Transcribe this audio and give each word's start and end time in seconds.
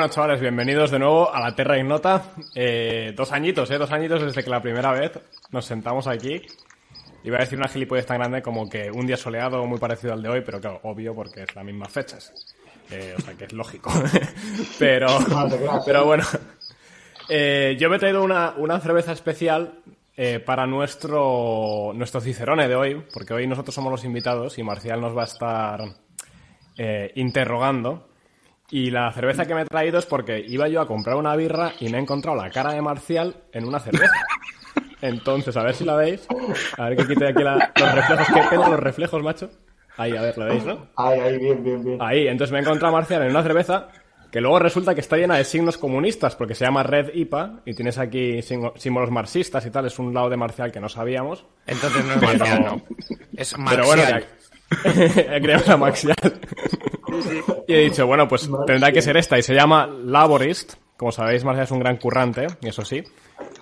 Bueno, 0.00 0.14
chavales, 0.14 0.40
bienvenidos 0.40 0.90
de 0.90 0.98
nuevo 0.98 1.30
a 1.30 1.40
la 1.40 1.54
Terra 1.54 1.76
Ignota. 1.76 2.32
Eh, 2.54 3.12
dos 3.14 3.32
añitos, 3.32 3.70
¿eh? 3.70 3.76
Dos 3.76 3.92
añitos 3.92 4.22
desde 4.22 4.42
que 4.42 4.48
la 4.48 4.62
primera 4.62 4.92
vez 4.92 5.12
nos 5.50 5.66
sentamos 5.66 6.06
aquí. 6.06 6.40
Iba 7.22 7.36
a 7.36 7.40
decir 7.40 7.58
una 7.58 7.68
gilipollez 7.68 8.06
tan 8.06 8.16
grande 8.16 8.40
como 8.40 8.66
que 8.66 8.90
un 8.90 9.06
día 9.06 9.18
soleado 9.18 9.66
muy 9.66 9.78
parecido 9.78 10.14
al 10.14 10.22
de 10.22 10.30
hoy, 10.30 10.40
pero 10.40 10.58
claro, 10.58 10.80
obvio 10.84 11.14
porque 11.14 11.42
es 11.42 11.54
las 11.54 11.62
mismas 11.66 11.92
fechas. 11.92 12.32
Eh, 12.90 13.14
o 13.14 13.20
sea 13.20 13.34
que 13.34 13.44
es 13.44 13.52
lógico. 13.52 13.92
pero, 14.78 15.06
pero 15.84 16.06
bueno. 16.06 16.24
Eh, 17.28 17.76
yo 17.78 17.90
me 17.90 17.96
he 17.96 17.98
traído 17.98 18.22
una, 18.22 18.54
una 18.56 18.80
cerveza 18.80 19.12
especial 19.12 19.82
eh, 20.16 20.40
para 20.40 20.66
nuestro, 20.66 21.92
nuestro 21.94 22.22
Cicerone 22.22 22.68
de 22.68 22.74
hoy, 22.74 23.04
porque 23.12 23.34
hoy 23.34 23.46
nosotros 23.46 23.74
somos 23.74 23.92
los 23.92 24.04
invitados 24.04 24.56
y 24.56 24.62
Marcial 24.62 24.98
nos 25.02 25.14
va 25.14 25.22
a 25.24 25.26
estar 25.26 25.80
eh, 26.78 27.12
interrogando. 27.16 28.09
Y 28.70 28.90
la 28.90 29.12
cerveza 29.12 29.46
que 29.46 29.54
me 29.54 29.62
he 29.62 29.64
traído 29.64 29.98
es 29.98 30.06
porque 30.06 30.38
iba 30.46 30.68
yo 30.68 30.80
a 30.80 30.86
comprar 30.86 31.16
una 31.16 31.34
birra 31.36 31.72
y 31.80 31.88
me 31.88 31.98
he 31.98 32.00
encontrado 32.00 32.36
la 32.36 32.50
cara 32.50 32.72
de 32.72 32.80
Marcial 32.82 33.34
en 33.52 33.64
una 33.66 33.80
cerveza. 33.80 34.12
Entonces, 35.02 35.56
a 35.56 35.62
ver 35.62 35.74
si 35.74 35.84
la 35.84 35.96
veis. 35.96 36.26
A 36.76 36.88
ver 36.88 36.96
que 36.98 37.06
quite 37.06 37.26
aquí 37.28 37.42
la- 37.42 37.72
los 37.74 37.94
reflejos. 37.94 38.26
¿Qué 38.28 38.42
pena 38.50 38.68
los 38.68 38.80
reflejos, 38.80 39.22
macho? 39.22 39.50
Ahí, 39.96 40.16
a 40.16 40.22
ver, 40.22 40.38
¿la 40.38 40.44
veis, 40.46 40.64
no? 40.64 40.86
Ahí, 40.96 41.18
ahí, 41.18 41.38
bien, 41.38 41.64
bien, 41.64 41.84
bien. 41.84 41.98
Ahí, 42.00 42.28
entonces 42.28 42.52
me 42.52 42.58
he 42.58 42.62
encontrado 42.62 42.94
a 42.94 42.98
Marcial 42.98 43.22
en 43.22 43.30
una 43.30 43.42
cerveza 43.42 43.88
que 44.30 44.40
luego 44.40 44.58
resulta 44.60 44.94
que 44.94 45.00
está 45.00 45.16
llena 45.16 45.36
de 45.36 45.44
signos 45.44 45.76
comunistas 45.76 46.36
porque 46.36 46.54
se 46.54 46.64
llama 46.64 46.84
Red 46.84 47.12
IPA 47.14 47.62
y 47.64 47.74
tienes 47.74 47.98
aquí 47.98 48.40
símbolos 48.42 49.10
marxistas 49.10 49.66
y 49.66 49.70
tal. 49.70 49.86
Es 49.86 49.98
un 49.98 50.14
lado 50.14 50.30
de 50.30 50.36
Marcial 50.36 50.70
que 50.70 50.80
no 50.80 50.88
sabíamos. 50.88 51.44
Entonces 51.66 52.04
no 52.04 52.12
es 52.14 52.22
marcial, 52.22 52.64
no. 52.64 52.82
Es 53.36 53.54
Pero 53.68 53.86
bueno, 53.86 54.02
marcial. 54.02 54.24
ya- 54.24 55.36
he 55.36 55.40
creado 55.42 55.64
la 55.66 55.76
Maxial. 55.76 56.16
Y 57.66 57.74
he 57.74 57.78
dicho, 57.80 58.06
bueno, 58.06 58.26
pues 58.28 58.48
tendrá 58.66 58.92
que 58.92 59.02
ser 59.02 59.16
esta. 59.16 59.38
Y 59.38 59.42
se 59.42 59.54
llama 59.54 59.86
Laborist. 59.86 60.74
Como 60.96 61.12
sabéis, 61.12 61.44
Marcial 61.44 61.64
es 61.64 61.70
un 61.70 61.78
gran 61.80 61.96
currante, 61.96 62.46
eso 62.62 62.84
sí. 62.84 63.02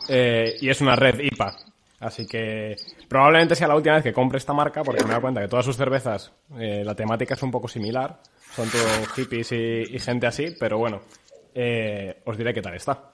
Eh, 0.08 0.56
y 0.60 0.68
es 0.68 0.80
una 0.80 0.96
red 0.96 1.20
IPA. 1.20 1.56
Así 2.00 2.26
que 2.26 2.76
probablemente 3.08 3.54
sea 3.56 3.68
la 3.68 3.74
última 3.76 3.96
vez 3.96 4.04
que 4.04 4.12
compre 4.12 4.38
esta 4.38 4.52
marca 4.52 4.82
porque 4.82 5.02
me 5.02 5.06
he 5.08 5.10
dado 5.10 5.22
cuenta 5.22 5.40
que 5.40 5.48
todas 5.48 5.64
sus 5.64 5.76
cervezas, 5.76 6.32
eh, 6.58 6.82
la 6.84 6.94
temática 6.94 7.34
es 7.34 7.42
un 7.42 7.50
poco 7.50 7.68
similar. 7.68 8.20
Son 8.54 8.68
todos 8.70 9.08
hippies 9.14 9.52
y, 9.52 9.84
y 9.94 9.98
gente 9.98 10.26
así, 10.26 10.54
pero 10.58 10.78
bueno, 10.78 11.00
eh, 11.54 12.20
os 12.24 12.36
diré 12.36 12.52
qué 12.54 12.62
tal 12.62 12.74
está. 12.74 13.12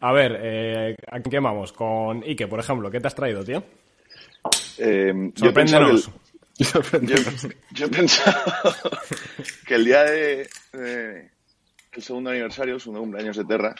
A 0.00 0.12
ver, 0.12 0.38
eh, 0.42 0.94
¿a 1.10 1.20
quién 1.20 1.42
vamos? 1.42 1.72
Con 1.72 2.22
Ike, 2.22 2.46
por 2.46 2.60
ejemplo. 2.60 2.90
¿Qué 2.90 3.00
te 3.00 3.06
has 3.08 3.14
traído, 3.14 3.42
tío? 3.44 3.62
Eh, 4.78 5.12
yo 5.34 5.52
pensaba 5.52 5.86
Sorpréndenos. 5.88 6.06
que 6.06 6.10
el- 6.12 6.27
yo, 7.02 7.16
yo 7.72 7.86
he 7.86 7.88
pensado 7.88 8.52
que 9.66 9.74
el 9.74 9.84
día 9.84 10.04
de, 10.04 10.48
de- 10.72 11.30
el 11.92 12.02
segundo 12.02 12.30
aniversario, 12.30 12.78
segundo 12.78 13.00
cumpleaños 13.00 13.36
de 13.36 13.44
Terra, 13.44 13.74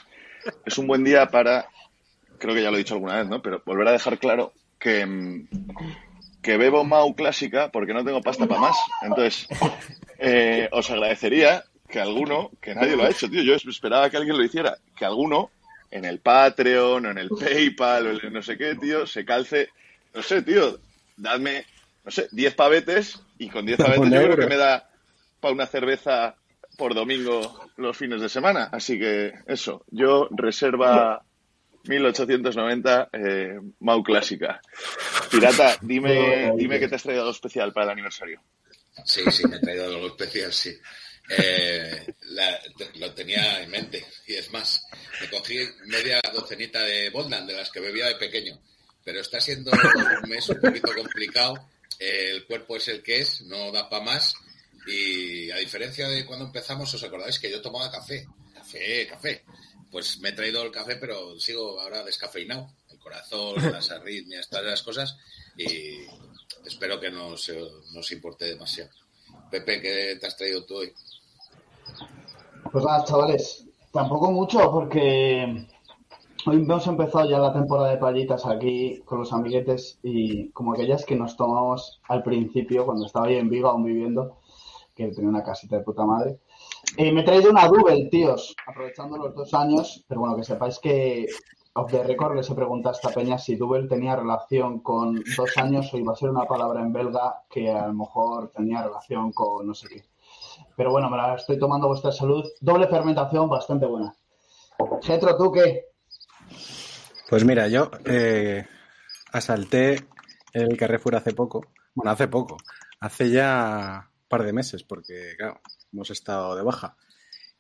es 0.65 0.79
un 0.79 0.87
buen 0.87 1.05
día 1.05 1.27
para, 1.27 1.69
creo 2.39 2.55
que 2.55 2.63
ya 2.63 2.71
lo 2.71 2.77
he 2.77 2.81
dicho 2.81 2.95
alguna 2.95 3.17
vez, 3.19 3.29
¿no? 3.29 3.43
Pero 3.43 3.63
volver 3.67 3.89
a 3.89 3.93
dejar 3.93 4.19
claro 4.19 4.53
que, 4.79 5.05
mm, 5.05 5.49
que 6.43 6.57
bebo 6.57 6.85
Mau 6.85 7.15
clásica 7.15 7.71
porque 7.71 7.93
no 7.95 8.05
tengo 8.05 8.23
pasta 8.23 8.47
para 8.47 8.61
más. 8.61 8.77
Entonces, 9.03 9.47
eh, 10.19 10.69
os 10.73 10.91
agradecería 10.91 11.65
que 11.89 12.01
alguno, 12.01 12.51
que 12.61 12.75
nadie 12.75 12.97
lo 12.97 13.05
ha 13.05 13.11
hecho, 13.11 13.29
tío, 13.29 13.43
yo 13.43 13.55
esperaba 13.55 14.09
que 14.11 14.17
alguien 14.17 14.37
lo 14.37 14.45
hiciera, 14.45 14.77
que 14.97 15.05
alguno 15.05 15.51
en 15.91 16.05
el 16.05 16.21
Patreon 16.21 17.07
o 17.07 17.11
en 17.11 17.19
el 17.19 17.29
PayPal 17.31 18.07
o 18.07 18.11
en 18.11 18.21
el 18.27 18.33
no 18.33 18.43
sé 18.43 18.57
qué, 18.59 18.75
tío, 18.75 19.07
se 19.07 19.25
calce, 19.25 19.71
no 20.15 20.23
sé, 20.23 20.43
tío, 20.43 20.79
dadme, 21.17 21.65
no 22.09 22.13
sé, 22.13 22.27
10 22.33 22.55
pavetes 22.55 23.21
y 23.39 23.51
con 23.51 23.67
10 23.67 23.77
pavetes 23.85 24.11
yo 24.11 24.23
creo 24.23 24.37
que 24.37 24.47
me 24.47 24.57
da 24.57 24.89
para 25.41 25.53
una 25.53 25.67
cerveza 25.67 26.37
por 26.79 26.95
domingo 26.95 27.71
los 27.77 27.95
fines 27.95 28.23
de 28.23 28.31
semana. 28.31 28.71
Así 28.73 28.99
que 28.99 29.35
eso, 29.47 29.85
yo 29.91 30.27
reserva 30.31 31.23
1890 31.85 33.11
eh, 33.13 33.59
Mau 33.81 34.03
Clásica. 34.03 34.61
Pirata, 35.31 35.77
dime, 35.83 36.53
dime 36.57 36.81
que 36.81 36.89
te 36.89 36.95
has 36.95 37.03
traído 37.03 37.23
algo 37.23 37.33
especial 37.33 37.73
para 37.75 37.85
el 37.87 37.91
aniversario. 37.93 38.41
Sí, 39.05 39.21
sí, 39.31 39.47
me 39.47 39.57
he 39.57 39.61
traído 39.61 39.85
algo 39.85 40.07
especial, 40.07 40.51
sí. 40.53 40.75
Eh, 41.37 42.07
la- 42.31 42.59
lo 42.95 43.13
tenía 43.13 43.61
en 43.63 43.71
mente. 43.71 44.03
Y 44.27 44.35
es 44.35 44.51
más, 44.51 44.83
me 45.21 45.29
cogí 45.29 45.59
media 45.87 46.21
docenita 46.33 46.83
de 46.83 47.11
Boldan, 47.11 47.47
de 47.47 47.53
las 47.53 47.71
que 47.71 47.81
bebía 47.81 48.07
de 48.07 48.15
pequeño. 48.15 48.59
Pero 49.05 49.21
está 49.21 49.41
siendo 49.41 49.71
un 49.71 50.29
mes 50.31 50.49
un 50.49 50.61
poquito 50.61 50.91
complicado. 50.95 51.55
El 51.99 52.47
cuerpo 52.47 52.77
es 52.77 52.89
el 52.89 53.03
que 53.03 53.21
es, 53.21 53.43
no 53.43 53.73
da 53.73 53.89
para 53.89 54.05
más. 54.05 54.35
Y 54.87 55.51
a 55.51 55.57
diferencia 55.57 56.09
de 56.09 56.25
cuando 56.25 56.47
empezamos, 56.47 56.93
os 56.95 57.03
acordáis 57.03 57.39
que 57.39 57.51
yo 57.51 57.61
tomaba 57.61 57.91
café. 57.91 58.27
Café, 58.55 59.07
café. 59.07 59.45
Pues 59.91 60.19
me 60.21 60.31
he 60.31 60.33
traído 60.33 60.63
el 60.63 60.71
café, 60.71 60.97
pero 60.97 61.39
sigo 61.39 61.81
ahora 61.81 62.05
descafeinado. 62.05 62.73
El 62.91 62.99
corazón, 62.99 63.55
las 63.73 63.91
arritmias, 63.91 64.49
todas 64.49 64.67
esas 64.67 64.83
cosas. 64.83 65.17
Y 65.57 66.07
espero 66.65 67.01
que 67.01 67.11
no 67.11 67.37
se, 67.37 67.59
no 67.93 68.01
os 68.01 68.13
importe 68.13 68.45
demasiado. 68.45 68.91
Pepe, 69.51 69.81
¿qué 69.81 70.17
te 70.21 70.27
has 70.27 70.37
traído 70.37 70.65
tú 70.65 70.77
hoy? 70.77 70.93
Pues 72.71 72.85
nada, 72.85 73.05
chavales, 73.05 73.65
tampoco 73.93 74.31
mucho 74.31 74.71
porque 74.71 75.67
hoy 76.47 76.57
hemos 76.57 76.87
empezado 76.87 77.29
ya 77.29 77.39
la 77.39 77.53
temporada 77.53 77.91
de 77.91 77.97
playitas 77.97 78.47
aquí 78.47 79.01
con 79.05 79.19
los 79.19 79.33
amiguetes 79.33 79.99
y 80.03 80.51
como 80.51 80.73
aquellas 80.73 81.05
que 81.05 81.17
nos 81.17 81.37
tomamos 81.37 82.01
al 82.09 82.23
principio 82.23 82.85
cuando 82.85 83.07
estaba 83.07 83.31
yo 83.31 83.39
en 83.39 83.49
Vigo 83.49 83.69
aún 83.69 83.85
viviendo, 83.85 84.39
que 84.95 85.09
tenía 85.09 85.31
una 85.31 85.43
casita 85.43 85.77
de 85.77 85.83
puta 85.83 86.05
madre. 86.05 86.39
Eh, 86.97 87.13
me 87.13 87.21
he 87.21 87.25
traído 87.25 87.51
una 87.51 87.67
Double, 87.67 88.09
tíos, 88.11 88.55
aprovechando 88.67 89.17
los 89.17 89.35
dos 89.35 89.53
años, 89.55 90.05
pero 90.09 90.21
bueno, 90.21 90.37
que 90.37 90.45
sepáis 90.45 90.79
que 90.79 91.27
off 91.75 91.91
the 91.91 92.03
record 92.03 92.37
les 92.37 92.51
he 92.51 92.55
preguntado 92.55 92.95
a 92.95 92.97
esta 92.97 93.11
peña 93.11 93.39
si 93.39 93.57
Double 93.57 93.89
tenía 93.89 94.17
relación 94.17 94.81
con 94.81 95.23
dos 95.37 95.57
años 95.57 95.93
o 95.93 95.99
iba 95.99 96.13
a 96.13 96.17
ser 96.17 96.31
una 96.31 96.45
palabra 96.45 96.81
en 96.81 96.93
belga 96.93 97.43
que 97.49 97.71
a 97.71 97.87
lo 97.89 97.95
mejor 97.95 98.51
tenía 98.51 98.83
relación 98.83 99.33
con 99.33 99.67
no 99.67 99.75
sé 99.75 99.89
qué. 99.89 100.05
Pero 100.77 100.91
bueno, 100.91 101.11
me 101.11 101.17
la 101.17 101.35
estoy 101.35 101.59
tomando 101.59 101.89
vuestra 101.89 102.13
salud. 102.13 102.45
Doble 102.61 102.87
fermentación 102.87 103.49
bastante 103.49 103.87
buena. 103.87 104.15
Getro, 105.03 105.37
¿tú 105.37 105.53
qué? 105.53 105.88
Pues 107.29 107.45
mira, 107.45 107.69
yo 107.69 107.91
eh, 108.07 108.67
asalté 109.33 110.07
el 110.53 110.77
Carrefour 110.77 111.17
hace 111.17 111.33
poco. 111.35 111.73
Bueno, 111.95 112.11
hace 112.11 112.29
poco. 112.29 112.57
Hace 113.01 113.31
ya 113.31 114.09
un 114.23 114.29
par 114.29 114.45
de 114.45 114.53
meses, 114.53 114.83
porque, 114.83 115.35
claro, 115.37 115.61
hemos 115.93 116.11
estado 116.11 116.57
de 116.57 116.63
baja. 116.63 116.97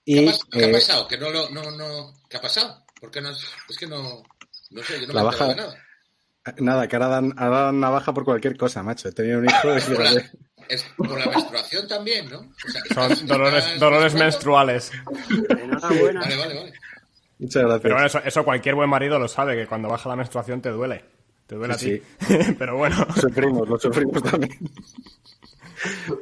¿Qué, 0.04 0.12
Y 0.12 0.28
ha, 0.28 0.32
pas- 0.32 0.48
qué 0.50 0.64
ha 0.64 0.68
eh, 0.68 0.72
pasado? 0.72 1.06
¿Que 1.08 1.18
no 1.18 1.30
lo, 1.30 1.50
no, 1.50 1.70
no, 1.70 2.14
¿Qué 2.28 2.36
ha 2.38 2.40
pasado? 2.40 2.84
¿Por 3.00 3.10
qué 3.10 3.20
no? 3.20 3.30
Es 3.30 3.46
es 3.68 3.76
que 3.78 3.86
no, 3.86 4.22
no 4.70 4.82
sé, 4.82 5.00
yo 5.00 5.06
no 5.06 5.12
La 5.12 5.20
me 5.20 5.26
baja- 5.26 5.46
de 5.48 5.54
nada. 5.56 5.76
nada, 6.58 6.88
que 6.88 6.96
ahora 6.96 7.08
dan, 7.08 7.34
ahora 7.36 7.60
dan 7.64 7.74
una 7.76 7.90
baja 7.90 8.12
por 8.14 8.24
cualquier 8.24 8.56
cosa, 8.56 8.82
macho. 8.82 9.08
He 9.08 9.12
tenido 9.12 9.38
un 9.38 9.44
hijo 9.44 9.58
Por 9.94 10.02
la, 10.02 10.22
es 10.68 10.82
por 10.96 11.18
la 11.18 11.26
menstruación 11.26 11.86
también, 11.88 12.28
¿no? 12.30 12.40
O 12.40 12.70
sea, 12.70 13.08
Son 13.16 13.26
dolores, 13.26 13.78
dolores 13.78 14.14
menstruales. 14.14 14.90
Enhorabuena. 15.50 16.20
Vale, 16.20 16.36
vale, 16.36 16.54
vale. 16.54 16.72
Muchas 17.38 17.62
gracias. 17.62 17.80
Pero 17.82 17.94
bueno, 17.94 18.06
eso, 18.06 18.18
eso 18.24 18.44
cualquier 18.44 18.74
buen 18.74 18.90
marido 18.90 19.18
lo 19.18 19.28
sabe, 19.28 19.56
que 19.56 19.66
cuando 19.66 19.88
baja 19.88 20.08
la 20.08 20.16
menstruación 20.16 20.60
te 20.60 20.70
duele. 20.70 21.04
Te 21.46 21.54
duele 21.54 21.74
Sí, 21.74 22.02
a 22.20 22.26
ti. 22.26 22.54
Pero 22.58 22.76
bueno. 22.76 22.96
Lo 23.06 23.14
sufrimos, 23.14 23.68
lo 23.68 23.78
sufrimos 23.78 24.22
también. 24.22 24.58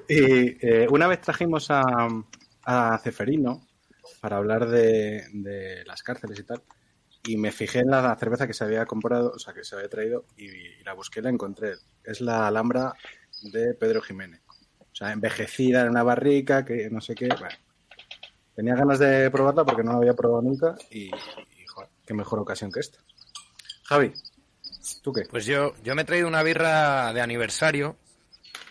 Y 0.08 0.66
eh, 0.66 0.86
una 0.90 1.06
vez 1.06 1.20
trajimos 1.20 1.70
a, 1.70 1.82
a 2.64 2.98
Ceferino 2.98 3.66
para 4.20 4.36
hablar 4.36 4.68
de, 4.68 5.24
de 5.32 5.84
las 5.84 6.02
cárceles 6.02 6.38
y 6.38 6.42
tal, 6.42 6.62
y 7.26 7.36
me 7.36 7.52
fijé 7.52 7.80
en 7.80 7.90
la 7.90 8.14
cerveza 8.16 8.46
que 8.46 8.52
se 8.52 8.64
había 8.64 8.84
comprado, 8.86 9.32
o 9.34 9.38
sea, 9.38 9.54
que 9.54 9.64
se 9.64 9.74
había 9.74 9.88
traído, 9.88 10.26
y, 10.36 10.44
y 10.46 10.84
la 10.84 10.92
busqué 10.92 11.20
y 11.20 11.22
la 11.22 11.30
encontré. 11.30 11.74
Es 12.04 12.20
la 12.20 12.46
Alhambra 12.46 12.92
de 13.42 13.74
Pedro 13.74 14.02
Jiménez. 14.02 14.42
O 14.48 14.94
sea, 14.94 15.12
envejecida 15.12 15.82
en 15.82 15.90
una 15.90 16.02
barrica, 16.02 16.64
que 16.64 16.88
no 16.90 17.00
sé 17.00 17.14
qué. 17.14 17.28
Bueno, 17.28 17.56
tenía 18.56 18.74
ganas 18.74 18.98
de 18.98 19.30
probarla 19.30 19.64
porque 19.64 19.84
no 19.84 19.92
la 19.92 19.98
había 19.98 20.14
probado 20.14 20.42
nunca, 20.42 20.74
y, 20.90 21.04
y, 21.04 21.66
joder, 21.68 21.90
qué 22.04 22.14
mejor 22.14 22.40
ocasión 22.40 22.72
que 22.72 22.80
esta. 22.80 22.98
Javi, 23.84 24.12
¿tú 25.02 25.12
qué? 25.12 25.22
Pues 25.30 25.44
yo, 25.46 25.74
yo 25.84 25.94
me 25.94 26.02
he 26.02 26.04
traído 26.04 26.26
una 26.26 26.42
birra 26.42 27.12
de 27.12 27.20
aniversario, 27.20 27.96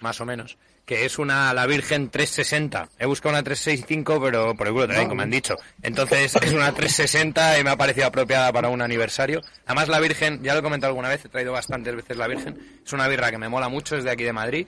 más 0.01 0.19
o 0.19 0.25
menos, 0.25 0.57
que 0.85 1.05
es 1.05 1.17
una 1.19 1.53
La 1.53 1.65
Virgen 1.65 2.09
360. 2.09 2.89
He 2.99 3.05
buscado 3.05 3.33
una 3.33 3.43
365, 3.43 4.21
pero 4.21 4.55
por 4.55 4.67
el 4.67 4.73
culo 4.73 4.87
también, 4.87 5.07
como 5.07 5.17
me 5.17 5.23
han 5.23 5.31
dicho. 5.31 5.55
Entonces 5.81 6.35
es 6.35 6.53
una 6.53 6.71
360 6.73 7.59
y 7.59 7.63
me 7.63 7.69
ha 7.71 7.77
parecido 7.77 8.07
apropiada 8.07 8.51
para 8.51 8.69
un 8.69 8.81
aniversario. 8.81 9.41
Además 9.65 9.87
la 9.87 9.99
Virgen, 9.99 10.43
ya 10.43 10.53
lo 10.53 10.59
he 10.59 10.63
comentado 10.63 10.91
alguna 10.91 11.09
vez, 11.09 11.25
he 11.25 11.29
traído 11.29 11.53
bastantes 11.53 11.95
veces 11.95 12.17
la 12.17 12.27
Virgen. 12.27 12.81
Es 12.85 12.93
una 12.93 13.07
birra 13.07 13.31
que 13.31 13.37
me 13.37 13.49
mola 13.49 13.69
mucho, 13.69 13.95
es 13.95 14.03
de 14.03 14.11
aquí 14.11 14.23
de 14.23 14.33
Madrid. 14.33 14.67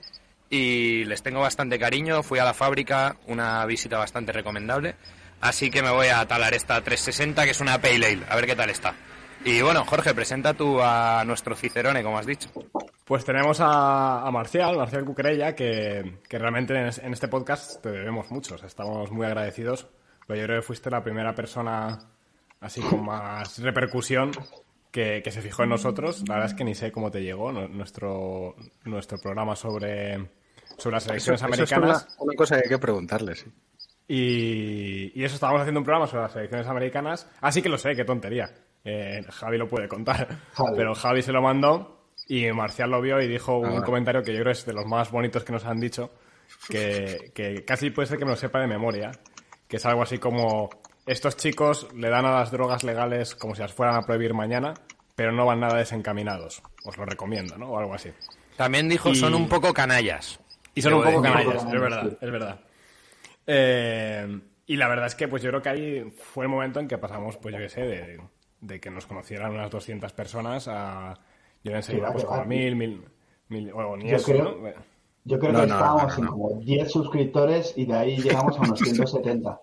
Y 0.50 1.04
les 1.04 1.22
tengo 1.22 1.40
bastante 1.40 1.78
cariño. 1.78 2.22
Fui 2.22 2.38
a 2.38 2.44
la 2.44 2.54
fábrica, 2.54 3.16
una 3.26 3.64
visita 3.66 3.98
bastante 3.98 4.32
recomendable. 4.32 4.96
Así 5.40 5.70
que 5.70 5.82
me 5.82 5.90
voy 5.90 6.08
a 6.08 6.26
talar 6.26 6.54
esta 6.54 6.80
360, 6.82 7.44
que 7.44 7.50
es 7.50 7.60
una 7.60 7.80
Pale 7.80 8.06
Ale. 8.06 8.20
A 8.28 8.36
ver 8.36 8.46
qué 8.46 8.56
tal 8.56 8.70
está. 8.70 8.94
Y 9.44 9.62
bueno, 9.62 9.84
Jorge, 9.84 10.14
presenta 10.14 10.54
tú 10.54 10.80
a 10.82 11.22
nuestro 11.24 11.54
Cicerone, 11.54 12.02
como 12.02 12.18
has 12.18 12.26
dicho. 12.26 12.48
Pues 13.04 13.24
tenemos 13.24 13.60
a, 13.60 14.26
a 14.26 14.30
Marcial, 14.32 14.76
Marcial 14.76 15.04
Cuquerella, 15.04 15.54
que, 15.54 16.18
que 16.28 16.38
realmente 16.38 16.74
en, 16.74 16.86
es- 16.86 16.98
en 16.98 17.12
este 17.12 17.28
podcast 17.28 17.80
te 17.82 17.90
debemos 17.90 18.30
mucho. 18.30 18.56
Estamos 18.56 19.10
muy 19.12 19.26
agradecidos 19.26 19.86
pero 20.26 20.40
yo 20.40 20.46
creo 20.46 20.60
que 20.60 20.66
fuiste 20.66 20.90
la 20.90 21.02
primera 21.02 21.34
persona 21.34 21.98
así 22.60 22.82
con 22.82 23.02
más 23.02 23.58
repercusión 23.62 24.30
que, 24.90 25.22
que 25.24 25.30
se 25.30 25.40
fijó 25.40 25.62
en 25.62 25.70
nosotros. 25.70 26.22
La 26.28 26.34
verdad 26.34 26.50
es 26.50 26.54
que 26.54 26.64
ni 26.64 26.74
sé 26.74 26.92
cómo 26.92 27.10
te 27.10 27.22
llegó 27.22 27.50
nu- 27.50 27.66
nuestro, 27.68 28.54
nuestro 28.84 29.16
programa 29.18 29.56
sobre, 29.56 30.28
sobre 30.78 30.94
las 30.94 31.02
selecciones 31.04 31.40
Eso 31.42 31.46
es 31.46 31.52
americanas. 31.60 32.06
una, 32.18 32.24
una 32.24 32.34
cosa 32.34 32.56
que 32.56 32.62
hay 32.64 32.68
que 32.70 32.78
preguntarle, 32.78 33.34
sí. 33.34 33.46
Y, 34.10 35.12
y 35.20 35.24
eso, 35.24 35.34
estábamos 35.34 35.60
haciendo 35.60 35.80
un 35.80 35.84
programa 35.84 36.06
sobre 36.06 36.22
las 36.22 36.32
selecciones 36.32 36.66
americanas. 36.66 37.28
Así 37.40 37.60
que 37.60 37.68
lo 37.68 37.76
sé, 37.76 37.94
qué 37.94 38.04
tontería. 38.04 38.50
Eh, 38.84 39.22
Javi 39.28 39.58
lo 39.58 39.68
puede 39.68 39.86
contar. 39.88 40.26
Javi. 40.54 40.70
Pero 40.76 40.94
Javi 40.94 41.20
se 41.22 41.32
lo 41.32 41.42
mandó 41.42 42.06
y 42.26 42.50
Marcial 42.52 42.90
lo 42.90 43.02
vio 43.02 43.20
y 43.20 43.28
dijo 43.28 43.58
un 43.58 43.68
vale. 43.70 43.82
comentario 43.84 44.22
que 44.22 44.32
yo 44.32 44.40
creo 44.40 44.52
es 44.52 44.64
de 44.64 44.72
los 44.72 44.86
más 44.86 45.10
bonitos 45.10 45.44
que 45.44 45.52
nos 45.52 45.66
han 45.66 45.78
dicho. 45.78 46.10
Que, 46.68 47.30
que 47.34 47.64
casi 47.66 47.90
puede 47.90 48.08
ser 48.08 48.18
que 48.18 48.24
me 48.24 48.30
lo 48.30 48.36
sepa 48.36 48.60
de 48.60 48.66
memoria. 48.66 49.10
Que 49.68 49.76
es 49.76 49.84
algo 49.84 50.02
así 50.02 50.16
como: 50.16 50.70
estos 51.04 51.36
chicos 51.36 51.88
le 51.94 52.08
dan 52.08 52.24
a 52.24 52.30
las 52.38 52.50
drogas 52.50 52.84
legales 52.84 53.34
como 53.34 53.54
si 53.54 53.60
las 53.60 53.74
fueran 53.74 53.96
a 53.96 54.02
prohibir 54.06 54.32
mañana, 54.32 54.72
pero 55.14 55.32
no 55.32 55.44
van 55.44 55.60
nada 55.60 55.76
desencaminados. 55.76 56.62
Os 56.84 56.96
lo 56.96 57.04
recomiendo, 57.04 57.58
¿no? 57.58 57.72
O 57.72 57.78
algo 57.78 57.92
así. 57.94 58.10
También 58.56 58.88
dijo, 58.88 59.10
Y- 59.10 59.16
son 59.16 59.34
un 59.34 59.48
poco 59.48 59.74
canallas. 59.74 60.40
Y 60.78 60.82
son 60.82 60.94
un 60.94 61.02
poco 61.04 61.22
canallas, 61.22 61.64
es 61.64 61.70
verdad, 61.80 62.18
es 62.20 62.30
verdad. 62.30 62.60
Eh, 63.46 64.40
y 64.66 64.76
la 64.76 64.88
verdad 64.88 65.06
es 65.06 65.14
que 65.14 65.28
pues 65.28 65.42
yo 65.42 65.50
creo 65.50 65.62
que 65.62 65.68
ahí 65.68 66.12
fue 66.16 66.44
el 66.44 66.50
momento 66.50 66.80
en 66.80 66.88
que 66.88 66.98
pasamos, 66.98 67.36
pues 67.38 67.54
yo 67.54 67.60
qué 67.60 67.68
sé, 67.68 67.80
de, 67.82 68.20
de 68.60 68.80
que 68.80 68.90
nos 68.90 69.06
conocieran 69.06 69.52
unas 69.52 69.70
200 69.70 70.12
personas 70.12 70.68
a... 70.68 71.18
Yo 71.64 71.72
enseguida 71.74 72.12
pues 72.12 72.24
como 72.24 72.44
mil, 72.44 72.76
mil, 72.76 73.02
mil, 73.48 73.72
bueno, 73.72 73.96
ni 73.96 74.08
Yo 74.10 74.16
eso, 74.16 74.26
creo- 74.32 74.44
¿no? 74.60 74.72
Yo 75.24 75.38
creo 75.38 75.52
No, 75.52 75.60
que 75.62 75.66
no, 75.66 75.74
estábamos 75.74 76.18
no, 76.18 76.24
no, 76.24 76.24
en 76.24 76.26
como 76.32 76.60
10 76.60 76.90
suscriptores 76.92 77.72
y 77.76 77.84
de 77.86 77.94
ahí 77.94 78.16
llegamos 78.18 78.56
a 78.56 78.60
unos 78.60 78.78
170. 78.84 79.60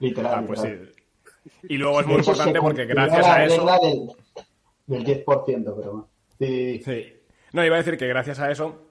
Literal. 0.00 0.34
Ah, 0.34 0.44
pues 0.46 0.62
literal. 0.62 0.92
sí. 0.94 1.52
Y 1.68 1.76
luego 1.78 2.00
es 2.00 2.06
muy 2.06 2.16
hecho, 2.16 2.30
importante 2.32 2.60
porque 2.60 2.84
gracias 2.86 3.26
a 3.26 3.44
eso... 3.44 3.66
del, 4.86 5.04
del 5.04 5.24
10%, 5.24 5.74
pero. 5.76 6.08
Sí. 6.38 7.12
No, 7.52 7.64
iba 7.64 7.76
a 7.76 7.78
decir 7.78 7.96
que 7.96 8.08
gracias 8.08 8.40
a 8.40 8.50
eso 8.50 8.85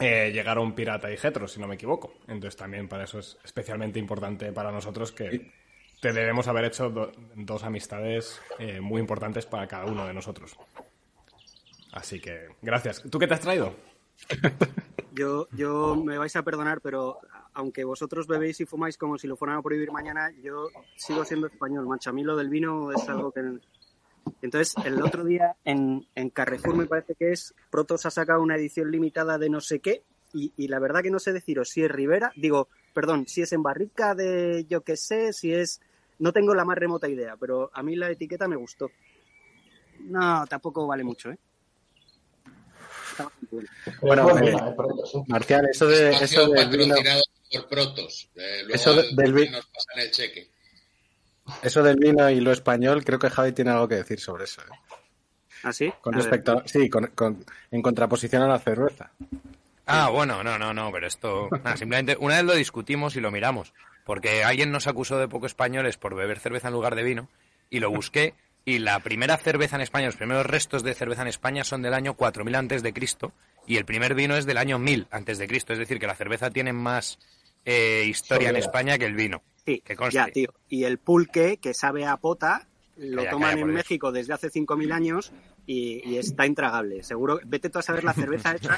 eh, 0.00 0.30
llegaron 0.32 0.74
Pirata 0.74 1.10
y 1.12 1.16
Getro, 1.16 1.48
si 1.48 1.60
no 1.60 1.66
me 1.66 1.74
equivoco. 1.76 2.14
Entonces 2.28 2.56
también 2.56 2.88
para 2.88 3.04
eso 3.04 3.18
es 3.18 3.36
especialmente 3.44 3.98
importante 3.98 4.52
para 4.52 4.70
nosotros 4.72 5.12
que 5.12 5.50
te 6.00 6.12
debemos 6.12 6.46
haber 6.48 6.66
hecho 6.66 6.90
do- 6.90 7.12
dos 7.34 7.64
amistades 7.64 8.40
eh, 8.58 8.80
muy 8.80 9.00
importantes 9.00 9.46
para 9.46 9.66
cada 9.66 9.86
uno 9.86 10.06
de 10.06 10.14
nosotros. 10.14 10.56
Así 11.92 12.20
que, 12.20 12.48
gracias. 12.62 13.02
¿Tú 13.10 13.18
qué 13.18 13.26
te 13.26 13.34
has 13.34 13.40
traído? 13.40 13.74
Yo, 15.12 15.48
yo 15.50 15.96
me 15.96 16.16
vais 16.16 16.36
a 16.36 16.44
perdonar, 16.44 16.80
pero 16.80 17.18
aunque 17.54 17.82
vosotros 17.82 18.28
bebéis 18.28 18.60
y 18.60 18.66
fumáis 18.66 18.96
como 18.96 19.18
si 19.18 19.26
lo 19.26 19.36
fueran 19.36 19.56
a 19.58 19.62
prohibir 19.62 19.90
mañana, 19.90 20.30
yo 20.44 20.68
sigo 20.94 21.24
siendo 21.24 21.48
español, 21.48 21.88
macho. 21.88 22.10
A 22.10 22.12
mí 22.12 22.22
lo 22.22 22.36
del 22.36 22.48
vino 22.48 22.92
es 22.92 23.08
algo 23.08 23.32
que... 23.32 23.40
Entonces, 24.42 24.74
el 24.84 25.02
otro 25.02 25.24
día 25.24 25.56
en, 25.64 26.06
en 26.14 26.30
Carrefour 26.30 26.76
me 26.76 26.86
parece 26.86 27.14
que 27.14 27.32
es, 27.32 27.54
Protos 27.70 28.06
ha 28.06 28.10
sacado 28.10 28.40
una 28.42 28.56
edición 28.56 28.90
limitada 28.90 29.36
de 29.38 29.50
no 29.50 29.60
sé 29.60 29.80
qué, 29.80 30.02
y, 30.32 30.52
y 30.56 30.68
la 30.68 30.78
verdad 30.78 31.02
que 31.02 31.10
no 31.10 31.18
sé 31.18 31.32
deciros 31.32 31.70
si 31.70 31.82
es 31.82 31.90
Rivera, 31.90 32.32
digo, 32.36 32.68
perdón, 32.94 33.26
si 33.26 33.42
es 33.42 33.52
en 33.52 33.62
barrica 33.62 34.14
de 34.14 34.66
yo 34.68 34.82
qué 34.82 34.96
sé, 34.96 35.32
si 35.32 35.52
es... 35.52 35.80
No 36.20 36.32
tengo 36.32 36.54
la 36.54 36.64
más 36.64 36.76
remota 36.78 37.08
idea, 37.08 37.36
pero 37.36 37.70
a 37.72 37.82
mí 37.82 37.94
la 37.96 38.10
etiqueta 38.10 38.48
me 38.48 38.56
gustó. 38.56 38.90
No, 40.00 40.44
tampoco 40.46 40.86
vale 40.86 41.04
mucho, 41.04 41.30
¿eh? 41.30 41.38
Bueno. 43.50 43.68
Bueno, 44.00 44.38
eh, 44.38 44.52
eh, 44.52 44.56
sí. 45.10 45.22
Marcial, 45.26 45.66
eso, 45.70 45.86
de, 45.86 46.10
eso 46.10 46.48
del 46.48 46.68
vino, 46.68 46.94
patrocinado 46.94 47.22
por 47.52 47.68
Protos. 47.68 48.30
Eh, 48.36 48.58
luego 48.62 48.74
Eso 48.74 48.94
de- 48.94 49.08
del 49.14 49.32
vi- 49.32 49.48
nos 49.48 49.66
pasan 49.66 50.00
el 50.04 50.10
cheque. 50.10 50.50
Eso 51.62 51.82
del 51.82 51.96
vino 51.96 52.28
y 52.30 52.40
lo 52.40 52.52
español, 52.52 53.04
creo 53.04 53.18
que 53.18 53.30
Javi 53.30 53.52
tiene 53.52 53.70
algo 53.70 53.88
que 53.88 53.96
decir 53.96 54.20
sobre 54.20 54.44
eso. 54.44 54.60
¿eh? 54.62 54.74
¿Ah, 55.64 55.72
sí? 55.72 55.92
Con 56.00 56.14
A 56.14 56.18
respecto 56.18 56.58
a- 56.58 56.62
sí, 56.68 56.88
con- 56.88 57.08
con- 57.14 57.44
en 57.70 57.82
contraposición 57.82 58.42
a 58.42 58.48
la 58.48 58.58
cerveza. 58.58 59.10
Ah, 59.86 60.10
bueno, 60.10 60.42
no, 60.44 60.58
no, 60.58 60.72
no, 60.74 60.92
pero 60.92 61.06
esto... 61.06 61.48
nada, 61.64 61.76
simplemente 61.76 62.16
una 62.20 62.36
vez 62.36 62.44
lo 62.44 62.54
discutimos 62.54 63.16
y 63.16 63.20
lo 63.20 63.30
miramos, 63.30 63.72
porque 64.04 64.44
alguien 64.44 64.70
nos 64.70 64.86
acusó 64.86 65.18
de 65.18 65.28
poco 65.28 65.46
españoles 65.46 65.96
por 65.96 66.14
beber 66.14 66.38
cerveza 66.38 66.68
en 66.68 66.74
lugar 66.74 66.94
de 66.94 67.02
vino, 67.02 67.28
y 67.70 67.80
lo 67.80 67.90
busqué, 67.90 68.34
y 68.64 68.78
la 68.80 69.00
primera 69.00 69.36
cerveza 69.38 69.76
en 69.76 69.82
España, 69.82 70.06
los 70.06 70.16
primeros 70.16 70.44
restos 70.46 70.82
de 70.82 70.94
cerveza 70.94 71.22
en 71.22 71.28
España 71.28 71.64
son 71.64 71.80
del 71.82 71.94
año 71.94 72.14
4000 72.14 72.54
antes 72.54 72.82
de 72.82 72.92
Cristo, 72.92 73.32
y 73.66 73.78
el 73.78 73.84
primer 73.86 74.14
vino 74.14 74.36
es 74.36 74.44
del 74.46 74.58
año 74.58 74.78
1000 74.78 75.06
antes 75.10 75.38
de 75.38 75.48
Cristo, 75.48 75.72
es 75.72 75.78
decir, 75.78 75.98
que 75.98 76.06
la 76.06 76.14
cerveza 76.14 76.50
tiene 76.50 76.72
más 76.74 77.18
eh, 77.64 78.04
historia 78.06 78.50
en. 78.50 78.56
España 78.56 78.98
que 78.98 79.06
el 79.06 79.14
vino. 79.14 79.42
Sí, 79.68 79.80
Que 79.84 79.96
conste. 79.96 80.14
ya, 80.14 80.26
tío. 80.28 80.52
Y 80.68 80.84
el 80.84 80.98
pulque, 80.98 81.58
que 81.58 81.74
sabe 81.74 82.06
a 82.06 82.16
pota, 82.16 82.66
lo 82.96 83.18
Calla, 83.18 83.30
toman 83.30 83.50
calla, 83.50 83.62
en. 83.62 83.70
México 83.74 84.10
desde 84.12 84.32
hace 84.32 84.48
5.000 84.50 84.92
años 84.92 85.32
y, 85.66 86.00
y 86.08 86.16
está 86.18 86.46
intragable. 86.46 87.02
Seguro, 87.02 87.38
vete 87.44 87.68
tú 87.70 87.78
a 87.78 87.82
saber 87.82 88.02
la 88.02 88.12
cerveza 88.14 88.54
esa 88.54 88.76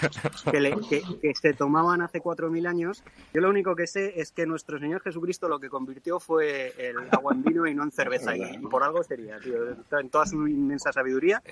que, 0.50 0.60
le- 0.60 0.76
que- 0.88 1.02
que 1.22 1.34
se 1.34 1.52
tomaban 1.54 2.02
hace 2.02 2.20
4.000 2.20 2.66
años. 2.69 3.02
Yo 3.32 3.40
lo 3.40 3.48
único 3.48 3.75
que 3.76 3.87
sé 3.87 4.20
es 4.20 4.32
que 4.32 4.44
nuestro 4.46 4.78
Señor 4.78 5.00
Jesucristo 5.00 5.48
lo 5.48 5.58
que 5.60 5.70
convirtió 5.70 6.19
fue 6.20 6.75
el 6.76 6.96
agua 7.12 7.32
en 7.32 7.43
vino 7.44 7.66
y 7.66 7.75
no 7.75 7.82
en 7.84 7.93
cerveza. 7.93 8.36
Y, 8.36 8.43
y 8.43 8.58
por 8.58 8.82
algo 8.82 9.02
sería, 9.04 9.38
tío. 9.38 9.56
En 9.98 10.10
toda 10.10 10.26
su 10.26 10.46
inmensa 10.48 10.93
sabiduría. 10.93 11.43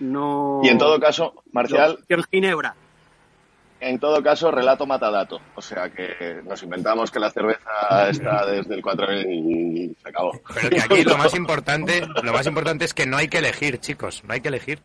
No. 0.00 0.60
Y 0.62 0.68
en 0.68 0.78
todo 0.78 0.98
caso, 1.00 1.42
Marcial, 1.52 1.92
Opción 2.00 2.22
Ginebra. 2.30 2.74
En 3.88 3.98
todo 3.98 4.22
caso, 4.22 4.50
relato 4.50 4.86
matadato. 4.86 5.40
O 5.54 5.62
sea 5.62 5.90
que 5.90 6.40
nos 6.44 6.62
inventamos 6.62 7.10
que 7.10 7.18
la 7.20 7.30
cerveza 7.30 8.08
está 8.10 8.46
desde 8.46 8.74
el 8.74 8.82
4000 8.82 9.26
y 9.28 9.94
se 10.02 10.08
acabó. 10.08 10.32
Pero 10.54 10.70
que 10.70 10.80
aquí 10.80 11.04
lo 11.04 11.16
más 11.18 11.34
importante, 11.34 12.06
lo 12.22 12.32
más 12.32 12.46
importante 12.46 12.84
es 12.84 12.94
que 12.94 13.06
no 13.06 13.16
hay 13.16 13.28
que 13.28 13.38
elegir, 13.38 13.78
chicos, 13.80 14.22
no 14.24 14.32
hay 14.34 14.40
que 14.40 14.48
elegir. 14.48 14.82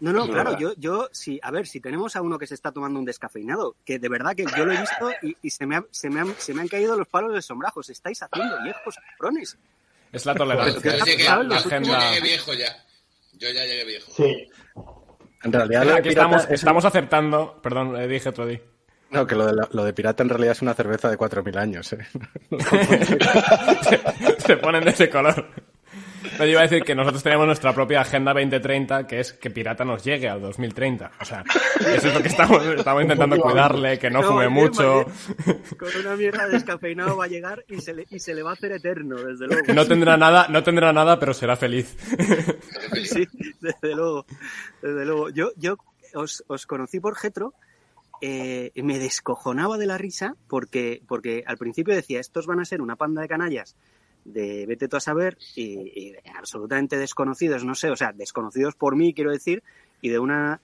No, 0.00 0.12
no, 0.12 0.26
claro, 0.28 0.58
yo, 0.58 0.72
yo, 0.76 1.08
sí, 1.12 1.38
a 1.42 1.50
ver, 1.50 1.66
si 1.66 1.80
tenemos 1.80 2.16
a 2.16 2.22
uno 2.22 2.38
que 2.38 2.46
se 2.46 2.54
está 2.54 2.72
tomando 2.72 2.98
un 2.98 3.04
descafeinado, 3.04 3.76
que 3.84 3.98
de 3.98 4.08
verdad 4.08 4.34
que 4.34 4.44
yo 4.56 4.64
lo 4.64 4.72
he 4.72 4.80
visto 4.80 5.10
y, 5.22 5.36
y 5.42 5.50
se, 5.50 5.66
me 5.66 5.76
ha- 5.76 5.84
se, 5.90 6.10
me 6.10 6.20
han, 6.20 6.34
se 6.38 6.54
me 6.54 6.62
han 6.62 6.68
caído 6.68 6.96
los 6.96 7.08
palos 7.08 7.32
del 7.32 7.42
sombrajo, 7.42 7.80
os 7.80 7.90
estáis 7.90 8.22
haciendo 8.22 8.60
viejos 8.62 8.96
cabrones. 9.18 9.56
Es 10.10 10.26
la 10.26 10.34
tolerancia. 10.34 10.96
yo 10.98 11.04
llegué, 11.04 11.24
llegué 11.24 12.20
viejo 12.20 12.52
ya. 12.54 12.76
Yo 13.34 13.48
ya 13.50 13.64
llegué 13.64 13.84
viejo. 13.84 14.12
Sí. 14.14 14.48
En 15.44 15.52
realidad, 15.52 15.84
de 15.84 15.92
Aquí 15.92 16.08
pirata 16.10 16.20
estamos, 16.36 16.44
es- 16.44 16.50
estamos 16.50 16.84
aceptando. 16.84 17.58
Perdón, 17.62 17.96
eh, 17.96 18.06
dije 18.08 18.28
otro 18.28 18.46
día. 18.46 18.60
No, 19.10 19.26
que 19.26 19.34
lo 19.34 19.46
de, 19.46 19.52
la- 19.54 19.68
lo 19.72 19.84
de 19.84 19.92
pirata 19.92 20.22
en 20.22 20.28
realidad 20.30 20.52
es 20.52 20.62
una 20.62 20.72
cerveza 20.74 21.10
de 21.10 21.18
4.000 21.18 21.56
años. 21.58 21.92
¿eh? 21.92 21.98
se, 23.82 24.00
se 24.46 24.56
ponen 24.56 24.84
de 24.84 24.90
ese 24.90 25.10
color. 25.10 25.46
Pero 26.22 26.44
yo 26.44 26.50
iba 26.52 26.60
a 26.60 26.62
decir 26.64 26.82
que 26.82 26.94
nosotros 26.94 27.22
tenemos 27.22 27.46
nuestra 27.46 27.72
propia 27.72 28.00
Agenda 28.00 28.32
2030, 28.32 29.06
que 29.06 29.20
es 29.20 29.32
que 29.32 29.50
Pirata 29.50 29.84
nos 29.84 30.04
llegue 30.04 30.28
al 30.28 30.40
2030. 30.40 31.12
O 31.20 31.24
sea, 31.24 31.44
eso 31.80 32.08
es 32.08 32.14
lo 32.14 32.22
que 32.22 32.28
estamos, 32.28 32.64
estamos 32.66 33.02
intentando 33.02 33.36
cuidarle, 33.38 33.98
que 33.98 34.10
no 34.10 34.22
fume 34.22 34.46
vale, 34.46 34.48
mucho. 34.50 35.04
Con 35.78 35.88
una 36.00 36.16
mierda 36.16 36.46
de 36.46 36.52
descafeinado 36.52 37.16
va 37.16 37.24
a 37.24 37.28
llegar 37.28 37.64
y 37.68 37.80
se 37.80 37.94
le, 37.94 38.06
y 38.10 38.18
se 38.18 38.34
le 38.34 38.42
va 38.42 38.50
a 38.50 38.54
hacer 38.54 38.72
eterno, 38.72 39.16
desde 39.16 39.46
luego. 39.46 39.72
No 39.72 39.86
tendrá 39.86 40.16
nada, 40.16 40.46
no 40.48 40.62
tendrá 40.62 40.92
nada, 40.92 41.18
pero 41.18 41.34
será 41.34 41.56
feliz. 41.56 41.96
Sí, 43.04 43.26
desde 43.60 43.94
luego. 43.94 44.26
Desde 44.80 45.04
luego. 45.04 45.30
Yo, 45.30 45.50
yo 45.56 45.76
os, 46.14 46.44
os 46.46 46.66
conocí 46.66 47.00
por 47.00 47.16
Getro. 47.16 47.54
eh, 48.20 48.70
me 48.76 48.98
descojonaba 49.00 49.78
de 49.78 49.86
la 49.86 49.98
risa 49.98 50.36
porque, 50.46 51.02
porque 51.08 51.42
al 51.46 51.58
principio 51.58 51.94
decía, 51.94 52.20
estos 52.20 52.46
van 52.46 52.60
a 52.60 52.64
ser 52.64 52.80
una 52.80 52.94
panda 52.96 53.20
de 53.20 53.28
canallas 53.28 53.76
de 54.24 54.66
vete 54.66 54.88
tú 54.88 54.96
a 54.96 55.00
saber 55.00 55.36
y, 55.56 55.92
y 55.94 56.12
de 56.12 56.22
absolutamente 56.36 56.96
desconocidos, 56.96 57.64
no 57.64 57.74
sé, 57.74 57.90
o 57.90 57.96
sea, 57.96 58.12
desconocidos 58.12 58.74
por 58.74 58.96
mí, 58.96 59.14
quiero 59.14 59.32
decir, 59.32 59.62
y 60.00 60.08
de 60.10 60.18
una 60.18 60.60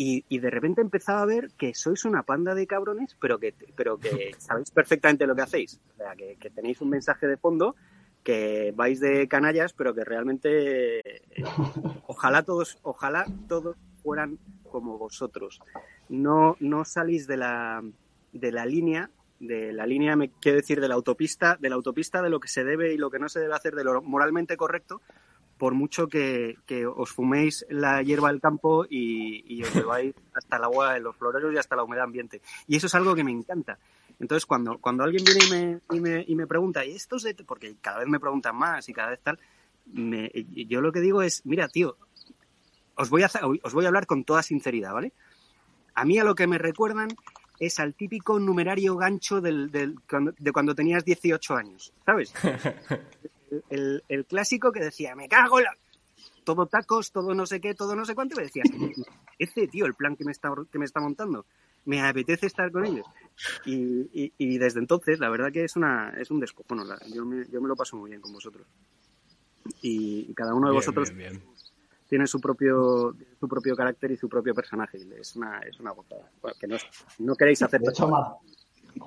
y, 0.00 0.24
y 0.28 0.38
de 0.38 0.50
repente 0.50 0.80
empezaba 0.80 1.22
a 1.22 1.26
ver 1.26 1.50
que 1.58 1.74
sois 1.74 2.04
una 2.04 2.22
panda 2.22 2.54
de 2.54 2.68
cabrones, 2.68 3.16
pero 3.20 3.40
que, 3.40 3.52
pero 3.74 3.98
que 3.98 4.30
sabéis 4.38 4.70
perfectamente 4.70 5.26
lo 5.26 5.34
que 5.34 5.42
hacéis. 5.42 5.80
O 5.94 5.96
sea, 5.96 6.14
que, 6.14 6.36
que 6.36 6.50
tenéis 6.50 6.80
un 6.80 6.90
mensaje 6.90 7.26
de 7.26 7.36
fondo, 7.36 7.74
que 8.22 8.72
vais 8.76 9.00
de 9.00 9.26
canallas, 9.26 9.72
pero 9.72 9.94
que 9.94 10.04
realmente 10.04 11.00
eh, 11.00 11.22
ojalá 12.06 12.44
todos, 12.44 12.78
ojalá 12.82 13.26
todos 13.48 13.76
fueran 14.04 14.38
como 14.70 14.98
vosotros. 14.98 15.60
No, 16.08 16.56
no 16.60 16.84
salís 16.84 17.26
de 17.26 17.38
la, 17.38 17.82
de 18.32 18.52
la 18.52 18.66
línea, 18.66 19.10
de 19.40 19.72
la 19.72 19.86
línea, 19.86 20.16
me 20.16 20.30
quiero 20.30 20.56
decir, 20.56 20.80
de 20.80 20.88
la 20.88 20.94
autopista, 20.94 21.56
de 21.60 21.68
la 21.68 21.76
autopista 21.76 22.22
de 22.22 22.30
lo 22.30 22.40
que 22.40 22.48
se 22.48 22.64
debe 22.64 22.92
y 22.92 22.98
lo 22.98 23.10
que 23.10 23.18
no 23.18 23.28
se 23.28 23.40
debe 23.40 23.54
hacer, 23.54 23.74
de 23.74 23.84
lo 23.84 24.02
moralmente 24.02 24.56
correcto, 24.56 25.00
por 25.58 25.74
mucho 25.74 26.08
que, 26.08 26.56
os 26.96 27.10
fuméis 27.10 27.66
la 27.68 28.02
hierba 28.02 28.30
del 28.30 28.40
campo 28.40 28.86
y, 28.88 29.62
os 29.62 29.74
lleváis 29.74 30.14
hasta 30.34 30.56
el 30.56 30.64
agua 30.64 30.94
de 30.94 31.00
los 31.00 31.16
floreros 31.16 31.52
y 31.52 31.58
hasta 31.58 31.76
la 31.76 31.82
humedad 31.82 32.04
ambiente. 32.04 32.40
Y 32.66 32.76
eso 32.76 32.86
es 32.86 32.94
algo 32.94 33.14
que 33.14 33.24
me 33.24 33.32
encanta. 33.32 33.78
Entonces, 34.20 34.46
cuando, 34.46 34.78
cuando 34.78 35.04
alguien 35.04 35.24
viene 35.24 35.44
y 35.44 35.50
me, 35.50 36.24
y 36.26 36.34
me, 36.34 36.44
y 36.44 36.46
pregunta, 36.46 36.84
¿y 36.84 36.92
estos 36.92 37.22
de...? 37.22 37.34
Porque 37.34 37.76
cada 37.80 37.98
vez 37.98 38.08
me 38.08 38.20
preguntan 38.20 38.56
más 38.56 38.88
y 38.88 38.92
cada 38.92 39.10
vez 39.10 39.20
tal, 39.22 39.38
yo 39.86 40.80
lo 40.80 40.92
que 40.92 41.00
digo 41.00 41.22
es, 41.22 41.44
mira, 41.46 41.68
tío, 41.68 41.96
os 42.94 43.10
voy, 43.10 43.22
a, 43.22 43.30
os 43.62 43.74
voy 43.74 43.84
a 43.84 43.88
hablar 43.88 44.06
con 44.06 44.24
toda 44.24 44.42
sinceridad, 44.42 44.92
¿vale? 44.92 45.12
A 45.94 46.04
mí 46.04 46.18
a 46.18 46.24
lo 46.24 46.34
que 46.34 46.46
me 46.46 46.58
recuerdan 46.58 47.08
es 47.58 47.78
al 47.80 47.94
típico 47.94 48.38
numerario 48.38 48.96
gancho 48.96 49.40
del, 49.40 49.70
del- 49.70 49.96
cuando- 50.08 50.32
de 50.38 50.52
cuando 50.52 50.74
tenías 50.74 51.04
18 51.04 51.54
años, 51.56 51.92
¿sabes? 52.04 52.32
El, 53.70 54.04
el- 54.08 54.26
clásico 54.26 54.70
que 54.72 54.80
decía, 54.80 55.14
me 55.14 55.28
cago 55.28 55.58
en 55.58 55.64
la... 55.64 55.76
Todo 56.44 56.66
tacos, 56.66 57.10
todo 57.12 57.34
no 57.34 57.46
sé 57.46 57.60
qué, 57.60 57.74
todo 57.74 57.94
no 57.96 58.04
sé 58.04 58.14
cuánto, 58.14 58.34
y 58.34 58.38
me 58.38 58.42
decías, 58.44 58.68
este 59.38 59.66
tío, 59.68 59.86
el 59.86 59.94
plan 59.94 60.16
que 60.16 60.24
me 60.24 60.32
está, 60.32 60.50
que 60.70 60.78
me 60.78 60.84
está 60.84 61.00
montando, 61.00 61.44
me 61.84 62.00
apetece 62.02 62.46
estar 62.46 62.70
con 62.72 62.84
ellos. 62.86 63.06
Y, 63.64 63.74
y- 64.12 64.32
y 64.38 64.58
desde 64.58 64.80
entonces, 64.80 65.18
la 65.18 65.28
verdad 65.30 65.52
que 65.52 65.64
es 65.64 65.76
una 65.76 66.10
es 66.18 66.30
un 66.30 66.40
descojono. 66.40 66.84
la- 66.84 66.98
yo, 67.14 67.24
me, 67.24 67.46
yo 67.50 67.60
me 67.60 67.68
lo 67.68 67.76
paso 67.76 67.96
muy 67.96 68.10
bien 68.10 68.20
con 68.20 68.32
vosotros. 68.32 68.66
Y, 69.82 70.26
y 70.30 70.34
cada 70.34 70.54
uno 70.54 70.68
de 70.68 70.72
Bien, 70.72 70.78
vosotros 70.78 71.14
bien, 71.14 71.32
bien. 71.38 71.42
Tiene 72.08 72.26
su 72.26 72.40
propio 72.40 73.14
su 73.38 73.46
propio 73.48 73.76
carácter 73.76 74.10
y 74.12 74.16
su 74.16 74.28
propio 74.28 74.54
personaje. 74.54 74.98
y 74.98 75.20
Es 75.20 75.36
una, 75.36 75.58
es 75.60 75.78
una 75.78 75.90
gozada. 75.92 76.30
Bueno, 76.40 76.56
que 76.58 76.66
no, 76.66 76.76
no 77.18 77.34
queréis 77.36 77.62
hacer 77.62 77.80
De 77.80 77.90
hecho, 77.90 78.08
más. 78.08 78.28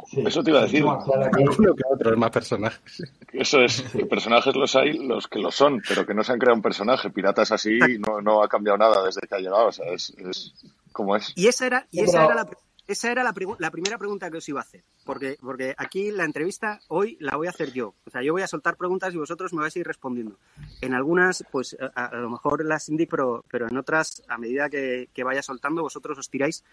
sí. 0.07 0.21
Eso 0.25 0.43
te 0.43 0.51
iba 0.51 0.59
a 0.59 0.63
decir. 0.63 0.85
Aquí. 0.87 1.43
Uno 1.59 1.75
que 1.75 1.83
otro, 1.89 2.11
es 2.11 2.17
más 2.17 2.31
personajes. 2.31 3.03
Eso 3.33 3.61
es, 3.61 3.81
que 3.91 4.05
personajes 4.05 4.55
los 4.55 4.75
hay, 4.75 4.97
los 4.99 5.27
que 5.27 5.39
lo 5.39 5.51
son, 5.51 5.81
pero 5.87 6.05
que 6.05 6.13
no 6.13 6.23
se 6.23 6.31
han 6.31 6.39
creado 6.39 6.55
un 6.55 6.61
personaje. 6.61 7.09
Piratas 7.09 7.51
así 7.51 7.79
no, 8.07 8.21
no 8.21 8.43
ha 8.43 8.47
cambiado 8.47 8.77
nada 8.77 9.03
desde 9.03 9.21
que 9.21 9.35
ha 9.35 9.39
llegado, 9.39 9.67
o 9.67 9.71
sea, 9.71 9.87
es, 9.91 10.11
es 10.19 10.53
como 10.91 11.15
es. 11.15 11.33
Y 11.35 11.47
esa 11.47 11.65
era, 11.65 11.87
y 11.91 12.01
esa 12.01 12.19
pero- 12.19 12.25
era 12.25 12.35
la, 12.43 12.49
esa 12.87 13.11
era 13.11 13.23
la, 13.23 13.33
primera 13.33 13.97
pregunta 13.97 14.29
que 14.29 14.37
os 14.37 14.49
iba 14.49 14.59
a 14.59 14.63
hacer. 14.63 14.83
Porque, 15.05 15.37
porque 15.41 15.73
aquí 15.77 16.11
la 16.11 16.25
entrevista 16.25 16.79
hoy 16.87 17.17
la 17.19 17.37
voy 17.37 17.47
a 17.47 17.51
hacer 17.51 17.71
yo. 17.71 17.95
O 18.05 18.09
sea, 18.09 18.21
yo 18.21 18.33
voy 18.33 18.41
a 18.41 18.47
soltar 18.47 18.77
preguntas 18.77 19.13
y 19.13 19.17
vosotros 19.17 19.53
me 19.53 19.61
vais 19.61 19.75
a 19.75 19.79
ir 19.79 19.87
respondiendo. 19.87 20.37
En 20.81 20.93
algunas, 20.93 21.43
pues 21.51 21.77
a, 21.95 22.15
lo 22.15 22.29
mejor 22.29 22.65
las 22.65 22.89
pero, 23.09 23.43
pero 23.49 23.67
en 23.67 23.77
otras, 23.77 24.23
a 24.27 24.37
medida 24.37 24.69
que, 24.69 25.09
que 25.13 25.23
vaya 25.23 25.41
soltando, 25.41 25.81
vosotros 25.81 26.17
os 26.17 26.29
tiráis 26.29 26.63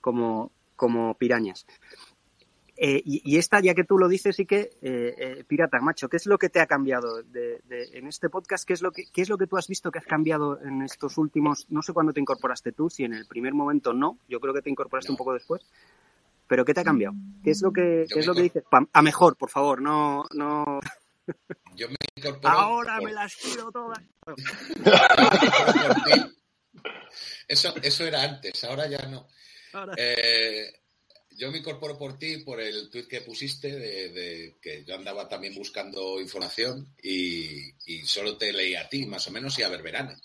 como, 0.00 0.52
como 0.76 1.14
pirañas. 1.14 1.66
Eh, 2.78 3.00
y, 3.04 3.22
y 3.24 3.38
esta, 3.38 3.60
ya 3.60 3.74
que 3.74 3.84
tú 3.84 3.96
lo 3.98 4.06
dices, 4.08 4.36
sí 4.36 4.44
que, 4.44 4.70
eh, 4.82 5.14
eh, 5.18 5.44
pirata, 5.48 5.80
macho, 5.80 6.08
¿qué 6.10 6.18
es 6.18 6.26
lo 6.26 6.36
que 6.38 6.50
te 6.50 6.60
ha 6.60 6.66
cambiado 6.66 7.22
de, 7.22 7.60
de- 7.64 7.88
en 7.94 8.06
este 8.06 8.28
podcast? 8.28 8.66
¿Qué 8.66 8.74
es, 8.74 8.82
lo 8.82 8.92
que, 8.92 9.04
¿Qué 9.12 9.22
es 9.22 9.30
lo 9.30 9.38
que 9.38 9.46
tú 9.46 9.56
has 9.56 9.66
visto 9.66 9.90
que 9.90 9.98
has 9.98 10.04
cambiado 10.04 10.60
en 10.60 10.82
estos 10.82 11.16
últimos, 11.16 11.66
no 11.70 11.80
sé 11.82 11.92
cuándo 11.94 12.12
te 12.12 12.20
incorporaste 12.20 12.72
tú, 12.72 12.90
si 12.90 13.04
en 13.04 13.14
el 13.14 13.26
primer 13.26 13.54
momento 13.54 13.94
no, 13.94 14.18
yo 14.28 14.40
creo 14.40 14.52
que 14.52 14.60
te 14.62 14.68
incorporaste 14.70 15.08
No. 15.10 15.14
un 15.14 15.18
poco 15.18 15.32
después, 15.32 15.62
pero 16.46 16.64
¿qué 16.66 16.74
te 16.74 16.80
ha 16.80 16.84
cambiado? 16.84 17.14
¿Qué 17.42 17.50
es 17.50 17.62
lo 17.62 17.72
que, 17.72 18.04
Yo 18.08 18.14
qué 18.14 18.20
es 18.20 18.26
lo 18.26 18.34
que 18.34 18.42
dices? 18.42 18.62
Pa- 18.70 18.86
a 18.92 19.02
mejor, 19.02 19.36
por 19.36 19.48
favor, 19.50 19.80
no, 19.80 20.24
no, 20.34 20.78
Yo 21.76 21.88
me 21.88 21.96
ahora 22.44 22.98
por- 22.98 23.06
me 23.08 23.12
las 23.14 23.34
tiro 23.36 23.72
todas. 23.72 23.98
Eso, 27.48 27.72
eso 27.82 28.04
era 28.04 28.22
antes, 28.24 28.62
ahora 28.64 28.86
ya 28.88 28.98
no. 29.08 29.26
Ahora- 29.72 29.94
Eh, 29.96 30.72
yo 31.36 31.50
me 31.50 31.58
incorporo 31.58 31.98
por 31.98 32.18
ti, 32.18 32.38
por 32.38 32.60
el 32.60 32.88
tuit 32.90 33.06
que 33.06 33.20
pusiste, 33.20 33.70
de, 33.74 34.56
que 34.60 34.84
yo 34.84 34.94
andaba 34.94 35.28
también 35.28 35.54
buscando 35.54 36.20
información 36.20 36.94
y, 37.02 37.72
y 37.86 38.02
solo 38.04 38.36
te 38.36 38.52
leí 38.52 38.74
a 38.74 38.88
ti, 38.88 39.06
más 39.06 39.26
o 39.28 39.30
menos, 39.30 39.58
y 39.58 39.62
a 39.62 39.68
Verberana. 39.68 40.18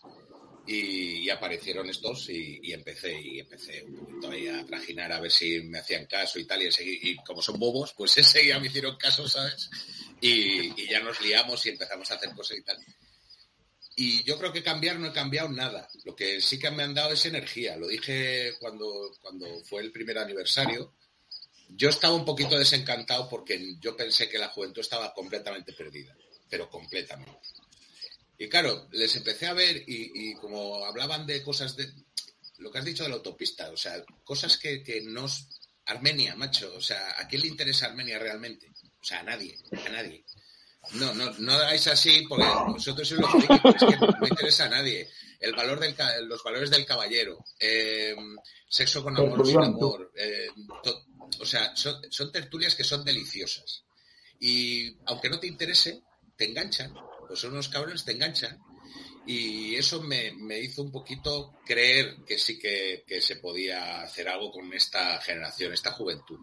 Y, 0.65 1.23
y 1.23 1.29
aparecieron 1.29 1.89
estos 1.89 2.29
y, 2.29 2.71
empecé 2.71 3.19
y 3.19 3.39
empecé 3.39 3.83
un 3.83 3.95
poquito 3.95 4.29
ahí 4.29 4.47
a 4.47 4.63
trajinar 4.65 5.11
a 5.11 5.19
ver 5.19 5.31
si 5.31 5.59
me 5.61 5.79
hacían 5.79 6.05
caso 6.05 6.39
y 6.39 6.45
tal 6.45 6.61
y, 6.61 6.69
y 6.79 7.15
como 7.25 7.41
son 7.41 7.59
bobos 7.59 7.93
pues 7.97 8.15
enseguida 8.19 8.59
me 8.59 8.67
hicieron 8.67 8.95
caso 8.95 9.27
sabes 9.27 9.71
y 10.21 10.87
ya 10.87 10.99
nos 10.99 11.19
liamos 11.19 11.65
y 11.65 11.69
empezamos 11.69 12.11
a 12.11 12.13
hacer 12.13 12.29
cosas 12.35 12.59
y 12.59 12.61
tal 12.61 12.77
y 13.95 14.23
yo 14.23 14.37
creo 14.37 14.53
que 14.53 14.63
cambiar 14.63 14.99
no 14.99 15.07
he 15.07 15.13
cambiado 15.13 15.49
nada. 15.49 15.87
Lo 16.05 16.15
que 16.15 16.41
sí 16.41 16.57
que 16.57 16.71
me 16.71 16.83
han 16.83 16.93
dado 16.93 17.13
es 17.13 17.25
energía. 17.25 17.77
Lo 17.77 17.87
dije 17.87 18.53
cuando, 18.59 19.11
cuando 19.21 19.45
fue 19.63 19.81
el 19.81 19.91
primer 19.91 20.17
aniversario. 20.17 20.93
Yo 21.73 21.89
estaba 21.89 22.13
un 22.15 22.25
poquito 22.25 22.57
desencantado 22.57 23.27
porque 23.29 23.75
yo 23.79 23.95
pensé 23.95 24.29
que 24.29 24.37
la 24.37 24.49
juventud 24.49 24.81
estaba 24.81 25.13
completamente 25.13 25.73
perdida, 25.73 26.15
pero 26.49 26.69
completamente. 26.69 27.39
Y 28.37 28.49
claro, 28.49 28.87
les 28.91 29.15
empecé 29.15 29.47
a 29.47 29.53
ver 29.53 29.77
y, 29.87 30.11
y 30.31 30.33
como 30.35 30.83
hablaban 30.85 31.25
de 31.25 31.41
cosas 31.43 31.75
de 31.75 31.91
lo 32.57 32.71
que 32.71 32.79
has 32.79 32.85
dicho 32.85 33.03
de 33.03 33.09
la 33.09 33.15
autopista, 33.15 33.69
o 33.71 33.77
sea, 33.77 34.03
cosas 34.23 34.57
que, 34.57 34.83
que 34.83 35.01
nos... 35.01 35.47
Armenia, 35.85 36.35
macho, 36.35 36.71
o 36.75 36.81
sea, 36.81 37.15
¿a 37.19 37.27
quién 37.27 37.41
le 37.41 37.47
interesa 37.47 37.87
Armenia 37.87 38.19
realmente? 38.19 38.67
O 39.01 39.03
sea, 39.03 39.19
a 39.19 39.23
nadie, 39.23 39.57
a 39.85 39.89
nadie. 39.89 40.23
No, 40.93 41.13
no, 41.13 41.31
no 41.39 41.53
hagáis 41.53 41.87
así 41.87 42.23
porque 42.29 42.45
vosotros 42.67 43.07
sois 43.07 43.19
los 43.21 43.31
frikis, 43.31 43.59
pero 43.63 43.75
es 43.75 43.83
que 43.83 43.97
no 44.21 44.27
interesa 44.27 44.65
a 44.65 44.69
nadie. 44.69 45.09
El 45.39 45.53
valor 45.53 45.79
del, 45.79 45.95
los 46.27 46.43
valores 46.43 46.69
del 46.69 46.85
caballero, 46.85 47.43
eh, 47.59 48.15
sexo 48.69 49.03
con 49.03 49.17
amor 49.17 49.41
o 49.41 49.45
sin 49.45 49.57
amor, 49.59 50.11
eh, 50.15 50.47
to- 50.83 51.03
o 51.39 51.45
sea, 51.45 51.75
son, 51.75 52.31
tertulias 52.31 52.75
que 52.75 52.83
son 52.83 53.03
deliciosas. 53.03 53.83
Y 54.39 54.95
aunque 55.05 55.29
no 55.29 55.39
te 55.39 55.47
interese, 55.47 56.01
te 56.35 56.49
enganchan. 56.49 56.93
Pues 57.27 57.39
son 57.39 57.53
unos 57.53 57.69
cabrones, 57.69 58.03
te 58.03 58.13
enganchan. 58.13 58.59
Y 59.25 59.75
eso 59.75 60.01
me, 60.01 60.31
me 60.33 60.59
hizo 60.59 60.81
un 60.81 60.91
poquito 60.91 61.53
creer 61.65 62.17
que 62.25 62.37
sí 62.37 62.57
que, 62.57 63.03
que 63.05 63.21
se 63.21 63.35
podía 63.37 64.01
hacer 64.01 64.27
algo 64.27 64.51
con 64.51 64.73
esta 64.73 65.21
generación, 65.21 65.73
esta 65.73 65.91
juventud. 65.91 66.39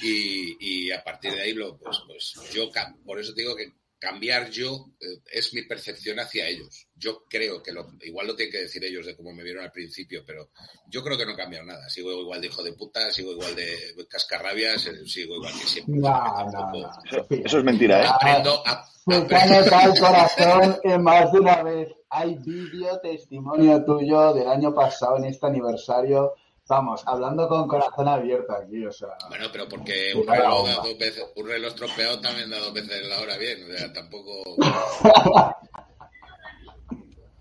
Y, 0.00 0.56
y 0.86 0.92
a 0.92 1.02
partir 1.02 1.32
de 1.32 1.42
ahí, 1.42 1.52
lo, 1.52 1.78
pues, 1.78 1.98
pues 2.06 2.34
yo, 2.52 2.70
por 3.04 3.20
eso 3.20 3.32
digo 3.32 3.54
que 3.54 3.72
cambiar 3.98 4.50
yo 4.50 4.86
eh, 5.00 5.20
es 5.32 5.54
mi 5.54 5.62
percepción 5.62 6.18
hacia 6.20 6.46
ellos. 6.48 6.86
Yo 6.94 7.24
creo 7.28 7.62
que 7.62 7.72
lo, 7.72 7.92
igual 8.02 8.26
lo 8.26 8.36
tienen 8.36 8.52
que 8.52 8.60
decir 8.62 8.84
ellos 8.84 9.06
de 9.06 9.16
cómo 9.16 9.32
me 9.32 9.42
vieron 9.42 9.64
al 9.64 9.72
principio, 9.72 10.22
pero 10.26 10.50
yo 10.88 11.02
creo 11.02 11.16
que 11.16 11.24
no 11.26 11.32
he 11.32 11.36
cambiado 11.36 11.64
nada. 11.66 11.88
Sigo 11.88 12.12
igual 12.12 12.40
de 12.40 12.46
hijo 12.48 12.62
de 12.62 12.72
puta, 12.74 13.10
sigo 13.12 13.32
igual 13.32 13.54
de 13.56 13.76
cascarrabias, 14.08 14.86
eh, 14.86 15.06
sigo 15.06 15.36
igual 15.36 15.52
que 15.52 15.66
siempre. 15.66 15.94
No, 15.96 16.50
no, 16.50 16.72
no. 16.72 16.90
Eso, 17.30 17.58
es 17.58 17.64
mentira, 17.64 18.02
¿eh? 18.02 18.06
Aprendo 18.08 18.62
a, 18.66 18.84
aprendo- 19.06 19.92
el 19.92 19.98
corazón 20.00 20.78
en 20.84 21.02
más 21.02 21.32
de 21.32 21.40
una 21.40 21.62
vez. 21.62 21.88
Hay 22.10 22.34
vídeo, 22.36 22.98
testimonio 23.00 23.84
tuyo 23.84 24.32
del 24.34 24.48
año 24.48 24.74
pasado 24.74 25.16
en 25.18 25.24
este 25.24 25.46
aniversario. 25.46 26.34
Vamos, 26.68 27.02
hablando 27.06 27.48
con 27.48 27.68
corazón 27.68 28.08
abierto 28.08 28.52
aquí, 28.52 28.84
o 28.84 28.90
sea. 28.90 29.10
Bueno, 29.28 29.46
pero 29.52 29.68
porque 29.68 30.12
un 30.16 30.26
reloj, 30.26 30.42
da 30.42 30.50
bomba. 30.50 30.88
dos 30.88 30.98
veces, 30.98 31.24
un 31.36 31.46
reloj 31.46 31.68
estropeado 31.68 32.20
también 32.20 32.50
da 32.50 32.58
dos 32.58 32.74
veces 32.74 33.08
la 33.08 33.20
hora 33.20 33.36
bien. 33.38 33.62
O 33.62 33.76
sea, 33.76 33.92
tampoco. 33.92 34.56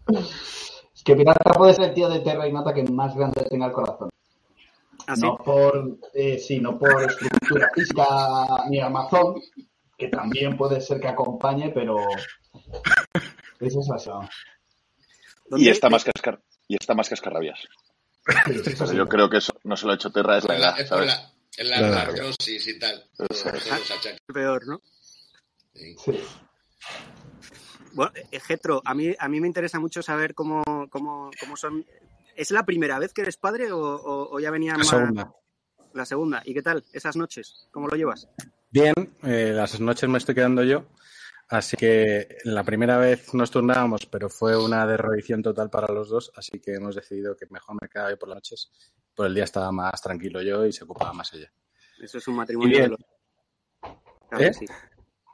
Es 0.07 1.03
que 1.03 1.15
Pirata 1.15 1.51
puede 1.53 1.73
ser 1.73 1.85
el 1.85 1.93
tío 1.95 2.07
de 2.07 2.19
Terra 2.19 2.47
y 2.47 2.53
Nota 2.53 2.73
que 2.73 2.83
más 2.83 3.15
grande 3.15 3.43
tenga 3.49 3.65
el 3.65 3.71
corazón. 3.71 4.09
¿Ah, 5.07 5.15
sí? 5.15 5.21
No 5.23 5.37
por, 5.37 5.97
eh, 6.13 6.37
sí, 6.37 6.59
no 6.59 6.77
por 6.77 7.03
estructura 7.03 7.69
física 7.73 8.05
ni 8.69 8.79
Amazon, 8.79 9.41
que 9.97 10.07
también 10.07 10.55
puede 10.55 10.81
ser 10.81 10.99
que 10.99 11.07
acompañe, 11.07 11.71
pero 11.71 11.97
eso 13.59 13.79
es 13.79 13.87
pues 13.87 15.61
Y 15.61 15.69
está 15.69 15.89
más 15.89 16.03
cascar 16.03 16.41
y 16.67 16.75
está 16.75 16.93
más 16.93 17.09
cascarrabias. 17.09 17.59
Pero 18.25 18.87
sí. 18.87 18.95
yo 18.97 19.07
creo 19.07 19.29
que 19.29 19.37
eso 19.37 19.53
no 19.63 19.77
se 19.77 19.85
lo 19.85 19.91
ha 19.91 19.95
hecho 19.95 20.11
Terra, 20.11 20.37
es 20.39 20.45
la 20.45 20.57
edad, 20.57 20.79
es 20.79 20.89
la, 20.89 21.31
es 21.57 21.69
la, 21.69 21.77
y 22.47 22.79
tal. 22.79 23.07
Achaques. 23.71 24.17
Peor, 24.33 24.67
¿no? 24.67 24.81
Sí. 25.73 25.95
Bueno, 27.93 28.11
eh, 28.31 28.39
Getro, 28.39 28.81
a 28.83 28.93
mí, 28.93 29.15
a 29.17 29.27
mí 29.29 29.39
me 29.39 29.47
interesa 29.47 29.79
mucho 29.79 30.01
saber 30.01 30.33
cómo, 30.35 30.63
cómo, 30.89 31.31
cómo 31.39 31.55
son. 31.55 31.85
¿Es 32.35 32.51
la 32.51 32.65
primera 32.65 32.99
vez 32.99 33.13
que 33.13 33.21
eres 33.21 33.37
padre 33.37 33.71
o, 33.71 33.79
o- 33.79 34.35
o 34.35 34.39
ya 34.39 34.51
venían 34.51 34.73
La 34.77 34.79
más? 34.79 34.89
segunda. 34.89 35.31
La 35.93 36.05
segunda. 36.05 36.41
¿Y 36.45 36.53
qué 36.53 36.61
tal 36.61 36.83
esas 36.91 37.15
noches? 37.15 37.67
¿Cómo 37.71 37.87
lo 37.87 37.95
llevas? 37.95 38.27
Bien, 38.71 38.93
eh, 39.23 39.51
las 39.55 39.79
noches 39.79 40.09
me 40.09 40.17
estoy 40.17 40.35
quedando 40.35 40.63
yo. 40.63 40.85
Así 41.47 41.77
que 41.77 42.37
la 42.45 42.63
primera 42.63 42.97
vez 42.97 43.33
nos 43.33 43.51
turnábamos, 43.51 44.07
pero 44.07 44.29
fue 44.29 44.57
una 44.57 44.85
derrodición 44.87 45.43
total 45.43 45.69
para 45.69 45.93
los 45.93 46.09
dos. 46.09 46.31
Así 46.35 46.59
que 46.59 46.73
hemos 46.73 46.95
decidido 46.95 47.35
que 47.35 47.45
mejor 47.49 47.77
me 47.79 47.87
quedaba 47.87 48.09
yo 48.09 48.17
por 48.17 48.29
las 48.29 48.37
noches. 48.37 48.71
Por 49.13 49.27
el 49.27 49.35
día 49.35 49.43
estaba 49.43 49.71
más 49.71 50.01
tranquilo 50.01 50.41
yo 50.41 50.65
y 50.65 50.73
se 50.73 50.83
ocupaba 50.83 51.13
más 51.13 51.33
ella. 51.33 51.51
Eso 52.01 52.17
es 52.17 52.27
un 52.27 52.35
matrimonio 52.35 52.81
de 52.81 52.87
los. 52.89 52.99
Claro 54.29 54.43
¿Eh? 54.43 54.47
que 54.47 54.53
sí. 54.53 54.65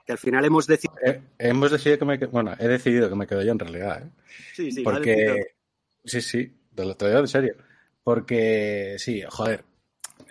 Que 0.06 0.12
al 0.12 0.18
final 0.18 0.44
hemos 0.44 0.68
decidido. 0.68 1.00
Eh, 1.06 1.22
hemos 1.40 1.72
decidido 1.72 2.00
que 2.00 2.06
me 2.06 2.18
bueno, 2.28 2.56
he 2.60 2.68
decidido 2.68 3.08
que 3.08 3.16
me 3.16 3.28
quedo 3.28 3.44
yo 3.44 3.52
en 3.52 3.60
realidad, 3.60 4.04
¿eh? 4.04 4.10
Sí, 4.54 4.72
sí. 4.72 4.84
Porque, 4.84 5.56
sí, 6.04 6.22
sí, 6.22 6.62
te 6.76 6.86
lo 6.86 6.96
te 6.96 7.08
digo 7.08 7.20
en 7.20 7.28
serio. 7.28 7.56
Porque, 8.04 8.96
sí, 8.98 9.24
joder, 9.30 9.64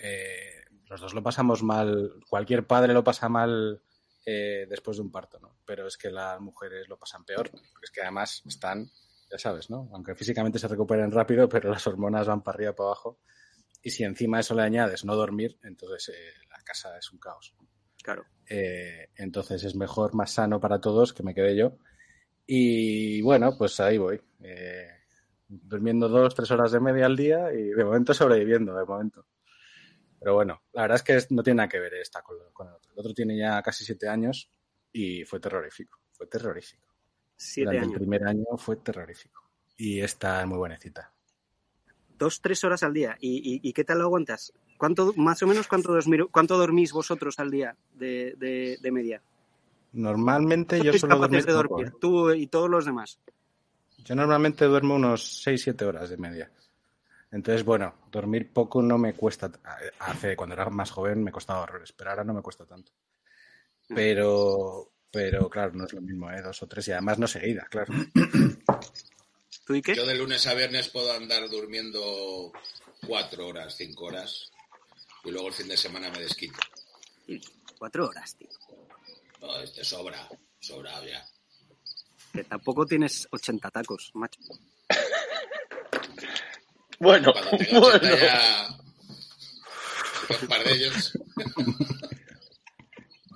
eh, 0.02 0.64
los 0.88 1.00
dos 1.00 1.14
lo 1.14 1.22
pasamos 1.22 1.62
mal, 1.62 2.14
cualquier 2.28 2.66
padre 2.66 2.92
lo 2.92 3.04
pasa 3.04 3.28
mal 3.28 3.80
eh, 4.24 4.66
después 4.68 4.98
de 4.98 5.02
un 5.02 5.10
parto, 5.10 5.38
¿no? 5.40 5.56
Pero 5.64 5.86
es 5.86 5.96
que 5.96 6.10
las 6.10 6.40
mujeres 6.40 6.88
lo 6.88 6.98
pasan 6.98 7.24
peor, 7.24 7.50
porque 7.50 7.84
es 7.84 7.90
que 7.90 8.02
además 8.02 8.42
están, 8.46 8.90
ya 9.30 9.38
sabes, 9.38 9.70
¿no? 9.70 9.88
Aunque 9.92 10.14
físicamente 10.14 10.58
se 10.58 10.68
recuperen 10.68 11.10
rápido, 11.10 11.48
pero 11.48 11.70
las 11.70 11.86
hormonas 11.86 12.26
van 12.26 12.42
para 12.42 12.56
arriba, 12.56 12.74
para 12.74 12.88
abajo. 12.88 13.20
Y 13.82 13.90
si 13.90 14.04
encima 14.04 14.40
eso 14.40 14.54
le 14.54 14.62
añades 14.62 15.04
no 15.04 15.16
dormir, 15.16 15.58
entonces 15.62 16.10
eh, 16.10 16.32
la 16.50 16.62
casa 16.62 16.98
es 16.98 17.10
un 17.12 17.18
caos. 17.18 17.54
Claro. 18.02 18.24
Eh, 18.48 19.08
entonces 19.16 19.64
es 19.64 19.74
mejor, 19.74 20.14
más 20.14 20.32
sano 20.32 20.60
para 20.60 20.80
todos 20.80 21.12
que 21.12 21.22
me 21.22 21.34
quede 21.34 21.56
yo. 21.56 21.78
Y 22.46 23.22
bueno, 23.22 23.56
pues 23.56 23.80
ahí 23.80 23.96
voy. 23.96 24.20
Durmiendo 25.48 26.08
dos, 26.08 26.34
tres 26.34 26.50
horas 26.50 26.72
de 26.72 26.80
media 26.80 27.06
al 27.06 27.16
día 27.16 27.52
y 27.52 27.68
de 27.68 27.84
momento 27.84 28.12
sobreviviendo, 28.12 28.74
de 28.74 28.84
momento. 28.84 29.24
Pero 30.20 30.34
bueno, 30.34 30.62
la 30.72 30.82
verdad 30.82 30.96
es 30.96 31.02
que 31.02 31.34
no 31.34 31.42
tiene 31.42 31.56
nada 31.58 31.68
que 31.68 31.80
ver 31.80 31.94
esta 31.94 32.22
con, 32.22 32.36
con 32.52 32.68
el 32.68 32.74
otro. 32.74 32.92
El 32.92 32.98
otro 33.00 33.14
tiene 33.14 33.36
ya 33.38 33.60
casi 33.62 33.84
siete 33.84 34.06
años 34.08 34.50
y 34.92 35.24
fue 35.24 35.40
terrorífico. 35.40 35.98
Fue 36.12 36.26
terrorífico. 36.26 36.86
Siete 37.36 37.70
Durante 37.70 37.84
años. 37.86 37.92
el 37.94 38.00
primer 38.00 38.24
año 38.28 38.44
fue 38.58 38.76
terrorífico. 38.76 39.42
Y 39.78 40.00
esta 40.00 40.42
es 40.42 40.46
muy 40.46 40.58
buenecita. 40.58 41.12
Dos, 42.18 42.42
tres 42.42 42.62
horas 42.64 42.82
al 42.82 42.92
día. 42.92 43.16
¿Y, 43.18 43.38
y, 43.38 43.66
y 43.66 43.72
qué 43.72 43.82
tal 43.82 43.98
lo 43.98 44.04
aguantas? 44.04 44.52
¿Cuánto, 44.76 45.14
más 45.16 45.42
o 45.42 45.46
menos, 45.46 45.66
cuánto, 45.68 45.92
dormir- 45.94 46.28
cuánto 46.30 46.58
dormís 46.58 46.92
vosotros 46.92 47.38
al 47.38 47.50
día 47.50 47.74
de, 47.94 48.34
de, 48.36 48.76
de 48.80 48.92
media? 48.92 49.22
Normalmente 49.92 50.76
yo 50.82 50.92
¿Sois 50.92 51.00
suelo 51.00 51.16
capaces 51.20 51.46
dormir, 51.46 51.56
de 51.56 51.62
poco, 51.62 51.74
dormir? 51.76 51.92
¿eh? 51.94 51.98
Tú 52.00 52.30
y 52.32 52.46
todos 52.46 52.68
los 52.70 52.84
demás. 52.84 53.18
Yo 54.04 54.14
normalmente 54.14 54.64
duermo 54.66 54.94
unos 54.94 55.42
6-7 55.46 55.84
horas 55.84 56.10
de 56.10 56.16
media. 56.16 56.50
Entonces, 57.32 57.64
bueno, 57.64 57.94
dormir 58.10 58.52
poco 58.52 58.82
no 58.82 58.98
me 58.98 59.14
cuesta. 59.14 59.50
Hace, 60.00 60.36
cuando 60.36 60.54
era 60.54 60.68
más 60.68 60.90
joven 60.90 61.22
me 61.22 61.30
costaba 61.30 61.62
horrores, 61.62 61.92
pero 61.92 62.10
ahora 62.10 62.24
no 62.24 62.34
me 62.34 62.42
cuesta 62.42 62.66
tanto. 62.66 62.92
Pero, 63.88 64.92
pero 65.10 65.48
claro, 65.48 65.72
no 65.74 65.84
es 65.84 65.92
lo 65.92 66.00
mismo, 66.00 66.30
¿eh? 66.30 66.42
Dos 66.42 66.62
o 66.62 66.66
tres 66.66 66.88
y 66.88 66.92
además 66.92 67.18
no 67.18 67.26
seguidas, 67.26 67.68
claro. 67.68 67.92
¿Tú 69.64 69.74
y 69.74 69.82
qué? 69.82 69.94
Yo 69.94 70.06
de 70.06 70.16
lunes 70.16 70.46
a 70.46 70.54
viernes 70.54 70.88
puedo 70.88 71.12
andar 71.12 71.48
durmiendo 71.48 72.52
cuatro 73.06 73.46
horas, 73.46 73.76
cinco 73.76 74.06
horas, 74.06 74.50
y 75.24 75.30
luego 75.30 75.48
el 75.48 75.54
fin 75.54 75.68
de 75.68 75.76
semana 75.76 76.10
me 76.10 76.20
desquito. 76.20 76.58
Cuatro 77.78 78.08
horas, 78.08 78.34
tío. 78.36 78.48
No, 79.40 79.56
este 79.60 79.84
sobra, 79.84 80.28
sobra 80.58 81.04
ya. 81.04 81.24
Que 82.32 82.44
tampoco 82.44 82.86
tienes 82.86 83.26
80 83.30 83.70
tacos, 83.70 84.10
macho. 84.14 84.40
Bueno, 87.00 87.32
Cuando 87.32 87.50
bueno. 87.80 87.96
80 87.96 88.18
ya... 88.18 88.68
Un 90.42 90.48
par 90.48 90.64
de 90.64 90.72
ellos. 90.72 91.18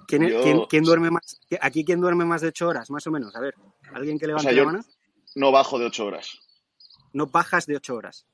¿Quién, 0.07 0.29
Yo- 0.29 0.43
quién- 0.43 0.61
quién 0.69 0.85
duerme 0.85 1.11
más? 1.11 1.41
¿Aquí 1.61 1.85
quién 1.85 2.01
duerme 2.01 2.25
más 2.25 2.43
de 2.43 2.49
ocho 2.49 2.69
horas, 2.69 2.91
más 2.91 3.07
o 3.07 3.11
menos? 3.11 3.35
A 3.35 3.41
ver, 3.41 3.55
¿alguien 3.93 4.19
que 4.19 4.27
levante 4.27 4.49
sea, 4.49 4.57
yo- 4.57 4.65
la 4.65 4.73
mano? 4.73 4.85
No 5.35 5.51
bajo 5.51 5.79
de 5.79 5.87
ocho 5.87 6.07
horas. 6.07 6.39
No 7.13 7.27
bajas 7.27 7.67
de 7.67 7.77
ocho 7.77 7.95
horas. 7.97 8.27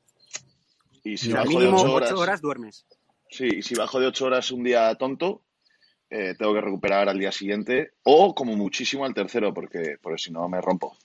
Y 1.04 1.16
si 1.16 1.28
O 1.28 1.32
sea, 1.32 1.40
bajo 1.40 1.50
de 1.52 1.58
mínimo 1.58 1.76
ocho 1.78 1.86
ocho 1.86 1.94
horas, 1.94 2.12
horas 2.12 2.40
duermes. 2.42 2.86
sí, 3.30 3.48
y 3.58 3.62
si 3.62 3.74
bajo 3.74 4.00
de 4.00 4.06
ocho 4.08 4.26
horas 4.26 4.50
un 4.50 4.62
día 4.64 4.94
tonto, 4.96 5.42
eh, 6.10 6.34
tengo 6.38 6.52
que 6.52 6.60
recuperar 6.60 7.08
al 7.08 7.18
día 7.18 7.32
siguiente 7.32 7.92
o 8.02 8.34
como 8.34 8.56
muchísimo 8.56 9.04
al 9.06 9.14
tercero, 9.14 9.54
porque, 9.54 9.96
porque 10.02 10.18
si 10.18 10.30
no 10.32 10.46
me 10.48 10.60
rompo. 10.60 10.88
O 10.88 10.96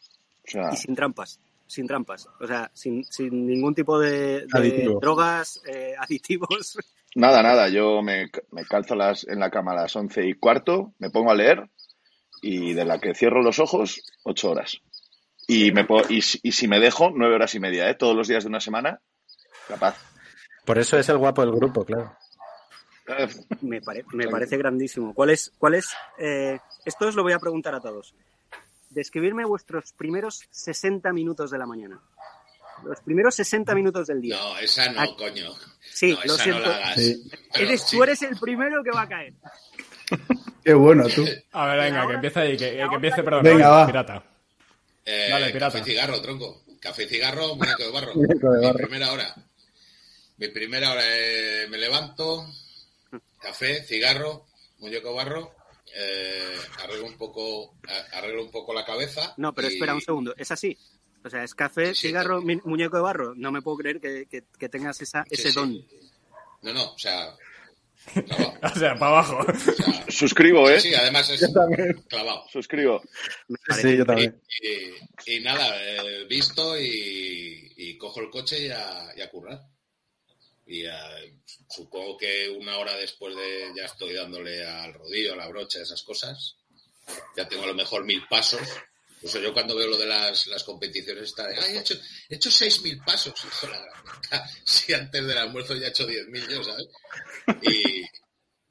sea, 0.52 0.72
Y 0.74 0.78
sin 0.78 0.96
trampas. 0.96 1.40
Sin 1.68 1.88
trampas. 1.88 2.28
O 2.40 2.46
sea, 2.48 2.70
sin, 2.74 3.04
sin 3.06 3.46
ningún 3.48 3.74
tipo 3.74 4.00
de, 4.00 4.42
de 4.42 4.48
Aditivo. 4.52 5.00
drogas, 5.00 5.62
eh, 5.68 5.96
aditivos. 6.00 6.78
nada, 7.16 7.42
nada. 7.42 7.70
Yo 7.70 8.02
me, 8.02 8.30
me 8.52 8.66
calzo 8.66 8.96
las, 8.96 9.28
en 9.28 9.40
la 9.40 9.50
cama 9.50 9.72
a 9.72 9.76
las 9.82 9.96
once 9.96 10.26
y 10.26 10.34
cuarto, 10.36 10.94
me 11.00 11.10
pongo 11.10 11.32
a 11.32 11.36
leer 11.36 11.70
y 12.42 12.74
de 12.74 12.86
la 12.86 13.00
que 13.00 13.16
cierro 13.16 13.42
los 13.42 13.60
ojos, 13.60 14.02
ocho 14.24 14.52
horas. 14.52 14.78
Y, 15.48 15.72
me 15.72 15.86
po- 15.86 16.02
y, 16.10 16.22
si- 16.22 16.40
y 16.44 16.52
si 16.52 16.68
me 16.68 16.80
dejo, 16.80 17.12
nueve 17.14 17.36
horas 17.36 17.54
y 17.56 17.60
media, 17.60 17.90
¿eh? 17.90 17.96
Todos 17.96 18.16
los 18.16 18.28
días 18.28 18.44
de 18.44 18.50
una 18.50 18.60
semana, 18.60 19.00
capaz. 19.68 19.96
Por 20.66 20.78
eso 20.80 20.98
es 20.98 21.08
el 21.10 21.18
guapo 21.18 21.42
del 21.42 21.52
grupo, 21.56 21.86
claro. 21.86 22.16
Eh, 23.08 23.28
Me, 23.62 23.82
pare- 23.82 24.04
me 24.14 24.28
parece 24.28 24.58
grandísimo. 24.58 25.14
¿Cuál 25.14 25.30
es? 25.32 25.52
Cuál 25.60 25.76
es 25.76 25.94
eh, 26.18 26.58
esto 26.86 27.08
os 27.08 27.16
lo 27.16 27.22
voy 27.24 27.34
a 27.34 27.40
preguntar 27.40 27.76
a 27.76 27.80
todos. 27.80 28.16
Describirme 28.96 29.44
vuestros 29.46 29.92
primeros 29.92 30.48
60 30.50 31.12
minutos 31.12 31.52
de 31.52 31.58
la 31.58 31.66
mañana. 31.66 32.00
Los 32.86 33.02
primeros 33.02 33.36
60 33.36 33.76
minutos 33.76 34.08
del 34.08 34.22
día. 34.22 34.38
No, 34.38 34.58
esa 34.58 34.90
no, 34.92 35.16
coño. 35.18 35.52
Sí, 35.82 36.14
no, 36.14 36.20
lo 36.26 36.38
siento. 36.38 36.62
no 36.62 36.68
la 36.70 36.76
hagas. 36.78 36.96
Sí. 36.96 37.30
Pero 37.54 37.66
Eres, 37.68 37.82
sí. 37.82 37.98
Tú 37.98 38.04
eres 38.04 38.22
el 38.22 38.38
primero 38.40 38.82
que 38.84 38.92
va 38.92 39.02
a 39.02 39.08
caer. 39.10 39.34
Qué 40.64 40.74
bueno, 40.74 41.08
tú. 41.10 41.26
A 41.52 41.68
ver, 41.68 41.80
venga, 41.80 42.08
que 42.08 42.14
empiece 42.14 42.40
ahí, 42.40 42.58
que, 42.58 42.72
que 42.72 42.82
empiece, 42.96 43.22
perdón, 43.24 43.44
Venga, 43.44 43.70
va. 43.70 43.86
pirata. 43.86 44.24
Eh, 45.06 45.28
Dale, 45.30 45.52
pirata. 45.52 45.78
Café 45.78 45.90
y 45.90 45.94
cigarro, 45.94 46.22
tronco. 46.22 46.64
Café 46.80 47.04
y 47.04 47.08
cigarro, 47.08 47.56
muñeco 47.56 47.84
de 47.84 47.92
barro. 47.92 48.16
Muñeco 48.16 48.52
de 48.52 48.60
Mi 48.60 48.66
barro. 48.66 48.78
primera 48.80 49.12
hora. 49.12 49.36
Mi 50.38 50.48
primera 50.50 50.92
hora 50.92 51.02
eh, 51.06 51.68
me 51.70 51.78
levanto, 51.78 52.46
café, 53.42 53.84
cigarro, 53.84 54.46
muñeco 54.80 55.10
de 55.10 55.16
barro, 55.16 55.52
eh, 55.96 56.56
arreglo 56.84 57.06
un 57.06 57.18
poco, 57.18 57.76
arreglo 58.14 58.44
un 58.44 58.52
poco 58.52 58.74
la 58.74 58.86
cabeza. 58.86 59.34
No, 59.38 59.54
pero 59.54 59.70
y- 59.70 59.74
espera 59.74 59.94
un 59.96 60.02
segundo. 60.02 60.34
¿Es 60.38 60.52
así? 60.52 60.78
O 61.24 61.30
sea, 61.30 61.44
es 61.44 61.56
café, 61.56 61.88
Sí, 61.88 62.02
sí, 62.02 62.08
cigarro, 62.08 62.42
muñeco 62.42 62.98
de 62.98 63.02
barro. 63.04 63.34
No 63.36 63.52
me 63.52 63.62
puedo 63.62 63.78
creer 63.78 64.00
que, 64.00 64.26
que- 64.28 64.44
que 64.60 64.70
tengas 64.70 65.02
esa, 65.02 65.24
Sí, 65.24 65.30
ese 65.36 65.50
sí. 65.50 65.56
don. 65.56 65.86
No, 66.62 66.74
no, 66.74 66.94
o 66.94 66.98
sea, 67.00 67.36
clavado. 68.28 68.54
O 68.62 68.80
sea, 68.80 68.96
para 69.00 69.12
abajo. 69.12 69.38
O 69.48 69.58
sea, 69.58 70.06
suscribo, 70.10 70.70
¿eh? 70.70 70.80
sí, 70.80 70.94
además 70.94 71.30
es 71.32 71.48
clavado. 72.08 72.44
Suscribo. 72.52 73.02
Sí, 73.82 73.98
yo 73.98 74.04
Y, 74.04 74.06
también. 74.06 74.42
y- 74.62 75.36
y 75.38 75.40
nada, 75.40 75.76
eh, 75.82 76.26
visto 76.30 76.78
y, 76.80 77.74
y 77.78 77.98
cojo 77.98 78.20
el 78.22 78.30
coche 78.30 78.68
y 78.68 78.70
a, 78.70 79.12
y 79.18 79.22
a 79.22 79.30
currar. 79.32 79.62
Y 80.66 80.86
eh, 80.86 81.38
supongo 81.70 82.18
que 82.18 82.50
una 82.50 82.78
hora 82.78 82.96
después 82.96 83.36
de 83.36 83.72
ya 83.76 83.86
estoy 83.86 84.14
dándole 84.14 84.66
al 84.66 84.94
rodillo, 84.94 85.34
a 85.34 85.38
la 85.38 85.48
brocha, 85.48 85.82
esas 85.82 86.02
cosas. 86.04 86.58
Ya 87.38 87.48
tengo 87.48 87.64
a 87.64 87.68
lo 87.68 87.76
mejor 87.76 88.04
mil 88.04 88.24
pasos. 88.28 88.62
Incluso 89.16 89.40
yo 89.40 89.54
cuando 89.54 89.76
veo 89.76 89.88
lo 89.88 89.98
de 89.98 90.08
las, 90.08 90.48
las 90.48 90.64
competiciones 90.64 91.24
está 91.24 91.48
de, 91.48 91.58
"Ay, 91.60 91.78
he 91.78 91.80
hecho, 91.80 91.96
he 92.30 92.36
hecho 92.36 92.50
seis 92.52 92.82
mil 92.82 92.98
pasos. 93.00 93.34
Si 94.66 94.94
antes 94.94 95.26
del 95.26 95.38
almuerzo 95.38 95.76
ya 95.76 95.88
he 95.88 95.90
hecho 95.90 96.06
diez 96.08 96.28
mil 96.28 96.48
yo, 96.48 96.64
¿sabes? 96.64 96.88
Y 97.62 98.04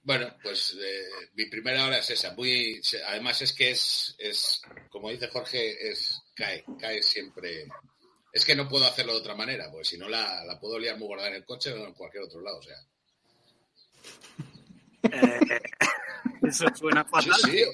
bueno, 0.03 0.37
pues 0.43 0.77
eh, 0.81 1.09
mi 1.35 1.47
primera 1.47 1.87
hora 1.87 1.99
es 1.99 2.11
esa. 2.11 2.33
Muy, 2.35 2.81
además 3.07 3.41
es 3.43 3.53
que 3.53 3.71
es, 3.71 4.15
es, 4.19 4.61
como 4.91 5.11
dice 5.11 5.29
Jorge, 5.29 5.91
es 5.91 6.21
cae, 6.35 6.65
cae 6.79 7.03
siempre. 7.03 7.67
Es 8.35 8.45
que 8.45 8.55
no 8.57 8.69
puedo 8.69 8.85
hacerlo 8.85 9.13
de 9.15 9.21
otra 9.21 9.35
manera, 9.35 9.71
porque 9.71 9.85
si 9.89 9.97
no 9.97 10.09
la, 10.09 10.45
la 10.45 10.59
puedo 10.61 10.79
liar 10.79 10.99
muy 10.99 11.07
gorda 11.09 11.29
en 11.29 11.35
el 11.35 11.45
coche 11.45 11.73
o 11.73 11.87
en 11.87 11.95
cualquier 11.95 12.25
otro 12.25 12.41
lado. 12.43 12.59
O 12.59 12.63
sea, 12.63 12.77
Eh, 15.03 15.41
eso 16.49 16.67
suena 16.75 17.05
sí, 17.05 17.11
fatal. 17.11 17.41
sí. 17.45 17.51
tío. 17.53 17.69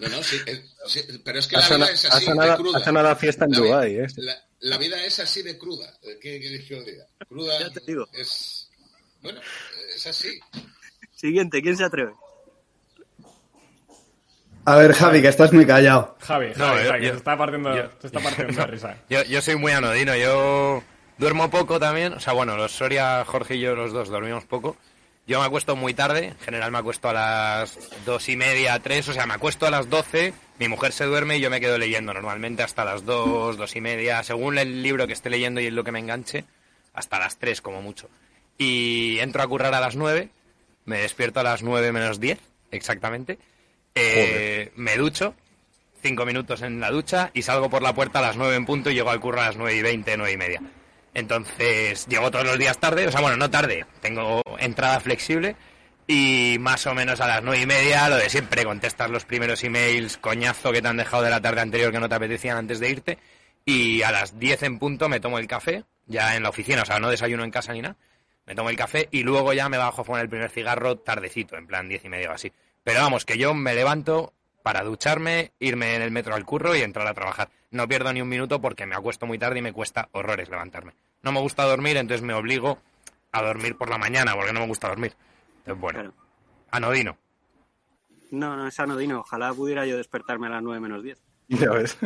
No, 0.00 0.08
no, 0.08 0.22
sí, 0.22 0.36
es- 0.46 0.62
sí, 0.86 1.00
pero 1.24 1.38
es 1.40 1.46
que 1.46 1.56
la 1.56 1.62
vida 1.62 1.68
sonado, 1.68 1.92
es 1.92 2.04
así 2.06 2.26
de 2.26 2.54
cruda. 2.56 2.78
ha 2.78 2.84
sonado 2.84 3.08
a 3.08 3.16
fiesta 3.16 3.44
en 3.44 3.50
La 3.52 3.60
vida- 3.60 3.68
Dubái, 3.68 3.96
¿eh? 3.98 4.06
La, 4.16 4.44
la 4.60 4.78
vida 4.78 5.04
es 5.04 5.18
así 5.20 5.42
de 5.42 5.58
cruda. 5.58 5.98
¿Qué 6.20 6.40
que 6.40 6.74
os 6.74 6.84
diga? 6.86 7.06
Cruda 7.28 7.58
Ya 7.60 7.70
te 7.70 7.80
digo. 7.80 8.08
es. 8.12 8.70
Bueno, 9.22 9.40
es 9.94 10.06
así. 10.06 10.38
Siguiente, 11.14 11.60
¿quién 11.62 11.76
se 11.76 11.84
atreve? 11.84 12.12
A 14.66 14.76
ver, 14.76 14.92
Javi, 14.92 15.22
que 15.22 15.28
estás 15.28 15.52
muy 15.52 15.64
callado. 15.64 16.16
Javi, 16.20 16.48
No, 16.56 16.66
Javi, 16.66 16.80
yo- 16.82 16.86
Javi, 16.88 17.00
que 17.00 17.06
yo- 17.06 17.12
se 17.12 17.18
está 17.18 17.36
partiendo, 17.38 17.76
yo- 17.76 17.88
se 18.00 18.06
está 18.08 18.20
partiendo 18.20 18.60
de 18.60 18.66
risa. 18.72 18.96
Yo, 19.08 19.22
yo 19.22 19.40
soy 19.40 19.56
muy 19.56 19.72
anodino, 19.72 20.14
yo 20.16 20.82
duermo 21.18 21.48
poco 21.50 21.78
también. 21.78 22.14
O 22.14 22.20
sea, 22.20 22.32
bueno, 22.32 22.56
los 22.56 22.72
Soria, 22.72 23.24
Jorge 23.24 23.54
y 23.56 23.60
yo, 23.60 23.74
los 23.76 23.92
dos, 23.92 24.08
dormimos 24.08 24.44
poco. 24.44 24.76
Yo 25.28 25.40
me 25.40 25.46
acuesto 25.46 25.74
muy 25.74 25.92
tarde, 25.94 26.26
en 26.26 26.38
general 26.38 26.70
me 26.70 26.78
acuesto 26.78 27.08
a 27.08 27.12
las 27.12 27.78
dos 28.04 28.28
y 28.28 28.36
media, 28.36 28.78
tres, 28.78 29.08
o 29.08 29.12
sea, 29.12 29.26
me 29.26 29.34
acuesto 29.34 29.66
a 29.66 29.70
las 29.70 29.90
doce, 29.90 30.32
mi 30.60 30.68
mujer 30.68 30.92
se 30.92 31.04
duerme 31.04 31.38
y 31.38 31.40
yo 31.40 31.50
me 31.50 31.60
quedo 31.60 31.78
leyendo 31.78 32.14
normalmente 32.14 32.62
hasta 32.62 32.84
las 32.84 33.04
dos, 33.04 33.56
dos 33.56 33.74
y 33.74 33.80
media, 33.80 34.22
según 34.22 34.56
el 34.56 34.84
libro 34.84 35.08
que 35.08 35.12
esté 35.14 35.28
leyendo 35.28 35.60
y 35.60 35.66
es 35.66 35.72
lo 35.72 35.82
que 35.82 35.90
me 35.90 35.98
enganche, 35.98 36.44
hasta 36.94 37.18
las 37.18 37.38
tres 37.38 37.60
como 37.60 37.82
mucho. 37.82 38.08
Y 38.56 39.18
entro 39.18 39.42
a 39.42 39.48
currar 39.48 39.74
a 39.74 39.80
las 39.80 39.96
nueve, 39.96 40.28
me 40.84 40.98
despierto 40.98 41.40
a 41.40 41.42
las 41.42 41.60
nueve 41.64 41.90
menos 41.90 42.20
diez, 42.20 42.38
exactamente, 42.70 43.38
eh, 43.96 44.72
me 44.76 44.96
ducho, 44.96 45.34
cinco 46.02 46.24
minutos 46.24 46.62
en 46.62 46.78
la 46.78 46.90
ducha 46.90 47.30
y 47.34 47.42
salgo 47.42 47.68
por 47.68 47.82
la 47.82 47.94
puerta 47.94 48.20
a 48.20 48.22
las 48.22 48.36
nueve 48.36 48.54
en 48.54 48.66
punto 48.66 48.90
y 48.90 48.94
llego 48.94 49.10
al 49.10 49.20
curro 49.20 49.40
a 49.40 49.46
las 49.46 49.56
nueve 49.56 49.76
y 49.76 49.82
veinte, 49.82 50.16
nueve 50.16 50.32
y 50.32 50.36
media. 50.36 50.62
Entonces, 51.14 52.06
llego 52.06 52.30
todos 52.30 52.44
los 52.44 52.58
días 52.58 52.78
tarde, 52.78 53.08
o 53.08 53.10
sea, 53.10 53.22
bueno, 53.22 53.38
no 53.38 53.50
tarde, 53.50 53.86
tengo 54.00 54.42
entrada 54.58 55.00
flexible 55.00 55.56
y 56.06 56.58
más 56.60 56.86
o 56.86 56.94
menos 56.94 57.20
a 57.20 57.26
las 57.26 57.42
nueve 57.42 57.62
y 57.62 57.66
media, 57.66 58.08
lo 58.08 58.16
de 58.16 58.28
siempre, 58.28 58.64
contestas 58.64 59.10
los 59.10 59.24
primeros 59.24 59.64
emails, 59.64 60.18
coñazo 60.18 60.72
que 60.72 60.82
te 60.82 60.88
han 60.88 60.98
dejado 60.98 61.22
de 61.22 61.30
la 61.30 61.40
tarde 61.40 61.62
anterior 61.62 61.90
que 61.90 61.98
no 61.98 62.08
te 62.08 62.14
apetecían 62.14 62.58
antes 62.58 62.78
de 62.80 62.90
irte 62.90 63.18
y 63.64 64.02
a 64.02 64.12
las 64.12 64.38
diez 64.38 64.62
en 64.62 64.78
punto 64.78 65.08
me 65.08 65.18
tomo 65.18 65.38
el 65.38 65.48
café, 65.48 65.84
ya 66.06 66.36
en 66.36 66.42
la 66.42 66.50
oficina, 66.50 66.82
o 66.82 66.84
sea, 66.84 67.00
no 67.00 67.10
desayuno 67.10 67.44
en 67.44 67.50
casa 67.50 67.72
ni 67.72 67.80
nada, 67.80 67.96
me 68.44 68.54
tomo 68.54 68.70
el 68.70 68.76
café 68.76 69.08
y 69.10 69.22
luego 69.22 69.54
ya 69.54 69.68
me 69.68 69.78
bajo 69.78 70.02
a 70.02 70.04
fumar 70.04 70.20
el 70.20 70.28
primer 70.28 70.50
cigarro 70.50 70.98
tardecito, 70.98 71.56
en 71.56 71.66
plan 71.66 71.88
diez 71.88 72.04
y 72.04 72.08
media 72.10 72.30
o 72.30 72.34
así. 72.34 72.52
Pero 72.86 73.00
vamos, 73.00 73.24
que 73.24 73.36
yo 73.36 73.52
me 73.52 73.74
levanto 73.74 74.32
para 74.62 74.84
ducharme, 74.84 75.50
irme 75.58 75.96
en 75.96 76.02
el 76.02 76.12
metro 76.12 76.36
al 76.36 76.44
curro 76.44 76.76
y 76.76 76.82
entrar 76.82 77.04
a 77.08 77.14
trabajar. 77.14 77.48
No 77.72 77.88
pierdo 77.88 78.12
ni 78.12 78.22
un 78.22 78.28
minuto 78.28 78.60
porque 78.60 78.86
me 78.86 78.94
acuesto 78.94 79.26
muy 79.26 79.40
tarde 79.40 79.58
y 79.58 79.62
me 79.62 79.72
cuesta 79.72 80.08
horrores 80.12 80.48
levantarme. 80.48 80.92
No 81.22 81.32
me 81.32 81.40
gusta 81.40 81.64
dormir, 81.64 81.96
entonces 81.96 82.24
me 82.24 82.32
obligo 82.32 82.78
a 83.32 83.42
dormir 83.42 83.76
por 83.76 83.90
la 83.90 83.98
mañana 83.98 84.34
porque 84.36 84.52
no 84.52 84.60
me 84.60 84.68
gusta 84.68 84.86
dormir. 84.86 85.16
Entonces, 85.58 85.80
bueno, 85.80 85.98
Claro. 85.98 86.14
anodino. 86.70 87.18
No, 88.30 88.54
no 88.56 88.68
es 88.68 88.78
anodino. 88.78 89.18
Ojalá 89.18 89.52
pudiera 89.52 89.84
yo 89.84 89.96
despertarme 89.96 90.46
a 90.46 90.50
las 90.50 90.62
nueve 90.62 90.78
menos 90.78 91.02
diez. 91.02 91.20
Ya 91.48 91.70
ves. 91.72 91.98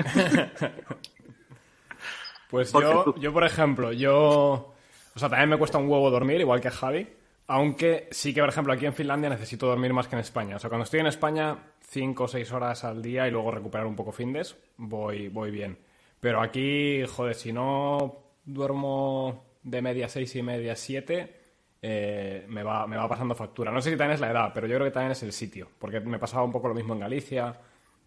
Pues 2.48 2.72
yo, 2.72 3.14
yo, 3.16 3.32
por 3.34 3.44
ejemplo, 3.44 3.92
yo... 3.92 4.74
O 5.14 5.18
sea, 5.18 5.28
también 5.28 5.50
me 5.50 5.58
cuesta 5.58 5.76
un 5.76 5.88
huevo 5.90 6.10
dormir, 6.10 6.40
igual 6.40 6.60
que 6.62 6.70
Javi. 6.70 7.06
Aunque 7.52 8.06
sí 8.12 8.32
que, 8.32 8.38
por 8.38 8.48
ejemplo, 8.48 8.72
aquí 8.72 8.86
en 8.86 8.94
Finlandia 8.94 9.28
necesito 9.28 9.66
dormir 9.66 9.92
más 9.92 10.06
que 10.06 10.14
en 10.14 10.20
España. 10.20 10.54
O 10.54 10.58
sea, 10.60 10.70
cuando 10.70 10.84
estoy 10.84 11.00
en 11.00 11.08
España, 11.08 11.58
5 11.80 12.22
o 12.22 12.28
6 12.28 12.52
horas 12.52 12.84
al 12.84 13.02
día 13.02 13.26
y 13.26 13.32
luego 13.32 13.50
recuperar 13.50 13.88
un 13.88 13.96
poco 13.96 14.12
findes, 14.12 14.56
voy, 14.76 15.26
voy 15.26 15.50
bien. 15.50 15.76
Pero 16.20 16.40
aquí, 16.40 17.02
joder, 17.06 17.34
si 17.34 17.52
no 17.52 18.22
duermo 18.44 19.46
de 19.64 19.82
media 19.82 20.08
6 20.08 20.36
y 20.36 20.42
media 20.44 20.76
7, 20.76 21.36
eh, 21.82 22.44
me, 22.46 22.62
va, 22.62 22.86
me 22.86 22.96
va 22.96 23.08
pasando 23.08 23.34
factura. 23.34 23.72
No 23.72 23.82
sé 23.82 23.90
si 23.90 23.96
también 23.96 24.14
es 24.14 24.20
la 24.20 24.30
edad, 24.30 24.52
pero 24.54 24.68
yo 24.68 24.76
creo 24.76 24.86
que 24.86 24.92
también 24.92 25.10
es 25.10 25.22
el 25.24 25.32
sitio. 25.32 25.70
Porque 25.76 25.98
me 25.98 26.20
pasaba 26.20 26.44
un 26.44 26.52
poco 26.52 26.68
lo 26.68 26.74
mismo 26.74 26.94
en 26.94 27.00
Galicia. 27.00 27.58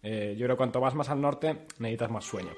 Eh, 0.02 0.34
yo 0.38 0.46
creo 0.46 0.56
que 0.56 0.58
cuanto 0.58 0.80
vas 0.80 0.94
más 0.94 1.10
al 1.10 1.20
norte, 1.20 1.66
necesitas 1.80 2.10
más 2.10 2.24
sueño. 2.24 2.52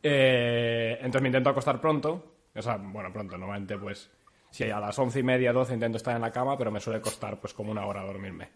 Eh, 0.00 0.98
entonces 0.98 1.22
me 1.22 1.30
intento 1.30 1.50
acostar 1.50 1.80
pronto. 1.80 2.36
O 2.54 2.62
sea, 2.62 2.76
bueno, 2.76 3.12
pronto, 3.12 3.36
normalmente 3.36 3.76
pues... 3.76 4.08
Si 4.50 4.64
a 4.64 4.80
las 4.80 4.98
once 4.98 5.20
y 5.20 5.22
media, 5.22 5.52
12 5.52 5.74
intento 5.74 5.96
estar 5.96 6.14
en 6.16 6.22
la 6.22 6.30
cama, 6.30 6.58
pero 6.58 6.70
me 6.70 6.80
suele 6.80 7.00
costar 7.00 7.38
pues 7.38 7.54
como 7.54 7.70
una 7.70 7.86
hora 7.86 8.02
dormirme. 8.02 8.48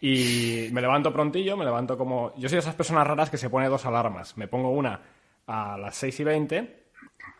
Y 0.00 0.68
me 0.72 0.80
levanto 0.80 1.12
prontillo, 1.12 1.56
me 1.56 1.64
levanto 1.64 1.96
como... 1.96 2.32
Yo 2.36 2.48
soy 2.48 2.56
de 2.56 2.60
esas 2.60 2.74
personas 2.74 3.06
raras 3.06 3.30
que 3.30 3.36
se 3.36 3.48
pone 3.48 3.68
dos 3.68 3.86
alarmas. 3.86 4.36
Me 4.36 4.48
pongo 4.48 4.70
una 4.70 5.00
a 5.46 5.76
las 5.78 5.94
6 5.96 6.20
y 6.20 6.24
20 6.24 6.82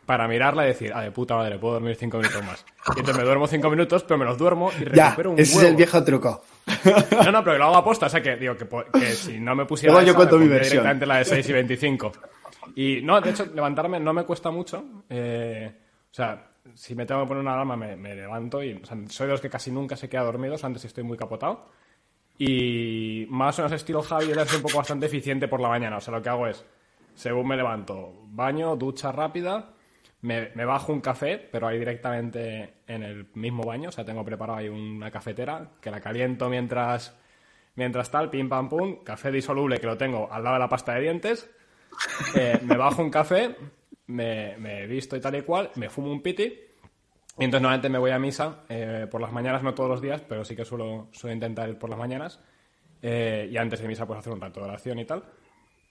para 0.06 0.28
mirarla 0.28 0.64
y 0.64 0.68
decir, 0.68 0.92
ah, 0.94 1.02
de 1.02 1.10
puta 1.10 1.36
madre, 1.36 1.58
puedo 1.58 1.74
dormir 1.74 1.96
cinco 1.96 2.18
minutos 2.18 2.44
más. 2.44 2.64
Y 2.96 3.00
entonces 3.00 3.16
me 3.16 3.24
duermo 3.24 3.46
cinco 3.46 3.70
minutos, 3.70 4.02
pero 4.04 4.18
me 4.18 4.24
los 4.24 4.36
duermo 4.36 4.70
y 4.78 4.94
Ya, 4.94 5.06
recupero 5.06 5.30
un 5.30 5.38
ese 5.38 5.58
es 5.58 5.62
el 5.62 5.76
viejo 5.76 6.02
truco. 6.04 6.42
No, 7.24 7.32
no, 7.32 7.44
pero 7.44 7.58
lo 7.58 7.64
hago 7.64 7.76
aposta, 7.76 8.06
o 8.06 8.08
sea 8.08 8.20
que 8.20 8.36
digo 8.36 8.56
que, 8.56 8.66
si 9.12 9.40
no 9.40 9.54
me 9.54 9.64
pusiera 9.64 10.02
yo 10.02 10.14
cuento 10.14 10.38
me 10.38 10.44
mi 10.44 10.50
versión. 10.50 10.82
directamente 10.84 11.06
la 11.06 11.18
de 11.18 11.24
6 11.24 11.48
y 11.48 11.52
25. 11.52 12.12
Y 12.76 13.00
no, 13.02 13.20
de 13.20 13.30
hecho, 13.30 13.46
levantarme 13.46 14.00
no 14.00 14.12
me 14.12 14.24
cuesta 14.24 14.50
mucho. 14.50 15.02
eh, 15.08 15.72
o 16.10 16.14
sea, 16.14 16.51
si 16.74 16.94
me 16.94 17.06
tengo 17.06 17.22
que 17.22 17.28
poner 17.28 17.42
una 17.42 17.54
alarma, 17.54 17.76
me, 17.76 17.96
me 17.96 18.14
levanto 18.14 18.62
y 18.62 18.80
soy 19.08 19.26
de 19.26 19.32
los 19.32 19.40
que 19.40 19.50
casi 19.50 19.70
nunca 19.70 19.96
se 19.96 20.08
queda 20.08 20.22
dormido, 20.22 20.54
o 20.54 20.58
sea, 20.58 20.68
antes 20.68 20.84
estoy 20.84 21.04
muy 21.04 21.16
capotado. 21.16 21.68
Y 22.38 23.26
más 23.28 23.58
o 23.58 23.62
menos 23.62 23.72
estilo 23.72 24.02
Javi, 24.02 24.28
yo 24.28 24.34
soy 24.46 24.56
un 24.56 24.62
poco 24.62 24.78
bastante 24.78 25.06
eficiente 25.06 25.48
por 25.48 25.60
la 25.60 25.68
mañana. 25.68 25.98
O 25.98 26.00
sea, 26.00 26.14
lo 26.14 26.22
que 26.22 26.28
hago 26.28 26.46
es, 26.46 26.64
según 27.14 27.46
me 27.46 27.56
levanto, 27.56 28.24
baño, 28.26 28.74
ducha 28.76 29.12
rápida, 29.12 29.74
me, 30.22 30.50
me 30.54 30.64
bajo 30.64 30.92
un 30.92 31.00
café, 31.00 31.38
pero 31.38 31.68
ahí 31.68 31.78
directamente 31.78 32.74
en 32.86 33.02
el 33.02 33.28
mismo 33.34 33.64
baño. 33.64 33.90
O 33.90 33.92
sea, 33.92 34.04
tengo 34.04 34.24
preparado 34.24 34.58
ahí 34.58 34.68
una 34.68 35.10
cafetera 35.10 35.72
que 35.80 35.90
la 35.90 36.00
caliento 36.00 36.48
mientras, 36.48 37.16
mientras 37.76 38.10
tal, 38.10 38.30
pim 38.30 38.48
pam 38.48 38.68
pum, 38.68 39.04
café 39.04 39.30
disoluble 39.30 39.78
que 39.78 39.86
lo 39.86 39.96
tengo 39.96 40.32
al 40.32 40.42
lado 40.42 40.54
de 40.54 40.60
la 40.60 40.68
pasta 40.68 40.94
de 40.94 41.00
dientes. 41.00 41.50
Eh, 42.34 42.58
me 42.62 42.76
bajo 42.76 43.02
un 43.02 43.10
café, 43.10 43.54
me, 44.06 44.56
me 44.58 44.86
visto 44.86 45.16
y 45.16 45.20
tal 45.20 45.36
y 45.36 45.42
cual, 45.42 45.70
me 45.76 45.88
fumo 45.88 46.10
un 46.10 46.22
piti. 46.22 46.44
Y 47.38 47.44
entonces 47.44 47.62
normalmente 47.62 47.88
me 47.88 47.98
voy 47.98 48.10
a 48.10 48.18
misa 48.18 48.64
eh, 48.68 49.06
por 49.10 49.20
las 49.20 49.32
mañanas, 49.32 49.62
no 49.62 49.74
todos 49.74 49.88
los 49.88 50.02
días, 50.02 50.22
pero 50.28 50.44
sí 50.44 50.54
que 50.54 50.64
suelo, 50.64 51.08
suelo 51.12 51.34
intentar 51.34 51.68
ir 51.68 51.78
por 51.78 51.88
las 51.88 51.98
mañanas. 51.98 52.40
Eh, 53.00 53.48
y 53.50 53.56
antes 53.56 53.80
de 53.80 53.88
misa 53.88 54.06
pues 54.06 54.18
hacer 54.18 54.32
un 54.32 54.40
rato 54.40 54.60
de 54.60 54.66
oración 54.66 54.98
y 54.98 55.04
tal. 55.04 55.24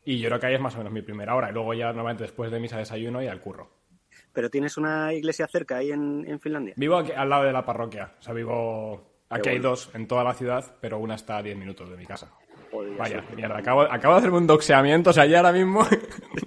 Y 0.05 0.19
yo 0.19 0.29
creo 0.29 0.39
que 0.39 0.45
ahí 0.47 0.53
es 0.55 0.61
más 0.61 0.75
o 0.75 0.77
menos 0.77 0.93
mi 0.93 1.01
primera 1.01 1.35
hora. 1.35 1.49
Y 1.49 1.53
luego 1.53 1.73
ya 1.73 1.87
normalmente 1.87 2.23
después 2.23 2.51
de 2.51 2.59
misa 2.59 2.77
desayuno 2.77 3.21
y 3.21 3.27
al 3.27 3.41
curro. 3.41 3.69
Pero 4.33 4.49
tienes 4.49 4.77
una 4.77 5.13
iglesia 5.13 5.47
cerca 5.47 5.77
ahí 5.77 5.91
en, 5.91 6.25
en 6.27 6.39
Finlandia. 6.39 6.73
Vivo 6.77 6.97
aquí, 6.97 7.11
al 7.11 7.29
lado 7.29 7.43
de 7.43 7.53
la 7.53 7.65
parroquia. 7.65 8.13
O 8.19 8.21
sea, 8.21 8.33
vivo... 8.33 9.09
Aquí 9.29 9.47
hay 9.47 9.59
dos 9.59 9.89
en 9.93 10.07
toda 10.07 10.25
la 10.25 10.33
ciudad, 10.33 10.75
pero 10.81 10.99
una 10.99 11.15
está 11.15 11.37
a 11.37 11.43
10 11.43 11.55
minutos 11.55 11.89
de 11.89 11.95
mi 11.95 12.05
casa. 12.05 12.33
Vaya, 12.97 13.23
mierda, 13.35 13.57
acabo, 13.57 13.81
acabo 13.81 14.13
de 14.13 14.19
hacerme 14.19 14.37
un 14.37 14.47
doxeamiento, 14.47 15.09
o 15.09 15.13
sea, 15.13 15.25
ya 15.25 15.37
ahora 15.39 15.51
mismo 15.51 15.85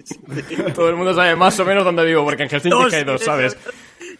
todo 0.75 0.89
el 0.89 0.95
mundo 0.95 1.13
sabe 1.13 1.35
más 1.35 1.59
o 1.59 1.65
menos 1.65 1.83
dónde 1.83 2.03
vivo, 2.05 2.23
porque 2.23 2.43
en 2.43 2.49
Helsinki 2.49 2.95
hay 2.95 3.03
dos. 3.03 3.21
¿sabes? 3.21 3.57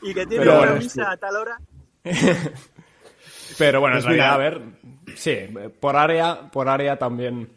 Y 0.01 0.13
que 0.13 0.25
tiene 0.25 0.45
Pero 0.45 0.51
una 0.51 0.59
bueno, 0.59 0.75
misa 0.75 1.11
a 1.11 1.17
tal 1.17 1.35
hora. 1.35 1.57
Pero 3.57 3.79
bueno, 3.79 3.97
en 3.97 4.03
mira. 4.07 4.09
realidad, 4.09 4.33
a 4.33 4.37
ver, 4.37 4.61
sí, 5.15 5.37
por 5.79 5.95
área, 5.95 6.49
por 6.51 6.67
área 6.67 6.97
también, 6.97 7.49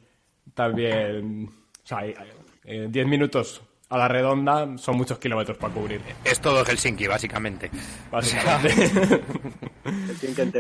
también, 0.55 1.49
o 1.49 1.87
sea, 1.87 1.99
hay- 1.99 2.15
hay- 2.17 2.29
eh, 2.65 2.87
10 2.89 3.07
minutos 3.07 3.63
a 3.91 3.97
la 3.99 4.09
redonda 4.09 4.77
son 4.79 4.97
muchos 4.97 5.19
kilómetros 5.19 5.57
para 5.59 5.73
cubrir, 5.73 6.01
Es 6.25 6.41
todo 6.41 6.65
Helsinki, 6.65 7.07
básicamente. 7.07 7.71
básicamente. 8.11 9.23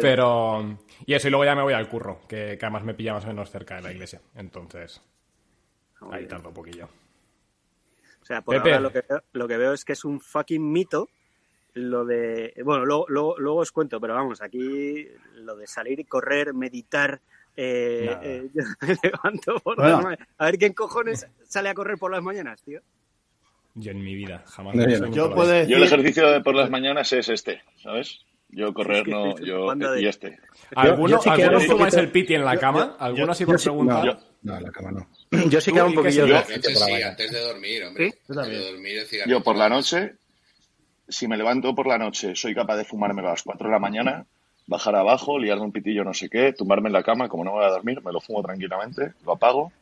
Pero, 0.01 0.79
y 1.07 1.15
eso, 1.15 1.29
y 1.29 1.31
luego 1.31 1.45
ya 1.45 1.55
me 1.55 1.63
voy 1.63 1.75
al 1.75 1.89
curro, 1.89 2.21
que, 2.29 2.57
que 2.59 2.67
además 2.67 2.85
me 2.85 2.95
pilla 2.95 3.15
más 3.15 3.25
o 3.25 3.29
menos 3.29 3.51
cerca 3.51 3.77
de 3.77 3.83
la 3.83 3.93
iglesia, 3.93 4.21
entonces 4.37 5.03
ahí 6.11 6.27
tardo 6.27 6.49
un 6.49 6.55
poquillo. 6.55 6.89
O 8.23 8.25
sea, 8.25 8.43
por 8.43 8.57
Pepe. 8.57 8.71
ahora 8.71 8.81
lo 8.81 8.93
que, 8.93 9.03
veo, 9.09 9.23
lo 9.33 9.49
que 9.49 9.57
veo 9.57 9.73
es 9.73 9.85
que 9.85 9.93
es 9.95 10.05
un 10.05 10.21
fucking 10.21 10.71
mito 10.73 11.09
lo 11.75 12.05
de... 12.05 12.53
Bueno, 12.65 12.85
luego, 12.85 13.07
luego, 13.09 13.39
luego 13.39 13.59
os 13.61 13.73
cuento, 13.73 14.01
pero 14.01 14.15
vamos, 14.15 14.43
aquí 14.43 15.07
lo 15.35 15.57
de 15.57 15.67
salir 15.67 16.01
y 16.01 16.05
correr, 16.05 16.53
meditar... 16.55 17.21
Eh, 17.57 18.17
eh, 18.23 18.49
yo 18.55 18.63
me 18.81 18.97
levanto 19.03 19.59
por 19.61 19.77
Bueno. 19.77 19.97
las 19.97 20.05
ma- 20.05 20.27
A 20.39 20.45
ver 20.47 20.59
quién 20.59 20.73
cojones 20.73 21.27
sale 21.45 21.69
a 21.69 21.75
correr 21.75 21.99
por 21.99 22.11
las 22.11 22.23
mañanas, 22.23 22.63
tío. 22.63 22.81
Yo 23.81 23.91
en 23.93 24.03
mi 24.03 24.15
vida, 24.15 24.45
jamás. 24.47 24.75
No, 24.75 24.89
yo 24.89 25.07
Yo 25.13 25.35
puedo 25.35 25.49
decir... 25.51 25.77
El 25.77 25.83
ejercicio 25.85 26.31
de 26.31 26.41
por 26.41 26.55
las 26.55 26.69
mañanas 26.71 27.13
es 27.13 27.29
este, 27.29 27.63
¿sabes? 27.83 28.21
Yo 28.51 28.73
correr 28.73 29.07
no, 29.07 29.39
yo 29.39 29.67
y 29.99 30.07
este. 30.07 30.39
¿Alguno, 30.75 31.09
yo 31.11 31.21
sí 31.21 31.29
¿alguno 31.29 31.61
fumáis 31.61 31.69
poquito- 31.95 32.01
el 32.01 32.11
piti 32.11 32.35
en 32.35 32.45
la 32.47 32.57
cama? 32.57 32.97
¿Alguno 32.99 33.33
así 33.33 33.45
por 33.45 33.61
preguntar? 33.63 34.05
no. 34.07 34.29
No, 34.41 34.57
en 34.57 34.63
la 34.63 34.71
cama 34.71 34.93
no. 34.93 35.09
Yo 35.51 35.61
sí 35.61 35.73
que 35.73 35.81
hago 35.81 35.89
un 35.89 35.95
¿y 35.95 35.97
qué 35.97 36.03
poquillo 36.03 36.23
de 36.23 36.29
yo? 36.29 36.37
ejercicio 36.37 36.71
Noche 36.71 36.73
por 36.73 36.81
la 36.81 36.87
sí, 36.87 36.93
mañana. 36.93 37.11
antes 37.11 37.33
de 37.33 37.41
dormir, 37.41 37.85
hombre. 37.85 38.11
¿Sí? 38.11 38.19
Antes 38.29 38.47
de 38.49 38.71
dormir, 38.71 38.99
el 38.99 39.07
cigarro. 39.07 39.31
Yo 39.33 39.43
por 39.43 39.57
la 39.57 39.69
noche, 39.69 40.13
si 41.09 41.27
me 41.29 41.37
levanto 41.37 41.75
por 41.75 41.87
la 41.89 41.99
noche, 41.99 42.37
soy 42.37 42.55
capaz 42.55 42.77
de 42.77 42.85
fumármelo 42.85 43.27
a 43.29 43.31
las 43.33 43.43
4 43.43 43.67
de 43.67 43.73
la 43.73 43.81
mañana, 43.81 44.27
bajar 44.69 44.95
abajo, 44.95 45.41
liarme 45.41 45.65
un 45.65 45.73
pitillo 45.73 46.05
no 46.05 46.15
sé 46.15 46.31
qué, 46.31 46.53
tumbarme 46.53 46.89
en 46.89 46.93
la 46.93 47.03
cama, 47.03 47.29
como 47.29 47.43
no 47.45 47.51
voy 47.51 47.65
a 47.65 47.69
dormir, 47.69 48.01
me 48.05 48.13
lo 48.13 48.21
fumo 48.21 48.41
tranquilamente, 48.43 49.13
lo 49.27 49.33
apago 49.33 49.73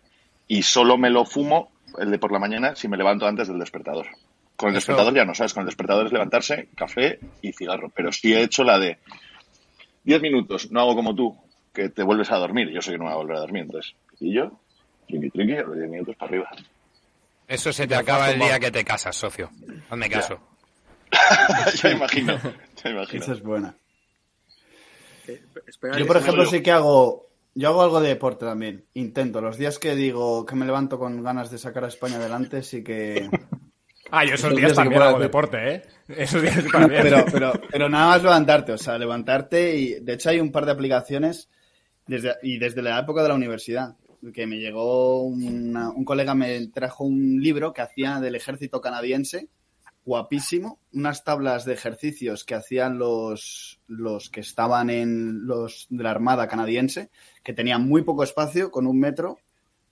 y 0.49 0.63
solo 0.63 0.97
me 0.97 1.11
lo 1.11 1.27
fumo 1.27 1.71
el 1.99 2.11
de 2.11 2.19
por 2.19 2.33
la 2.33 2.39
mañana 2.39 2.75
si 2.77 2.89
me 2.89 2.97
levanto 2.97 3.27
antes 3.27 3.49
del 3.49 3.59
despertador. 3.59 4.07
Con 4.57 4.71
el 4.71 4.77
Eso- 4.77 4.87
despertador 4.93 5.15
ya 5.15 5.25
no, 5.25 5.35
¿sabes? 5.35 5.53
Con 5.55 5.63
el 5.63 5.67
despertador 5.67 6.07
es 6.07 6.13
levantarse, 6.13 6.69
café 6.75 7.19
y 7.43 7.53
cigarro. 7.53 7.91
Pero 7.95 8.11
sí 8.13 8.33
he 8.35 8.43
hecho 8.43 8.65
la 8.65 8.79
de 8.79 8.99
10 10.05 10.23
minutos, 10.23 10.71
no 10.71 10.81
hago 10.81 10.95
como 10.95 11.15
tú, 11.15 11.37
que 11.75 11.89
te 11.91 12.03
vuelves 12.03 12.31
a 12.31 12.37
dormir. 12.37 12.71
Yo 12.71 12.81
sé 12.81 12.93
que 12.93 12.99
no 12.99 13.05
me 13.05 13.11
voy 13.11 13.15
a 13.15 13.23
volver 13.23 13.37
a 13.37 13.41
dormir, 13.41 13.63
entonces. 13.65 13.95
Y 14.21 14.35
yo, 14.35 14.59
triqui 15.09 15.31
triqui, 15.31 15.53
a 15.57 15.63
los 15.63 15.77
10 15.77 15.91
minutos 15.91 16.17
para 16.17 16.31
arriba. 16.31 16.51
Eso 17.49 17.73
se 17.73 17.87
te 17.87 17.95
acaba 17.95 18.31
el 18.31 18.39
día 18.41 18.59
que 18.59 18.71
te 18.71 18.85
casas, 18.85 19.15
socio. 19.15 19.51
Hazme 19.91 20.09
caso. 20.09 20.41
ya 21.83 21.91
imagino, 21.91 22.39
ya 22.83 22.91
imagino. 22.91 23.23
Esa 23.23 23.33
es 23.35 23.43
buena. 23.43 23.75
Eh, 25.29 25.43
espera, 25.67 25.99
Yo, 25.99 26.07
por 26.07 26.17
ejemplo, 26.17 26.45
yo. 26.45 26.51
sí 26.51 26.63
que 26.63 26.71
hago... 26.73 27.26
Yo 27.59 27.71
hago 27.71 27.83
algo 27.83 28.01
de 28.01 28.11
deporte 28.11 28.45
también. 28.45 28.85
Intento. 28.95 29.41
Los 29.41 29.57
días 29.59 29.79
que 29.79 29.97
digo 29.97 30.45
que 30.47 30.55
me 30.55 30.67
levanto 30.67 30.99
con 30.99 31.23
ganas 31.25 31.51
de 31.51 31.59
sacar 31.59 31.85
a 31.85 31.89
España 31.89 32.17
adelante, 32.17 32.63
sí 32.63 32.85
que... 32.85 33.29
Ah, 34.09 34.25
yo 34.25 34.35
esos 34.35 34.51
Los 34.51 34.59
días 34.61 34.69
días 34.71 34.77
también 34.77 35.03
hago 35.03 35.17
hacer. 35.17 35.23
deporte, 35.23 35.75
¿eh? 35.75 35.83
Esos 36.07 36.41
días 36.41 36.65
también. 36.73 37.03
pero, 37.03 37.25
pero, 37.33 37.53
pero 37.69 37.89
nada 37.89 38.07
más 38.11 38.23
levantarte, 38.23 38.71
o 38.71 38.79
sea, 38.79 38.97
levantarte 38.99 39.77
y 39.77 39.95
de 39.99 40.13
hecho 40.13 40.31
hay 40.31 40.39
un 40.39 40.53
par 40.53 40.65
de 40.65 40.71
aplicaciones 40.71 41.49
desde, 42.07 42.35
y 42.45 42.59
desde 42.59 42.83
la 42.83 43.01
época 43.01 43.25
de 43.25 43.31
la 43.31 43.35
universidad 43.35 43.97
que 44.33 44.47
me 44.47 44.59
llegó 44.59 45.23
una- 45.25 45.91
un 45.91 46.05
colega 46.05 46.37
me 46.37 46.69
trajo 46.69 47.03
un 47.03 47.43
libro 47.43 47.73
que 47.73 47.83
hacía 47.83 48.21
del 48.21 48.37
ejército 48.37 48.81
canadiense 48.81 49.49
guapísimo, 50.07 50.79
unas 50.95 51.25
tablas 51.25 51.65
de 51.65 51.75
ejercicios 51.75 52.45
que 52.45 52.55
hacían 52.55 52.97
los, 52.97 53.81
los 53.89 54.31
que 54.31 54.41
estaban 54.41 54.89
en 54.89 55.47
los 55.47 55.87
de 55.91 56.05
la 56.05 56.13
armada 56.13 56.49
canadiense 56.49 57.11
que 57.43 57.53
tenían 57.53 57.87
muy 57.87 58.03
poco 58.03 58.23
espacio 58.23 58.71
con 58.71 58.87
un 58.87 58.99
metro 58.99 59.39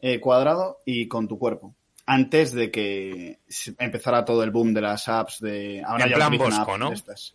eh, 0.00 0.20
cuadrado 0.20 0.78
y 0.86 1.08
con 1.08 1.28
tu 1.28 1.38
cuerpo 1.38 1.74
antes 2.06 2.52
de 2.52 2.70
que 2.70 3.38
empezara 3.78 4.24
todo 4.24 4.42
el 4.42 4.50
boom 4.50 4.74
de 4.74 4.82
las 4.82 5.08
apps 5.08 5.40
de 5.40 5.82
ahora 5.84 6.04
En 6.04 6.10
ya 6.10 6.16
plan 6.16 6.36
Bosco, 6.36 6.78
¿no? 6.78 6.92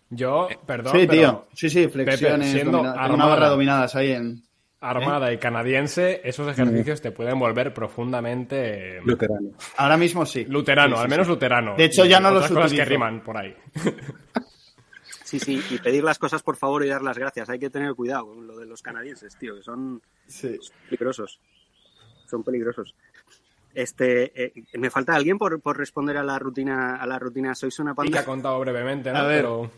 Yo, 0.10 0.48
perdón, 0.66 0.94
Sí, 0.94 1.08
pero 1.08 1.12
tío. 1.12 1.48
Sí, 1.54 1.70
sí, 1.70 1.88
flexiones, 1.88 2.48
Pepe, 2.48 2.62
siendo 2.62 2.82
una 2.82 3.26
barra 3.26 3.50
dominadas 3.50 3.96
ahí 3.96 4.12
en... 4.12 4.44
armada 4.82 5.32
y 5.34 5.38
canadiense, 5.38 6.22
esos 6.24 6.48
ejercicios 6.48 7.02
te 7.02 7.12
pueden 7.12 7.38
volver 7.38 7.74
profundamente 7.74 8.98
eh, 8.98 9.02
Luterano. 9.04 9.50
Ahora 9.78 9.98
mismo 9.98 10.26
sí. 10.26 10.46
luterano, 10.46 10.96
Sí, 10.96 11.00
sí, 11.00 11.04
al 11.04 11.10
menos 11.10 11.28
sí. 11.28 11.34
luterano. 11.34 11.76
De 11.76 11.84
hecho, 11.86 12.06
Y 12.06 12.10
ya 12.10 12.20
no 12.20 12.30
otras 12.30 12.50
los 12.50 12.58
cosas 12.58 12.72
que 12.72 12.78
utilizo. 12.78 12.90
riman 12.90 13.24
por 13.24 13.38
ahí. 13.38 13.56
Sí, 15.24 15.38
sí, 15.40 15.64
y 15.70 15.78
pedir 15.78 16.04
las 16.04 16.18
cosas 16.18 16.42
por 16.42 16.56
favor 16.58 16.84
y 16.84 16.88
dar 16.88 17.04
las 17.04 17.16
gracias. 17.16 17.48
Hay 17.52 17.60
que 17.60 17.70
tener 17.70 17.94
cuidado 17.94 18.26
con 18.34 18.48
lo 18.48 18.58
de 18.58 18.66
los 18.66 18.82
canadienses, 18.82 19.36
tío, 19.38 19.56
que 19.58 19.62
son 19.62 20.02
Sí. 20.26 20.58
peligrosos. 20.86 21.40
Son 22.26 22.44
peligrosos. 22.44 22.96
Este, 23.76 24.44
eh, 24.46 24.54
me 24.74 24.90
falta 24.90 25.14
alguien 25.14 25.38
por, 25.38 25.62
por 25.62 25.78
responder 25.78 26.18
a 26.18 26.24
la 26.24 26.40
rutina, 26.40 26.96
a 26.96 27.06
la 27.06 27.20
rutina. 27.20 27.54
Sois 27.54 27.78
una 27.78 27.92
Y 27.92 27.94
que 27.94 28.02
ha 28.02 28.06
panda. 28.06 28.26
contado 28.26 28.60
brevemente, 28.60 29.12
¿no? 29.12 29.20
A 29.20 29.24
ver. 29.28 29.42
Pero 29.42 29.72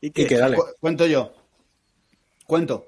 ¿Y 0.00 0.08
Y 0.08 0.10
que 0.10 0.26
qué? 0.26 0.36
dale. 0.36 0.56
Cu- 0.56 0.64
cuento 0.80 1.06
yo. 1.06 1.32
Cuento. 2.46 2.86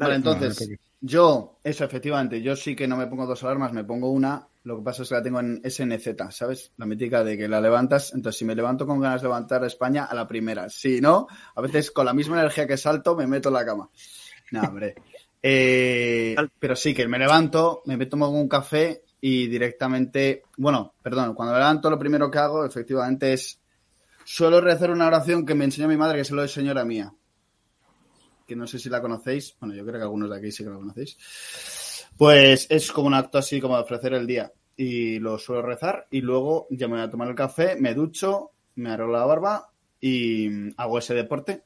Vale, 0.00 0.14
entonces, 0.14 0.68
no, 0.68 0.76
yo, 1.02 1.58
eso 1.62 1.84
efectivamente, 1.84 2.40
yo 2.40 2.56
sí 2.56 2.74
que 2.74 2.88
no 2.88 2.96
me 2.96 3.06
pongo 3.06 3.26
dos 3.26 3.42
alarmas, 3.44 3.72
me 3.72 3.84
pongo 3.84 4.10
una 4.10 4.48
Lo 4.64 4.78
que 4.78 4.82
pasa 4.82 5.02
es 5.02 5.08
que 5.10 5.14
la 5.14 5.22
tengo 5.22 5.40
en 5.40 5.60
SNZ, 5.62 6.08
¿sabes? 6.30 6.72
La 6.78 6.86
mítica 6.86 7.22
de 7.22 7.36
que 7.36 7.48
la 7.48 7.60
levantas. 7.60 8.12
Entonces, 8.14 8.38
si 8.38 8.44
me 8.44 8.54
levanto 8.54 8.86
con 8.86 9.00
ganas 9.00 9.20
de 9.20 9.28
levantar 9.28 9.62
a 9.62 9.66
España, 9.66 10.04
a 10.04 10.14
la 10.14 10.26
primera. 10.26 10.68
Si 10.70 11.00
no, 11.00 11.26
a 11.54 11.60
veces 11.60 11.90
con 11.90 12.06
la 12.06 12.14
misma 12.14 12.40
energía 12.40 12.66
que 12.66 12.76
salto, 12.76 13.14
me 13.14 13.26
meto 13.26 13.48
en 13.48 13.54
la 13.54 13.64
cama. 13.64 13.90
No, 14.52 14.62
hombre. 14.62 14.94
Eh, 15.42 16.36
pero 16.58 16.76
sí, 16.76 16.92
que 16.92 17.08
me 17.08 17.18
levanto, 17.18 17.80
me 17.86 18.04
tomo 18.04 18.28
un 18.28 18.46
café 18.46 19.04
y 19.22 19.46
directamente, 19.46 20.42
bueno, 20.58 20.92
perdón, 21.02 21.34
cuando 21.34 21.54
me 21.54 21.60
levanto 21.60 21.88
lo 21.88 21.98
primero 21.98 22.30
que 22.30 22.38
hago 22.38 22.66
efectivamente 22.66 23.32
es, 23.32 23.58
suelo 24.22 24.60
rezar 24.60 24.90
una 24.90 25.06
oración 25.06 25.46
que 25.46 25.54
me 25.54 25.64
enseñó 25.64 25.88
mi 25.88 25.96
madre, 25.96 26.18
que 26.18 26.26
se 26.26 26.34
lo 26.34 26.44
es 26.44 26.52
señora 26.52 26.84
mía, 26.84 27.10
que 28.50 28.56
no 28.56 28.66
sé 28.66 28.80
si 28.80 28.88
la 28.90 29.00
conocéis, 29.00 29.56
bueno, 29.60 29.76
yo 29.76 29.84
creo 29.84 29.94
que 29.98 30.02
algunos 30.02 30.28
de 30.28 30.36
aquí 30.36 30.50
sí 30.50 30.64
que 30.64 30.70
la 30.70 30.76
conocéis, 30.76 31.16
pues 32.16 32.66
es 32.68 32.90
como 32.90 33.06
un 33.06 33.14
acto 33.14 33.38
así 33.38 33.60
como 33.60 33.76
de 33.76 33.82
ofrecer 33.84 34.12
el 34.12 34.26
día 34.26 34.52
y 34.76 35.20
lo 35.20 35.38
suelo 35.38 35.62
rezar 35.62 36.08
y 36.10 36.20
luego 36.20 36.66
ya 36.70 36.88
me 36.88 36.94
voy 36.94 37.02
a 37.04 37.10
tomar 37.10 37.28
el 37.28 37.36
café, 37.36 37.76
me 37.76 37.94
ducho, 37.94 38.50
me 38.74 38.90
arreglo 38.90 39.12
la 39.12 39.24
barba 39.24 39.70
y 40.00 40.48
hago 40.76 40.98
ese 40.98 41.14
deporte 41.14 41.62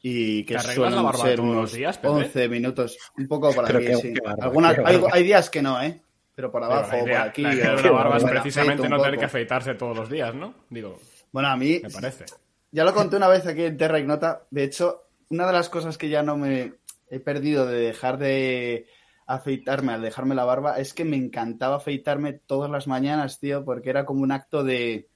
y 0.00 0.44
que 0.44 0.60
suelen 0.60 0.94
la 0.94 1.02
barba 1.02 1.24
ser 1.24 1.36
todos 1.38 1.48
los 1.48 1.56
unos 1.56 1.72
días, 1.72 1.98
Pepe? 1.98 2.08
11 2.14 2.48
minutos, 2.48 2.98
un 3.18 3.26
poco 3.26 3.52
para 3.52 3.66
Pero 3.66 3.78
aquí, 3.80 3.94
sí. 3.94 4.14
Algunas, 4.40 4.76
hay, 5.12 5.24
días 5.24 5.50
que 5.50 5.60
no, 5.60 5.82
¿eh? 5.82 6.02
Pero 6.36 6.52
por 6.52 6.62
Pero 6.62 6.72
abajo, 6.72 6.96
la 6.98 7.02
por 7.02 7.28
aquí. 7.28 7.42
la 7.42 7.54
idea 7.54 7.70
de 7.74 7.80
o- 7.80 7.82
la 7.82 7.90
barba 7.90 8.16
es 8.18 8.24
precisamente 8.24 8.88
no 8.88 9.02
tener 9.02 9.18
que 9.18 9.24
afeitarse 9.24 9.74
todos 9.74 9.96
los 9.96 10.08
días, 10.08 10.36
¿no? 10.36 10.54
Digo, 10.70 11.00
Bueno, 11.32 11.48
a 11.48 11.56
mí, 11.56 11.80
me 11.82 11.90
parece. 11.90 12.26
ya 12.70 12.84
lo 12.84 12.92
conté 12.94 13.16
una 13.16 13.26
vez 13.28 13.44
aquí 13.46 13.64
en 13.64 13.76
Terra 13.76 13.98
Ignota. 13.98 14.46
De 14.50 14.64
hecho, 14.64 15.03
una 15.30 15.46
de 15.46 15.52
las 15.52 15.68
cosas 15.68 15.98
que 15.98 16.08
ya 16.08 16.22
no 16.22 16.36
me 16.36 16.74
he 17.10 17.20
perdido 17.20 17.66
de 17.66 17.80
dejar 17.80 18.18
de 18.18 18.86
afeitarme 19.26 19.92
al 19.92 20.02
dejarme 20.02 20.34
la 20.34 20.44
barba 20.44 20.78
es 20.78 20.92
que 20.92 21.04
me 21.04 21.16
encantaba 21.16 21.76
afeitarme 21.76 22.34
todas 22.34 22.70
las 22.70 22.86
mañanas, 22.86 23.40
tío, 23.40 23.64
porque 23.64 23.90
era 23.90 24.04
como 24.04 24.22
un 24.22 24.32
acto 24.32 24.62
de 24.62 25.08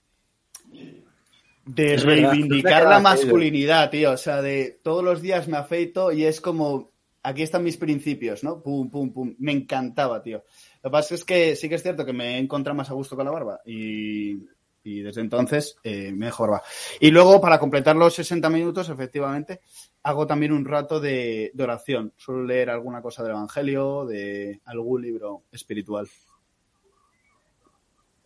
de 1.68 1.94
Es 1.94 2.02
reivindicar 2.02 2.84
verdad, 2.84 2.90
la 2.90 3.00
masculinidad, 3.00 3.90
tío. 3.90 4.12
O 4.12 4.16
sea, 4.16 4.40
de 4.40 4.80
todos 4.82 5.04
los 5.04 5.20
días 5.20 5.48
me 5.48 5.58
afeito 5.58 6.12
y 6.12 6.24
es 6.24 6.40
como 6.40 6.92
aquí 7.22 7.42
están 7.42 7.62
mis 7.62 7.76
principios, 7.76 8.42
¿no? 8.42 8.62
Pum, 8.62 8.90
pum, 8.90 9.12
pum. 9.12 9.34
Me 9.38 9.52
encantaba, 9.52 10.22
tío. 10.22 10.44
Lo 10.82 10.90
que 10.90 10.92
pasa 10.92 11.14
es 11.14 11.24
que 11.24 11.56
sí 11.56 11.68
que 11.68 11.74
es 11.74 11.82
cierto 11.82 12.06
que 12.06 12.14
me 12.14 12.36
he 12.36 12.38
encontrado 12.38 12.76
más 12.76 12.90
a 12.90 12.94
gusto 12.94 13.16
con 13.16 13.26
la 13.26 13.32
barba 13.32 13.60
y, 13.66 14.38
y 14.88 15.00
desde 15.02 15.20
entonces 15.20 15.76
eh, 15.84 16.12
mejor 16.12 16.52
va. 16.52 16.62
Y 17.00 17.10
luego, 17.10 17.40
para 17.40 17.58
completar 17.58 17.96
los 17.96 18.14
60 18.14 18.48
minutos, 18.50 18.88
efectivamente, 18.88 19.60
hago 20.02 20.26
también 20.26 20.52
un 20.52 20.64
rato 20.64 20.98
de, 21.00 21.50
de 21.54 21.62
oración. 21.64 22.12
Suelo 22.16 22.44
leer 22.44 22.70
alguna 22.70 23.02
cosa 23.02 23.22
del 23.22 23.32
Evangelio, 23.32 24.06
de 24.06 24.60
algún 24.64 25.02
libro 25.02 25.42
espiritual. 25.52 26.08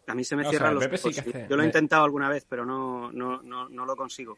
A 0.07 0.15
mí 0.15 0.25
se 0.25 0.37
me 0.37 0.43
O 0.43 0.45
sea, 0.45 0.51
cierran 0.51 0.75
los 0.75 0.85
sí 0.85 0.91
ojos. 1.09 1.25
Yo 1.49 1.57
lo 1.57 1.63
he 1.63 1.67
me- 1.67 1.67
intentado 1.67 2.05
alguna 2.05 2.29
vez, 2.29 2.45
pero 2.49 2.65
no, 2.67 3.11
no, 3.13 3.41
no, 3.43 3.69
no 3.69 3.87
lo 3.87 3.97
consigo. 3.97 4.37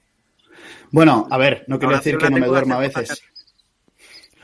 Bueno, 0.91 1.27
a 1.31 1.39
ver, 1.39 1.65
no 1.67 1.79
quiero 1.79 1.97
decir 1.97 2.17
que 2.19 2.31
no 2.31 2.39
me 2.39 2.47
duerma 2.47 2.77
a 2.77 2.81
veces. 2.81 3.23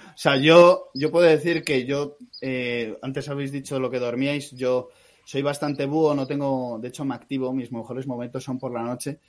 O 0.09 0.23
sea, 0.23 0.37
yo, 0.37 0.91
yo 0.95 1.11
puedo 1.11 1.25
decir 1.27 1.63
que 1.65 1.87
yo, 1.87 2.17
eh, 2.43 2.99
antes 3.01 3.29
habéis 3.29 3.53
dicho 3.53 3.79
lo 3.81 3.91
que 3.91 3.99
dormíais, 3.99 4.51
yo 4.53 4.91
soy 5.31 5.43
bastante 5.43 5.87
búho, 5.87 6.13
no 6.13 6.27
tengo, 6.27 6.77
de 6.81 6.89
hecho 6.89 7.05
me 7.05 7.15
activo, 7.15 7.53
mis 7.53 7.71
mejores 7.71 8.05
momentos 8.05 8.43
son 8.43 8.59
por 8.59 8.73
la 8.73 8.83
noche. 8.83 9.21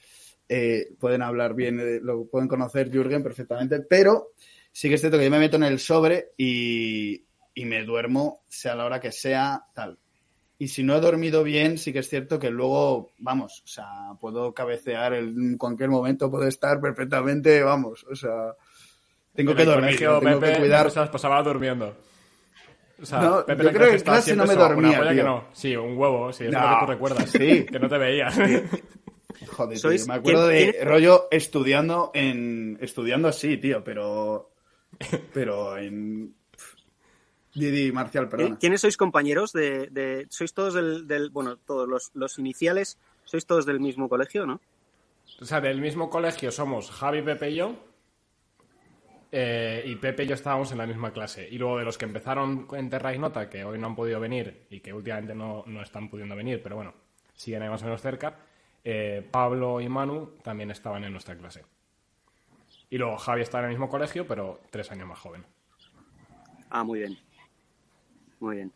Eh, 0.50 0.96
pueden 1.00 1.22
hablar 1.22 1.54
bien, 1.54 1.80
eh, 1.80 2.00
lo 2.02 2.26
pueden 2.26 2.48
conocer 2.48 2.90
Jürgen 2.90 3.22
perfectamente, 3.22 3.82
pero 3.82 4.30
sí 4.72 4.90
que 4.90 4.96
es 4.96 5.02
cierto 5.02 5.20
que 5.20 5.26
yo 5.26 5.30
me 5.30 5.38
meto 5.38 5.58
en 5.58 5.64
el 5.64 5.78
sobre 5.78 6.32
y, 6.38 7.24
y 7.54 7.66
me 7.66 7.84
duermo, 7.84 8.42
sea 8.48 8.74
la 8.74 8.86
hora 8.86 9.00
que 9.00 9.12
sea, 9.12 9.64
tal. 9.76 10.00
Y 10.58 10.70
si 10.70 10.82
no 10.82 10.96
he 10.96 11.02
dormido 11.02 11.44
bien, 11.44 11.78
sí 11.78 11.94
que 11.94 12.00
es 12.00 12.10
cierto 12.10 12.40
que 12.40 12.50
luego, 12.50 13.12
vamos, 13.20 13.62
o 13.64 13.68
sea, 13.68 13.86
puedo 14.20 14.56
cabecear 14.56 15.14
en 15.14 15.56
cualquier 15.56 15.90
momento, 15.90 16.32
puedo 16.32 16.48
estar 16.48 16.82
perfectamente, 16.82 17.62
vamos, 17.62 18.08
o 18.10 18.16
sea, 18.16 18.56
tengo 19.36 19.52
En 19.52 19.58
que 19.58 19.66
dormir, 19.66 20.00
tengo 20.00 20.20
Pepe, 20.20 20.54
que 20.54 20.60
cuidar. 20.62 20.92
Pasaba 21.12 21.44
durmiendo. 21.44 21.96
O 23.02 23.06
sea, 23.06 23.20
No, 23.22 23.46
Pepe 23.46 23.64
yo 23.64 23.72
creo 23.72 23.90
que 23.90 23.96
en 23.96 24.02
clase 24.02 24.36
no 24.36 24.46
me 24.46 24.54
eso, 24.54 24.62
dormía, 24.62 24.98
polla 24.98 25.10
que 25.10 25.16
tío. 25.16 25.24
no. 25.26 25.48
Sí, 25.54 25.76
un 25.76 25.98
huevo, 25.98 26.32
sí, 26.32 26.46
es 26.46 26.52
No, 26.52 26.60
lo 26.62 26.68
que 26.80 26.86
tú 26.86 26.92
recuerdas. 26.92 27.30
sí. 27.32 27.66
Que 27.66 27.80
no 27.80 27.90
te 27.90 27.98
veías. 27.98 28.36
Joder, 29.48 29.80
tío, 29.80 29.90
me 30.08 30.14
acuerdo 30.14 30.50
¿quién- 30.50 30.72
de 30.74 30.86
rollo 30.86 31.28
estudiando 31.32 32.12
en, 32.14 32.78
estudiando 32.82 33.28
así, 33.30 33.58
tío, 33.58 33.84
pero, 33.84 34.52
pero 35.34 35.78
en, 35.78 36.36
Didi 37.56 37.92
Marcial, 37.92 38.30
perdona. 38.30 38.58
¿Quiénes 38.60 38.82
sois 38.82 38.96
compañeros 38.98 39.52
de, 39.52 39.88
de- 39.90 40.28
sois 40.30 40.54
todos 40.54 40.74
del, 40.74 41.08
del- 41.08 41.32
bueno, 41.32 41.58
todos 41.58 41.88
los, 41.90 42.12
los 42.14 42.38
iniciales, 42.40 42.98
sois 43.26 43.46
todos 43.46 43.66
del 43.66 43.80
mismo 43.80 44.08
colegio, 44.08 44.46
¿no? 44.46 44.62
O 45.42 45.46
sea, 45.46 45.60
del 45.60 45.82
mismo 45.82 46.10
colegio 46.10 46.52
somos 46.52 46.92
Javi, 46.92 47.22
Pepe 47.24 47.50
y 47.50 47.56
yo. 47.56 47.74
Eh, 49.32 49.84
y 49.86 49.96
Pepe 49.96 50.24
y 50.24 50.28
yo 50.28 50.36
estábamos 50.36 50.72
en 50.72 50.78
la 50.78 50.86
misma 50.86 51.12
clase. 51.12 51.48
Y 51.50 51.58
luego 51.58 51.78
de 51.78 51.86
los 51.86 51.98
que 51.98 52.06
empezaron 52.06 52.67
en 52.74 52.89
Terra 52.89 53.13
Ignota, 53.13 53.50
que 53.50 53.63
hoy 53.63 53.80
no 53.80 53.88
han 53.88 53.96
podido 53.96 54.20
venir 54.20 54.65
y 54.70 54.82
que 54.82 54.94
últimamente 54.94 55.34
no, 55.34 55.63
no 55.67 55.82
están 55.82 56.10
pudiendo 56.10 56.36
venir, 56.36 56.62
pero 56.62 56.76
bueno, 56.76 56.94
siguen 57.34 57.62
ahí 57.62 57.70
más 57.70 57.82
o 57.82 57.86
menos 57.86 58.02
cerca, 58.02 58.36
eh, 58.84 59.28
Pablo 59.32 59.80
y 59.80 59.88
Manu 59.88 60.38
también 60.44 60.72
estaban 60.72 61.04
en 61.04 61.12
nuestra 61.12 61.36
clase. 61.36 61.63
Y 62.89 62.98
luego 62.98 63.17
Javi 63.17 63.41
está 63.41 63.60
en 63.60 63.65
el 63.65 63.72
mismo 63.72 63.89
colegio, 63.89 64.28
pero 64.28 64.60
tres 64.70 64.91
años 64.91 65.08
más 65.08 65.20
joven. 65.20 65.46
Ah, 66.70 66.84
muy 66.84 67.00
bien. 67.00 67.17
Muy 68.39 68.58
bien. 68.58 68.72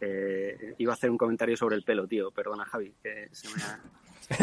Eh, 0.00 0.74
iba 0.78 0.92
a 0.92 0.94
hacer 0.94 1.10
un 1.10 1.18
comentario 1.18 1.56
sobre 1.56 1.76
el 1.76 1.82
pelo, 1.82 2.06
tío. 2.06 2.30
Perdona, 2.30 2.64
Javi, 2.64 2.94
que 3.02 3.28
se 3.32 3.48
me 3.48 3.62
ha... 3.62 3.80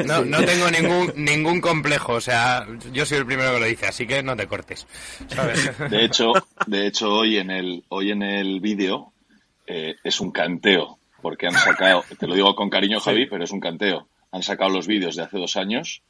No, 0.05 0.23
no 0.23 0.43
tengo 0.43 0.69
ningún, 0.69 1.13
ningún 1.15 1.61
complejo, 1.61 2.13
o 2.13 2.21
sea, 2.21 2.67
yo 2.91 3.05
soy 3.05 3.17
el 3.19 3.25
primero 3.25 3.53
que 3.53 3.59
lo 3.59 3.65
dice, 3.65 3.87
así 3.87 4.05
que 4.05 4.21
no 4.21 4.35
te 4.35 4.45
cortes. 4.47 4.85
¿sabes? 5.29 5.71
De 5.89 6.05
hecho, 6.05 6.31
de 6.67 6.87
hecho 6.87 7.11
hoy 7.11 7.37
en 7.37 7.49
el 7.49 7.83
hoy 7.89 8.11
en 8.11 8.21
el 8.21 8.59
vídeo 8.59 9.11
eh, 9.65 9.95
es 10.03 10.19
un 10.19 10.31
canteo, 10.31 10.99
porque 11.21 11.47
han 11.47 11.53
sacado, 11.53 12.03
te 12.19 12.27
lo 12.27 12.35
digo 12.35 12.53
con 12.55 12.69
cariño 12.69 12.99
Javi, 12.99 13.25
pero 13.27 13.43
es 13.43 13.51
un 13.51 13.59
canteo. 13.59 14.07
Han 14.31 14.43
sacado 14.43 14.69
los 14.69 14.85
vídeos 14.87 15.15
de 15.15 15.23
hace 15.23 15.37
dos 15.37 15.55
años 15.57 16.01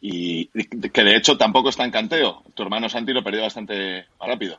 y 0.00 0.46
que 0.90 1.04
de 1.04 1.16
hecho 1.16 1.38
tampoco 1.38 1.68
está 1.68 1.84
en 1.84 1.90
canteo. 1.92 2.42
Tu 2.54 2.62
hermano 2.62 2.88
Santi 2.88 3.12
lo 3.12 3.22
perdió 3.22 3.42
bastante 3.42 4.06
más 4.18 4.28
rápido. 4.28 4.58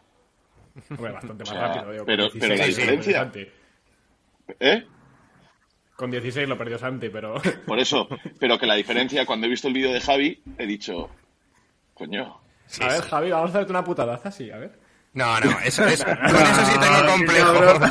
Hombre, 0.89 1.11
bastante 1.11 1.43
más 1.43 1.49
O 1.49 1.53
sea, 1.53 1.67
rápido. 1.67 1.91
digo, 1.91 2.05
pero- 2.05 2.29
con 2.29 2.39
pero 2.39 2.55
la 2.55 2.65
16 2.65 2.77
diferencia- 2.77 3.19
Santi. 3.19 3.47
¿Eh? 4.59 4.85
Con 5.97 6.11
16 6.11 6.47
lo 6.47 6.57
perdió 6.57 6.77
Santi, 6.77 7.09
pero... 7.09 7.41
Por 7.65 7.79
eso, 7.79 8.07
pero 8.39 8.57
que 8.57 8.67
la 8.67 8.75
diferencia 8.75 9.25
cuando 9.25 9.47
he 9.47 9.49
visto 9.49 9.67
el 9.67 9.73
vídeo 9.73 9.91
de 9.91 9.99
Javi 9.99 10.41
he 10.57 10.65
dicho, 10.65 11.09
coño, 11.95 12.39
a 12.81 12.87
ver, 12.87 13.01
Javi, 13.01 13.31
vamos 13.31 13.49
a 13.49 13.53
hacerte 13.53 13.71
una 13.71 13.83
putadaza, 13.83 14.31
sí, 14.31 14.51
a 14.51 14.57
ver. 14.57 14.79
No, 15.13 15.39
no, 15.39 15.59
eso, 15.61 15.85
eso, 15.85 16.05
con 16.31 16.35
eso 16.35 16.65
sí 16.65 16.79
tengo 16.79 17.11
complejo. 17.11 17.53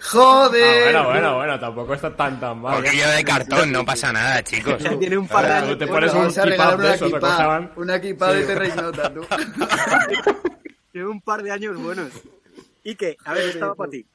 ¡Joder! 0.00 0.96
Ah, 0.96 1.02
bueno, 1.02 1.10
bueno, 1.10 1.36
bueno, 1.36 1.60
tampoco 1.60 1.94
está 1.94 2.14
tan 2.14 2.38
tan 2.40 2.60
mal. 2.60 2.82
Poquillo 2.82 3.08
de 3.08 3.24
cartón, 3.24 3.72
no 3.72 3.84
pasa 3.84 4.12
nada, 4.12 4.42
chicos. 4.42 4.82
Ya 4.82 4.98
tiene 4.98 5.16
un 5.16 5.28
par 5.28 5.46
de 5.46 5.52
años. 5.52 5.70
tú 5.70 5.78
te 5.78 5.86
pones 5.86 6.12
un 6.12 6.26
up 6.26 6.80
de 6.80 6.94
esos, 6.94 7.12
una 7.76 7.98
de 7.98 8.68
Ignota, 8.68 9.14
tú. 9.14 9.26
Tiene 10.90 11.06
un 11.06 11.20
par 11.20 11.42
de 11.42 11.52
años 11.52 11.80
buenos. 11.80 12.10
Y 12.82 12.96
que, 12.96 13.16
a 13.24 13.34
ver, 13.34 13.50
estaba 13.50 13.74
para 13.74 13.90
ti. 13.90 14.06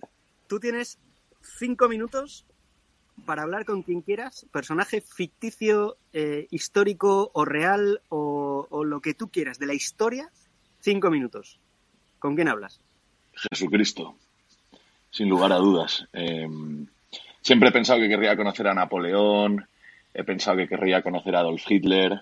Tú 0.48 0.60
tienes 0.60 0.98
cinco 1.42 1.88
minutos 1.88 2.46
para 3.26 3.44
hablar 3.44 3.66
con 3.66 3.84
quien 3.84 4.02
quieras, 4.02 4.46
personaje 4.52 5.02
ficticio, 5.02 5.98
eh, 6.14 6.48
histórico 6.52 7.32
o 7.34 7.46
real 7.46 8.02
o, 8.10 8.68
lo 8.86 9.02
que 9.02 9.14
tú 9.14 9.30
quieras 9.30 9.60
de 9.60 9.68
la 9.68 9.74
historia, 9.74 10.30
cinco 10.80 11.10
minutos. 11.10 11.60
¿Con 12.20 12.36
quién 12.36 12.48
hablas? 12.48 12.80
Jesucristo, 13.34 14.16
sin 15.12 15.30
lugar 15.30 15.52
a 15.52 15.58
dudas. 15.58 16.06
Eh, 16.14 16.48
siempre 17.42 17.70
he 17.70 17.74
pensado 17.74 18.00
que 18.00 18.10
querría 18.10 18.36
conocer 18.36 18.68
a 18.68 18.74
Napoleón, 18.74 19.68
he 20.14 20.24
pensado 20.24 20.58
que 20.58 20.68
querría 20.68 21.02
conocer 21.02 21.36
a 21.36 21.40
Adolf 21.40 21.70
Hitler, 21.70 22.22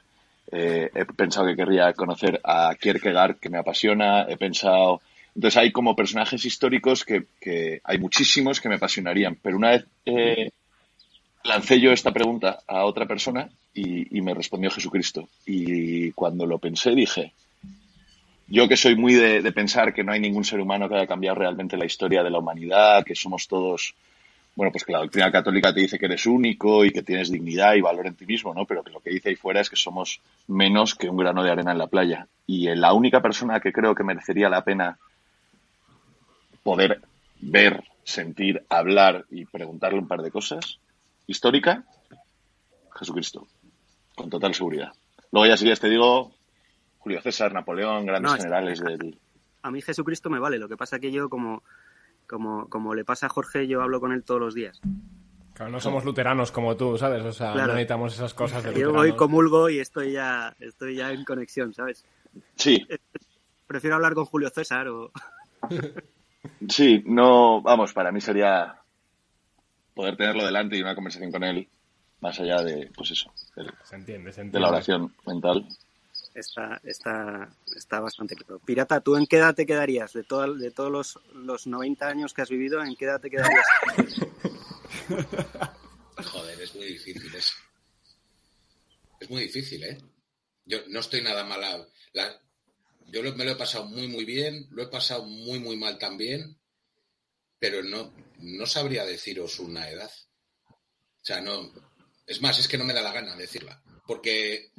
eh, 0.52 0.90
he 0.94 1.06
pensado 1.06 1.48
que 1.48 1.56
querría 1.56 1.94
conocer 1.94 2.40
a 2.44 2.76
Kierkegaard, 2.80 3.40
que 3.40 3.50
me 3.50 3.60
apasiona, 3.60 4.24
he 4.24 4.38
pensado... 4.38 5.02
Entonces 5.38 5.58
hay 5.62 5.72
como 5.72 5.96
personajes 5.96 6.44
históricos 6.46 7.06
que, 7.06 7.80
hay 7.84 8.00
muchísimos 8.00 8.60
que 8.60 8.70
me 8.70 8.76
apasionarían, 8.76 9.38
pero 9.40 9.58
una 9.58 9.70
vez 9.70 9.86
eh, 10.04 10.50
lancé 11.44 11.80
yo 11.80 11.92
esta 11.92 12.12
pregunta 12.12 12.62
a 12.68 12.86
otra 12.86 13.06
persona 13.06 13.48
y, 13.72 14.20
me 14.22 14.34
respondió 14.34 14.72
Jesucristo. 14.72 15.30
Y 15.46 16.12
cuando 16.14 16.48
lo 16.48 16.58
pensé 16.58 16.90
dije, 16.96 17.34
yo 18.48 18.68
que 18.68 18.76
soy 18.76 18.96
muy 18.96 19.14
de, 19.14 19.44
de 19.44 19.52
pensar 19.52 19.94
que 19.94 20.04
no 20.04 20.12
hay 20.12 20.20
ningún 20.20 20.44
ser 20.44 20.60
humano 20.60 20.90
que 20.90 20.96
haya 20.96 21.06
cambiado 21.06 21.36
realmente 21.36 21.78
la 21.78 21.86
historia 21.86 22.24
de 22.24 22.32
la 22.32 22.40
humanidad, 22.40 23.06
que 23.06 23.14
somos 23.14 23.48
todos, 23.48 23.94
bueno, 24.56 24.72
pues 24.72 24.86
que 24.86 24.92
la 24.92 25.02
doctrina 25.02 25.32
católica 25.32 25.72
te 25.72 25.82
dice 25.82 26.00
que 26.00 26.08
eres 26.08 26.26
único 26.26 26.84
y 26.84 26.90
que 26.90 27.04
tienes 27.04 27.30
dignidad 27.30 27.76
y 27.76 27.82
valor 27.82 28.08
en 28.08 28.16
ti 28.16 28.26
mismo, 28.26 28.56
¿no? 28.56 28.66
Pero 28.66 28.82
que 28.82 28.90
lo 28.90 29.02
que 29.02 29.12
dice 29.12 29.30
ahí 29.30 29.36
fuera 29.36 29.62
es 29.62 29.70
que 29.70 29.76
somos 29.76 30.20
menos 30.48 30.96
que 30.96 31.08
un 31.10 31.18
grano 31.18 31.44
de 31.44 31.52
arena 31.52 31.74
en 31.74 31.78
la 31.78 31.86
playa. 31.86 32.28
Y 32.48 32.74
la 32.74 32.94
única 32.94 33.22
persona 33.22 33.60
que 33.60 33.72
creo 33.72 33.94
que 33.94 34.04
merecería 34.04 34.50
la 34.50 34.64
pena 34.64 34.98
poder 36.68 37.00
ver, 37.40 37.82
sentir, 38.04 38.66
hablar 38.68 39.24
y 39.30 39.46
preguntarle 39.46 40.00
un 40.00 40.08
par 40.10 40.22
de 40.22 40.32
cosas, 40.32 40.80
histórica, 41.26 41.86
Jesucristo, 43.00 43.48
con 44.18 44.30
total 44.30 44.54
seguridad. 44.54 44.92
Luego 45.32 45.46
ya 45.48 45.56
si 45.56 45.64
quieres 45.64 45.80
te 45.80 45.88
digo 45.88 46.34
Julio 46.98 47.22
César, 47.22 47.54
Napoleón, 47.54 48.06
grandes 48.06 48.30
No, 48.32 48.36
es- 48.36 48.44
generales 48.44 48.82
del... 48.82 49.18
A 49.62 49.72
mí 49.72 49.82
Jesucristo 49.82 50.30
me 50.30 50.40
vale, 50.40 50.60
lo 50.60 50.68
que 50.68 50.76
pasa 50.76 51.00
que 51.00 51.10
yo 51.10 51.30
como, 51.30 51.64
como, 52.28 52.68
como 52.68 52.94
le 52.94 53.06
pasa 53.06 53.28
a 53.28 53.30
Jorge, 53.30 53.66
yo 53.66 53.82
hablo 53.82 54.02
con 54.02 54.12
él 54.12 54.26
todos 54.26 54.42
los 54.42 54.54
días. 54.54 54.82
Claro, 55.54 55.72
no 55.72 55.80
somos 55.80 56.04
luteranos 56.04 56.52
como 56.52 56.76
tú, 56.76 56.98
¿sabes? 56.98 57.24
O 57.24 57.32
sea, 57.32 57.54
Claro. 57.54 57.68
no 57.70 57.74
necesitamos 57.76 58.14
esas 58.14 58.34
cosas 58.34 58.62
de 58.62 58.74
Yo 58.78 58.92
voy, 58.92 59.16
comulgo 59.16 59.70
y 59.70 59.80
estoy 59.80 60.12
ya, 60.12 60.54
estoy 60.60 60.96
ya 60.98 61.14
en 61.14 61.24
conexión, 61.24 61.74
¿sabes? 61.74 62.04
Sí, 62.56 62.86
Prefiero 63.68 63.96
hablar 63.96 64.14
con 64.16 64.26
Julio 64.26 64.50
César 64.50 64.90
o... 64.90 65.12
sí, 66.70 67.04
no, 67.06 67.62
vamos, 67.62 67.94
para 67.94 68.12
mí 68.12 68.22
sería 68.22 68.82
poder 69.94 70.16
tenerlo 70.18 70.46
delante 70.46 70.78
y 70.78 70.82
una 70.82 70.96
conversación 70.96 71.32
con 71.32 71.44
él, 71.44 71.68
más 72.22 72.40
allá 72.40 72.62
de, 72.64 72.92
pues 72.96 73.12
eso, 73.12 73.32
del- 73.56 73.72
Se 73.84 73.96
entiende, 73.96 74.32
se 74.32 74.44
de 74.44 74.60
la 74.60 74.70
oración 74.70 75.14
mental. 75.26 75.68
Está, 76.36 76.80
está, 76.84 77.50
está 77.76 78.00
bastante 78.00 78.36
claro. 78.36 78.60
Pirata, 78.60 79.02
¿tú 79.02 79.18
en 79.18 79.26
qué 79.26 79.38
edad 79.38 79.56
te 79.56 79.66
quedarías? 79.66 80.14
De, 80.14 80.24
todo- 80.24 80.54
de 80.54 80.70
todos 80.72 80.92
los, 80.92 81.20
los 81.34 81.66
90 81.66 82.08
años 82.08 82.34
que 82.34 82.44
has 82.44 82.50
vivido, 82.50 82.84
¿en 82.84 82.96
qué 82.96 83.06
edad 83.06 83.20
te 83.20 83.30
quedarías? 83.32 83.66
Joder, 86.32 86.62
es 86.62 86.76
muy 86.76 86.86
difícil 86.86 87.34
eso. 87.36 87.54
Es 89.20 89.30
muy 89.30 89.42
difícil, 89.44 89.84
¿eh? 89.84 89.98
Yo 90.66 90.80
no 90.90 91.00
estoy 91.00 91.22
nada 91.24 91.44
mal. 91.44 91.64
a- 91.64 91.88
la- 92.14 92.40
yo 93.08 93.24
me 93.36 93.46
lo 93.46 93.52
he 93.52 93.56
pasado 93.56 93.86
muy, 93.86 94.08
muy 94.08 94.26
bien, 94.26 94.68
lo 94.72 94.84
he 94.84 94.88
pasado 94.88 95.26
muy, 95.26 95.60
muy 95.60 95.78
mal 95.78 95.98
también, 95.98 96.60
pero 97.60 97.82
no, 97.84 98.14
no 98.40 98.66
sabría 98.66 99.06
deciros 99.06 99.60
una 99.60 99.90
edad. 99.90 100.12
O 100.70 101.26
sea, 101.26 101.42
no. 101.42 101.74
Es 102.26 102.42
más, 102.42 102.60
es 102.60 102.68
que 102.68 102.78
no 102.78 102.84
me 102.84 102.94
da 102.94 103.02
la 103.02 103.14
gana 103.14 103.36
decirla. 103.36 103.82
Porque 104.06 104.72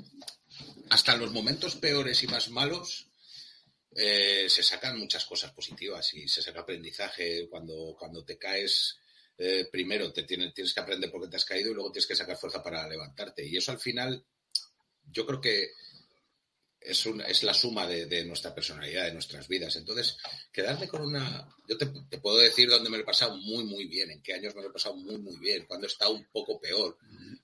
hasta 0.91 1.15
en 1.15 1.21
los 1.21 1.33
momentos 1.33 1.77
peores 1.77 2.23
y 2.23 2.27
más 2.27 2.51
malos 2.51 3.09
eh, 3.97 4.47
se 4.49 4.63
sacan 4.63 4.99
muchas 4.99 5.25
cosas 5.25 5.53
positivas 5.53 6.13
y 6.15 6.29
se 6.29 6.43
saca 6.43 6.61
aprendizaje 6.61 7.49
cuando, 7.49 7.97
cuando 7.99 8.25
te 8.25 8.39
caes. 8.39 8.97
eh, 9.39 9.69
primero 9.71 10.13
te 10.13 10.25
tienes, 10.25 10.53
tienes 10.53 10.75
que 10.75 10.81
aprender 10.81 11.11
por 11.11 11.23
qué 11.23 11.29
te 11.29 11.37
has 11.37 11.45
caído 11.45 11.71
y 11.71 11.75
luego 11.75 11.93
tienes 11.93 12.07
que 12.07 12.17
sacar 12.17 12.37
fuerza 12.37 12.63
para 12.63 12.89
levantarte. 12.89 13.47
Y 13.47 13.57
eso 13.57 13.73
al 13.73 13.79
final, 13.79 14.25
yo 15.11 15.25
creo 15.27 15.41
que 15.41 15.73
es, 16.89 17.07
una, 17.07 17.25
es 17.25 17.43
la 17.43 17.53
suma 17.53 17.87
de, 17.87 18.07
de 18.07 18.25
nuestra 18.25 18.55
personalidad, 18.55 19.05
de 19.05 19.13
nuestras 19.13 19.47
vidas. 19.47 19.77
Entonces, 19.77 20.17
quedarme 20.51 20.89
con 20.89 21.03
una... 21.03 21.47
Yo 21.69 21.77
te, 21.77 21.87
puedo 22.19 22.39
decir 22.39 22.69
dónde 22.69 22.89
me 22.89 22.97
lo 22.97 23.03
he 23.03 23.07
pasado 23.07 23.37
muy, 23.37 23.65
muy 23.65 23.87
bien, 23.87 24.11
en 24.11 24.23
qué 24.23 24.35
años 24.35 24.55
me 24.55 24.63
lo 24.63 24.69
he 24.69 24.73
pasado 24.73 24.97
muy, 24.97 25.19
muy 25.19 25.37
bien, 25.37 25.67
cuando 25.67 25.87
he 25.87 25.91
estado 25.91 26.15
un 26.15 26.27
poco 26.33 26.59
peor. 26.59 26.97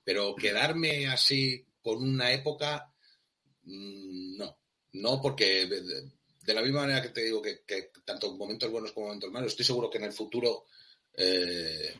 Pero 0.02 0.35
quedarme 0.35 1.07
así 1.09 1.66
con 1.83 2.02
una 2.02 2.33
época, 2.33 2.90
mm, 3.62 4.38
no. 4.38 4.59
No, 4.92 5.20
porque 5.20 5.66
de 5.66 6.54
la 6.54 6.62
misma 6.62 6.83
manera 6.83 7.02
que 7.02 7.09
te 7.09 7.24
digo 7.24 7.42
que, 7.42 7.62
que 7.66 7.90
tanto 8.04 8.33
momentos 8.37 8.70
buenos 8.70 8.92
como 8.92 9.07
momentos 9.09 9.30
malos, 9.30 9.52
estoy 9.52 9.64
seguro 9.64 9.90
que 9.90 9.98
en 9.98 10.04
el 10.04 10.12
futuro 10.12 10.66
eh, 11.16 11.94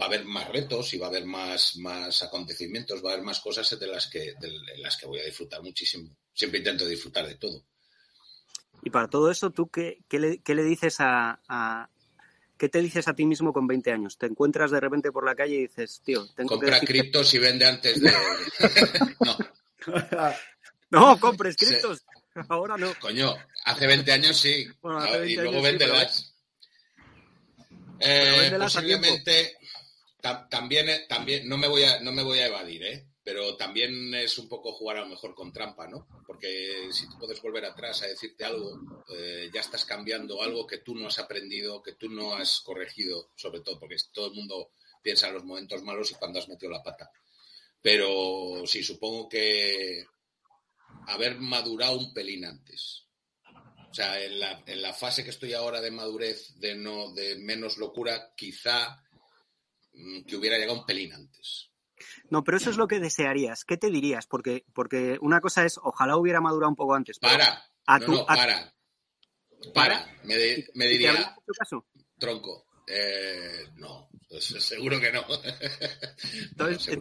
va 0.00 0.04
a 0.06 0.08
haber 0.08 0.24
más 0.24 0.48
retos 0.48 0.92
y 0.94 0.98
va 0.98 1.06
a 1.06 1.10
haber 1.10 1.24
más, 1.24 1.76
más 1.76 2.22
acontecimientos, 2.22 3.04
va 3.04 3.10
a 3.10 3.12
haber 3.14 3.24
más 3.24 3.40
cosas 3.40 3.78
de 3.78 3.86
las 3.86 4.06
que, 4.08 4.34
de 4.40 4.52
las 4.78 4.96
que 4.96 5.06
voy 5.06 5.20
a 5.20 5.24
disfrutar 5.24 5.62
muchísimo. 5.62 6.14
Siempre 6.32 6.58
intento 6.58 6.86
disfrutar 6.86 7.26
de 7.26 7.34
todo. 7.36 7.64
Y 8.82 8.90
para 8.90 9.08
todo 9.08 9.30
eso, 9.30 9.50
¿tú 9.50 9.68
qué, 9.68 9.98
qué 10.08 10.18
le, 10.20 10.38
qué 10.42 10.54
le 10.54 10.62
dices 10.62 10.96
a, 11.00 11.40
a- 11.48 11.88
¿Qué 12.56 12.68
te 12.68 12.82
dices 12.82 13.06
a 13.06 13.14
ti 13.14 13.24
mismo 13.24 13.52
con 13.52 13.68
20 13.68 13.92
años? 13.92 14.18
Te 14.18 14.26
encuentras 14.26 14.72
de 14.72 14.80
repente 14.80 15.12
por 15.12 15.24
la 15.24 15.36
calle 15.36 15.54
y 15.54 15.60
dices, 15.68 16.00
tío, 16.04 16.26
tengo 16.34 16.48
Compra 16.56 16.80
que... 16.80 16.86
criptos 16.86 17.32
y 17.34 17.38
vende 17.38 17.64
antes 17.64 18.00
de... 18.00 18.10
no, 19.20 19.38
No, 20.90 21.20
compres 21.20 21.56
criptos. 21.56 22.04
Ahora 22.48 22.76
no. 22.76 22.92
coño, 23.00 23.32
hace 23.64 23.86
20 23.86 24.10
años 24.10 24.36
sí. 24.36 24.66
Bueno, 24.80 24.98
hace 24.98 25.14
Ah, 25.14 25.18
20 25.18 25.32
y 25.32 25.36
luego 25.36 25.50
años 25.50 25.60
sí, 25.62 25.70
véndelas. 25.70 26.34
Eh, 28.00 28.36
véndelas 28.40 28.76
a 28.76 28.80
posiblemente 28.80 29.56
ta- 30.20 30.48
también, 30.48 30.88
eh, 30.88 31.06
también 31.08 31.48
no 31.48 31.56
me 31.58 31.68
voy 31.68 31.82
a 31.84 32.00
no 32.00 32.12
me 32.12 32.22
voy 32.22 32.38
a 32.40 32.46
evadir, 32.46 32.82
¿eh? 32.84 33.06
Pero 33.22 33.56
también 33.56 34.14
es 34.14 34.38
un 34.38 34.48
poco 34.48 34.72
jugar 34.72 34.96
a 34.96 35.00
lo 35.00 35.08
mejor 35.08 35.34
con 35.34 35.52
trampa, 35.52 35.86
¿no? 35.86 36.08
Porque 36.26 36.88
si 36.92 37.06
tú 37.10 37.18
puedes 37.18 37.42
volver 37.42 37.64
atrás 37.66 38.02
a 38.02 38.06
decirte 38.06 38.44
algo, 38.44 38.80
eh, 39.14 39.50
ya 39.52 39.60
estás 39.60 39.84
cambiando 39.84 40.42
algo 40.42 40.66
que 40.66 40.78
tú 40.78 40.94
no 40.94 41.08
has 41.08 41.18
aprendido, 41.18 41.82
que 41.82 41.92
tú 41.94 42.08
no 42.08 42.34
has 42.34 42.60
corregido, 42.60 43.30
sobre 43.36 43.60
todo 43.60 43.78
porque 43.78 43.96
todo 44.12 44.28
el 44.28 44.34
mundo 44.34 44.70
piensa 45.02 45.28
en 45.28 45.34
los 45.34 45.44
momentos 45.44 45.82
malos 45.82 46.10
y 46.10 46.14
cuando 46.14 46.38
has 46.38 46.48
metido 46.48 46.72
la 46.72 46.82
pata. 46.82 47.10
Pero 47.82 48.62
sí, 48.66 48.82
supongo 48.82 49.28
que 49.28 50.06
haber 51.06 51.38
madurado 51.38 51.98
un 51.98 52.12
pelín 52.14 52.44
antes. 52.46 53.04
O 53.90 53.94
sea, 53.94 54.22
en 54.22 54.38
la, 54.38 54.62
en 54.66 54.82
la 54.82 54.92
fase 54.92 55.22
que 55.24 55.30
estoy 55.30 55.52
ahora 55.54 55.80
de 55.80 55.90
madurez, 55.90 56.54
de 56.58 56.74
no, 56.74 57.12
de 57.12 57.36
menos 57.36 57.78
locura, 57.78 58.32
quizá 58.36 59.02
que 60.26 60.36
hubiera 60.36 60.56
llegado 60.58 60.78
un 60.80 60.86
pelín 60.86 61.12
antes. 61.12 61.70
No, 62.30 62.44
pero 62.44 62.56
eso 62.58 62.70
es 62.70 62.76
lo 62.76 62.86
que 62.86 63.00
desearías. 63.00 63.64
¿Qué 63.64 63.76
te 63.76 63.90
dirías? 63.90 64.26
Porque, 64.26 64.64
porque 64.72 65.18
una 65.20 65.40
cosa 65.40 65.64
es, 65.64 65.78
ojalá 65.82 66.16
hubiera 66.16 66.40
madurado 66.40 66.70
un 66.70 66.76
poco 66.76 66.94
antes. 66.94 67.18
Para, 67.18 67.64
a 67.86 67.98
no, 67.98 68.06
tu- 68.06 68.12
no, 68.12 68.20
a- 68.22 68.26
para, 68.26 68.74
para. 69.74 70.06
Me, 70.24 70.36
de- 70.36 70.66
me 70.74 70.84
¿y 70.86 70.88
te 70.88 70.92
diría, 70.98 71.36
caso? 71.58 71.86
tronco, 72.18 72.66
eh, 72.86 73.66
no, 73.76 74.08
pues 74.28 74.44
seguro 74.64 75.00
que 75.00 75.10
no. 75.12 75.22
No, 76.56 76.68
Entonces, 76.68 76.98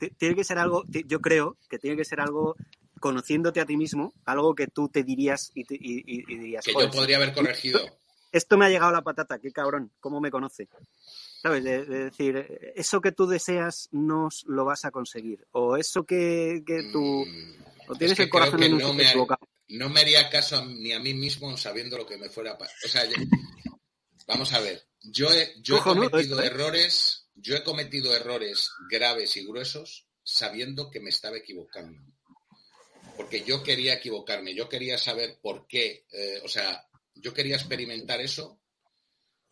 que 0.00 0.10
Tiene 0.18 0.34
que 0.34 0.44
ser 0.44 0.58
algo, 0.58 0.84
yo 0.88 1.20
creo 1.20 1.56
que 1.68 1.78
tiene 1.78 1.96
que 1.96 2.04
ser 2.04 2.20
algo 2.20 2.56
conociéndote 3.00 3.60
a 3.60 3.66
ti 3.66 3.76
mismo, 3.76 4.12
algo 4.24 4.54
que 4.54 4.66
tú 4.66 4.88
te 4.88 5.02
dirías 5.04 5.50
y, 5.54 5.64
te- 5.64 5.74
y- 5.74 5.98
y- 6.06 6.24
y 6.32 6.36
dirías, 6.38 6.64
Que 6.64 6.72
"Joder, 6.72 6.88
yo 6.90 6.92
podría 6.96 7.16
haber 7.16 7.32
corregido. 7.34 7.80
esto 8.32 8.56
me 8.56 8.64
ha 8.66 8.68
llegado 8.70 8.90
a 8.90 8.92
la 8.94 9.02
patata, 9.02 9.38
qué 9.38 9.52
cabrón, 9.52 9.92
cómo 10.00 10.20
me 10.20 10.30
conoce. 10.30 10.68
¿Sabes? 11.44 11.62
De, 11.62 11.84
de 11.84 12.04
decir, 12.04 12.72
eso 12.74 13.02
que 13.02 13.12
tú 13.12 13.26
deseas 13.26 13.90
no 13.92 14.30
lo 14.46 14.64
vas 14.64 14.86
a 14.86 14.90
conseguir. 14.90 15.46
O 15.52 15.76
eso 15.76 16.04
que, 16.06 16.62
que 16.66 16.84
tú... 16.90 17.26
Mm, 17.26 17.62
O 17.88 17.94
tienes 17.96 18.12
es 18.12 18.16
que 18.16 18.22
el 18.22 18.30
corazón 18.30 18.62
en 18.62 18.72
un 18.72 18.78
no 18.80 18.94
me, 18.94 19.02
equivocado. 19.06 19.46
no 19.68 19.90
me 19.90 20.00
haría 20.00 20.30
caso 20.30 20.56
a- 20.56 20.64
ni 20.64 20.92
a 20.92 21.00
mí 21.00 21.12
mismo 21.12 21.54
sabiendo 21.58 21.98
lo 21.98 22.06
que 22.06 22.16
me 22.16 22.30
fuera 22.30 22.52
a 22.52 22.56
pasar. 22.58 22.74
O 22.82 22.88
sea, 22.88 23.04
yo- 23.04 23.12
vamos 24.26 24.54
a 24.54 24.60
ver. 24.60 24.88
Yo 25.02 25.30
he, 25.34 25.52
yo 25.60 25.76
he 25.76 25.80
cometido 25.82 26.18
esto, 26.18 26.42
¿eh? 26.42 26.46
errores, 26.46 27.28
yo 27.34 27.54
he 27.56 27.62
cometido 27.62 28.16
errores 28.16 28.70
graves 28.90 29.36
y 29.36 29.44
gruesos 29.44 30.06
sabiendo 30.22 30.90
que 30.90 31.00
me 31.00 31.10
estaba 31.10 31.36
equivocando. 31.36 32.00
Porque 33.18 33.44
yo 33.44 33.62
quería 33.62 33.92
equivocarme, 33.92 34.54
yo 34.54 34.66
quería 34.66 34.96
saber 34.96 35.38
por 35.42 35.66
qué. 35.66 36.06
eh, 36.10 36.40
o 36.42 36.48
sea, 36.48 36.88
yo 37.16 37.34
quería 37.34 37.56
experimentar 37.56 38.18
eso 38.22 38.62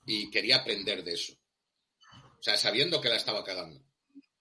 y 0.07 0.31
quería 0.31 0.57
aprender 0.57 1.05
de 1.05 1.13
eso. 1.13 1.35
O 2.43 2.45
sea, 2.45 2.57
sabiendo 2.57 3.01
que 3.01 3.09
la 3.09 3.15
estaba 3.15 3.45
cagando. 3.45 3.81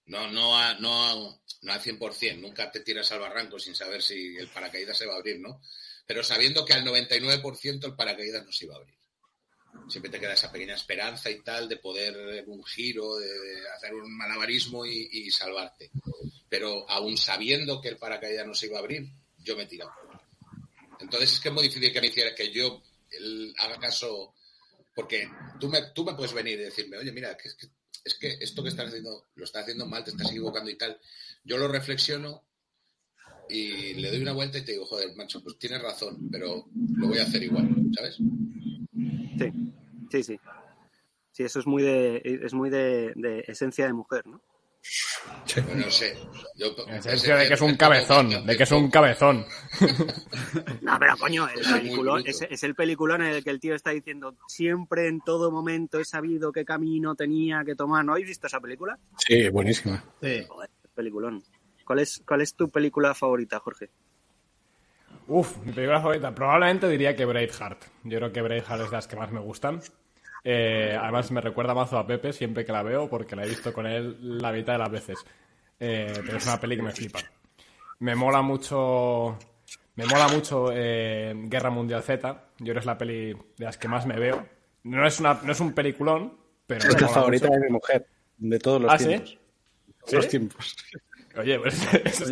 No, 0.06 0.28
no, 0.28 0.58
a- 0.58 0.74
no, 0.74 1.04
a- 1.06 1.40
no 1.62 1.72
al 1.72 1.80
100%, 1.80 2.40
nunca 2.40 2.68
te 2.72 2.80
tiras 2.80 3.12
al 3.12 3.20
barranco 3.20 3.60
sin 3.60 3.76
saber 3.76 4.02
si 4.02 4.36
el 4.36 4.48
paracaídas 4.48 4.98
se 4.98 5.06
va 5.06 5.14
a 5.14 5.18
abrir, 5.18 5.38
¿no? 5.38 5.62
Pero 6.04 6.24
sabiendo 6.24 6.64
que 6.64 6.72
al 6.72 6.84
99% 6.84 7.86
el 7.86 7.94
paracaídas 7.94 8.44
no 8.44 8.50
se 8.50 8.64
iba 8.64 8.74
a 8.74 8.78
abrir. 8.78 8.96
Siempre 9.88 10.10
te 10.10 10.18
queda 10.18 10.32
esa 10.32 10.50
pequeña 10.50 10.74
esperanza 10.74 11.30
y 11.30 11.42
tal 11.42 11.68
de 11.68 11.76
poder 11.76 12.42
un 12.48 12.64
giro, 12.64 13.18
de, 13.18 13.28
hacer 13.76 13.94
un 13.94 14.16
malabarismo 14.16 14.84
y, 14.84 15.30
salvarte. 15.30 15.92
Pero 16.48 16.90
aún 16.90 17.16
sabiendo 17.16 17.80
que 17.80 17.90
el 17.90 17.98
paracaídas 17.98 18.48
no 18.48 18.54
se 18.54 18.66
iba 18.66 18.78
a 18.78 18.80
abrir, 18.80 19.08
yo 19.38 19.56
me 19.56 19.62
he 19.62 19.66
tirado. 19.66 19.92
Entonces 20.98 21.34
es 21.34 21.40
que 21.40 21.50
es 21.50 21.54
muy 21.54 21.62
difícil 21.62 21.92
que 21.92 22.00
me 22.00 22.08
hiciera 22.08 22.34
que 22.34 22.50
yo 22.50 22.82
haga 23.58 23.78
caso, 23.78 24.34
porque 24.92 25.30
tú 25.60 25.68
me, 25.68 25.80
tú 25.94 26.04
me 26.04 26.14
puedes 26.14 26.32
venir 26.34 26.58
y 26.58 26.64
decirme, 26.64 26.96
oye, 26.98 27.12
mira, 27.12 27.36
que 27.36 27.48
que 27.56 27.68
es 28.04 28.14
que 28.14 28.38
esto 28.40 28.62
que 28.62 28.68
estás 28.68 28.88
haciendo 28.88 29.28
lo 29.34 29.44
estás 29.44 29.62
haciendo 29.62 29.86
mal, 29.86 30.04
te 30.04 30.10
estás 30.10 30.30
equivocando 30.30 30.70
y 30.70 30.76
tal. 30.76 30.98
Yo 31.44 31.56
lo 31.58 31.68
reflexiono 31.68 32.44
y 33.48 33.94
le 33.94 34.10
doy 34.10 34.22
una 34.22 34.32
vuelta 34.32 34.58
y 34.58 34.64
te 34.64 34.72
digo, 34.72 34.86
joder, 34.86 35.14
macho, 35.16 35.42
pues 35.42 35.58
tienes 35.58 35.82
razón, 35.82 36.28
pero 36.30 36.68
lo 36.96 37.08
voy 37.08 37.18
a 37.18 37.24
hacer 37.24 37.42
igual, 37.42 37.68
¿sabes? 37.94 38.16
Sí, 38.16 39.52
sí, 40.10 40.22
sí. 40.22 40.40
Sí, 41.32 41.44
eso 41.44 41.60
es 41.60 41.66
muy 41.66 41.82
de, 41.82 42.22
es 42.24 42.52
muy 42.52 42.68
de, 42.68 43.12
de 43.16 43.44
esencia 43.46 43.86
de 43.86 43.92
mujer, 43.92 44.26
¿no? 44.26 44.42
Pues 45.54 45.76
no 45.76 45.90
sé. 45.90 46.16
Yo, 46.56 46.74
En 46.86 46.94
esencia 46.96 47.36
de 47.36 47.48
que 47.48 47.54
es 47.54 47.60
un 47.60 47.76
cabezón, 47.76 48.46
de 48.46 48.56
que 48.56 48.62
es 48.64 48.72
un 48.72 48.90
cabezón. 48.90 49.44
No, 50.80 50.98
pero 50.98 51.16
coño, 51.16 51.48
el 51.48 51.60
Es 51.60 51.68
peliculón, 51.68 52.22
es 52.26 52.62
el 52.62 52.74
peliculón 52.74 53.22
en 53.22 53.28
el 53.28 53.44
que 53.44 53.50
el 53.50 53.60
tío 53.60 53.74
está 53.74 53.90
diciendo 53.90 54.36
siempre 54.48 55.08
en 55.08 55.20
todo 55.20 55.50
momento 55.50 55.98
he 56.00 56.04
sabido 56.04 56.52
qué 56.52 56.64
camino 56.64 57.14
tenía 57.14 57.62
que 57.64 57.74
tomar. 57.74 58.04
¿No 58.04 58.12
habéis 58.12 58.28
visto 58.28 58.46
esa 58.46 58.60
película? 58.60 58.98
Sí, 59.16 59.48
buenísima. 59.48 60.02
Sí. 60.20 60.44
Joder, 60.48 60.70
peliculón. 60.94 61.42
¿Cuál 61.84 62.00
es, 62.00 62.22
¿Cuál 62.26 62.40
es 62.42 62.54
tu 62.54 62.70
película 62.70 63.14
favorita, 63.14 63.58
Jorge? 63.60 63.90
Uf, 65.28 65.58
mi 65.58 65.72
película 65.72 66.00
favorita. 66.00 66.34
Probablemente 66.34 66.88
diría 66.88 67.14
que 67.14 67.24
Braveheart. 67.24 67.84
Yo 68.04 68.18
creo 68.18 68.32
que 68.32 68.42
Braveheart 68.42 68.82
es 68.82 68.90
de 68.90 68.96
las 68.96 69.08
que 69.08 69.16
más 69.16 69.30
me 69.30 69.40
gustan. 69.40 69.80
Eh, 70.44 70.96
además 71.00 71.30
me 71.30 71.40
recuerda 71.40 71.74
mazo 71.74 71.98
a 71.98 72.06
Pepe 72.06 72.32
siempre 72.32 72.64
que 72.64 72.72
la 72.72 72.82
veo 72.82 73.08
porque 73.08 73.36
la 73.36 73.44
he 73.44 73.48
visto 73.48 73.72
con 73.72 73.86
él 73.86 74.16
la 74.40 74.50
mitad 74.52 74.72
de 74.74 74.78
las 74.80 74.90
veces. 74.90 75.18
Eh, 75.78 76.12
pero 76.24 76.38
es 76.38 76.46
una 76.46 76.60
peli 76.60 76.76
que 76.76 76.82
me 76.82 76.92
flipa. 76.92 77.20
Me 78.00 78.14
mola 78.14 78.42
mucho. 78.42 79.38
Me 79.94 80.06
mola 80.06 80.28
mucho 80.28 80.70
eh, 80.72 81.32
Guerra 81.44 81.70
Mundial 81.70 82.02
Z. 82.02 82.44
Yo 82.58 82.72
es 82.74 82.86
la 82.86 82.98
peli 82.98 83.32
de 83.32 83.64
las 83.64 83.78
que 83.78 83.88
más 83.88 84.06
me 84.06 84.18
veo. 84.18 84.46
No 84.84 85.06
es, 85.06 85.20
una, 85.20 85.38
no 85.44 85.52
es 85.52 85.60
un 85.60 85.72
peliculón, 85.72 86.36
pero. 86.66 86.88
Es 86.88 87.00
la 87.00 87.08
favorita 87.08 87.46
mucho. 87.46 87.60
de 87.60 87.66
mi 87.66 87.72
mujer, 87.72 88.06
de 88.38 88.58
todos 88.58 88.82
los 88.82 88.92
¿Ah, 88.92 88.96
tiempos. 88.96 89.38
¿Sí? 90.06 90.16
Los 90.16 90.28
tiempos. 90.28 90.76
Oye, 91.38 91.58
pues 91.60 91.74
eso 92.04 92.24
es 92.24 92.28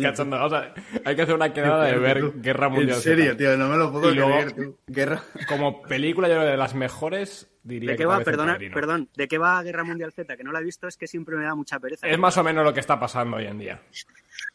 hay 1.05 1.15
que 1.15 1.21
hacer 1.21 1.35
una 1.35 1.53
quedada 1.53 1.85
de 1.85 1.97
ver 1.97 2.33
Guerra 2.41 2.69
Mundial 2.69 2.97
En 2.97 3.01
serio, 3.01 3.25
Z. 3.31 3.37
tío, 3.37 3.57
no 3.57 3.69
me 3.69 3.77
lo 3.77 3.91
puedo 3.91 4.11
Y 4.11 4.15
luego- 4.15 4.31
creer, 4.31 4.51
tú. 4.53 4.77
Guerra. 4.87 5.23
Como 5.47 5.81
película, 5.81 6.27
yo 6.27 6.35
creo 6.35 6.45
que 6.45 6.51
de 6.51 6.57
las 6.57 6.75
mejores, 6.75 7.50
diría 7.63 7.91
¿De 7.91 7.97
qué 7.97 8.05
va? 8.05 8.19
Perdona, 8.21 8.57
perdón, 8.73 9.09
¿de 9.15 9.27
qué 9.27 9.37
va 9.37 9.61
Guerra 9.63 9.83
Mundial 9.83 10.11
Z? 10.11 10.35
Que 10.37 10.43
no 10.43 10.51
la 10.51 10.59
he 10.59 10.63
visto, 10.63 10.87
es 10.87 10.97
que 10.97 11.07
siempre 11.07 11.35
me 11.35 11.43
da 11.43 11.55
mucha 11.55 11.79
pereza. 11.79 12.07
Es 12.07 12.17
más 12.19 12.37
o 12.37 12.43
menos 12.43 12.63
lo 12.65 12.73
que 12.73 12.79
está 12.79 12.99
pasando 12.99 13.37
hoy 13.37 13.45
en 13.47 13.59
día. 13.59 13.81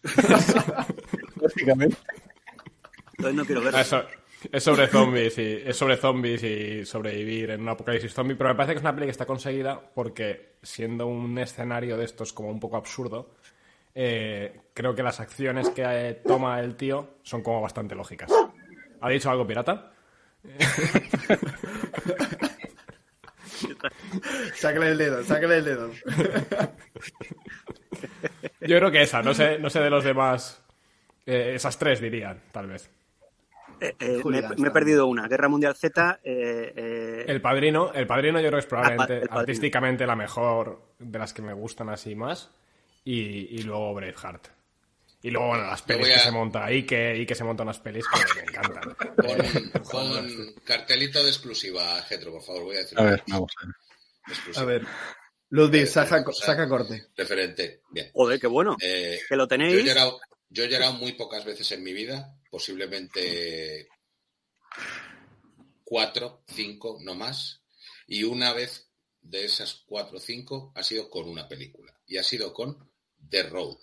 Básicamente. 1.37 1.97
Entonces 3.19 3.35
no 3.35 3.45
quiero. 3.45 3.69
Es, 3.79 3.87
so- 3.87 4.05
es 4.53 4.63
sobre 4.63 4.87
zombies 4.89 5.39
y 5.39 5.63
es 5.65 5.77
sobre 5.77 5.97
zombies 5.97 6.43
y 6.43 6.85
sobrevivir 6.85 7.51
en 7.51 7.63
un 7.63 7.69
apocalipsis 7.71 8.13
zombie, 8.13 8.37
pero 8.37 8.51
me 8.51 8.55
parece 8.55 8.75
que 8.75 8.79
es 8.79 8.83
una 8.83 8.95
peli 8.95 9.07
que 9.07 9.13
está 9.13 9.25
conseguida 9.27 9.81
porque 9.95 10.57
siendo 10.63 11.07
un 11.07 11.39
escenario 11.39 11.97
de 11.97 12.05
estos 12.05 12.33
como 12.33 12.51
un 12.51 12.61
poco 12.61 12.77
absurdo, 12.77 13.35
eh, 13.95 14.61
creo 14.75 14.95
que 14.95 15.03
las 15.03 15.21
acciones 15.21 15.71
que 15.71 15.83
eh, 15.85 16.21
toma 16.27 16.61
el 16.61 16.77
tío 16.77 17.15
son 17.23 17.43
como 17.43 17.63
bastante 17.63 17.95
lógicas. 17.95 18.31
¿Ha 19.01 19.09
dicho 19.09 19.31
algo 19.31 19.47
pirata? 19.47 19.93
Sácale 24.55 24.91
el 24.91 24.99
dedo, 24.99 25.23
sácale 25.25 25.59
el 25.59 25.65
dedo. 25.65 25.91
Yo 28.61 28.79
creo 28.79 28.91
que 28.91 29.03
esa, 29.03 29.23
no 29.23 29.35
sé, 29.35 29.59
no 29.59 29.71
sé 29.71 29.81
de 29.81 29.91
los 29.91 30.05
demás. 30.05 30.63
eh, 31.27 31.53
esas 31.55 31.79
tres 31.79 32.01
dirían, 32.01 32.41
tal 32.53 32.67
vez. 32.69 32.91
Eh, 33.81 33.95
eh, 34.01 34.23
me, 34.25 34.69
he 34.69 34.71
perdido 34.71 35.07
una. 35.07 35.29
Guerra 35.29 35.49
Mundial 35.49 35.75
Z. 35.77 36.21
eh, 36.25 36.73
eh, 36.77 37.25
El 37.29 37.41
Padrino, 37.43 37.93
el 37.93 38.07
Padrino 38.07 38.41
yo 38.41 38.47
creo 38.49 38.59
que 38.59 38.65
es 38.65 38.67
probablemente 38.67 39.23
Ah, 39.31 39.41
artísticamente 39.41 40.07
la 40.07 40.17
mejor 40.17 40.81
de 40.99 41.19
las 41.19 41.33
que 41.35 41.43
me 41.43 41.53
gustan 41.53 41.91
así 41.91 42.15
más. 42.15 42.51
Y, 43.05 43.59
y 43.59 43.63
luego 43.63 43.95
Braveheart. 43.95 44.49
Y 45.27 45.31
luego, 45.31 45.49
bueno, 45.49 45.65
las 45.67 45.83
pelis 45.83 46.09
a- 46.11 46.13
que 46.15 46.19
se 46.21 46.31
monta 46.31 46.65
ahí, 46.65 46.87
que, 46.87 47.17
y 47.17 47.27
que 47.27 47.35
se 47.35 47.43
montan 47.43 47.67
las 47.67 47.81
pelis 47.81 48.05
que 48.07 48.35
me 48.37 48.43
encantan. 48.43 48.97
Con, 49.17 49.83
con 49.83 50.55
cartelito 50.65 51.23
de 51.25 51.31
exclusiva, 51.31 52.01
Getro, 52.03 52.31
por 52.33 52.43
favor, 52.43 52.63
voy 52.65 52.77
a 52.77 52.81
decir. 52.81 52.99
A 53.01 53.03
ver, 53.03 53.23
vamos 53.27 53.51
a 53.61 53.67
ver. 53.67 53.75
Exclusiva. 54.29 54.63
A 54.63 54.65
ver. 54.67 54.87
Ludwig, 55.49 55.83
Eh, 55.83 55.87
saca, 55.87 56.23
sea, 56.33 56.47
saca 56.47 56.69
corte. 56.69 57.07
Referente. 57.17 57.83
Bien. 57.91 58.11
Joder, 58.13 58.39
qué 58.39 58.47
bueno. 58.47 58.77
Eh, 58.81 59.19
Que 59.29 59.35
lo 59.37 59.43
yo, 59.43 59.47
he 59.47 59.49
tenéis. 59.49 59.85
llorado, 59.85 60.21
yo 60.49 60.63
he 60.65 60.69
llorado 60.69 60.93
muy 60.95 61.13
pocas 61.15 61.45
veces 61.45 61.73
en 61.73 61.83
mi 61.83 61.93
vida, 61.93 62.37
posiblemente 62.51 63.89
cuatro, 65.85 66.45
cinco, 66.47 66.99
no 67.03 67.15
más. 67.15 67.63
Y 68.07 68.25
una 68.25 68.53
vez 68.53 68.91
de 69.23 69.45
esas 69.45 69.83
cuatro 69.87 70.19
o 70.19 70.21
cinco 70.21 70.73
ha 70.77 70.83
sido 70.83 71.11
con 71.11 71.29
una 71.29 71.49
película. 71.49 71.93
Y 72.07 72.17
ha 72.19 72.23
sido 72.23 72.53
con 72.53 72.91
The 73.29 73.43
Road, 73.45 73.77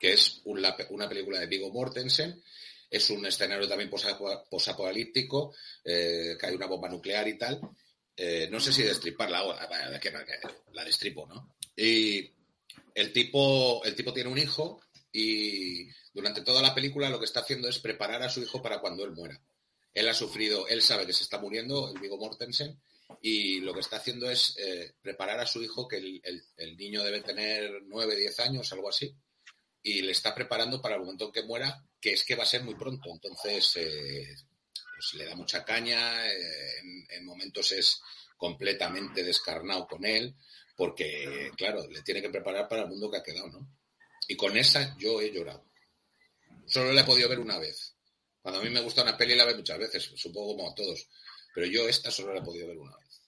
que 0.00 0.14
es 0.14 0.40
una 0.44 0.74
película 1.08 1.38
de 1.38 1.46
Viggo 1.46 1.70
Mortensen. 1.70 2.42
Es 2.90 3.10
un 3.10 3.24
escenario 3.26 3.68
también 3.68 3.88
posapo- 3.90 4.48
posapocalíptico, 4.50 5.54
eh, 5.84 6.36
que 6.40 6.46
hay 6.46 6.54
una 6.56 6.66
bomba 6.66 6.88
nuclear 6.88 7.28
y 7.28 7.38
tal. 7.38 7.60
Eh, 8.16 8.48
no 8.50 8.58
sé 8.58 8.72
si 8.72 8.82
destriparla 8.82 9.38
ahora, 9.38 9.68
la 10.72 10.84
destripo, 10.84 11.26
¿no? 11.26 11.54
Y 11.76 12.28
el 12.94 13.12
tipo, 13.12 13.84
el 13.84 13.94
tipo 13.94 14.12
tiene 14.12 14.28
un 14.30 14.38
hijo 14.38 14.80
y 15.12 15.86
durante 16.12 16.42
toda 16.42 16.60
la 16.62 16.74
película 16.74 17.08
lo 17.10 17.18
que 17.18 17.24
está 17.26 17.40
haciendo 17.40 17.68
es 17.68 17.78
preparar 17.78 18.22
a 18.22 18.28
su 18.30 18.42
hijo 18.42 18.60
para 18.60 18.80
cuando 18.80 19.04
él 19.04 19.12
muera. 19.12 19.40
Él 19.94 20.08
ha 20.08 20.14
sufrido, 20.14 20.66
él 20.68 20.82
sabe 20.82 21.06
que 21.06 21.12
se 21.12 21.22
está 21.24 21.38
muriendo, 21.38 21.90
el 21.92 22.00
Viggo 22.00 22.16
Mortensen, 22.18 22.80
y 23.22 23.60
lo 23.60 23.72
que 23.74 23.80
está 23.80 23.96
haciendo 23.96 24.30
es 24.30 24.54
eh, 24.58 24.94
preparar 25.02 25.40
a 25.40 25.46
su 25.46 25.62
hijo, 25.62 25.86
que 25.88 25.96
el 25.96 26.76
niño 26.76 27.02
debe 27.04 27.20
tener 27.22 27.82
9, 27.84 28.16
10 28.16 28.38
años, 28.40 28.72
algo 28.72 28.88
así, 28.88 29.14
y 29.82 30.02
le 30.02 30.12
está 30.12 30.34
preparando 30.34 30.80
para 30.80 30.96
el 30.96 31.00
momento 31.00 31.26
en 31.26 31.32
que 31.32 31.42
muera, 31.42 31.82
que 32.00 32.12
es 32.12 32.24
que 32.24 32.36
va 32.36 32.42
a 32.42 32.46
ser 32.46 32.62
muy 32.62 32.74
pronto. 32.74 33.10
Entonces, 33.10 33.76
eh, 33.76 34.34
pues 34.94 35.14
le 35.14 35.24
da 35.24 35.34
mucha 35.34 35.64
caña, 35.64 36.26
eh, 36.26 36.78
en, 36.80 37.06
en 37.10 37.24
momentos 37.24 37.72
es 37.72 38.00
completamente 38.36 39.22
descarnado 39.22 39.86
con 39.86 40.04
él, 40.04 40.34
porque, 40.76 41.50
claro, 41.56 41.86
le 41.88 42.02
tiene 42.02 42.22
que 42.22 42.30
preparar 42.30 42.68
para 42.68 42.82
el 42.82 42.88
mundo 42.88 43.10
que 43.10 43.18
ha 43.18 43.22
quedado, 43.22 43.48
¿no? 43.48 43.68
Y 44.28 44.36
con 44.36 44.56
esa 44.56 44.96
yo 44.98 45.20
he 45.20 45.30
llorado. 45.30 45.66
Solo 46.66 46.92
la 46.92 47.02
he 47.02 47.04
podido 47.04 47.28
ver 47.28 47.38
una 47.38 47.58
vez. 47.58 47.96
Cuando 48.40 48.60
a 48.60 48.64
mí 48.64 48.70
me 48.70 48.80
gusta 48.80 49.02
una 49.02 49.16
peli 49.16 49.34
la 49.34 49.44
veo 49.44 49.56
muchas 49.56 49.78
veces, 49.78 50.10
supongo 50.16 50.56
como 50.56 50.70
a 50.70 50.74
todos. 50.74 51.08
Pero 51.54 51.66
yo 51.66 51.88
esta 51.88 52.10
solo 52.10 52.32
la 52.32 52.40
he 52.40 52.44
podido 52.44 52.68
ver 52.68 52.78
una 52.78 52.96
vez. 52.96 53.22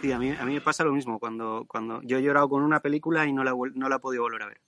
Sí, 0.00 0.12
a 0.12 0.18
mí, 0.18 0.30
a 0.30 0.44
mí 0.44 0.54
me 0.54 0.60
pasa 0.60 0.84
lo 0.84 0.92
mismo. 0.92 1.18
Cuando, 1.18 1.64
cuando 1.68 2.02
yo 2.02 2.18
he 2.18 2.22
llorado 2.22 2.48
con 2.48 2.62
una 2.62 2.80
película 2.80 3.26
y 3.26 3.32
no 3.32 3.44
la, 3.44 3.54
no 3.74 3.88
la 3.88 3.96
he 3.96 4.00
podido 4.00 4.22
volver 4.24 4.42
a 4.42 4.48
ver. 4.48 4.60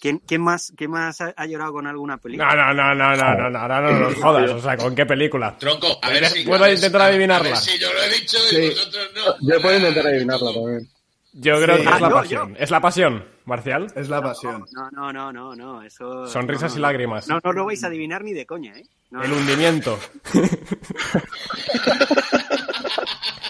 ¿Quién, 0.00 0.18
quién 0.26 0.42
más, 0.42 0.72
quién 0.76 0.90
más 0.90 1.20
ha, 1.20 1.46
llorado 1.46 1.72
con 1.72 1.86
alguna 1.86 2.18
película? 2.18 2.54
No, 2.54 2.74
no, 2.74 2.94
no, 2.94 2.94
no, 2.94 3.16
no, 3.16 3.34
no, 3.34 3.50
no, 3.50 3.58
ahora 3.58 3.80
no 3.80 3.98
nos 3.98 4.14
jodas. 4.16 4.50
O 4.50 4.60
sea, 4.60 4.76
¿con 4.76 4.94
qué 4.94 5.06
película? 5.06 5.56
Tronco, 5.58 5.98
a 6.02 6.10
ver 6.10 6.26
si... 6.26 6.44
¿Puedo 6.44 6.70
intentar 6.70 7.00
adivinarla? 7.02 7.56
Si 7.56 7.78
yo 7.78 7.92
lo 7.92 8.02
he 8.02 8.10
dicho 8.20 8.36
y 8.52 8.54
Sí. 8.54 8.68
vosotros 8.68 9.08
no. 9.14 9.48
Yo 9.54 9.60
puedo 9.62 9.76
intentar 9.78 10.06
Ah, 10.06 10.08
adivinarla 10.10 10.52
también. 10.52 10.88
Yo 11.32 11.60
creo 11.62 11.76
Sí. 11.76 11.82
que 11.82 11.88
es 11.88 12.00
la 12.00 12.06
Ah, 12.06 12.10
yo, 12.10 12.14
pasión. 12.14 12.56
¿Es 12.58 12.70
la 12.70 12.80
pasión, 12.80 13.24
Marcial? 13.46 13.86
Es 13.96 14.08
la 14.08 14.22
pasión. 14.22 14.64
No, 14.72 14.90
no, 14.90 15.12
no, 15.12 15.32
no, 15.32 15.54
no, 15.56 15.82
eso... 15.82 16.26
Sonrisas 16.26 16.72
no, 16.72 16.78
y 16.78 16.80
no. 16.82 16.86
lágrimas. 16.88 17.28
No, 17.28 17.40
no 17.42 17.52
lo 17.52 17.64
vais 17.66 17.82
a 17.82 17.86
adivinar 17.88 18.22
ni 18.22 18.32
de 18.34 18.46
coña, 18.46 18.74
¿eh? 18.76 18.84
No, 19.10 19.22
El 19.22 19.30
no. 19.30 19.36
hundimiento. 19.36 19.98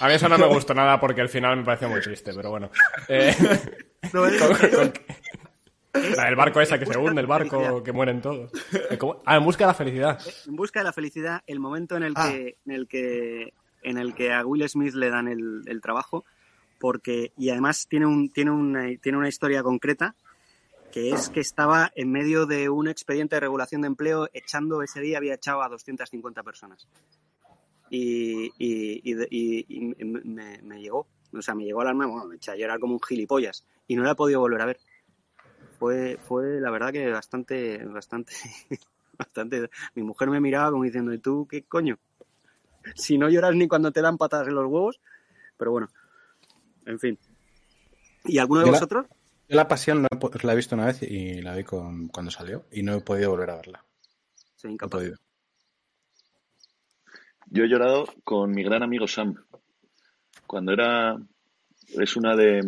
A 0.00 0.08
mí 0.08 0.14
eso 0.14 0.28
no 0.28 0.36
me 0.38 0.46
gustó 0.46 0.74
nada 0.74 1.00
porque 1.00 1.22
al 1.22 1.28
final 1.28 1.56
me 1.56 1.64
pareció 1.64 1.88
muy 1.88 2.00
triste, 2.00 2.32
pero 2.34 2.50
bueno. 2.50 2.70
Eh, 3.08 3.34
No, 4.12 4.22
con- 4.22 4.70
con- 4.70 4.92
la 6.16 6.24
del 6.24 6.36
barco 6.36 6.60
esa 6.60 6.78
que 6.78 6.86
se 6.86 6.96
hunde, 6.98 7.20
el 7.20 7.26
barco, 7.26 7.58
Felicidad. 7.60 7.82
que 7.82 7.92
mueren 7.92 8.20
todos. 8.22 8.50
Ah, 9.24 9.36
en 9.36 9.44
busca 9.44 9.64
de 9.64 9.68
la 9.68 9.74
felicidad. 9.74 10.20
En 10.46 10.56
busca 10.56 10.80
de 10.80 10.84
la 10.84 10.92
felicidad, 10.92 11.42
el 11.46 11.60
momento 11.60 11.96
en 11.96 12.02
el 12.02 12.12
Ah. 12.16 12.28
que, 12.30 12.56
en 12.64 12.72
el 12.72 12.86
que, 12.88 13.52
en 13.82 13.98
el 13.98 14.14
que 14.14 14.32
a 14.32 14.44
Will 14.44 14.68
Smith 14.68 14.94
le 14.94 15.10
dan 15.10 15.28
el, 15.28 15.62
el 15.66 15.80
trabajo, 15.80 16.24
porque 16.78 17.32
y 17.36 17.50
además 17.50 17.86
tiene 17.88 18.06
un, 18.06 18.30
tiene 18.30 18.50
una, 18.50 18.86
tiene 19.00 19.18
una 19.18 19.28
historia 19.28 19.62
concreta 19.62 20.14
que 20.92 21.10
es 21.10 21.28
que 21.30 21.40
estaba 21.40 21.90
en 21.94 22.10
medio 22.10 22.46
de 22.46 22.68
un 22.70 22.88
expediente 22.88 23.36
de 23.36 23.40
regulación 23.40 23.82
de 23.82 23.88
empleo 23.88 24.28
echando 24.32 24.82
ese 24.82 25.00
día 25.00 25.18
había 25.18 25.34
echado 25.34 25.62
a 25.62 25.68
250 25.68 26.42
personas 26.42 26.86
y, 27.90 28.46
y, 28.58 29.00
y, 29.04 29.14
y- 29.30 29.66
y 29.68 30.04
me, 30.04 30.58
me 30.62 30.80
llegó 30.80 31.06
o 31.32 31.42
sea 31.42 31.54
me 31.54 31.64
llegó 31.64 31.82
al 31.82 31.88
alma 31.88 32.06
bueno, 32.06 32.26
me 32.26 32.36
eché 32.36 32.50
a 32.52 32.56
llorar 32.56 32.78
como 32.80 32.94
un 32.94 33.00
gilipollas 33.00 33.64
y 33.86 33.94
no 33.96 34.02
la 34.04 34.12
he 34.12 34.14
podido 34.14 34.40
volver 34.40 34.60
a 34.62 34.66
ver 34.66 34.78
fue 35.78 36.18
fue 36.18 36.60
la 36.60 36.70
verdad 36.70 36.92
que 36.92 37.10
bastante 37.10 37.84
bastante 37.84 38.32
bastante. 39.18 39.70
Mi 39.94 40.02
mujer 40.02 40.28
me 40.30 40.40
miraba 40.40 40.70
como 40.70 40.84
diciendo, 40.84 41.12
¿y 41.12 41.18
tú 41.18 41.46
qué 41.48 41.64
coño? 41.64 41.98
Si 42.94 43.18
no 43.18 43.28
lloras 43.28 43.54
ni 43.54 43.66
cuando 43.68 43.90
te 43.92 44.00
dan 44.02 44.16
patadas 44.18 44.48
en 44.48 44.54
los 44.54 44.66
huevos, 44.66 45.00
pero 45.56 45.70
bueno, 45.72 45.88
en 46.84 46.98
fin. 46.98 47.18
¿Y 48.24 48.38
alguno 48.38 48.60
de 48.60 48.66
Yo 48.66 48.72
la- 48.72 48.78
vosotros? 48.78 49.06
Yo 49.48 49.54
la 49.56 49.68
pasión 49.68 50.02
no 50.02 50.08
la 50.42 50.52
he 50.52 50.56
visto 50.56 50.74
una 50.74 50.86
vez 50.86 51.02
y 51.02 51.40
la 51.40 51.54
vi 51.54 51.62
con, 51.62 52.08
cuando 52.08 52.30
salió 52.32 52.64
y 52.72 52.82
no 52.82 52.94
he 52.94 53.00
podido 53.00 53.30
volver 53.30 53.50
a 53.50 53.56
verla. 53.56 53.84
Soy 54.56 54.70
No 54.70 54.72
he 54.72 54.74
incapaz. 54.74 54.90
podido. 55.00 55.16
Yo 57.48 57.64
he 57.64 57.68
llorado 57.68 58.06
con 58.24 58.50
mi 58.50 58.64
gran 58.64 58.82
amigo 58.82 59.06
Sam. 59.06 59.36
Cuando 60.46 60.72
era. 60.72 61.16
Es 61.96 62.16
una 62.16 62.34
de. 62.34 62.60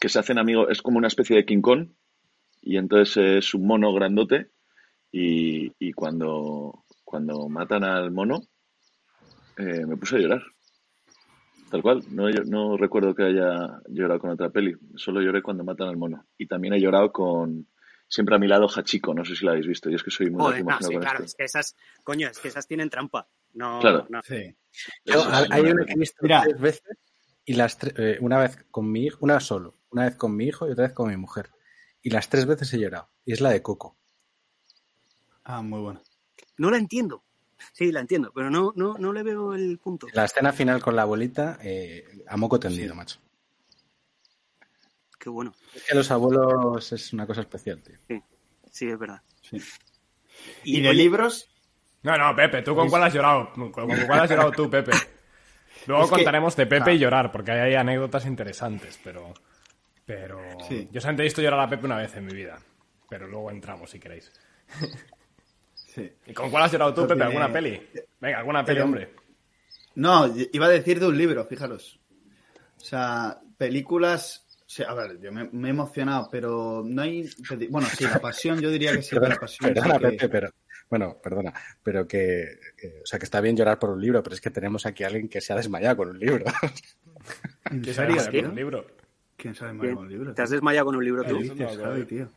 que 0.00 0.08
se 0.08 0.18
hacen 0.18 0.38
amigos. 0.38 0.68
Es 0.70 0.80
como 0.80 0.96
una 0.98 1.08
especie 1.08 1.36
de 1.36 1.44
King 1.44 1.60
Kong. 1.60 1.88
Y 2.66 2.76
entonces 2.78 3.16
es 3.16 3.54
un 3.54 3.66
mono 3.66 3.92
grandote. 3.92 4.50
Y, 5.12 5.70
y 5.78 5.92
cuando, 5.92 6.84
cuando 7.04 7.48
matan 7.48 7.84
al 7.84 8.10
mono, 8.10 8.40
eh, 9.56 9.86
me 9.86 9.96
puse 9.96 10.16
a 10.16 10.20
llorar. 10.20 10.42
Tal 11.70 11.82
cual. 11.82 12.02
No, 12.10 12.28
no 12.30 12.76
recuerdo 12.76 13.14
que 13.14 13.24
haya 13.24 13.80
llorado 13.88 14.20
con 14.20 14.30
otra 14.30 14.50
peli. 14.50 14.74
Solo 14.96 15.20
lloré 15.20 15.42
cuando 15.42 15.62
matan 15.64 15.88
al 15.88 15.96
mono. 15.96 16.26
Y 16.38 16.46
también 16.46 16.74
he 16.74 16.80
llorado 16.80 17.12
con. 17.12 17.68
Siempre 18.06 18.36
a 18.36 18.38
mi 18.38 18.46
lado 18.46 18.66
Hachiko. 18.68 19.14
No 19.14 19.24
sé 19.24 19.34
si 19.34 19.44
la 19.44 19.52
habéis 19.52 19.66
visto. 19.66 19.88
Yo 19.90 19.96
es 19.96 20.02
que 20.02 20.10
soy 20.10 20.30
muy 20.30 20.40
Joder, 20.42 20.64
no, 20.64 20.78
sí, 20.78 20.92
con 20.92 21.00
claro, 21.00 21.14
esto. 21.18 21.24
es 21.24 21.34
que 21.36 21.44
esas, 21.44 21.76
coño, 22.04 22.28
es 22.28 22.38
que 22.38 22.48
esas 22.48 22.66
tienen 22.66 22.90
trampa. 22.90 23.26
No, 23.54 23.80
Claro. 23.80 24.06
no. 24.10 24.20
Sí. 24.22 24.54
Yo, 25.04 25.20
Es 25.20 25.26
hay 25.50 25.60
una- 25.62 25.72
una 25.72 25.84
que 25.86 25.92
he 25.92 25.98
visto 25.98 26.18
Mira. 26.22 26.42
tres 26.42 26.60
veces 26.60 26.98
y 27.44 27.54
las 27.54 27.78
tre- 27.80 27.94
eh, 27.98 28.18
una 28.20 28.38
vez 28.38 28.56
con 28.70 28.90
mi 28.90 29.04
hijo, 29.06 29.18
una 29.20 29.40
solo, 29.40 29.78
una 29.90 30.04
vez 30.04 30.16
con 30.16 30.34
mi 30.36 30.46
hijo 30.46 30.68
y 30.68 30.72
otra 30.72 30.84
vez 30.84 30.92
con 30.92 31.08
mi 31.08 31.16
mujer. 31.16 31.50
Y 32.04 32.10
las 32.10 32.28
tres 32.28 32.46
veces 32.46 32.72
he 32.72 32.78
llorado. 32.78 33.08
Y 33.24 33.32
es 33.32 33.40
la 33.40 33.50
de 33.50 33.60
Coco. 33.62 33.96
Ah, 35.42 35.60
muy 35.62 35.80
bueno. 35.80 36.00
No 36.58 36.70
la 36.70 36.76
entiendo. 36.78 37.24
Sí, 37.72 37.90
la 37.90 38.00
entiendo, 38.00 38.30
pero 38.34 38.50
no, 38.50 38.72
no, 38.76 38.94
no 38.98 39.12
le 39.12 39.22
veo 39.22 39.54
el 39.54 39.78
punto. 39.78 40.06
La 40.12 40.26
escena 40.26 40.52
final 40.52 40.80
con 40.82 40.94
la 40.94 41.02
abuelita, 41.02 41.58
eh, 41.62 42.04
a 42.28 42.36
moco 42.36 42.60
tendido, 42.60 42.94
macho. 42.94 43.18
Qué 45.18 45.30
bueno. 45.30 45.54
Es 45.74 45.84
que 45.84 45.94
los 45.94 46.10
abuelos 46.10 46.92
es 46.92 47.12
una 47.12 47.26
cosa 47.26 47.40
especial, 47.40 47.82
tío. 47.82 47.96
Sí, 48.06 48.22
sí 48.70 48.88
es 48.88 48.98
verdad. 48.98 49.22
Sí. 49.40 49.58
¿Y, 50.64 50.82
de 50.82 50.90
oye, 50.90 50.98
libros? 50.98 51.48
No, 52.02 52.16
no, 52.18 52.36
Pepe, 52.36 52.60
¿tú 52.62 52.74
con 52.74 52.90
cuál 52.90 53.04
has 53.04 53.14
llorado? 53.14 53.50
¿Con 53.54 53.72
cuál 53.72 53.90
has 54.20 54.28
llorado 54.28 54.50
tú, 54.52 54.68
Pepe? 54.68 54.90
Luego 55.86 56.04
Es 56.04 56.10
que- 56.10 56.16
contaremos 56.16 56.54
de 56.56 56.66
Pepe 56.66 56.90
Ah. 56.90 56.94
y 56.94 56.98
llorar, 56.98 57.32
porque 57.32 57.52
hay 57.52 57.74
anécdotas 57.74 58.26
interesantes, 58.26 59.00
pero... 59.02 59.32
Pero... 60.06 60.38
Sí. 60.68 60.88
Yo 60.92 61.00
solamente 61.00 61.22
he 61.22 61.24
visto 61.24 61.40
llorar 61.42 61.60
a 61.60 61.68
Pepe 61.70 61.86
una 61.86 61.96
vez 61.96 62.14
en 62.16 62.26
mi 62.26 62.34
vida. 62.34 62.58
Pero 63.08 63.26
luego 63.28 63.50
entramos, 63.50 63.90
si 63.90 63.98
queréis. 63.98 64.30
Sí. 65.74 66.10
¿Y 66.26 66.32
con 66.34 66.50
cuál 66.50 66.64
has 66.64 66.72
llorado 66.72 66.92
tú, 66.92 67.06
Pepe? 67.06 67.22
¿Alguna 67.22 67.52
peli? 67.52 67.80
Venga, 68.20 68.38
alguna 68.38 68.64
peli, 68.64 68.74
Pero- 68.78 68.84
hombre. 68.86 69.10
No, 69.94 70.26
iba 70.52 70.66
a 70.66 70.70
decir 70.70 70.98
de 70.98 71.06
un 71.06 71.16
libro, 71.16 71.44
fijaros. 71.46 72.00
O 72.76 72.80
sea, 72.80 73.38
películas. 73.56 74.44
o 74.66 74.68
sea, 74.68 74.88
a 74.90 74.94
ver, 74.94 75.20
yo 75.20 75.30
me, 75.30 75.48
me 75.52 75.68
he 75.68 75.70
emocionado, 75.70 76.28
pero 76.32 76.82
no 76.84 77.00
hay. 77.02 77.30
Bueno, 77.70 77.86
sí, 77.86 78.02
la 78.02 78.18
pasión, 78.18 78.60
yo 78.60 78.70
diría 78.70 78.90
que 78.90 79.02
sí, 79.02 79.14
la 79.14 79.36
pasión. 79.36 79.72
perdona, 79.72 79.98
que- 80.00 80.08
Pepe, 80.16 80.28
pero. 80.28 80.50
Bueno, 80.90 81.16
perdona, 81.22 81.52
pero 81.80 82.08
que, 82.08 82.58
que- 82.76 83.00
O 83.04 83.06
sea, 83.06 83.20
que 83.20 83.24
está 83.26 83.40
bien 83.40 83.56
llorar 83.56 83.78
por 83.78 83.90
un 83.90 84.00
libro, 84.00 84.20
pero 84.20 84.34
es 84.34 84.40
que 84.40 84.50
tenemos 84.50 84.86
aquí 84.86 85.04
a 85.04 85.06
alguien 85.06 85.28
que 85.28 85.40
se 85.40 85.52
ha 85.52 85.56
desmayado 85.56 85.96
con 85.98 86.08
un 86.08 86.18
libro. 86.18 86.44
¿En 87.70 87.82
¿Qué 87.82 87.94
sabes, 87.94 88.28
tío? 88.30 88.48
un 88.48 88.56
libro? 88.56 88.84
¿Quién 89.36 89.54
sabe 89.54 89.72
más 89.72 89.88
con 89.88 89.98
un 89.98 90.08
libro? 90.08 90.34
¿Te 90.34 90.42
has 90.42 90.50
desmayado 90.50 90.86
con 90.86 90.96
un 90.96 91.04
libro 91.04 91.22
¿Qué 91.22 91.30
tú? 91.30 91.42
Sí. 91.42 91.50
dices, 91.50 91.78
Javi, 91.78 92.04
tío? 92.04 92.28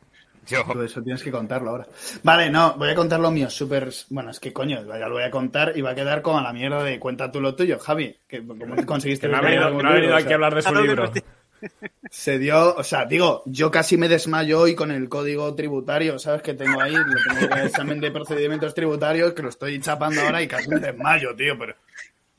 Yo, 0.48 0.64
Tú 0.72 0.82
eso 0.82 1.02
tienes 1.02 1.22
que 1.22 1.30
contarlo 1.30 1.70
ahora. 1.70 1.86
Vale, 2.22 2.48
no, 2.48 2.74
voy 2.78 2.88
a 2.88 2.94
contar 2.94 3.20
lo 3.20 3.30
mío. 3.30 3.50
Súper. 3.50 3.90
Bueno, 4.08 4.30
es 4.30 4.40
que 4.40 4.52
coño, 4.52 4.82
ya 4.86 5.06
lo 5.06 5.14
voy 5.14 5.22
a 5.22 5.30
contar 5.30 5.74
y 5.76 5.82
va 5.82 5.90
a 5.90 5.94
quedar 5.94 6.22
como 6.22 6.38
a 6.38 6.42
la 6.42 6.54
mierda 6.54 6.82
de 6.82 6.98
cuenta 6.98 7.30
tú 7.30 7.40
lo 7.40 7.54
tuyo, 7.54 7.78
Javi. 7.78 8.16
Que, 8.26 8.44
¿Cómo 8.46 8.74
conseguiste 8.86 9.26
Que 9.28 9.32
no 9.32 9.38
ha 9.38 9.42
venido, 9.42 9.70
no 9.70 9.88
ha 9.88 9.92
venido 9.92 10.14
aquí 10.14 10.24
sea, 10.24 10.32
a 10.32 10.34
hablar 10.36 10.54
de 10.54 10.62
su 10.62 10.74
libro. 10.74 11.12
Se 12.10 12.38
dio, 12.38 12.76
o 12.76 12.84
sea, 12.84 13.04
digo, 13.04 13.42
yo 13.46 13.70
casi 13.70 13.96
me 13.96 14.08
desmayo 14.08 14.60
hoy 14.60 14.74
con 14.74 14.92
el 14.92 15.08
código 15.08 15.54
tributario, 15.54 16.18
¿sabes? 16.18 16.40
Que 16.40 16.54
tengo 16.54 16.80
ahí, 16.80 16.94
lo 16.94 17.02
tengo 17.02 17.52
en 17.52 17.58
el 17.58 17.66
examen 17.66 18.00
de 18.00 18.12
procedimientos 18.12 18.74
tributarios, 18.74 19.32
que 19.32 19.42
lo 19.42 19.48
estoy 19.48 19.80
chapando 19.80 20.20
ahora 20.20 20.40
y 20.40 20.46
casi 20.46 20.68
me 20.68 20.78
desmayo, 20.78 21.34
tío, 21.34 21.58
pero... 21.58 21.74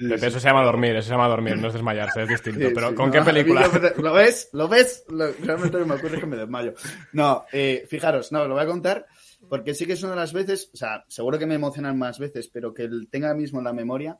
Pepe, 0.07 0.27
eso 0.27 0.39
se 0.39 0.47
llama 0.47 0.63
dormir, 0.63 0.95
eso 0.95 1.07
se 1.07 1.11
llama 1.13 1.27
dormir, 1.27 1.57
no 1.57 1.67
es 1.67 1.73
desmayarse, 1.73 2.23
es 2.23 2.29
distinto. 2.29 2.67
Sí, 2.67 2.71
pero 2.73 2.89
sí, 2.89 2.95
¿con 2.95 3.07
no, 3.07 3.11
qué 3.11 3.21
película? 3.21 3.69
yo 3.71 4.01
¿Lo 4.01 4.13
ves? 4.13 4.49
¿Lo 4.53 4.67
ves? 4.69 5.03
Lo- 5.09 5.31
realmente 5.33 5.77
no 5.77 5.85
me 5.85 5.95
ocurre 5.95 6.19
que 6.19 6.25
me 6.25 6.37
desmayo. 6.37 6.73
No, 7.11 7.45
eh, 7.51 7.85
fijaros, 7.87 8.31
no, 8.31 8.47
lo 8.47 8.53
voy 8.53 8.63
a 8.63 8.67
contar 8.67 9.05
porque 9.49 9.73
sí 9.73 9.85
que 9.85 9.93
es 9.93 10.03
una 10.03 10.11
de 10.13 10.17
las 10.19 10.31
veces, 10.33 10.69
o 10.73 10.77
sea, 10.77 11.03
seguro 11.07 11.37
que 11.37 11.45
me 11.45 11.55
emocionan 11.55 11.97
más 11.97 12.17
veces, 12.19 12.47
pero 12.49 12.73
que 12.73 12.89
tenga 13.11 13.33
mismo 13.33 13.59
en 13.59 13.65
la 13.65 13.73
memoria, 13.73 14.17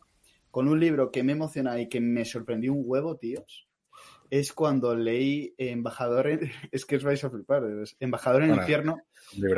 con 0.52 0.68
un 0.68 0.80
libro 0.80 1.12
que 1.12 1.24
me 1.24 1.34
emociona 1.34 1.80
y 1.80 1.88
que 1.88 2.02
me 2.02 2.26
sorprendió 2.26 2.74
un 2.74 2.82
huevo, 2.86 3.16
tíos, 3.18 3.68
es 4.30 4.54
cuando 4.54 4.96
leí 4.96 5.54
Embajador 5.58 6.28
en... 6.28 6.52
Es 6.72 6.86
que 6.86 6.98
os 6.98 7.04
vais 7.04 7.24
a 7.24 7.30
flipar, 7.30 7.64
Embajador 8.00 8.44
en 8.44 8.50
el 8.50 8.56
Bueno, 8.58 8.64
infierno, 8.64 8.98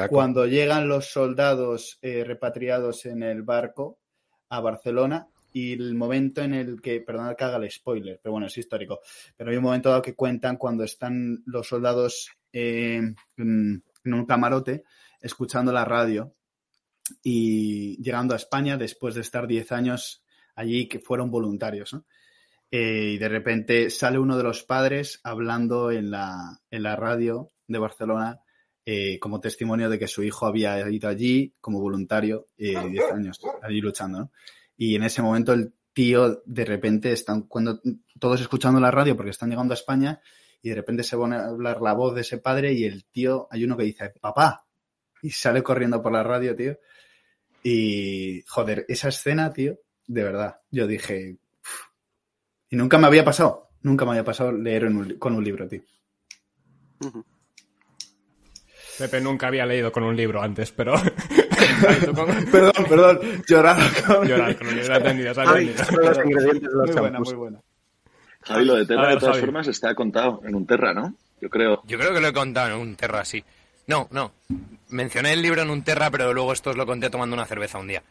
cuando 0.09 0.45
llegan 0.45 0.87
los 0.87 1.11
soldados 1.11 1.97
eh, 2.01 2.23
repatriados 2.23 3.05
en 3.05 3.23
el 3.23 3.41
barco 3.43 3.99
a 4.49 4.59
Barcelona 4.59 5.27
y 5.53 5.73
el 5.73 5.95
momento 5.95 6.41
en 6.41 6.53
el 6.53 6.81
que, 6.81 7.01
perdonad 7.01 7.35
que 7.35 7.43
haga 7.43 7.57
el 7.57 7.69
spoiler, 7.69 8.19
pero 8.21 8.33
bueno, 8.33 8.47
es 8.47 8.57
histórico, 8.57 9.01
pero 9.35 9.51
hay 9.51 9.57
un 9.57 9.63
momento 9.63 9.89
dado 9.89 10.01
que 10.01 10.15
cuentan 10.15 10.57
cuando 10.57 10.83
están 10.83 11.43
los 11.45 11.67
soldados 11.67 12.29
eh, 12.53 13.01
en, 13.37 13.83
un 14.05 14.25
camarote 14.25 14.83
escuchando 15.19 15.71
la 15.71 15.85
radio 15.85 16.33
y 17.23 18.01
llegando 18.01 18.33
a 18.33 18.37
España 18.37 18.77
después 18.77 19.15
de 19.15 19.21
estar 19.21 19.47
10 19.47 19.71
años 19.71 20.23
allí 20.55 20.87
que 20.87 20.99
fueron 20.99 21.29
voluntarios, 21.29 21.93
¿no? 21.93 22.05
Eh, 22.73 23.13
y 23.15 23.17
de 23.17 23.27
repente 23.27 23.89
sale 23.89 24.17
uno 24.17 24.37
de 24.37 24.43
los 24.43 24.63
padres 24.63 25.19
hablando 25.25 25.91
en 25.91 26.09
la, 26.09 26.61
en 26.69 26.83
la 26.83 26.95
radio 26.95 27.49
de 27.67 27.79
Barcelona 27.79 28.39
eh, 28.85 29.19
como 29.19 29.39
testimonio 29.39 29.89
de 29.89 29.99
que 29.99 30.07
su 30.07 30.23
hijo 30.23 30.47
había 30.47 30.89
ido 30.89 31.07
allí 31.09 31.53
como 31.61 31.79
voluntario 31.79 32.47
eh, 32.57 32.79
10 32.89 33.11
años, 33.11 33.39
allí 33.61 33.81
luchando. 33.81 34.19
¿no? 34.19 34.31
Y 34.77 34.95
en 34.95 35.03
ese 35.03 35.21
momento 35.21 35.53
el 35.53 35.73
tío, 35.93 36.41
de 36.45 36.65
repente, 36.65 37.11
están 37.11 37.43
cuando 37.43 37.81
todos 38.19 38.41
escuchando 38.41 38.79
la 38.79 38.91
radio 38.91 39.15
porque 39.15 39.31
están 39.31 39.49
llegando 39.49 39.73
a 39.73 39.75
España 39.75 40.21
y 40.61 40.69
de 40.69 40.75
repente 40.75 41.03
se 41.03 41.17
pone 41.17 41.35
a 41.35 41.47
hablar 41.47 41.81
la 41.81 41.93
voz 41.93 42.15
de 42.15 42.21
ese 42.21 42.37
padre 42.37 42.73
y 42.73 42.85
el 42.85 43.05
tío, 43.05 43.47
hay 43.51 43.63
uno 43.63 43.75
que 43.77 43.83
dice, 43.83 44.13
papá, 44.19 44.65
y 45.21 45.29
sale 45.31 45.63
corriendo 45.63 46.01
por 46.01 46.11
la 46.11 46.23
radio, 46.23 46.55
tío. 46.55 46.77
Y, 47.63 48.43
joder, 48.47 48.85
esa 48.87 49.09
escena, 49.09 49.51
tío, 49.51 49.79
de 50.07 50.23
verdad, 50.23 50.59
yo 50.71 50.87
dije, 50.87 51.37
"Uf". 51.61 51.89
y 52.69 52.75
nunca 52.75 52.97
me 52.97 53.07
había 53.07 53.23
pasado, 53.23 53.69
nunca 53.81 54.05
me 54.05 54.11
había 54.11 54.23
pasado 54.23 54.51
leer 54.51 54.85
en 54.85 54.97
un 54.97 55.19
con 55.19 55.35
un 55.35 55.43
libro, 55.43 55.67
tío. 55.67 55.81
Pepe 58.97 59.21
nunca 59.21 59.47
había 59.47 59.65
leído 59.65 59.91
con 59.91 60.03
un 60.03 60.15
libro 60.15 60.41
antes, 60.41 60.71
pero... 60.71 60.93
Con- 62.15 62.45
Perdón, 62.51 62.85
perdón, 62.89 63.19
llorar 63.47 63.77
con 64.05 64.27
Llorar 64.27 64.57
con. 64.57 64.67
Son 65.85 66.05
los 66.05 66.17
ingredientes 66.17 66.69
de 66.69 66.75
los 66.77 66.87
Muy 66.89 66.95
buena, 66.99 67.19
muy 67.19 67.33
buena. 67.33 67.59
Javi, 68.43 68.65
lo 68.65 68.75
de 68.75 68.85
Terra, 68.85 69.01
ver, 69.03 69.13
de 69.15 69.19
todas 69.19 69.35
Javi. 69.35 69.45
formas, 69.45 69.67
está 69.67 69.93
contado 69.95 70.41
en 70.45 70.55
un 70.55 70.65
Terra, 70.65 70.93
¿no? 70.93 71.13
Yo 71.41 71.49
creo. 71.49 71.81
yo 71.85 71.97
creo 71.97 72.13
que 72.13 72.21
lo 72.21 72.27
he 72.27 72.33
contado 72.33 72.67
en 72.67 72.73
un 72.81 72.95
terra 72.95 73.21
así. 73.21 73.43
No, 73.87 74.07
no. 74.11 74.31
Mencioné 74.89 75.33
el 75.33 75.41
libro 75.41 75.61
en 75.63 75.69
un 75.71 75.83
terra, 75.83 76.11
pero 76.11 76.33
luego 76.33 76.53
esto 76.53 76.69
os 76.69 76.77
lo 76.77 76.85
conté 76.85 77.09
tomando 77.09 77.35
una 77.35 77.45
cerveza 77.45 77.79
un 77.79 77.87
día. 77.87 78.03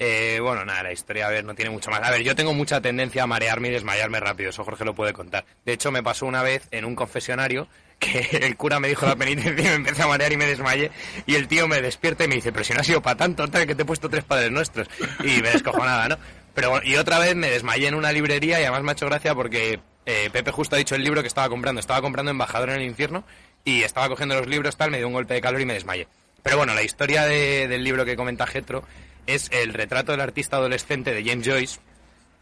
Eh, 0.00 0.38
bueno, 0.40 0.64
nada, 0.64 0.82
la 0.84 0.92
historia, 0.92 1.26
a 1.26 1.30
ver, 1.30 1.44
no 1.44 1.54
tiene 1.54 1.70
mucho 1.70 1.90
más. 1.90 2.00
A 2.02 2.10
ver, 2.10 2.22
yo 2.22 2.34
tengo 2.36 2.54
mucha 2.54 2.80
tendencia 2.80 3.22
a 3.24 3.26
marearme 3.26 3.68
y 3.68 3.72
desmayarme 3.72 4.20
rápido, 4.20 4.50
eso 4.50 4.64
Jorge 4.64 4.84
lo 4.84 4.94
puede 4.94 5.12
contar. 5.12 5.44
De 5.64 5.72
hecho, 5.72 5.90
me 5.92 6.02
pasó 6.02 6.26
una 6.26 6.42
vez 6.42 6.66
en 6.72 6.84
un 6.84 6.94
confesionario 6.94 7.68
que 7.98 8.20
el 8.42 8.56
cura 8.56 8.78
me 8.80 8.88
dijo 8.88 9.06
la 9.06 9.16
penitencia 9.16 9.52
y 9.64 9.68
me 9.68 9.74
empecé 9.74 10.02
a 10.02 10.06
marear 10.06 10.32
y 10.32 10.36
me 10.36 10.46
desmayé. 10.46 10.90
Y 11.26 11.34
el 11.34 11.48
tío 11.48 11.66
me 11.68 11.80
despierta 11.82 12.24
y 12.24 12.28
me 12.28 12.36
dice, 12.36 12.52
pero 12.52 12.64
si 12.64 12.72
no 12.74 12.80
ha 12.80 12.84
sido 12.84 13.02
para 13.02 13.16
tanto, 13.16 13.48
tal, 13.48 13.66
que 13.66 13.74
te 13.74 13.82
he 13.82 13.86
puesto 13.86 14.08
tres 14.08 14.24
padres 14.24 14.50
nuestros. 14.50 14.88
Y 15.20 15.42
me 15.42 15.50
descojonaba, 15.50 16.08
¿no? 16.08 16.18
Pero 16.54 16.80
y 16.82 16.96
otra 16.96 17.18
vez 17.18 17.34
me 17.36 17.50
desmayé 17.50 17.88
en 17.88 17.94
una 17.94 18.10
librería 18.12 18.60
y 18.60 18.64
además 18.64 18.82
me 18.82 18.90
ha 18.90 18.92
hecho 18.92 19.06
gracia 19.06 19.34
porque 19.34 19.80
eh, 20.06 20.30
Pepe 20.32 20.50
justo 20.50 20.74
ha 20.74 20.78
dicho 20.78 20.94
el 20.94 21.04
libro 21.04 21.22
que 21.22 21.28
estaba 21.28 21.48
comprando. 21.48 21.80
Estaba 21.80 22.00
comprando 22.00 22.30
Embajador 22.30 22.70
en 22.70 22.76
el 22.76 22.82
Infierno 22.86 23.24
y 23.64 23.82
estaba 23.82 24.08
cogiendo 24.08 24.34
los 24.36 24.46
libros, 24.48 24.76
tal, 24.76 24.90
me 24.90 24.98
dio 24.98 25.06
un 25.06 25.12
golpe 25.12 25.34
de 25.34 25.40
calor 25.40 25.60
y 25.60 25.66
me 25.66 25.74
desmayé. 25.74 26.08
Pero 26.42 26.56
bueno, 26.56 26.74
la 26.74 26.82
historia 26.82 27.24
de- 27.26 27.68
del 27.68 27.84
libro 27.84 28.04
que 28.04 28.16
comenta 28.16 28.46
Getro 28.46 28.82
es 29.26 29.50
el 29.52 29.74
retrato 29.74 30.12
del 30.12 30.20
artista 30.22 30.56
adolescente 30.56 31.12
de 31.12 31.22
James 31.24 31.46
Joyce, 31.46 31.80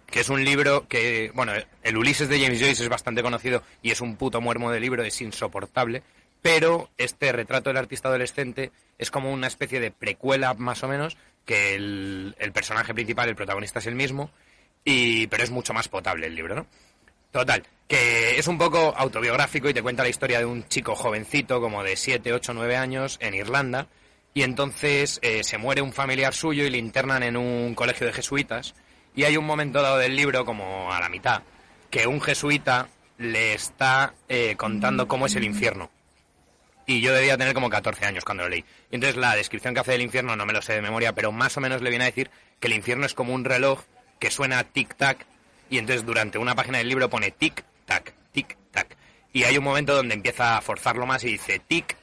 que 0.07 0.21
es 0.21 0.29
un 0.29 0.45
libro 0.45 0.87
que, 0.89 1.31
bueno, 1.35 1.53
el 1.83 1.97
Ulises 1.97 2.29
de 2.29 2.41
James 2.41 2.61
Joyce 2.61 2.83
es 2.83 2.89
bastante 2.89 3.23
conocido 3.23 3.63
y 3.83 3.91
es 3.91 4.01
un 4.01 4.17
puto 4.17 4.41
muermo 4.41 4.71
de 4.71 4.81
libro, 4.81 5.03
es 5.03 5.21
insoportable, 5.21 6.03
pero 6.43 6.91
este 6.97 7.33
retrato 7.33 7.71
del 7.71 7.77
artista 7.77 8.09
adolescente 8.09 8.71
es 8.99 9.11
como 9.11 9.33
una 9.33 9.49
especie 9.49 9.81
de 9.81 9.91
precuela 9.91 10.55
más 10.55 10.83
o 10.85 10.89
menos, 10.89 11.17
que 11.45 11.75
el, 11.75 12.35
personaje 12.53 12.95
principal, 12.95 13.29
el 13.29 13.37
protagonista 13.37 13.81
es 13.81 13.87
el 13.87 13.95
mismo, 13.95 14.31
y, 14.85 15.27
pero 15.27 15.43
es 15.43 15.51
mucho 15.51 15.73
más 15.73 15.89
potable 15.89 16.27
el 16.27 16.35
libro, 16.35 16.55
¿no? 16.55 16.67
Total, 17.33 17.65
que 17.89 18.39
es 18.39 18.47
un 18.47 18.59
poco 18.59 18.95
autobiográfico 18.97 19.69
y 19.69 19.75
te 19.75 19.83
cuenta 19.83 20.03
la 20.03 20.09
historia 20.09 20.39
de 20.39 20.45
un 20.45 20.67
chico 20.69 20.95
jovencito, 20.95 21.61
como 21.61 21.83
de 21.83 21.97
7, 21.97 22.33
8, 22.33 22.55
9 22.55 22.77
años, 22.77 23.19
en 23.21 23.35
Irlanda, 23.35 23.89
y 24.33 24.43
entonces 24.43 25.19
eh, 25.23 25.43
se 25.45 25.59
muere 25.59 25.83
un 25.83 25.93
familiar 25.93 26.35
suyo 26.35 26.65
y 26.65 26.71
le 26.71 26.79
internan 26.79 27.23
en 27.23 27.37
un 27.37 27.75
colegio 27.75 28.07
de 28.07 28.13
jesuitas, 28.13 28.75
y 29.17 29.25
hay 29.25 29.37
un 29.37 29.47
momento 29.47 29.83
dado 29.83 29.97
del 29.97 30.15
libro, 30.15 30.45
como 30.45 30.93
a 30.93 31.01
la 31.01 31.09
mitad, 31.09 31.43
que 31.91 32.07
un 32.07 32.21
jesuita 32.21 32.89
le 33.19 33.55
está 33.55 34.15
eh, 34.29 34.55
contando 34.57 35.09
cómo 35.09 35.27
es 35.27 35.35
el 35.35 35.45
infierno. 35.45 35.91
Y 36.87 37.01
yo 37.01 37.13
debía 37.15 37.39
tener 37.39 37.55
como 37.55 37.71
14 37.71 38.05
años 38.05 38.25
cuando 38.25 38.45
lo 38.45 38.51
leí. 38.51 38.65
Y 38.91 38.95
entonces 38.95 39.17
la 39.17 39.35
descripción 39.35 39.75
que 39.75 39.81
hace 39.81 39.93
del 39.93 40.03
infierno 40.03 40.37
no 40.37 40.45
me 40.47 40.53
lo 40.53 40.63
sé 40.63 40.75
de 40.75 40.83
memoria, 40.83 41.15
pero 41.15 41.33
más 41.33 41.57
o 41.57 41.61
menos 41.61 41.81
le 41.81 41.91
viene 41.91 42.05
a 42.05 42.09
decir 42.09 42.31
que 42.61 42.69
el 42.69 42.75
infierno 42.75 43.07
es 43.07 43.15
como 43.15 43.33
un 43.33 43.45
reloj 43.45 43.81
que 44.21 44.31
suena 44.31 44.63
tic-tac 44.73 45.25
y 45.71 45.79
entonces 45.79 46.05
durante 46.05 46.39
una 46.39 46.55
página 46.55 46.79
del 46.79 46.89
libro 46.89 47.11
pone 47.11 47.33
tic-tac, 47.33 48.13
tic-tac. 48.35 48.97
Y 49.33 49.45
hay 49.45 49.57
un 49.57 49.65
momento 49.65 49.97
donde 49.97 50.15
empieza 50.15 50.59
a 50.59 50.61
forzarlo 50.61 51.07
más 51.07 51.25
y 51.25 51.29
dice 51.29 51.59
tic, 51.59 51.97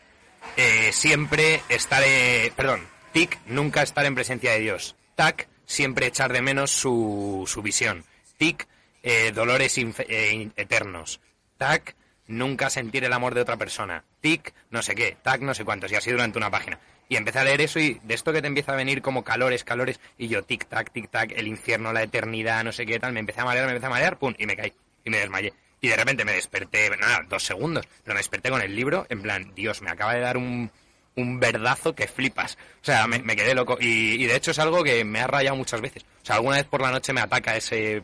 eh, 0.58 0.90
siempre 0.92 1.62
estaré, 1.70 2.52
perdón, 2.56 2.88
tic, 3.14 3.40
nunca 3.46 3.84
estar 3.84 4.06
en 4.06 4.16
presencia 4.16 4.52
de 4.52 4.60
Dios. 4.60 4.96
Tac, 5.16 5.48
siempre 5.74 6.08
echar 6.08 6.32
de 6.32 6.42
menos 6.42 6.72
su, 6.72 7.44
su 7.48 7.62
visión. 7.62 8.06
Tic, 8.38 8.68
eh, 9.02 9.32
dolores 9.34 9.78
eh, 9.78 10.50
eternos. 10.56 11.20
Tac, 11.58 11.96
nunca 12.28 12.70
sentir 12.70 13.04
el 13.04 13.14
amor 13.14 13.34
de 13.34 13.42
otra 13.42 13.58
persona. 13.58 14.04
Tic, 14.22 14.54
no 14.70 14.82
sé 14.82 14.96
qué. 14.96 15.18
Tac, 15.22 15.42
no 15.42 15.54
sé 15.54 15.66
cuántos. 15.66 15.92
Y 15.92 15.96
así 15.96 16.12
durante 16.12 16.38
una 16.38 16.52
página. 16.52 16.80
Y 17.10 17.18
empecé 17.18 17.40
a 17.40 17.44
leer 17.44 17.62
eso 17.62 17.80
y 17.80 18.00
de 18.04 18.14
esto 18.14 18.32
que 18.32 18.42
te 18.42 18.48
empieza 18.48 18.74
a 18.74 18.76
venir 18.76 19.02
como 19.02 19.24
calores, 19.24 19.64
calores, 19.64 20.00
y 20.18 20.30
yo 20.30 20.44
tic, 20.44 20.68
tac, 20.68 20.92
tic, 20.92 21.10
tac, 21.12 21.32
el 21.36 21.48
infierno, 21.48 21.92
la 21.92 22.02
eternidad, 22.02 22.64
no 22.64 22.72
sé 22.72 22.86
qué 22.86 23.00
tal, 23.00 23.14
me 23.14 23.20
empecé 23.20 23.42
a 23.42 23.46
marear, 23.46 23.66
me 23.66 23.72
empecé 23.74 23.88
a 23.88 23.90
marear, 23.90 24.18
pum, 24.18 24.34
y 24.38 24.46
me 24.46 24.56
caí. 24.56 24.74
Y 25.04 25.10
me 25.10 25.18
desmayé. 25.18 25.54
Y 25.82 25.90
de 25.90 25.98
repente 25.98 26.24
me 26.24 26.32
desperté, 26.32 26.90
nada, 26.98 27.26
dos 27.28 27.44
segundos, 27.44 27.86
pero 28.04 28.16
me 28.16 28.20
desperté 28.20 28.50
con 28.50 28.62
el 28.62 28.74
libro, 28.74 29.06
en 29.10 29.22
plan, 29.22 29.52
Dios, 29.54 29.82
me 29.82 29.92
acaba 29.92 30.14
de 30.14 30.22
dar 30.22 30.38
un, 30.38 30.72
un 31.16 31.40
verdazo 31.40 31.94
que 31.96 32.08
flipas. 32.08 32.58
O 32.82 32.86
sea, 32.86 33.08
me, 33.08 33.20
me 33.20 33.36
quedé 33.36 33.54
loco. 33.56 33.78
Y, 33.80 34.22
y 34.24 34.26
de 34.26 34.36
hecho 34.36 34.52
es 34.52 34.60
algo 34.60 34.84
que 34.84 35.04
me 35.06 35.20
ha 35.22 35.28
rayado 35.28 35.56
muchas 35.56 35.82
veces. 35.82 36.04
O 36.22 36.26
sea, 36.26 36.36
alguna 36.38 36.58
vez 36.58 36.66
por 36.66 36.82
la 36.82 36.92
noche 36.92 37.14
me 37.14 37.22
ataca 37.22 37.56
ese, 37.56 38.04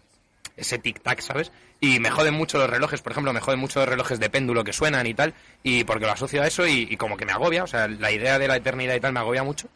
ese 0.58 0.82
tic-tac, 0.82 1.20
¿sabes? 1.22 1.52
Y 1.82 2.00
me 2.00 2.12
joden 2.12 2.34
mucho 2.34 2.58
los 2.58 2.70
relojes, 2.70 3.02
por 3.02 3.14
ejemplo, 3.14 3.32
me 3.32 3.40
joden 3.40 3.60
mucho 3.60 3.80
los 3.80 3.88
relojes 3.88 4.20
de 4.20 4.30
péndulo 4.30 4.64
que 4.66 4.74
suenan 4.74 5.08
y 5.08 5.14
tal, 5.14 5.34
y 5.64 5.86
porque 5.86 6.06
lo 6.06 6.12
asocio 6.12 6.42
a 6.44 6.48
eso 6.48 6.68
y, 6.68 6.88
y 6.92 6.98
como 6.98 7.16
que 7.16 7.26
me 7.26 7.32
agobia, 7.32 7.64
o 7.64 7.68
sea, 7.68 7.88
la 7.88 8.12
idea 8.12 8.38
de 8.38 8.50
la 8.50 8.58
eternidad 8.58 8.96
y 8.96 9.00
tal 9.00 9.14
me 9.14 9.22
agobia 9.22 9.44
mucho. 9.44 9.70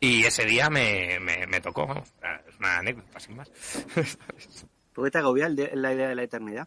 Y 0.00 0.24
ese 0.24 0.46
día 0.46 0.70
me, 0.70 1.18
me, 1.20 1.46
me 1.46 1.60
tocó, 1.60 1.86
vamos, 1.86 2.08
es 2.48 2.56
una 2.58 2.78
anécdota 2.78 3.20
sin 3.20 3.36
más. 3.36 3.50
¿Por 4.94 5.04
qué 5.04 5.10
te 5.10 5.18
agobia 5.18 5.50
de- 5.50 5.70
la 5.74 5.92
idea 5.92 6.08
de 6.08 6.14
la 6.14 6.22
eternidad? 6.22 6.66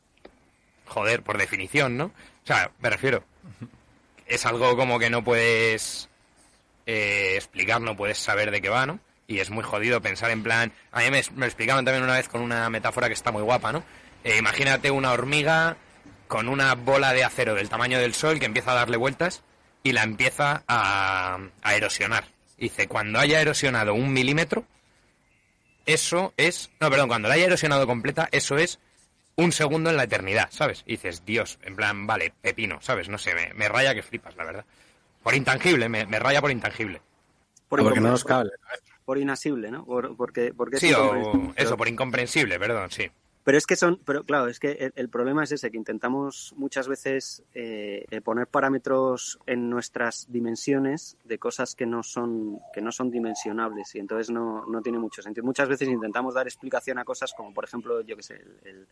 Joder, 0.85 1.23
por 1.23 1.39
definición, 1.39 1.97
¿no? 1.97 2.05
O 2.05 2.45
sea, 2.45 2.69
me 2.79 2.89
refiero. 2.91 3.23
Es 4.27 4.45
algo 4.45 4.75
como 4.77 4.99
que 4.99 5.09
no 5.09 5.23
puedes 5.23 6.07
eh, 6.85 7.33
explicar, 7.35 7.81
no 7.81 7.95
puedes 7.95 8.17
saber 8.17 8.51
de 8.51 8.61
qué 8.61 8.69
va, 8.69 8.85
¿no? 8.85 8.99
Y 9.27 9.39
es 9.39 9.49
muy 9.49 9.63
jodido 9.63 10.01
pensar 10.01 10.31
en 10.31 10.43
plan. 10.43 10.73
A 10.91 10.99
mí 11.01 11.11
me, 11.11 11.21
me 11.35 11.45
explicaban 11.45 11.85
también 11.85 12.03
una 12.03 12.17
vez 12.17 12.27
con 12.27 12.41
una 12.41 12.69
metáfora 12.69 13.07
que 13.07 13.13
está 13.13 13.31
muy 13.31 13.41
guapa, 13.41 13.71
¿no? 13.71 13.83
Eh, 14.23 14.37
imagínate 14.37 14.91
una 14.91 15.11
hormiga 15.11 15.77
con 16.27 16.49
una 16.49 16.75
bola 16.75 17.13
de 17.13 17.23
acero 17.23 17.55
del 17.55 17.69
tamaño 17.69 17.99
del 17.99 18.13
sol 18.13 18.39
que 18.39 18.45
empieza 18.45 18.71
a 18.71 18.75
darle 18.75 18.97
vueltas 18.97 19.43
y 19.83 19.91
la 19.91 20.03
empieza 20.03 20.63
a, 20.67 21.39
a 21.61 21.75
erosionar. 21.75 22.25
Dice, 22.57 22.87
cuando 22.87 23.19
haya 23.19 23.41
erosionado 23.41 23.93
un 23.93 24.13
milímetro, 24.13 24.65
eso 25.85 26.33
es. 26.37 26.71
No, 26.79 26.89
perdón, 26.89 27.09
cuando 27.09 27.27
la 27.27 27.35
haya 27.35 27.45
erosionado 27.45 27.85
completa, 27.85 28.29
eso 28.31 28.57
es 28.57 28.79
un 29.35 29.51
segundo 29.51 29.89
en 29.89 29.97
la 29.97 30.03
eternidad, 30.03 30.49
¿sabes? 30.51 30.83
Y 30.85 30.91
dices, 30.93 31.25
Dios, 31.25 31.59
en 31.63 31.75
plan, 31.75 32.07
vale, 32.07 32.33
pepino, 32.41 32.79
¿sabes? 32.81 33.09
No 33.09 33.17
sé, 33.17 33.33
me 33.55 33.67
raya 33.67 33.93
que 33.93 34.03
flipas, 34.03 34.35
la 34.35 34.45
verdad. 34.45 34.65
Por 35.23 35.33
intangible, 35.35 35.87
me, 35.89 36.05
me 36.05 36.19
raya 36.19 36.41
por 36.41 36.51
intangible. 36.51 37.01
Por, 37.69 37.81
Porque 37.81 37.99
no 37.99 38.09
nos 38.11 38.23
cabe. 38.23 38.51
por 39.05 39.17
inasible, 39.17 39.71
¿no? 39.71 39.83
Por- 39.85 40.15
porque, 40.15 40.53
porque 40.55 40.75
es 40.75 40.81
Sí, 40.81 40.93
o 40.93 41.53
eso, 41.55 41.75
por 41.77 41.87
incomprensible, 41.87 42.59
perdón, 42.59 42.91
sí. 42.91 43.09
Pero 43.43 43.57
es 43.57 43.65
que 43.67 43.75
son, 43.75 43.99
pero 44.05 44.23
claro, 44.23 44.47
es 44.47 44.59
que 44.59 44.91
el, 44.95 45.09
problema 45.09 45.43
es 45.43 45.51
ese, 45.51 45.69
que 45.69 45.77
intentamos 45.77 46.53
muchas 46.55 46.87
veces 46.87 47.43
eh, 47.53 48.05
eh, 48.09 48.21
poner 48.21 48.47
parámetros 48.47 49.37
en 49.45 49.69
nuestras 49.69 50.27
dimensiones 50.31 51.17
de 51.25 51.37
cosas 51.37 51.75
que 51.75 51.85
no 51.85 52.03
son, 52.03 52.59
que 52.73 52.81
no 52.81 52.91
son 52.91 53.11
dimensionables 53.11 53.95
y 53.95 53.99
entonces 53.99 54.29
no, 54.29 54.65
no 54.65 54.81
tiene 54.81 54.97
mucho 54.99 55.21
sentido. 55.21 55.45
Muchas 55.45 55.67
veces 55.67 55.89
intentamos 55.89 56.35
dar 56.35 56.47
explicación 56.47 56.99
a 56.99 57.03
cosas 57.05 57.33
como, 57.33 57.53
por 57.53 57.65
ejemplo, 57.65 57.99
yo 58.01 58.15
que 58.15 58.23
sé, 58.23 58.41
el- 58.63 58.87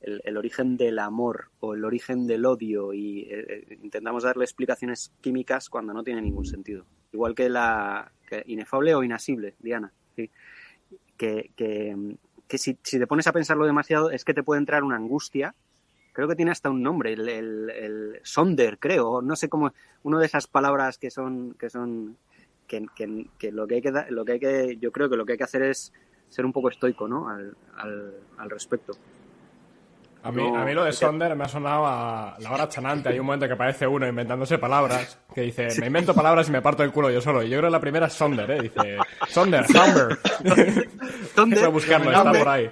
el 0.00 0.36
origen 0.36 0.76
del 0.76 0.98
amor 0.98 1.50
o 1.60 1.74
el 1.74 1.84
origen 1.84 2.26
del 2.26 2.46
odio 2.46 2.94
y 2.94 3.22
eh, 3.22 3.44
eh, 3.70 3.78
intentamos 3.82 4.22
darle 4.22 4.44
explicaciones 4.44 5.12
químicas 5.20 5.68
cuando 5.68 5.92
no 5.92 6.02
tiene 6.02 6.22
ningún 6.22 6.46
sentido. 6.46 6.86
Igual 7.12 7.34
que 7.34 7.48
la 7.50 8.10
que 8.26 8.42
inefable 8.46 8.94
o 8.94 9.02
inasible, 9.02 9.56
Diana. 9.58 9.92
sí. 10.16 10.30
Que, 11.16 11.50
que, 11.54 11.94
que 12.50 12.58
si, 12.58 12.76
si 12.82 12.98
te 12.98 13.06
pones 13.06 13.28
a 13.28 13.32
pensarlo 13.32 13.64
demasiado 13.64 14.10
es 14.10 14.24
que 14.24 14.34
te 14.34 14.42
puede 14.42 14.58
entrar 14.58 14.82
una 14.82 14.96
angustia. 14.96 15.54
Creo 16.12 16.26
que 16.26 16.34
tiene 16.34 16.50
hasta 16.50 16.68
un 16.68 16.82
nombre, 16.82 17.12
el, 17.12 17.28
el, 17.28 17.70
el 17.70 18.20
sonder, 18.24 18.78
creo, 18.80 19.22
no 19.22 19.36
sé 19.36 19.48
cómo, 19.48 19.72
una 20.02 20.18
de 20.18 20.26
esas 20.26 20.48
palabras 20.48 20.98
que 20.98 21.08
son, 21.08 21.54
que 21.54 21.70
son, 21.70 22.16
que, 22.66 22.84
que- 22.96 23.28
que 23.38 23.52
lo 23.52 23.68
que 23.68 23.76
hay 23.76 23.80
que, 23.82 23.92
lo 24.10 24.24
que 24.24 24.32
hay 24.32 24.40
que, 24.40 24.76
yo 24.80 24.90
creo 24.90 25.08
que 25.08 25.16
lo 25.16 25.24
que 25.24 25.32
hay 25.32 25.38
que 25.38 25.44
hacer 25.44 25.62
es 25.62 25.92
ser 26.28 26.44
un 26.44 26.52
poco 26.52 26.68
estoico, 26.68 27.06
¿no? 27.06 27.28
Al, 27.28 27.56
al, 27.76 28.14
al 28.38 28.50
respecto. 28.50 28.94
A 30.22 30.30
mí, 30.30 30.42
No, 30.42 30.54
a 30.58 30.64
mí 30.66 30.74
lo 30.74 30.84
de 30.84 30.92
Sonder 30.92 31.34
me 31.34 31.44
ha 31.44 31.48
sonado 31.48 31.86
a 31.86 32.36
la 32.40 32.52
hora 32.52 32.68
chanante. 32.68 33.08
Hay 33.08 33.18
un 33.18 33.24
momento 33.24 33.46
que 33.46 33.54
aparece 33.54 33.86
uno 33.86 34.06
inventándose 34.06 34.58
palabras, 34.58 35.18
que 35.34 35.40
dice, 35.42 35.68
me 35.80 35.86
invento 35.86 36.12
palabras 36.14 36.48
y 36.48 36.52
me 36.52 36.60
parto 36.60 36.82
el 36.82 36.92
culo 36.92 37.10
yo 37.10 37.22
solo. 37.22 37.42
Y 37.42 37.48
yo 37.48 37.56
creo 37.58 37.68
que 37.70 37.72
la 37.72 37.80
primera 37.80 38.06
es 38.06 38.12
Sonder, 38.12 38.50
¿eh? 38.50 38.58
Dice, 38.62 38.98
Sonder, 39.30 39.66
Sonder. 39.66 40.18
Sonder, 41.34 41.58
Voy 41.60 41.66
a 41.66 41.68
buscarlo, 41.68 42.10
está 42.12 42.32
por 42.32 42.48
ahí. 42.48 42.70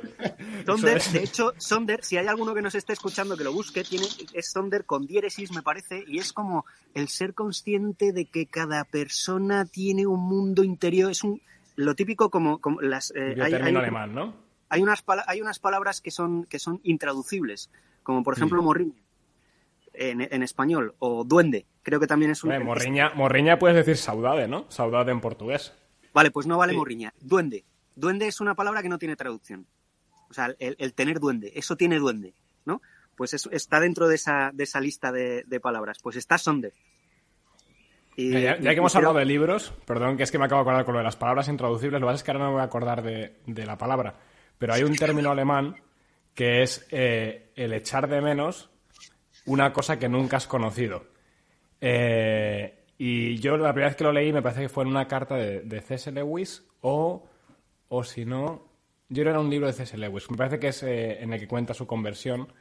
Sonder, 0.66 0.96
es. 0.98 1.12
de 1.12 1.22
hecho, 1.22 1.52
Sonder, 1.56 2.04
si 2.04 2.16
hay 2.18 2.26
alguno 2.26 2.54
que 2.54 2.60
nos 2.62 2.74
esté 2.74 2.92
escuchando 2.92 3.36
que 3.36 3.44
lo 3.44 3.52
busque, 3.52 3.82
tiene, 3.84 4.06
es 4.34 4.50
Sonder 4.50 4.84
con 4.84 5.06
diéresis, 5.06 5.50
me 5.52 5.62
parece, 5.62 6.04
y 6.06 6.18
es 6.18 6.32
como 6.34 6.66
el 6.94 7.08
ser 7.08 7.32
consciente 7.34 8.12
de 8.12 8.26
que 8.26 8.46
cada 8.46 8.84
persona 8.84 9.64
tiene 9.64 10.06
un 10.06 10.20
mundo 10.20 10.62
interior. 10.64 11.10
Es 11.10 11.24
un, 11.24 11.40
lo 11.76 11.94
típico 11.94 12.28
como, 12.30 12.58
como 12.60 12.80
las... 12.82 13.10
eh, 13.16 13.34
hay- 13.40 13.50
término 13.52 13.78
hay- 13.78 13.84
alemán, 13.84 14.14
¿no? 14.14 14.47
Hay 14.68 14.82
unas, 14.82 15.02
hay 15.26 15.40
unas 15.40 15.58
palabras 15.58 16.00
que 16.00 16.10
son, 16.10 16.44
que 16.44 16.58
son 16.58 16.80
intraducibles, 16.82 17.70
como 18.02 18.22
por 18.22 18.34
ejemplo 18.36 18.62
morriña 18.62 19.02
en, 19.94 20.20
en 20.20 20.42
español, 20.42 20.94
o 20.98 21.24
duende, 21.24 21.66
creo 21.82 21.98
que 22.00 22.06
también 22.06 22.30
es 22.30 22.44
un... 22.44 22.56
Morriña, 22.64 23.10
morriña 23.14 23.58
puedes 23.58 23.76
decir 23.76 23.96
saudade, 23.96 24.46
¿no? 24.46 24.66
Saudade 24.70 25.10
en 25.12 25.20
portugués. 25.20 25.72
Vale, 26.14 26.30
pues 26.30 26.46
no 26.46 26.56
vale 26.58 26.72
Sí. 26.72 26.78
morriña. 26.78 27.12
Duende. 27.20 27.64
Duende 27.96 28.26
es 28.28 28.40
una 28.40 28.54
palabra 28.54 28.82
que 28.82 28.88
no 28.88 28.98
tiene 28.98 29.16
traducción. 29.16 29.66
O 30.30 30.34
sea, 30.34 30.54
el, 30.58 30.76
el 30.78 30.94
tener 30.94 31.18
duende, 31.20 31.52
eso 31.56 31.76
tiene 31.76 31.98
duende, 31.98 32.34
¿no? 32.64 32.80
Pues 33.16 33.34
eso 33.34 33.50
está 33.50 33.80
dentro 33.80 34.06
de 34.06 34.14
esa, 34.14 34.50
de 34.52 34.64
esa 34.64 34.80
lista 34.80 35.10
de, 35.10 35.42
de 35.44 35.58
palabras. 35.60 35.98
Pues 36.02 36.14
está 36.16 36.38
Sonder. 36.38 36.72
Y- 38.16 38.30
Ya, 38.40 38.56
que 38.58 38.70
hemos 38.72 38.92
creo- 38.92 39.00
hablado 39.08 39.18
de 39.18 39.24
libros, 39.24 39.72
perdón, 39.86 40.16
que 40.16 40.22
es 40.24 40.30
que 40.30 40.38
me 40.38 40.44
acabo 40.44 40.60
de 40.60 40.62
acordar 40.62 40.84
con 40.84 40.94
lo 40.94 40.98
de 40.98 41.04
las 41.04 41.16
palabras 41.16 41.48
intraducibles, 41.48 42.00
lo 42.00 42.06
que 42.06 42.10
pasa 42.10 42.16
es 42.16 42.22
que 42.24 42.30
ahora 42.30 42.44
no 42.44 42.50
me 42.50 42.52
voy 42.54 42.60
a 42.62 42.64
acordar 42.64 43.02
de, 43.02 43.36
de 43.46 43.66
la 43.66 43.78
palabra, 43.78 44.14
pero 44.58 44.74
hay 44.74 44.82
un 44.82 44.94
término 44.96 45.30
alemán 45.30 45.76
que 46.34 46.62
es 46.62 46.86
eh, 46.90 47.50
el 47.56 47.72
echar 47.72 48.08
de 48.08 48.20
menos 48.20 48.70
una 49.46 49.72
cosa 49.72 49.98
que 49.98 50.08
nunca 50.08 50.36
has 50.36 50.46
conocido. 50.46 51.06
Eh, 51.80 52.84
y 52.98 53.38
yo 53.38 53.56
la 53.56 53.72
primera 53.72 53.88
vez 53.88 53.96
que 53.96 54.04
lo 54.04 54.12
leí 54.12 54.32
me 54.32 54.42
parece 54.42 54.62
que 54.62 54.68
fue 54.68 54.84
en 54.84 54.90
una 54.90 55.08
carta 55.08 55.36
de, 55.36 55.60
de 55.60 55.80
C.S. 55.80 56.12
Lewis 56.12 56.64
o, 56.80 57.28
o 57.88 58.04
si 58.04 58.24
no, 58.24 58.68
yo 59.08 59.22
era 59.22 59.40
un 59.40 59.50
libro 59.50 59.66
de 59.66 59.72
C.S. 59.72 59.96
Lewis. 59.96 60.30
Me 60.30 60.36
parece 60.36 60.58
que 60.58 60.68
es 60.68 60.82
eh, 60.82 61.22
en 61.22 61.32
el 61.32 61.40
que 61.40 61.48
cuenta 61.48 61.74
su 61.74 61.86
conversión, 61.86 62.52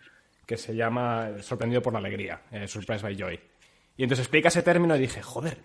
que 0.46 0.58
se 0.58 0.76
llama 0.76 1.42
Sorprendido 1.42 1.82
por 1.82 1.94
la 1.94 2.00
alegría, 2.00 2.42
Surprised 2.68 3.04
by 3.04 3.16
Joy. 3.16 3.40
Y 3.98 4.04
entonces 4.04 4.26
explica 4.26 4.48
ese 4.48 4.64
término 4.64 4.96
y 4.96 5.00
dije, 5.00 5.22
joder, 5.22 5.58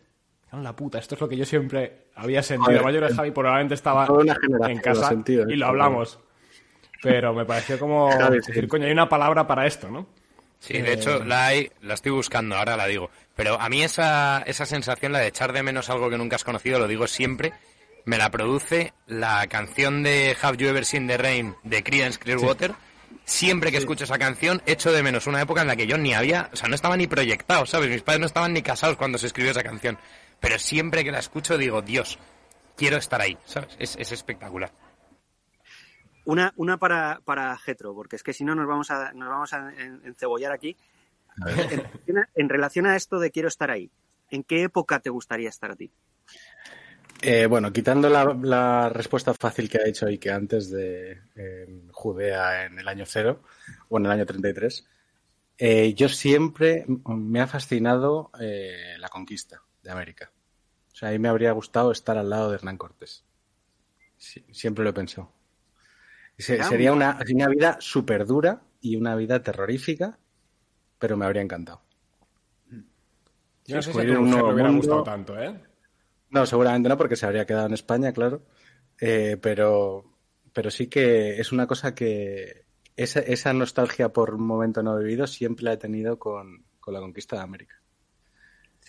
en 0.59 0.65
la 0.65 0.77
puta, 0.77 0.99
esto 0.99 1.15
es 1.15 1.21
lo 1.21 1.29
que 1.29 1.37
yo 1.37 1.45
siempre 1.45 2.09
había 2.15 2.43
sentido. 2.43 2.81
Joder, 2.81 2.97
creo 2.97 3.09
que 3.09 3.15
Javi 3.15 3.31
probablemente 3.31 3.75
estaba 3.75 4.07
en 4.69 4.79
casa 4.79 5.09
sentido, 5.09 5.49
y 5.49 5.55
¿eh? 5.55 5.57
lo 5.57 5.67
hablamos. 5.67 6.19
Pero 7.03 7.35
me 7.35 7.45
pareció 7.45 7.79
como 7.79 8.11
Javi, 8.19 8.41
sí. 8.43 8.53
decir, 8.53 8.69
coño, 8.69 8.87
hay 8.87 8.93
una 8.93 9.09
palabra 9.09 9.47
para 9.47 9.67
esto, 9.67 9.91
¿no? 9.91 10.07
Sí, 10.59 10.81
de 10.81 10.93
hecho, 10.93 11.25
la 11.25 11.47
hay, 11.47 11.73
la 11.81 11.95
estoy 11.95 12.13
buscando, 12.13 12.57
ahora 12.57 12.77
la 12.77 12.87
digo. 12.87 13.11
Pero 13.35 13.61
a 13.61 13.69
mí 13.69 13.83
esa, 13.83 14.45
esa 14.47 14.65
sensación, 14.65 15.11
la 15.11 15.19
de 15.19 15.27
echar 15.27 15.53
de 15.53 15.63
menos 15.65 15.91
algo 15.91 16.09
que 16.09 16.17
nunca 16.17 16.37
has 16.37 16.45
conocido, 16.45 16.79
lo 16.79 16.87
digo 16.87 17.09
siempre, 17.09 17.53
me 18.05 18.17
la 18.17 18.31
produce 18.31 18.93
la 19.07 19.45
canción 19.49 20.05
de 20.05 20.37
Have 20.41 20.59
You 20.59 20.69
Ever 20.69 20.85
Seen 20.85 21.09
the 21.09 21.17
Rain 21.17 21.57
de 21.65 21.83
Creedence 21.83 22.19
Clearwater. 22.19 22.75
Siempre 23.25 23.73
que 23.73 23.79
escucho 23.79 24.05
esa 24.05 24.19
canción, 24.19 24.63
echo 24.67 24.93
de 24.93 25.03
menos 25.03 25.27
una 25.27 25.41
época 25.41 25.63
en 25.63 25.69
la 25.69 25.77
que 25.77 25.87
yo 25.87 25.99
ni 25.99 26.15
había, 26.15 26.49
o 26.53 26.57
sea, 26.57 26.69
no 26.69 26.75
estaba 26.75 26.97
ni 26.97 27.07
proyectado, 27.07 27.67
¿sabes? 27.67 27.89
Mis 27.89 28.03
padres 28.03 28.21
no 28.21 28.27
estaban 28.27 28.53
ni 28.53 28.63
casados 28.63 28.97
cuando 28.97 29.19
se 29.19 29.27
escribió 29.27 29.51
esa 29.51 29.63
canción. 29.63 29.99
Pero 30.43 30.59
siempre 30.59 31.05
que 31.05 31.13
la 31.13 31.21
escucho 31.21 31.57
digo, 31.57 31.81
Dios, 31.81 32.19
quiero 32.77 32.99
estar 32.99 33.21
ahí, 33.23 33.39
¿sabes? 33.47 33.75
Es, 33.79 33.97
es 33.97 34.13
espectacular. 34.13 34.73
Una, 36.25 36.53
una 36.57 36.77
para, 36.79 37.21
para 37.25 37.57
Getro, 37.57 37.95
porque 37.95 38.17
es 38.17 38.23
que 38.23 38.33
si 38.33 38.45
no 38.45 38.55
nos 38.55 38.67
vamos 38.67 38.91
a, 38.91 39.13
nos 39.13 39.29
vamos 39.29 39.53
a 39.55 39.73
en- 39.75 40.03
encebollar 40.05 40.53
aquí. 40.53 40.77
En, 41.47 41.81
relación 41.81 42.19
a- 42.19 42.29
en 42.35 42.49
relación 42.49 42.87
a 42.87 42.97
esto 42.97 43.19
de 43.19 43.31
quiero 43.31 43.49
estar 43.49 43.71
ahí, 43.71 43.91
¿en 44.31 44.43
qué 44.45 44.65
época 44.65 45.01
te 45.01 45.11
gustaría 45.11 45.49
estar 45.49 45.71
a 45.71 45.77
ti? 45.77 45.91
Eh, 47.23 47.47
bueno, 47.47 47.73
quitando 47.73 48.09
la, 48.09 48.37
la 48.43 48.89
respuesta 48.89 49.33
fácil 49.33 49.71
que 49.71 49.79
ha 49.79 49.87
hecho 49.87 50.09
y 50.11 50.19
que 50.19 50.31
antes 50.33 50.71
de 50.71 51.23
eh, 51.37 51.83
Judea 51.93 52.65
en 52.67 52.79
el 52.81 52.89
año 52.89 53.05
cero 53.07 53.43
o 53.89 53.99
en 53.99 54.07
el 54.07 54.11
año 54.13 54.27
33, 54.27 54.87
eh, 55.59 55.95
yo 55.95 56.09
siempre 56.09 56.85
me 57.07 57.41
ha 57.41 57.47
fascinado 57.47 58.31
eh, 58.41 58.97
la 58.99 59.09
conquista 59.09 59.63
de 59.83 59.91
América. 59.91 60.33
O 60.93 60.97
sea, 60.97 61.09
a 61.09 61.13
mí 61.13 61.19
me 61.19 61.29
habría 61.29 61.53
gustado 61.53 61.93
estar 61.93 62.19
al 62.19 62.31
lado 62.31 62.51
de 62.51 62.57
Hernán 62.57 62.79
Cortés. 62.79 63.25
Sí, 64.17 64.45
siempre 64.53 64.85
lo 64.85 64.91
he 64.91 64.95
pensado. 64.95 65.33
Se- 66.39 66.63
sería 66.65 66.93
una, 66.93 67.19
una 67.33 67.49
vida 67.49 67.77
súper 67.81 68.27
dura 68.27 68.63
y 68.81 68.97
una 68.97 69.15
vida 69.17 69.43
terrorífica, 69.43 70.19
pero 70.99 71.17
me 71.17 71.27
habría 71.27 71.43
encantado. 71.43 71.83
Yo 73.67 73.77
no 73.77 73.83
sé 73.83 73.93
si 73.93 74.01
a 74.01 74.07
Descubrir 74.07 74.17
tu 74.17 74.21
un 74.21 74.25
mujer 74.27 74.37
le 74.37 74.43
nuevo 74.43 74.53
hubiera 74.55 74.71
mundo. 74.71 74.97
gustado 74.97 75.03
tanto, 75.05 75.39
¿eh? 75.41 75.61
No, 76.31 76.47
seguramente 76.47 76.89
no, 76.89 76.97
porque 76.97 77.17
se 77.17 77.27
habría 77.27 77.47
quedado 77.47 77.67
en 77.67 77.75
España, 77.75 78.13
claro. 78.13 78.43
Eh, 79.01 79.37
pero, 79.41 80.05
pero 80.53 80.71
sí 80.71 80.89
que 80.89 81.39
es 81.41 81.53
una 81.53 81.67
cosa 81.67 81.95
que 81.95 82.67
esa, 82.97 83.21
esa 83.21 83.53
nostalgia 83.53 84.13
por 84.13 84.35
un 84.35 84.47
momento 84.47 84.83
no 84.83 84.99
vivido 84.99 85.27
siempre 85.27 85.65
la 85.65 85.75
he 85.75 85.77
tenido 85.77 86.19
con, 86.19 86.65
con 86.81 86.95
la 86.95 87.01
conquista 87.01 87.37
de 87.37 87.43
América. 87.43 87.82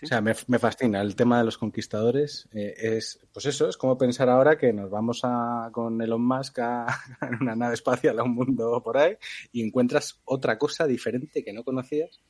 O 0.04 0.06
sea, 0.06 0.22
me, 0.22 0.34
me 0.48 0.60
fascina 0.60 1.02
el 1.02 1.16
tema 1.16 1.38
de 1.40 1.46
los 1.46 1.58
conquistadores. 1.58 2.48
eh, 2.54 2.74
es, 2.78 3.20
pues 3.34 3.46
eso, 3.46 3.70
es 3.70 3.78
como 3.78 3.98
pensar 3.98 4.30
ahora 4.30 4.58
que 4.58 4.74
nos 4.74 4.90
vamos 4.90 5.22
a, 5.24 5.70
con 5.72 6.02
Elon 6.02 6.26
Musk 6.26 6.60
a, 6.60 6.86
en 7.22 7.42
una 7.42 7.56
nave 7.56 7.74
espacial 7.76 8.20
a 8.20 8.24
un 8.24 8.36
mundo 8.36 8.82
por 8.84 8.98
ahí 8.98 9.16
y 9.52 9.66
encuentras 9.66 10.20
otra 10.26 10.58
cosa 10.58 10.86
diferente 10.88 11.44
que 11.44 11.54
no 11.54 11.64
conocías 11.64 12.22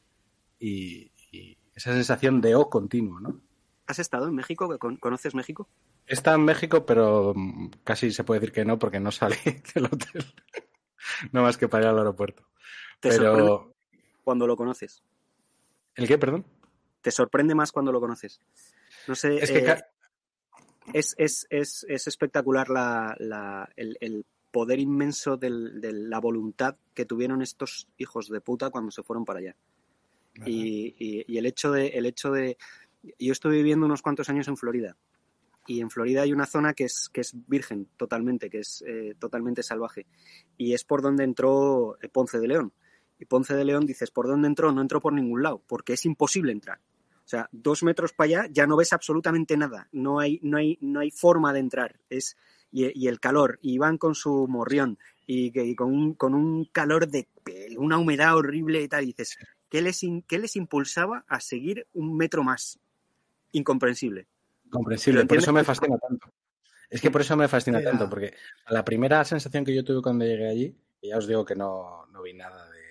y, 0.60 1.12
y 1.32 1.58
esa 1.76 1.94
sensación 1.94 2.42
de 2.42 2.56
O 2.56 2.70
continuo, 2.70 3.20
¿no? 3.20 3.42
¿Has 3.88 4.00
estado 4.00 4.28
en 4.28 4.36
México? 4.36 4.78
¿Con- 4.80 4.98
¿Conoces 4.98 5.36
México? 5.36 5.68
He 6.08 6.14
estado 6.14 6.38
en 6.38 6.46
México, 6.46 6.86
pero 6.86 7.34
mm, 7.36 7.70
casi 7.84 8.12
se 8.12 8.24
puede 8.24 8.40
decir 8.40 8.54
que 8.54 8.66
no, 8.66 8.78
porque 8.80 9.00
no 9.00 9.12
salí 9.12 9.36
del 9.76 9.86
hotel. 9.86 10.26
no 11.32 11.42
más 11.42 11.58
que 11.58 11.68
para 11.68 11.86
ir 11.86 11.90
al 11.90 11.98
aeropuerto. 11.98 12.44
¿Te 13.00 13.12
sorprende 13.12 13.42
Pero. 13.44 13.74
cuando 14.24 14.48
lo 14.48 14.56
conoces? 14.56 15.04
¿El 15.96 16.08
qué, 16.08 16.18
perdón? 16.18 16.46
¿Te 17.04 17.12
sorprende 17.12 17.54
más 17.54 17.72
cuando 17.72 17.92
lo 17.92 18.00
conoces? 18.00 18.42
No 19.08 19.14
sé, 19.14 19.38
Es 19.38 19.52
que 19.52 19.60
eh, 19.70 19.84
es, 20.94 21.14
es, 21.20 21.46
es, 21.52 21.86
es 21.88 22.08
espectacular 22.08 22.70
la, 22.70 23.16
la- 23.20 23.70
el, 23.76 23.98
el 24.02 24.26
poder 24.52 24.80
inmenso 24.80 25.38
del- 25.38 25.80
de 25.82 25.92
la 25.94 26.20
voluntad 26.20 26.76
que 26.94 27.06
tuvieron 27.06 27.42
estos 27.42 27.88
hijos 27.98 28.30
de 28.30 28.42
puta 28.42 28.70
cuando 28.72 28.90
se 28.92 29.04
fueron 29.04 29.26
para 29.26 29.40
allá. 29.40 29.56
Y, 30.46 30.96
y- 30.98 31.26
y 31.28 31.38
el 31.38 31.46
hecho 31.46 31.72
de, 31.72 31.88
el 31.90 32.06
hecho 32.06 32.32
de, 32.32 32.58
yo 33.20 33.32
estuve 33.32 33.58
viviendo 33.58 33.86
unos 33.86 34.02
cuantos 34.02 34.30
años 34.30 34.48
en 34.48 34.58
Florida 34.58 34.96
y 35.68 35.82
en 35.82 35.90
Florida 35.90 36.22
hay 36.24 36.34
una 36.34 36.46
zona 36.46 36.74
que 36.74 36.86
es, 36.86 37.10
que 37.12 37.22
es 37.22 37.34
virgen 37.48 37.88
totalmente, 37.98 38.50
que 38.50 38.60
es 38.60 38.84
eh, 38.88 39.16
totalmente 39.20 39.62
salvaje 39.64 40.06
y 40.58 40.74
es 40.74 40.84
por 40.84 41.02
donde 41.02 41.24
entró 41.24 41.98
eh, 42.02 42.10
Ponce 42.10 42.40
de 42.40 42.48
León. 42.48 42.74
Y 43.20 43.26
Ponce 43.26 43.56
de 43.56 43.64
León 43.64 43.86
dices, 43.86 44.10
¿por 44.12 44.28
dónde 44.28 44.48
entró? 44.48 44.72
No 44.72 44.82
entró 44.82 45.00
por 45.00 45.14
ningún 45.14 45.44
lado, 45.44 45.62
porque 45.68 45.94
es 45.94 46.06
imposible 46.06 46.52
entrar. 46.52 46.80
O 47.26 47.28
sea, 47.28 47.48
dos 47.52 47.84
metros 47.84 48.12
para 48.14 48.26
allá 48.42 48.48
ya 48.52 48.68
no 48.68 48.76
ves 48.76 48.92
absolutamente 48.94 49.56
nada. 49.58 49.88
No 49.92 50.20
hay, 50.20 50.40
no 50.44 50.58
hay, 50.58 50.78
no 50.82 51.00
hay 51.00 51.10
forma 51.12 51.54
de 51.54 51.60
entrar. 51.60 52.00
Es, 52.10 52.36
y, 52.72 52.92
y 53.00 53.08
el 53.08 53.20
calor. 53.20 53.60
Y 53.62 53.78
van 53.78 53.98
con 53.98 54.14
su 54.16 54.48
morrión. 54.48 54.98
Y, 55.26 55.52
que- 55.52 55.66
y 55.66 55.74
con, 55.76 55.92
un, 55.94 56.14
con 56.16 56.34
un 56.34 56.66
calor 56.66 57.08
de 57.08 57.28
una 57.78 57.98
humedad 57.98 58.36
horrible 58.36 58.82
y 58.82 58.88
tal. 58.90 59.04
Y 59.04 59.08
dices, 59.08 59.38
¿qué 59.70 59.82
les, 59.82 60.04
in- 60.04 60.22
¿qué 60.24 60.38
les 60.38 60.56
impulsaba 60.58 61.24
a 61.28 61.40
seguir 61.40 61.88
un 61.94 62.18
metro 62.18 62.44
más? 62.44 62.78
Incomprensible. 63.54 64.28
Comprensible, 64.70 65.26
por 65.26 65.38
eso 65.38 65.54
me 65.54 65.64
fascina 65.64 65.98
tanto. 65.98 66.28
Es 66.90 67.02
que 67.02 67.10
por 67.12 67.22
eso 67.22 67.36
me 67.38 67.48
fascina 67.48 67.82
tanto, 67.84 68.10
porque 68.10 68.34
la 68.70 68.84
primera 68.84 69.24
sensación 69.24 69.64
que 69.64 69.74
yo 69.74 69.84
tuve 69.84 70.02
cuando 70.02 70.26
llegué 70.26 70.48
allí, 70.48 70.76
y 71.02 71.10
ya 71.10 71.18
os 71.18 71.28
digo 71.28 71.46
que 71.46 71.56
no, 71.56 72.06
no 72.08 72.22
vi 72.22 72.34
nada 72.34 72.70
de 72.70 72.82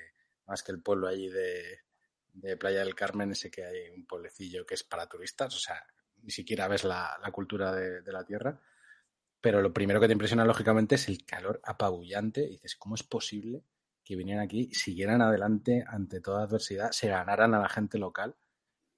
más 0.46 0.62
que 0.62 0.72
el 0.72 0.80
pueblo 0.80 1.06
allí 1.06 1.28
de, 1.28 1.80
de 2.32 2.56
Playa 2.56 2.80
del 2.80 2.94
Carmen, 2.94 3.32
ese 3.32 3.50
que 3.50 3.64
hay 3.64 3.90
un 3.90 4.06
pueblecillo 4.06 4.64
que 4.64 4.74
es 4.74 4.84
para 4.84 5.06
turistas, 5.06 5.54
o 5.54 5.58
sea, 5.58 5.84
ni 6.22 6.30
siquiera 6.30 6.68
ves 6.68 6.84
la, 6.84 7.18
cultura 7.32 7.72
de, 7.72 8.12
la 8.12 8.24
tierra, 8.24 8.60
pero 9.40 9.60
lo 9.60 9.72
primero 9.72 10.00
que 10.00 10.06
te 10.06 10.12
impresiona 10.12 10.44
lógicamente 10.44 10.94
es 10.94 11.08
el 11.08 11.24
calor 11.24 11.60
apabullante, 11.64 12.46
dices, 12.46 12.76
¿cómo 12.76 12.94
es 12.94 13.02
posible 13.02 13.64
que 14.04 14.16
vinieran 14.16 14.44
aquí, 14.44 14.72
siguieran 14.72 15.22
adelante 15.22 15.84
ante 15.86 16.20
toda 16.20 16.44
adversidad, 16.44 16.90
se 16.90 17.08
ganaran 17.08 17.54
a 17.54 17.60
la 17.60 17.68
gente 17.68 17.98
local 17.98 18.36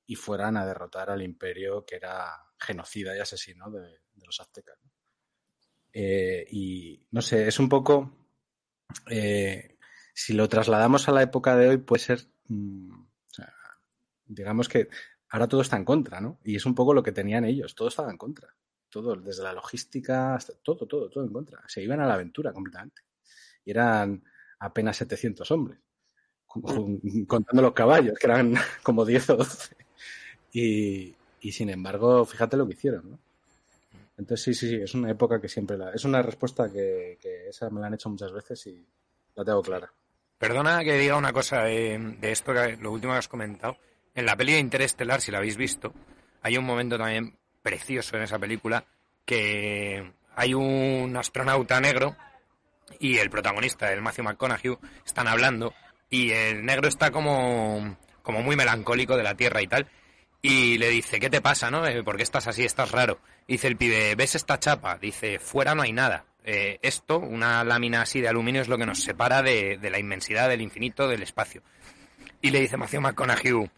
y 0.06 0.16
fueran 0.16 0.56
a 0.56 0.66
derrotar 0.66 1.10
al 1.10 1.22
imperio 1.22 1.84
que 1.84 1.96
era 1.96 2.30
genocida 2.58 3.16
y 3.16 3.20
asesino 3.20 3.70
de, 3.70 4.00
los 4.24 4.40
aztecas. 4.40 4.78
Eh, 5.92 6.46
y 6.50 7.06
no 7.10 7.20
sé, 7.22 7.46
es 7.46 7.58
un 7.58 7.68
poco, 7.68 8.28
eh, 9.10 9.78
si 10.14 10.32
lo 10.32 10.48
trasladamos 10.48 11.08
a 11.08 11.12
la 11.12 11.22
época 11.22 11.56
de 11.56 11.68
hoy, 11.68 11.78
puede 11.78 12.02
ser, 12.02 12.26
mm, 12.48 13.03
digamos 14.26 14.68
que 14.68 14.88
ahora 15.30 15.48
todo 15.48 15.60
está 15.62 15.76
en 15.76 15.84
contra, 15.84 16.20
¿no? 16.20 16.38
Y 16.44 16.56
es 16.56 16.66
un 16.66 16.74
poco 16.74 16.94
lo 16.94 17.02
que 17.02 17.12
tenían 17.12 17.44
ellos, 17.44 17.74
todo 17.74 17.88
estaba 17.88 18.10
en 18.10 18.18
contra. 18.18 18.48
Todo, 18.88 19.16
desde 19.16 19.42
la 19.42 19.52
logística 19.52 20.36
hasta 20.36 20.52
todo, 20.62 20.86
todo, 20.86 21.08
todo 21.10 21.24
en 21.24 21.32
contra. 21.32 21.60
Se 21.66 21.82
iban 21.82 22.00
a 22.00 22.06
la 22.06 22.14
aventura 22.14 22.52
completamente. 22.52 23.02
Y 23.64 23.70
eran 23.72 24.22
apenas 24.60 24.96
700 24.96 25.50
hombres, 25.50 25.80
con- 26.46 26.62
con- 26.62 27.00
contando 27.26 27.62
los 27.62 27.72
caballos, 27.72 28.16
que 28.18 28.26
eran 28.26 28.54
como 28.84 29.04
10 29.04 29.30
o 29.30 29.36
12. 29.36 29.76
Y, 30.52 31.14
y 31.40 31.52
sin 31.52 31.70
embargo, 31.70 32.24
fíjate 32.24 32.56
lo 32.56 32.66
que 32.66 32.74
hicieron, 32.74 33.10
¿no? 33.10 33.18
Entonces, 34.16 34.44
sí, 34.44 34.54
sí, 34.54 34.68
sí, 34.68 34.76
es 34.76 34.94
una 34.94 35.10
época 35.10 35.40
que 35.40 35.48
siempre 35.48 35.76
la. 35.76 35.90
Es 35.92 36.04
una 36.04 36.22
respuesta 36.22 36.70
que, 36.70 37.18
que 37.20 37.48
esa 37.48 37.68
me 37.70 37.80
la 37.80 37.88
han 37.88 37.94
hecho 37.94 38.08
muchas 38.08 38.30
veces 38.32 38.64
y 38.68 38.86
la 39.34 39.44
tengo 39.44 39.60
clara. 39.62 39.92
Perdona 40.38 40.84
que 40.84 40.96
diga 40.98 41.16
una 41.16 41.32
cosa 41.32 41.64
de, 41.64 42.16
de 42.20 42.30
esto, 42.30 42.52
que, 42.52 42.76
lo 42.76 42.92
último 42.92 43.12
que 43.12 43.18
has 43.18 43.28
comentado. 43.28 43.76
En 44.14 44.26
la 44.26 44.36
peli 44.36 44.52
de 44.52 44.60
Interestelar, 44.60 45.20
si 45.20 45.32
la 45.32 45.38
habéis 45.38 45.56
visto, 45.56 45.92
hay 46.42 46.56
un 46.56 46.64
momento 46.64 46.96
también 46.96 47.36
precioso 47.62 48.16
en 48.16 48.22
esa 48.22 48.38
película 48.38 48.84
que 49.24 50.12
hay 50.36 50.54
un 50.54 51.16
astronauta 51.16 51.80
negro 51.80 52.16
y 53.00 53.18
el 53.18 53.30
protagonista, 53.30 53.92
el 53.92 54.02
Matthew 54.02 54.24
McConaughey, 54.24 54.76
están 55.04 55.26
hablando 55.26 55.74
y 56.10 56.30
el 56.30 56.64
negro 56.64 56.86
está 56.86 57.10
como, 57.10 57.96
como 58.22 58.42
muy 58.42 58.54
melancólico 58.54 59.16
de 59.16 59.24
la 59.24 59.34
Tierra 59.34 59.62
y 59.62 59.66
tal. 59.66 59.88
Y 60.42 60.76
le 60.78 60.90
dice, 60.90 61.18
¿qué 61.18 61.30
te 61.30 61.40
pasa, 61.40 61.70
no? 61.70 61.86
Eh, 61.86 62.04
¿Por 62.04 62.16
qué 62.18 62.22
estás 62.22 62.46
así? 62.46 62.64
Estás 62.64 62.90
raro. 62.90 63.18
Dice 63.48 63.66
el 63.66 63.76
pibe, 63.76 64.14
¿ves 64.14 64.34
esta 64.34 64.60
chapa? 64.60 64.98
Dice, 64.98 65.38
fuera 65.38 65.74
no 65.74 65.82
hay 65.82 65.92
nada. 65.92 66.26
Eh, 66.44 66.78
esto, 66.82 67.18
una 67.18 67.64
lámina 67.64 68.02
así 68.02 68.20
de 68.20 68.28
aluminio, 68.28 68.60
es 68.60 68.68
lo 68.68 68.76
que 68.76 68.84
nos 68.84 69.02
separa 69.02 69.42
de, 69.42 69.78
de 69.78 69.90
la 69.90 69.98
inmensidad, 69.98 70.50
del 70.50 70.60
infinito, 70.60 71.08
del 71.08 71.22
espacio. 71.22 71.62
Y 72.42 72.50
le 72.50 72.60
dice 72.60 72.76
Matthew 72.76 73.00
McConaughey, 73.00 73.70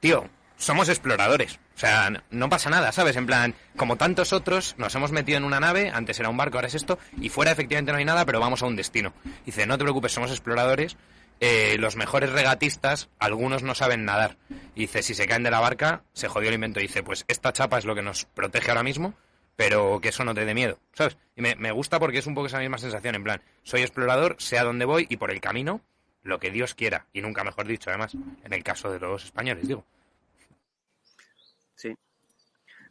tío, 0.00 0.28
somos 0.56 0.88
exploradores. 0.88 1.58
O 1.76 1.78
sea, 1.80 2.10
no, 2.30 2.48
pasa 2.50 2.68
nada, 2.68 2.92
¿sabes? 2.92 3.16
En 3.16 3.26
plan, 3.26 3.54
como 3.76 3.96
tantos 3.96 4.32
otros, 4.34 4.74
nos 4.76 4.94
hemos 4.94 5.12
metido 5.12 5.38
en 5.38 5.44
una 5.44 5.60
nave, 5.60 5.90
antes 5.94 6.20
era 6.20 6.28
un 6.28 6.36
barco, 6.36 6.58
ahora 6.58 6.68
es 6.68 6.74
esto, 6.74 6.98
y 7.20 7.30
fuera 7.30 7.52
efectivamente 7.52 7.92
no 7.92 7.98
hay 7.98 8.04
nada, 8.04 8.26
pero 8.26 8.40
vamos 8.40 8.62
a 8.62 8.66
un 8.66 8.76
destino. 8.76 9.14
Dice, 9.46 9.66
no 9.66 9.78
te 9.78 9.84
preocupes, 9.84 10.12
somos 10.12 10.30
exploradores. 10.30 10.96
eh, 11.42 11.76
los 11.78 11.96
mejores 11.96 12.30
regatistas, 12.30 13.08
algunos 13.18 13.62
no 13.62 13.74
saben 13.74 14.04
nadar. 14.04 14.36
Dice, 14.74 15.02
si 15.02 15.14
se 15.14 15.26
caen 15.26 15.42
de 15.42 15.50
la 15.50 15.60
barca, 15.60 16.02
se 16.12 16.28
jodió 16.28 16.48
el 16.48 16.54
invento. 16.56 16.80
Dice, 16.80 17.02
pues 17.02 17.24
esta 17.28 17.52
chapa 17.52 17.78
es 17.78 17.86
lo 17.86 17.94
que 17.94 18.02
nos 18.02 18.26
protege 18.26 18.70
ahora 18.70 18.82
mismo, 18.82 19.14
pero 19.56 20.00
que 20.02 20.10
eso 20.10 20.24
no 20.24 20.34
te 20.34 20.44
dé 20.44 20.52
miedo, 20.54 20.78
¿sabes? 20.92 21.16
Y 21.36 21.40
me, 21.42 21.54
me 21.56 21.72
gusta 21.72 21.98
porque 21.98 22.18
es 22.18 22.26
un 22.26 22.34
poco 22.34 22.48
esa 22.48 22.58
misma 22.58 22.76
sensación, 22.76 23.14
en 23.14 23.24
plan, 23.24 23.42
soy 23.62 23.80
explorador, 23.80 24.36
sé 24.38 24.58
a 24.58 24.64
dónde 24.64 24.84
voy 24.84 25.06
y 25.08 25.16
por 25.16 25.30
el 25.30 25.40
camino 25.40 25.80
lo 26.22 26.38
que 26.38 26.50
Dios 26.50 26.74
quiera. 26.74 27.06
Y 27.12 27.22
nunca 27.22 27.44
mejor 27.44 27.66
dicho, 27.66 27.90
además, 27.90 28.14
en 28.14 28.52
el 28.52 28.62
caso 28.62 28.90
de 28.90 28.98
los 29.00 29.24
españoles, 29.24 29.66
digo. 29.66 29.84
Sí. 31.74 31.94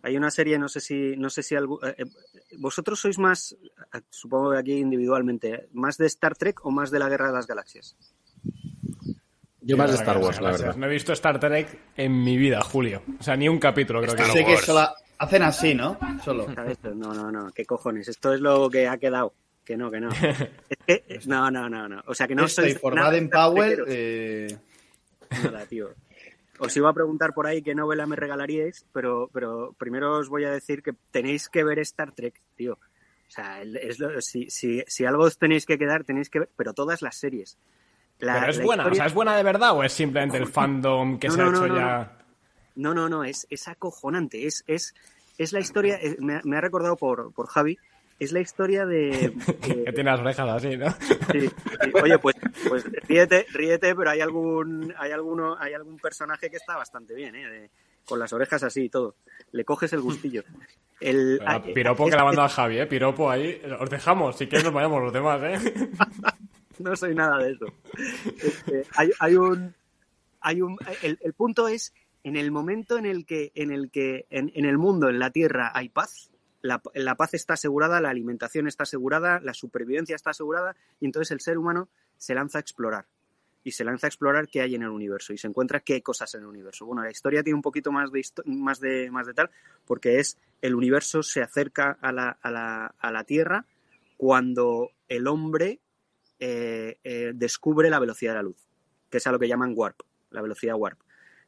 Hay 0.01 0.15
una 0.17 0.31
serie, 0.31 0.57
no 0.57 0.69
sé 0.69 0.79
si, 0.79 1.15
no 1.17 1.29
sé 1.29 1.43
si 1.43 1.55
algu- 1.55 1.85
eh, 1.87 1.95
eh, 1.97 2.05
vosotros 2.57 2.99
sois 2.99 3.17
más, 3.19 3.55
eh, 3.93 4.01
supongo 4.09 4.51
que 4.51 4.57
aquí 4.57 4.73
individualmente, 4.73 5.67
más 5.73 5.97
de 5.97 6.07
Star 6.07 6.35
Trek 6.37 6.65
o 6.65 6.71
más 6.71 6.89
de 6.89 6.99
la 6.99 7.09
Guerra 7.09 7.27
de 7.27 7.33
las 7.33 7.47
Galaxias. 7.47 7.95
Yo 9.61 9.75
más 9.77 9.91
de 9.91 9.97
Star 9.97 10.17
Wars, 10.17 10.39
la 10.41 10.51
verdad. 10.51 10.75
No 10.77 10.85
he 10.85 10.89
visto 10.89 11.11
Star 11.13 11.39
Trek 11.39 11.79
en 11.97 12.23
mi 12.23 12.37
vida, 12.37 12.61
Julio. 12.61 13.03
O 13.19 13.23
sea, 13.23 13.35
ni 13.35 13.49
un 13.49 13.59
capítulo 13.59 13.99
creo 14.01 14.15
que 14.15 14.21
Star 14.21 14.27
no. 14.29 14.33
Sé 14.33 14.45
que 14.45 14.57
solo 14.65 14.87
hacen 15.17 15.43
así, 15.43 15.75
¿no? 15.75 15.99
Solo. 16.23 16.47
No, 16.95 17.13
no, 17.13 17.29
no, 17.31 17.51
qué 17.51 17.65
cojones. 17.65 18.07
Esto 18.07 18.33
es 18.33 18.39
lo 18.39 18.69
que 18.69 18.87
ha 18.87 18.97
quedado. 18.97 19.33
Que 19.69 19.77
no, 19.77 19.91
que 19.91 19.99
no. 19.99 20.09
Es 20.87 20.97
que, 21.05 21.19
no, 21.27 21.51
no, 21.51 21.69
no, 21.69 21.87
no. 21.87 22.01
O 22.07 22.15
sea, 22.15 22.27
que 22.27 22.33
no 22.33 22.45
Estoy 22.45 22.73
Baden 22.81 23.25
Star 23.25 23.49
Powell. 23.51 23.83
Eh, 23.87 24.57
Nada, 25.43 25.63
tío. 25.67 25.91
Os 26.57 26.75
iba 26.75 26.89
a 26.89 26.93
preguntar 26.93 27.35
por 27.35 27.45
ahí 27.45 27.61
qué 27.61 27.75
novela 27.75 28.07
me 28.07 28.15
regalaríais, 28.15 28.83
pero, 28.91 29.29
pero 29.31 29.75
primero 29.77 30.17
os 30.17 30.27
voy 30.27 30.43
a 30.45 30.49
decir 30.51 30.81
que 30.81 30.93
tenéis 31.11 31.49
que 31.49 31.63
ver 31.63 31.77
Star 31.77 32.13
Trek, 32.13 32.41
tío. 32.55 32.73
O 32.73 33.31
sea, 33.31 33.61
el- 33.61 33.77
es 33.77 33.99
lo- 33.99 34.19
si, 34.21 34.49
si, 34.49 34.83
si 34.87 35.05
algo 35.05 35.25
os 35.25 35.37
tenéis 35.37 35.67
que 35.67 35.77
quedar, 35.77 36.03
tenéis 36.03 36.31
que 36.31 36.39
ver, 36.39 36.49
pero 36.55 36.73
todas 36.73 37.03
las 37.03 37.15
series. 37.15 37.59
La- 38.17 38.39
Pero 38.39 38.51
es 38.51 38.63
buena, 38.63 38.87
o 38.87 38.93
sea, 38.95 39.05
¿es 39.05 39.13
buena 39.13 39.37
de 39.37 39.43
verdad 39.43 39.73
o 39.77 39.83
es 39.83 39.93
simplemente 39.93 40.37
el 40.37 40.47
fandom 40.47 41.19
que 41.19 41.27
No, 41.27 41.33
se 41.35 41.41
ha 41.43 41.47
hecho 41.47 41.67
no, 41.67 41.75
ya? 41.77 42.17
No, 42.75 42.95
no, 42.95 43.07
no, 43.07 43.23
es, 43.23 43.45
es 43.51 43.67
acojonante. 43.67 44.47
Es, 44.47 44.63
es, 44.65 44.95
es 45.37 45.53
la 45.53 45.59
historia, 45.59 45.99
eh, 46.01 46.17
me, 46.17 46.37
ha- 46.37 46.41
me 46.43 46.57
ha 46.57 46.61
recordado 46.61 46.97
por, 46.97 47.31
por 47.33 47.45
Javi, 47.49 47.77
es 48.19 48.31
la 48.31 48.41
historia 48.41 48.85
de... 48.85 49.33
Que 49.61 49.91
tiene 49.93 50.11
las 50.11 50.19
orejas 50.19 50.49
así, 50.49 50.77
¿no? 50.77 50.91
Sí, 51.31 51.41
sí. 51.41 51.49
Oye, 52.03 52.19
pues, 52.19 52.35
pues 52.67 52.83
ríete, 53.07 53.45
ríete, 53.53 53.95
pero 53.95 54.09
hay 54.11 54.21
algún, 54.21 54.93
hay 54.97 55.11
alguno, 55.11 55.55
hay 55.59 55.73
algún 55.73 55.97
personaje 55.97 56.49
que 56.49 56.57
está 56.57 56.75
bastante 56.75 57.13
bien, 57.15 57.35
¿eh? 57.35 57.49
De- 57.49 57.69
con 58.05 58.17
las 58.17 58.33
orejas 58.33 58.63
así 58.63 58.85
y 58.85 58.89
todo. 58.89 59.15
Le 59.51 59.63
coges 59.63 59.93
el 59.93 60.01
gustillo. 60.01 60.43
El, 60.99 61.39
Ah, 61.45 61.55
ah, 61.57 61.63
Piropo 61.63 62.09
que 62.09 62.15
la 62.15 62.23
manda 62.23 62.45
a 62.45 62.49
Javi, 62.49 62.79
¿eh? 62.79 62.87
Piropo 62.87 63.29
ahí. 63.29 63.61
Os 63.79 63.87
dejamos, 63.89 64.35
si 64.35 64.47
quieres 64.47 64.65
nos 64.65 64.73
vayamos 64.73 65.03
los 65.03 65.13
demás, 65.13 65.39
¿eh? 65.43 65.89
no 66.79 66.95
soy 66.95 67.13
nada 67.13 67.37
de 67.37 67.51
eso. 67.51 67.65
Este, 68.41 68.83
hay, 68.95 69.11
hay 69.19 69.35
un, 69.35 69.75
hay 70.41 70.61
un, 70.61 70.75
el, 71.03 71.19
el 71.21 71.33
punto 71.33 71.67
es 71.67 71.93
en 72.23 72.35
el 72.35 72.49
momento 72.51 72.97
en 72.97 73.05
el 73.05 73.27
que, 73.27 73.51
en 73.53 73.71
el 73.71 73.91
que, 73.91 74.25
en, 74.31 74.51
en 74.55 74.65
el 74.65 74.79
mundo, 74.79 75.07
en 75.09 75.19
la 75.19 75.29
Tierra, 75.29 75.71
hay 75.73 75.89
paz. 75.89 76.31
La, 76.61 77.15
paz 77.15 77.33
está 77.33 77.53
asegurada, 77.53 78.01
la 78.01 78.09
alimentación 78.09 78.67
está 78.67 78.83
asegurada, 78.83 79.39
la 79.39 79.53
supervivencia 79.53 80.15
está 80.15 80.31
asegurada, 80.31 80.75
y 80.99 81.05
entonces 81.05 81.31
el 81.31 81.39
ser 81.39 81.57
humano 81.57 81.89
se 82.17 82.35
lanza 82.35 82.59
a 82.59 82.61
explorar. 82.61 83.05
Y 83.63 83.71
se 83.71 83.83
lanza 83.83 84.07
a 84.07 84.09
explorar 84.09 84.47
qué 84.47 84.61
hay 84.61 84.75
en 84.75 84.83
el 84.83 84.89
universo 84.89 85.33
y 85.33 85.37
se 85.37 85.47
encuentra 85.47 85.81
qué 85.81 86.01
cosas 86.01 86.33
en 86.35 86.41
el 86.41 86.47
universo. 86.47 86.85
Bueno, 86.85 87.03
la 87.03 87.11
historia 87.11 87.43
tiene 87.43 87.55
un 87.55 87.61
poquito 87.61 87.91
más 87.91 88.11
de, 88.11 88.23
más 88.45 88.79
de, 88.79 89.11
más 89.11 89.27
de 89.27 89.33
tal, 89.33 89.49
porque 89.85 90.19
es 90.19 90.37
el 90.61 90.75
universo 90.75 91.23
se 91.23 91.41
acerca 91.41 91.97
a 92.01 92.11
la, 92.11 92.37
a 92.41 92.51
la, 92.51 92.95
a 92.99 93.11
la 93.11 93.23
Tierra 93.25 93.65
cuando 94.17 94.91
el 95.07 95.27
hombre 95.27 95.79
eh, 96.39 96.97
eh, 97.03 97.31
descubre 97.35 97.89
la 97.89 97.99
velocidad 97.99 98.31
de 98.31 98.37
la 98.37 98.43
luz, 98.43 98.67
que 99.09 99.17
es 99.17 99.27
a 99.27 99.31
lo 99.31 99.39
que 99.39 99.47
llaman 99.47 99.73
warp, 99.75 100.01
la 100.31 100.41
velocidad 100.41 100.75
warp. 100.75 100.99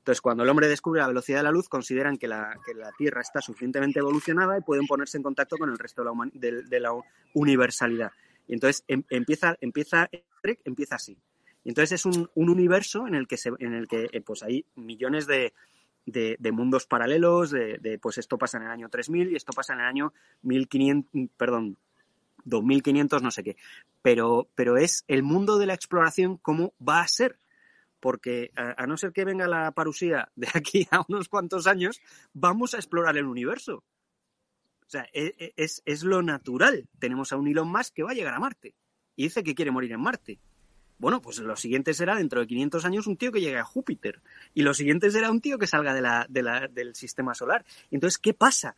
Entonces, 0.01 0.21
cuando 0.21 0.41
el 0.43 0.49
hombre 0.49 0.67
descubre 0.67 0.99
la 1.01 1.07
velocidad 1.07 1.39
de 1.39 1.43
la 1.43 1.51
luz, 1.51 1.69
consideran 1.69 2.17
que 2.17 2.27
la, 2.27 2.57
que 2.65 2.73
la 2.73 2.91
Tierra 2.97 3.21
está 3.21 3.39
suficientemente 3.39 3.99
evolucionada 3.99 4.57
y 4.57 4.61
pueden 4.61 4.87
ponerse 4.87 5.17
en 5.17 5.23
contacto 5.23 5.57
con 5.57 5.69
el 5.69 5.77
resto 5.77 6.03
de 6.03 6.09
la, 6.09 6.29
de- 6.33 6.63
de 6.63 6.79
la 6.79 6.91
universalidad. 7.35 8.11
Y 8.47 8.53
entonces 8.55 8.83
em- 8.87 9.03
empieza, 9.09 9.55
empieza, 9.61 10.09
Trek 10.41 10.59
empieza 10.65 10.95
así. 10.95 11.17
Y 11.63 11.69
entonces 11.69 11.91
es 11.99 12.05
un, 12.07 12.29
un 12.33 12.49
universo 12.49 13.05
en 13.07 13.13
el 13.13 13.27
que, 13.27 13.37
se, 13.37 13.51
en 13.59 13.73
el 13.73 13.87
que 13.87 14.09
eh, 14.11 14.21
pues 14.21 14.41
hay 14.41 14.65
millones 14.75 15.27
de, 15.27 15.53
de, 16.07 16.51
mundos 16.51 16.87
paralelos, 16.87 17.51
de, 17.51 17.99
pues 18.01 18.17
esto 18.17 18.39
pasa 18.39 18.57
en 18.57 18.63
el 18.63 18.71
año 18.71 18.89
3000 18.89 19.31
y 19.31 19.35
esto 19.35 19.53
pasa 19.53 19.73
en 19.73 19.81
el 19.81 19.85
año 19.85 20.13
1500, 20.41 21.29
perdón, 21.37 21.77
2500 22.45 23.21
no 23.21 23.29
sé 23.29 23.43
qué. 23.43 23.55
Pero, 24.01 24.47
pero 24.55 24.77
es 24.77 25.03
el 25.07 25.21
mundo 25.21 25.59
de 25.59 25.67
la 25.67 25.75
exploración 25.75 26.37
cómo 26.37 26.73
va 26.81 27.01
a 27.01 27.07
ser. 27.07 27.37
Porque 28.01 28.51
a, 28.57 28.85
no 28.87 28.97
ser 28.97 29.13
que 29.13 29.23
venga 29.23 29.47
la 29.47 29.71
parusía 29.71 30.29
de 30.35 30.49
aquí 30.53 30.87
a 30.91 31.05
unos 31.07 31.29
cuantos 31.29 31.67
años, 31.67 32.01
vamos 32.33 32.73
a 32.73 32.77
explorar 32.77 33.15
el 33.15 33.25
universo. 33.27 33.83
O 34.85 34.89
sea, 34.91 35.07
e- 35.13 35.35
e- 35.37 35.53
es, 35.55 35.81
es 35.85 36.03
lo 36.03 36.21
natural. 36.21 36.89
Tenemos 36.99 37.31
a 37.31 37.37
un 37.37 37.47
Elon 37.47 37.71
Musk 37.71 37.93
que 37.93 38.03
va 38.03 38.11
a 38.11 38.15
llegar 38.15 38.33
a 38.33 38.39
Marte 38.39 38.75
y 39.15 39.23
dice 39.23 39.43
que 39.43 39.55
quiere 39.55 39.71
morir 39.71 39.93
en 39.93 40.01
Marte. 40.01 40.39
Bueno, 40.97 41.21
pues 41.21 41.39
lo 41.39 41.55
siguiente 41.55 41.93
será 41.93 42.15
dentro 42.15 42.41
de 42.41 42.47
500 42.47 42.85
años 42.85 43.07
un 43.07 43.17
tío 43.17 43.31
que 43.31 43.39
llegue 43.41 43.57
a 43.57 43.63
Júpiter. 43.63 44.21
Y 44.53 44.61
lo 44.63 44.73
siguiente 44.73 45.09
será 45.09 45.31
un 45.31 45.41
tío 45.41 45.57
que 45.57 45.65
salga 45.67 46.27
del 46.29 46.95
sistema 46.95 47.33
solar. 47.33 47.65
Entonces, 47.89 48.17
¿qué 48.19 48.33
pasa? 48.33 48.75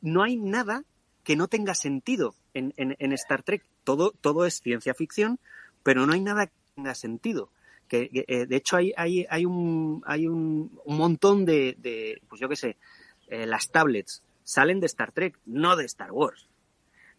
No 0.00 0.22
hay 0.22 0.36
nada 0.36 0.84
que 1.24 1.36
no 1.36 1.48
tenga 1.48 1.74
sentido 1.74 2.34
en, 2.54 2.74
en- 2.76 2.96
en 2.98 3.12
Star 3.12 3.42
Trek. 3.42 3.64
Todo, 3.84 4.10
todo 4.12 4.44
es 4.46 4.60
ciencia 4.60 4.92
ficción, 4.94 5.38
pero 5.82 6.06
no 6.06 6.12
hay 6.12 6.20
nada 6.20 6.46
que 6.48 6.52
tenga 6.74 6.94
sentido. 6.94 7.50
Que, 7.92 8.08
eh, 8.26 8.46
de 8.46 8.56
hecho, 8.56 8.78
hay, 8.78 8.94
hay, 8.96 9.26
hay, 9.28 9.44
un, 9.44 10.02
hay 10.06 10.26
un, 10.26 10.80
un 10.86 10.96
montón 10.96 11.44
de, 11.44 11.76
de, 11.78 12.22
pues 12.26 12.40
yo 12.40 12.48
qué 12.48 12.56
sé, 12.56 12.78
eh, 13.28 13.44
las 13.46 13.70
tablets 13.70 14.22
salen 14.44 14.80
de 14.80 14.86
Star 14.86 15.12
Trek, 15.12 15.38
no 15.44 15.76
de 15.76 15.84
Star 15.84 16.10
Wars 16.10 16.48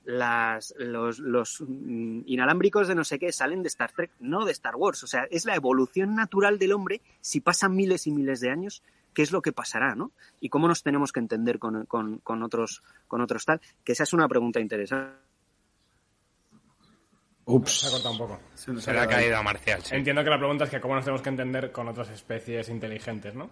las, 0.04 0.74
los, 0.80 1.20
los 1.20 1.62
mm, 1.62 2.22
inalámbricos 2.26 2.88
de 2.88 2.96
no 2.96 3.04
sé 3.04 3.20
qué 3.20 3.32
salen 3.32 3.62
de 3.62 3.68
Star 3.68 3.92
Trek, 3.92 4.10
no 4.20 4.46
de 4.46 4.52
Star 4.52 4.76
Wars. 4.76 5.04
O 5.04 5.08
sea, 5.08 5.28
es 5.30 5.46
la 5.46 5.56
evolución 5.56 6.16
natural 6.16 6.58
del 6.58 6.74
hombre 6.74 7.02
si 7.22 7.40
pasan 7.40 7.76
miles 7.76 8.08
y 8.08 8.12
miles 8.12 8.40
de 8.40 8.50
años, 8.50 8.82
qué 9.14 9.22
es 9.22 9.32
lo 9.32 9.44
que 9.44 9.54
pasará, 9.54 9.94
¿no? 9.94 10.12
Y 10.40 10.50
cómo 10.50 10.68
nos 10.68 10.82
tenemos 10.82 11.12
que 11.12 11.20
entender 11.20 11.60
con, 11.60 11.86
con, 11.86 12.18
con 12.18 12.42
otros, 12.42 12.82
con 13.08 13.22
otros 13.22 13.46
tal. 13.46 13.62
Que 13.84 13.92
esa 13.92 14.04
es 14.04 14.14
una 14.14 14.28
pregunta 14.28 14.60
interesante. 14.60 15.14
Se 17.46 17.52
ha 17.52 17.56
Ups. 17.56 17.90
cortado 17.92 18.12
un 18.12 18.18
poco. 18.18 18.40
Se 18.56 18.72
nos 18.72 18.84
Se 18.84 18.92
ha 18.98 19.08
caído 19.08 19.38
a 19.38 19.44
Marcial, 19.44 19.82
sí. 19.84 19.96
Entiendo 19.96 20.24
que 20.24 20.30
la 20.30 20.38
pregunta 20.38 20.64
es 20.64 20.70
que 20.70 20.80
cómo 20.80 20.96
nos 20.96 21.04
tenemos 21.04 21.22
que 21.22 21.30
entender 21.30 21.72
con 21.72 21.88
otras 21.90 22.10
especies 22.10 22.70
inteligentes, 22.70 23.36
¿no? 23.36 23.50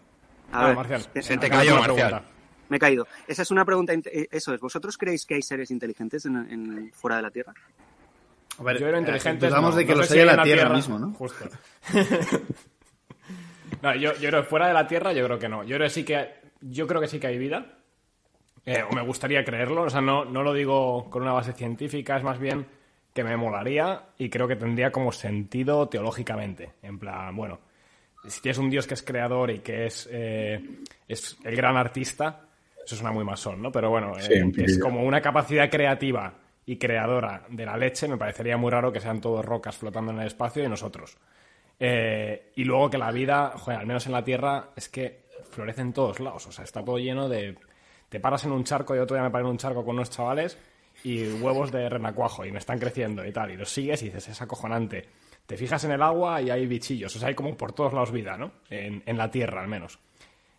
A 0.52 0.64
Ah, 0.64 0.68
ver, 0.68 0.76
Marcial. 0.78 1.02
se- 1.14 1.22
se 1.22 1.38
te 1.38 1.50
cayó, 1.50 1.72
una 1.78 1.88
Marcial. 1.88 2.08
pregunta. 2.10 2.32
Me 2.70 2.78
he 2.78 2.80
caído. 2.80 3.06
Esa 3.28 3.42
es 3.42 3.52
una 3.52 3.66
pregunta. 3.66 3.94
eh, 3.94 4.28
Eso 4.32 4.54
es. 4.54 4.62
¿Vosotros 4.62 4.98
creéis 4.98 5.26
que 5.26 5.36
hay 5.36 5.42
seres 5.42 5.72
inteligentes 5.72 6.26
en, 6.26 6.36
en- 6.38 6.92
fuera 6.94 7.18
de 7.18 7.22
la 7.24 7.32
Tierra? 7.32 7.54
A 8.58 8.64
ver, 8.64 8.80
Yo 8.80 8.88
era 8.88 8.98
eh, 8.98 9.02
inteligente. 9.02 9.48
dudamos 9.48 9.72
no. 9.72 9.78
de 9.78 9.86
que 9.86 9.92
No 9.94 9.98
los 10.00 10.12
haya 10.12 10.22
en 10.22 10.28
la 10.28 10.34
una 10.36 10.44
Tierra, 10.44 10.70
mismo, 10.76 10.98
¿no? 11.00 11.14
Justo. 11.14 11.46
no, 13.82 13.96
yo, 13.96 14.14
yo 14.16 14.30
creo 14.30 14.44
que 14.44 14.50
fuera 14.50 14.68
de 14.68 14.74
la 14.74 14.88
Tierra, 14.88 15.12
yo 15.14 15.26
creo 15.26 15.40
que 15.40 15.50
no. 15.50 15.64
Yo 15.64 15.76
creo 15.78 15.88
que 15.88 15.94
sí 15.94 16.04
que, 16.06 16.30
yo 16.62 16.88
creo 16.88 17.02
que 17.02 17.08
sí 17.08 17.20
que 17.20 17.28
hay 17.28 17.38
vida. 17.38 17.78
Eh, 18.66 18.84
o 18.90 18.94
me 18.94 19.02
gustaría 19.02 19.44
creerlo. 19.44 19.84
O 19.84 19.90
sea, 19.90 20.02
no, 20.02 20.24
no 20.26 20.44
lo 20.44 20.54
digo 20.54 21.10
con 21.10 21.24
una 21.24 21.34
base 21.34 21.54
científica, 21.54 22.16
es 22.18 22.24
más 22.24 22.40
bien 22.40 22.66
que 23.14 23.24
me 23.24 23.36
molaría 23.36 24.04
y 24.18 24.30
creo 24.30 24.48
que 24.48 24.56
tendría 24.56 24.92
como 24.92 25.12
sentido 25.12 25.88
teológicamente. 25.90 26.74
En 26.82 26.98
plan, 26.98 27.36
bueno, 27.36 27.60
si 28.28 28.42
tienes 28.42 28.58
un 28.58 28.70
dios 28.70 28.88
que 28.88 28.94
es 28.94 29.02
creador 29.02 29.52
y 29.52 29.60
que 29.60 29.86
es, 29.86 30.08
eh, 30.12 30.60
es 31.08 31.38
el 31.44 31.56
gran 31.56 31.76
artista, 31.76 32.42
eso 32.86 32.96
suena 32.96 33.12
muy 33.12 33.24
masón, 33.24 33.62
¿no? 33.62 33.72
Pero 33.72 33.90
bueno, 33.90 34.14
Sí, 34.20 34.34
eh, 34.34 34.52
es 34.58 34.80
como 34.80 35.04
una 35.04 35.22
capacidad 35.22 35.70
creativa 35.70 36.34
y 36.66 36.78
creadora 36.78 37.44
de 37.50 37.66
la 37.66 37.76
leche, 37.76 38.08
me 38.08 38.18
parecería 38.18 38.56
muy 38.58 38.72
raro 38.72 38.92
que 38.92 39.00
sean 39.00 39.20
todos 39.20 39.44
rocas 39.44 39.76
flotando 39.76 40.12
en 40.12 40.20
el 40.20 40.28
espacio 40.28 40.64
y 40.64 40.70
nosotros. 40.70 41.18
Eh, 41.80 42.52
y 42.56 42.64
luego 42.64 42.90
que 42.90 42.98
la 42.98 43.12
vida, 43.12 43.54
joder, 43.58 43.80
al 43.80 43.88
menos 43.88 44.06
en 44.06 44.12
la 44.12 44.24
Tierra, 44.24 44.70
es 44.76 44.88
que 44.88 45.26
florece 45.50 45.82
en 45.82 45.94
todos 45.94 46.20
lados. 46.20 46.46
O 46.48 46.52
sea, 46.52 46.64
está 46.64 46.86
todo 46.86 47.00
lleno 47.00 47.28
de. 47.28 47.58
Te 48.08 48.20
paras 48.20 48.46
en 48.46 48.52
un 48.52 48.64
charco, 48.64 48.96
yo 48.96 49.04
otro 49.04 49.16
día 49.16 49.24
me 49.24 49.32
paré 49.32 49.44
en 49.46 49.52
un 49.52 49.58
charco 49.58 49.84
con 49.84 49.96
unos 49.96 50.10
chavales 50.10 50.58
y 51.04 51.24
huevos 51.34 51.72
de 51.72 51.90
renacuajo 51.90 52.46
y 52.46 52.52
me 52.52 52.60
están 52.60 52.80
creciendo 52.80 53.26
y 53.26 53.32
tal. 53.32 53.52
Y 53.52 53.58
los 53.58 53.70
sigues 53.70 54.02
y 54.04 54.06
dices, 54.06 54.30
es 54.30 54.42
acojonante. 54.42 55.08
Te 55.46 55.58
fijas 55.58 55.84
en 55.84 55.92
el 55.92 56.02
agua 56.02 56.42
y 56.42 56.50
hay 56.50 56.66
bichillos. 56.68 57.16
O 57.16 57.20
sea, 57.20 57.30
hay 57.30 57.36
como 57.36 57.56
por 57.58 57.74
todos 57.74 57.94
lados 57.94 58.12
vida, 58.12 58.38
¿no? 58.38 58.52
En, 58.70 59.04
en 59.06 59.18
la 59.18 59.30
Tierra, 59.30 59.62
al 59.62 59.68
menos. 59.68 60.00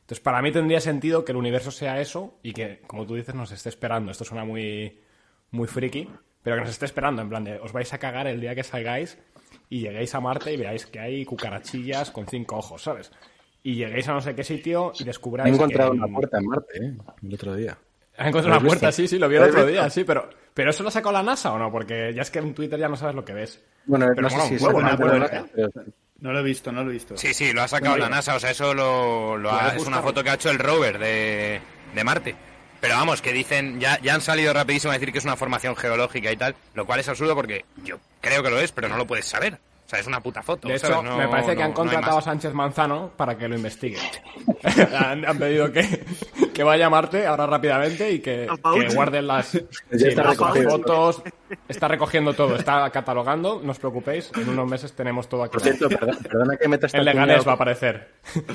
Entonces, 0.01 0.21
para 0.21 0.43
mí 0.43 0.51
tendría 0.51 0.81
sentido 0.81 1.25
que 1.25 1.33
el 1.33 1.39
universo 1.39 1.71
sea 1.71 2.01
eso 2.01 2.39
y 2.43 2.53
que, 2.53 2.81
como 2.87 3.07
tú 3.07 3.15
dices, 3.15 3.35
nos 3.35 3.53
esté 3.53 3.69
esperando. 3.69 4.11
Esto 4.11 4.25
suena 4.25 4.45
muy, 4.45 5.01
muy 5.53 5.69
friki, 5.69 6.09
pero 6.43 6.57
que 6.57 6.63
nos 6.63 6.71
esté 6.71 6.87
esperando, 6.87 7.23
en 7.23 7.29
plan 7.29 7.45
de, 7.45 7.59
os 7.59 7.73
vais 7.73 7.93
a 7.93 7.99
cagar 7.99 8.27
el 8.27 8.41
día 8.41 8.55
que 8.55 8.65
salgáis 8.65 9.19
y 9.71 9.81
lleguéis 9.81 10.15
a 10.15 10.21
Marte 10.21 10.53
y 10.53 10.57
veáis 10.57 10.87
que 10.87 10.99
hay 10.99 11.25
cucarachillas 11.25 12.11
con 12.11 12.27
cinco 12.27 12.57
ojos, 12.57 12.83
¿sabes? 12.83 13.13
Y 13.63 13.77
lleguéis 13.77 14.09
a 14.09 14.15
no 14.15 14.21
sé 14.21 14.35
qué 14.35 14.43
sitio 14.43 14.93
y 14.99 15.05
He 15.05 15.07
descubráis 15.07 15.55
encontrado 15.55 15.93
que... 15.93 15.99
una 15.99 16.09
puerta 16.09 16.39
en 16.39 16.47
Marte, 16.47 16.79
¿eh? 16.79 16.97
El 17.23 17.35
otro 17.35 17.55
día. 17.55 17.79
Ha 18.25 18.29
encontrado 18.29 18.49
¿Lo 18.49 18.53
una 18.55 18.57
has 18.57 18.65
puerta, 18.79 18.93
sí, 18.93 19.09
sí, 19.09 19.19
lo 19.19 19.29
vi 19.29 19.35
el 19.37 19.41
¿Lo 19.43 19.47
has 19.47 19.53
otro 19.53 19.67
día, 19.67 19.91
sí, 19.91 20.05
pero... 20.05 20.29
¿Pero 20.55 20.71
eso 20.71 20.83
lo 20.83 20.91
ha 20.91 20.93
sacado 20.93 21.13
la 21.13 21.23
NASA 21.23 21.53
o 21.53 21.59
no? 21.59 21.73
Porque 21.73 22.13
ya 22.15 22.23
es 22.23 22.31
que 22.31 22.39
en 22.39 22.55
Twitter 22.55 22.79
ya 22.79 22.89
no 22.89 22.97
sabes 22.97 23.15
lo 23.15 23.25
que 23.25 23.33
ves. 23.33 23.63
Bueno, 23.87 24.07
Pero 24.15 24.23
no 24.23 24.29
sé 24.31 24.37
mola 24.37 24.47
si 24.49 24.51
un 24.53 24.57
es 24.57 24.63
huevo, 24.63 24.79
una 24.79 24.91
¿no? 24.93 24.97
puerta, 24.99 25.45
pero- 25.55 25.71
No 26.21 26.33
lo 26.33 26.39
he 26.39 26.43
visto, 26.43 26.71
no 26.73 26.85
lo 26.85 26.91
he 26.91 26.93
visto. 26.93 27.17
Sí, 27.17 27.33
sí, 27.35 27.53
lo 27.53 27.63
ha 27.63 27.69
sacado 27.69 27.97
la 27.97 28.09
NASA, 28.11 28.37
o 28.37 28.41
sea, 28.41 28.51
eso 28.51 28.75
lo, 28.75 29.37
lo 29.39 29.51
ha- 29.51 29.75
es 29.75 29.87
una 29.87 30.03
foto 30.03 30.23
que 30.23 30.29
ha 30.31 30.35
hecho 30.35 30.51
el 30.51 30.59
rover 30.59 30.99
de, 30.99 31.61
de 31.95 32.05
Marte. 32.05 32.37
Pero 32.83 32.97
vamos, 32.97 33.23
que 33.23 33.33
dicen, 33.33 33.81
ya, 33.81 33.99
ya 34.03 34.15
han 34.15 34.21
salido 34.21 34.53
rapidísimo 34.53 34.91
a 34.91 34.95
decir 34.95 35.11
que 35.13 35.19
es 35.19 35.25
una 35.25 35.37
formación 35.37 35.75
geológica 35.75 36.31
y 36.33 36.37
tal, 36.37 36.55
lo 36.75 36.85
cual 36.85 37.01
es 37.01 37.09
absurdo 37.09 37.35
porque 37.35 37.65
yo 37.85 37.99
creo 38.21 38.43
que 38.43 38.51
lo 38.51 38.59
es, 38.61 38.73
pero 38.73 38.89
no 38.89 38.97
lo 38.99 39.07
puedes 39.07 39.25
saber. 39.27 39.59
Sea, 39.93 40.01
es 40.01 40.07
una 40.07 40.21
puta 40.23 40.43
foto. 40.43 40.69
De 40.69 40.79
¿sabes? 40.79 40.97
hecho, 40.97 41.03
No- 41.03 41.19
me 41.19 41.29
parece 41.29 41.55
que 41.55 41.63
han 41.63 41.71
no 41.71 41.77
contratado 41.77 42.19
a. 42.19 42.23
Sánchez 42.23 42.55
Manzano 42.55 43.13
para 43.15 43.37
que 43.37 43.47
lo 43.47 43.57
investigue. 43.57 43.99
han, 44.97 45.25
han 45.27 45.39
pedido 45.39 45.71
que, 45.71 46.05
que 46.55 46.63
vaya 46.63 46.87
a 46.87 46.91
Marte 46.91 47.27
ahora 47.27 47.47
rápidamente 47.47 48.11
y 48.11 48.21
que, 48.21 48.49
guarden 48.95 49.27
las, 49.27 49.47
sí, 49.49 49.61
está 49.91 50.25
las 50.25 50.37
fotos. 50.37 51.23
Está 51.69 51.89
recogiendo 51.89 52.33
todo, 52.33 52.57
está 52.57 52.89
catalogando, 52.91 53.61
no 53.63 53.73
os 53.73 53.79
preocupéis. 53.79 54.31
En 54.37 54.49
unos 54.49 54.67
meses 54.71 54.93
tenemos 54.95 55.29
todo 55.29 55.43
aquí. 55.43 55.53
Por 55.53 55.61
cierto, 55.63 55.89
perdona, 55.91 56.19
perdona 56.23 56.57
que 56.57 56.69
meta 56.69 56.87
esta 56.87 56.99
En 56.99 57.05
Leganés 57.05 57.37
cuña- 57.41 57.47
va 57.47 57.53
a 57.53 57.55
aparecer. 57.57 58.09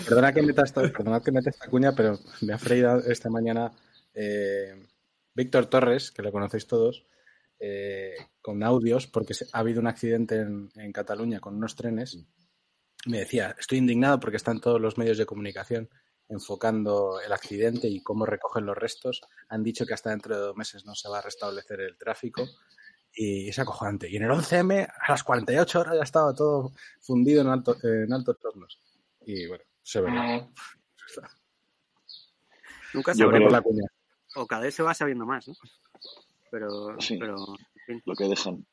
Perdona 0.08 0.34
que 0.34 0.42
meta 0.42 0.64
esta, 0.64 0.82
perdona 0.82 1.20
que 1.20 1.32
meta 1.32 1.50
esta 1.52 1.68
cuña, 1.68 1.92
pero 1.96 2.18
me 2.42 2.54
ha 2.54 2.58
freído 2.58 2.98
esta 3.06 3.30
mañana 3.30 3.72
eh, 4.16 4.88
Víctor 5.36 5.68
Torres, 5.68 6.10
que 6.12 6.24
lo 6.24 6.32
conocéis 6.32 6.66
todos, 6.66 7.06
eh, 7.60 8.16
con 8.42 8.64
audios, 8.64 9.08
porque 9.08 9.34
se- 9.34 9.48
ha 9.54 9.60
habido 9.60 9.80
un 9.82 9.88
accidente 9.88 10.38
en, 10.42 10.70
en 10.76 10.92
Cataluña 10.92 11.40
con 11.40 11.56
unos 11.56 11.76
trenes. 11.76 12.18
Me 13.06 13.20
decía, 13.20 13.56
estoy 13.60 13.78
indignado 13.80 14.20
porque 14.20 14.38
están 14.38 14.60
todos 14.60 14.82
los 14.82 14.98
medios 14.98 15.18
de 15.18 15.26
comunicación 15.26 15.90
enfocando 16.30 17.22
el 17.22 17.32
accidente 17.32 17.88
y 17.88 18.02
cómo 18.04 18.26
recogen 18.26 18.66
los 18.66 18.78
restos. 18.78 19.22
Han 19.50 19.64
dicho 19.64 19.86
que 19.86 19.94
hasta 19.94 20.10
dentro 20.10 20.36
de 20.36 20.42
dos 20.42 20.58
meses 20.58 20.86
no 20.86 20.94
se 20.94 21.08
va 21.10 21.20
a 21.20 21.22
restablecer 21.22 21.80
el 21.80 21.98
tráfico 21.98 22.46
y 23.14 23.48
es 23.50 23.58
acojonante. 23.60 24.10
Y 24.10 24.18
en 24.18 24.24
el 24.24 24.32
11M, 24.32 24.88
a 25.02 25.12
las 25.12 25.24
48 25.24 25.80
horas 25.80 25.96
ya 25.96 26.04
estaba 26.04 26.34
todo 26.36 26.74
fundido 27.02 27.42
en, 27.42 27.48
alto- 27.48 27.78
en 27.82 28.12
altos 28.12 28.38
tornos. 28.40 28.78
Y 29.26 29.48
bueno, 29.48 29.64
se 29.82 30.02
ve. 30.02 30.12
Nunca 33.26 33.38
la 33.52 33.62
cuña. 33.62 33.84
O 34.36 34.46
cada 34.46 34.64
vez 34.64 34.76
se 34.76 34.84
va 34.84 34.94
sabiendo 34.94 35.26
más, 35.26 35.48
¿no? 35.48 35.54
Pero, 36.52 36.96
Sí. 37.00 37.18
pero 37.20 37.36
en 37.38 37.86
fin. 37.86 38.02
lo 38.06 38.16
que 38.16 38.26
dejan. 38.26 38.66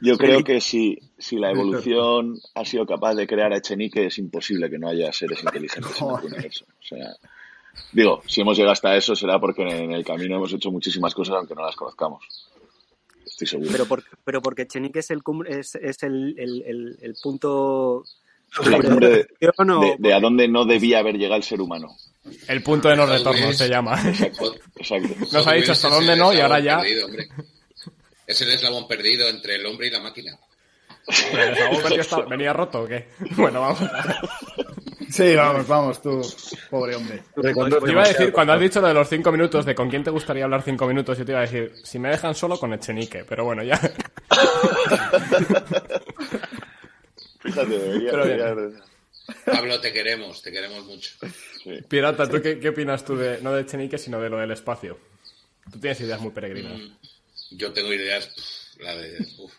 Yo 0.00 0.16
creo 0.18 0.42
que 0.42 0.60
si, 0.60 0.98
si 1.18 1.36
la 1.36 1.50
evolución 1.86 2.36
ha 2.54 2.64
sido 2.64 2.84
capaz 2.86 3.14
de 3.14 3.26
crear 3.26 3.52
a 3.52 3.58
Echenique, 3.58 4.06
es 4.06 4.18
imposible 4.18 4.68
que 4.70 4.78
no 4.78 4.88
haya 4.88 5.12
seres 5.12 5.42
inteligentes 5.44 6.00
en 6.00 6.08
el 6.08 6.14
universo. 6.24 6.64
O 6.68 6.82
sea, 6.84 7.14
digo, 7.92 8.22
si 8.26 8.40
hemos 8.40 8.56
llegado 8.56 8.72
hasta 8.72 8.96
eso 8.96 9.14
será 9.16 9.38
porque 9.40 9.62
en 9.62 9.92
el 9.92 10.04
camino 10.04 10.36
hemos 10.36 10.52
hecho 10.52 10.70
muchísimas 10.70 11.14
cosas 11.14 11.36
aunque 11.36 11.54
no 11.54 11.62
las 11.64 11.76
conozcamos. 11.76 12.22
Estoy 13.24 13.46
seguro. 13.46 13.70
Pero, 13.72 13.86
por- 13.86 14.04
pero 14.24 14.42
porque 14.42 14.66
Chenique 14.66 14.98
es 14.98 15.10
el, 15.10 15.22
es, 15.48 15.74
es 15.76 16.02
el, 16.02 16.34
el, 16.38 16.62
el, 16.66 16.98
el 17.00 17.14
punto 17.22 18.04
la 18.66 18.78
cumbre 18.80 19.08
de, 19.08 19.26
evolución 19.40 19.78
o- 19.78 19.80
de- 19.80 19.96
de 19.98 20.12
a 20.12 20.20
dónde 20.20 20.48
no 20.48 20.64
debía 20.66 20.98
haber 20.98 21.16
llegado 21.16 21.36
el 21.36 21.42
ser 21.42 21.60
humano. 21.60 21.96
El 22.48 22.62
punto 22.62 22.88
de 22.88 22.96
no 22.96 23.06
retorno 23.06 23.52
se 23.52 23.68
llama. 23.68 24.00
Exacto. 24.08 24.54
exacto. 24.76 25.08
Nos 25.32 25.46
ha 25.46 25.52
dicho 25.52 25.72
hasta 25.72 25.88
dónde 25.88 26.16
no 26.16 26.32
y 26.32 26.40
ahora 26.40 26.58
eslabón 26.58 26.64
ya. 26.64 26.78
perdido, 26.88 27.06
hombre. 27.06 27.28
Es 28.26 28.40
el 28.42 28.50
eslabón 28.50 28.86
perdido 28.88 29.28
entre 29.28 29.56
el 29.56 29.66
hombre 29.66 29.88
y 29.88 29.90
la 29.90 30.00
máquina. 30.00 30.38
¿Pero 31.32 31.42
el 31.42 31.56
sabor 31.56 31.82
perdido 31.82 32.00
está- 32.02 32.20
¿Venía 32.22 32.52
roto 32.52 32.82
o 32.82 32.86
qué? 32.86 33.08
Bueno, 33.36 33.60
vamos. 33.60 33.80
Sí, 35.10 35.34
vamos, 35.34 35.66
vamos, 35.68 36.00
tú, 36.00 36.22
pobre 36.70 36.94
hombre. 36.96 37.22
Te 37.42 37.50
iba 37.90 38.02
a 38.04 38.08
decir, 38.08 38.32
cuando 38.32 38.52
has 38.54 38.60
dicho 38.60 38.80
lo 38.80 38.86
de 38.88 38.94
los 38.94 39.08
cinco 39.08 39.30
minutos, 39.32 39.64
de 39.66 39.74
con 39.74 39.90
quién 39.90 40.02
te 40.04 40.10
gustaría 40.10 40.44
hablar 40.44 40.62
cinco 40.62 40.86
minutos, 40.86 41.18
yo 41.18 41.24
te 41.26 41.32
iba 41.32 41.40
a 41.40 41.42
decir, 41.42 41.74
si 41.84 41.98
me 41.98 42.08
dejan 42.08 42.34
solo 42.34 42.58
con 42.58 42.72
Echenique, 42.72 43.24
pero 43.28 43.44
bueno, 43.44 43.62
ya. 43.62 43.76
Fíjate, 47.40 47.66
debería, 47.78 48.10
Pero 48.12 48.24
bien. 48.24 48.38
debería- 48.38 48.84
Pablo, 49.44 49.80
te 49.80 49.92
queremos, 49.92 50.42
te 50.42 50.50
queremos 50.52 50.84
mucho. 50.84 51.10
Pirata, 51.88 52.28
¿tú 52.28 52.40
qué, 52.42 52.58
qué 52.58 52.68
opinas 52.70 53.04
tú 53.04 53.16
de, 53.16 53.40
no 53.40 53.52
de 53.54 53.66
Chenique, 53.66 53.98
sino 53.98 54.20
de 54.20 54.30
lo 54.30 54.38
del 54.38 54.50
espacio? 54.50 54.98
Tú 55.70 55.78
tienes 55.78 56.00
ideas 56.00 56.20
muy 56.20 56.32
peregrinas. 56.32 56.78
Mm, 56.80 56.96
Yo 57.52 57.72
tengo 57.72 57.92
ideas, 57.92 58.30
la 58.78 58.96
de... 58.96 59.18
uf. 59.38 59.52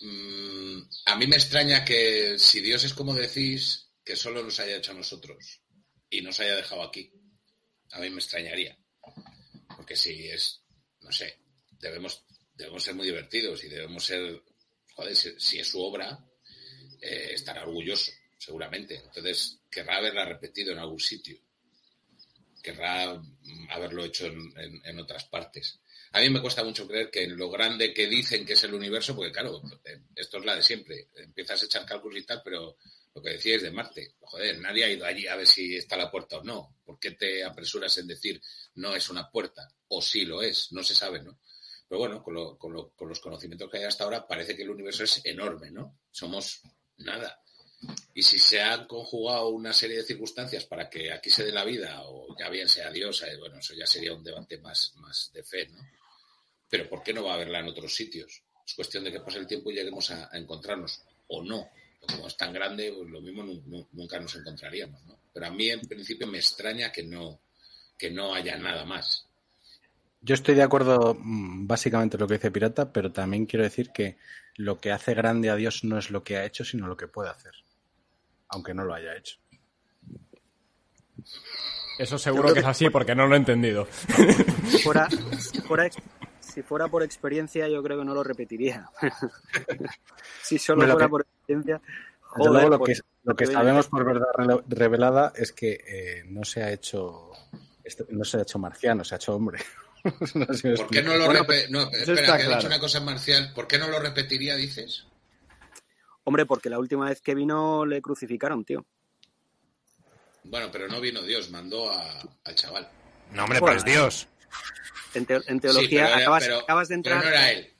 Mm, 0.00 0.82
a 1.06 1.16
mí 1.16 1.26
me 1.26 1.36
extraña 1.36 1.84
que 1.84 2.38
si 2.38 2.60
Dios 2.60 2.84
es 2.84 2.92
como 2.92 3.14
decís, 3.14 3.90
que 4.04 4.16
solo 4.16 4.42
nos 4.42 4.60
haya 4.60 4.76
hecho 4.76 4.92
a 4.92 4.96
nosotros 4.96 5.62
y 6.10 6.20
nos 6.20 6.38
haya 6.40 6.56
dejado 6.56 6.82
aquí. 6.82 7.10
A 7.92 8.00
mí 8.00 8.10
me 8.10 8.16
extrañaría. 8.16 8.76
Porque 9.76 9.96
si 9.96 10.28
es, 10.28 10.62
no 11.00 11.10
sé, 11.10 11.38
debemos, 11.80 12.24
debemos 12.54 12.82
ser 12.82 12.94
muy 12.94 13.06
divertidos 13.06 13.64
y 13.64 13.68
debemos 13.68 14.04
ser, 14.04 14.42
joder, 14.94 15.16
si, 15.16 15.38
si 15.38 15.58
es 15.58 15.68
su 15.68 15.80
obra, 15.82 16.18
eh, 17.00 17.30
estará 17.32 17.62
orgulloso, 17.62 18.12
seguramente. 18.44 18.96
Entonces, 18.96 19.60
querrá 19.70 19.96
haberla 19.96 20.24
repetido 20.24 20.72
en 20.72 20.78
algún 20.78 21.00
sitio. 21.00 21.38
Querrá 22.62 23.20
haberlo 23.70 24.04
hecho 24.04 24.26
en, 24.26 24.52
en- 24.56 24.80
en 24.84 24.98
otras 24.98 25.24
partes. 25.26 25.80
A 26.12 26.20
mí 26.20 26.30
me 26.30 26.40
cuesta 26.40 26.64
mucho 26.64 26.86
creer 26.86 27.10
que 27.10 27.24
en 27.24 27.36
lo 27.36 27.50
grande 27.50 27.92
que 27.92 28.06
dicen 28.06 28.46
que 28.46 28.54
es 28.54 28.64
el 28.64 28.72
universo, 28.74 29.14
porque 29.14 29.32
claro, 29.32 29.60
eh, 29.84 30.00
esto 30.14 30.38
es 30.38 30.44
la 30.44 30.56
de 30.56 30.62
siempre. 30.62 31.08
Empiezas 31.16 31.62
a 31.62 31.66
echar 31.66 31.84
cálculos 31.84 32.18
y 32.20 32.24
tal, 32.24 32.40
pero 32.42 32.76
lo 33.14 33.22
que 33.22 33.30
decíais 33.30 33.62
de 33.62 33.70
Marte, 33.70 34.14
joder, 34.20 34.58
nadie 34.60 34.84
ha 34.84 34.88
ido 34.90 35.04
allí 35.04 35.26
a 35.26 35.36
ver 35.36 35.46
si 35.46 35.76
está 35.76 35.96
la 35.96 36.10
puerta 36.10 36.38
o 36.38 36.44
no. 36.44 36.76
¿Por 36.84 36.98
qué 36.98 37.10
te 37.12 37.44
apresuras 37.44 37.96
en 37.98 38.06
decir 38.06 38.40
no 38.76 38.94
es 38.94 39.08
una 39.10 39.30
puerta? 39.30 39.68
O 39.88 40.00
sí 40.00 40.24
lo 40.24 40.40
es, 40.42 40.72
no 40.72 40.82
se 40.82 40.94
sabe, 40.94 41.22
¿no? 41.22 41.38
Pero 41.86 41.98
bueno, 41.98 42.22
con, 42.22 42.34
lo- 42.34 42.56
con 42.56 42.72
lo- 42.72 42.90
con 42.90 43.08
los 43.08 43.20
conocimientos 43.20 43.70
que 43.70 43.78
hay 43.78 43.84
hasta 43.84 44.04
ahora, 44.04 44.26
parece 44.26 44.56
que 44.56 44.62
el 44.62 44.70
universo 44.70 45.04
es 45.04 45.20
enorme, 45.24 45.70
¿no? 45.70 45.98
Somos 46.10 46.62
nada. 46.96 47.42
Y 48.14 48.22
si 48.22 48.38
se 48.38 48.60
han 48.62 48.86
conjugado 48.86 49.48
una 49.48 49.72
serie 49.72 49.96
de 49.98 50.04
circunstancias 50.04 50.64
para 50.64 50.88
que 50.88 51.12
aquí 51.12 51.30
se 51.30 51.44
dé 51.44 51.52
la 51.52 51.64
vida, 51.64 52.02
o 52.04 52.36
ya 52.38 52.48
bien 52.48 52.68
sea 52.68 52.90
Dios, 52.90 53.22
eh, 53.22 53.36
bueno, 53.38 53.58
eso 53.58 53.74
ya 53.74 53.86
sería 53.86 54.12
un 54.14 54.22
debate 54.22 54.58
más, 54.58 54.94
de 55.32 55.42
fe, 55.42 55.66
¿no? 55.68 55.78
Pero 56.68 56.88
¿por 56.88 57.02
qué 57.02 57.12
no 57.12 57.24
va 57.24 57.32
a 57.32 57.34
haberla 57.34 57.60
en 57.60 57.68
otros 57.68 57.94
sitios? 57.94 58.42
Es 58.66 58.74
cuestión 58.74 59.04
de 59.04 59.12
que 59.12 59.20
pase 59.20 59.38
el 59.38 59.46
tiempo 59.46 59.70
y 59.70 59.74
lleguemos 59.74 60.10
a, 60.10 60.30
encontrarnos, 60.32 61.02
o 61.28 61.42
no. 61.42 61.68
Como 62.00 62.26
es 62.26 62.36
tan 62.36 62.52
grande, 62.52 62.92
pues 62.96 63.08
lo 63.10 63.20
mismo 63.20 63.42
nu- 63.42 63.62
nu- 63.66 63.88
nunca 63.92 64.18
nos 64.20 64.34
encontraríamos, 64.36 65.02
¿no? 65.04 65.18
Pero 65.32 65.46
a 65.46 65.50
mí, 65.50 65.70
en 65.70 65.80
principio, 65.80 66.26
me 66.26 66.38
extraña 66.38 66.92
que 66.92 67.02
no, 67.02 67.40
que 67.98 68.10
no 68.10 68.34
haya 68.34 68.56
nada 68.56 68.84
más. 68.84 69.26
Yo 70.20 70.34
estoy 70.34 70.54
de 70.54 70.62
acuerdo 70.62 71.14
mm, 71.18 71.66
básicamente 71.66 72.16
en 72.16 72.20
lo 72.22 72.26
que 72.28 72.34
dice 72.34 72.50
Pirata, 72.50 72.92
pero 72.92 73.12
también 73.12 73.46
quiero 73.46 73.62
decir 73.64 73.90
que 73.90 74.16
lo 74.56 74.78
que 74.80 74.92
hace 74.92 75.14
grande 75.14 75.50
a 75.50 75.56
Dios 75.56 75.84
no 75.84 75.98
es 75.98 76.10
lo 76.10 76.22
que 76.24 76.36
ha 76.36 76.44
hecho, 76.44 76.64
sino 76.64 76.86
lo 76.86 76.96
que 76.96 77.08
puede 77.08 77.30
hacer. 77.30 77.52
Aunque 78.54 78.72
no 78.74 78.84
lo 78.84 78.94
haya 78.94 79.14
hecho. 79.16 79.36
Eso 81.98 82.18
seguro 82.18 82.52
que 82.52 82.60
es 82.60 82.66
así 82.66 82.90
porque 82.90 83.14
no 83.14 83.26
lo 83.26 83.34
he 83.34 83.38
entendido. 83.38 83.86
Si 84.68 84.78
fuera, 84.78 85.08
si 85.10 85.60
fuera, 85.62 85.86
ex- 85.86 85.96
si 86.40 86.62
fuera 86.62 86.88
por 86.88 87.02
experiencia, 87.02 87.68
yo 87.68 87.82
creo 87.82 87.98
que 87.98 88.04
no 88.04 88.14
lo 88.14 88.24
repetiría. 88.24 88.88
si 90.42 90.58
solo 90.58 90.82
lo 90.86 90.92
fuera 90.92 91.06
que- 91.06 91.10
por 91.10 91.20
experiencia. 91.22 91.80
Luego, 92.36 92.68
lo 92.68 92.78
que, 92.78 92.84
pues, 92.86 93.02
lo 93.22 93.36
que 93.36 93.46
sabemos 93.46 93.86
por 93.86 94.04
verdad 94.04 94.26
revelada 94.66 95.32
es 95.36 95.52
que 95.52 95.72
eh, 95.86 96.24
no 96.26 96.42
se 96.44 96.64
ha 96.64 96.72
hecho 96.72 97.30
este- 97.84 98.06
no 98.10 98.24
se 98.24 98.38
ha 98.38 98.42
hecho 98.42 98.58
marciano, 98.58 99.04
se 99.04 99.14
ha 99.14 99.18
hecho 99.18 99.34
hombre. 99.36 99.60
No 100.34 100.46
sé 100.52 100.56
si 100.58 100.68
me 100.68 100.74
¿Por 100.76 100.88
qué 100.90 100.98
explico. 100.98 101.08
no 101.08 101.16
lo 101.16 101.44
Bueno, 101.44 101.44
no, 101.70 101.80
eso 101.92 102.12
espera, 102.12 102.20
está 102.20 102.36
que 102.36 102.42
he 102.42 102.46
claro. 102.46 102.56
dicho 102.56 102.66
una 102.66 102.78
cosa 102.80 103.00
marcial. 103.00 103.52
¿Por 103.54 103.66
qué 103.66 103.78
no 103.78 103.88
lo 103.88 104.00
repetiría, 104.00 104.54
dices? 104.56 105.06
Hombre, 106.24 106.46
porque 106.46 106.70
la 106.70 106.78
última 106.78 107.06
vez 107.08 107.20
que 107.20 107.34
vino 107.34 107.84
le 107.86 108.00
crucificaron, 108.00 108.64
tío. 108.64 108.84
Bueno, 110.44 110.68
pero 110.72 110.88
no 110.88 111.00
vino 111.00 111.22
Dios, 111.22 111.50
mandó 111.50 111.90
a- 111.90 112.20
al 112.44 112.54
chaval. 112.54 112.88
No, 113.32 113.44
hombre, 113.44 113.60
Bueno, 113.60 113.74
pues 113.76 113.84
Dios. 113.84 114.28
En, 115.14 115.26
teo- 115.26 115.42
en 115.46 115.56
Sí, 115.56 115.60
teología 115.60 116.04
pero 116.06 116.16
acabas, 116.16 116.44
pero- 116.44 116.58
acabas 116.60 116.88
de 116.88 116.98
pero 117.02 117.14
entrar. 117.16 117.24
no 117.24 117.30
era 117.38 117.50
él. 117.52 117.70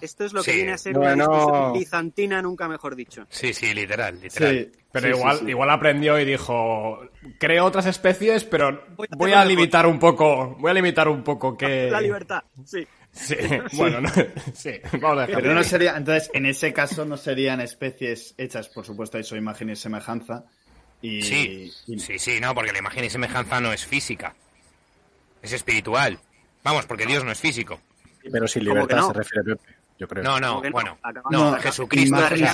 Esto 0.00 0.24
es 0.24 0.32
lo 0.32 0.42
que 0.42 0.52
viene 0.52 0.72
a 0.72 0.78
ser 0.78 0.94
Bueno. 0.94 1.26
una 1.26 1.36
discusión 1.36 1.72
bizantina, 1.74 2.40
nunca 2.42 2.68
mejor 2.68 2.96
dicho. 2.96 3.26
Sí, 3.28 3.52
sí, 3.52 3.74
literal, 3.74 4.18
literal. 4.18 4.70
Sí, 4.72 4.80
Pero 4.92 5.06
sí, 5.12 5.18
igual, 5.18 5.38
sí, 5.38 5.44
sí. 5.44 5.50
igual 5.50 5.70
aprendió 5.70 6.18
y 6.18 6.24
dijo, 6.24 7.00
creo 7.38 7.66
otras 7.66 7.84
especies, 7.86 8.44
pero 8.44 8.72
Voy 8.72 8.78
a 8.80 8.86
voy 8.96 9.06
hacerlo 9.06 9.24
a 9.24 9.28
mejor". 9.44 9.46
limitar 9.46 9.86
un 9.86 9.98
poco, 9.98 10.56
voy 10.58 10.70
a 10.70 10.74
limitar 10.74 11.06
un 11.08 11.22
poco 11.22 11.54
que... 11.56 11.90
La 11.90 12.00
libertad, 12.00 12.42
sí. 12.64 12.86
Sí, 13.12 13.34
bueno, 13.72 14.00
no, 14.00 14.08
sí, 14.54 14.80
vamos 15.00 15.18
a 15.18 15.26
dejarlo 15.26 15.40
Pero 15.42 15.54
no 15.54 15.64
sería, 15.64 15.96
entonces, 15.96 16.30
en 16.32 16.46
ese 16.46 16.72
caso 16.72 17.04
no 17.04 17.16
serían 17.16 17.60
especies 17.60 18.34
hechas, 18.38 18.68
por 18.68 18.84
supuesto, 18.86 19.18
a 19.18 19.22
su 19.24 19.34
imagen 19.36 19.70
y 19.70 19.76
semejanza. 19.76 20.44
Y, 21.02 21.22
Sí, 21.22 21.72
y- 21.88 21.98
sí, 21.98 22.18
sí, 22.18 22.40
no, 22.40 22.54
porque 22.54 22.72
la 22.72 22.78
imagen 22.78 23.04
y 23.04 23.10
semejanza 23.10 23.60
no 23.60 23.72
es 23.72 23.84
física. 23.84 24.34
Es 25.42 25.52
espiritual. 25.52 26.18
Vamos, 26.62 26.86
porque 26.86 27.04
Dios 27.06 27.24
no 27.24 27.32
es 27.32 27.40
físico. 27.40 27.80
Pero 28.30 28.46
sin 28.46 28.62
¿Cómo 28.64 28.74
libertad 28.74 28.96
no? 28.98 29.06
se 29.08 29.12
refiere 29.14 29.44
Pepe, 29.56 29.74
yo 29.98 30.06
creo. 30.06 30.22
No, 30.22 30.38
no, 30.38 30.48
¿Cómo 30.48 30.62
que 30.62 30.68
no? 30.68 30.72
bueno. 30.74 30.98
No, 31.30 31.50
No, 31.52 31.58
Jesucristo. 31.58 32.16
aquí- 32.16 32.44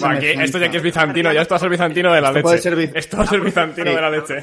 esto 0.40 0.58
ya 0.58 0.70
que 0.70 0.76
es 0.78 0.82
bizantino, 0.82 1.32
ya 1.32 1.42
esto 1.42 1.54
va 1.54 1.56
a 1.56 1.60
ser 1.60 1.70
bizantino 1.70 2.12
de 2.14 2.20
la 2.20 2.28
Esto 2.28 2.42
puede 2.42 2.56
leche. 2.56 2.70
ser 2.86 2.96
Esto 2.96 3.16
va 3.18 3.24
a 3.24 3.26
ser 3.26 3.40
bizantino 3.40 3.90
Sí. 3.90 3.94
de 3.96 4.00
la 4.00 4.10
leche. 4.10 4.34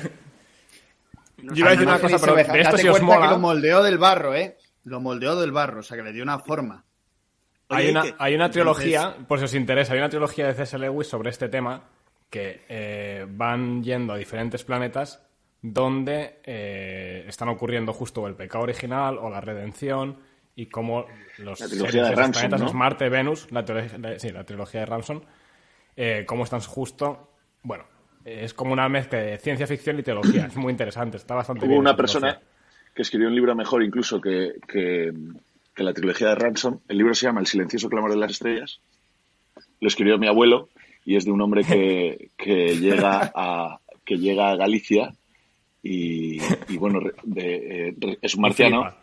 No 1.41 1.53
Yo 1.53 1.59
iba 1.59 1.69
a 1.69 1.71
decir 1.71 1.87
una 1.87 1.99
cosa, 1.99 2.17
pero 2.19 2.35
de 2.35 2.61
esto 2.61 2.77
si 2.77 2.87
os 2.87 2.99
cuenta 2.99 3.13
que 3.15 3.19
mola, 3.21 3.31
lo 3.31 3.39
moldeó 3.39 3.81
del 3.83 3.97
barro, 3.97 4.35
¿eh? 4.35 4.57
Lo 4.83 4.99
moldeó 4.99 5.35
del 5.39 5.51
barro, 5.51 5.79
o 5.79 5.83
sea, 5.83 5.97
que 5.97 6.03
le 6.03 6.11
dio 6.13 6.23
una 6.23 6.39
forma. 6.39 6.83
hay 7.69 7.89
una, 7.89 8.01
que- 8.03 8.15
hay 8.19 8.35
una 8.35 8.45
Entonces- 8.47 8.51
trilogía, 8.83 9.15
por 9.27 9.39
si 9.39 9.45
os 9.45 9.53
interesa, 9.55 9.93
hay 9.93 9.99
una 9.99 10.09
trilogía 10.09 10.47
de 10.47 10.53
C.S. 10.53 10.77
Lewis 10.77 11.07
sobre 11.07 11.29
este 11.31 11.49
tema 11.49 11.83
que 12.29 12.65
eh, 12.67 13.25
van 13.29 13.83
yendo 13.83 14.13
a 14.13 14.17
diferentes 14.17 14.63
planetas 14.63 15.23
donde 15.61 16.39
eh, 16.43 17.23
están 17.27 17.47
ocurriendo 17.49 17.93
justo 17.93 18.27
el 18.27 18.35
pecado 18.35 18.63
original 18.65 19.17
o 19.17 19.29
la 19.29 19.39
redención 19.39 20.19
y 20.55 20.65
cómo 20.67 21.05
los 21.37 21.59
La 21.61 21.67
trilogía 21.67 21.91
seres 21.91 21.93
de 21.93 21.99
esos 22.01 22.15
Ransom, 22.15 22.31
planetas, 22.41 22.59
¿no? 22.59 22.65
los 22.65 22.73
Marte, 22.75 23.09
Venus, 23.09 23.51
la, 23.51 24.19
sí, 24.19 24.29
la 24.29 24.43
trilogía 24.43 24.81
de 24.81 24.85
Ramson, 24.85 25.25
eh, 25.95 26.25
cómo 26.27 26.43
están 26.43 26.59
justo, 26.61 27.31
bueno, 27.63 27.85
es 28.25 28.53
como 28.53 28.73
una 28.73 28.87
mezcla 28.89 29.19
de 29.19 29.37
ciencia 29.37 29.65
ficción 29.65 29.97
y 29.99 30.03
teología, 30.03 30.45
es 30.47 30.55
muy 30.57 30.71
interesante, 30.71 31.17
está 31.17 31.33
bastante 31.35 31.61
Hubo 31.65 31.69
bien. 31.69 31.79
una 31.79 31.95
persona 31.95 32.33
trilogía. 32.33 32.52
Que 32.95 33.01
escribió 33.01 33.27
un 33.27 33.35
libro 33.35 33.55
mejor 33.55 33.83
incluso 33.83 34.19
que, 34.21 34.53
que, 34.67 35.11
que 35.75 35.83
la 35.83 35.93
trilogía 35.93 36.29
de 36.29 36.35
Ransom. 36.35 36.79
El 36.87 36.97
libro 36.97 37.13
se 37.15 37.25
llama 37.25 37.39
El 37.41 37.47
silencioso 37.47 37.89
clamor 37.89 38.11
de 38.11 38.17
las 38.17 38.31
estrellas. 38.31 38.79
Lo 39.79 39.87
escribió 39.87 40.17
mi 40.17 40.27
abuelo 40.27 40.69
y 41.05 41.15
es 41.15 41.25
de 41.25 41.31
un 41.31 41.41
hombre 41.41 41.63
que, 41.63 42.29
que 42.37 42.75
llega 42.77 43.31
a 43.35 43.79
que 44.05 44.17
llega 44.17 44.51
a 44.51 44.55
Galicia 44.57 45.13
y, 45.81 46.37
y, 46.69 46.77
bueno 46.77 46.99
de- 47.23 47.89
eh, 47.89 48.17
es 48.21 48.35
un 48.35 48.41
marciano. 48.41 48.93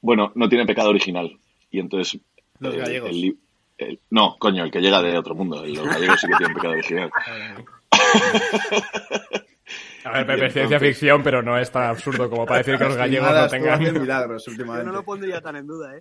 Bueno, 0.00 0.32
no 0.34 0.48
tiene 0.48 0.66
pecado 0.66 0.90
original 0.90 1.34
y 1.70 1.80
entonces 1.80 2.20
Los 2.60 2.74
eh, 2.74 2.78
gallegos. 2.78 3.10
el 3.10 3.20
li- 3.20 3.38
el- 3.78 3.98
no, 4.10 4.36
coño, 4.38 4.64
el 4.64 4.70
que 4.70 4.80
llega 4.80 5.00
de 5.02 5.16
otro 5.18 5.34
mundo. 5.34 5.64
Los 5.66 5.86
gallegos 5.86 6.20
sí 6.20 6.26
que 6.28 6.36
tienen 6.36 6.54
pecado 6.54 6.72
original. 6.74 7.10
A 10.04 10.12
ver, 10.12 10.26
Pepe, 10.26 10.46
es 10.46 10.52
ciencia 10.52 10.78
ficción, 10.78 11.22
pero 11.22 11.42
no 11.42 11.58
es 11.58 11.70
tan 11.70 11.84
absurdo 11.84 12.28
como 12.28 12.44
para 12.46 12.58
decir 12.58 12.76
que 12.76 12.84
los 12.84 12.96
gallegos 12.96 13.30
no 13.32 13.48
tengan... 13.48 13.80
milagros 14.00 14.44
Yo 14.44 14.52
últimamente. 14.52 14.86
no 14.86 14.92
lo 14.92 15.02
pondría 15.02 15.40
tan 15.40 15.56
en 15.56 15.66
duda, 15.66 15.96
¿eh? 15.96 16.00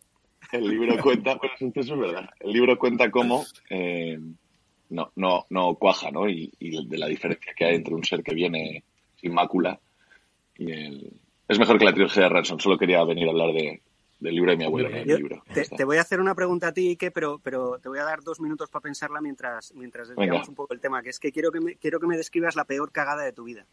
El 0.52 0.68
libro 0.68 1.02
cuenta, 1.02 1.36
bueno, 1.36 1.72
eso 1.74 1.94
es 1.94 2.00
verdad. 2.00 2.30
El 2.40 2.52
libro 2.52 2.78
cuenta 2.78 3.10
cómo 3.10 3.46
eh, 3.70 4.20
no, 4.90 5.12
no, 5.16 5.46
no 5.50 5.76
cuaja, 5.76 6.12
¿no? 6.12 6.30
Y, 6.30 6.54
y 6.60 6.86
de 6.86 6.98
la 6.98 7.08
diferencia 7.08 7.54
que 7.56 7.66
hay 7.66 7.76
entre 7.76 7.96
un 7.96 8.04
ser 8.04 8.22
que 8.24 8.36
viene 8.36 8.84
sin 9.16 9.34
mácula 9.34 9.80
y 10.58 10.72
el... 10.72 11.14
Es 11.48 11.60
mejor 11.60 11.78
que 11.78 11.86
la 11.86 11.94
trilogía 11.94 12.24
de 12.24 12.30
Ransom. 12.30 12.60
Solo 12.60 12.78
quería 12.78 13.04
venir 13.04 13.28
a 13.28 13.32
hablar 13.32 13.54
de, 13.54 13.82
del 14.20 14.36
libro 14.36 14.52
de 14.52 14.58
mi 14.58 14.64
abuelo, 14.64 14.90
no 14.90 15.04
libro. 15.04 15.44
Te, 15.54 15.84
voy 15.84 15.98
a 15.98 16.02
hacer 16.02 16.20
una 16.22 16.34
pregunta 16.34 16.70
a 16.70 16.72
ti, 16.72 16.90
Ike, 16.90 17.12
pero, 17.12 17.40
pero 17.44 17.80
te 17.80 17.90
voy 17.90 18.00
a 18.00 18.04
dar 18.04 18.22
dos 18.24 18.40
minutos 18.40 18.70
para 18.70 18.82
pensarla 18.82 19.20
mientras, 19.22 19.74
mientras 19.76 20.08
desviamos 20.08 20.42
Venga. 20.42 20.50
un 20.50 20.56
poco 20.56 20.74
el 20.74 20.80
tema, 20.80 21.04
que 21.04 21.10
es 21.10 21.20
que 21.20 21.32
quiero 21.32 21.52
que 21.52 21.60
me, 21.60 21.76
quiero 21.76 22.00
que 22.00 22.08
me 22.08 22.16
describas 22.16 22.56
la 22.56 22.64
peor 22.64 22.92
cagada 22.92 23.24
de 23.24 23.34
tu 23.34 23.44
vida. 23.44 23.66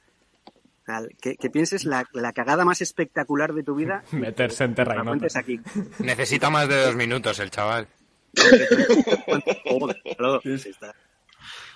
Sea, 0.99 1.09
que, 1.21 1.37
que 1.37 1.51
pienses 1.51 1.85
la, 1.85 2.07
la 2.13 2.33
cagada 2.33 2.65
más 2.65 2.81
espectacular 2.81 3.53
de 3.55 3.63
tu 3.63 3.75
vida. 3.75 4.03
Meterse 4.13 4.65
en 4.65 4.75
terra 4.75 4.95
La 4.97 5.03
y 5.03 5.05
no. 5.05 5.11
cuentes 5.13 5.37
aquí. 5.37 5.61
Necesita 6.01 6.51
más 6.51 6.69
de 6.69 6.85
dos 6.87 6.97
minutos 6.97 7.39
el 7.41 7.51
chaval. 7.51 7.87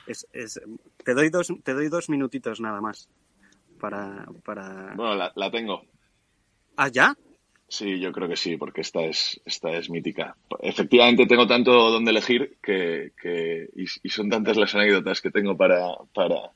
Es- 0.06 0.26
es- 0.32 0.60
te, 1.02 1.14
doy 1.14 1.30
dos, 1.30 1.48
te 1.62 1.72
doy 1.72 1.88
dos 1.88 2.10
minutitos 2.10 2.60
nada 2.60 2.80
más 2.80 3.08
para... 3.80 4.26
para... 4.44 4.92
Bueno, 4.94 5.14
la, 5.14 5.32
la 5.34 5.50
tengo. 5.50 5.82
¿Ah, 6.76 6.88
ya? 6.88 7.16
Sí, 7.68 7.98
yo 7.98 8.12
creo 8.12 8.28
que 8.28 8.36
sí, 8.36 8.56
porque 8.58 8.82
esta 8.82 9.00
es, 9.00 9.40
esta 9.46 9.70
es 9.70 9.88
mítica. 9.88 10.36
Efectivamente, 10.60 11.26
tengo 11.26 11.46
tanto 11.46 11.72
donde 11.90 12.10
elegir 12.10 12.58
que, 12.62 13.12
que 13.20 13.68
y, 13.74 13.84
y 14.02 14.08
son 14.10 14.28
tantas 14.28 14.56
las 14.58 14.74
anécdotas 14.74 15.20
que 15.22 15.30
tengo 15.30 15.56
para, 15.56 15.86
para, 16.14 16.50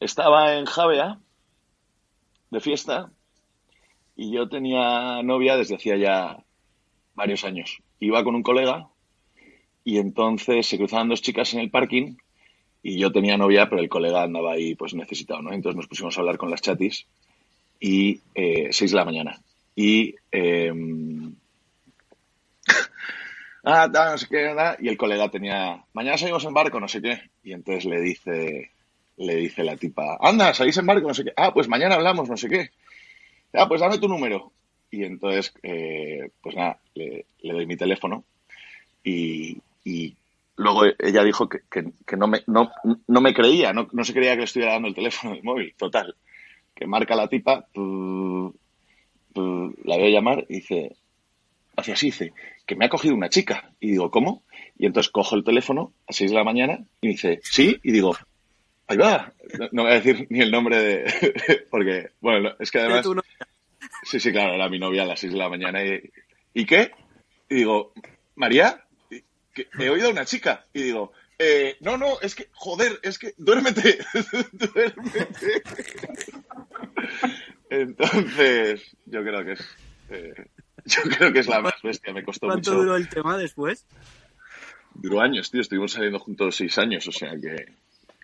estaba 0.00 0.54
en 0.54 0.66
Javea 0.66 1.18
de 2.50 2.60
fiesta 2.60 3.10
y 4.16 4.32
yo 4.32 4.48
tenía 4.48 5.22
novia 5.22 5.56
desde 5.56 5.76
hacía 5.76 5.96
ya 5.96 6.44
varios 7.14 7.44
años. 7.44 7.78
Iba 8.00 8.24
con 8.24 8.34
un 8.34 8.42
colega 8.42 8.88
y 9.84 9.98
entonces 9.98 10.66
se 10.66 10.76
cruzaban 10.76 11.08
dos 11.08 11.22
chicas 11.22 11.54
en 11.54 11.60
el 11.60 11.70
parking 11.70 12.16
y 12.82 12.98
yo 12.98 13.12
tenía 13.12 13.36
novia, 13.36 13.68
pero 13.68 13.82
el 13.82 13.88
colega 13.88 14.22
andaba 14.22 14.52
ahí 14.52 14.74
pues 14.74 14.94
necesitado, 14.94 15.42
¿no? 15.42 15.52
Entonces 15.52 15.76
nos 15.76 15.88
pusimos 15.88 16.16
a 16.16 16.20
hablar 16.20 16.38
con 16.38 16.50
las 16.50 16.62
chatis 16.62 17.06
y 17.80 18.20
eh, 18.34 18.68
seis 18.70 18.90
de 18.90 18.96
la 18.96 19.04
mañana. 19.04 19.40
Y 19.74 20.14
nada, 23.62 24.76
y 24.80 24.88
el 24.88 24.96
colega 24.96 25.30
tenía, 25.30 25.84
mañana 25.92 26.18
salimos 26.18 26.44
en 26.44 26.54
barco, 26.54 26.80
no 26.80 26.88
sé 26.88 27.02
qué, 27.02 27.20
y 27.44 27.52
entonces 27.52 27.84
le 27.84 28.00
dice, 28.00 28.72
le 29.18 29.36
dice 29.36 29.64
la 29.64 29.76
tipa, 29.76 30.18
anda, 30.20 30.54
salís 30.54 30.76
en 30.78 30.86
barco, 30.86 31.08
no 31.08 31.14
sé 31.14 31.24
qué, 31.24 31.32
ah, 31.36 31.52
pues 31.52 31.68
mañana 31.68 31.96
hablamos, 31.96 32.28
no 32.28 32.36
sé 32.36 32.48
qué, 32.48 32.70
ah, 33.54 33.68
pues 33.68 33.80
dame 33.80 33.98
tu 33.98 34.08
número, 34.08 34.52
y 34.90 35.04
entonces, 35.04 35.52
eh, 35.62 36.30
pues 36.40 36.56
nada, 36.56 36.78
le, 36.94 37.26
doy 37.42 37.66
mi 37.66 37.76
teléfono, 37.76 38.24
y, 39.04 39.58
y 39.84 40.14
luego 40.56 40.84
ella 40.98 41.24
dijo 41.24 41.48
que, 41.48 41.60
que, 41.70 42.16
no, 42.16 42.26
me, 42.26 42.42
no, 42.46 42.70
no 43.06 43.20
me 43.20 43.34
creía, 43.34 43.72
no, 43.72 43.88
no 43.92 44.04
se 44.04 44.14
creía 44.14 44.32
que 44.32 44.38
le 44.38 44.44
estuviera 44.44 44.72
dando 44.72 44.88
el 44.88 44.94
teléfono 44.94 45.34
del 45.34 45.42
móvil, 45.42 45.74
total, 45.76 46.14
que 46.74 46.86
marca 46.86 47.16
la 47.16 47.28
tipa, 47.28 47.66
la 49.34 49.96
veo 49.96 50.08
llamar 50.08 50.46
y 50.48 50.56
dice, 50.56 50.96
hacia 51.76 51.94
así, 51.94 52.06
dice, 52.06 52.32
que 52.66 52.76
me 52.76 52.84
ha 52.84 52.88
cogido 52.88 53.14
una 53.14 53.30
chica. 53.30 53.72
Y 53.80 53.92
digo, 53.92 54.10
¿cómo? 54.10 54.42
Y 54.78 54.86
entonces 54.86 55.10
cojo 55.10 55.34
el 55.36 55.44
teléfono 55.44 55.92
a 56.06 56.12
6 56.12 56.30
de 56.30 56.36
la 56.36 56.44
mañana 56.44 56.84
y 57.00 57.08
dice, 57.08 57.40
sí, 57.42 57.78
y 57.82 57.92
digo, 57.92 58.16
ahí 58.88 58.96
va. 58.96 59.32
No, 59.58 59.68
no 59.72 59.82
voy 59.84 59.92
a 59.92 60.00
decir 60.00 60.26
ni 60.30 60.40
el 60.40 60.50
nombre 60.50 60.78
de... 60.78 61.66
porque, 61.70 62.10
bueno, 62.20 62.54
es 62.58 62.70
que 62.70 62.80
además... 62.80 63.06
Sí, 64.02 64.18
sí, 64.20 64.32
claro, 64.32 64.54
era 64.54 64.68
mi 64.68 64.78
novia 64.78 65.02
a 65.02 65.06
las 65.06 65.20
6 65.20 65.32
de 65.32 65.38
la 65.38 65.48
mañana. 65.48 65.84
Y, 65.84 66.10
¿Y 66.54 66.66
qué? 66.66 66.90
Y 67.48 67.56
digo, 67.56 67.92
María, 68.34 68.84
que 69.54 69.68
he 69.78 69.88
oído 69.88 70.08
a 70.08 70.12
una 70.12 70.24
chica. 70.24 70.64
Y 70.72 70.82
digo, 70.82 71.12
eh, 71.38 71.76
no, 71.80 71.96
no, 71.96 72.20
es 72.20 72.34
que, 72.34 72.48
joder, 72.52 72.98
es 73.02 73.18
que, 73.18 73.34
duérmete, 73.36 73.98
duérmete. 74.52 75.62
Entonces, 77.70 78.96
yo 79.06 79.22
creo 79.22 79.44
que 79.44 79.52
es... 79.52 79.76
Eh, 80.10 80.34
yo 80.84 81.02
creo 81.02 81.32
que 81.32 81.40
es 81.40 81.48
la 81.48 81.60
más 81.60 81.80
bestia, 81.82 82.12
me 82.12 82.24
costó 82.24 82.46
¿Cuánto 82.46 82.70
mucho. 82.70 82.82
duró 82.82 82.96
el 82.96 83.08
tema 83.08 83.36
después? 83.36 83.86
Duró 84.94 85.20
años, 85.20 85.50
tío, 85.50 85.60
estuvimos 85.60 85.92
saliendo 85.92 86.18
juntos 86.18 86.56
seis 86.56 86.78
años, 86.78 87.06
o 87.06 87.12
sea 87.12 87.32
que, 87.38 87.72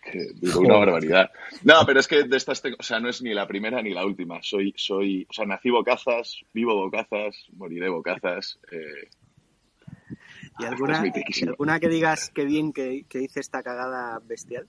que 0.05 0.59
una 0.59 0.77
barbaridad. 0.77 1.31
No, 1.63 1.75
pero 1.87 2.01
es 2.01 2.09
que 2.09 2.25
de 2.25 2.37
estas, 2.37 2.63
tengo- 2.63 2.77
o 2.79 2.83
sea, 2.83 3.01
no 3.01 3.09
es 3.09 3.23
ni 3.23 3.35
la 3.35 3.47
primera 3.47 3.83
ni 3.83 3.93
la 3.93 4.05
última. 4.05 4.43
Soy, 4.43 4.75
soy, 4.77 5.27
o 5.29 5.33
sea, 5.33 5.47
nací 5.47 5.71
bocazas, 5.71 6.41
vivo 6.53 6.75
bocazas, 6.75 7.47
moriré 7.57 7.89
bocazas. 7.89 8.59
Eh, 8.71 9.09
¿Y 10.59 10.65
alguna, 10.65 11.05
es 11.05 11.43
alguna 11.43 11.81
que 11.81 11.89
digas 11.89 12.31
qué 12.33 12.45
bien 12.45 12.73
que, 12.73 13.05
que 13.09 13.23
hice 13.23 13.41
esta 13.41 13.63
cagada 13.63 14.21
bestial? 14.25 14.69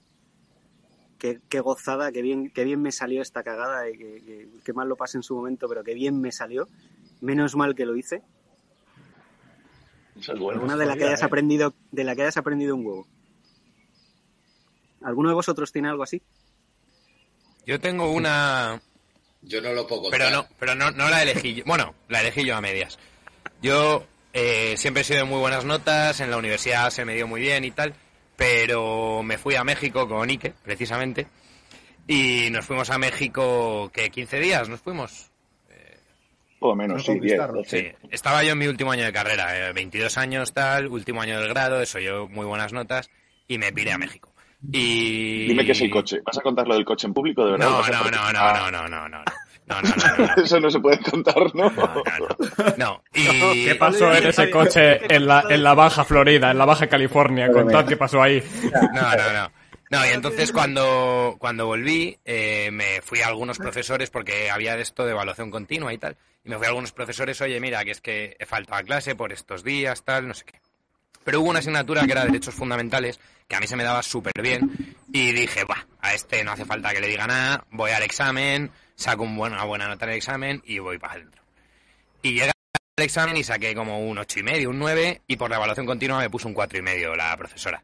Qué, 1.19 1.39
qué 1.47 1.59
gozada, 1.59 2.11
qué 2.11 2.21
bien, 2.21 2.49
qué 2.49 2.63
bien 2.63 2.81
me 2.81 2.91
salió 2.91 3.21
esta 3.21 3.43
cagada 3.43 3.89
y 3.89 3.97
que, 3.97 4.73
mal 4.73 4.89
lo 4.89 4.95
pasé 4.95 5.17
en 5.17 5.23
su 5.23 5.35
momento, 5.35 5.67
pero 5.69 5.83
qué 5.83 5.93
bien 5.93 6.19
me 6.19 6.31
salió. 6.31 6.67
Menos 7.21 7.55
mal 7.55 7.75
que 7.75 7.85
lo 7.85 7.95
hice. 7.95 8.21
esa 10.19 10.33
es. 10.33 10.39
Alguna 10.39 10.75
de 10.75 10.85
la 10.85 10.97
que 10.97 11.05
hayas 11.05 11.21
¿eh? 11.21 11.25
aprendido, 11.25 11.73
de 11.91 12.03
la 12.03 12.15
que 12.15 12.23
hayas 12.23 12.37
aprendido 12.37 12.75
un 12.75 12.85
huevo. 12.85 13.07
¿Alguno 15.05 15.29
de 15.29 15.35
vosotros 15.35 15.71
tiene 15.71 15.87
algo 15.89 16.03
así? 16.03 16.21
Yo 17.65 17.79
tengo 17.79 18.11
una, 18.11 18.81
Yo 19.41 19.61
no 19.61 19.73
lo 19.73 19.87
puedo 19.87 20.03
contar. 20.03 20.19
pero 20.19 20.31
no, 20.31 20.47
pero 20.59 20.75
no, 20.75 20.91
no 20.91 21.09
la 21.09 21.23
elegí 21.23 21.55
yo. 21.55 21.63
Bueno, 21.65 21.95
la 22.09 22.21
elegí 22.21 22.45
yo 22.45 22.55
a 22.55 22.61
medias. 22.61 22.99
Yo 23.61 24.05
eh, 24.33 24.75
siempre 24.77 25.01
he 25.01 25.03
sido 25.05 25.19
de 25.19 25.25
muy 25.25 25.39
buenas 25.39 25.65
notas, 25.65 26.19
en 26.19 26.29
la 26.29 26.37
universidad 26.37 26.89
se 26.89 27.05
me 27.05 27.15
dio 27.15 27.27
muy 27.27 27.41
bien 27.41 27.63
y 27.63 27.71
tal, 27.71 27.93
pero 28.35 29.23
me 29.23 29.37
fui 29.37 29.55
a 29.55 29.63
México 29.63 30.07
con 30.07 30.29
Ike, 30.29 30.53
precisamente, 30.63 31.27
y 32.07 32.49
nos 32.51 32.65
fuimos 32.65 32.89
a 32.89 32.97
México, 32.97 33.89
¿qué? 33.93 34.11
¿15 34.11 34.39
días 34.39 34.69
nos 34.69 34.81
fuimos? 34.81 35.31
Por 36.59 36.69
lo 36.69 36.75
menos, 36.75 36.97
No 36.97 37.03
sí, 37.03 37.11
10, 37.11 37.19
conquistarlo. 37.19 37.57
12. 37.63 37.69
Sí, 37.99 38.07
estaba 38.11 38.43
yo 38.43 38.51
en 38.53 38.57
mi 38.57 38.67
último 38.67 38.91
año 38.91 39.03
de 39.05 39.13
carrera, 39.13 39.69
eh, 39.69 39.73
22 39.73 40.17
años 40.17 40.53
tal, 40.53 40.87
último 40.87 41.21
año 41.21 41.39
del 41.39 41.49
grado, 41.49 41.81
eso 41.81 41.99
yo 41.99 42.27
muy 42.27 42.45
buenas 42.45 42.73
notas, 42.73 43.09
y 43.47 43.57
me 43.57 43.71
piré 43.71 43.91
a 43.91 43.97
México. 43.97 44.33
Y... 44.71 45.47
Dime 45.47 45.65
qué 45.65 45.71
es 45.71 45.81
el 45.81 45.89
coche. 45.89 46.21
¿Vas 46.25 46.37
a 46.37 46.41
contar 46.41 46.67
lo 46.67 46.75
del 46.75 46.85
coche 46.85 47.07
en 47.07 47.13
público, 47.13 47.45
de 47.45 47.51
verdad? 47.53 47.69
No, 47.69 47.79
ah. 47.79 47.89
no, 47.91 48.11
no, 48.11 48.31
no, 48.31 48.71
no, 48.71 48.71
no, 48.71 48.87
no, 48.87 49.09
no. 49.09 49.23
No, 49.67 49.77
Eso 50.43 50.59
no 50.59 50.69
se 50.69 50.79
puede 50.79 50.99
contar, 50.99 51.55
¿no? 51.55 51.71
No, 51.71 52.73
no, 52.77 53.01
¿Qué 53.11 53.75
pasó 53.79 54.13
en 54.13 54.27
ese 54.27 54.49
coche 54.51 55.13
en 55.13 55.25
la, 55.25 55.43
en 55.49 55.63
la 55.63 55.73
Baja 55.73 56.03
Florida, 56.03 56.51
en 56.51 56.57
la 56.57 56.65
Baja 56.65 56.87
California? 56.87 57.49
Contad 57.51 57.85
qué 57.87 57.97
pasó 57.97 58.21
ahí. 58.21 58.43
No, 58.93 59.01
no, 59.01 59.33
no. 59.33 59.51
No, 59.91 60.05
y 60.05 60.09
entonces 60.09 60.51
cuando, 60.51 61.35
cuando 61.37 61.67
volví, 61.67 62.17
eh, 62.25 62.69
me 62.71 63.01
fui 63.01 63.21
a 63.21 63.27
algunos 63.27 63.57
profesores, 63.57 64.09
porque 64.09 64.49
había 64.49 64.77
esto 64.77 65.05
de 65.05 65.11
evaluación 65.11 65.51
continua 65.51 65.93
y 65.93 65.97
tal, 65.97 66.17
y 66.43 66.49
me 66.49 66.57
fui 66.57 66.65
a 66.65 66.69
algunos 66.69 66.91
profesores, 66.91 67.39
oye, 67.41 67.59
mira, 67.59 67.83
que 67.85 67.91
es 67.91 68.01
que 68.01 68.35
he 68.39 68.45
faltado 68.45 68.81
a 68.81 68.83
clase 68.83 69.15
por 69.15 69.31
estos 69.31 69.63
días, 69.63 70.03
tal, 70.03 70.27
no 70.27 70.33
sé 70.33 70.45
qué. 70.45 70.59
Pero 71.25 71.41
hubo 71.41 71.49
una 71.49 71.59
asignatura 71.59 72.05
que 72.05 72.11
era 72.13 72.23
Derechos 72.25 72.53
Fundamentales, 72.55 73.19
que 73.49 73.55
a 73.57 73.59
mí 73.59 73.67
se 73.67 73.75
me 73.75 73.83
daba 73.83 74.01
súper 74.01 74.31
bien, 74.41 74.95
y 75.11 75.33
dije, 75.33 75.65
va, 75.65 75.85
a 75.99 76.13
este 76.13 76.43
no 76.45 76.53
hace 76.53 76.63
falta 76.63 76.93
que 76.93 77.01
le 77.01 77.07
diga 77.07 77.27
nada, 77.27 77.65
voy 77.71 77.91
al 77.91 78.03
examen, 78.03 78.71
saco 78.95 79.23
un 79.23 79.35
buen- 79.35 79.51
una 79.53 79.65
buena 79.65 79.87
nota 79.89 80.05
en 80.05 80.11
el 80.11 80.17
examen 80.17 80.61
y 80.65 80.79
voy 80.79 80.97
para 80.99 81.13
adentro. 81.15 81.41
Y 82.21 82.33
llegué 82.35 82.51
al 82.97 83.03
examen 83.03 83.35
y 83.35 83.43
saqué 83.43 83.75
como 83.75 83.99
un 84.07 84.17
ocho 84.17 84.39
y 84.39 84.43
medio, 84.43 84.69
un 84.69 84.79
9, 84.79 85.21
y 85.27 85.35
por 85.35 85.49
la 85.49 85.57
evaluación 85.57 85.85
continua 85.85 86.19
me 86.19 86.29
puso 86.29 86.47
un 86.47 86.53
cuatro 86.53 86.79
y 86.79 86.81
medio 86.81 87.15
la 87.15 87.35
profesora. 87.35 87.83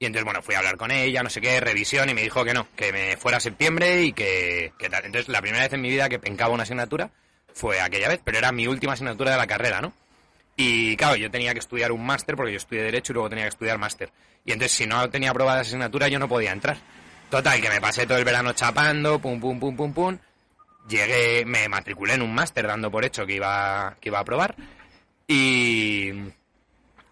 Y 0.00 0.06
entonces, 0.06 0.24
bueno, 0.24 0.42
fui 0.42 0.54
a 0.54 0.58
hablar 0.58 0.76
con 0.76 0.90
ella, 0.90 1.22
no 1.22 1.28
sé 1.30 1.40
qué, 1.40 1.60
revisión, 1.60 2.08
y 2.08 2.14
me 2.14 2.22
dijo 2.22 2.44
que 2.44 2.54
no, 2.54 2.68
que 2.76 2.92
me 2.92 3.16
fuera 3.16 3.38
a 3.38 3.40
septiembre 3.40 4.02
y 4.04 4.12
que, 4.12 4.72
que 4.78 4.88
tal. 4.88 5.04
Entonces, 5.04 5.28
la 5.28 5.40
primera 5.42 5.64
vez 5.64 5.72
en 5.72 5.80
mi 5.80 5.90
vida 5.90 6.08
que 6.08 6.18
pencaba 6.18 6.54
una 6.54 6.62
asignatura 6.62 7.10
fue 7.52 7.80
aquella 7.80 8.08
vez, 8.08 8.20
pero 8.24 8.38
era 8.38 8.52
mi 8.52 8.66
última 8.66 8.92
asignatura 8.92 9.32
de 9.32 9.36
la 9.36 9.46
carrera, 9.46 9.80
¿no? 9.80 9.92
Y 10.60 10.96
claro, 10.96 11.14
yo 11.14 11.30
tenía 11.30 11.52
que 11.52 11.60
estudiar 11.60 11.92
un 11.92 12.04
máster 12.04 12.34
porque 12.34 12.50
yo 12.50 12.56
estudié 12.56 12.82
Derecho 12.82 13.12
y 13.12 13.14
luego 13.14 13.30
tenía 13.30 13.44
que 13.44 13.50
estudiar 13.50 13.78
máster. 13.78 14.10
Y 14.44 14.50
entonces, 14.50 14.76
si 14.76 14.88
no 14.88 15.08
tenía 15.08 15.30
aprobada 15.30 15.60
asignatura, 15.60 16.08
yo 16.08 16.18
no 16.18 16.28
podía 16.28 16.50
entrar. 16.50 16.76
Total, 17.30 17.60
que 17.60 17.70
me 17.70 17.80
pasé 17.80 18.08
todo 18.08 18.18
el 18.18 18.24
verano 18.24 18.52
chapando, 18.54 19.20
pum, 19.20 19.38
pum, 19.38 19.60
pum, 19.60 19.76
pum, 19.76 19.92
pum. 19.92 20.18
Llegué, 20.88 21.44
me 21.44 21.68
matriculé 21.68 22.14
en 22.14 22.22
un 22.22 22.34
máster 22.34 22.66
dando 22.66 22.90
por 22.90 23.04
hecho 23.04 23.24
que 23.24 23.34
iba, 23.34 23.96
que 24.00 24.08
iba 24.08 24.18
a 24.18 24.22
aprobar. 24.22 24.56
Y, 25.28 26.10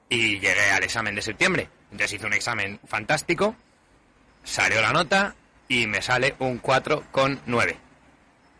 y 0.08 0.40
llegué 0.40 0.70
al 0.72 0.82
examen 0.82 1.14
de 1.14 1.22
septiembre. 1.22 1.68
Entonces 1.92 2.14
hice 2.14 2.26
un 2.26 2.32
examen 2.32 2.80
fantástico, 2.84 3.54
salió 4.42 4.80
la 4.80 4.92
nota 4.92 5.36
y 5.68 5.86
me 5.86 6.02
sale 6.02 6.34
un 6.40 6.60
4,9. 6.60 7.76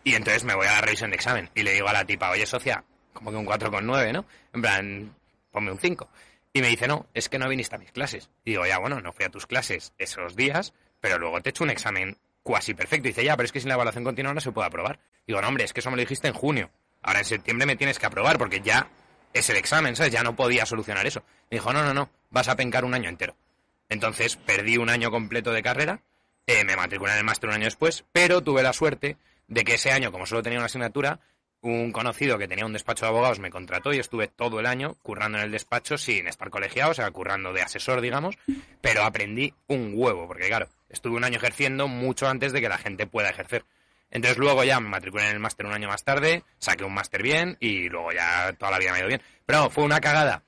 Y 0.04 0.14
entonces 0.14 0.44
me 0.44 0.54
voy 0.54 0.68
a 0.68 0.74
la 0.74 0.80
revisión 0.82 1.10
de 1.10 1.16
examen 1.16 1.50
y 1.56 1.64
le 1.64 1.72
digo 1.72 1.88
a 1.88 1.92
la 1.92 2.04
tipa, 2.04 2.30
oye, 2.30 2.46
socia, 2.46 2.84
como 3.16 3.30
que 3.30 3.36
un 3.36 3.47
4,9, 3.47 4.12
¿no? 4.12 4.24
En 4.52 4.62
plan, 4.62 5.14
ponme 5.51 5.72
un 5.72 5.78
5. 5.78 6.09
Y 6.52 6.62
me 6.62 6.68
dice, 6.68 6.86
no, 6.86 7.06
es 7.12 7.28
que 7.28 7.38
no 7.38 7.48
viniste 7.48 7.74
a 7.74 7.78
mis 7.78 7.93
clases. 7.93 8.30
Y 8.44 8.51
digo, 8.52 8.66
ya, 8.66 8.78
bueno, 8.78 9.01
no 9.01 9.12
fui 9.12 9.24
a 9.24 9.30
tus 9.30 9.47
clases 9.47 9.93
esos 9.98 10.36
días, 10.36 10.72
pero 11.01 11.18
luego 11.18 11.40
te 11.40 11.48
he 11.48 11.51
hecho 11.51 11.64
un 11.64 11.70
examen 11.70 12.16
cuasi 12.43 12.74
perfecto. 12.74 13.09
Y 13.09 13.10
dice, 13.10 13.24
ya, 13.24 13.36
pero 13.36 13.47
es 13.47 13.52
que 13.52 13.60
sin 13.60 13.68
la 13.68 13.74
evaluación 13.74 14.05
continua 14.05 14.32
no 14.32 14.40
se 14.40 14.52
puede 14.52 14.68
aprobar. 14.68 14.98
Digo, 15.26 15.40
no, 15.40 15.48
hombre, 15.48 15.64
es 15.64 15.72
que 15.72 15.80
eso 15.80 15.90
me 15.90 15.97
lo 15.97 16.01
dijiste 16.01 16.28
en 16.28 16.34
junio. 16.34 16.70
Ahora 17.02 17.18
en 17.18 17.24
septiembre 17.24 17.66
me 17.66 17.76
tienes 17.76 17.98
que 17.98 18.06
aprobar 18.06 18.38
porque 18.38 18.60
ya 18.60 18.88
es 19.32 19.51
el 19.51 19.56
examen, 19.56 19.97
¿sabes? 19.97 20.12
Ya 20.12 20.22
no 20.22 20.36
podía 20.36 20.64
solucionar 20.66 21.06
eso. 21.06 21.22
Me 21.51 21.59
dijo, 21.59 21.72
no, 21.72 21.84
no, 21.84 21.93
no, 21.93 22.10
vas 22.30 22.48
a 22.48 22.56
pencar 22.56 22.84
un 22.84 22.94
año 22.94 23.09
entero. 23.09 23.36
Entonces 23.88 24.36
perdí 24.36 24.78
un 24.78 24.90
año 24.90 25.10
completo 25.10 25.52
de 25.52 25.62
carrera, 25.62 26.01
eh, 26.47 26.64
me 26.64 26.76
matriculé 26.76 27.12
en 27.12 27.18
el 27.18 27.24
máster 27.24 27.48
un 27.48 27.56
año 27.56 27.64
después, 27.64 28.05
pero 28.12 28.43
tuve 28.43 28.62
la 28.62 28.72
suerte 28.72 29.16
de 29.48 29.64
que 29.64 29.74
ese 29.74 29.93
año, 29.93 30.10
como 30.10 30.26
solo 30.26 30.43
tenía 30.43 30.59
una 30.59 30.66
asignatura, 30.66 31.20
un 31.72 31.93
conocido 31.93 32.38
que 32.38 32.48
tenía 32.48 32.66
un 32.66 32.72
despacho 32.72 33.05
de 33.05 33.10
abogados 33.10 33.38
me 33.38 33.51
contrató 33.51 33.93
y 33.93 33.98
estuve 33.98 34.28
todo 34.28 34.60
el 34.60 34.66
año 34.66 34.97
currando 35.02 35.38
en 35.38 35.44
el 35.44 35.51
despacho 35.51 35.98
sin 35.98 36.28
estar 36.28 36.51
colegiado, 36.51 36.90
o 36.90 36.94
sea, 36.94 37.10
currando 37.10 37.52
de 37.52 37.62
asesor, 37.62 38.01
digamos, 38.01 38.36
pero 38.80 39.02
aprendí 39.02 39.55
un 39.66 39.93
huevo, 39.94 40.26
porque 40.26 40.48
claro, 40.48 40.68
estuve 40.88 41.16
un 41.16 41.24
año 41.24 41.36
ejerciendo 41.36 41.88
mucho 41.88 42.28
antes 42.28 42.52
de 42.52 42.60
que 42.60 42.68
la 42.68 42.78
gente 42.78 43.06
pueda 43.06 43.30
ejercer. 43.30 43.64
Entonces 44.10 44.38
luego 44.38 44.64
ya 44.64 44.80
me 44.80 44.88
matriculé 44.88 45.24
en 45.24 45.32
el 45.32 45.40
máster 45.40 45.66
un 45.66 45.72
año 45.72 45.88
más 45.88 46.05
tarde, 46.05 46.44
saqué 46.59 46.84
un 46.84 46.94
máster 46.94 47.22
bien 47.22 47.56
y 47.60 47.88
luego 47.88 48.12
ya 48.12 48.52
toda 48.59 48.70
la 48.70 48.78
vida 48.78 48.93
me 48.93 48.97
ha 48.97 49.01
ido 49.01 49.09
bien. 49.09 49.22
Pero 49.44 49.62
no, 49.62 49.70
fue 49.70 49.84
una 49.84 50.01
cagada 50.01 50.43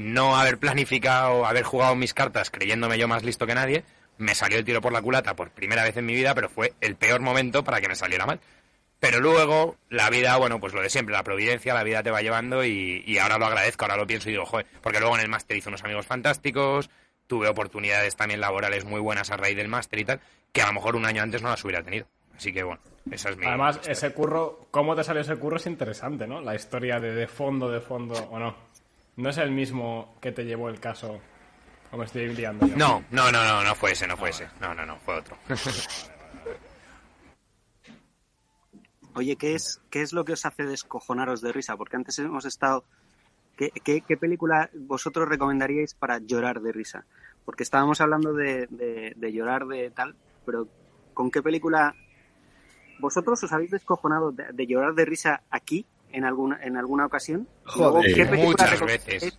no 0.00 0.36
haber 0.36 0.58
planificado, 0.58 1.44
haber 1.44 1.62
jugado 1.62 1.94
mis 1.94 2.14
cartas 2.14 2.50
creyéndome 2.50 2.98
yo 2.98 3.06
más 3.06 3.22
listo 3.22 3.46
que 3.46 3.54
nadie, 3.54 3.84
me 4.16 4.34
salió 4.34 4.58
el 4.58 4.64
tiro 4.64 4.80
por 4.80 4.92
la 4.92 5.02
culata 5.02 5.36
por 5.36 5.50
primera 5.50 5.84
vez 5.84 5.96
en 5.96 6.06
mi 6.06 6.14
vida, 6.14 6.34
pero 6.34 6.48
fue 6.48 6.72
el 6.80 6.96
peor 6.96 7.20
momento 7.20 7.64
para 7.64 7.80
que 7.80 7.88
me 7.88 7.94
saliera 7.94 8.26
mal. 8.26 8.40
Pero 9.00 9.18
luego, 9.18 9.76
la 9.88 10.10
vida, 10.10 10.36
bueno, 10.36 10.60
pues 10.60 10.74
lo 10.74 10.82
de 10.82 10.90
siempre, 10.90 11.14
la 11.14 11.24
providencia, 11.24 11.72
la 11.74 11.82
vida 11.82 12.02
te 12.02 12.10
va 12.10 12.20
llevando 12.20 12.64
y, 12.64 13.02
y 13.06 13.18
ahora 13.18 13.38
lo 13.38 13.46
agradezco, 13.46 13.84
ahora 13.84 13.96
lo 13.96 14.06
pienso 14.06 14.28
y 14.28 14.32
digo, 14.32 14.44
joder, 14.44 14.66
porque 14.82 15.00
luego 15.00 15.16
en 15.16 15.22
el 15.22 15.28
máster 15.28 15.56
hice 15.56 15.70
unos 15.70 15.82
amigos 15.82 16.06
fantásticos, 16.06 16.90
tuve 17.26 17.48
oportunidades 17.48 18.14
también 18.14 18.40
laborales 18.40 18.84
muy 18.84 19.00
buenas 19.00 19.30
a 19.30 19.38
raíz 19.38 19.56
del 19.56 19.68
máster 19.68 20.00
y 20.00 20.04
tal, 20.04 20.20
que 20.52 20.60
a 20.60 20.66
lo 20.66 20.74
mejor 20.74 20.96
un 20.96 21.06
año 21.06 21.22
antes 21.22 21.40
no 21.42 21.48
las 21.48 21.64
hubiera 21.64 21.82
tenido. 21.82 22.06
Así 22.36 22.52
que 22.52 22.62
bueno, 22.62 22.80
esa 23.10 23.30
es 23.30 23.36
mi... 23.36 23.46
Además, 23.46 23.80
ese 23.86 24.12
curro, 24.12 24.66
cómo 24.70 24.94
te 24.94 25.02
salió 25.02 25.22
ese 25.22 25.36
curro 25.36 25.56
es 25.56 25.66
interesante, 25.66 26.26
¿no? 26.26 26.40
La 26.40 26.54
historia 26.54 27.00
de, 27.00 27.14
de 27.14 27.26
fondo, 27.26 27.70
de 27.70 27.80
fondo, 27.80 28.14
o 28.30 28.38
no. 28.38 28.54
No 29.16 29.30
es 29.30 29.38
el 29.38 29.50
mismo 29.50 30.16
que 30.20 30.32
te 30.32 30.44
llevó 30.44 30.68
el 30.68 30.78
caso 30.78 31.20
¿O 31.92 31.96
me 31.96 32.04
estoy 32.04 32.28
liando 32.34 32.66
yo? 32.66 32.76
No, 32.76 33.04
no, 33.10 33.32
no, 33.32 33.44
no, 33.44 33.64
no 33.64 33.74
fue 33.74 33.92
ese, 33.92 34.06
no 34.06 34.16
fue 34.16 34.30
ese. 34.30 34.48
No, 34.60 34.74
no, 34.74 34.86
no, 34.86 34.96
fue 34.98 35.16
otro. 35.16 35.36
Oye, 39.14 39.36
¿qué 39.36 39.54
es, 39.54 39.80
¿qué 39.90 40.02
es 40.02 40.12
lo 40.12 40.24
que 40.24 40.32
os 40.34 40.46
hace 40.46 40.64
descojonaros 40.64 41.40
de 41.40 41.52
risa? 41.52 41.76
Porque 41.76 41.96
antes 41.96 42.18
hemos 42.18 42.44
estado... 42.44 42.84
¿Qué, 43.56 43.70
qué, 43.84 44.00
qué 44.00 44.16
película 44.16 44.70
vosotros 44.74 45.28
recomendaríais 45.28 45.94
para 45.94 46.18
llorar 46.18 46.60
de 46.62 46.72
risa? 46.72 47.04
Porque 47.44 47.62
estábamos 47.62 48.00
hablando 48.00 48.32
de, 48.32 48.66
de- 48.70 49.12
de 49.16 49.32
llorar 49.32 49.66
de 49.66 49.90
tal, 49.90 50.14
pero 50.46 50.66
¿con 51.12 51.30
qué 51.30 51.42
película 51.42 51.94
vosotros 52.98 53.42
os 53.42 53.52
habéis 53.52 53.70
descojonado 53.70 54.30
de, 54.32 54.44
de 54.52 54.66
llorar 54.66 54.94
de 54.94 55.04
risa 55.04 55.42
aquí 55.50 55.84
en 56.12 56.24
alguna, 56.24 56.58
en 56.62 56.76
alguna 56.76 57.04
ocasión? 57.06 57.48
Joder, 57.64 58.14
¿qué 58.14 58.24
película 58.26 58.64
muchas 58.64 58.80
veces. 58.86 59.38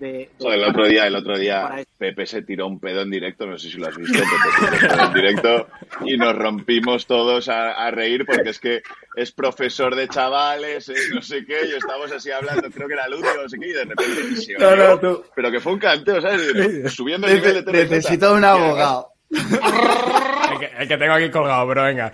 De, 0.00 0.12
de- 0.12 0.30
Joder, 0.40 0.58
el 0.58 0.64
otro 0.64 0.86
día, 0.88 1.06
el 1.06 1.14
otro 1.14 1.38
día? 1.38 1.84
Pepe 1.98 2.24
se 2.26 2.42
tiró 2.42 2.66
un 2.66 2.80
pedo 2.80 3.02
en 3.02 3.10
directo, 3.10 3.46
no 3.46 3.58
sé 3.58 3.70
si 3.70 3.76
lo 3.78 3.86
has 3.88 3.96
visto, 3.96 4.18
Pepe 4.18 4.26
se 4.70 4.78
tiró 4.78 4.92
un 4.92 4.96
pedo 4.96 5.06
en 5.06 5.12
directo 5.14 5.68
y 6.06 6.16
nos 6.16 6.34
rompimos 6.34 7.06
todos 7.06 7.48
a, 7.48 7.72
a 7.72 7.90
reír 7.90 8.24
porque 8.26 8.48
es 8.50 8.58
que 8.58 8.82
es 9.16 9.30
profesor 9.32 9.94
de 9.94 10.08
chavales, 10.08 10.88
es 10.88 11.10
no 11.14 11.20
sé 11.20 11.44
qué, 11.44 11.66
y 11.66 11.72
estamos 11.76 12.10
así 12.12 12.30
hablando, 12.30 12.70
creo 12.70 12.88
que 12.88 12.94
era 12.94 13.04
el 13.04 13.14
último, 13.14 13.34
no 13.42 13.48
sé 13.48 13.58
qué, 13.58 13.68
y 13.68 13.72
de 13.72 13.84
repente 13.84 14.54
No, 14.58 14.74
no, 14.76 15.22
pero 15.36 15.50
que 15.50 15.60
fue 15.60 15.72
un 15.74 15.78
canteo, 15.78 16.20
¿sabes? 16.20 16.92
Subiendo 16.94 17.26
el 17.26 17.34
nivel 17.34 17.64
de. 17.64 17.72
Necesito 17.72 18.32
un 18.32 18.44
abogado. 18.44 19.08
El 19.30 20.58
que, 20.58 20.70
el 20.78 20.88
que 20.88 20.96
tengo 20.96 21.12
aquí 21.12 21.30
colgado, 21.30 21.68
pero 21.68 21.84
venga. 21.84 22.10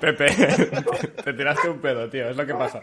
Pepe, 0.00 0.26
te 1.24 1.32
tiraste 1.32 1.68
un 1.70 1.80
pedo, 1.80 2.08
tío, 2.10 2.28
es 2.28 2.36
lo 2.36 2.44
que 2.46 2.54
pasa. 2.54 2.82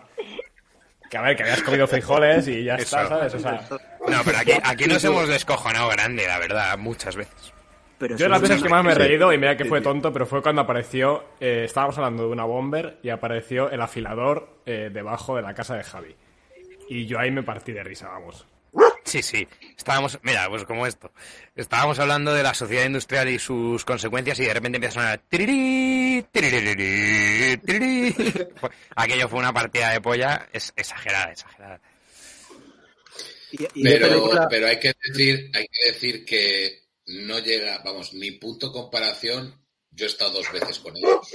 Que 1.09 1.17
a 1.17 1.21
ver, 1.21 1.35
que 1.37 1.43
habías 1.43 1.61
comido 1.61 1.85
frijoles 1.87 2.47
y 2.47 2.63
ya 2.63 2.75
está. 2.75 3.07
¿sabes? 3.07 3.33
O 3.35 3.39
sea, 3.39 3.61
No, 4.07 4.21
pero 4.23 4.37
aquí, 4.37 4.51
aquí 4.63 4.85
nos 4.85 5.03
hemos 5.03 5.27
descojonado 5.27 5.89
grande, 5.89 6.27
la 6.27 6.39
verdad, 6.39 6.77
muchas 6.77 7.15
veces. 7.15 7.53
pero 7.97 8.17
yo 8.17 8.27
las 8.27 8.41
veces 8.41 8.61
que 8.61 8.69
más 8.69 8.83
me 8.83 8.91
he 8.91 8.95
reído, 8.95 9.31
y 9.33 9.37
mira 9.37 9.57
que 9.57 9.65
fue 9.65 9.81
tonto, 9.81 10.11
pero 10.13 10.25
fue 10.25 10.41
cuando 10.41 10.61
apareció, 10.61 11.25
eh, 11.39 11.63
estábamos 11.65 11.97
hablando 11.97 12.23
de 12.23 12.29
una 12.29 12.45
bomber 12.45 12.99
y 13.03 13.09
apareció 13.09 13.69
el 13.69 13.81
afilador 13.81 14.61
eh, 14.65 14.89
debajo 14.91 15.35
de 15.35 15.41
la 15.41 15.53
casa 15.53 15.75
de 15.75 15.83
Javi. 15.83 16.15
Y 16.89 17.05
yo 17.05 17.19
ahí 17.19 17.31
me 17.31 17.43
partí 17.43 17.71
de 17.71 17.83
risa, 17.83 18.09
vamos. 18.09 18.45
Sí, 19.05 19.21
sí. 19.21 19.47
Estábamos, 19.77 20.19
mira, 20.23 20.49
pues 20.49 20.65
como 20.65 20.85
esto. 20.87 21.11
Estábamos 21.55 21.99
hablando 21.99 22.33
de 22.33 22.43
la 22.43 22.53
sociedad 22.53 22.85
industrial 22.85 23.29
y 23.29 23.39
sus 23.39 23.85
consecuencias 23.85 24.39
y 24.39 24.45
de 24.45 24.53
repente 24.53 24.77
empieza 24.77 24.99
a 24.99 25.03
sonar 25.03 25.19
tirirí, 25.29 26.25
tirirí. 26.31 27.61
Aquello 28.95 29.29
fue 29.29 29.39
una 29.39 29.53
partida 29.53 29.91
de 29.91 30.01
polla 30.01 30.47
es, 30.51 30.73
exagerada, 30.75 31.31
exagerada. 31.31 31.79
Y- 33.57 33.79
y 33.79 33.83
de 33.83 33.91
Pero, 33.91 34.07
película- 34.09 34.47
pero 34.49 34.67
hay 34.67 34.79
que 34.79 34.93
decir, 35.07 35.51
hay 35.53 35.65
que 35.67 35.91
decir 35.91 36.25
que 36.25 36.83
no 37.07 37.39
llega, 37.39 37.79
vamos, 37.79 38.13
ni 38.13 38.31
punto 38.31 38.71
comparación. 38.71 39.63
Yo 39.91 40.05
he 40.05 40.09
estado 40.09 40.33
dos 40.33 40.51
veces 40.51 40.79
con 40.79 40.95
ellos. 40.97 41.27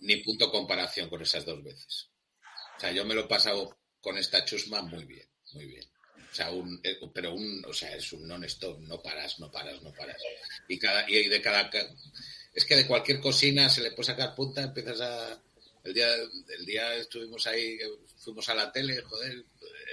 Ni 0.00 0.16
punto 0.18 0.50
comparación 0.50 1.08
con 1.08 1.22
esas 1.22 1.44
dos 1.44 1.62
veces. 1.62 2.08
O 2.76 2.80
sea, 2.80 2.92
yo 2.92 3.04
me 3.04 3.14
lo 3.14 3.22
he 3.22 3.28
pasado 3.28 3.78
con 4.00 4.16
esta 4.18 4.44
chusma 4.44 4.82
muy 4.82 5.04
bien, 5.04 5.28
muy 5.52 5.66
bien. 5.66 5.84
O 6.30 6.34
sea, 6.34 6.50
un, 6.50 6.78
eh, 6.84 6.98
pero 7.12 7.34
un, 7.34 7.64
o 7.66 7.72
sea, 7.72 7.96
es 7.96 8.12
un 8.12 8.28
non-stop, 8.28 8.78
no 8.80 9.02
paras, 9.02 9.40
no 9.40 9.50
paras, 9.50 9.82
no 9.82 9.92
paras. 9.92 10.16
Y 10.68 10.78
cada, 10.78 11.08
y 11.10 11.26
de 11.28 11.40
cada, 11.40 11.68
ca- 11.70 11.88
es 12.54 12.64
que 12.64 12.76
de 12.76 12.86
cualquier 12.86 13.20
cocina 13.20 13.68
se 13.68 13.80
le 13.80 13.90
puede 13.92 14.08
sacar 14.08 14.34
punta, 14.34 14.62
empiezas 14.62 15.00
a, 15.00 15.42
el 15.84 15.94
día, 15.94 16.14
el 16.14 16.66
día 16.66 16.94
estuvimos 16.96 17.46
ahí, 17.46 17.78
fuimos 18.18 18.48
a 18.50 18.54
la 18.54 18.70
tele, 18.70 19.00
joder, 19.02 19.42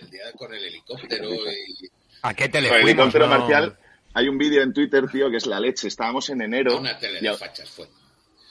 el 0.02 0.10
día 0.10 0.32
con 0.38 0.54
el 0.54 0.64
helicóptero 0.64 1.30
y 1.34 1.90
¿A 2.22 2.34
qué 2.34 2.50
Con 2.50 2.64
el 2.64 2.72
helicóptero 2.90 3.28
no? 3.28 3.38
marcial, 3.38 3.78
hay 4.14 4.28
un 4.28 4.38
vídeo 4.38 4.62
en 4.64 4.74
Twitter, 4.74 5.06
tío, 5.12 5.30
que 5.30 5.38
es 5.38 5.46
la 5.46 5.60
leche. 5.60 5.88
Estábamos 5.88 6.30
en 6.30 6.42
enero 6.42 6.80
una 6.80 6.98
tele 6.98 7.20
y, 7.20 7.24
de 7.24 7.30
a- 7.30 7.34
fachas 7.38 7.70
fue. 7.70 7.88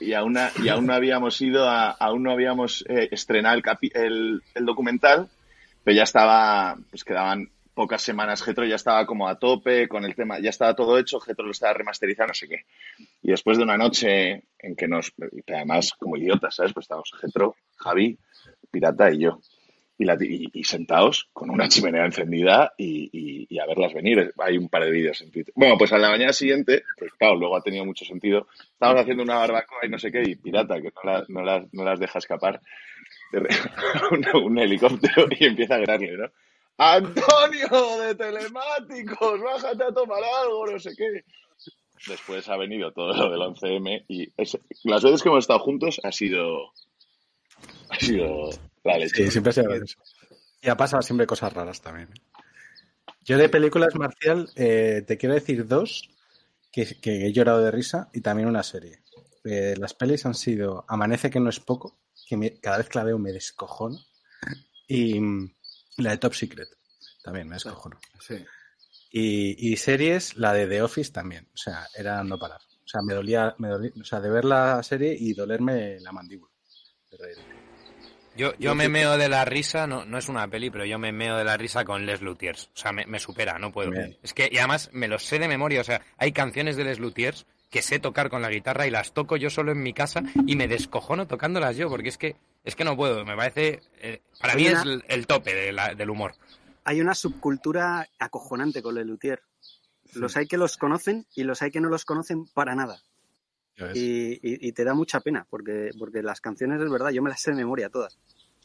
y 0.00 0.12
aún, 0.12 0.34
na- 0.34 0.52
y 0.62 0.68
aún 0.68 0.86
no 0.86 0.94
habíamos 0.94 1.40
ido 1.40 1.68
a, 1.68 1.90
aún 1.90 2.22
no 2.22 2.30
habíamos 2.32 2.84
eh, 2.88 3.08
estrenado 3.10 3.56
el, 3.56 3.62
capi- 3.62 3.90
el, 3.94 4.42
el 4.54 4.64
documental, 4.64 5.28
pero 5.82 5.96
ya 5.96 6.02
estaba, 6.04 6.76
pues 6.90 7.02
quedaban 7.04 7.50
pocas 7.74 8.02
semanas, 8.02 8.40
Getro 8.42 8.64
ya 8.64 8.76
estaba 8.76 9.04
como 9.04 9.26
a 9.28 9.36
tope 9.38 9.88
con 9.88 10.04
el 10.04 10.14
tema, 10.14 10.38
ya 10.38 10.50
estaba 10.50 10.76
todo 10.76 10.96
hecho, 10.98 11.18
Getro 11.18 11.44
lo 11.46 11.50
estaba 11.50 11.72
remasterizando, 11.72 12.28
no 12.28 12.34
sé 12.34 12.46
qué. 12.48 12.64
Y 13.22 13.30
después 13.32 13.56
de 13.58 13.64
una 13.64 13.76
noche 13.76 14.44
en 14.60 14.76
que 14.76 14.86
nos, 14.86 15.12
y 15.18 15.52
además 15.52 15.92
como 15.98 16.16
idiotas, 16.16 16.54
¿sabes? 16.54 16.72
Pues 16.72 16.84
estábamos 16.84 17.10
Getro, 17.20 17.56
Javi, 17.76 18.16
Pirata 18.70 19.10
y 19.10 19.18
yo. 19.22 19.40
Y, 19.96 20.64
sentados 20.64 21.28
con 21.32 21.50
una 21.50 21.68
chimenea 21.68 22.04
encendida 22.04 22.74
y, 22.76 23.58
a 23.58 23.66
verlas 23.66 23.94
venir. 23.94 24.32
Hay 24.38 24.58
un 24.58 24.68
par 24.68 24.84
de 24.84 24.90
vídeos 24.90 25.20
en 25.20 25.30
Twitter. 25.30 25.54
Bueno, 25.56 25.78
pues 25.78 25.92
a 25.92 25.98
la 25.98 26.10
mañana 26.10 26.32
siguiente, 26.32 26.82
pues 26.98 27.12
claro, 27.12 27.36
luego 27.36 27.56
ha 27.56 27.62
tenido 27.62 27.84
mucho 27.84 28.04
sentido. 28.04 28.48
Estábamos 28.72 29.02
haciendo 29.02 29.22
una 29.22 29.36
barbacoa 29.36 29.86
y 29.86 29.88
no 29.88 29.98
sé 29.98 30.10
qué, 30.10 30.22
y 30.22 30.34
pirata, 30.34 30.80
que 30.80 30.90
no, 30.94 31.10
la- 31.10 31.24
no 31.28 31.42
las, 31.42 31.72
no 31.72 31.84
las 31.84 32.00
deja 32.00 32.18
escapar. 32.18 32.60
Un, 34.42 34.58
helicóptero 34.58 35.26
y 35.38 35.44
empieza 35.44 35.74
a 35.74 35.78
gritarle, 35.78 36.16
¿no? 36.16 36.30
¡Antonio 36.76 37.98
de 38.02 38.14
telemáticos! 38.16 39.40
¡Bájate 39.40 39.84
a 39.84 39.92
tomar 39.92 40.22
algo! 40.42 40.66
No 40.66 40.78
sé 40.78 40.90
qué. 40.96 41.24
Después 42.06 42.48
ha 42.48 42.56
venido 42.56 42.92
todo 42.92 43.12
lo 43.14 43.30
del 43.30 43.40
11M 43.40 44.04
y 44.08 44.32
las 44.84 45.02
veces 45.02 45.22
que 45.22 45.28
hemos 45.28 45.44
estado 45.44 45.60
juntos 45.60 46.00
ha 46.02 46.10
sido. 46.10 46.72
Ha 47.90 47.98
sido 48.00 48.50
la 48.84 48.98
leche. 48.98 49.24
Sí, 49.24 49.30
siempre 49.30 49.50
ha 49.50 49.52
sido 49.54 49.74
eso. 49.74 49.98
Y 50.60 50.68
ha 50.68 50.76
pasado 50.76 51.02
siempre 51.02 51.26
cosas 51.26 51.52
raras 51.52 51.80
también. 51.80 52.08
¿eh? 52.14 52.20
Yo 53.24 53.38
de 53.38 53.48
películas 53.48 53.94
marcial 53.94 54.50
eh, 54.54 55.02
te 55.06 55.16
quiero 55.16 55.34
decir 55.34 55.66
dos 55.66 56.08
que, 56.72 56.98
que 57.00 57.26
he 57.26 57.32
llorado 57.32 57.62
de 57.62 57.70
risa 57.70 58.08
y 58.12 58.20
también 58.20 58.48
una 58.48 58.62
serie. 58.62 59.00
Eh, 59.44 59.74
las 59.78 59.94
pelis 59.94 60.24
han 60.26 60.34
sido 60.34 60.84
Amanece 60.88 61.30
que 61.30 61.40
no 61.40 61.50
es 61.50 61.60
poco, 61.60 61.98
que 62.28 62.36
me- 62.36 62.58
cada 62.60 62.78
vez 62.78 62.88
que 62.88 62.98
la 62.98 63.04
veo 63.04 63.18
me 63.18 63.32
descojono, 63.32 63.98
y 64.88 65.20
mm, 65.20 65.54
la 65.98 66.10
de 66.12 66.18
Top 66.18 66.34
Secret, 66.34 66.68
también 67.22 67.48
me 67.48 67.56
descojono. 67.56 67.98
Sí. 68.20 68.36
Y, 69.10 69.72
y 69.72 69.76
series, 69.76 70.36
la 70.36 70.52
de 70.52 70.66
The 70.66 70.82
Office 70.82 71.12
también, 71.12 71.46
o 71.54 71.56
sea, 71.56 71.86
era 71.94 72.24
no 72.24 72.38
parar. 72.38 72.60
O 72.84 72.88
sea, 72.88 73.00
me 73.02 73.14
dolía, 73.14 73.54
me 73.58 73.68
dolía, 73.68 73.92
o 74.00 74.04
sea, 74.04 74.20
de 74.20 74.30
ver 74.30 74.44
la 74.44 74.82
serie 74.82 75.14
y 75.18 75.32
dolerme 75.34 76.00
la 76.00 76.12
mandíbula. 76.12 76.52
de 77.10 77.16
reír. 77.18 77.63
Yo, 78.36 78.52
yo 78.58 78.74
me 78.74 78.88
meo 78.88 79.16
de 79.16 79.28
la 79.28 79.44
risa, 79.44 79.86
no, 79.86 80.04
no 80.04 80.18
es 80.18 80.28
una 80.28 80.48
peli, 80.48 80.70
pero 80.70 80.84
yo 80.84 80.98
me 80.98 81.12
meo 81.12 81.36
de 81.36 81.44
la 81.44 81.56
risa 81.56 81.84
con 81.84 82.04
Les 82.04 82.20
Luthiers. 82.20 82.70
O 82.74 82.76
sea, 82.76 82.92
me, 82.92 83.06
me 83.06 83.18
supera, 83.20 83.58
no 83.58 83.70
puedo. 83.72 83.90
Bien. 83.90 84.16
Es 84.22 84.34
que, 84.34 84.48
y 84.50 84.58
además, 84.58 84.90
me 84.92 85.06
los 85.08 85.24
sé 85.24 85.38
de 85.38 85.46
memoria. 85.48 85.80
O 85.80 85.84
sea, 85.84 86.00
hay 86.18 86.32
canciones 86.32 86.76
de 86.76 86.84
Les 86.84 86.98
Luthiers 86.98 87.46
que 87.70 87.82
sé 87.82 87.98
tocar 87.98 88.30
con 88.30 88.42
la 88.42 88.50
guitarra 88.50 88.86
y 88.86 88.90
las 88.90 89.12
toco 89.12 89.36
yo 89.36 89.50
solo 89.50 89.72
en 89.72 89.82
mi 89.82 89.92
casa 89.92 90.22
y 90.46 90.56
me 90.56 90.68
descojono 90.68 91.26
tocándolas 91.26 91.76
yo, 91.76 91.88
porque 91.88 92.08
es 92.08 92.18
que, 92.18 92.36
es 92.64 92.76
que 92.76 92.84
no 92.84 92.96
puedo. 92.96 93.24
Me 93.24 93.36
parece, 93.36 93.82
eh, 94.00 94.20
para 94.40 94.54
mí 94.54 94.66
es 94.66 94.82
el, 94.82 95.04
el 95.08 95.26
tope 95.26 95.54
de 95.54 95.72
la- 95.72 95.94
del 95.94 96.10
humor. 96.10 96.34
hay 96.84 97.00
una 97.00 97.14
subcultura 97.14 98.08
acojonante 98.18 98.82
con 98.82 98.96
el 98.98 99.06
luthier. 99.08 99.42
Los 100.14 100.36
hay 100.36 100.46
que 100.46 100.56
los 100.58 100.76
conocen 100.76 101.26
y 101.34 101.42
los 101.44 101.62
hay 101.62 101.70
que 101.72 101.80
no 101.80 101.88
los 101.88 102.04
conocen 102.04 102.46
para 102.46 102.74
nada. 102.76 103.00
Y, 103.94 104.34
y- 104.34 104.68
y 104.68 104.72
te 104.72 104.84
da 104.84 104.94
mucha 104.94 105.20
pena, 105.20 105.46
porque, 105.50 105.90
porque 105.98 106.22
las 106.22 106.40
canciones 106.40 106.80
es 106.80 106.88
verdad, 106.90 107.10
yo 107.10 107.22
me 107.22 107.30
las 107.30 107.40
sé 107.40 107.50
de 107.50 107.56
memoria 107.56 107.88
todas. 107.88 108.18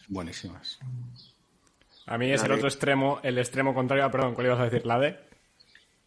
Buenísimas. 0.08 0.80
A 2.06 2.18
mí 2.18 2.32
es 2.32 2.42
La 2.42 2.46
el 2.46 2.50
de- 2.52 2.56
otro 2.58 2.68
extremo, 2.68 3.20
el 3.24 3.38
extremo 3.38 3.74
contrario. 3.74 4.06
ah, 4.06 4.12
Perdón, 4.12 4.34
¿cuál 4.36 4.48
ibas 4.48 4.60
a 4.60 4.66
decir? 4.66 4.86
¿La 4.86 5.00
de? 5.00 5.18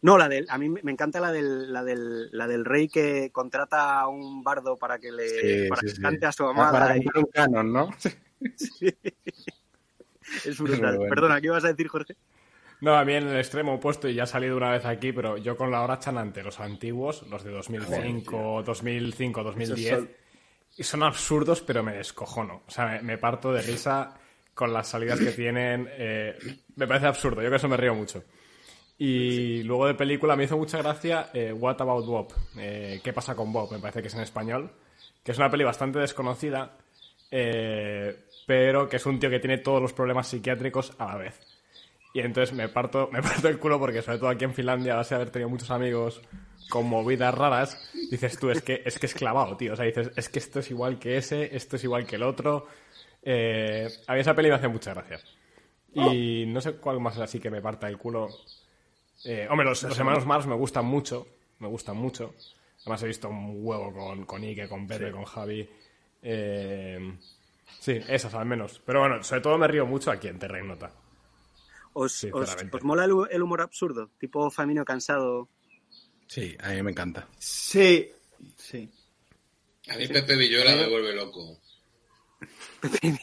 No, 0.01 0.17
la 0.17 0.27
del, 0.27 0.45
a 0.49 0.57
mí 0.57 0.67
me 0.69 0.91
encanta 0.91 1.21
la 1.21 1.31
del, 1.31 1.71
la 1.71 1.81
del, 1.83 2.29
la 2.31 2.45
del 2.47 2.65
rey 2.65 2.89
que 2.89 3.29
contrata 3.31 4.01
a 4.01 4.07
un 4.09 4.43
bardo 4.43 4.75
para 4.77 4.99
que 4.99 5.11
le 5.13 5.29
Sí, 5.63 5.69
para 5.69 5.79
sí, 5.81 5.87
que 5.87 5.93
sí. 5.95 6.01
cante 6.01 6.25
a 6.25 6.31
su 6.33 6.43
Para 6.43 6.67
amada. 6.69 6.97
y- 6.97 7.03
cantar 7.05 7.23
un 7.23 7.29
canon, 7.31 7.71
¿no? 7.73 7.89
es 10.45 10.59
brutal. 10.59 10.97
bueno. 10.97 11.09
Perdona, 11.09 11.39
¿qué 11.41 11.47
ibas 11.47 11.63
a 11.63 11.69
decir, 11.69 11.87
Jorge? 11.87 12.15
No, 12.83 12.95
a 12.97 13.05
mí 13.05 13.13
en 13.13 13.27
el 13.29 13.37
extremo 13.37 13.75
opuesto, 13.75 14.09
y 14.09 14.13
ya 14.15 14.23
ha 14.23 14.27
salido 14.27 14.57
una 14.57 14.71
vez 14.71 14.83
aquí, 14.85 15.13
pero 15.13 15.37
yo 15.37 15.55
con 15.55 15.71
la 15.71 15.81
hora 15.83 15.99
chanante, 15.99 16.43
los 16.43 16.59
antiguos, 16.59 17.23
los 17.29 17.41
de 17.43 17.51
2005, 17.51 18.61
2005, 18.65 19.41
2010, 19.43 19.79
Esos 19.87 19.99
son- 19.99 20.09
y 20.75 20.83
son 20.83 21.03
absurdos, 21.03 21.61
pero 21.61 21.81
me 21.81 21.93
descojono. 21.93 22.63
O 22.67 22.71
sea, 22.71 22.85
me, 22.87 23.01
me 23.01 23.17
parto 23.17 23.53
de 23.53 23.61
risa 23.61 24.13
con 24.53 24.73
las 24.73 24.87
salidas 24.89 25.17
que 25.19 25.31
tienen. 25.31 25.87
eh, 25.91 26.37
me 26.75 26.85
parece 26.87 27.07
absurdo, 27.07 27.41
yo 27.41 27.49
que 27.49 27.55
eso 27.55 27.69
me 27.69 27.77
río 27.77 27.95
mucho. 27.95 28.23
Y 28.97 29.63
luego 29.63 29.87
de 29.87 29.93
película 29.95 30.35
me 30.35 30.43
hizo 30.43 30.57
mucha 30.57 30.77
gracia 30.79 31.29
eh, 31.33 31.51
What 31.53 31.77
About 31.81 32.05
Bob? 32.05 32.33
Eh, 32.57 32.99
¿Qué 33.03 33.13
pasa 33.13 33.33
con 33.35 33.51
Bob? 33.53 33.71
Me 33.71 33.79
parece 33.79 34.01
que 34.01 34.07
es 34.09 34.13
en 34.15 34.21
español. 34.21 34.71
Que 35.23 35.31
es 35.31 35.37
una 35.37 35.49
peli 35.49 35.63
bastante 35.63 35.99
desconocida, 35.99 36.77
pero 38.45 38.89
que 38.89 38.97
es 38.97 39.05
un 39.05 39.19
tío 39.19 39.29
que 39.29 39.39
tiene 39.39 39.57
todos 39.59 39.81
los 39.81 39.93
problemas 39.93 40.27
psiquiátricos 40.27 40.93
a 40.99 41.05
la 41.07 41.15
vez. 41.17 41.39
Y 42.13 42.19
entonces 42.19 42.55
me 42.55 42.69
parto, 42.69 43.09
me 43.11 43.21
parto 43.21 43.47
el 43.47 43.59
culo 43.59 43.79
porque 43.79 44.01
sobre 44.01 44.19
todo 44.19 44.29
aquí 44.29 44.45
en 44.45 44.53
Finlandia, 44.53 44.93
a 44.93 44.97
base 44.97 45.15
de 45.15 45.21
haber 45.21 45.31
tenido 45.31 45.49
muchos 45.49 45.71
amigos 45.71 46.21
con 46.69 46.87
movidas 46.87 47.33
raras, 47.33 47.91
dices 48.09 48.37
tú, 48.39 48.49
es 48.49 48.61
que 48.61 48.81
es 48.85 48.99
que 48.99 49.07
es 49.07 49.13
clavado, 49.13 49.57
tío. 49.57 49.73
O 49.73 49.75
sea, 49.75 49.85
dices, 49.85 50.11
es 50.15 50.29
que 50.29 50.39
esto 50.39 50.59
es 50.59 50.69
igual 50.71 50.99
que 50.99 51.17
ese, 51.17 51.55
esto 51.55 51.75
es 51.75 51.83
igual 51.83 52.05
que 52.05 52.15
el 52.15 52.23
otro. 52.23 52.67
Eh, 53.21 53.89
a 54.07 54.13
mí 54.13 54.19
esa 54.19 54.35
peli 54.35 54.49
me 54.49 54.55
hace 54.55 54.67
mucha 54.67 54.93
gracia. 54.93 55.19
Y 55.95 56.45
no 56.47 56.61
sé 56.61 56.73
cuál 56.73 56.99
más 56.99 57.17
así 57.19 57.39
que 57.39 57.49
me 57.49 57.61
parta 57.61 57.87
el 57.87 57.97
culo. 57.97 58.29
Eh, 59.25 59.47
hombre, 59.49 59.65
los, 59.65 59.83
los 59.83 59.97
hermanos 59.97 60.25
Mars 60.25 60.47
me 60.47 60.55
gustan 60.55 60.85
mucho, 60.85 61.27
me 61.59 61.67
gustan 61.67 61.97
mucho. 61.97 62.33
Además 62.81 63.03
he 63.03 63.07
visto 63.07 63.29
un 63.29 63.65
huevo 63.65 63.93
con, 63.93 64.25
con 64.25 64.43
Ike, 64.43 64.67
con 64.67 64.85
Pepe, 64.85 65.11
con 65.11 65.23
Javi. 65.23 65.67
Eh, 66.21 67.17
sí, 67.79 67.99
esas 68.07 68.33
al 68.33 68.45
menos. 68.45 68.81
Pero 68.85 68.99
bueno, 68.99 69.23
sobre 69.23 69.41
todo 69.41 69.57
me 69.57 69.67
río 69.67 69.85
mucho 69.85 70.11
aquí 70.11 70.27
en 70.27 70.39
Terra 70.39 70.59
Ignota. 70.59 70.91
¿Os, 71.93 72.23
os, 72.33 72.55
os 72.71 72.83
mola 72.83 73.05
el, 73.05 73.11
hu- 73.11 73.27
el 73.29 73.41
humor 73.41 73.61
absurdo? 73.61 74.11
Tipo 74.19 74.49
Famino 74.49 74.83
cansado. 74.83 75.49
Sí, 76.27 76.55
a 76.59 76.69
mí 76.71 76.81
me 76.83 76.91
encanta. 76.91 77.27
Sí, 77.37 78.09
sí. 78.57 78.89
A 79.89 79.95
mí 79.97 80.07
Pepe 80.07 80.35
Villuela 80.35 80.75
me 80.75 80.89
vuelve 80.89 81.13
loco. 81.15 81.59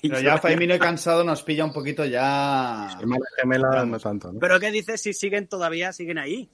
Pero 0.02 0.20
ya 0.20 0.38
Faimino 0.38 0.74
y 0.74 0.78
Cansado 0.78 1.24
nos 1.24 1.42
pilla 1.42 1.64
un 1.64 1.72
poquito 1.72 2.04
ya... 2.06 2.98
Gemela 3.36 3.84
no 3.84 3.98
tanto, 3.98 4.32
¿no? 4.32 4.38
¿Pero 4.38 4.58
qué 4.58 4.70
dices 4.70 5.00
si 5.02 5.12
siguen 5.12 5.46
todavía, 5.48 5.92
siguen 5.92 6.18
ahí? 6.18 6.48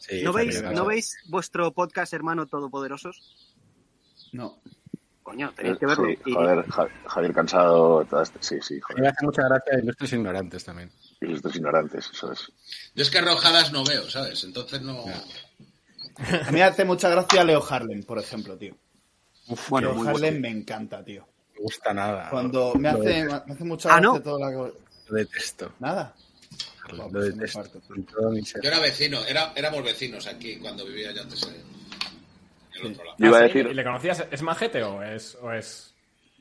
Sí, 0.00 0.22
¿No, 0.22 0.32
veis, 0.32 0.60
¿No 0.62 0.84
veis 0.86 1.16
vuestro 1.28 1.72
podcast 1.72 2.12
hermano 2.12 2.46
Todopoderosos? 2.46 3.54
No. 4.32 4.60
Coño, 5.22 5.52
tenéis 5.54 5.78
que 5.78 5.86
verlo. 5.86 6.06
Sí, 6.06 6.18
Y- 6.26 6.32
joder, 6.34 6.64
Ja- 6.68 6.88
Javier 7.06 7.32
Cansado, 7.32 8.04
todas- 8.04 8.32
sí, 8.40 8.58
sí, 8.60 8.80
joder. 8.80 9.02
me 9.02 9.08
hace 9.08 9.24
mucha 9.24 9.42
gracia 9.48 9.78
Ilustres 9.80 10.12
Ignorantes 10.14 10.64
también. 10.64 10.90
Y 11.24 11.28
los 11.28 11.42
dos 11.42 11.56
ignorantes, 11.56 12.10
eso 12.12 12.32
es. 12.32 12.52
Yo 12.94 13.02
es 13.02 13.10
que 13.10 13.18
arrojadas 13.18 13.72
no 13.72 13.84
veo, 13.84 14.08
¿sabes? 14.10 14.44
Entonces 14.44 14.82
no. 14.82 15.04
A 15.06 16.50
mí 16.50 16.58
me 16.58 16.62
hace 16.62 16.84
mucha 16.84 17.08
gracia 17.08 17.42
Leo 17.44 17.64
Harlem, 17.68 18.02
por 18.04 18.18
ejemplo, 18.18 18.56
tío. 18.56 18.76
Uf, 19.48 19.68
Bueno, 19.70 19.92
Leo 19.92 20.08
Harlem 20.08 20.40
me 20.40 20.48
encanta, 20.50 21.04
tío. 21.04 21.26
me 21.54 21.60
gusta 21.60 21.92
nada. 21.92 22.30
Cuando 22.30 22.74
me 22.76 22.88
hace, 22.88 23.24
me 23.24 23.32
hace 23.54 23.64
mucha 23.64 23.88
Ah, 23.88 24.00
gracia 24.00 24.18
¿no? 24.18 24.22
todo 24.22 24.38
la... 24.38 24.50
Lo 24.50 25.16
detesto. 25.16 25.72
Nada. 25.80 26.14
Lo 26.92 27.08
detesto. 27.20 27.58
me 27.58 27.64
parto. 27.64 27.80
Con 27.88 28.04
todo 28.04 28.30
mi 28.30 28.44
ser. 28.44 28.62
Yo 28.62 28.68
era 28.70 28.78
vecino, 28.80 29.24
era, 29.24 29.52
éramos 29.56 29.82
vecinos 29.82 30.26
aquí 30.26 30.56
cuando 30.56 30.84
vivía 30.86 31.12
yo 31.12 31.22
antes 31.22 31.42
en 31.42 31.54
el 31.54 32.92
otro 32.92 33.04
lado. 33.04 33.16
Yo 33.18 33.26
iba 33.26 33.38
a 33.38 33.40
Ah, 33.44 33.48
sí, 33.48 33.52
decir, 33.54 33.70
¿Y 33.70 33.74
le 33.74 33.84
conocías? 33.84 34.24
¿Es 34.30 34.42
majete 34.42 34.82
o 34.82 35.02
es...? 35.02 35.36
O 35.40 35.52
es... 35.52 35.94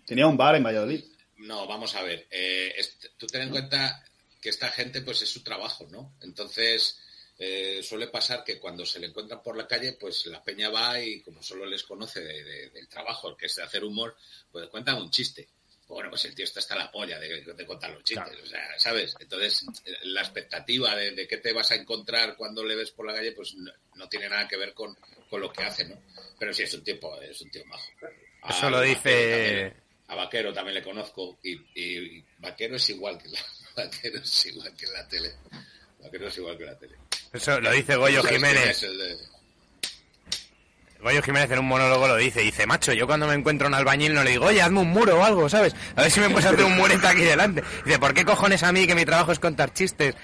Tenía 0.06 0.28
un 0.28 0.36
bar 0.38 0.56
en 0.56 0.64
Valladolid. 0.64 1.04
No, 1.40 1.66
vamos 1.68 1.96
a 1.96 2.04
ver. 2.04 2.28
eh, 2.32 2.74
tú 3.18 3.26
ten 3.28 3.42
en 3.44 3.50
cuenta 3.50 4.04
que 4.44 4.50
esta 4.50 4.70
gente, 4.70 5.02
pues 5.02 5.22
es 5.22 5.30
su 5.30 5.42
trabajo, 5.42 5.88
¿no? 5.90 6.16
Entonces, 6.22 7.00
eh, 7.40 7.82
suele 7.82 8.08
pasar 8.08 8.44
que 8.44 8.60
cuando 8.60 8.86
se 8.86 9.00
le 9.00 9.08
encuentran 9.08 9.42
por 9.42 9.56
la 9.58 9.66
calle, 9.68 9.94
pues 9.94 10.26
la 10.28 10.44
peña 10.44 10.70
va 10.70 11.00
y 11.00 11.22
como 11.22 11.42
solo 11.42 11.66
les 11.66 11.84
conoce 11.84 12.20
de- 12.22 12.44
de- 12.44 12.70
del 12.72 12.88
trabajo, 12.90 13.36
que 13.38 13.46
es 13.48 13.56
de 13.56 13.64
hacer 13.64 13.84
humor, 13.86 14.16
pues 14.52 14.68
cuentan 14.68 14.98
un 15.02 15.10
chiste. 15.10 15.48
Bueno, 15.88 16.10
pues 16.10 16.26
el 16.26 16.34
tío 16.36 16.46
está 16.46 16.60
hasta 16.60 16.76
la 16.76 16.92
polla 16.92 17.20
de, 17.20 17.42
de 17.42 17.66
contar 17.66 17.92
los 17.92 18.04
chistes, 18.04 18.26
Claro. 18.28 18.44
o 18.44 18.48
sea, 18.48 18.80
¿sabes? 18.80 19.16
Entonces, 19.20 19.64
la 20.04 20.22
expectativa 20.22 20.96
de, 20.96 21.28
qué 21.28 21.38
te 21.38 21.54
vas 21.54 21.72
a 21.72 21.76
encontrar 21.76 22.36
cuando 22.36 22.64
le 22.66 22.76
ves 22.76 22.92
por 22.92 23.06
la 23.06 23.14
calle, 23.14 23.32
pues 23.34 23.54
no, 23.56 23.72
no 23.96 24.10
tiene 24.10 24.28
nada 24.30 24.48
que 24.48 24.58
ver 24.58 24.74
con, 24.74 24.96
con 25.30 25.40
lo 25.42 25.52
que 25.52 25.64
hace, 25.64 25.86
¿no? 25.86 26.02
Pero 26.40 26.54
sí, 26.54 26.64
es 26.64 26.74
un 26.74 26.84
tipo, 26.84 27.22
es 27.22 27.40
un 27.42 27.50
tío 27.52 27.64
majo. 27.66 27.86
Eso 28.50 28.68
A 28.68 28.70
lo 28.70 28.78
Vaquero 28.78 28.82
dice... 28.82 29.30
también. 29.32 29.84
A 30.08 30.16
Vaquero 30.16 30.54
también 30.54 30.76
le 30.76 30.84
conozco 30.84 31.40
y, 31.44 31.54
y 31.80 32.26
Vaquero 32.40 32.76
es 32.76 32.90
igual 32.90 33.18
que 33.22 33.30
la 33.30 33.40
Vaquero 33.78 34.20
es 34.24 34.46
igual 34.46 34.74
que 34.76 34.88
la 34.88 35.08
tele. 35.08 35.34
Vaquero 36.02 36.28
es 36.28 36.38
igual 36.38 36.58
que 36.58 36.66
la 36.66 36.78
tele. 36.78 36.96
Eso 37.32 37.60
lo 37.60 37.72
dice 37.72 37.96
Goyo 37.96 38.22
¿Sabes 38.22 38.38
quién 38.40 38.52
Jiménez. 38.52 38.82
de- 38.82 39.34
Goyo 41.02 41.22
Jiménez 41.22 41.52
en 41.52 41.60
un 41.60 41.66
monólogo 41.66 42.08
lo 42.08 42.16
dice, 42.16 42.40
dice, 42.40 42.66
macho, 42.66 42.94
yo 42.94 43.06
cuando 43.06 43.28
me 43.28 43.34
encuentro 43.34 43.68
un 43.68 43.74
albañil 43.74 44.14
no 44.14 44.24
le 44.24 44.32
digo, 44.32 44.46
oye, 44.46 44.62
hazme 44.62 44.80
un 44.80 44.88
muro 44.90 45.20
o 45.20 45.24
algo, 45.26 45.50
¿sabes? 45.50 45.76
A 45.98 46.04
ver 46.04 46.12
si 46.12 46.22
me 46.22 46.30
puedes 46.30 46.46
hacer 46.46 46.64
un 46.64 46.78
murete 46.78 47.06
aquí 47.06 47.24
delante. 47.24 47.62
Dice, 47.84 48.00
¿por 48.00 48.14
qué 48.14 48.24
cojones 48.24 48.64
a 48.64 48.72
mí 48.72 48.88
que 48.88 48.96
mi 48.96 49.04
trabajo 49.04 49.34
es 49.34 49.40
contar 49.40 49.74
chistes? 49.74 50.16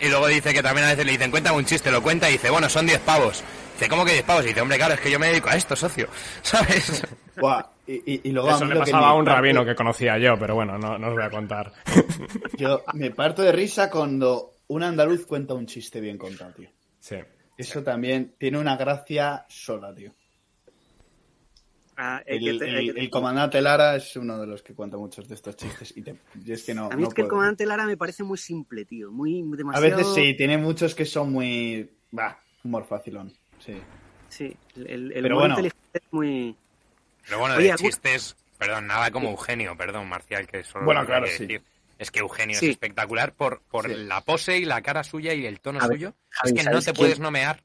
Y 0.00 0.08
luego 0.08 0.26
dice 0.28 0.54
que 0.54 0.62
también 0.62 0.86
a 0.86 0.90
veces 0.90 1.04
le 1.04 1.12
dicen, 1.12 1.30
cuéntame 1.30 1.58
un 1.58 1.66
chiste, 1.66 1.90
lo 1.90 2.02
cuenta 2.02 2.30
y 2.30 2.32
dice, 2.32 2.48
bueno, 2.48 2.70
son 2.70 2.86
10 2.86 3.00
pavos. 3.00 3.44
Dice, 3.74 3.90
¿cómo 3.90 4.06
que 4.06 4.12
10 4.12 4.24
pavos? 4.24 4.44
Y 4.44 4.48
dice, 4.48 4.62
hombre, 4.62 4.78
claro, 4.78 4.94
es 4.94 5.00
que 5.00 5.10
yo 5.10 5.18
me 5.18 5.26
dedico 5.28 5.50
a 5.50 5.56
esto, 5.56 5.76
socio, 5.76 6.08
¿sabes? 6.42 7.02
Buah, 7.36 7.62
Y, 7.86 7.94
y- 8.14 8.20
y 8.24 8.32
luego 8.32 8.48
a 8.48 8.52
Eso 8.52 8.64
mí 8.64 8.68
le 8.68 8.74
lo 8.76 8.84
que 8.84 8.90
pasaba 8.92 9.08
a 9.10 9.14
un 9.14 9.24
parte- 9.24 9.36
rabino 9.40 9.64
que 9.64 9.74
conocía 9.74 10.16
yo, 10.18 10.38
pero 10.38 10.54
bueno, 10.54 10.78
no, 10.78 10.98
no 10.98 11.08
os 11.08 11.14
voy 11.14 11.24
a 11.24 11.30
contar. 11.30 11.72
Yo 12.56 12.82
me 12.94 13.10
parto 13.10 13.42
de 13.42 13.50
risa 13.52 13.90
cuando 13.90 14.52
un 14.68 14.82
andaluz 14.84 15.26
cuenta 15.26 15.54
un 15.54 15.66
chiste 15.66 16.00
bien 16.00 16.16
contado, 16.16 16.52
tío. 16.52 16.68
Sí. 17.00 17.16
Eso 17.58 17.82
también 17.82 18.34
tiene 18.38 18.58
una 18.58 18.76
gracia 18.76 19.44
sola, 19.48 19.92
tío. 19.94 20.12
Ah, 21.96 22.22
El, 22.24 22.58
te- 22.58 23.10
comandante 23.10 23.60
Lara 23.60 23.96
es 23.96 24.16
uno 24.16 24.38
de 24.40 24.46
los 24.46 24.62
que 24.62 24.74
cuenta 24.74 24.96
muchos 24.96 25.28
de 25.28 25.34
estos 25.34 25.56
chistes. 25.56 25.92
Y, 25.96 26.02
te- 26.02 26.16
y 26.44 26.52
es 26.52 26.62
que 26.64 26.74
no. 26.74 26.86
a 26.86 26.96
mí 26.96 27.02
no 27.02 27.08
es 27.08 27.14
que 27.14 27.22
el 27.22 27.28
comandante 27.28 27.66
Lara 27.66 27.84
me 27.84 27.96
parece 27.96 28.22
muy 28.24 28.38
simple, 28.38 28.84
tío. 28.86 29.10
Muy 29.10 29.42
A 29.42 29.56
demasiado... 29.56 29.96
veces 29.98 30.14
sí, 30.14 30.34
tiene 30.36 30.56
muchos 30.56 30.94
que 30.94 31.04
son 31.04 31.30
muy. 31.32 31.90
Bah, 32.10 32.38
humor 32.64 32.84
facilón. 32.86 33.32
Sí. 33.58 33.74
Sí, 34.28 34.56
el, 34.76 35.10
Pero 35.12 35.26
humor 35.36 35.38
bueno. 35.40 35.54
inteligente 35.54 35.98
es 35.98 36.12
muy... 36.12 36.56
Pero 37.26 37.38
bueno, 37.38 37.54
Oye, 37.56 37.64
de 37.64 37.72
algún- 37.72 37.90
chistes, 37.90 38.36
perdón, 38.58 38.86
nada 38.86 39.10
como 39.10 39.30
Eugenio, 39.30 39.76
perdón, 39.76 40.08
Marcial, 40.08 40.46
que 40.46 40.64
solo 40.64 40.84
Bueno, 40.84 41.04
claro, 41.06 41.26
que 41.26 41.32
sí. 41.32 41.46
decir. 41.46 41.62
Es 41.98 42.10
que 42.10 42.18
Eugenio 42.20 42.58
Sí. 42.58 42.66
es 42.66 42.72
espectacular 42.72 43.32
por, 43.34 43.62
por 43.62 43.86
Sí. 43.88 43.94
la 43.94 44.20
pose 44.22 44.58
y 44.58 44.64
la 44.64 44.82
cara 44.82 45.04
suya 45.04 45.34
y 45.34 45.46
el 45.46 45.60
tono 45.60 45.80
suyo. 45.80 46.14
Javi, 46.30 46.48
es 46.50 46.52
que 46.54 46.64
no 46.64 46.70
¿sabes 46.72 46.84
te 46.86 46.92
quién- 46.92 46.96
puedes 47.04 47.18
nomear. 47.20 47.62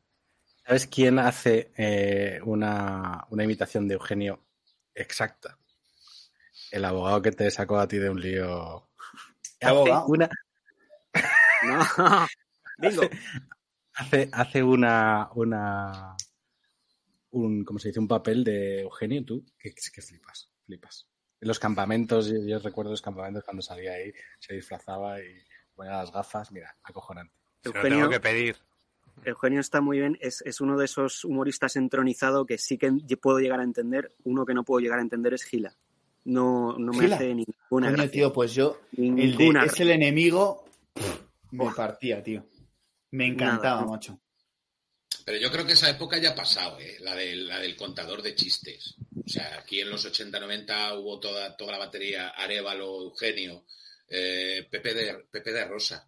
¿Sabes 0.65 0.85
quién 0.87 1.17
hace 1.17 1.71
eh, 1.77 2.39
una, 2.43 3.25
una 3.29 3.43
imitación 3.45 3.87
de 3.87 3.93
Eugenio 3.95 4.43
exacta? 4.93 5.57
El 6.71 6.83
abogado 6.85 7.21
que 7.21 7.31
te 7.31 7.49
sacó 7.49 7.79
a 7.79 7.87
ti 7.87 7.97
de 7.97 8.09
un 8.09 8.19
lío. 8.19 8.89
¿Qué 9.59 9.65
Hace 9.65 9.75
abogado? 9.75 10.05
una, 10.07 10.29
No, 11.63 11.79
bingo. 12.77 13.09
hace, 13.95 14.29
hace 14.33 14.61
una, 14.61 15.29
una 15.35 16.16
un, 17.39 17.63
¿cómo 17.63 17.79
se 17.79 17.89
dice? 17.89 17.99
Un 17.99 18.07
papel 18.07 18.43
de 18.43 18.81
Eugenio, 18.81 19.23
tú, 19.25 19.45
que, 19.57 19.73
que 19.73 20.01
flipas, 20.01 20.49
flipas. 20.65 21.07
En 21.39 21.47
los 21.47 21.59
campamentos, 21.59 22.27
yo, 22.27 22.39
yo 22.45 22.59
recuerdo 22.59 22.91
los 22.91 23.01
campamentos 23.01 23.43
cuando 23.43 23.61
salía 23.61 23.93
ahí, 23.93 24.11
se 24.39 24.55
disfrazaba 24.55 25.19
y 25.21 25.25
ponía 25.75 25.93
las 25.93 26.11
gafas, 26.11 26.51
mira, 26.51 26.75
acojonante. 26.83 27.33
Eugenio, 27.63 27.97
tengo 27.97 28.09
que 28.09 28.19
pedir. 28.19 28.55
Eugenio 29.23 29.59
está 29.59 29.81
muy 29.81 29.99
bien, 29.99 30.17
es, 30.21 30.41
es 30.45 30.61
uno 30.61 30.77
de 30.77 30.85
esos 30.85 31.23
humoristas 31.25 31.75
entronizado 31.75 32.45
que 32.45 32.57
sí 32.57 32.77
que 32.77 33.17
puedo 33.17 33.39
llegar 33.39 33.59
a 33.59 33.63
entender. 33.63 34.13
Uno 34.23 34.45
que 34.45 34.53
no 34.53 34.63
puedo 34.63 34.79
llegar 34.79 34.99
a 34.99 35.01
entender 35.01 35.33
es 35.33 35.43
Gila. 35.43 35.75
No, 36.25 36.77
no 36.77 36.91
me 36.91 37.03
¿Gila? 37.03 37.15
hace 37.15 37.27
ninguna 37.33 37.45
Coño, 37.69 37.91
gracia. 37.91 38.11
tío, 38.11 38.33
pues 38.33 38.53
yo. 38.53 38.79
El 38.95 39.37
de 39.37 39.61
es 39.65 39.79
el 39.79 39.91
enemigo. 39.91 40.65
Me 41.51 41.71
partía, 41.75 42.21
tío. 42.21 42.45
Me 43.11 43.27
encantaba, 43.27 43.81
Nada. 43.81 43.91
macho. 43.91 44.19
Pero 45.27 45.39
yo 45.39 45.51
creo 45.51 45.65
que 45.65 45.73
esa 45.73 45.89
época 45.89 46.17
ya 46.19 46.29
ha 46.29 46.35
pasado, 46.35 46.79
¿eh? 46.79 46.95
la, 47.01 47.13
del, 47.13 47.49
la 47.49 47.59
del 47.59 47.75
contador 47.75 48.21
de 48.21 48.33
chistes. 48.33 48.95
O 49.25 49.27
sea, 49.27 49.57
aquí 49.59 49.81
en 49.81 49.89
los 49.89 50.05
80-90 50.05 50.97
hubo 51.01 51.19
toda, 51.19 51.53
toda 51.57 51.73
la 51.73 51.79
batería, 51.79 52.29
Arevalo, 52.29 53.01
Eugenio, 53.01 53.65
eh, 54.07 54.65
Pepe, 54.71 54.93
de, 54.93 55.25
Pepe 55.29 55.51
de 55.51 55.65
Rosa. 55.65 56.07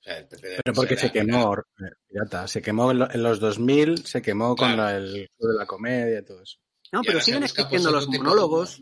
O 0.00 0.02
sea, 0.02 0.16
el 0.20 0.26
Pepe 0.26 0.48
de 0.48 0.56
Pero 0.56 0.62
Rosa 0.72 0.74
porque 0.80 0.94
era- 0.94 1.02
se 1.02 1.12
quemó, 1.12 1.54
eh, 1.54 1.90
pirata, 2.08 2.48
se 2.48 2.62
quemó 2.62 2.90
en, 2.92 2.98
lo- 3.00 3.10
en 3.12 3.22
los 3.22 3.40
2000, 3.40 4.06
se 4.06 4.22
quemó 4.22 4.56
con 4.56 4.74
la- 4.74 4.96
el 4.96 5.12
de 5.12 5.28
la 5.38 5.66
comedia 5.66 6.20
y 6.20 6.24
todo 6.24 6.42
eso. 6.42 6.56
No, 6.92 7.02
y 7.02 7.06
pero 7.08 7.20
siguen 7.20 7.42
existiendo 7.42 7.90
los 7.90 8.10
de 8.10 8.16
monólogos. 8.16 8.80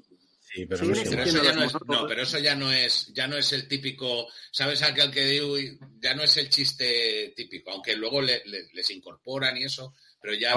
Sí, 0.55 0.67
pero 0.67 0.79
Sí, 0.81 0.87
no 0.87 0.95
Pero 1.11 1.23
eso, 1.25 1.43
ya 1.43 1.53
no 1.53 1.63
es, 1.65 1.73
monólogos. 1.75 2.03
no, 2.03 2.07
pero 2.07 2.23
eso 2.23 2.39
ya 2.39 2.55
no 2.55 2.71
es, 2.73 3.13
ya 3.13 3.27
no 3.27 3.37
es 3.37 3.53
el 3.53 3.67
típico, 3.67 4.29
¿sabes 4.53 4.83
aquel 4.83 5.11
que 5.11 5.25
digo? 5.27 5.57
Ya 5.99 6.15
no 6.15 6.23
es 6.23 6.37
el 6.37 6.49
chiste 6.49 7.33
típico, 7.37 7.73
aunque 7.73 7.97
luego 7.97 8.23
le- 8.23 8.43
le- 8.47 8.69
les 8.73 8.91
incorporan 8.91 9.57
y 9.57 9.65
eso, 9.65 9.95
pero 10.21 10.33
ya 10.35 10.55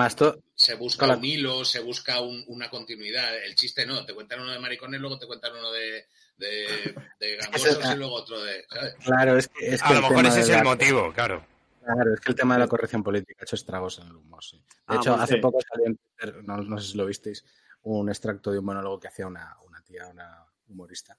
se 0.54 0.76
busca 0.76 1.08
un 1.18 1.26
hilo, 1.26 1.66
se 1.66 1.80
busca 1.80 2.22
un- 2.22 2.44
una 2.48 2.70
continuidad. 2.70 3.36
El 3.44 3.56
chiste 3.56 3.86
no, 3.88 4.06
te 4.06 4.14
cuentan 4.14 4.42
uno 4.42 4.52
de 4.52 4.60
maricones, 4.60 5.02
luego 5.02 5.18
te 5.18 5.26
cuentan 5.26 5.54
uno 5.58 5.72
de, 5.72 6.06
de, 6.38 6.96
y 7.94 7.96
luego 7.98 8.14
otro 8.16 8.40
de... 8.44 8.66
¿sabes? 8.70 8.96
Claro, 9.04 9.36
es 9.38 9.48
que, 9.48 9.68
es 9.68 9.82
que 9.82 9.88
A 9.88 9.94
lo 9.94 10.02
mejor 10.10 10.26
ese 10.28 10.42
es 10.42 10.50
el 10.50 10.58
la- 10.58 10.64
motivo, 10.64 11.12
claro. 11.12 11.44
Claro, 11.84 12.14
es 12.14 12.20
que 12.20 12.32
el 12.32 12.36
tema 12.36 12.54
de 12.56 12.60
la 12.60 12.68
corrección 12.68 13.02
política 13.02 13.40
ha 13.42 13.46
hecho 13.46 13.56
estragos 13.56 13.98
en 14.00 14.08
el 14.08 14.16
humor, 14.18 14.44
sí. 14.44 14.58
De 14.58 14.64
Ah, 14.88 14.96
hecho, 14.98 15.10
bueno, 15.12 15.24
hace 15.24 15.36
sí. 15.36 15.40
poco 15.42 15.60
salió 15.68 15.88
en 15.88 15.96
Twitter, 15.98 16.44
no, 16.44 16.58
no 16.58 16.78
sé 16.82 16.92
si 16.92 16.98
lo 16.98 17.06
visteis, 17.06 17.46
un 17.84 18.10
extracto 18.10 18.52
de 18.52 18.60
un 18.60 18.66
monólogo 18.66 19.00
que 19.00 19.08
hacía 19.08 19.26
una, 19.26 19.56
una 19.90 20.06
tía, 20.06 20.08
una 20.08 20.46
humorista, 20.68 21.18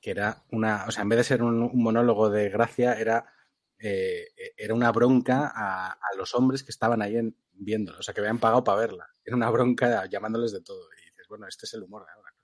que 0.00 0.10
era 0.10 0.42
una, 0.50 0.86
o 0.86 0.90
sea, 0.90 1.02
en 1.02 1.08
vez 1.10 1.18
de 1.18 1.24
ser 1.24 1.42
un, 1.42 1.62
un 1.62 1.82
monólogo 1.82 2.30
de 2.30 2.48
gracia, 2.48 2.94
era, 2.94 3.32
eh, 3.78 4.28
era 4.56 4.74
una 4.74 4.90
bronca 4.90 5.52
a, 5.54 5.92
a 5.92 6.16
los 6.16 6.34
hombres 6.34 6.62
que 6.62 6.70
estaban 6.70 7.02
ahí 7.02 7.16
en, 7.16 7.36
viéndolo, 7.52 7.98
o 7.98 8.02
sea, 8.02 8.14
que 8.14 8.20
habían 8.20 8.38
pagado 8.38 8.64
para 8.64 8.80
verla. 8.80 9.08
Era 9.24 9.36
una 9.36 9.50
bronca 9.50 10.06
llamándoles 10.06 10.52
de 10.52 10.62
todo. 10.62 10.88
Y 10.94 11.10
dices, 11.10 11.28
bueno, 11.28 11.46
este 11.46 11.66
es 11.66 11.74
el 11.74 11.82
humor 11.82 12.04
de 12.06 12.12
ahora. 12.12 12.34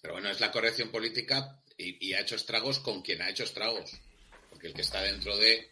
Pero 0.00 0.14
bueno, 0.14 0.30
es 0.30 0.40
la 0.40 0.50
corrección 0.50 0.90
política 0.90 1.60
y, 1.76 2.08
y 2.08 2.14
ha 2.14 2.20
hecho 2.20 2.36
estragos 2.36 2.78
con 2.78 3.02
quien 3.02 3.20
ha 3.22 3.28
hecho 3.28 3.44
estragos. 3.44 4.00
Porque 4.50 4.68
el 4.68 4.74
que 4.74 4.82
está 4.82 5.02
dentro 5.02 5.36
de... 5.36 5.70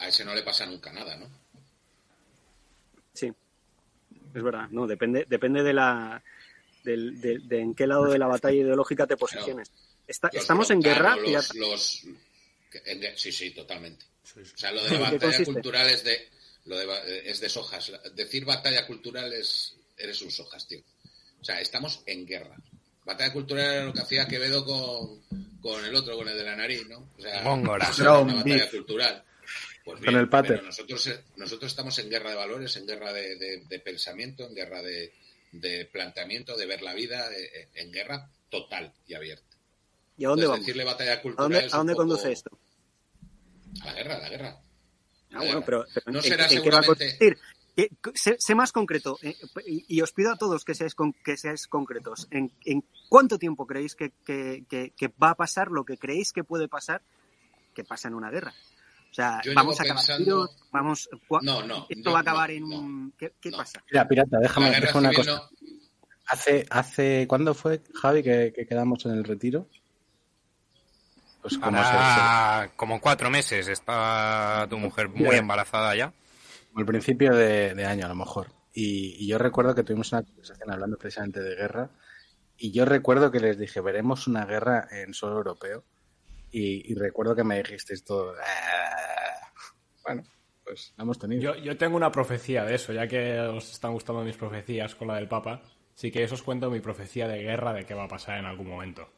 A 0.00 0.08
ese 0.08 0.24
no 0.24 0.34
le 0.34 0.42
pasa 0.42 0.66
nunca 0.66 0.92
nada, 0.92 1.16
¿no? 1.16 1.26
Sí, 3.12 3.32
es 4.34 4.42
verdad. 4.42 4.68
No, 4.70 4.86
depende, 4.86 5.26
depende 5.28 5.62
de 5.62 5.72
la 5.72 6.22
del- 6.84 7.20
de, 7.20 7.38
de 7.40 7.60
en 7.60 7.74
qué 7.74 7.86
lado 7.86 8.04
de 8.06 8.18
la 8.18 8.26
batalla 8.26 8.56
ideológica 8.56 9.06
te 9.06 9.16
posiciones. 9.16 9.70
Está- 10.06 10.30
Los 10.32 10.42
estamos 10.42 10.70
en 10.70 10.80
guerra. 10.82 11.16
Los, 11.54 12.02
en 12.84 13.02
sí, 13.16 13.32
sí, 13.32 13.50
totalmente. 13.50 14.04
O 14.36 14.56
sea, 14.58 14.72
lo 14.72 14.82
de 14.84 14.90
la 14.98 15.08
¿En 15.10 15.18
qué 15.18 15.26
batalla 15.26 15.44
cultural 15.44 15.88
es 15.88 16.04
de, 16.04 16.28
lo 16.66 16.76
de, 16.78 17.28
es 17.30 17.40
de 17.40 17.48
sojas. 17.48 17.92
Decir 18.14 18.44
batalla 18.44 18.86
cultural 18.86 19.32
es, 19.32 19.76
eres 19.96 20.20
un 20.22 20.30
sojas, 20.30 20.66
tío. 20.66 20.80
O 21.40 21.44
sea, 21.44 21.60
estamos 21.60 22.02
en 22.06 22.26
guerra. 22.26 22.56
Batalla 23.04 23.32
cultural 23.32 23.64
era 23.64 23.84
lo 23.84 23.92
que 23.92 24.00
hacía 24.00 24.28
Quevedo 24.28 24.64
con, 24.64 25.22
con 25.60 25.84
el 25.84 25.94
otro, 25.94 26.16
con 26.16 26.28
el 26.28 26.36
de 26.36 26.44
la 26.44 26.54
nariz, 26.54 26.86
¿no? 26.88 27.08
O 27.16 27.20
sea, 27.20 27.42
Góngora. 27.42 27.90
una 28.20 28.34
batalla 28.34 28.70
cultural. 28.70 29.24
Pues 29.82 30.04
Con 30.04 30.14
el 30.14 30.28
pater. 30.28 30.62
nosotros, 30.62 31.06
eh, 31.06 31.20
nosotros 31.36 31.72
estamos 31.72 31.98
en 31.98 32.10
guerra 32.10 32.30
de 32.30 32.36
valores, 32.36 32.76
en 32.76 32.86
guerra 32.86 33.12
de, 33.14 33.34
de- 33.36 33.64
de 33.66 33.80
pensamiento, 33.80 34.46
en 34.46 34.54
guerra 34.54 34.82
de, 34.82 35.12
de 35.52 35.84
planteamiento, 35.86 36.56
de 36.56 36.66
ver 36.66 36.82
la 36.82 36.94
vida, 36.94 37.28
eh, 37.32 37.68
en 37.74 37.90
guerra 37.92 38.30
total 38.50 38.92
y 39.06 39.14
abierta. 39.14 39.44
¿Y 40.16 40.24
a 40.24 40.28
dónde 40.28 40.42
Entonces, 40.44 40.48
vamos? 40.50 40.66
decirle 40.66 40.84
batalla 40.84 41.12
¿A 41.14 41.22
cultural 41.22 41.50
dónde, 41.52 41.66
a 41.72 41.76
dónde 41.76 41.92
poco- 41.94 42.02
conduce 42.02 42.32
esto? 42.32 42.50
A 43.82 43.86
la 43.86 43.92
guerra, 43.94 44.16
a 44.16 44.18
la 44.20 44.28
guerra. 44.28 44.60
Ah, 45.32 45.38
bueno, 45.38 45.62
pero, 45.64 45.86
pero 45.94 46.10
No 46.12 46.18
¿en, 46.18 46.24
será 46.24 46.46
en 46.50 46.62
qué 46.62 46.70
va 46.70 46.78
a 46.78 46.82
sé, 48.14 48.36
sé 48.38 48.54
más 48.54 48.72
concreto, 48.72 49.18
eh, 49.22 49.36
y, 49.64 49.84
os 50.02 50.12
pido 50.12 50.32
a 50.32 50.36
todos 50.36 50.64
que 50.64 50.74
seáis, 50.74 50.94
con- 50.94 51.12
que 51.24 51.36
seáis 51.36 51.66
concretos. 51.68 52.26
¿En, 52.30 52.52
en 52.64 52.84
cuánto 53.08 53.38
tiempo 53.38 53.66
creéis 53.66 53.94
que- 54.26 54.64
que- 54.68 54.92
que 54.96 55.08
va 55.22 55.30
a 55.30 55.34
pasar 55.36 55.68
lo 55.70 55.84
que 55.84 55.96
creéis 55.96 56.32
que 56.32 56.42
puede 56.44 56.68
pasar 56.68 57.00
que 57.74 57.84
pasa 57.84 58.08
en 58.08 58.14
una 58.14 58.30
guerra? 58.30 58.52
O 59.10 59.14
sea, 59.14 59.40
Yo 59.42 59.52
vamos 59.54 59.78
a 59.80 59.82
acabar 59.82 59.98
pensando- 60.06 60.24
tiros, 60.24 60.56
vamos... 60.70 61.08
No, 61.42 61.62
no, 61.66 61.86
Esto 61.88 62.10
no, 62.10 62.12
va 62.12 62.18
a 62.18 62.22
acabar 62.22 62.50
no, 62.50 62.54
en 62.56 62.68
no. 63.06 63.12
¿Qué, 63.18 63.32
qué 63.40 63.50
No. 63.50 63.56
pasa? 63.58 63.82
Mira, 63.90 64.06
pirata, 64.06 64.38
déjame, 64.38 64.70
déjame 64.80 65.08
una 65.08 65.12
cosa. 65.16 65.30
no- 65.32 65.50
Hace, 66.28 66.64
hace, 66.70 67.26
¿cuándo 67.28 67.54
fue, 67.54 67.82
Javi, 67.92 68.22
que, 68.22 68.52
que 68.54 68.64
quedamos 68.66 69.04
en 69.06 69.12
el 69.12 69.24
retiro? 69.24 69.66
Pues 71.42 71.58
como 71.58 71.76
se- 71.78 71.82
Hará 71.88 72.70
como 72.76 73.00
cuatro 73.00 73.30
meses 73.30 73.66
está 73.66 74.66
tu 74.68 74.78
mujer 74.78 75.08
muy 75.08 75.34
embarazada 75.36 75.94
ya. 75.96 76.12
al 76.76 76.86
principio 76.86 77.34
de, 77.34 77.74
de 77.74 77.84
año 77.86 78.06
a 78.06 78.08
lo 78.10 78.14
mejor. 78.14 78.52
Y, 78.72 79.16
y 79.18 79.26
yo 79.26 79.38
recuerdo 79.38 79.74
que 79.74 79.82
tuvimos 79.82 80.12
una 80.12 80.22
conversación 80.22 80.70
hablando 80.70 80.96
precisamente 80.98 81.40
de 81.40 81.56
guerra. 81.56 81.90
Y 82.56 82.70
yo 82.72 82.84
recuerdo 82.84 83.32
que 83.32 83.40
les 83.40 83.58
dije, 83.58 83.80
veremos 83.80 84.26
una 84.28 84.44
guerra 84.44 84.86
en 84.92 85.14
suelo 85.14 85.38
europeo. 85.38 85.82
Y, 86.52 86.90
y 86.92 86.94
recuerdo 86.94 87.34
que 87.36 87.44
me 87.44 87.58
dijisteis 87.58 88.04
todo. 88.04 88.34
"Ah". 88.40 89.52
Bueno, 90.04 90.22
pues 90.64 90.92
la 90.96 91.02
hemos 91.04 91.18
tenido. 91.18 91.54
Yo, 91.54 91.62
yo 91.62 91.76
tengo 91.76 91.96
una 91.96 92.10
profecía 92.10 92.64
de 92.64 92.74
eso, 92.74 92.92
ya 92.92 93.06
que 93.06 93.38
os 93.40 93.70
están 93.70 93.92
gustando 93.92 94.22
mis 94.22 94.36
profecías 94.36 94.94
con 94.94 95.08
la 95.08 95.16
del 95.16 95.28
Papa. 95.28 95.62
Sí 95.94 96.10
que 96.10 96.22
eso 96.22 96.34
os 96.34 96.42
cuento 96.42 96.70
mi 96.70 96.80
profecía 96.80 97.28
de 97.28 97.42
guerra 97.42 97.72
de 97.74 97.84
qué 97.84 97.94
va 97.94 98.04
a 98.04 98.08
pasar 98.08 98.38
en 98.38 98.46
algún 98.46 98.68
momento. 98.68 99.08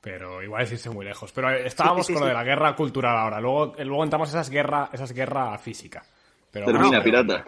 Pero 0.00 0.42
igual 0.42 0.62
es 0.64 0.72
irse 0.72 0.90
muy 0.90 1.04
lejos. 1.04 1.32
Pero 1.32 1.50
estábamos 1.50 2.06
Sí, 2.06 2.12
sí, 2.12 2.14
con 2.14 2.22
lo 2.22 2.28
de 2.28 2.34
la 2.34 2.44
guerra 2.44 2.74
cultural 2.74 3.16
ahora. 3.16 3.40
Luego, 3.40 3.74
luego 3.78 4.04
entramos 4.04 4.28
a 4.28 4.32
esas 4.40 4.50
guerras 4.50 4.90
esas 4.92 5.12
guerra 5.12 5.56
física. 5.58 6.04
Pero, 6.50 6.66
Termina, 6.66 7.02
pirata. 7.02 7.44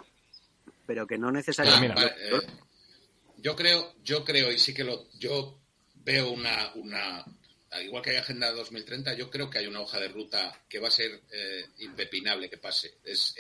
Pero 0.87 1.07
que 1.07 1.19
no 1.19 1.31
necesariamente... 1.31 1.95
Termina. 2.01 2.39
eh, 2.39 2.47
yo 3.39 3.55
creo, 3.57 3.93
yo 4.03 4.25
creo, 4.25 4.51
y 4.51 4.59
sí 4.59 4.73
que 4.75 4.85
lo, 4.85 5.05
yo 5.19 5.59
veo 5.97 6.31
una, 6.31 6.73
una, 6.77 7.25
igual 7.83 8.03
que 8.03 8.11
hay 8.11 8.17
Agenda 8.17 8.53
2030, 8.53 9.15
yo 9.15 9.31
creo 9.31 9.51
que 9.51 9.59
hay 9.59 9.67
una 9.67 9.81
hoja 9.81 9.99
de 9.99 10.09
ruta 10.09 10.65
que 10.69 10.79
va 10.79 10.89
a 10.89 10.91
ser 10.91 11.23
eh, 11.31 11.67
impepinable 11.79 12.51
que 12.51 12.59
pase. 12.59 12.99
Es, 13.05 13.35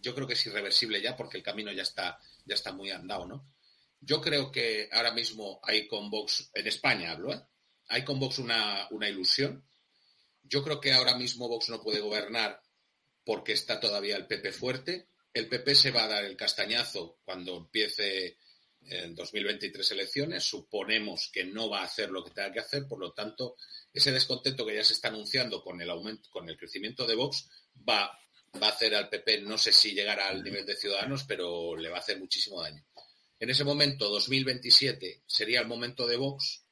yo 0.00 0.14
creo 0.14 0.26
que 0.26 0.34
es 0.34 0.46
irreversible 0.46 1.00
ya 1.00 1.16
porque 1.16 1.38
el 1.38 1.42
camino 1.42 1.72
ya 1.72 1.82
está, 1.82 2.18
ya 2.44 2.54
está 2.54 2.72
muy 2.72 2.90
andado, 2.90 3.26
¿no? 3.26 3.52
Yo 4.00 4.20
creo 4.20 4.52
que 4.52 4.88
ahora 4.92 5.12
mismo 5.12 5.60
hay 5.62 5.88
con 5.88 6.08
Vox, 6.10 6.50
en 6.54 6.66
España 6.66 7.12
hablo, 7.12 7.34
¿eh? 7.34 7.42
hay 7.88 8.04
con 8.04 8.20
Vox 8.20 8.38
una, 8.38 8.86
una 8.90 9.08
ilusión. 9.08 9.64
Yo 10.42 10.62
creo 10.62 10.80
que 10.80 10.92
ahora 10.92 11.16
mismo 11.16 11.48
Vox 11.48 11.68
no 11.68 11.82
puede 11.82 12.00
gobernar 12.00 12.62
porque 13.24 13.52
está 13.52 13.80
todavía 13.80 14.16
el 14.16 14.26
PP 14.26 14.52
fuerte. 14.52 15.08
El 15.34 15.48
PP 15.48 15.74
se 15.74 15.90
va 15.90 16.04
a 16.04 16.08
dar 16.08 16.24
el 16.24 16.36
castañazo 16.36 17.18
cuando 17.24 17.56
empiece 17.56 18.38
en 18.90 19.14
2023 19.14 19.90
elecciones. 19.92 20.44
Suponemos 20.44 21.30
que 21.32 21.44
no 21.44 21.68
va 21.68 21.80
a 21.80 21.84
hacer 21.84 22.10
lo 22.10 22.24
que 22.24 22.30
tenga 22.30 22.52
que 22.52 22.60
hacer, 22.60 22.86
por 22.86 22.98
lo 22.98 23.12
tanto, 23.12 23.56
ese 23.92 24.12
descontento 24.12 24.64
que 24.66 24.74
ya 24.74 24.84
se 24.84 24.92
está 24.94 25.08
anunciando 25.08 25.62
con 25.62 25.80
el 25.80 25.90
aumento, 25.90 26.28
con 26.30 26.48
el 26.48 26.56
crecimiento 26.56 27.06
de 27.06 27.14
Vox, 27.14 27.48
va, 27.88 28.18
va 28.62 28.66
a 28.66 28.70
hacer 28.70 28.94
al 28.94 29.08
PP, 29.08 29.42
no 29.42 29.58
sé 29.58 29.72
si 29.72 29.92
llegará 29.92 30.28
al 30.28 30.42
nivel 30.42 30.64
de 30.66 30.76
Ciudadanos, 30.76 31.24
pero 31.24 31.76
le 31.76 31.88
va 31.88 31.96
a 31.96 32.00
hacer 32.00 32.18
muchísimo 32.18 32.60
daño. 32.62 32.84
En 33.40 33.50
ese 33.50 33.64
momento, 33.64 34.08
2027, 34.08 35.22
sería 35.26 35.60
el 35.60 35.66
momento 35.68 36.06
de 36.06 36.16
Vox, 36.16 36.64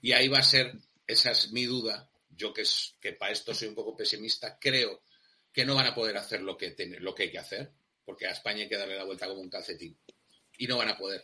y 0.00 0.12
ahí 0.12 0.28
va 0.28 0.38
a 0.38 0.42
ser, 0.42 0.72
esa 1.06 1.30
es 1.30 1.52
mi 1.52 1.64
duda, 1.66 2.10
yo 2.30 2.52
que, 2.52 2.62
es, 2.62 2.94
que 3.00 3.12
para 3.12 3.32
esto 3.32 3.54
soy 3.54 3.68
un 3.68 3.74
poco 3.74 3.96
pesimista, 3.96 4.58
creo 4.58 5.02
que 5.52 5.64
no 5.64 5.74
van 5.74 5.86
a 5.86 5.94
poder 5.94 6.16
hacer 6.16 6.42
lo 6.42 6.56
que, 6.56 6.70
ten- 6.72 7.02
lo 7.02 7.14
que 7.14 7.24
hay 7.24 7.30
que 7.30 7.38
hacer, 7.38 7.70
porque 8.04 8.26
a 8.26 8.30
España 8.32 8.62
hay 8.62 8.68
que 8.68 8.76
darle 8.76 8.96
la 8.96 9.04
vuelta 9.04 9.26
como 9.26 9.40
un 9.40 9.48
calcetín, 9.50 9.98
y 10.58 10.66
no 10.66 10.76
van 10.78 10.88
a 10.90 10.96
poder. 10.98 11.22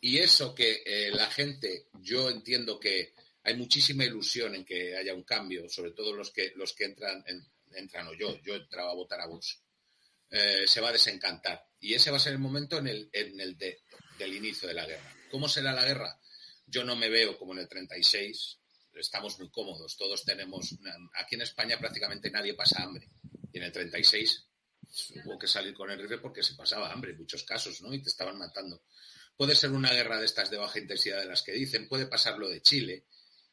Y 0.00 0.18
eso 0.18 0.54
que 0.54 0.82
eh, 0.86 1.10
la 1.10 1.26
gente, 1.30 1.88
yo 2.00 2.30
entiendo 2.30 2.78
que 2.78 3.14
hay 3.42 3.56
muchísima 3.56 4.04
ilusión 4.04 4.54
en 4.54 4.64
que 4.64 4.96
haya 4.96 5.14
un 5.14 5.24
cambio, 5.24 5.68
sobre 5.68 5.92
todo 5.92 6.12
los 6.14 6.30
que, 6.30 6.52
los 6.56 6.72
que 6.74 6.84
entran, 6.84 7.24
en- 7.26 7.46
entran 7.72 8.06
o 8.08 8.14
yo, 8.14 8.38
yo 8.42 8.54
entraba 8.54 8.90
a 8.92 8.94
votar 8.94 9.20
a 9.20 9.26
Vox, 9.26 9.60
eh, 10.30 10.64
se 10.66 10.80
va 10.80 10.90
a 10.90 10.92
desencantar. 10.92 11.66
Y 11.80 11.94
ese 11.94 12.10
va 12.10 12.16
a 12.18 12.20
ser 12.20 12.32
el 12.32 12.38
momento 12.38 12.78
en 12.78 12.86
el, 12.88 13.08
en 13.12 13.40
el 13.40 13.56
de- 13.56 13.82
del 14.18 14.34
inicio 14.34 14.68
de 14.68 14.74
la 14.74 14.86
guerra. 14.86 15.14
¿Cómo 15.30 15.48
será 15.48 15.72
la 15.72 15.84
guerra? 15.84 16.18
Yo 16.66 16.84
no 16.84 16.94
me 16.96 17.08
veo 17.08 17.38
como 17.38 17.52
en 17.54 17.60
el 17.60 17.68
36, 17.68 18.58
estamos 18.94 19.38
muy 19.38 19.48
cómodos, 19.50 19.96
todos 19.96 20.24
tenemos, 20.24 20.74
aquí 21.14 21.34
en 21.36 21.42
España 21.42 21.78
prácticamente 21.78 22.30
nadie 22.30 22.54
pasa 22.54 22.82
hambre. 22.82 23.08
Y 23.52 23.58
en 23.58 23.64
el 23.64 23.72
36 23.72 24.44
hubo 25.24 25.38
que 25.38 25.46
salir 25.46 25.72
con 25.74 25.90
el 25.90 25.98
rifle 26.00 26.18
porque 26.18 26.42
se 26.42 26.54
pasaba 26.54 26.92
hambre 26.92 27.12
en 27.12 27.18
muchos 27.18 27.42
casos, 27.44 27.80
¿no? 27.80 27.92
Y 27.94 28.02
te 28.02 28.08
estaban 28.10 28.36
matando. 28.38 28.82
Puede 29.38 29.54
ser 29.54 29.70
una 29.70 29.92
guerra 29.92 30.18
de 30.18 30.24
estas 30.24 30.50
de 30.50 30.56
baja 30.56 30.80
intensidad 30.80 31.20
de 31.20 31.26
las 31.26 31.44
que 31.44 31.52
dicen, 31.52 31.86
puede 31.86 32.06
pasar 32.06 32.36
lo 32.38 32.48
de 32.48 32.60
Chile, 32.60 33.04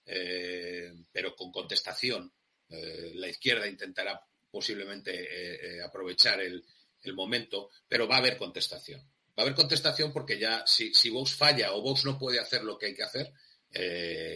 eh, 0.03 0.91
pero 1.11 1.35
con 1.35 1.51
contestación. 1.51 2.33
Eh, 2.69 3.11
la 3.13 3.27
izquierda 3.27 3.67
intentará 3.67 4.19
posiblemente 4.49 5.11
eh, 5.13 5.83
aprovechar 5.83 6.41
el, 6.41 6.65
momento, 7.13 7.69
pero 7.87 8.07
va 8.07 8.15
a 8.15 8.17
haber 8.17 8.35
contestación. 8.35 8.99
Va 8.99 9.33
a 9.37 9.41
haber 9.43 9.53
contestación 9.53 10.11
porque 10.11 10.39
ya 10.39 10.63
si, 10.65 10.91
Vox 11.11 11.35
falla 11.35 11.71
o 11.73 11.81
Vox 11.83 12.03
no 12.03 12.17
puede 12.17 12.39
hacer 12.39 12.63
lo 12.63 12.79
que 12.79 12.87
hay 12.87 12.95
que 12.95 13.03
hacer, 13.03 13.31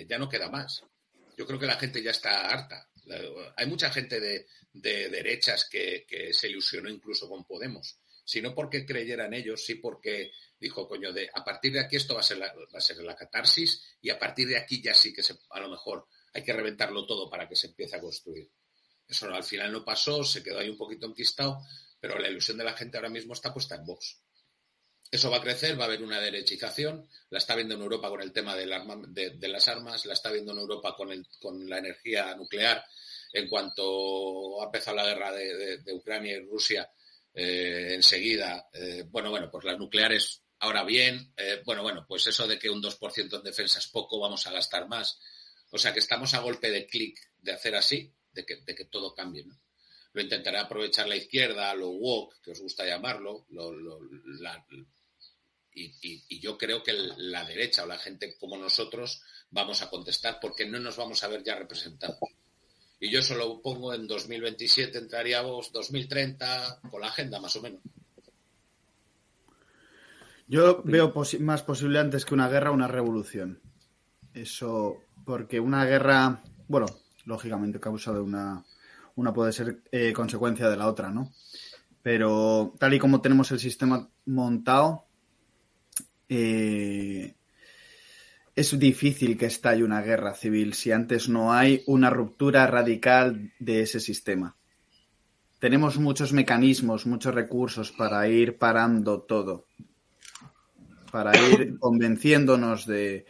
ya 0.07 0.19
no 0.19 0.29
queda 0.29 0.51
más. 0.51 0.83
Yo 1.35 1.47
creo 1.47 1.57
que 1.57 1.65
la 1.65 1.79
gente 1.79 2.03
ya 2.03 2.11
está 2.11 2.47
harta. 2.47 2.87
Hay 3.55 3.65
mucha 3.65 3.89
gente 3.89 4.19
de, 4.19 4.45
de 4.71 5.09
derechas 5.09 5.65
que, 5.67 6.05
que 6.07 6.31
se 6.31 6.47
ilusionó 6.47 6.89
incluso 6.89 7.27
con 7.27 7.43
Podemos. 7.43 7.97
Si 8.29 8.43
no 8.43 8.53
porque 8.53 8.85
creyeran 8.85 9.33
ellos, 9.33 9.65
sí 9.65 9.73
porque 9.73 10.33
dijo, 10.59 10.87
coño, 10.87 11.11
de 11.11 11.31
a 11.33 11.43
partir 11.43 11.73
de 11.73 11.79
aquí 11.79 11.95
esto 11.95 12.13
va 12.13 12.19
a 12.19 12.23
ser 12.23 12.37
la, 12.37 12.53
va 12.53 12.77
a 12.77 12.79
ser 12.79 12.97
la 12.97 13.15
catarsis 13.15 13.83
y 14.03 14.11
a 14.11 14.19
partir 14.19 14.47
de 14.47 14.55
aquí 14.55 14.83
ya 14.83 14.93
sí 14.93 15.11
que 15.11 15.23
se, 15.23 15.35
a 15.49 15.59
lo 15.59 15.67
mejor 15.67 16.05
hay 16.31 16.43
que 16.43 16.53
reventarlo 16.53 17.07
todo 17.07 17.27
para 17.27 17.49
que 17.49 17.55
se 17.55 17.65
empiece 17.65 17.95
a 17.95 17.99
construir. 17.99 18.47
Eso 19.07 19.33
al 19.33 19.43
final 19.43 19.71
no 19.71 19.83
pasó, 19.83 20.23
se 20.23 20.43
quedó 20.43 20.59
ahí 20.59 20.69
un 20.69 20.77
poquito 20.77 21.07
enquistado, 21.07 21.65
pero 21.99 22.19
la 22.19 22.29
ilusión 22.29 22.59
de 22.59 22.65
la 22.65 22.73
gente 22.73 22.97
ahora 22.97 23.09
mismo 23.09 23.33
está 23.33 23.51
puesta 23.51 23.73
en 23.73 23.85
Vox. 23.87 24.19
Eso 25.09 25.31
va 25.31 25.37
a 25.37 25.41
crecer, 25.41 25.79
va 25.79 25.85
a 25.85 25.87
haber 25.87 26.03
una 26.03 26.21
derechización, 26.21 27.09
la 27.31 27.39
está 27.39 27.55
viendo 27.55 27.73
en 27.73 27.81
Europa 27.81 28.09
con 28.09 28.21
el 28.21 28.31
tema 28.31 28.55
de, 28.55 28.67
las 28.67 29.67
armas, 29.67 30.05
la 30.05 30.13
está 30.13 30.31
viendo 30.31 30.51
en 30.51 30.59
Europa 30.59 30.95
con, 30.95 31.11
el, 31.11 31.25
con 31.41 31.67
la 31.67 31.79
energía 31.79 32.35
nuclear. 32.35 32.85
En 33.33 33.49
cuanto 33.49 34.61
ha 34.61 34.65
empezado 34.65 34.97
la 34.97 35.07
guerra 35.07 35.31
de 35.31 35.93
Ucrania 35.93 36.37
y 36.37 36.45
Rusia, 36.45 36.87
eh, 37.33 37.91
enseguida, 37.93 38.69
eh, 38.73 39.03
bueno, 39.09 39.29
bueno, 39.29 39.49
pues 39.51 39.63
las 39.65 39.77
nucleares 39.77 40.43
ahora 40.59 40.83
bien, 40.83 41.33
eh, 41.37 41.61
bueno, 41.65 41.83
bueno, 41.83 42.05
pues 42.07 42.27
eso 42.27 42.47
de 42.47 42.59
que 42.59 42.69
un 42.69 42.81
2% 42.81 43.37
en 43.37 43.43
defensa 43.43 43.79
es 43.79 43.87
poco, 43.87 44.19
vamos 44.19 44.45
a 44.47 44.51
gastar 44.51 44.87
más. 44.87 45.19
O 45.71 45.77
sea 45.77 45.93
que 45.93 45.99
estamos 45.99 46.33
a 46.33 46.39
golpe 46.39 46.69
de 46.71 46.85
clic 46.87 47.17
de 47.37 47.51
hacer 47.53 47.75
así, 47.75 48.11
de 48.31 48.45
que, 48.45 48.57
de 48.57 48.75
que 48.75 48.85
todo 48.85 49.13
cambie, 49.13 49.45
¿no? 49.45 49.59
Lo 50.13 50.21
intentará 50.21 50.61
aprovechar 50.61 51.07
la 51.07 51.15
izquierda, 51.15 51.73
lo 51.75 51.89
woke, 51.91 52.41
que 52.41 52.51
os 52.51 52.59
gusta 52.59 52.83
llamarlo, 52.85 53.45
lo- 53.49 53.71
lo- 53.71 53.99
y, 55.73 55.93
y- 56.01 56.39
yo 56.39 56.57
creo 56.57 56.83
que 56.83 56.93
la 56.93 57.45
derecha 57.45 57.83
o 57.83 57.87
la 57.87 57.97
gente 57.99 58.35
como 58.37 58.57
nosotros 58.57 59.21
vamos 59.51 59.81
a 59.81 59.89
contestar 59.89 60.39
porque 60.41 60.65
no 60.65 60.79
nos 60.79 60.97
vamos 60.97 61.23
a 61.23 61.27
ver 61.27 61.43
ya 61.43 61.55
representados. 61.55 62.17
Y 62.99 63.09
yo 63.11 63.21
solo 63.21 63.61
pongo 63.61 63.93
en 63.93 64.07
2027, 64.07 64.97
entraríamos 64.97 65.71
2030 65.71 66.79
con 66.91 67.01
la 67.01 67.07
agenda 67.07 67.39
más 67.39 67.55
o 67.55 67.61
menos. 67.61 67.81
Yo 70.47 70.81
veo 70.83 71.13
posi- 71.13 71.39
más 71.39 71.61
posible 71.63 71.99
antes 71.99 72.25
que 72.25 72.33
una 72.33 72.49
guerra 72.49 72.71
una 72.71 72.87
revolución. 72.87 73.61
Eso, 74.33 74.97
porque 75.25 75.59
una 75.59 75.85
guerra, 75.85 76.43
bueno, 76.67 76.87
lógicamente 77.25 77.79
causa 77.79 78.11
de 78.13 78.19
una, 78.19 78.63
una 79.15 79.33
puede 79.33 79.53
ser 79.53 79.81
eh, 79.91 80.11
consecuencia 80.13 80.69
de 80.69 80.77
la 80.77 80.87
otra, 80.87 81.09
¿no? 81.11 81.31
Pero 82.01 82.73
tal 82.79 82.93
y 82.93 82.99
como 82.99 83.21
tenemos 83.21 83.51
el 83.51 83.59
sistema 83.59 84.09
montado, 84.25 85.05
eh, 86.27 87.35
es 88.59 88.77
difícil 88.77 89.37
que 89.37 89.45
estalle 89.45 89.85
una 89.85 90.01
guerra 90.01 90.33
civil 90.33 90.73
si 90.73 90.91
antes 90.91 91.29
no 91.29 91.53
hay 91.53 91.81
una 91.87 92.09
ruptura 92.09 92.67
radical 92.67 93.53
de 93.57 93.81
ese 93.83 94.01
sistema. 94.01 94.57
Tenemos 95.59 95.97
muchos 95.97 96.33
mecanismos, 96.33 97.05
muchos 97.05 97.33
recursos 97.33 97.93
para 97.93 98.27
ir 98.27 98.57
parando 98.57 99.21
todo, 99.21 99.65
para 101.09 101.31
ir 101.37 101.77
convenciéndonos 101.79 102.85
de, 102.85 103.25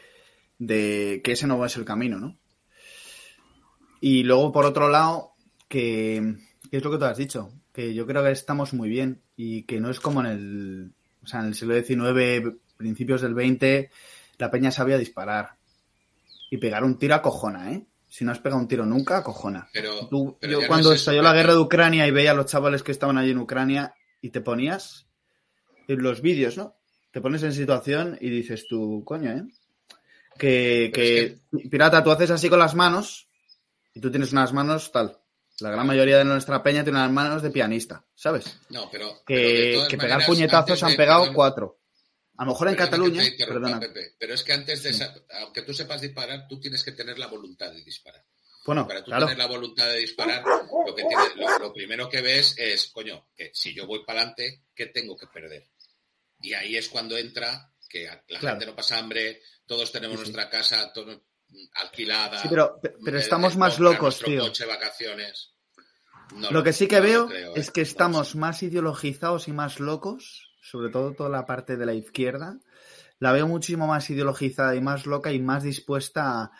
de 0.58 1.22
que 1.24 1.34
ese 1.34 1.46
no 1.46 1.64
es 1.64 1.78
el 1.78 1.86
camino, 1.86 2.20
¿no? 2.20 2.36
Y 4.02 4.24
luego, 4.24 4.52
por 4.52 4.66
otro 4.66 4.90
lado, 4.90 5.34
que, 5.68 6.38
que 6.72 6.78
es 6.78 6.84
lo 6.84 6.90
que 6.90 6.98
tú 6.98 7.06
has 7.06 7.18
dicho, 7.18 7.52
que 7.72 7.94
yo 7.94 8.08
creo 8.08 8.24
que 8.24 8.32
estamos 8.32 8.74
muy 8.74 8.90
bien 8.90 9.22
y 9.36 9.64
que 9.64 9.80
no 9.80 9.92
es 9.92 10.00
como 10.00 10.22
en 10.22 10.26
el, 10.26 10.94
o 11.22 11.28
sea, 11.28 11.42
en 11.42 11.48
el 11.48 11.56
siglo 11.56 11.76
XIX, 11.76 12.58
principios 12.78 13.22
del 13.22 13.36
XX, 13.36 13.92
la 14.40 14.50
peña 14.50 14.72
sabía 14.72 14.98
disparar. 14.98 15.58
Y 16.50 16.58
pegar 16.58 16.84
un 16.84 16.98
tiro 16.98 17.14
a 17.14 17.22
cojona, 17.22 17.72
¿eh? 17.74 17.86
Si 18.08 18.26
no 18.26 18.32
has 18.32 18.40
pegado 18.40 18.60
un 18.60 18.68
tiro 18.68 18.86
nunca, 18.88 19.18
a 19.18 19.24
cojona. 19.24 19.70
Pero, 19.72 20.08
Tú- 20.08 20.36
pero 20.42 20.54
yo 20.54 20.62
no 20.62 20.68
cuando 20.68 20.94
es 20.94 21.02
estalló 21.02 21.22
la 21.22 21.34
guerra 21.34 21.54
de 21.54 21.60
Ucrania 21.60 22.08
y 22.08 22.12
veía 22.12 22.32
a 22.32 22.34
los 22.34 22.48
chavales 22.48 22.82
que 22.82 22.92
estaban 22.92 23.20
allí 23.20 23.30
en 23.32 23.38
Ucrania 23.38 23.94
y 24.20 24.32
te 24.32 24.42
ponías 24.42 25.06
en 25.88 26.02
los 26.02 26.22
vídeos, 26.22 26.58
¿no? 26.58 26.76
Te 27.12 27.22
pones 27.22 27.44
en 27.44 27.54
situación 27.54 28.18
y 28.20 28.30
dices 28.32 28.66
tú, 28.68 29.04
coño, 29.06 29.32
¿eh? 29.32 29.44
Que, 30.38 31.38
pirata, 31.70 32.04
tú 32.04 32.12
haces 32.12 32.32
así 32.32 32.50
con 32.50 32.60
las 32.60 32.74
manos 32.74 33.28
y 33.94 34.00
tú 34.00 34.10
tienes 34.10 34.32
unas 34.32 34.54
manos 34.54 34.92
tal. 34.92 35.18
La 35.60 35.72
gran 35.72 35.86
mayoría 35.86 36.18
de 36.18 36.24
nuestra 36.26 36.64
peña 36.64 36.84
tiene 36.84 36.98
unas 37.00 37.12
manos 37.12 37.42
de 37.42 37.52
pianista, 37.52 38.06
¿sabes? 38.16 38.60
No, 38.70 38.90
pero. 38.90 39.08
Que, 39.26 39.86
pegar 39.90 40.20
maneras, 40.20 40.28
puñetazos 40.28 40.82
han 40.84 40.96
pegado 40.96 41.22
perdón, 41.22 41.36
cuatro. 41.36 41.79
A 42.40 42.46
lo 42.46 42.52
mejor 42.52 42.70
en 42.70 42.76
Cataluña, 42.76 43.24
perdona. 43.38 43.80
Pepe, 43.80 44.16
pero 44.18 44.34
es 44.34 44.44
que 44.44 44.54
antes 44.54 44.82
de. 44.84 44.94
sa- 44.94 45.14
Aunque 45.42 45.62
tú 45.64 45.74
sepas 45.74 46.00
disparar, 46.02 46.48
tú 46.48 46.60
tienes 46.60 46.84
que 46.84 46.94
tener 46.94 47.20
la 47.20 47.28
voluntad 47.28 47.72
de 47.72 47.84
disparar. 47.84 48.26
Bueno, 48.66 48.88
Para 48.88 49.00
tú 49.04 49.08
claro. 49.12 49.26
tener 49.26 49.38
la 49.40 49.48
voluntad 49.48 49.88
de 49.88 49.98
disparar, 50.00 50.44
lo, 50.46 50.96
que 50.96 51.04
tiene- 51.04 51.36
lo, 51.36 51.60
lo 51.60 51.74
primero 51.74 52.08
que 52.10 52.22
ves 52.22 52.56
es, 52.58 52.88
coño, 52.92 53.28
que 53.36 53.52
si 53.54 53.74
yo 53.74 53.86
voy 53.88 54.06
para 54.06 54.20
adelante, 54.22 54.64
¿qué 54.76 54.86
tengo 54.88 55.18
que 55.18 55.28
perder? 55.28 55.70
Y 56.42 56.54
ahí 56.54 56.78
es 56.78 56.88
cuando 56.90 57.18
entra 57.18 57.74
que 57.90 58.06
la 58.06 58.22
Claro. 58.40 58.48
gente 58.56 58.66
no 58.68 58.76
pasa 58.76 58.98
hambre, 59.00 59.42
todos 59.66 59.92
tenemos 59.92 60.20
Sí, 60.20 60.26
sí. 60.26 60.32
nuestra 60.32 60.50
casa 60.50 60.94
todo, 60.94 61.26
alquilada. 61.76 62.42
Sí, 62.42 62.48
pero, 62.50 62.80
pero 63.04 63.18
estamos 63.20 63.54
el 63.54 63.60
más 63.60 63.80
locos, 63.80 64.20
tío. 64.20 64.42
coche, 64.42 64.66
vacaciones. 64.66 65.56
No 66.36 66.52
Lo 66.52 66.64
que 66.64 66.74
sí 66.74 66.88
que 66.88 66.98
no 66.98 67.04
veo 67.04 67.28
creo, 67.28 67.56
es 67.56 67.68
¿eh? 67.68 67.72
que 67.74 67.82
No 67.82 67.88
estamos 67.88 68.30
sé. 68.30 68.38
más 68.38 68.62
ideologizados 68.64 69.48
y 69.48 69.52
más 69.52 69.80
locos, 69.80 70.49
sobre 70.62 70.90
todo 70.90 71.14
toda 71.14 71.30
la 71.30 71.46
parte 71.46 71.78
de 71.78 71.86
la 71.86 71.94
izquierda. 71.94 72.58
La 73.20 73.32
veo 73.32 73.48
muchísimo 73.48 73.88
más 73.88 74.10
ideologizada 74.10 74.76
y 74.76 74.82
más 74.82 75.06
loca 75.06 75.32
y 75.32 75.40
más 75.40 75.64
dispuesta 75.64 76.42
a, 76.44 76.52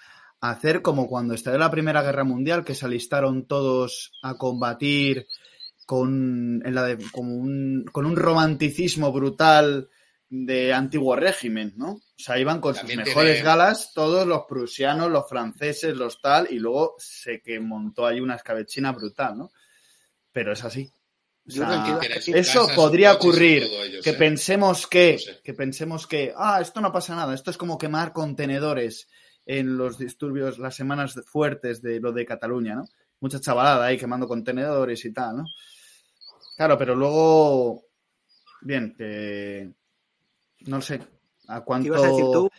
hacer 0.42 0.82
como 0.82 1.08
cuando 1.08 1.34
estalló 1.34 1.58
la 1.58 1.70
Primera 1.72 2.02
Guerra 2.02 2.24
Mundial, 2.24 2.64
que 2.64 2.74
se 2.76 2.86
alistaron 2.86 3.46
todos 3.46 4.14
a 4.24 4.36
combatir 4.38 5.28
con, 5.86 6.62
en 6.66 6.76
la 6.76 6.84
de- 6.84 6.98
como 7.12 7.36
un, 7.36 7.84
con 7.92 8.06
un 8.06 8.16
romanticismo 8.16 9.12
brutal 9.12 9.90
de 10.30 10.74
antiguo 10.74 11.16
régimen, 11.16 11.74
¿no? 11.76 11.94
O 11.94 12.02
sea, 12.16 12.38
iban 12.38 12.62
con 12.62 12.76
También 12.76 13.00
sus 13.00 13.08
mejores 13.08 13.34
tiene- 13.36 13.46
galas 13.46 13.92
todos 13.94 14.28
los 14.28 14.44
prusianos, 14.48 15.10
los 15.10 15.28
franceses, 15.28 15.96
los 15.98 16.22
tal, 16.22 16.48
y 16.52 16.60
luego 16.60 16.96
se 17.00 17.42
que 17.42 17.60
montó 17.60 18.06
ahí 18.06 18.20
una 18.20 18.36
escabechina 18.36 18.92
brutal, 18.92 19.38
¿no? 19.38 19.52
Pero 20.32 20.54
es 20.54 20.64
así. 20.64 20.92
Sea, 21.50 22.00
eso 22.28 22.62
casas, 22.62 22.76
podría 22.76 23.14
ocurrir. 23.14 23.68
Que 24.04 24.12
¿eh? 24.12 24.14
pensemos 24.14 24.88
que, 24.88 25.14
No 25.14 25.20
sé. 25.20 25.42
que 25.44 25.54
pensemos 25.54 26.08
que, 26.08 26.34
ah, 26.36 26.60
esto 26.62 26.80
no 26.82 26.92
pasa 26.92 27.16
nada, 27.16 27.34
esto 27.34 27.52
es 27.52 27.58
como 27.58 27.78
quemar 27.78 28.14
contenedores 28.14 29.08
en 29.46 29.78
los 29.78 29.98
disturbios, 29.98 30.60
las 30.60 30.76
semanas 30.76 31.20
fuertes 31.26 31.82
de 31.82 32.00
lo 32.00 32.12
de 32.12 32.26
Cataluña, 32.26 32.76
¿no? 32.76 32.86
Mucha 33.20 33.40
chavalada 33.40 33.86
ahí 33.88 33.98
quemando 33.98 34.28
contenedores 34.28 35.04
y 35.06 35.12
tal, 35.12 35.38
¿no? 35.38 35.44
Claro, 36.56 36.78
pero 36.78 36.94
luego, 36.96 37.86
bien, 38.62 38.94
que 38.96 39.72
no 40.62 40.82
sé 40.82 41.02
a 41.48 41.60
¿Qué 41.60 41.66
cuánto. 41.66 41.88
ibas 41.88 42.04
a 42.04 42.08
decir 42.08 42.26
tú? 42.32 42.50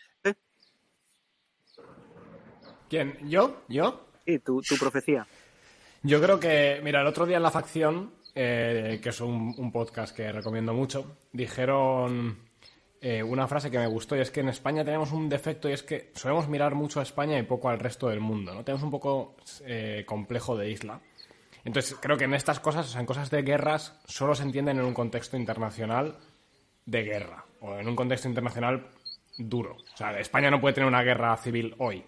¿Quién? 2.89 3.17
¿Yo? 3.29 3.63
¿Yo? 3.69 4.09
Sí, 4.27 4.39
tu, 4.41 4.61
tu 4.63 4.77
profecía. 4.77 5.27
Yo 6.03 6.21
creo 6.21 6.41
que, 6.41 6.81
mira, 6.83 7.01
el 7.03 7.07
otro 7.07 7.27
día 7.27 7.37
en 7.37 7.43
La 7.43 7.51
Facción, 7.51 8.13
eh, 8.35 9.01
que 9.03 9.09
es 9.09 9.21
un, 9.21 9.73
podcast 9.73 10.15
que 10.15 10.31
recomiendo 10.33 10.73
mucho, 10.73 11.17
dijeron 11.33 12.39
eh, 13.01 13.23
una 13.23 13.49
frase 13.49 13.71
que 13.71 13.79
me 13.79 13.87
gustó 13.87 14.17
y 14.17 14.21
es 14.21 14.31
que 14.31 14.41
en 14.41 14.49
España 14.49 14.85
tenemos 14.85 15.13
un 15.13 15.29
defecto 15.29 15.69
y 15.69 15.73
es 15.73 15.83
que 15.83 16.13
solemos 16.15 16.49
mirar 16.49 16.75
mucho 16.75 17.01
a 17.01 17.03
España 17.03 17.39
y 17.39 17.43
poco 17.43 17.69
al 17.69 17.79
resto 17.79 18.09
del 18.09 18.21
mundo, 18.21 18.55
¿no? 18.55 18.65
Tenemos 18.65 18.83
un 18.83 18.91
poco 18.91 19.37
eh, 19.65 20.05
complejo 20.07 20.57
de 20.57 20.71
isla. 20.71 21.01
Entonces, 21.65 21.97
creo 22.01 22.17
que 22.17 22.25
en 22.25 22.35
estas 22.35 22.61
cosas, 22.61 22.87
o 22.87 22.89
sea, 22.91 23.01
en 23.01 23.07
cosas 23.07 23.31
de 23.31 23.43
guerras, 23.43 24.01
solo 24.07 24.35
se 24.35 24.45
entienden 24.45 24.79
en 24.79 24.85
un 24.85 24.95
contexto 24.95 25.37
internacional 25.37 26.17
de 26.87 27.03
guerra 27.03 27.45
o 27.61 27.77
en 27.79 27.89
un 27.89 27.97
contexto 27.97 28.29
internacional 28.29 28.89
duro. 29.39 29.77
O 29.93 29.97
sea, 29.97 30.19
España 30.19 30.51
no 30.51 30.61
puede 30.61 30.75
tener 30.75 30.89
una 30.89 31.03
guerra 31.03 31.37
civil 31.37 31.75
hoy. 31.79 32.05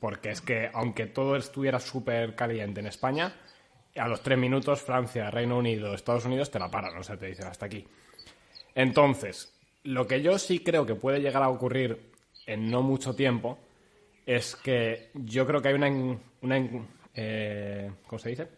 Porque 0.00 0.30
es 0.30 0.40
que, 0.40 0.70
aunque 0.72 1.06
todo 1.06 1.36
estuviera 1.36 1.78
súper 1.78 2.34
caliente 2.34 2.80
en 2.80 2.86
España, 2.86 3.34
a 3.96 4.08
los 4.08 4.22
tres 4.22 4.38
minutos 4.38 4.82
Francia, 4.82 5.30
Reino 5.30 5.58
Unido, 5.58 5.94
Estados 5.94 6.24
Unidos 6.24 6.50
te 6.50 6.58
la 6.58 6.70
paran, 6.70 6.96
o 6.96 7.02
sea, 7.02 7.16
te 7.16 7.26
dicen 7.26 7.46
hasta 7.46 7.66
aquí. 7.66 7.86
Entonces, 8.74 9.52
lo 9.84 10.06
que 10.06 10.22
yo 10.22 10.38
sí 10.38 10.60
creo 10.60 10.86
que 10.86 10.94
puede 10.94 11.20
llegar 11.20 11.42
a 11.42 11.48
ocurrir 11.48 12.12
en 12.46 12.70
no 12.70 12.82
mucho 12.82 13.14
tiempo 13.14 13.58
es 14.26 14.56
que 14.56 15.10
yo 15.14 15.46
creo 15.46 15.60
que 15.60 15.68
hay 15.68 15.74
una, 15.74 15.88
una 16.42 16.68
eh, 17.14 17.90
¿cómo 18.06 18.18
se 18.18 18.28
dice? 18.30 18.48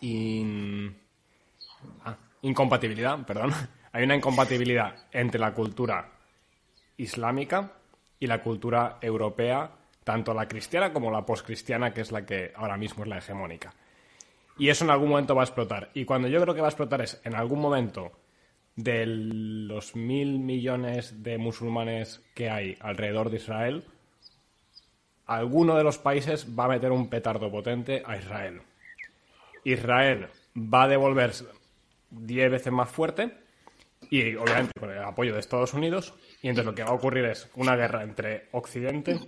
In- 0.00 0.96
ah, 2.04 2.16
incompatibilidad, 2.42 3.18
perdón. 3.26 3.52
Hay 3.92 4.02
una 4.02 4.16
incompatibilidad 4.16 5.06
entre 5.12 5.38
la 5.38 5.54
cultura 5.54 6.10
islámica 6.96 7.72
y 8.18 8.26
la 8.26 8.42
cultura 8.42 8.98
europea, 9.00 9.70
tanto 10.02 10.34
la 10.34 10.48
cristiana 10.48 10.92
como 10.92 11.12
la 11.12 11.24
poscristiana, 11.24 11.94
que 11.94 12.00
es 12.00 12.10
la 12.10 12.26
que 12.26 12.52
ahora 12.56 12.76
mismo 12.76 13.04
es 13.04 13.08
la 13.08 13.18
hegemónica. 13.18 13.72
Y 14.58 14.68
eso 14.68 14.84
en 14.84 14.90
algún 14.90 15.10
momento 15.10 15.34
va 15.34 15.42
a 15.42 15.46
explotar. 15.46 15.90
Y 15.94 16.04
cuando 16.04 16.28
yo 16.28 16.40
creo 16.40 16.54
que 16.54 16.60
va 16.60 16.68
a 16.68 16.70
explotar 16.70 17.00
es 17.00 17.20
en 17.24 17.34
algún 17.34 17.60
momento 17.60 18.12
de 18.76 19.06
los 19.06 19.94
mil 19.94 20.38
millones 20.38 21.22
de 21.22 21.38
musulmanes 21.38 22.22
que 22.34 22.50
hay 22.50 22.76
alrededor 22.80 23.30
de 23.30 23.36
Israel, 23.36 23.84
alguno 25.26 25.76
de 25.76 25.84
los 25.84 25.98
países 25.98 26.46
va 26.58 26.64
a 26.64 26.68
meter 26.68 26.92
un 26.92 27.08
petardo 27.08 27.50
potente 27.50 28.02
a 28.04 28.16
Israel. 28.16 28.62
Israel 29.64 30.28
va 30.56 30.84
a 30.84 30.88
devolverse 30.88 31.46
10 32.10 32.50
veces 32.50 32.72
más 32.72 32.90
fuerte 32.90 33.32
y 34.10 34.34
obviamente 34.36 34.78
con 34.78 34.90
el 34.90 35.02
apoyo 35.02 35.32
de 35.32 35.40
Estados 35.40 35.74
Unidos. 35.74 36.14
Y 36.42 36.48
entonces 36.48 36.66
lo 36.66 36.74
que 36.74 36.82
va 36.82 36.90
a 36.90 36.94
ocurrir 36.94 37.24
es 37.24 37.48
una 37.54 37.76
guerra 37.76 38.02
entre 38.02 38.48
Occidente, 38.52 39.18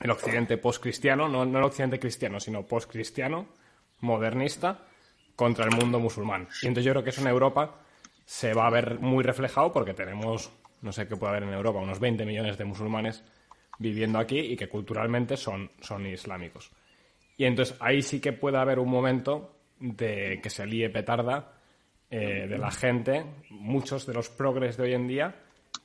el 0.00 0.10
Occidente 0.10 0.58
postcristiano, 0.58 1.28
no, 1.28 1.46
no 1.46 1.58
el 1.58 1.64
Occidente 1.64 1.98
cristiano, 1.98 2.38
sino 2.38 2.66
postcristiano, 2.66 3.48
modernista, 4.00 4.86
contra 5.34 5.66
el 5.66 5.70
mundo 5.76 6.00
musulmán. 6.00 6.48
Y 6.62 6.66
entonces 6.66 6.86
yo 6.86 6.92
creo 6.92 7.04
que 7.04 7.10
eso 7.10 7.20
en 7.20 7.28
Europa 7.28 7.80
se 8.24 8.54
va 8.54 8.66
a 8.66 8.70
ver 8.70 8.98
muy 8.98 9.22
reflejado 9.22 9.72
porque 9.72 9.94
tenemos, 9.94 10.50
no 10.82 10.92
sé 10.92 11.06
qué 11.06 11.16
puede 11.16 11.32
haber 11.32 11.44
en 11.44 11.54
Europa, 11.54 11.78
unos 11.78 12.00
20 12.00 12.24
millones 12.24 12.58
de 12.58 12.64
musulmanes 12.64 13.22
viviendo 13.78 14.18
aquí 14.18 14.38
y 14.38 14.56
que 14.56 14.68
culturalmente 14.68 15.36
son, 15.36 15.70
son 15.80 16.06
islámicos. 16.06 16.70
Y 17.36 17.44
entonces 17.44 17.76
ahí 17.80 18.02
sí 18.02 18.20
que 18.20 18.32
puede 18.32 18.56
haber 18.56 18.78
un 18.78 18.88
momento 18.88 19.56
de 19.78 20.40
que 20.42 20.48
se 20.48 20.66
líe 20.66 20.88
petarda 20.88 21.52
eh, 22.10 22.46
de 22.48 22.58
la 22.58 22.70
gente, 22.70 23.24
muchos 23.50 24.06
de 24.06 24.14
los 24.14 24.30
progres 24.30 24.76
de 24.76 24.84
hoy 24.84 24.94
en 24.94 25.06
día, 25.06 25.34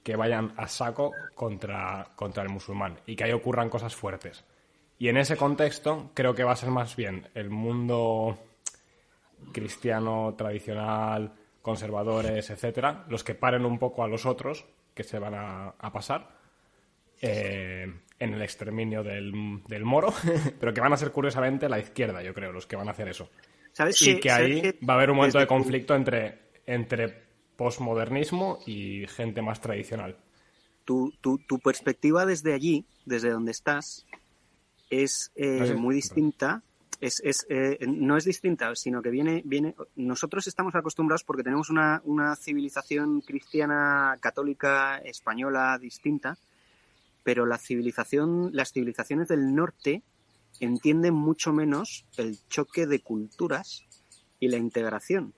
que 0.04 0.16
vayan 0.16 0.54
a 0.58 0.68
saco 0.68 1.12
contra, 1.36 2.08
contra 2.16 2.44
el 2.44 2.50
musulmán 2.50 3.00
y 3.06 3.16
que 3.16 3.26
ahí 3.26 3.34
ocurran 3.34 3.70
cosas 3.70 3.94
fuertes. 3.96 4.44
Y 5.02 5.10
en 5.10 5.18
ese 5.18 5.36
contexto 5.36 6.12
creo 6.14 6.36
que 6.36 6.44
va 6.44 6.52
a 6.52 6.56
ser 6.56 6.70
más 6.70 6.96
bien 6.96 7.28
el 7.34 7.50
mundo 7.50 8.38
cristiano 9.52 10.36
tradicional, 10.38 11.34
conservadores, 11.60 12.52
etcétera, 12.52 13.08
los 13.10 13.24
que 13.24 13.34
paren 13.34 13.66
un 13.66 13.80
poco 13.80 14.04
a 14.04 14.08
los 14.08 14.28
otros 14.28 14.64
que 14.94 15.04
se 15.04 15.18
van 15.18 15.34
a, 15.34 15.70
a 15.70 15.92
pasar 15.92 16.38
eh, 17.20 17.92
en 18.20 18.34
el 18.36 18.44
exterminio 18.44 19.02
del, 19.02 19.64
del 19.68 19.86
moro, 19.86 20.14
pero 20.60 20.72
que 20.72 20.82
van 20.82 20.94
a 20.94 20.98
ser 20.98 21.12
curiosamente 21.12 21.68
la 21.68 21.80
izquierda, 21.80 22.22
yo 22.22 22.36
creo, 22.36 22.52
los 22.52 22.68
que 22.68 22.76
van 22.76 22.88
a 22.88 22.92
hacer 22.92 23.08
eso. 23.08 23.28
¿Sabes 23.74 24.00
Y 24.04 24.20
que 24.20 24.30
ahí 24.30 24.62
va 24.88 24.94
a 24.94 24.98
haber 24.98 25.10
un 25.10 25.18
momento 25.18 25.40
de 25.40 25.48
conflicto 25.48 25.96
entre, 25.96 26.52
entre 26.68 27.24
posmodernismo 27.56 28.60
y 28.68 29.08
gente 29.08 29.42
más 29.42 29.62
tradicional. 29.62 30.16
tu, 30.86 31.12
tu, 31.22 31.40
tu 31.40 31.58
perspectiva 31.58 32.28
desde 32.28 32.54
allí, 32.54 32.86
desde 33.08 33.32
donde 33.32 33.50
estás, 33.50 34.06
es 34.92 35.32
eh, 35.36 35.74
muy 35.74 35.96
distinta. 35.96 36.62
Es, 37.00 37.20
es, 37.26 37.48
eh, 37.50 37.80
no 37.88 38.16
es 38.16 38.26
distinta, 38.26 38.76
sino 38.76 39.02
que 39.02 39.10
viene, 39.10 39.42
viene. 39.44 39.74
Nosotros 39.96 40.46
estamos 40.46 40.76
acostumbrados 40.76 41.24
porque 41.24 41.42
tenemos 41.42 41.72
una, 41.72 42.00
una 42.06 42.36
civilización 42.36 43.22
cristiana, 43.22 44.18
católica, 44.22 45.00
española 45.00 45.80
distinta. 45.80 46.38
pero 47.24 47.46
la 47.46 47.58
civilización, 47.58 48.50
las 48.54 48.72
civilizaciones 48.72 49.28
del 49.28 49.54
norte 49.54 50.04
entienden 50.60 51.14
mucho 51.14 51.54
menos 51.54 52.06
el 52.18 52.38
choque 52.50 52.88
de 52.88 53.02
culturas 53.02 53.86
y 54.40 54.48
la 54.48 54.58
integración. 54.58 55.34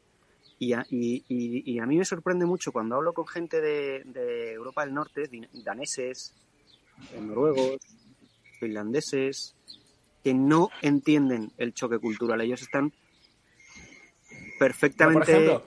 Y 0.59 0.73
a, 0.73 0.85
y, 0.89 1.23
y, 1.27 1.71
y 1.73 1.79
a 1.79 1.85
mí 1.85 1.97
me 1.97 2.05
sorprende 2.05 2.45
mucho 2.45 2.71
cuando 2.71 2.95
hablo 2.95 3.13
con 3.13 3.27
gente 3.27 3.59
de, 3.59 4.03
de 4.05 4.53
Europa 4.53 4.85
del 4.85 4.93
Norte, 4.93 5.29
daneses, 5.53 6.33
eh, 7.11 7.19
noruegos, 7.19 7.79
finlandeses, 8.63 9.55
que 10.23 10.33
no 10.33 10.69
entienden 10.81 11.51
el 11.57 11.73
choque 11.73 11.99
cultural. 11.99 12.41
Ellos 12.41 12.61
están 12.61 12.91
Pero, 12.91 14.57
perfectamente... 14.57 15.19
por 15.19 15.29
ejemplo, 15.29 15.63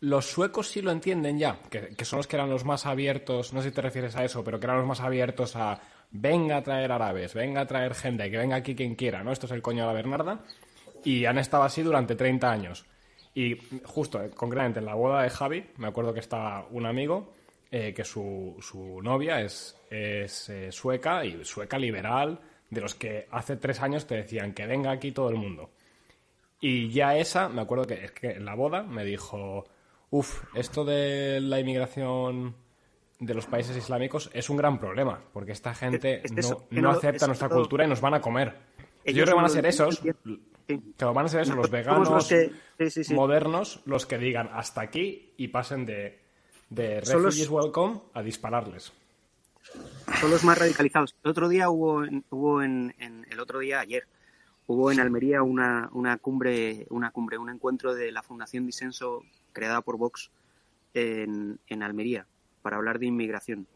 los 0.00 0.26
suecos 0.26 0.68
sí 0.68 0.82
lo 0.82 0.90
entienden 0.92 1.38
ya, 1.38 1.60
que, 1.70 1.88
que 1.96 2.04
son 2.04 2.18
los 2.18 2.26
que 2.26 2.36
eran 2.36 2.50
los 2.50 2.64
más 2.64 2.86
abiertos, 2.86 3.52
no 3.52 3.62
sé 3.62 3.70
si 3.70 3.74
te 3.74 3.82
refieres 3.82 4.14
a 4.16 4.24
eso, 4.24 4.44
pero 4.44 4.60
que 4.60 4.66
eran 4.66 4.78
los 4.78 4.86
más 4.86 5.00
abiertos 5.00 5.56
a 5.56 5.80
venga 6.10 6.58
a 6.58 6.62
traer 6.62 6.92
árabes, 6.92 7.34
venga 7.34 7.62
a 7.62 7.66
traer 7.66 7.94
gente, 7.94 8.30
que 8.30 8.38
venga 8.38 8.56
aquí 8.56 8.74
quien 8.74 8.94
quiera, 8.94 9.22
¿no? 9.24 9.32
Esto 9.32 9.46
es 9.46 9.52
el 9.52 9.62
coño 9.62 9.82
de 9.82 9.86
la 9.88 9.92
Bernarda. 9.92 10.40
Y 11.04 11.24
han 11.24 11.38
estado 11.38 11.62
así 11.62 11.82
durante 11.82 12.16
30 12.16 12.50
años. 12.50 12.84
Y 13.34 13.58
justo, 13.84 14.22
eh, 14.22 14.30
concretamente, 14.30 14.80
en 14.80 14.86
la 14.86 14.94
boda 14.94 15.22
de 15.22 15.30
Javi, 15.30 15.66
me 15.76 15.88
acuerdo 15.88 16.14
que 16.14 16.20
estaba 16.20 16.66
un 16.70 16.86
amigo 16.86 17.32
eh, 17.78 17.92
que 17.94 18.04
su, 18.04 18.56
su 18.60 19.00
novia 19.02 19.40
es, 19.42 19.76
es 19.90 20.48
eh, 20.48 20.72
sueca 20.72 21.24
y 21.24 21.44
sueca 21.44 21.78
liberal, 21.78 22.40
de 22.70 22.80
los 22.80 22.94
que 22.94 23.26
hace 23.30 23.56
tres 23.56 23.80
años 23.82 24.06
te 24.06 24.14
decían 24.16 24.52
que 24.54 24.66
venga 24.66 24.90
aquí 24.90 25.12
todo 25.12 25.28
el 25.28 25.36
mundo. 25.36 25.70
Y 26.60 26.88
ya 26.88 27.16
esa, 27.16 27.48
me 27.48 27.60
acuerdo 27.60 27.84
que, 27.86 28.04
es 28.04 28.12
que 28.12 28.30
en 28.32 28.44
la 28.44 28.54
boda 28.54 28.82
me 28.82 29.04
dijo, 29.04 29.64
uff, 30.10 30.42
esto 30.54 30.84
de 30.84 31.40
la 31.40 31.60
inmigración 31.60 32.56
de 33.20 33.34
los 33.34 33.46
países 33.46 33.76
islámicos 33.76 34.30
es 34.32 34.48
un 34.50 34.56
gran 34.56 34.78
problema, 34.78 35.20
porque 35.32 35.52
esta 35.52 35.74
gente 35.74 36.20
Es- 36.24 36.24
es 36.24 36.32
no, 36.32 36.40
eso, 36.40 36.66
no 36.70 36.80
no- 36.82 36.90
acepta 36.90 37.24
es 37.24 37.28
nuestra 37.28 37.48
todo- 37.48 37.58
cultura 37.60 37.84
y 37.84 37.88
nos 37.88 38.00
van 38.00 38.14
a 38.14 38.20
comer. 38.20 38.54
Yo 38.78 38.84
Ellos 39.12 39.24
creo 39.24 39.26
que 39.26 39.34
van 39.36 39.44
a 39.44 39.48
ser 39.48 39.66
esos. 39.66 39.96
Sí. 40.66 40.80
que 40.98 41.04
van 41.04 41.26
a 41.26 41.28
ser 41.28 41.42
esos 41.42 41.54
los 41.54 41.70
veganos 41.70 42.08
somos 42.08 42.28
los 42.28 42.28
que- 42.28 42.50
sí, 42.78 42.90
sí, 42.90 43.04
sí. 43.04 43.14
modernos 43.14 43.80
los 43.84 44.04
que 44.06 44.18
digan 44.18 44.50
hasta 44.52 44.80
aquí 44.80 45.32
y 45.36 45.48
pasen 45.48 45.86
de, 45.86 46.25
de 46.70 47.04
Son 47.04 47.22
los- 47.22 47.34
refugees 47.34 47.48
welcome 47.50 48.00
a 48.14 48.22
dispararles. 48.22 48.92
son 50.20 50.30
los 50.30 50.44
más 50.44 50.58
radicalizados. 50.58 51.14
El 51.24 51.30
otro 51.30 51.48
día 51.48 51.68
hubo, 51.70 52.04
en- 52.04 52.24
hubo 52.30 52.62
en, 52.62 52.94
en- 52.98 53.26
el 53.30 53.40
otro 53.40 53.58
día, 53.58 53.80
ayer, 53.80 54.06
hubo 54.68 54.90
en 54.92 55.00
Almería 55.00 55.42
una, 55.42 55.88
una 55.92 56.18
cumbre, 56.18 56.86
una 56.90 57.10
cumbre, 57.10 57.38
un 57.38 57.50
encuentro 57.50 57.94
de 57.94 58.10
la 58.12 58.22
Fundación 58.22 58.66
Disenso 58.66 59.22
creada 59.52 59.80
por 59.80 59.96
Vox 59.96 60.30
en, 60.94 61.58
en 61.68 61.82
Almería 61.82 62.26
para 62.62 62.76
hablar 62.76 62.98
de 62.98 63.06
inmigración. 63.06 63.66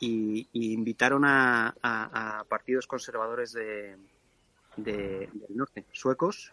Y, 0.00 0.48
y 0.52 0.72
invitaron 0.72 1.24
a, 1.24 1.74
a- 1.82 2.40
a 2.40 2.44
partidos 2.44 2.86
conservadores 2.86 3.52
de, 3.52 3.96
de- 4.76 5.28
del 5.32 5.56
norte, 5.56 5.84
suecos, 5.92 6.52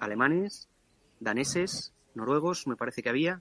alemanes, 0.00 0.68
daneses, 1.20 1.92
noruegos, 2.14 2.66
me 2.66 2.76
parece 2.76 3.02
que 3.02 3.08
había, 3.10 3.40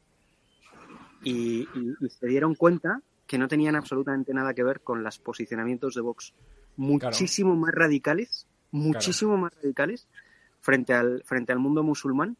y, 1.24 1.62
y- 1.74 1.96
y 2.00 2.10
se 2.10 2.28
dieron 2.28 2.56
cuenta 2.56 3.02
que 3.28 3.38
no 3.38 3.48
tenían 3.48 3.76
absolutamente 3.76 4.34
nada 4.34 4.54
que 4.54 4.64
ver 4.64 4.82
con 4.82 5.04
los 5.04 5.20
posicionamientos 5.20 5.96
de 5.96 6.02
Vox 6.02 6.34
muchísimo 6.78 7.56
más 7.56 7.74
radicales, 7.74 8.48
muchísimo 8.72 9.38
más 9.38 9.54
radicales 9.62 10.08
frente 10.60 10.94
al, 10.94 11.24
frente 11.26 11.52
al 11.52 11.60
mundo 11.60 11.84
musulmán 11.84 12.38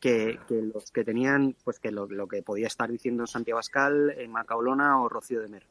que, 0.00 0.38
que 0.46 0.60
los 0.62 0.90
que 0.92 1.04
tenían, 1.04 1.56
pues 1.64 1.78
que 1.78 1.90
lo, 1.90 2.06
lo 2.06 2.28
que 2.28 2.42
podía 2.42 2.66
estar 2.66 2.90
diciendo 2.90 3.26
Santiago 3.26 3.56
Abascal, 3.58 4.10
eh, 4.16 4.28
Macaulona 4.28 5.00
o 5.00 5.08
Rocío 5.08 5.40
de 5.40 5.48
Mer. 5.48 5.62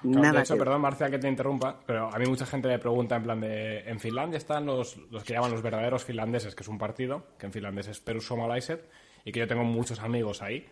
Claro, 0.00 0.20
Nada 0.20 0.32
de 0.38 0.44
hecho, 0.44 0.56
perdón, 0.56 0.80
Marcia, 0.80 1.10
que 1.10 1.18
te 1.18 1.28
interrumpa, 1.28 1.80
pero 1.84 2.08
a 2.14 2.18
mí 2.18 2.26
mucha 2.26 2.46
gente 2.46 2.68
me 2.68 2.78
pregunta 2.78 3.16
en 3.16 3.22
plan 3.24 3.40
de... 3.40 3.80
En 3.80 3.98
Finlandia 3.98 4.38
están 4.38 4.64
los, 4.64 4.96
los 5.10 5.24
que 5.24 5.32
llaman 5.34 5.50
los 5.50 5.60
verdaderos 5.60 6.04
finlandeses, 6.04 6.54
que 6.54 6.62
es 6.62 6.68
un 6.68 6.78
partido, 6.78 7.26
que 7.36 7.46
en 7.46 7.52
finlandés 7.52 7.88
es 7.88 7.98
Perussuomalaiset, 8.00 8.88
y 9.24 9.32
que 9.32 9.40
yo 9.40 9.48
tengo 9.48 9.64
muchos 9.64 9.98
amigos 10.00 10.40
ahí. 10.40 10.66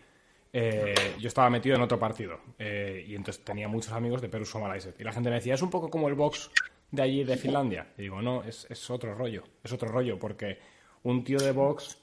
Eh, 0.59 0.95
yo 1.19 1.27
estaba 1.27 1.51
metido 1.51 1.75
en 1.75 1.83
otro 1.83 1.99
partido, 1.99 2.39
eh, 2.57 3.05
y 3.07 3.13
entonces 3.13 3.45
tenía 3.45 3.67
muchos 3.67 3.93
amigos 3.93 4.23
de 4.23 4.27
Perussuomalaiset. 4.27 4.99
Y 4.99 5.03
la 5.03 5.11
gente 5.11 5.29
me 5.29 5.35
decía, 5.35 5.53
es 5.53 5.61
un 5.61 5.69
poco 5.69 5.87
como 5.91 6.07
el 6.07 6.15
Vox 6.15 6.49
de 6.89 7.01
allí, 7.03 7.23
de 7.23 7.37
Finlandia. 7.37 7.93
Y 7.95 8.01
digo, 8.01 8.23
no, 8.23 8.43
es, 8.43 8.65
es 8.67 8.89
otro 8.89 9.13
rollo, 9.13 9.43
es 9.63 9.71
otro 9.71 9.87
rollo, 9.87 10.17
porque 10.17 10.57
un 11.03 11.23
tío 11.23 11.37
de 11.37 11.51
Vox, 11.51 11.99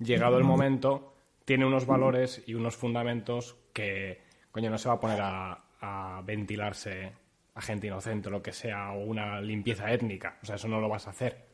llegado 0.00 0.36
el 0.36 0.42
momento, 0.42 1.14
tiene 1.44 1.64
unos 1.64 1.86
valores 1.86 2.42
y 2.44 2.54
unos 2.54 2.74
fundamentos 2.74 3.54
que, 3.72 4.20
coño, 4.50 4.68
no 4.68 4.78
se 4.78 4.88
va 4.88 4.96
a 4.96 5.00
poner 5.00 5.20
a, 5.20 5.62
a 5.80 6.22
ventilarse 6.24 7.12
a 7.54 7.60
gente 7.60 7.86
inocente 7.86 8.30
lo 8.30 8.42
que 8.42 8.52
sea, 8.52 8.94
o 8.94 9.04
una 9.04 9.40
limpieza 9.40 9.92
étnica. 9.92 10.40
O 10.42 10.46
sea, 10.46 10.56
eso 10.56 10.66
no 10.66 10.80
lo 10.80 10.88
vas 10.88 11.06
a 11.06 11.10
hacer. 11.10 11.44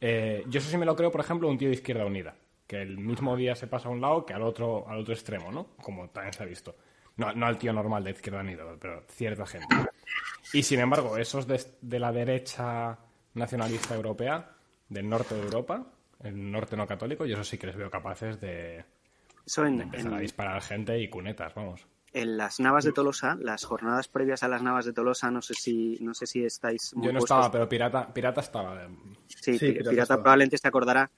Eh, 0.00 0.44
yo 0.46 0.58
eso 0.58 0.70
sí 0.70 0.76
me 0.76 0.86
lo 0.86 0.94
creo, 0.94 1.10
por 1.10 1.22
ejemplo, 1.22 1.48
un 1.48 1.58
tío 1.58 1.66
de 1.66 1.74
Izquierda 1.74 2.04
Unida, 2.04 2.36
que 2.68 2.80
el 2.82 2.98
mismo 2.98 3.34
día 3.36 3.56
se 3.56 3.66
pasa 3.66 3.88
a 3.88 3.90
un 3.90 4.00
lado 4.00 4.24
que 4.24 4.34
al 4.34 4.42
otro, 4.42 4.86
al 4.88 4.98
otro 5.00 5.12
extremo, 5.14 5.50
¿no? 5.50 5.68
Como 5.82 6.08
también 6.10 6.32
se 6.34 6.42
ha 6.44 6.46
visto. 6.46 6.76
No, 7.16 7.32
no 7.32 7.46
al 7.46 7.58
tío 7.58 7.72
normal 7.72 8.04
de 8.04 8.10
Izquierda 8.12 8.40
Unida, 8.42 8.62
pero 8.78 9.02
cierta 9.08 9.44
gente. 9.46 9.74
Y 10.52 10.62
sin 10.62 10.78
embargo, 10.78 11.16
esos 11.18 11.46
de, 11.48 11.60
de 11.80 11.98
la 11.98 12.12
derecha 12.12 12.96
nacionalista 13.34 13.94
europea, 13.96 14.50
del 14.88 15.08
norte 15.08 15.34
de 15.34 15.42
Europa, 15.42 15.84
el 16.22 16.50
norte 16.52 16.76
no 16.76 16.86
católico, 16.86 17.24
yo 17.26 17.34
eso 17.34 17.44
sí 17.44 17.58
que 17.58 17.66
les 17.66 17.76
veo 17.76 17.90
capaces 17.90 18.40
de, 18.40 18.84
Eso 19.46 19.64
en, 19.64 19.78
de 19.78 19.84
empezar 19.84 20.14
a 20.14 20.18
disparar 20.20 20.62
gente 20.62 20.98
y 21.00 21.08
cunetas, 21.08 21.54
vamos. 21.54 21.86
en 22.12 22.36
las 22.36 22.60
Navas 22.60 22.84
de 22.84 22.92
Tolosa, 22.92 23.36
las 23.40 23.64
jornadas 23.64 24.08
previas 24.08 24.42
a 24.42 24.48
las 24.48 24.62
Navas 24.62 24.84
de 24.84 24.92
Tolosa, 24.92 25.30
no 25.30 25.42
sé 25.42 25.54
si, 25.54 25.98
no 26.00 26.14
sé 26.14 26.26
si 26.26 26.44
estáis 26.44 26.94
muy 26.94 27.06
Yo 27.06 27.12
no 27.12 27.18
puestos- 27.20 27.36
estaba, 27.38 27.52
pero 27.52 27.68
Pirata, 27.68 28.12
pirata 28.12 28.40
estaba. 28.40 28.86
Sí, 29.26 29.58
Sí, 29.58 29.58
Pi- 29.58 29.72
Pirata 29.72 29.90
Pirata 29.90 30.02
estaba. 30.02 30.22
probablemente 30.22 30.58
se 30.58 30.68
acordará 30.68 31.10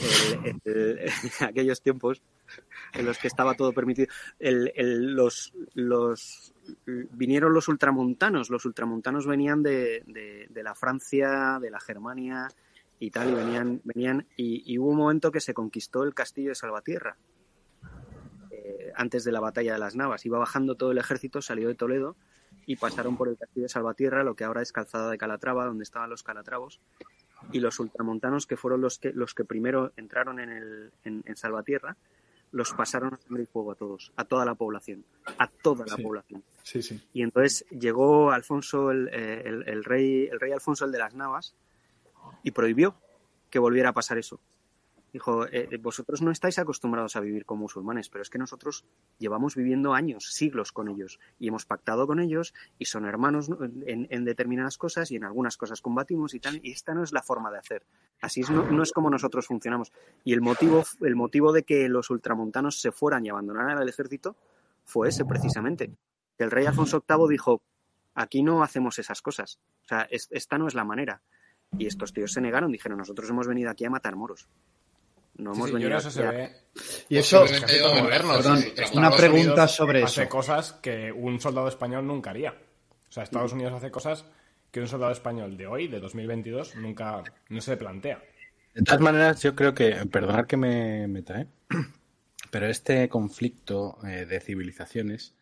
el- 0.00 0.60
el- 0.64 0.98
aquellos 1.48 1.80
tiempos 1.82 2.22
en 2.92 3.06
los 3.06 3.18
que 3.18 3.28
estaba 3.28 3.54
todo 3.54 3.72
permitido. 3.72 4.08
El- 4.38 4.72
los, 5.14 5.52
los 5.74 6.52
vinieron 6.84 7.52
los 7.54 7.68
ultramontanos. 7.68 8.50
Los 8.50 8.64
ultramontanos 8.64 9.26
venían 9.26 9.62
de, 9.62 10.02
de- 10.06 10.62
la 10.62 10.74
Francia, 10.74 11.58
de 11.60 11.70
la 11.70 11.80
Germania 11.80 12.48
y 12.98 13.10
tal, 13.10 13.30
y 13.30 13.34
venían, 13.34 13.80
venían 13.84 14.26
y, 14.36 14.62
y 14.72 14.78
hubo 14.78 14.90
un 14.90 14.96
momento 14.96 15.30
que 15.30 15.40
se 15.40 15.54
conquistó 15.54 16.02
el 16.04 16.14
castillo 16.14 16.48
de 16.50 16.54
Salvatierra. 16.54 17.16
eh, 18.50 18.92
antes 18.94 19.24
de 19.24 19.32
la 19.32 19.40
batalla 19.40 19.74
de 19.74 19.78
las 19.78 19.94
Navas. 19.96 20.24
Iba 20.26 20.38
bajando 20.38 20.74
todo 20.76 20.92
el 20.92 20.98
ejército, 20.98 21.42
salió 21.42 21.68
de 21.68 21.74
Toledo 21.74 22.16
y 22.64 22.76
pasaron 22.76 23.16
por 23.16 23.28
el 23.28 23.36
castillo 23.36 23.64
de 23.64 23.68
Salvatierra, 23.68 24.24
lo 24.24 24.34
que 24.34 24.44
ahora 24.44 24.62
es 24.62 24.72
Calzada 24.72 25.10
de 25.10 25.18
Calatrava, 25.18 25.66
donde 25.66 25.84
estaban 25.84 26.10
los 26.10 26.22
Calatravos 26.22 26.80
y 27.52 27.60
los 27.60 27.78
ultramontanos, 27.78 28.46
que 28.46 28.56
fueron 28.56 28.80
los 28.80 28.98
que, 28.98 29.12
los 29.12 29.34
que 29.34 29.44
primero 29.44 29.92
entraron 29.96 30.40
en, 30.40 30.50
el, 30.50 30.92
en, 31.04 31.22
en 31.26 31.36
Salvatierra, 31.36 31.96
los 32.52 32.72
pasaron 32.72 33.14
a 33.14 33.18
sangre 33.18 33.42
y 33.42 33.46
fuego 33.46 33.72
a 33.72 33.74
todos, 33.74 34.12
a 34.16 34.24
toda 34.24 34.44
la 34.44 34.54
población, 34.54 35.04
a 35.38 35.48
toda 35.48 35.84
la 35.86 35.96
Sí. 35.96 36.02
población. 36.02 36.44
Sí, 36.62 36.82
sí. 36.82 37.00
Y 37.12 37.22
entonces 37.22 37.64
llegó 37.70 38.30
Alfonso, 38.30 38.90
el, 38.90 39.08
el- 39.08 39.68
el 39.68 39.84
rey, 39.84 40.26
el 40.30 40.40
rey 40.40 40.52
Alfonso 40.52 40.84
el 40.84 40.92
de 40.92 40.98
las 40.98 41.14
Navas, 41.14 41.54
y 42.42 42.52
prohibió 42.52 42.94
que 43.50 43.58
volviera 43.58 43.90
a 43.90 43.92
pasar 43.92 44.18
eso. 44.18 44.40
Dijo, 45.16 45.46
eh, 45.46 45.66
eh, 45.70 45.78
vosotros 45.78 46.20
no 46.20 46.30
estáis 46.30 46.58
acostumbrados 46.58 47.16
a 47.16 47.20
vivir 47.20 47.46
con 47.46 47.58
musulmanes, 47.58 48.10
pero 48.10 48.20
es 48.20 48.28
que 48.28 48.36
nosotros 48.36 48.84
llevamos 49.16 49.56
viviendo 49.56 49.94
años, 49.94 50.26
siglos 50.34 50.72
con 50.72 50.90
ellos, 50.90 51.18
y 51.38 51.48
hemos 51.48 51.64
pactado 51.64 52.06
con 52.06 52.20
ellos, 52.20 52.52
y 52.78 52.84
son 52.84 53.06
hermanos 53.06 53.48
¿no? 53.48 53.56
en, 53.64 54.24
determinadas 54.26 54.76
cosas, 54.76 55.10
y 55.10 55.16
en 55.16 55.24
algunas 55.24 55.56
cosas 55.56 55.80
combatimos 55.80 56.34
y 56.34 56.40
tal, 56.40 56.60
y 56.62 56.72
esta 56.72 56.92
no 56.92 57.02
es 57.02 57.12
la 57.12 57.22
forma 57.22 57.50
de 57.50 57.56
hacer. 57.56 57.86
Así 58.20 58.42
es, 58.42 58.50
no, 58.50 58.70
no 58.70 58.82
es 58.82 58.92
como 58.92 59.08
nosotros 59.08 59.46
funcionamos. 59.46 59.90
Y 60.22 60.34
el 60.34 60.42
motivo, 60.42 60.84
el 61.00 61.16
motivo 61.16 61.50
de 61.50 61.62
que 61.62 61.88
los 61.88 62.10
ultramontanos 62.10 62.78
se 62.78 62.92
fueran 62.92 63.24
y 63.24 63.30
abandonaran 63.30 63.80
el 63.80 63.88
ejército 63.88 64.36
fue 64.84 65.08
ese 65.08 65.24
precisamente. 65.24 65.92
El 66.36 66.50
rey 66.50 66.66
Alfonso 66.66 67.02
VIII 67.08 67.26
dijo, 67.30 67.62
aquí 68.14 68.42
no 68.42 68.62
hacemos 68.62 68.98
esas 68.98 69.22
cosas. 69.22 69.60
O 69.82 69.88
sea, 69.88 70.02
es- 70.10 70.28
esta 70.30 70.58
no 70.58 70.68
es 70.68 70.74
la 70.74 70.84
manera. 70.84 71.22
Y 71.78 71.86
estos 71.86 72.12
tíos 72.12 72.32
se 72.34 72.42
negaron, 72.42 72.70
dijeron, 72.70 72.98
nosotros 72.98 73.30
hemos 73.30 73.48
venido 73.48 73.70
aquí 73.70 73.86
a 73.86 73.90
matar 73.90 74.14
moros. 74.14 74.46
No 75.38 75.52
hemos 75.52 75.68
sí, 75.68 75.74
venido 75.74 75.96
eso 75.96 76.10
se 76.10 76.22
ve. 76.22 76.50
Y 77.08 77.18
eso, 77.18 77.44
moderno. 77.94 78.36
perdón, 78.36 78.58
sí. 78.58 78.72
una 78.94 79.10
pregunta 79.10 79.52
Unidos 79.52 79.74
sobre 79.74 80.02
hace 80.02 80.22
eso. 80.22 80.30
cosas 80.30 80.72
que 80.74 81.12
un 81.12 81.40
soldado 81.40 81.68
español 81.68 82.06
nunca 82.06 82.30
haría. 82.30 82.52
O 83.08 83.12
sea, 83.12 83.22
Estados 83.22 83.52
Unidos 83.52 83.74
hace 83.74 83.90
cosas 83.90 84.24
que 84.70 84.80
un 84.80 84.88
soldado 84.88 85.12
español 85.12 85.56
de 85.56 85.66
hoy, 85.66 85.88
de 85.88 86.00
2022, 86.00 86.76
nunca 86.76 87.22
no 87.48 87.60
se 87.60 87.76
plantea. 87.76 88.22
De 88.74 88.82
todas 88.82 89.00
maneras, 89.00 89.42
yo 89.42 89.54
creo 89.54 89.74
que, 89.74 89.94
perdonad 90.06 90.46
que 90.46 90.56
me 90.56 91.08
meta, 91.08 91.40
¿eh? 91.40 91.46
pero 92.50 92.66
este 92.66 93.08
conflicto 93.08 93.98
eh, 94.06 94.26
de 94.26 94.40
civilizaciones, 94.40 95.34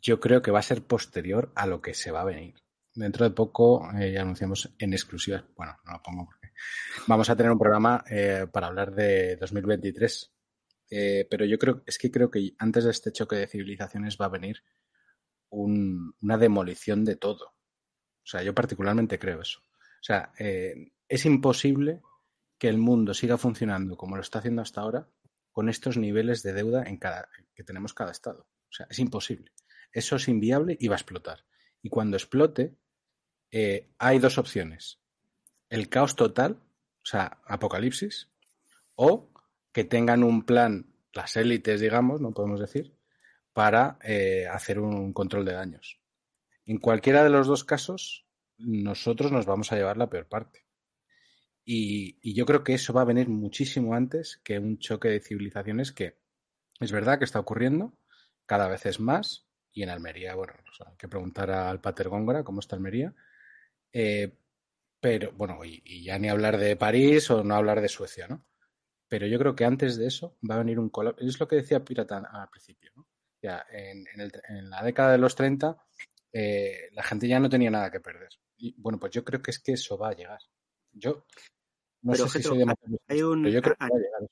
yo 0.00 0.20
creo 0.20 0.40
que 0.40 0.50
va 0.50 0.60
a 0.60 0.62
ser 0.62 0.82
posterior 0.82 1.52
a 1.54 1.66
lo 1.66 1.82
que 1.82 1.94
se 1.94 2.10
va 2.10 2.22
a 2.22 2.24
venir. 2.24 2.54
Dentro 2.94 3.24
de 3.28 3.34
poco 3.34 3.88
eh, 3.98 4.12
ya 4.12 4.22
anunciamos 4.22 4.74
en 4.78 4.92
exclusiva, 4.92 5.44
bueno, 5.56 5.76
no 5.84 5.92
lo 5.92 6.02
pongo 6.02 6.28
vamos 7.06 7.28
a 7.30 7.36
tener 7.36 7.52
un 7.52 7.58
programa 7.58 8.04
eh, 8.10 8.46
para 8.52 8.68
hablar 8.68 8.94
de 8.94 9.36
2023. 9.36 10.32
Eh, 10.90 11.26
pero 11.30 11.44
yo 11.44 11.58
creo, 11.58 11.82
es 11.86 11.98
que 11.98 12.10
creo 12.10 12.30
que 12.30 12.54
antes 12.58 12.84
de 12.84 12.90
este 12.90 13.12
choque 13.12 13.36
de 13.36 13.46
civilizaciones 13.46 14.16
va 14.20 14.26
a 14.26 14.30
venir 14.30 14.62
un- 15.50 16.14
una 16.20 16.38
demolición 16.38 17.04
de 17.04 17.16
todo. 17.16 17.54
sea, 18.30 18.42
yo 18.42 18.54
particularmente 18.54 19.18
creo 19.18 19.40
eso. 19.40 19.60
O 19.60 20.02
sea, 20.02 20.32
eh, 20.38 20.92
es 21.08 21.24
imposible 21.24 22.02
que 22.58 22.68
el 22.68 22.76
mundo 22.76 23.14
siga 23.14 23.38
funcionando 23.38 23.96
como 23.96 24.16
lo 24.16 24.22
está 24.22 24.40
haciendo 24.40 24.60
hasta 24.62 24.82
ahora 24.82 25.08
con 25.50 25.68
estos 25.70 25.96
niveles 25.96 26.42
de 26.42 26.52
deuda 26.52 26.82
en 26.84 26.98
cada, 26.98 27.28
que 27.54 27.64
tenemos 27.64 27.94
cada 27.94 28.10
estado. 28.12 28.42
O 28.68 28.72
sea, 28.72 28.86
es 28.90 28.98
imposible. 28.98 29.52
Eso 29.92 30.16
es 30.16 30.28
inviable 30.28 30.76
y 30.78 30.88
va 30.88 30.96
a 30.96 30.98
explotar. 30.98 31.46
Y 31.80 31.88
cuando 31.88 32.18
explote, 32.18 32.76
hay 33.98 34.18
dos 34.18 34.36
opciones. 34.36 35.00
El 35.68 35.88
caos 35.88 36.16
total, 36.16 36.60
o 37.02 37.06
sea, 37.06 37.38
apocalipsis, 37.46 38.30
o 38.94 39.30
que 39.72 39.84
tengan 39.84 40.24
un 40.24 40.44
plan, 40.44 40.94
las 41.12 41.36
élites, 41.36 41.80
digamos, 41.80 42.20
no 42.20 42.32
podemos 42.32 42.60
decir, 42.60 42.94
para 43.52 43.98
eh, 44.02 44.46
hacer 44.50 44.78
un 44.78 45.12
control 45.12 45.44
de 45.44 45.52
daños. 45.52 46.00
En 46.64 46.78
cualquiera 46.78 47.24
de 47.24 47.30
los 47.30 47.46
dos 47.46 47.64
casos, 47.64 48.26
nosotros 48.58 49.32
nos 49.32 49.46
vamos 49.46 49.72
a 49.72 49.76
llevar 49.76 49.96
la 49.96 50.10
peor 50.10 50.26
parte. 50.26 50.64
Y, 51.64 52.34
yo 52.34 52.46
creo 52.46 52.64
que 52.64 52.74
eso 52.74 52.92
va 52.92 53.02
a 53.02 53.06
venir 53.06 53.28
muchísimo 53.28 53.94
antes 53.94 54.40
que 54.42 54.58
un 54.58 54.78
choque 54.78 55.08
de 55.08 55.20
civilizaciones 55.20 55.92
que 55.92 56.18
es 56.80 56.92
verdad 56.92 57.18
que 57.18 57.24
está 57.24 57.40
ocurriendo, 57.40 57.92
cada 58.46 58.68
vez 58.68 58.86
es 58.86 59.00
más, 59.00 59.46
y 59.72 59.82
en 59.82 59.90
Almería, 59.90 60.34
bueno, 60.34 60.54
hay 60.86 60.96
que 60.96 61.08
preguntar 61.08 61.50
al 61.50 61.80
Pater 61.80 62.08
Góngora 62.08 62.42
cómo 62.42 62.60
está 62.60 62.76
Almería. 62.76 63.14
Eh, 63.92 64.32
pero, 65.00 65.32
bueno, 65.32 65.64
y, 65.64 66.04
ya 66.04 66.18
ni 66.18 66.28
hablar 66.28 66.58
de 66.58 66.76
París 66.76 67.30
o 67.30 67.44
no 67.44 67.54
hablar 67.54 67.80
de 67.80 67.88
Suecia, 67.88 68.26
¿no? 68.28 68.44
Pero 69.08 69.26
yo 69.26 69.38
creo 69.38 69.54
que 69.54 69.64
antes 69.64 69.96
de 69.96 70.06
eso 70.06 70.36
va 70.48 70.56
a 70.56 70.58
venir 70.58 70.78
un 70.78 70.90
colapso. 70.90 71.24
Es 71.24 71.40
lo 71.40 71.48
que 71.48 71.56
decía 71.56 71.84
Pirata 71.84 72.18
al 72.18 72.50
principio, 72.50 72.92
¿no? 72.96 73.06
Ya, 73.40 73.64
en, 73.70 74.04
la 74.68 74.82
década 74.82 75.12
de 75.12 75.18
los 75.18 75.34
30, 75.34 75.76
eh, 76.32 76.88
la 76.92 77.02
gente 77.02 77.28
ya 77.28 77.38
no 77.38 77.48
tenía 77.48 77.70
nada 77.70 77.90
que 77.90 78.00
perder. 78.00 78.30
Y 78.56 78.74
bueno, 78.80 78.98
pues 78.98 79.12
yo 79.12 79.24
creo 79.24 79.40
que 79.40 79.52
es 79.52 79.60
que 79.60 79.72
eso 79.72 79.96
va 79.96 80.10
a 80.10 80.14
llegar. 80.14 80.40
Yo 80.92 81.26
no 82.02 82.14
sé 82.14 82.28
si 82.28 82.42
soy 82.42 82.64
hay 83.08 83.22
un, 83.22 83.42
pero 83.42 83.54
yo 83.54 83.62
creo 83.62 83.76
que 83.76 83.84
va 83.84 83.96
a 83.96 83.98
llegar. 83.98 84.30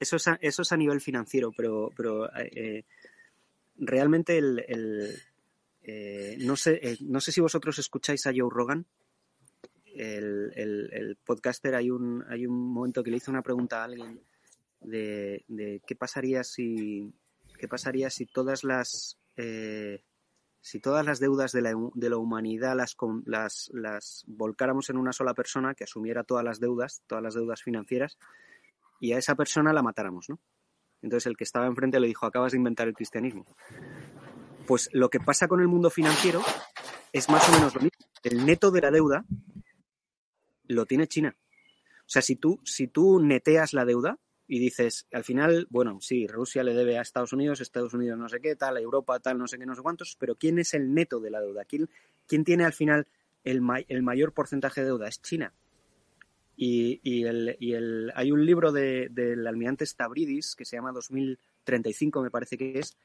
Eso 0.00 0.16
es, 0.16 0.28
a, 0.28 0.38
eso 0.40 0.62
es 0.62 0.72
a 0.72 0.76
nivel 0.76 1.00
financiero, 1.00 1.50
pero, 1.56 1.90
pero 1.96 2.32
eh, 2.36 2.84
realmente 3.76 4.38
el, 4.38 4.64
eh, 5.82 6.36
no, 6.40 6.54
sé, 6.56 6.78
eh, 6.82 6.98
no 7.00 7.20
sé 7.20 7.32
si 7.32 7.40
vosotros 7.40 7.78
escucháis 7.78 8.26
a 8.26 8.32
Joe 8.36 8.50
Rogan, 8.50 8.86
el, 9.98 10.90
el, 10.92 11.16
podcaster, 11.24 11.74
hay 11.74 11.90
un, 11.90 12.24
hay 12.28 12.46
un 12.46 12.72
momento 12.72 13.02
que 13.02 13.10
le 13.10 13.16
hizo 13.18 13.30
una 13.30 13.42
pregunta 13.42 13.80
a 13.80 13.84
alguien 13.84 14.20
de, 14.80 15.44
de 15.48 15.82
qué 15.86 15.96
pasaría 15.96 16.44
si 16.44 17.12
qué 17.58 17.66
pasaría 17.66 18.08
si 18.10 18.26
todas 18.26 18.62
las 18.62 19.18
si 20.60 20.80
todas 20.80 21.06
las 21.06 21.20
deudas 21.20 21.52
de 21.52 21.62
la, 21.62 21.74
de 21.94 22.10
la 22.10 22.16
humanidad 22.16 22.76
las, 22.76 22.96
las, 23.24 23.70
las, 23.72 24.24
volcáramos 24.26 24.90
en 24.90 24.96
una 24.96 25.12
sola 25.12 25.34
persona 25.34 25.74
que 25.74 25.84
asumiera 25.84 26.24
todas 26.24 26.44
las 26.44 26.60
deudas, 26.60 27.02
todas 27.06 27.22
las 27.22 27.34
deudas 27.34 27.62
financieras, 27.62 28.18
y 29.00 29.12
a 29.12 29.18
esa 29.18 29.34
persona 29.34 29.72
la 29.72 29.82
matáramos, 29.82 30.28
¿no? 30.28 30.40
Entonces 31.00 31.26
el 31.26 31.36
que 31.36 31.44
estaba 31.44 31.66
enfrente 31.66 32.00
le 32.00 32.08
dijo, 32.08 32.26
acabas 32.26 32.52
de 32.52 32.58
inventar 32.58 32.88
el 32.88 32.94
cristianismo. 32.94 33.46
Pues 34.66 34.90
lo 34.92 35.08
que 35.08 35.20
pasa 35.20 35.46
con 35.46 35.60
el 35.60 35.68
mundo 35.68 35.90
financiero 35.90 36.42
es 37.12 37.28
más 37.30 37.48
o 37.48 37.52
menos 37.52 37.74
lo 37.74 37.80
mismo. 37.80 38.06
El 38.24 38.44
neto 38.44 38.70
de 38.70 38.80
la 38.80 38.90
deuda 38.90 39.24
lo 40.68 40.86
tiene 40.86 41.08
China. 41.08 41.36
O 42.00 42.10
sea, 42.10 42.22
si 42.22 42.36
tú, 42.36 42.60
si 42.64 42.86
tú 42.86 43.20
neteas 43.20 43.72
la 43.72 43.84
deuda, 43.84 44.18
y 44.50 44.58
dices, 44.58 45.06
al 45.12 45.24
final, 45.24 45.66
bueno, 45.68 45.98
sí, 46.00 46.26
Rusia 46.26 46.64
le 46.64 46.72
debe 46.72 46.96
a 46.96 47.02
Estados 47.02 47.34
Unidos, 47.34 47.60
Estados 47.60 47.92
Unidos 47.92 48.18
no 48.18 48.30
sé 48.30 48.40
qué, 48.40 48.56
tal, 48.56 48.78
Europa 48.78 49.20
tal, 49.20 49.36
no 49.36 49.46
sé 49.46 49.58
qué, 49.58 49.66
no 49.66 49.74
sé 49.74 49.82
cuántos, 49.82 50.16
pero 50.18 50.36
¿quién 50.36 50.58
es 50.58 50.72
el 50.72 50.94
neto 50.94 51.20
de 51.20 51.30
la 51.30 51.42
deuda? 51.42 51.66
¿Quién, 51.66 52.44
tiene 52.44 52.64
al 52.64 52.72
final 52.72 53.06
el, 53.44 53.60
el, 53.88 54.02
mayor 54.02 54.32
porcentaje 54.32 54.80
de 54.80 54.86
deuda? 54.86 55.06
Es 55.06 55.20
China. 55.20 55.52
Y, 56.56 56.98
y, 57.02 57.24
el, 57.24 57.56
y 57.60 57.74
el, 57.74 58.10
hay 58.14 58.32
un 58.32 58.46
libro 58.46 58.72
de, 58.72 59.08
del 59.10 59.46
almirante 59.46 59.84
Stavridis 59.84 60.56
que 60.56 60.64
se 60.64 60.76
llama 60.76 60.92
2035, 60.92 62.22
me 62.22 62.30
parece 62.30 62.56
que 62.56 62.78
es, 62.78 62.96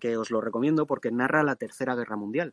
que 0.00 0.16
os 0.16 0.32
lo 0.32 0.40
recomiendo 0.40 0.86
porque 0.86 1.12
narra 1.12 1.44
la 1.44 1.54
Tercera 1.54 1.94
Guerra 1.94 2.16
Mundial. 2.16 2.52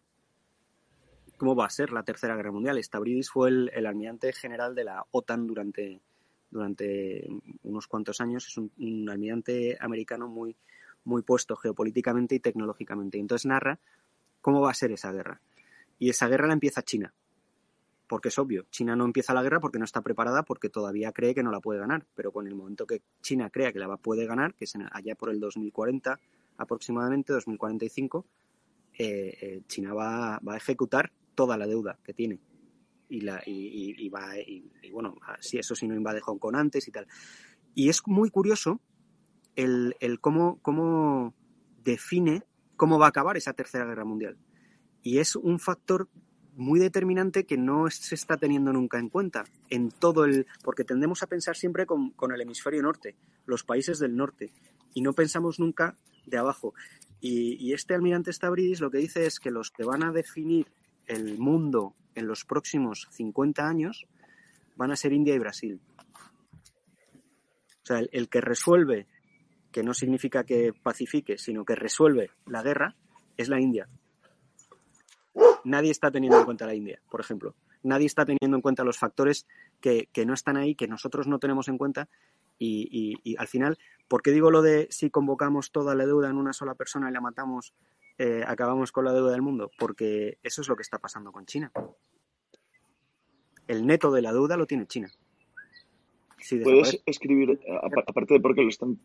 ¿Cómo 1.38 1.56
va 1.56 1.66
a 1.66 1.70
ser 1.70 1.92
la 1.92 2.04
Tercera 2.04 2.36
Guerra 2.36 2.52
Mundial? 2.52 2.84
Stavridis 2.84 3.30
fue 3.30 3.50
el, 3.50 3.72
el 3.74 3.86
almirante 3.86 4.34
general 4.34 4.74
de 4.74 4.84
la 4.84 5.06
OTAN 5.12 5.46
durante, 5.46 6.02
durante 6.50 7.28
unos 7.64 7.88
cuantos 7.88 8.20
años. 8.22 8.48
Es 8.48 8.58
un, 8.58 9.08
almirante 9.10 9.78
americano 9.80 10.28
muy, 10.28 10.56
muy 11.04 11.22
puesto 11.22 11.56
geopolíticamente 11.56 12.34
y 12.34 12.40
tecnológicamente. 12.40 13.20
Entonces 13.20 13.46
narra 13.46 13.80
cómo 14.42 14.62
va 14.62 14.72
a 14.72 14.74
ser 14.74 14.92
esa 14.92 15.12
guerra. 15.12 15.42
Y 16.00 16.10
esa 16.10 16.28
guerra 16.28 16.48
la 16.48 16.54
empieza 16.54 16.82
China. 16.82 17.14
Porque 18.08 18.30
es 18.30 18.40
obvio, 18.40 18.66
China 18.72 18.96
no 18.96 19.06
empieza 19.06 19.34
la 19.34 19.44
guerra 19.44 19.60
porque 19.60 19.80
no 19.80 19.86
está 19.86 20.02
preparada, 20.02 20.44
porque 20.44 20.70
todavía 20.70 21.12
cree 21.12 21.36
que 21.36 21.44
no 21.44 21.52
la 21.52 21.60
puede 21.60 21.80
ganar. 21.80 22.06
Pero 22.16 22.32
con 22.32 22.48
el 22.48 22.56
momento 22.56 22.88
que 22.88 23.02
China 23.22 23.50
crea 23.52 23.74
que 23.74 23.80
la 23.80 23.96
puede 23.98 24.26
ganar, 24.26 24.56
que 24.56 24.64
es 24.66 24.74
allá 24.92 25.16
por 25.16 25.30
el 25.30 25.40
2040 25.40 26.20
aproximadamente, 26.58 27.34
2045, 27.34 28.26
eh, 28.98 29.38
eh, 29.42 29.62
China 29.68 29.94
va, 29.94 30.40
va 30.40 30.54
a 30.54 30.58
ejecutar 30.58 31.12
toda 31.38 31.56
la 31.56 31.68
deuda 31.68 32.00
que 32.04 32.16
tiene 32.16 32.40
y, 33.10 34.10
va, 34.10 34.38
y, 34.40 34.92
bueno, 34.92 35.16
si 35.40 35.60
eso 35.60 35.76
si 35.76 35.88
no 35.88 35.96
invade 35.96 36.20
Hong 36.22 36.40
Kong 36.40 36.56
antes 36.56 36.88
y 36.88 36.92
tal. 36.92 37.08
Y 37.76 37.90
es 37.90 38.02
muy 38.08 38.32
curioso 38.32 38.82
el, 39.56 39.96
cómo, 40.20 41.34
define 41.84 42.44
cómo 42.76 42.98
va 42.98 43.06
a 43.06 43.10
acabar 43.10 43.38
esa 43.38 43.54
tercera 43.54 43.86
guerra 43.86 44.04
mundial. 44.04 44.38
Y 45.04 45.20
es 45.20 45.36
un 45.36 45.60
factor 45.60 46.10
muy 46.56 46.80
determinante 46.80 47.46
que 47.46 47.56
no 47.56 47.88
se 47.92 48.16
está 48.16 48.38
teniendo 48.38 48.74
nunca 48.74 48.98
en 48.98 49.10
cuenta 49.10 49.46
en 49.70 49.92
todo 49.92 50.26
el 50.26 50.48
porque 50.64 50.84
tendemos 50.84 51.22
a 51.22 51.28
pensar 51.28 51.56
siempre 51.56 51.86
con, 51.86 52.10
con, 52.12 52.32
el 52.32 52.42
hemisferio 52.42 52.82
norte 52.82 53.16
los 53.46 53.64
países 53.64 54.00
del 54.00 54.16
norte 54.16 54.52
y 54.96 55.02
no 55.02 55.14
pensamos 55.14 55.60
nunca 55.60 56.00
de 56.26 56.40
abajo 56.40 56.74
y, 57.22 57.64
y 57.64 57.74
este 57.74 57.94
almirante 57.94 58.34
Stavridis 58.34 58.82
lo 58.82 58.90
que 58.90 58.98
dice 58.98 59.28
es 59.28 59.40
que 59.40 59.52
los 59.52 59.70
que 59.70 59.84
van 59.84 60.04
a 60.04 60.12
definir 60.12 60.66
el 61.08 61.38
mundo 61.38 61.96
en 62.16 62.28
los 62.28 62.46
próximos 62.46 63.08
50 63.12 63.68
años 63.68 64.08
van 64.76 64.92
a 64.92 64.96
ser 64.96 65.14
India 65.14 65.36
y 65.36 65.40
Brasil. 65.40 65.82
O 67.84 67.86
sea, 67.88 68.00
el, 68.12 68.30
que 68.30 68.42
resuelve, 68.42 69.08
que 69.72 69.84
no 69.84 69.94
significa 69.94 70.44
que 70.44 70.74
pacifique, 70.74 71.38
sino 71.38 71.64
que 71.64 71.76
resuelve 71.76 72.32
la 72.46 72.62
guerra, 72.62 72.96
es 73.38 73.50
la 73.50 73.62
India. 73.62 73.88
Nadie 75.64 75.92
está 75.92 76.12
teniendo 76.12 76.40
en 76.40 76.46
cuenta 76.46 76.66
la 76.66 76.76
India, 76.76 77.02
por 77.10 77.22
ejemplo. 77.22 77.56
Nadie 77.84 78.08
está 78.08 78.26
teniendo 78.26 78.58
en 78.58 78.62
cuenta 78.62 78.84
los 78.84 78.98
factores 78.98 79.48
que, 79.80 80.10
no 80.26 80.34
están 80.34 80.58
ahí, 80.58 80.76
que 80.76 80.88
nosotros 80.88 81.28
no 81.28 81.40
tenemos 81.40 81.68
en 81.68 81.78
cuenta. 81.78 82.10
Y, 82.60 83.20
y, 83.24 83.38
al 83.38 83.48
final, 83.48 83.78
¿por 84.08 84.22
qué 84.22 84.32
digo 84.32 84.50
lo 84.50 84.62
de 84.62 84.88
si 84.90 85.10
convocamos 85.10 85.72
toda 85.72 85.94
la 85.94 86.06
deuda 86.06 86.30
en 86.30 86.38
una 86.38 86.54
sola 86.54 86.74
persona 86.74 87.10
y 87.10 87.14
la 87.14 87.22
matamos 87.22 87.74
eh, 88.18 88.44
acabamos 88.46 88.92
con 88.92 89.06
la 89.06 89.14
deuda 89.14 89.32
del 89.32 89.42
mundo? 89.42 89.72
Porque 89.78 90.38
eso 90.44 90.62
es 90.62 90.68
lo 90.68 90.76
que 90.76 90.82
está 90.82 91.00
pasando 91.00 91.32
con 91.32 91.46
China. 91.46 91.72
El 93.68 93.86
neto 93.86 94.12
de 94.12 94.22
la 94.22 94.32
deuda 94.32 94.58
lo 94.58 94.66
tiene 94.66 94.88
China. 94.88 95.12
Puedes 96.64 97.02
escribir, 97.06 97.60
aparte 98.08 98.36
de 98.36 98.40
porque 98.40 98.62
lo 98.62 98.70
están, 98.70 99.00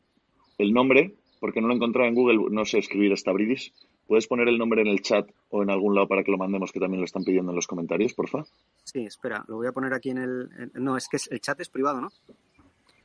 el 0.59 0.73
nombre, 0.73 1.15
porque 1.41 1.61
no 1.61 1.67
lo 1.67 1.73
he 1.73 1.77
encontrado 1.77 2.09
en 2.09 2.15
Google, 2.15 2.51
no 2.51 2.65
sé 2.65 2.79
escribir 2.79 3.13
hasta 3.13 3.33
Bridis. 3.33 3.73
¿Puedes 4.07 4.27
poner 4.27 4.49
el 4.49 4.59
nombre 4.59 4.83
en 4.83 4.89
el 4.89 5.01
chat 5.01 5.29
o 5.49 5.63
en 5.63 5.71
algún 5.71 5.95
lado 5.95 6.07
para 6.07 6.23
que 6.23 6.31
lo 6.31 6.39
mandemos, 6.39 6.71
que 6.71 6.81
también 6.81 7.01
lo 7.01 7.05
están 7.05 7.25
pidiendo 7.25 7.51
en 7.51 7.57
los 7.57 7.67
comentarios, 7.67 8.15
porfa? 8.15 8.45
Sí, 8.85 9.05
espera, 9.07 9.45
lo 9.49 9.57
voy 9.57 9.67
a 9.67 9.73
poner 9.73 9.95
aquí 9.95 10.11
en 10.11 10.19
el. 10.19 10.71
no, 10.75 10.97
es 10.97 11.09
que 11.09 11.19
el 11.31 11.41
chat 11.41 11.61
es 11.61 11.69
privado, 11.69 12.01
¿no? 12.01 12.13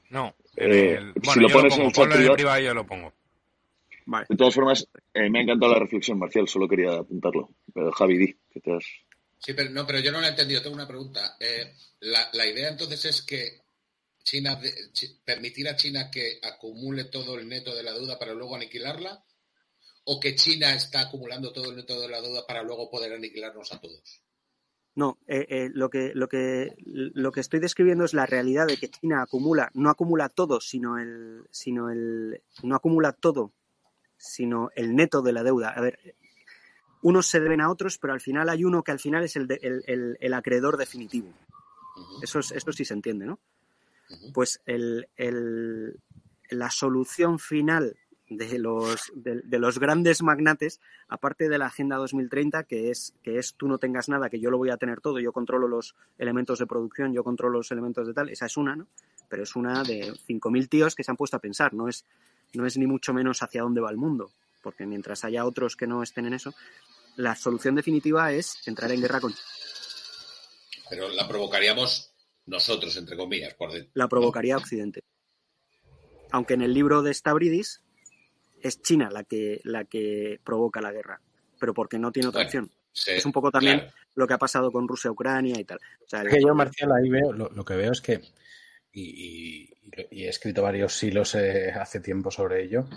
No. 0.10 0.36
Eh, 0.56 1.00
si 1.24 1.40
lo 1.40 1.50
pones 1.50 1.78
en 1.78 1.86
el 1.86 1.92
chat 1.92 2.10
privado, 2.34 2.60
yo 2.60 2.74
lo 2.74 2.86
pongo. 2.86 3.14
De 4.08 4.38
todas 4.38 4.56
formas, 4.56 4.88
eh, 5.14 5.30
me 5.30 5.40
ha 5.40 5.42
encantado 5.42 5.74
la 5.74 5.80
reflexión, 5.80 6.18
Marcial, 6.18 6.48
solo 6.48 6.68
quería 6.68 6.94
apuntarlo. 6.94 7.50
Pero 7.74 7.92
Javi, 7.92 8.18
di, 8.18 8.38
que 8.50 8.62
te 8.62 8.74
has... 8.74 8.86
Sí, 9.38 9.54
pero 9.54 9.70
no, 9.70 9.86
pero 9.86 10.00
yo 10.00 10.12
no 10.12 10.22
lo 10.22 10.26
he 10.26 10.30
entendido. 10.30 10.62
Tengo 10.62 10.76
una 10.76 10.88
pregunta. 10.88 11.36
Eh, 11.40 11.74
la, 12.00 12.48
idea 12.48 12.70
entonces 12.70 13.04
es 13.06 13.22
que 13.22 13.62
China 14.24 14.60
permitir 15.26 15.68
a 15.68 15.76
China 15.76 16.10
que 16.10 16.40
acumule 16.42 17.06
todo 17.06 17.38
el 17.38 17.48
neto 17.48 17.76
de 17.76 17.84
la 17.84 17.94
deuda 17.94 18.18
para 18.18 18.34
luego 18.34 18.56
aniquilarla, 18.56 19.24
o 20.06 20.20
que 20.20 20.36
China 20.36 20.74
está 20.74 21.02
acumulando 21.02 21.52
todo 21.52 21.70
el 21.70 21.76
neto 21.76 22.00
de 22.00 22.08
la 22.08 22.22
deuda 22.22 22.48
para 22.48 22.64
luego 22.64 22.90
poder 22.90 23.14
aniquilarnos 23.14 23.74
a 23.74 23.82
todos. 23.82 24.22
No, 24.96 25.20
eh, 25.28 25.70
lo, 25.74 25.90
que, 25.90 26.14
lo, 26.16 26.28
que, 26.28 26.74
lo 26.86 27.32
que 27.32 27.42
estoy 27.42 27.60
describiendo 27.60 28.06
es 28.06 28.16
la 28.16 28.26
realidad 28.26 28.66
de 28.66 28.78
que 28.78 28.90
China 28.90 29.22
acumula, 29.22 29.70
no 29.76 29.92
acumula 29.92 30.30
todo, 30.30 30.60
sino 30.60 30.98
el, 30.98 31.44
sino 31.52 31.92
el, 31.92 32.42
no 32.64 32.76
acumula 32.76 33.12
todo 33.12 33.54
sino 34.18 34.70
el 34.76 34.96
neto 34.96 35.22
de 35.22 35.34
la 35.34 35.44
deuda. 35.44 35.70
A 35.70 35.82
ver, 35.82 36.16
unos 37.02 37.28
se 37.28 37.40
deben 37.40 37.62
a 37.62 37.70
otros, 37.70 37.98
pero 37.98 38.14
al 38.14 38.22
final 38.22 38.50
hay 38.50 38.64
uno 38.64 38.84
que 38.84 38.92
al 38.92 39.00
final 39.00 39.24
es 39.24 39.36
el, 39.36 39.48
el, 40.20 40.34
acreedor 40.34 40.78
definitivo. 40.78 41.32
Eso, 42.22 42.40
es, 42.40 42.54
sí 42.72 42.86
se 42.86 42.94
entiende, 42.94 43.26
¿no? 43.26 43.40
Pues 44.34 44.62
el, 44.66 45.08
la 46.50 46.70
solución 46.70 47.40
final 47.40 47.98
de 48.30 48.60
los, 48.60 49.12
de, 49.16 49.42
de 49.42 49.60
los 49.60 49.80
grandes 49.80 50.22
magnates, 50.22 50.82
aparte 51.08 51.48
de 51.48 51.58
la 51.58 51.68
Agenda 51.68 51.96
2030, 51.98 52.64
que 52.64 52.92
es, 52.92 53.14
que 53.24 53.40
es 53.40 53.54
tú 53.56 53.68
no 53.68 53.78
tengas 53.78 54.10
nada, 54.10 54.30
que 54.30 54.40
yo 54.40 54.52
lo 54.52 54.58
voy 54.58 54.70
a 54.70 54.78
tener 54.78 55.00
todo, 55.00 55.20
yo 55.20 55.32
controlo 55.32 55.68
los 55.68 55.96
elementos 56.18 56.60
de 56.60 56.68
producción, 56.68 57.14
yo 57.14 57.24
controlo 57.24 57.60
los 57.60 57.72
elementos 57.72 58.08
de 58.08 58.14
tal, 58.14 58.30
esa 58.30 58.46
es 58.46 58.58
una, 58.58 58.76
¿no? 58.76 58.88
Pero 59.30 59.44
es 59.44 59.56
una 59.56 59.84
de 59.84 60.12
5.000 60.12 60.70
tíos 60.70 60.96
que 60.96 61.04
se 61.04 61.12
han 61.12 61.18
puesto 61.18 61.38
a 61.38 61.42
pensar, 61.42 61.74
no 61.74 61.88
es, 61.88 62.06
no 62.54 62.66
es 62.66 62.78
ni 62.78 62.88
mucho 62.88 63.14
menos 63.14 63.44
hacia 63.44 63.62
dónde 63.62 63.82
va 63.82 63.90
el 63.92 63.98
mundo, 63.98 64.32
porque 64.64 64.86
mientras 64.86 65.24
haya 65.26 65.46
otros 65.46 65.76
que 65.76 65.88
no 65.88 66.04
estén 66.04 66.26
en 66.26 66.34
eso, 66.34 66.54
la 67.16 67.36
solución 67.36 67.76
definitiva 67.76 68.32
es 68.32 68.68
entrar 68.68 68.92
en 68.92 69.02
guerra 69.02 69.20
con 69.20 69.34
Pero 70.90 71.10
la 71.10 71.28
provocaríamos 71.28 72.12
nosotros, 72.46 72.96
entre 72.98 73.18
comillas, 73.18 73.54
por 73.56 73.72
la 73.94 74.08
provocaría 74.08 74.58
Occidente. 74.58 75.02
Aunque 76.32 76.54
en 76.56 76.62
el 76.62 76.74
libro 76.74 77.02
de 77.02 77.14
Stavridis 77.14 77.82
es 78.62 78.82
China 78.82 79.10
la 79.12 79.24
que, 79.24 79.62
la 79.64 79.86
que 79.86 80.40
provoca 80.44 80.82
la 80.82 80.92
guerra, 80.92 81.22
pero 81.60 81.74
porque 81.74 82.00
no 82.00 82.12
tiene 82.12 82.30
otra 82.30 82.40
Bueno, 82.44 82.48
opción. 82.48 82.72
Sí, 82.92 83.12
Es 83.12 83.26
un 83.26 83.32
poco 83.32 83.52
también 83.52 83.80
claro. 83.80 83.94
lo 84.16 84.28
que 84.28 84.34
ha 84.34 84.38
pasado 84.40 84.72
con 84.72 84.88
Rusia-Ucrania 84.88 85.60
y 85.60 85.64
tal. 85.64 85.78
O 86.04 86.10
sea, 86.10 86.22
el- 86.22 86.28
Es 86.28 86.34
que 86.34 86.42
yo, 86.42 86.56
Marcial, 86.56 86.92
ahí 86.92 87.10
veo, 87.10 87.32
lo, 87.32 87.50
lo 87.50 87.64
que 87.64 87.76
veo 87.76 87.92
es 87.92 88.02
que, 88.02 88.22
y, 88.92 89.02
y- 89.02 89.74
y 90.12 90.26
he 90.26 90.30
escrito 90.30 90.62
varios 90.64 91.02
hilos 91.04 91.36
eh, 91.36 91.72
hace 91.72 92.00
tiempo 92.00 92.30
sobre 92.32 92.64
ello, 92.64 92.88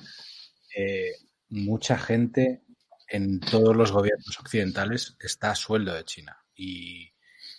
eh, 0.76 1.12
mucha 1.50 1.98
gente 1.98 2.62
en 3.08 3.40
todos 3.40 3.74
los 3.76 3.92
gobiernos 3.92 4.38
occidentales 4.38 5.16
está 5.20 5.50
a 5.52 5.54
sueldo 5.56 5.92
de 5.94 6.04
China. 6.04 6.36
Y, 6.54 7.10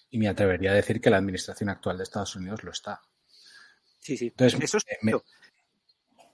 y 0.09 0.17
me 0.17 0.27
atrevería 0.27 0.71
a 0.71 0.75
decir 0.75 1.01
que 1.01 1.09
la 1.09 1.17
administración 1.17 1.69
actual 1.69 1.97
de 1.97 2.03
Estados 2.03 2.35
Unidos 2.35 2.63
lo 2.63 2.71
está. 2.71 3.01
Sí, 3.99 4.17
sí. 4.17 4.27
Entonces, 4.27 4.59
Eso 4.61 4.77
es, 4.77 4.83
eh, 4.87 4.97
me- 5.01 5.13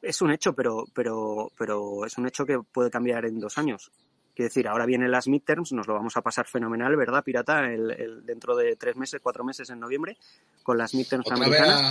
es 0.02 0.22
un 0.22 0.32
hecho, 0.32 0.54
pero, 0.54 0.86
pero, 0.94 1.52
pero 1.58 2.06
es 2.06 2.18
un 2.18 2.28
hecho 2.28 2.46
que 2.46 2.60
puede 2.72 2.90
cambiar 2.92 3.26
en 3.26 3.40
dos 3.40 3.58
años. 3.58 3.92
Quiero 4.38 4.50
decir, 4.50 4.68
ahora 4.68 4.86
vienen 4.86 5.10
las 5.10 5.28
midterms, 5.28 5.72
nos 5.72 5.88
lo 5.88 5.96
vamos 5.96 6.16
a 6.16 6.22
pasar 6.22 6.46
fenomenal, 6.46 6.96
¿verdad, 6.96 7.24
Pirata? 7.24 7.74
El, 7.74 7.90
el- 7.90 8.24
dentro 8.24 8.56
de 8.56 8.76
tres 8.76 8.96
meses, 8.96 9.20
cuatro 9.20 9.44
meses 9.44 9.68
en 9.72 9.80
noviembre, 9.80 10.16
con 10.62 10.78
las 10.78 10.94
midterms 10.94 11.26
¿Otra 11.26 11.40
vez 11.40 11.60
americanas. 11.60 11.82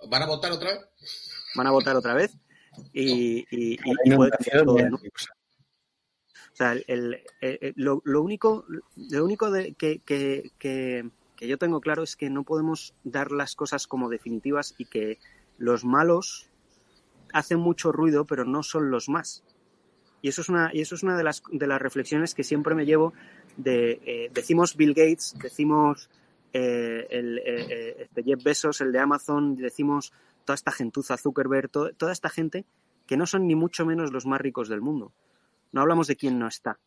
a- 0.00 0.06
¿Van 0.08 0.22
a 0.22 0.26
votar 0.26 0.52
otra 0.52 0.70
vez? 0.70 0.86
Van 1.56 1.66
a 1.66 1.72
votar 1.72 1.96
otra 1.96 2.14
vez 2.14 2.38
y, 2.92 3.38
y- 3.40 3.46
y- 3.50 3.78
Hay 3.80 3.94
y 4.04 4.14
puede 4.14 4.30
cambiar 4.30 4.64
todo, 4.64 4.88
¿no? 4.88 4.96
o 4.98 5.18
sea, 5.18 5.34
O 6.52 6.54
sea, 6.56 6.72
el- 6.74 6.84
el- 7.40 7.58
el- 7.60 7.72
lo, 7.74 8.00
lo 8.04 8.22
único, 8.22 8.64
lo 8.94 9.24
único 9.24 9.50
de- 9.50 9.74
que, 9.74 9.98
que- 9.98 10.52
que- 10.60 11.10
que 11.34 11.48
yo 11.48 11.58
tengo 11.58 11.80
claro 11.80 12.04
es 12.04 12.14
que 12.14 12.30
no 12.30 12.44
podemos 12.44 12.94
dar 13.02 13.32
las 13.32 13.56
cosas 13.56 13.88
como 13.88 14.08
definitivas 14.10 14.76
y 14.78 14.84
que 14.84 15.18
los 15.58 15.84
malos 15.84 16.50
hacen 17.32 17.58
mucho 17.58 17.90
ruido, 17.90 18.26
pero 18.26 18.44
no 18.44 18.62
son 18.62 18.92
los 18.92 19.08
más. 19.08 19.42
Y 20.22 20.28
eso 20.28 20.40
es 20.40 20.48
una, 20.48 20.70
y 20.72 20.80
eso 20.80 20.94
es 20.94 21.02
una 21.02 21.16
de 21.16 21.22
las, 21.24 21.42
de 21.52 21.66
las 21.66 21.80
reflexiones 21.80 22.34
que 22.34 22.42
siempre 22.42 22.74
me 22.74 22.84
llevo 22.86 23.12
de, 23.56 24.00
eh, 24.04 24.30
decimos 24.32 24.76
Bill 24.76 24.94
Gates, 24.94 25.36
decimos 25.40 26.08
eh, 26.52 27.06
el, 27.10 27.38
eh, 27.44 27.96
este 28.02 28.22
Jeff 28.24 28.42
Bezos, 28.42 28.80
el 28.80 28.92
de 28.92 28.98
Amazon, 28.98 29.54
decimos 29.56 30.12
toda 30.44 30.54
esta 30.54 30.72
gentuza, 30.72 31.16
Zuckerberg, 31.16 31.68
to- 31.70 31.92
toda 31.94 32.12
esta 32.12 32.28
gente 32.30 32.64
que 33.06 33.16
no 33.16 33.26
son 33.26 33.46
ni 33.46 33.54
mucho 33.54 33.84
menos 33.86 34.10
los 34.12 34.26
más 34.26 34.40
ricos 34.40 34.68
del 34.68 34.80
mundo. 34.80 35.12
No 35.72 35.80
hablamos 35.82 36.06
de 36.06 36.16
quién 36.16 36.38
no 36.38 36.48
está. 36.48 36.78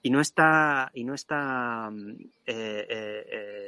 Y 0.00 0.10
no 0.10 0.20
está, 0.20 0.90
y 0.94 1.04
no 1.04 1.14
está 1.14 1.90
mm, 1.90 2.16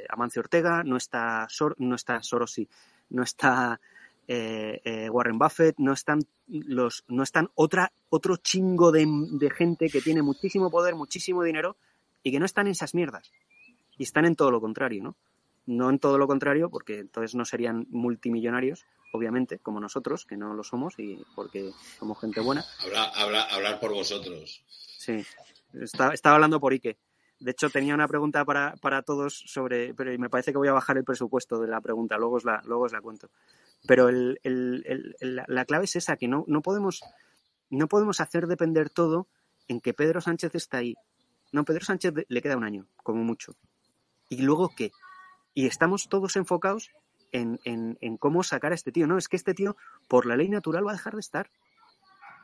Amancio 0.09 0.39
Ortega, 0.41 0.83
no 0.83 0.97
está, 0.97 1.47
Sor- 1.49 1.75
no 1.79 1.95
está 1.95 2.21
Sorosi, 2.23 2.67
no 3.09 3.23
está 3.23 3.79
eh, 4.27 4.81
eh, 4.83 5.09
Warren 5.09 5.37
Buffett, 5.39 5.75
no 5.79 5.93
están 5.93 6.19
los, 6.47 7.03
no 7.07 7.23
están 7.23 7.49
otra, 7.55 7.91
otro 8.09 8.37
chingo 8.37 8.91
de, 8.91 9.05
de 9.31 9.49
gente 9.49 9.89
que 9.89 10.01
tiene 10.01 10.21
muchísimo 10.21 10.69
poder, 10.69 10.95
muchísimo 10.95 11.43
dinero 11.43 11.77
y 12.23 12.31
que 12.31 12.39
no 12.39 12.45
están 12.45 12.67
en 12.67 12.71
esas 12.71 12.93
mierdas. 12.93 13.31
Y 13.97 14.03
están 14.03 14.25
en 14.25 14.35
todo 14.35 14.51
lo 14.51 14.61
contrario, 14.61 15.03
¿no? 15.03 15.15
No 15.65 15.89
en 15.89 15.99
todo 15.99 16.17
lo 16.17 16.27
contrario, 16.27 16.69
porque 16.69 16.99
entonces 16.99 17.35
no 17.35 17.43
serían 17.45 17.87
multimillonarios, 17.89 18.85
obviamente, 19.11 19.59
como 19.59 19.79
nosotros, 19.79 20.25
que 20.25 20.37
no 20.37 20.53
lo 20.53 20.63
somos 20.63 20.97
y 20.97 21.23
porque 21.35 21.71
somos 21.99 22.19
gente 22.19 22.39
buena. 22.41 22.63
Habla, 22.79 23.03
habla, 23.15 23.43
hablar 23.43 23.79
por 23.79 23.91
vosotros. 23.93 24.63
Sí, 24.97 25.25
Está- 25.73 26.13
estaba 26.13 26.35
hablando 26.35 26.59
por 26.59 26.71
Ike. 26.73 26.97
De 27.39 27.51
hecho, 27.51 27.69
tenía 27.69 27.93
una 27.93 28.07
pregunta 28.07 28.43
para, 28.45 28.75
para 28.77 29.03
todos 29.03 29.43
sobre, 29.45 29.93
pero 29.93 30.17
me 30.17 30.29
parece 30.29 30.51
que 30.51 30.57
voy 30.57 30.69
a 30.69 30.73
bajar 30.73 30.97
el 30.97 31.03
presupuesto 31.03 31.59
de 31.59 31.67
la 31.67 31.81
pregunta, 31.81 32.17
luego 32.17 32.35
os 32.37 32.45
la, 32.45 32.61
luego 32.65 32.85
os 32.85 32.91
la 32.91 33.01
cuento. 33.01 33.29
Pero 33.87 34.09
la- 34.11 35.45
la 35.47 35.65
clave 35.65 35.85
es 35.85 35.95
esa, 35.95 36.17
que 36.17 36.27
no, 36.27 36.43
no, 36.47 36.61
podemos, 36.61 37.01
no 37.69 37.87
podemos 37.87 38.19
hacer 38.21 38.47
depender 38.47 38.89
todo 38.89 39.27
en 39.67 39.81
que 39.81 39.93
Pedro 39.93 40.19
Sánchez 40.21 40.55
está 40.55 40.77
ahí. 40.77 40.95
No, 41.51 41.63
Pedro 41.63 41.85
Sánchez 41.85 42.13
le 42.27 42.41
queda 42.41 42.57
un 42.57 42.63
año, 42.63 42.87
como 43.03 43.23
mucho. 43.23 43.53
¿Y 44.29 44.41
luego 44.41 44.71
qué? 44.75 44.91
Y 45.53 45.67
estamos 45.67 46.09
todos 46.09 46.35
enfocados 46.37 46.91
en, 47.31 47.59
en, 47.65 47.97
en 48.01 48.17
cómo 48.17 48.43
sacar 48.43 48.71
a 48.71 48.75
este 48.75 48.91
tío. 48.91 49.05
No, 49.07 49.17
es 49.17 49.27
que 49.29 49.35
este 49.37 49.53
tío, 49.53 49.77
por 50.07 50.25
la 50.25 50.35
ley 50.35 50.49
natural, 50.49 50.85
va 50.85 50.91
a 50.91 50.95
dejar 50.95 51.13
de 51.13 51.19
estar. 51.19 51.51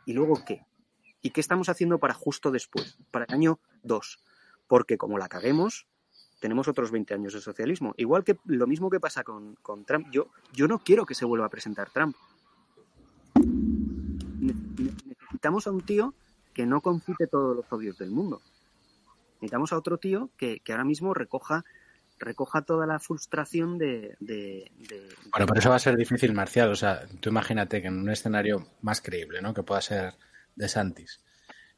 ¿Y 0.06 0.14
luego 0.14 0.44
qué? 0.46 0.66
¿Y 1.22 1.32
qué 1.32 1.42
estamos 1.42 1.70
haciendo 1.70 2.00
para 2.00 2.14
justo 2.14 2.52
después? 2.52 2.98
Para 3.12 3.26
el 3.26 3.34
año 3.34 3.60
2. 3.84 4.20
Porque 4.68 4.98
como 4.98 5.18
la 5.18 5.28
caguemos, 5.28 5.88
tenemos 6.40 6.68
otros 6.68 6.92
20 6.92 7.14
años 7.14 7.34
de 7.34 7.42
socialismo. 7.42 7.94
Igual 7.98 8.24
que 8.24 8.38
lo 8.46 8.68
mismo 8.68 8.90
que 8.90 9.00
pasa 9.00 9.24
con, 9.24 9.56
con 9.62 9.86
Trump. 9.86 10.08
Yo, 10.12 10.28
yo 10.54 10.68
no 10.68 10.80
quiero 10.80 11.06
que 11.06 11.16
se 11.16 11.26
vuelva 11.26 11.46
a 11.46 11.50
presentar 11.50 11.90
Trump. 11.90 12.16
Ne- 13.36 14.54
ne- 14.54 14.94
necesitamos 15.06 15.68
a 15.68 15.72
un 15.72 15.82
tío 15.82 16.14
que 16.54 16.66
no 16.66 16.82
concite 16.82 17.28
todos 17.28 17.56
los 17.56 17.66
odios 17.72 17.98
del 17.98 18.12
mundo. 18.12 18.42
Necesitamos 19.36 19.74
a 19.74 19.78
otro 19.78 19.98
tío 19.98 20.30
que, 20.38 20.60
que 20.60 20.72
ahora 20.72 20.86
mismo 20.86 21.14
recoja, 21.14 21.66
recoja 22.20 22.62
toda 22.62 22.86
la 22.86 23.00
frustración 23.00 23.78
de, 23.78 24.16
de- 24.20 24.72
de- 24.78 25.10
Bueno, 25.32 25.46
pero 25.48 25.60
eso 25.60 25.70
va 25.70 25.76
a 25.76 25.80
ser 25.80 25.96
difícil, 25.98 26.34
Marcial. 26.34 26.70
O 26.72 26.76
sea, 26.76 27.08
tú 27.20 27.30
imagínate 27.30 27.82
que 27.82 27.88
en 27.88 28.00
un 28.00 28.10
escenario 28.10 28.68
más 28.82 29.02
creíble, 29.02 29.42
¿no? 29.42 29.54
Que 29.54 29.64
pueda 29.64 29.82
ser 29.82 30.14
de 30.56 30.68
Santis. 30.70 31.22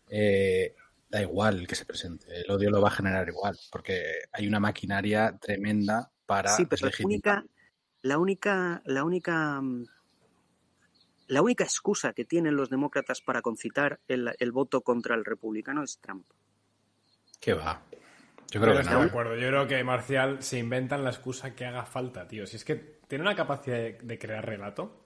eh, 0.09 0.75
da 1.09 1.21
igual 1.21 1.59
el 1.59 1.67
que 1.67 1.75
se 1.75 1.85
presente. 1.85 2.25
El 2.41 2.49
odio 2.51 2.69
lo 2.69 2.81
va 2.81 2.89
a 2.89 2.91
generar 2.91 3.27
igual, 3.27 3.57
porque 3.71 4.03
hay 4.31 4.47
una 4.47 4.59
maquinaria 4.59 5.37
tremenda 5.39 6.11
para 6.25 6.49
Sí, 6.49 6.65
pero 6.65 6.87
la 6.87 7.05
única, 7.05 7.45
la 8.01 8.17
única, 8.17 8.81
la 8.85 9.03
única, 9.03 9.61
mm, 9.61 9.85
la 11.27 11.41
única 11.41 11.63
excusa 11.63 12.13
que 12.13 12.25
tienen 12.25 12.55
los 12.55 12.69
demócratas 12.69 13.21
para 13.21 13.41
concitar 13.41 13.99
el, 14.07 14.33
el 14.39 14.51
voto 14.51 14.81
contra 14.81 15.15
el 15.15 15.25
republicano 15.25 15.83
es 15.83 15.99
Trump. 15.99 16.27
¿Qué 17.39 17.53
va? 17.53 17.81
Yo 18.51 18.61
creo 18.61 18.73
que 18.73 18.81
estoy 18.81 18.95
de 18.95 19.01
no. 19.01 19.07
acuerdo. 19.07 19.35
Yo 19.35 19.47
creo 19.47 19.67
que 19.67 19.83
Marcial 19.83 20.41
se 20.41 20.59
inventan 20.59 21.03
la 21.03 21.09
excusa 21.09 21.55
que 21.55 21.65
haga 21.65 21.85
falta, 21.85 22.27
tío. 22.27 22.45
Si 22.47 22.55
es 22.55 22.63
que 22.63 22.75
tiene 23.07 23.23
una 23.23 23.35
capacidad 23.35 23.77
de, 23.77 23.97
de 24.01 24.19
crear 24.19 24.45
relato. 24.45 25.04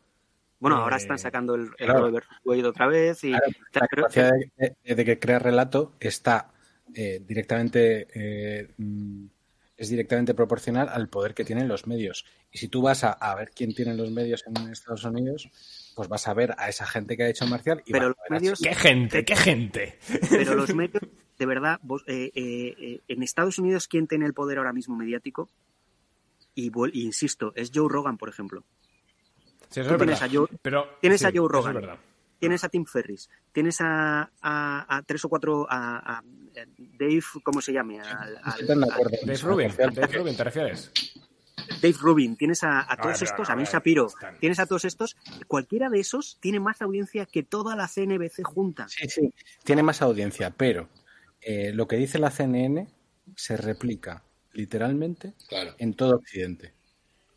Bueno, 0.60 0.78
Eh, 0.78 0.82
ahora 0.82 0.98
están 0.98 1.18
sacando 1.20 1.56
el, 1.56 1.64
el 1.78 1.86
claro. 1.88 2.12
Versus 2.12 2.38
Wade 2.44 2.66
otra 2.66 2.88
vez 2.88 3.24
y 3.24 3.30
Claro, 3.32 3.46
tal, 3.72 3.82
la 3.82 3.88
pero- 3.88 4.02
capacidad 4.04 4.32
de, 4.58 4.76
de- 4.84 4.96
de 4.96 5.06
que 5.06 5.20
crea 5.20 5.40
relato 5.40 5.94
está 6.00 6.52
eh, 6.94 7.22
directamente 7.26 8.08
eh, 8.14 8.74
mm, 8.78 9.26
es 9.78 9.90
directamente 9.90 10.34
proporcional 10.34 10.90
al 10.90 11.08
poder 11.08 11.34
que 11.34 11.46
tienen 11.46 11.68
los 11.70 11.88
medios. 11.88 12.26
Y 12.52 12.58
si 12.58 12.68
tú 12.68 12.82
vas 12.82 13.04
a, 13.06 13.12
a 13.14 13.34
ver 13.36 13.52
quién 13.56 13.74
tiene 13.74 13.94
los 13.94 14.12
medios 14.12 14.44
en 14.48 14.58
Estados 14.70 15.06
Unidos, 15.06 15.50
pues 15.96 16.10
vas 16.10 16.28
a 16.28 16.34
ver 16.34 16.54
a 16.58 16.68
esa 16.68 16.86
gente 16.86 17.16
que 17.16 17.24
ha 17.24 17.30
hecho 17.30 17.48
Marcial 17.48 17.82
y 17.86 17.94
pero 17.94 18.10
los 18.10 18.18
a 18.30 18.34
medios, 18.34 18.60
¡Qué 18.60 18.76
gente! 18.76 19.24
¡Qué 19.24 19.36
gente! 19.38 19.98
pero 20.30 20.56
los 20.56 20.74
medios, 20.76 21.02
de 21.38 21.46
verdad, 21.46 21.80
vos- 21.84 22.04
eh, 22.08 22.32
eh, 22.36 22.76
eh, 22.78 23.00
en 23.08 23.24
Estados 23.24 23.58
Unidos, 23.60 23.88
¿quién 23.88 24.08
tiene 24.08 24.26
el 24.26 24.34
poder 24.34 24.58
ahora 24.58 24.74
mismo 24.74 24.98
mediático? 24.98 25.50
Y 26.56 26.72
insisto, 27.02 27.54
es 27.56 27.72
Joe 27.74 27.88
Rogan, 27.88 28.18
por 28.18 28.28
ejemplo. 28.28 28.66
Sí, 29.70 29.80
eso 29.82 29.90
Tú 29.90 29.96
es 29.96 30.00
tienes 30.00 30.20
verdad. 30.20 30.36
a 30.36 30.40
Joe- 30.40 30.60
Pero, 30.62 30.98
tienes 31.02 31.20
sí, 31.20 31.26
a 31.26 31.30
Joe 31.30 31.38
eso 31.38 31.48
Rogan. 31.48 31.76
es 31.76 31.82
verdad. 31.82 31.98
tienes 32.40 32.64
a 32.64 32.70
Tim 32.70 32.86
Ferris, 32.86 33.30
tienes 33.52 33.82
a, 33.82 34.32
a- 34.42 34.98
a 34.98 35.02
tres 35.04 35.24
o 35.26 35.30
cuatro, 35.30 35.68
a, 35.70 36.18
a 36.18 36.24
Dave, 36.98 37.22
¿cómo 37.44 37.62
se 37.62 37.74
llame? 37.74 38.00
Al-. 38.00 38.40
Dave 38.68 39.38
Rubin. 39.44 39.72
Dave 39.78 40.08
Rubin, 40.18 40.36
¿te 40.36 40.44
refieres? 40.44 40.92
Dave 41.82 41.96
Rubin, 42.00 42.36
tienes 42.36 42.64
a, 42.64 42.92
a 42.92 42.98
todos 42.98 43.22
estos, 43.22 43.50
a 43.50 43.56
mí 43.56 43.64
no, 43.64 43.70
Shapiro, 43.70 44.08
están- 44.08 44.38
tienes 44.40 44.60
a 44.60 44.66
todos 44.66 44.86
estos, 44.86 45.16
cualquiera 45.48 45.90
de 45.90 46.00
esos 46.00 46.38
tiene 46.42 46.60
más 46.60 46.82
audiencia 46.82 47.26
que 47.26 47.44
toda 47.44 47.76
la 47.76 47.88
CNBC 47.88 48.44
junta. 48.44 48.88
Sí, 48.88 49.08
sí, 49.08 49.34
tiene 49.64 49.84
más 49.84 50.02
audiencia, 50.02 50.50
pero 50.52 50.90
eh, 51.42 51.72
lo 51.74 51.88
que 51.88 51.98
dice 51.98 52.18
la 52.20 52.32
CNN 52.32 52.88
se 53.36 53.56
replica 53.58 54.24
literalmente 54.54 55.34
Claro. 55.48 55.76
en 55.78 55.94
todo 55.94 56.16
Occidente. 56.16 56.74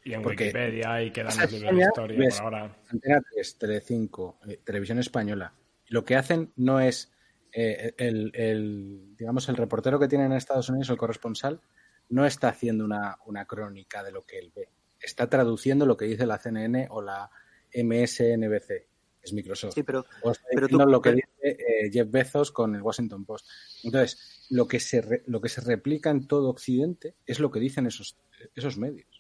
Y 0.05 0.15
en 0.15 0.23
Porque- 0.23 0.45
Wikipedia 0.45 1.03
y 1.03 1.11
quedan 1.13 1.37
los 1.39 1.53
libros 1.53 1.77
de 1.77 1.83
historia 1.83 2.19
ves- 2.19 2.41
por 2.41 2.55
ahora. 2.55 2.77
Antena 2.91 3.23
3, 3.33 3.59
Telecinco, 3.59 4.39
eh, 4.49 4.59
Televisión 4.65 4.99
Española. 4.99 5.55
Lo 5.89 6.05
que 6.05 6.17
hacen 6.17 6.53
no 6.57 6.81
es 6.81 7.13
eh, 7.53 7.95
el, 7.99 8.33
el, 8.35 9.15
digamos, 9.17 9.49
el 9.49 9.57
reportero 9.57 9.99
que 10.01 10.09
tiene 10.09 10.25
en 10.25 10.33
Estados 10.33 10.69
Unidos, 10.71 10.89
el 10.91 10.97
corresponsal, 10.97 11.61
no 12.09 12.25
está 12.27 12.49
haciendo 12.49 12.85
una, 12.85 13.19
una 13.27 13.45
crónica 13.45 14.03
de 14.03 14.11
lo 14.13 14.23
que 14.23 14.39
él 14.39 14.51
ve. 14.55 14.69
Está 15.01 15.29
traduciendo 15.29 15.85
lo 15.87 15.97
que 15.97 16.07
dice 16.07 16.27
la 16.27 16.39
CNN 16.39 16.89
o 16.91 17.03
la 17.03 17.31
MSNBC. 17.75 18.87
es 19.23 19.33
Microsoft. 19.33 19.75
Sí, 19.75 19.83
pero, 19.83 20.05
O 20.23 20.33
está 20.33 20.47
pero 20.51 20.67
diciendo 20.67 20.85
tú- 20.87 20.91
lo 20.91 21.01
que 21.01 21.13
dice 21.13 21.29
eh, 21.43 21.91
Jeff 21.93 22.11
Bezos 22.11 22.51
con 22.51 22.75
el 22.75 22.83
Washington 22.83 23.25
Post. 23.25 23.47
Entonces, 23.85 24.47
lo 24.51 24.67
que 24.67 24.81
se 24.81 25.01
re- 25.01 25.23
lo 25.27 25.41
que 25.41 25.49
se 25.49 25.61
replica 25.61 26.11
en 26.11 26.27
todo 26.27 26.49
Occidente 26.51 27.15
es 27.27 27.39
lo 27.39 27.51
que 27.51 27.61
dicen 27.61 27.87
esos 27.87 28.17
esos 28.57 28.77
medios. 28.79 29.12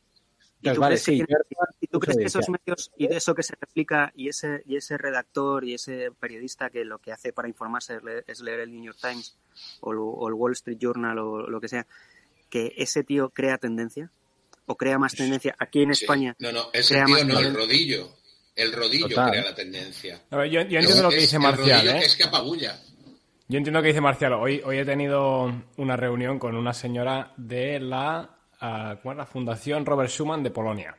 ¿Y 0.62 0.74
tú 0.74 0.80
vale, 0.80 0.92
crees 0.92 1.04
que 1.04 1.10
sí, 1.12 1.16
tiene- 1.18 1.26
Jordan 1.34 1.74
¿Y 1.80 1.86
tú 1.88 1.96
mucho 1.96 2.00
crees 2.00 2.16
que 2.16 2.20
audiencia. 2.22 2.40
esos 2.40 2.48
medios 2.50 2.90
y 2.96 3.08
de 3.08 3.16
eso 3.16 3.34
que 3.34 3.42
se 3.42 3.54
replica 3.60 4.12
y 4.14 4.28
ese, 4.28 4.62
y 4.64 4.76
ese 4.76 4.96
redactor 4.96 5.64
y 5.64 5.74
ese 5.74 6.10
periodista 6.18 6.70
que 6.70 6.84
lo 6.84 6.98
que 6.98 7.12
hace 7.12 7.32
para 7.32 7.48
informarse 7.48 7.96
es 7.96 8.02
leer, 8.04 8.24
es 8.28 8.40
leer 8.40 8.60
el 8.60 8.70
New 8.72 8.84
York 8.84 8.98
Times 9.00 9.36
o, 9.80 9.92
lo- 9.92 10.06
o 10.06 10.28
el 10.28 10.34
Wall 10.34 10.52
Street 10.52 10.78
Journal 10.80 11.18
o 11.18 11.48
lo 11.50 11.60
que 11.60 11.68
sea, 11.68 11.86
que 12.48 12.72
ese 12.76 13.02
tío 13.04 13.30
crea 13.30 13.58
tendencia 13.58 14.10
o 14.66 14.76
crea 14.76 14.98
más 14.98 15.14
tendencia 15.14 15.56
aquí 15.58 15.82
en 15.82 15.94
Sí. 15.94 16.04
España? 16.04 16.36
No, 16.38 16.52
no, 16.52 16.66
ese 16.72 16.94
crea 16.94 17.04
tío 17.06 17.14
más 17.16 17.24
no, 17.26 17.38
el 17.40 17.54
rodillo. 17.54 18.08
El 18.54 18.72
rodillo 18.72 19.08
Total. 19.08 19.30
crea 19.30 19.42
la 19.44 19.54
tendencia. 19.54 20.20
A 20.30 20.36
ver, 20.36 20.50
yo, 20.50 20.60
yo 20.62 20.78
entiendo 20.78 21.02
lo 21.02 21.08
que 21.08 21.16
Es 21.16 21.22
dice 21.22 21.38
Marcial, 21.38 21.88
¿eh? 21.88 21.98
es 22.04 22.14
que 22.16 22.24
apabulla. 22.24 22.78
Yo 23.48 23.58
entiendo 23.58 23.78
lo 23.80 23.82
que 23.82 23.88
dice 23.88 24.00
Marcial. 24.02 24.34
Hoy, 24.34 24.60
hoy 24.64 24.78
he 24.78 24.84
tenido 24.84 25.50
una 25.78 25.96
reunión 25.96 26.38
con 26.38 26.54
una 26.56 26.72
señora 26.74 27.32
de 27.38 27.80
la, 27.80 28.36
ah, 28.62 28.96
¿cómo 29.02 29.12
es? 29.12 29.18
la 29.18 29.26
Fundación 29.26 29.84
Robert 29.84 30.08
Schuman 30.10 30.42
de 30.42 30.50
Polonia. 30.50 30.96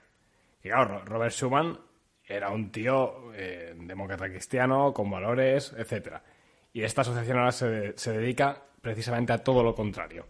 Y 0.63 0.69
claro, 0.69 0.99
Ro- 0.99 1.05
Robert 1.05 1.31
Schuman 1.33 1.79
era 2.25 2.49
un 2.51 2.71
tío 2.71 3.33
eh, 3.33 3.73
demócrata 3.77 4.25
cristiano, 4.29 4.93
con 4.93 5.09
valores, 5.09 5.73
etcétera. 5.77 6.23
Y 6.71 6.83
esta 6.83 7.01
asociación 7.01 7.37
ahora 7.37 7.51
se, 7.51 7.97
se 7.97 8.11
dedica 8.11 8.61
precisamente 8.81 9.33
a 9.33 9.39
todo 9.39 9.63
lo 9.63 9.73
contrario. 9.75 10.25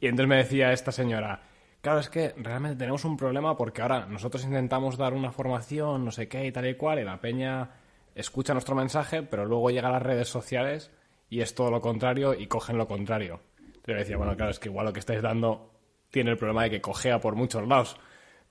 Y 0.00 0.06
entonces 0.06 0.28
me 0.28 0.36
decía 0.36 0.72
esta 0.72 0.92
señora, 0.92 1.40
claro, 1.80 2.00
es 2.00 2.08
que 2.10 2.34
realmente 2.36 2.76
tenemos 2.76 3.04
un 3.04 3.16
problema 3.16 3.56
porque 3.56 3.80
ahora 3.82 4.06
nosotros 4.06 4.44
intentamos 4.44 4.96
dar 4.98 5.14
una 5.14 5.32
formación, 5.32 6.04
no 6.04 6.10
sé 6.10 6.28
qué 6.28 6.46
y 6.46 6.52
tal 6.52 6.66
y 6.66 6.74
cual, 6.74 6.98
y 6.98 7.04
la 7.04 7.20
peña 7.20 7.70
escucha 8.14 8.52
nuestro 8.52 8.74
mensaje, 8.74 9.22
pero 9.22 9.44
luego 9.44 9.70
llega 9.70 9.88
a 9.88 9.92
las 9.92 10.02
redes 10.02 10.28
sociales 10.28 10.90
y 11.30 11.40
es 11.40 11.54
todo 11.54 11.70
lo 11.70 11.80
contrario 11.80 12.34
y 12.34 12.46
cogen 12.46 12.76
lo 12.76 12.86
contrario. 12.86 13.40
Entonces 13.58 13.86
yo 13.86 13.94
decía, 13.94 14.16
bueno, 14.16 14.36
claro, 14.36 14.50
es 14.50 14.58
que 14.58 14.68
igual 14.68 14.86
lo 14.86 14.92
que 14.92 15.00
estáis 15.00 15.22
dando 15.22 15.73
tiene 16.14 16.30
el 16.30 16.36
problema 16.38 16.62
de 16.62 16.70
que 16.70 16.80
cojea 16.80 17.18
por 17.18 17.34
muchos 17.34 17.66
lados. 17.66 17.96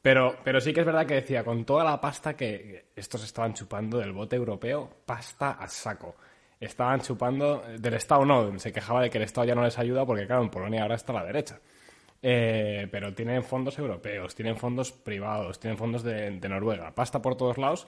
Pero, 0.01 0.35
pero 0.43 0.59
sí 0.59 0.73
que 0.73 0.81
es 0.81 0.85
verdad 0.85 1.05
que 1.05 1.15
decía, 1.15 1.45
con 1.45 1.63
toda 1.63 1.85
la 1.85 2.01
pasta 2.01 2.35
que 2.35 2.87
estos 2.93 3.23
estaban 3.23 3.53
chupando 3.53 3.99
del 3.99 4.11
bote 4.11 4.35
europeo, 4.35 4.97
pasta 5.05 5.51
a 5.51 5.67
saco. 5.69 6.17
Estaban 6.59 6.99
chupando 6.99 7.63
del 7.79 7.93
Estado, 7.93 8.25
no, 8.25 8.59
se 8.59 8.73
quejaba 8.73 9.01
de 9.01 9.09
que 9.09 9.17
el 9.17 9.23
Estado 9.23 9.47
ya 9.47 9.55
no 9.55 9.63
les 9.63 9.79
ayuda 9.79 10.05
porque, 10.05 10.27
claro, 10.27 10.43
en 10.43 10.49
Polonia 10.49 10.81
ahora 10.81 10.95
está 10.95 11.13
a 11.13 11.15
la 11.15 11.25
derecha. 11.25 11.57
Eh, 12.21 12.87
pero 12.91 13.13
tienen 13.13 13.43
fondos 13.43 13.79
europeos, 13.79 14.35
tienen 14.35 14.57
fondos 14.57 14.91
privados, 14.91 15.57
tienen 15.59 15.77
fondos 15.77 16.03
de, 16.03 16.31
de 16.31 16.49
Noruega, 16.49 16.93
pasta 16.93 17.21
por 17.21 17.37
todos 17.37 17.57
lados. 17.57 17.87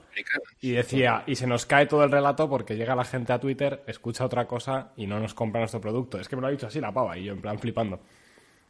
Y 0.62 0.72
decía, 0.72 1.22
y 1.26 1.36
se 1.36 1.46
nos 1.46 1.66
cae 1.66 1.84
todo 1.84 2.02
el 2.02 2.10
relato 2.10 2.48
porque 2.48 2.76
llega 2.76 2.94
la 2.94 3.04
gente 3.04 3.34
a 3.34 3.38
Twitter, 3.38 3.82
escucha 3.86 4.24
otra 4.24 4.46
cosa 4.46 4.92
y 4.96 5.06
no 5.06 5.20
nos 5.20 5.34
compra 5.34 5.60
nuestro 5.60 5.82
producto. 5.82 6.18
Es 6.18 6.28
que 6.28 6.36
me 6.36 6.40
lo 6.40 6.48
ha 6.48 6.50
dicho 6.50 6.66
así 6.66 6.80
la 6.80 6.92
pava 6.92 7.18
y 7.18 7.24
yo 7.24 7.34
en 7.34 7.42
plan 7.42 7.58
flipando. 7.58 8.00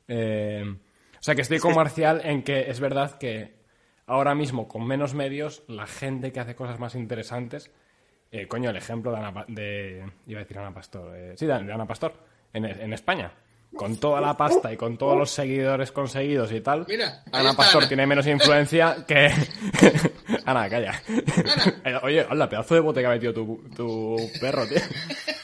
Eh, 0.08 0.64
sea 1.26 1.34
que 1.34 1.42
estoy 1.42 1.58
con 1.58 1.74
Marcial 1.74 2.20
en 2.24 2.42
que 2.42 2.70
es 2.70 2.80
verdad 2.80 3.18
que 3.18 3.54
ahora 4.06 4.34
mismo 4.34 4.68
con 4.68 4.86
menos 4.86 5.14
medios 5.14 5.62
la 5.68 5.86
gente 5.86 6.32
que 6.32 6.40
hace 6.40 6.54
cosas 6.54 6.78
más 6.78 6.94
interesantes, 6.94 7.70
eh, 8.30 8.46
coño, 8.46 8.70
el 8.70 8.76
ejemplo 8.76 9.10
de 9.12 9.18
Ana, 9.18 9.32
Pa- 9.34 9.44
de, 9.48 10.04
iba 10.26 10.40
a 10.40 10.42
decir 10.44 10.58
Ana 10.58 10.72
Pastor, 10.74 11.12
eh, 11.16 11.34
sí, 11.36 11.46
de, 11.46 11.62
de 11.64 11.72
Ana 11.72 11.86
Pastor, 11.86 12.12
en, 12.52 12.64
en 12.64 12.92
España. 12.92 13.32
Con 13.74 13.98
toda 13.98 14.20
la 14.20 14.36
pasta 14.36 14.72
y 14.72 14.76
con 14.76 14.96
todos 14.96 15.18
los 15.18 15.30
seguidores 15.30 15.90
conseguidos 15.92 16.50
y 16.52 16.60
tal, 16.60 16.86
Mira, 16.88 17.24
Ana 17.32 17.52
Pastor 17.52 17.82
Ana. 17.82 17.88
tiene 17.88 18.06
menos 18.06 18.26
influencia 18.26 19.04
que... 19.06 19.28
Ana, 20.46 20.68
calla. 20.68 20.94
Eh, 21.84 21.98
Oye, 22.02 22.26
hola, 22.30 22.48
pedazo 22.48 22.74
de 22.74 22.80
bote 22.80 23.00
que 23.00 23.06
ha 23.06 23.10
metido 23.10 23.32
tu, 23.34 23.68
tu 23.76 24.16
perro, 24.40 24.66
tío. 24.66 24.78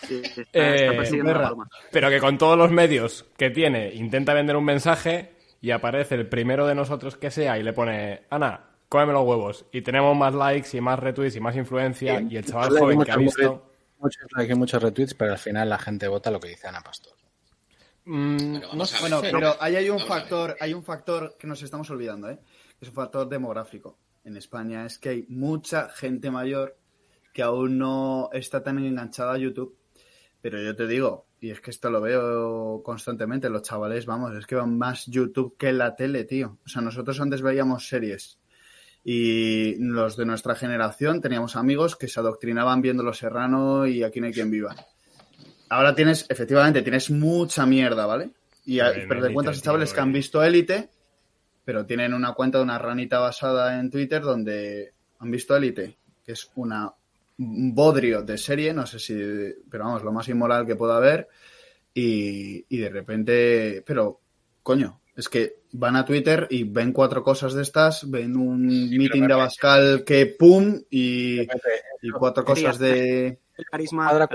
Sí, 0.08 0.22
está, 0.24 0.42
Eh, 0.52 1.02
está 1.02 1.24
perra. 1.24 1.52
Pero 1.90 2.08
que 2.10 2.20
con 2.20 2.38
todos 2.38 2.56
los 2.56 2.70
medios 2.70 3.24
que 3.36 3.50
tiene 3.50 3.92
intenta 3.94 4.32
vender 4.34 4.56
un 4.56 4.64
mensaje 4.64 5.30
y 5.62 5.70
aparece 5.70 6.16
el 6.16 6.28
primero 6.28 6.66
de 6.66 6.74
nosotros 6.74 7.16
que 7.16 7.30
sea 7.30 7.56
y 7.56 7.62
le 7.62 7.72
pone, 7.72 8.24
Ana, 8.28 8.68
cómeme 8.88 9.12
los 9.12 9.24
huevos. 9.24 9.64
Y 9.72 9.80
tenemos 9.80 10.14
más 10.16 10.34
likes 10.34 10.76
y 10.76 10.80
más 10.80 10.98
retweets 10.98 11.36
y 11.36 11.40
más 11.40 11.56
influencia 11.56 12.20
y 12.20 12.36
el 12.36 12.44
chaval 12.44 12.78
joven 12.78 13.02
que 13.02 13.12
ha 13.12 13.16
visto... 13.16 13.68
Muchos 13.98 14.26
likes 14.36 14.52
y 14.52 14.56
muchos 14.56 14.82
retweets, 14.82 15.14
pero 15.14 15.30
al 15.30 15.38
final 15.38 15.68
la 15.68 15.78
gente 15.78 16.08
vota 16.08 16.32
lo 16.32 16.40
que 16.40 16.48
dice 16.48 16.66
Ana 16.66 16.80
Pastor. 16.80 17.12
Mm, 18.04 18.36
Bueno, 18.36 18.60
no 18.74 18.84
ver. 18.84 19.00
Bueno, 19.00 19.20
pero 19.22 19.56
ahí 19.60 19.76
hay 19.76 19.88
un 19.88 20.00
factor, 20.00 20.56
hay 20.58 20.74
un 20.74 20.82
factor 20.82 21.36
que 21.38 21.46
nos 21.46 21.62
estamos 21.62 21.88
olvidando, 21.90 22.28
¿eh? 22.28 22.40
Es 22.80 22.88
un 22.88 22.94
factor 22.94 23.28
demográfico. 23.28 23.96
En 24.24 24.36
España 24.36 24.84
es 24.84 24.98
que 24.98 25.10
hay 25.10 25.26
mucha 25.28 25.88
gente 25.90 26.32
mayor 26.32 26.76
que 27.32 27.42
aún 27.42 27.78
no 27.78 28.30
está 28.32 28.64
tan 28.64 28.78
enganchada 28.80 29.34
a 29.34 29.38
YouTube. 29.38 29.78
Pero 30.40 30.60
yo 30.60 30.74
te 30.74 30.88
digo, 30.88 31.26
y 31.42 31.50
es 31.50 31.60
que 31.60 31.72
esto 31.72 31.90
lo 31.90 32.00
veo 32.00 32.82
constantemente, 32.84 33.50
los 33.50 33.62
chavales, 33.62 34.06
vamos, 34.06 34.32
es 34.36 34.46
que 34.46 34.54
van 34.54 34.78
más 34.78 35.06
YouTube 35.06 35.56
que 35.58 35.72
la 35.72 35.96
tele, 35.96 36.22
tío. 36.22 36.58
O 36.64 36.68
sea, 36.68 36.82
nosotros 36.82 37.20
antes 37.20 37.42
veíamos 37.42 37.88
series 37.88 38.38
y 39.02 39.74
los 39.80 40.16
de 40.16 40.24
nuestra 40.24 40.54
generación 40.54 41.20
teníamos 41.20 41.56
amigos 41.56 41.96
que 41.96 42.06
se 42.06 42.20
adoctrinaban 42.20 42.80
viendo 42.80 43.02
Los 43.02 43.18
Serrano 43.18 43.88
y 43.88 44.04
Aquí 44.04 44.20
no 44.20 44.26
hay 44.28 44.32
quien 44.32 44.52
viva. 44.52 44.76
Ahora 45.68 45.96
tienes, 45.96 46.26
efectivamente, 46.28 46.80
tienes 46.82 47.10
mucha 47.10 47.66
mierda, 47.66 48.06
¿vale? 48.06 48.30
Y 48.64 48.78
a- 48.78 48.90
Bueno, 48.92 49.04
pero 49.08 49.26
te 49.26 49.34
cuentas 49.34 49.56
tío, 49.56 49.64
chavales 49.64 49.92
que 49.92 50.00
han 50.00 50.10
eh. 50.10 50.12
visto 50.12 50.44
Élite, 50.44 50.90
pero 51.64 51.84
tienen 51.84 52.14
una 52.14 52.34
cuenta 52.34 52.58
de 52.58 52.64
una 52.64 52.78
ranita 52.78 53.18
basada 53.18 53.80
en 53.80 53.90
Twitter 53.90 54.22
donde 54.22 54.94
han 55.18 55.30
visto 55.32 55.56
Élite, 55.56 55.98
que 56.24 56.32
es 56.32 56.48
una 56.54 56.84
un 56.86 57.01
bodrio 57.74 58.22
de 58.22 58.38
serie, 58.38 58.72
no 58.74 58.86
sé 58.86 58.98
si, 58.98 59.14
pero 59.70 59.84
vamos, 59.84 60.02
lo 60.02 60.12
más 60.12 60.28
inmoral 60.28 60.66
que 60.66 60.76
pueda 60.76 60.96
haber. 60.96 61.28
Y, 61.94 62.64
y 62.68 62.78
de 62.78 62.88
repente, 62.88 63.82
pero, 63.86 64.20
coño, 64.62 65.00
es 65.14 65.28
que 65.28 65.56
van 65.72 65.96
a 65.96 66.04
Twitter 66.04 66.46
y 66.50 66.64
ven 66.64 66.92
cuatro 66.92 67.22
cosas 67.22 67.52
de 67.54 67.62
estas, 67.62 68.10
ven 68.10 68.36
un 68.36 68.66
meeting 68.66 69.26
de 69.26 69.32
Abascal 69.34 70.04
que 70.04 70.26
pum 70.26 70.80
y, 70.90 71.42
y 71.42 72.10
cuatro 72.18 72.44
cosas 72.44 72.78
de... 72.78 73.38
El 73.56 73.64
carisma, 73.70 74.28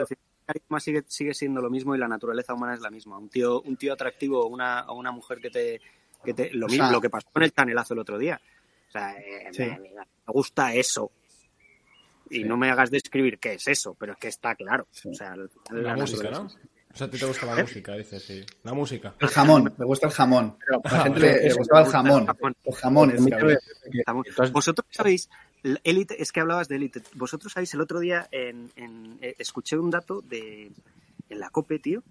carisma 0.45 0.79
sigue, 0.79 1.03
sigue 1.07 1.33
siendo 1.33 1.61
lo 1.61 1.69
mismo 1.71 1.95
y 1.95 1.97
la 1.97 2.07
naturaleza 2.07 2.53
humana 2.53 2.75
es 2.75 2.81
la 2.81 2.91
misma. 2.91 3.17
Un 3.17 3.29
tío, 3.29 3.61
un 3.61 3.75
tío 3.75 3.93
atractivo 3.93 4.41
o 4.43 4.47
una, 4.47 4.89
una 4.91 5.11
mujer 5.11 5.39
que 5.39 5.49
te, 5.49 5.81
que 6.23 6.33
te 6.35 6.51
lo 6.53 6.67
O 6.67 6.69
mismo, 6.69 6.85
sea- 6.85 6.91
lo 6.93 7.01
que 7.01 7.09
pasó 7.09 7.27
con 7.33 7.41
el 7.43 7.51
canelazo 7.53 7.93
el 7.95 7.99
otro 8.01 8.17
día. 8.19 8.39
O 8.87 8.91
sea, 8.91 9.13
eh, 9.17 9.47
Sí. 9.51 9.63
me, 9.63 9.79
me 9.79 10.05
gusta 10.27 10.73
eso. 10.75 11.11
Y 12.29 12.37
Sí. 12.39 12.43
no 12.43 12.57
me 12.57 12.69
hagas 12.69 12.89
describir 12.91 13.39
qué 13.39 13.53
es 13.53 13.67
eso, 13.67 13.95
pero 13.99 14.13
es 14.13 14.19
que 14.19 14.27
está 14.27 14.55
claro. 14.55 14.87
Sí. 14.91 15.09
O 15.09 15.13
sea, 15.13 15.35
la, 15.35 15.47
La 15.71 15.95
música, 15.95 16.29
¿no? 16.31 16.47
O 16.93 16.97
sea, 16.97 17.07
a 17.07 17.09
ti 17.11 17.19
te 17.19 17.25
gusta 17.25 17.45
la 17.45 17.61
música, 17.61 17.95
dices, 17.95 18.23
sí. 18.23 18.43
La 18.63 18.73
música. 18.73 19.13
El 19.19 19.27
jamón, 19.27 19.73
me 19.77 19.85
gusta 19.85 20.07
el 20.07 20.13
jamón. 20.13 20.57
A 20.83 20.91
la 20.93 21.03
gente 21.03 21.19
le, 21.19 21.43
le 21.43 21.53
gustaba 21.53 21.81
el 21.81 21.85
me 21.85 21.91
gusta 22.11 22.35
el 22.65 22.73
jamón. 22.75 23.11
jamón. 24.05 24.23
Vosotros 24.51 24.87
sabéis, 24.91 25.29
élite, 25.83 26.21
es 26.21 26.31
que 26.31 26.39
hablabas 26.39 26.67
de 26.67 26.77
élite. 26.77 27.01
Vosotros 27.15 27.53
sabéis, 27.53 27.73
el 27.73 27.81
otro 27.81 27.99
día 27.99 28.27
en, 28.31 28.71
en- 28.75 29.17
eh, 29.21 29.35
escuché 29.37 29.77
un 29.77 29.89
dato 29.91 30.21
de 30.21 30.71
en 31.29 31.39
la 31.39 31.49
COPE, 31.49 31.79
tío, 31.79 32.03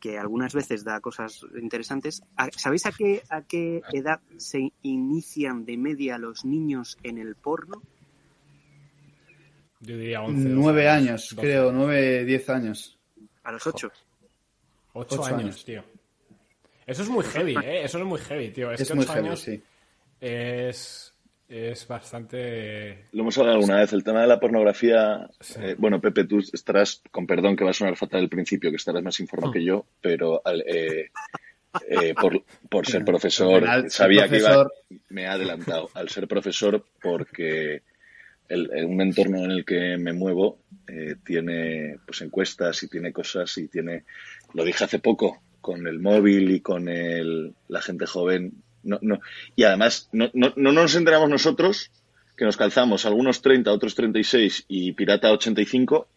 que 0.00 0.18
algunas 0.18 0.52
veces 0.52 0.84
da 0.84 1.00
cosas 1.00 1.40
interesantes. 1.58 2.22
¿A- 2.36 2.50
¿Sabéis 2.56 2.84
a 2.84 2.92
qué, 2.92 3.22
a 3.30 3.40
qué 3.42 3.80
edad 3.92 4.20
se 4.36 4.72
inician 4.82 5.64
de 5.64 5.78
media 5.78 6.18
los 6.18 6.44
niños 6.44 6.98
en 7.04 7.16
el 7.16 7.36
porno? 7.36 7.80
Yo 9.84 9.96
diría 9.98 10.22
11. 10.22 10.48
Nueve 10.48 10.84
12 10.84 10.88
años, 10.88 11.28
12. 11.34 11.40
creo, 11.40 11.72
nueve, 11.72 12.24
diez 12.24 12.48
años. 12.48 12.98
A 13.42 13.52
los 13.52 13.66
ocho. 13.66 13.90
Ocho, 14.94 15.16
Ocho 15.20 15.24
años, 15.24 15.40
años. 15.40 15.64
tío. 15.64 15.84
Eso 16.86 17.02
es 17.02 17.08
muy 17.08 17.24
heavy, 17.24 17.54
¿eh? 17.62 17.84
Eso 17.84 17.98
es 17.98 18.04
muy 18.04 18.20
heavy, 18.20 18.50
tío. 18.50 18.70
Es, 18.72 18.80
Es, 18.80 18.88
que 18.88 18.94
muy 18.94 19.06
heavy, 19.06 19.18
años 19.26 19.40
sí. 19.40 19.62
es, 20.20 21.14
es 21.48 21.88
bastante... 21.88 23.06
Lo 23.12 23.22
hemos 23.22 23.36
hablado 23.38 23.56
alguna 23.58 23.78
vez, 23.80 23.92
el 23.92 24.04
tema 24.04 24.20
de 24.20 24.26
la 24.26 24.38
pornografía. 24.40 25.28
Sí. 25.40 25.54
eh, 25.60 25.74
bueno, 25.78 26.00
Pepe, 26.00 26.24
tú 26.24 26.38
estarás, 26.38 27.02
con 27.10 27.26
perdón 27.26 27.56
que 27.56 27.64
va 27.64 27.70
a 27.70 27.74
sonar 27.74 27.96
fatal 27.96 28.20
al 28.20 28.28
principio, 28.28 28.70
que 28.70 28.76
estarás 28.76 29.02
más 29.02 29.18
informado 29.20 29.52
que 29.52 29.64
yo, 29.64 29.86
pero 30.00 30.40
al, 30.44 30.62
eh, 30.66 31.10
eh, 31.88 32.14
por, 32.14 32.44
por 32.68 32.86
ser 32.86 33.04
profesor, 33.04 33.54
Al 33.54 33.60
final, 33.62 33.80
ser 33.82 33.90
sabía 33.90 34.28
que 34.28 34.38
iba, 34.38 34.66
me 35.08 35.22
he 35.22 35.26
adelantado 35.26 35.90
al 35.94 36.08
ser 36.08 36.28
profesor 36.28 36.84
porque 37.02 37.82
el, 38.48 38.68
un 38.86 39.00
entorno 39.00 39.44
en 39.44 39.50
el 39.50 39.64
que 39.64 39.96
me 39.98 40.12
muevo 40.12 40.58
eh, 40.86 41.16
tiene 41.24 41.98
pues 42.06 42.20
encuestas 42.22 42.82
y 42.82 42.88
tiene 42.88 43.12
cosas 43.12 43.56
y 43.58 43.68
tiene, 43.68 44.04
lo 44.52 44.64
dije 44.64 44.84
hace 44.84 44.98
poco, 44.98 45.42
con 45.60 45.86
el 45.86 45.98
móvil 45.98 46.50
y 46.50 46.60
con 46.60 46.88
el, 46.88 47.54
la 47.68 47.80
gente 47.82 48.06
joven. 48.06 48.52
No, 48.82 48.98
no, 49.00 49.20
y 49.56 49.62
además, 49.64 50.08
no, 50.12 50.30
no, 50.34 50.52
no 50.56 50.72
nos 50.72 50.94
enteramos 50.94 51.30
nosotros 51.30 51.90
que 52.36 52.44
nos 52.44 52.56
calzamos 52.56 53.06
algunos 53.06 53.40
30, 53.40 53.72
otros 53.72 53.94
36 53.94 54.64
y 54.68 54.92
Pirata 54.92 55.32
85, 55.32 56.08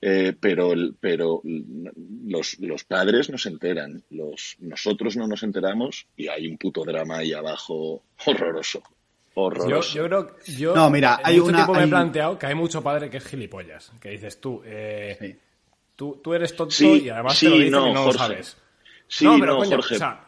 eh, 0.00 0.34
pero, 0.40 0.72
el- 0.72 0.94
pero 0.98 1.42
los, 1.44 2.58
los 2.60 2.84
padres 2.84 3.30
no 3.30 3.38
se 3.38 3.50
enteran, 3.50 4.02
los, 4.10 4.56
nosotros 4.60 5.16
no 5.16 5.28
nos 5.28 5.42
enteramos 5.42 6.06
y 6.16 6.28
hay 6.28 6.48
un 6.48 6.56
puto 6.58 6.84
drama 6.84 7.18
ahí 7.18 7.32
abajo 7.32 8.02
horroroso, 8.26 8.82
Horroroso. 9.40 9.94
yo 9.96 10.04
creo 10.06 10.36
yo 10.46 10.74
No, 10.74 10.90
mira, 10.90 11.18
en 11.20 11.26
hay 11.26 11.34
mucho 11.36 11.48
una- 11.48 11.56
tiempo 11.58 11.72
me 11.74 11.84
he 11.84 11.88
planteado 11.88 12.38
que 12.38 12.46
hay 12.46 12.54
mucho 12.54 12.82
padre 12.82 13.08
que 13.10 13.18
es 13.18 13.24
gilipollas. 13.26 13.92
Que 14.00 14.10
dices 14.10 14.40
tú, 14.40 14.62
eh, 14.64 15.16
Sí. 15.20 15.38
tú, 15.96 16.20
tú 16.22 16.34
eres 16.34 16.54
tonto 16.56 16.72
Sí, 16.74 17.04
y 17.04 17.08
además 17.10 17.36
sí, 17.38 17.46
te 17.46 17.50
lo 17.50 17.56
dicen 17.56 17.72
no, 17.72 17.86
y 17.88 17.92
no 17.92 18.02
Jorge. 18.02 18.12
lo 18.12 18.18
sabes. 18.18 18.56
Sí, 19.06 19.24
no, 19.24 19.38
pero 19.38 19.52
no, 19.54 19.58
coño, 19.58 19.70
Jorge. 19.76 19.94
o 19.94 19.98
sea, 19.98 20.24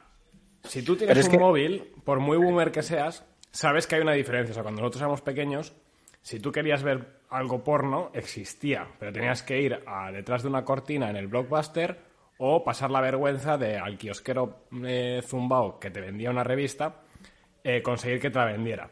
si 0.64 0.82
tú 0.82 0.96
tienes 0.96 1.24
un 1.26 1.30
que- 1.32 1.38
móvil, 1.38 1.92
por 2.04 2.20
muy 2.20 2.36
boomer 2.38 2.70
que 2.72 2.82
seas, 2.82 3.24
sabes 3.50 3.86
que 3.86 3.96
hay 3.96 4.02
una 4.02 4.12
diferencia. 4.12 4.52
O 4.52 4.54
sea, 4.54 4.62
cuando 4.62 4.80
nosotros 4.80 5.00
éramos 5.02 5.20
pequeños, 5.22 5.72
si 6.22 6.38
tú 6.40 6.52
querías 6.52 6.82
ver 6.82 7.20
algo 7.30 7.62
porno, 7.64 8.10
existía, 8.14 8.86
pero 8.98 9.12
tenías 9.12 9.42
que 9.42 9.60
ir 9.60 9.80
a 9.86 10.10
detrás 10.12 10.42
de 10.42 10.48
una 10.48 10.64
cortina 10.64 11.08
en 11.10 11.16
el 11.16 11.26
blockbuster 11.28 11.98
o 12.38 12.64
pasar 12.64 12.90
la 12.90 13.00
vergüenza 13.00 13.58
de 13.58 13.76
al 13.78 13.98
kiosquero 13.98 14.64
eh, 14.84 15.20
zumbao 15.24 15.78
que 15.78 15.90
te 15.90 16.00
vendía 16.00 16.30
una 16.30 16.42
revista, 16.42 17.02
eh, 17.62 17.82
conseguir 17.82 18.18
que 18.20 18.30
te 18.30 18.38
la 18.38 18.46
vendiera. 18.46 18.90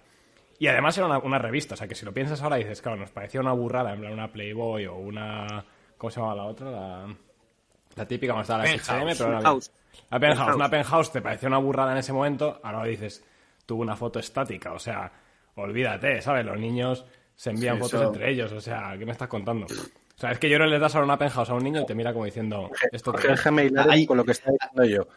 Y 0.58 0.66
además 0.66 0.96
era 0.98 1.06
una, 1.06 1.18
una 1.18 1.38
revista, 1.38 1.74
o 1.74 1.76
sea 1.76 1.86
que 1.86 1.94
si 1.94 2.04
lo 2.04 2.12
piensas 2.12 2.42
ahora 2.42 2.56
dices, 2.56 2.82
claro, 2.82 2.96
nos 2.98 3.10
parecía 3.10 3.40
una 3.40 3.52
burrada, 3.52 3.92
en 3.94 4.00
plan 4.00 4.12
una 4.12 4.32
Playboy 4.32 4.86
o 4.86 4.96
una... 4.96 5.64
¿Cómo 5.96 6.10
se 6.10 6.20
llama 6.20 6.34
la 6.34 6.44
otra? 6.44 6.70
La, 6.70 7.16
la 7.96 8.06
típica, 8.06 8.32
como 8.32 8.42
estaba 8.42 8.64
la. 8.64 8.70
SHM, 8.76 9.16
pero 9.16 9.24
ahora 9.26 9.38
Penthouse. 9.38 9.72
la 10.10 10.20
penthouse, 10.20 10.54
una 10.56 10.70
penthouse 10.70 11.12
te 11.12 11.20
pareció 11.20 11.48
una 11.48 11.58
burrada 11.58 11.92
en 11.92 11.98
ese 11.98 12.12
momento, 12.12 12.60
ahora 12.62 12.84
dices, 12.84 13.24
tuvo 13.66 13.82
una 13.82 13.96
foto 13.96 14.18
estática, 14.20 14.72
o 14.72 14.78
sea, 14.78 15.10
olvídate, 15.56 16.20
¿sabes? 16.22 16.44
Los 16.46 16.58
niños 16.58 17.04
se 17.34 17.50
envían 17.50 17.76
Sí, 17.76 17.80
fotos 17.82 18.00
eso- 18.00 18.12
entre 18.12 18.30
ellos, 18.30 18.52
o 18.52 18.60
sea, 18.60 18.94
¿qué 18.98 19.04
me 19.04 19.12
estás 19.12 19.26
contando? 19.28 19.66
O 19.66 20.20
sea, 20.20 20.30
es 20.32 20.38
que 20.38 20.48
yo 20.48 20.58
no 20.58 20.66
le 20.66 20.78
das 20.78 20.94
ahora 20.94 21.04
una 21.06 21.18
penthouse 21.18 21.50
a 21.50 21.54
un 21.54 21.64
niño 21.64 21.80
y 21.82 21.86
te 21.86 21.94
mira 21.96 22.12
como 22.12 22.24
diciendo, 22.24 22.70
esto 22.92 23.12
te... 23.12 23.26
déjame 23.28 23.64
hilar 23.66 23.90
Ahí- 23.90 24.06
con 24.06 24.16
lo 24.16 24.24
que 24.24 24.32
está 24.32 24.50
diciendo 24.52 24.84
yo. 24.84 25.08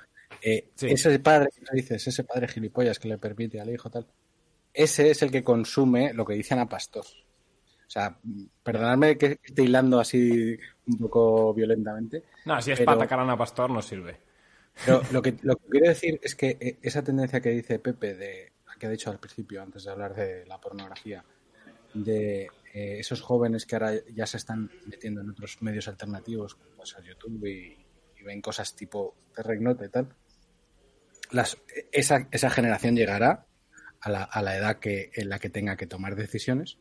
Eh, 0.41 0.69
Sí. 0.75 0.87
Ese 0.87 1.19
padre 1.19 1.49
dices, 1.73 2.07
ese 2.07 2.23
padre 2.23 2.47
gilipollas 2.47 2.97
que 2.97 3.07
le 3.07 3.17
permite 3.19 3.59
al 3.61 3.69
hijo 3.69 3.89
tal, 3.91 4.07
ese 4.73 5.11
es 5.11 5.21
el 5.21 5.31
que 5.31 5.43
consume 5.43 6.13
lo 6.13 6.25
que 6.25 6.33
dice 6.33 6.53
Ana 6.53 6.67
Pastor. 6.69 7.05
O 7.05 7.89
sea, 7.91 8.17
perdonadme 8.63 9.17
que 9.17 9.39
esté 9.43 9.63
hilando 9.63 9.99
así 9.99 10.57
un 10.87 10.97
poco 10.97 11.53
violentamente. 11.53 12.23
No, 12.45 12.61
si 12.61 12.71
es 12.71 12.77
pero- 12.79 12.85
para 12.85 12.97
atacar 12.97 13.19
a 13.19 13.23
Ana 13.23 13.37
Pastor 13.37 13.69
no 13.69 13.81
sirve. 13.81 14.17
Pero 14.85 15.01
lo 15.11 15.21
que, 15.21 15.35
lo 15.41 15.57
que 15.57 15.67
quiero 15.69 15.87
decir 15.89 16.19
es 16.23 16.35
que 16.35 16.57
eh, 16.59 16.79
esa 16.81 17.03
tendencia 17.03 17.41
que 17.41 17.49
dice 17.49 17.79
Pepe, 17.79 18.15
de, 18.15 18.53
que 18.79 18.87
ha 18.87 18.89
dicho 18.89 19.09
al 19.11 19.19
principio, 19.19 19.61
antes 19.61 19.83
de 19.83 19.91
hablar 19.91 20.15
de 20.15 20.45
la 20.45 20.59
pornografía, 20.59 21.23
de 21.93 22.43
eh, 22.73 22.99
esos 22.99 23.21
jóvenes 23.21 23.65
que 23.65 23.75
ahora 23.75 23.93
ya 24.13 24.25
se 24.25 24.37
están 24.37 24.71
metiendo 24.85 25.19
en 25.21 25.29
otros 25.29 25.61
medios 25.61 25.87
alternativos, 25.89 26.55
como 26.55 26.69
puede 26.71 26.87
ser 26.89 27.03
YouTube, 27.03 27.45
y, 27.45 27.85
y 28.19 28.23
ven 28.23 28.41
cosas 28.41 28.73
tipo 28.75 29.15
Terregnota 29.35 29.85
y 29.85 29.89
tal, 29.89 30.07
las, 31.31 31.57
esa, 31.91 32.27
esa 32.31 32.49
generación 32.49 32.95
llegará 32.95 33.45
a 34.01 34.09
la, 34.09 34.23
a 34.23 34.41
la 34.41 34.57
edad 34.57 34.79
que, 34.79 35.11
en 35.13 35.29
la 35.29 35.39
que 35.39 35.49
tenga 35.49 35.77
que 35.77 35.87
tomar 35.87 36.15
decisiones, 36.15 36.77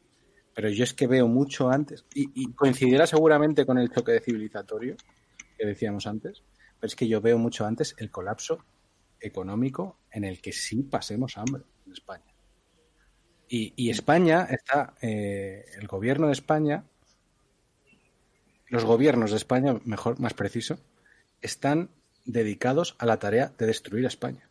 pero 0.55 0.69
yo 0.69 0.85
es 0.85 0.95
que 0.95 1.07
veo 1.07 1.29
mucho 1.29 1.71
antes, 1.71 2.05
y, 2.15 2.53
coincidirá 2.53 3.07
seguramente 3.07 3.65
con 3.65 3.79
el 3.79 3.91
choque 3.91 4.13
de 4.13 4.21
civilizatorio 4.21 4.97
que 5.57 5.67
decíamos 5.67 6.07
antes, 6.07 6.43
pero 6.79 6.89
es 6.89 6.97
que 6.97 7.09
yo 7.09 7.21
veo 7.21 7.39
mucho 7.39 7.67
antes 7.67 7.95
el 7.99 8.11
colapso 8.11 8.65
económico 9.21 10.01
en 10.11 10.25
el 10.25 10.41
que 10.41 10.53
sí 10.53 10.83
pasemos 10.83 11.37
hambre 11.37 11.63
en 11.87 11.93
España. 11.93 12.35
Y, 13.49 13.73
y 13.77 13.91
España 13.91 14.47
está, 14.51 14.95
eh, 15.03 15.65
el 15.79 15.87
gobierno 15.87 16.27
de 16.27 16.33
España, 16.33 16.85
los 18.69 18.85
gobiernos 18.85 19.31
de 19.31 19.37
España, 19.37 19.81
mejor, 19.85 20.21
más 20.21 20.35
preciso, 20.35 20.79
están 21.41 21.91
dedicados 22.25 22.97
a 22.99 23.07
la 23.07 23.19
tarea 23.19 23.53
de 23.59 23.67
destruir 23.67 24.05
a 24.05 24.09
España. 24.09 24.50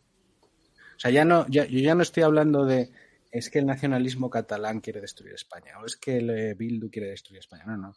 O 1.00 1.02
sea, 1.02 1.10
ya 1.10 1.24
no, 1.24 1.46
ya, 1.48 1.64
yo 1.64 1.78
ya 1.78 1.94
no 1.94 2.02
estoy 2.02 2.24
hablando 2.24 2.66
de 2.66 2.92
es 3.30 3.48
que 3.48 3.58
el 3.58 3.64
nacionalismo 3.64 4.28
catalán 4.28 4.80
quiere 4.82 5.00
destruir 5.00 5.32
España 5.32 5.78
o 5.80 5.86
es 5.86 5.96
que 5.96 6.18
el 6.18 6.28
eh, 6.28 6.52
Bildu 6.54 6.90
quiere 6.90 7.08
destruir 7.08 7.38
España. 7.38 7.64
No, 7.66 7.78
no. 7.78 7.94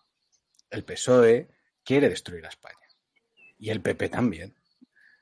El 0.70 0.86
PSOE 0.86 1.50
quiere 1.84 2.08
destruir 2.08 2.46
a 2.46 2.48
España. 2.48 2.78
Y 3.60 3.70
el 3.72 3.82
PP 3.82 4.08
también. 4.08 4.56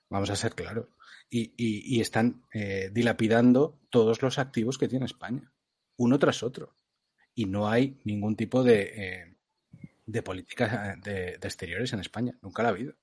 Vamos 0.10 0.30
a 0.30 0.36
ser 0.36 0.54
claros. 0.54 0.90
Y, 1.28 1.54
y- 1.58 1.96
y 1.98 2.02
están 2.02 2.46
eh, 2.54 2.92
dilapidando 2.94 3.80
todos 3.90 4.22
los 4.22 4.38
activos 4.38 4.78
que 4.78 4.88
tiene 4.88 5.06
España, 5.08 5.52
uno 5.98 6.20
tras 6.20 6.44
otro. 6.44 6.76
Y 7.34 7.46
no 7.46 7.68
hay 7.68 8.00
ningún 8.04 8.36
tipo 8.36 8.64
de, 8.64 8.82
eh, 8.96 9.38
de 10.06 10.22
política 10.22 10.98
de, 11.04 11.40
de 11.40 11.48
exteriores 11.48 11.94
en 11.94 12.02
España. 12.02 12.38
Nunca 12.44 12.62
la 12.62 12.70
ha 12.70 12.74
habido. 12.74 12.94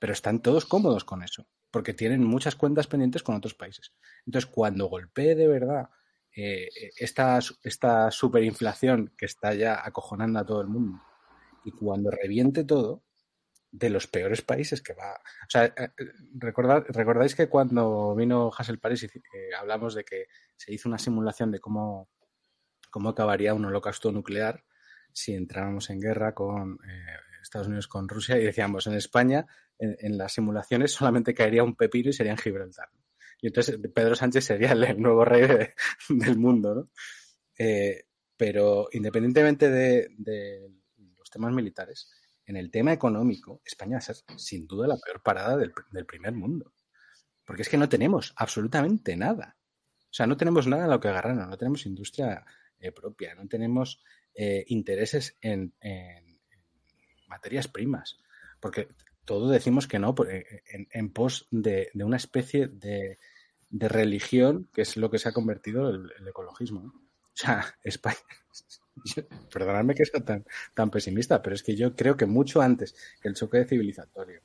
Pero 0.00 0.12
están 0.12 0.42
todos 0.42 0.64
cómodos 0.66 1.04
con 1.04 1.22
eso, 1.22 1.46
porque 1.70 1.94
tienen 1.94 2.24
muchas 2.24 2.56
cuentas 2.56 2.86
pendientes 2.86 3.22
con 3.22 3.36
otros 3.36 3.54
países. 3.54 3.92
Entonces, 4.26 4.50
cuando 4.50 4.86
golpee 4.86 5.34
de 5.34 5.48
verdad 5.48 5.90
eh, 6.34 6.68
esta, 6.96 7.38
esta 7.62 8.10
superinflación 8.10 9.14
que 9.16 9.26
está 9.26 9.54
ya 9.54 9.80
acojonando 9.84 10.38
a 10.38 10.46
todo 10.46 10.60
el 10.60 10.68
mundo, 10.68 11.02
y 11.64 11.72
cuando 11.72 12.10
reviente 12.10 12.64
todo, 12.64 13.02
de 13.70 13.90
los 13.90 14.06
peores 14.06 14.42
países 14.42 14.82
que 14.82 14.94
va. 14.94 15.14
O 15.14 15.50
sea, 15.50 15.66
eh, 15.66 15.90
recordad, 16.34 16.84
recordáis 16.88 17.34
que 17.34 17.48
cuando 17.48 18.14
vino 18.14 18.50
Hassel 18.56 18.78
Paris 18.78 19.04
eh, 19.04 19.10
hablamos 19.58 19.94
de 19.94 20.04
que 20.04 20.26
se 20.56 20.72
hizo 20.72 20.88
una 20.88 20.98
simulación 20.98 21.50
de 21.50 21.60
cómo, 21.60 22.08
cómo 22.90 23.10
acabaría 23.10 23.54
un 23.54 23.64
holocausto 23.66 24.10
nuclear 24.12 24.64
si 25.12 25.34
entráramos 25.34 25.90
en 25.90 26.00
guerra 26.00 26.34
con 26.34 26.78
eh, 26.88 27.16
Estados 27.42 27.68
Unidos 27.68 27.88
con 27.88 28.08
Rusia 28.08 28.38
y 28.38 28.44
decíamos 28.44 28.86
en 28.86 28.94
España 28.94 29.46
en, 29.78 30.18
las 30.18 30.32
simulaciones 30.32 30.92
solamente 30.92 31.34
caería 31.34 31.62
un 31.62 31.76
pepino 31.76 32.10
y 32.10 32.12
sería 32.12 32.32
en 32.32 32.38
Gibraltar. 32.38 32.88
Y 33.40 33.46
entonces 33.46 33.78
Pedro 33.94 34.14
Sánchez 34.14 34.44
sería 34.44 34.72
el, 34.72 35.00
nuevo 35.00 35.24
rey 35.24 35.46
de- 35.46 35.74
del 36.08 36.36
mundo, 36.38 36.74
¿no? 36.74 36.90
Eh, 37.58 38.04
pero 38.36 38.88
independientemente 38.92 39.68
de, 39.70 40.70
los 41.16 41.30
temas 41.30 41.52
militares, 41.52 42.10
en 42.46 42.56
el 42.56 42.70
tema 42.70 42.92
económico, 42.92 43.60
España 43.64 43.94
va 43.94 43.98
a 43.98 44.00
ser 44.00 44.16
sin 44.36 44.66
duda 44.66 44.86
la 44.88 44.96
peor 44.96 45.22
parada 45.22 45.56
del, 45.56 45.72
del 45.90 46.06
primer 46.06 46.32
mundo. 46.32 46.72
Porque 47.44 47.62
es 47.62 47.68
que 47.68 47.76
no 47.78 47.88
tenemos 47.88 48.32
absolutamente 48.36 49.16
nada. 49.16 49.56
O 50.04 50.12
sea, 50.12 50.26
no 50.26 50.36
tenemos 50.36 50.66
nada 50.66 50.84
en 50.84 50.90
lo 50.90 51.00
que 51.00 51.08
agarrarnos, 51.08 51.48
no 51.48 51.58
tenemos 51.58 51.86
industria 51.86 52.44
eh, 52.78 52.92
propia, 52.92 53.34
no 53.34 53.46
tenemos 53.48 54.02
eh, 54.34 54.64
intereses 54.68 55.36
en 55.40 55.74
materias 57.26 57.68
primas. 57.68 58.18
Porque 58.60 58.88
todo 59.28 59.50
decimos 59.50 59.86
que 59.86 59.98
no, 59.98 60.14
por- 60.14 60.30
eh, 60.30 60.62
en, 60.72 60.88
en 60.90 61.10
pos 61.12 61.46
de, 61.50 61.90
una 61.94 62.16
especie 62.16 62.66
de, 62.66 63.18
religión 63.70 64.70
que 64.72 64.80
es 64.80 64.96
lo 64.96 65.10
que 65.10 65.18
se 65.18 65.28
ha 65.28 65.32
convertido 65.32 65.90
el, 65.90 66.10
el 66.18 66.26
ecologismo. 66.28 66.80
O 66.80 66.94
sea, 67.34 67.62
España. 67.84 68.16
perdonadme 69.52 69.94
que 69.94 70.06
sea 70.06 70.24
tan, 70.24 70.46
tan 70.74 70.90
pesimista, 70.90 71.42
pero 71.42 71.54
es 71.54 71.62
que 71.62 71.76
yo 71.76 71.94
creo 71.94 72.16
que 72.16 72.24
mucho 72.24 72.62
antes 72.62 72.94
que 73.20 73.28
el 73.28 73.34
choque 73.34 73.66
civilizatorio, 73.66 74.40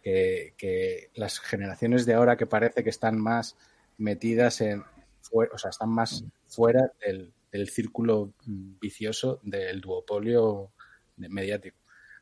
que, 0.00 0.54
que 0.56 1.10
las 1.16 1.40
generaciones 1.40 2.06
de 2.06 2.14
ahora 2.14 2.36
que 2.36 2.46
parece 2.46 2.84
que 2.84 2.90
están 2.90 3.18
más 3.18 3.56
metidas 3.98 4.60
en, 4.60 4.84
o 5.32 5.58
sea, 5.58 5.70
están 5.70 5.90
más 5.90 6.24
fuera 6.46 6.92
del, 7.04 7.32
del 7.50 7.68
círculo 7.68 8.32
vicioso 8.46 9.40
del 9.42 9.80
duopolio 9.80 10.70
mediático. 11.16 11.78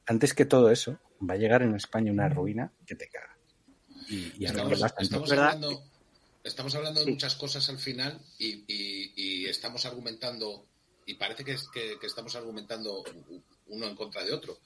Antes 0.06 0.32
que 0.32 0.46
todo 0.46 0.70
eso, 0.70 0.98
va 1.28 1.34
a 1.34 1.36
llegar 1.36 1.62
en 1.62 1.74
España 1.74 2.12
una 2.12 2.28
ruina 2.28 2.72
que 2.86 2.94
te 2.94 3.08
caga. 3.08 3.36
Y, 4.08 4.32
y 4.38 4.46
Estamos, 5.02 5.30
hablando, 5.32 5.84
estamos 6.44 6.74
hablando 6.74 7.04
de 7.04 7.10
muchas 7.10 7.34
cosas 7.34 7.68
al 7.68 7.78
final 7.78 8.20
y, 8.38 8.64
y- 8.66 9.12
y 9.16 9.46
estamos 9.46 9.84
argumentando, 9.84 10.66
y 11.06 11.14
parece 11.14 11.44
que, 11.44 11.52
es- 11.52 11.68
que- 11.68 11.98
que 12.00 12.06
estamos 12.06 12.34
argumentando 12.36 13.04
uno 13.66 13.86
en 13.86 13.94
contra 13.96 14.24
de 14.24 14.32
otro. 14.32 14.60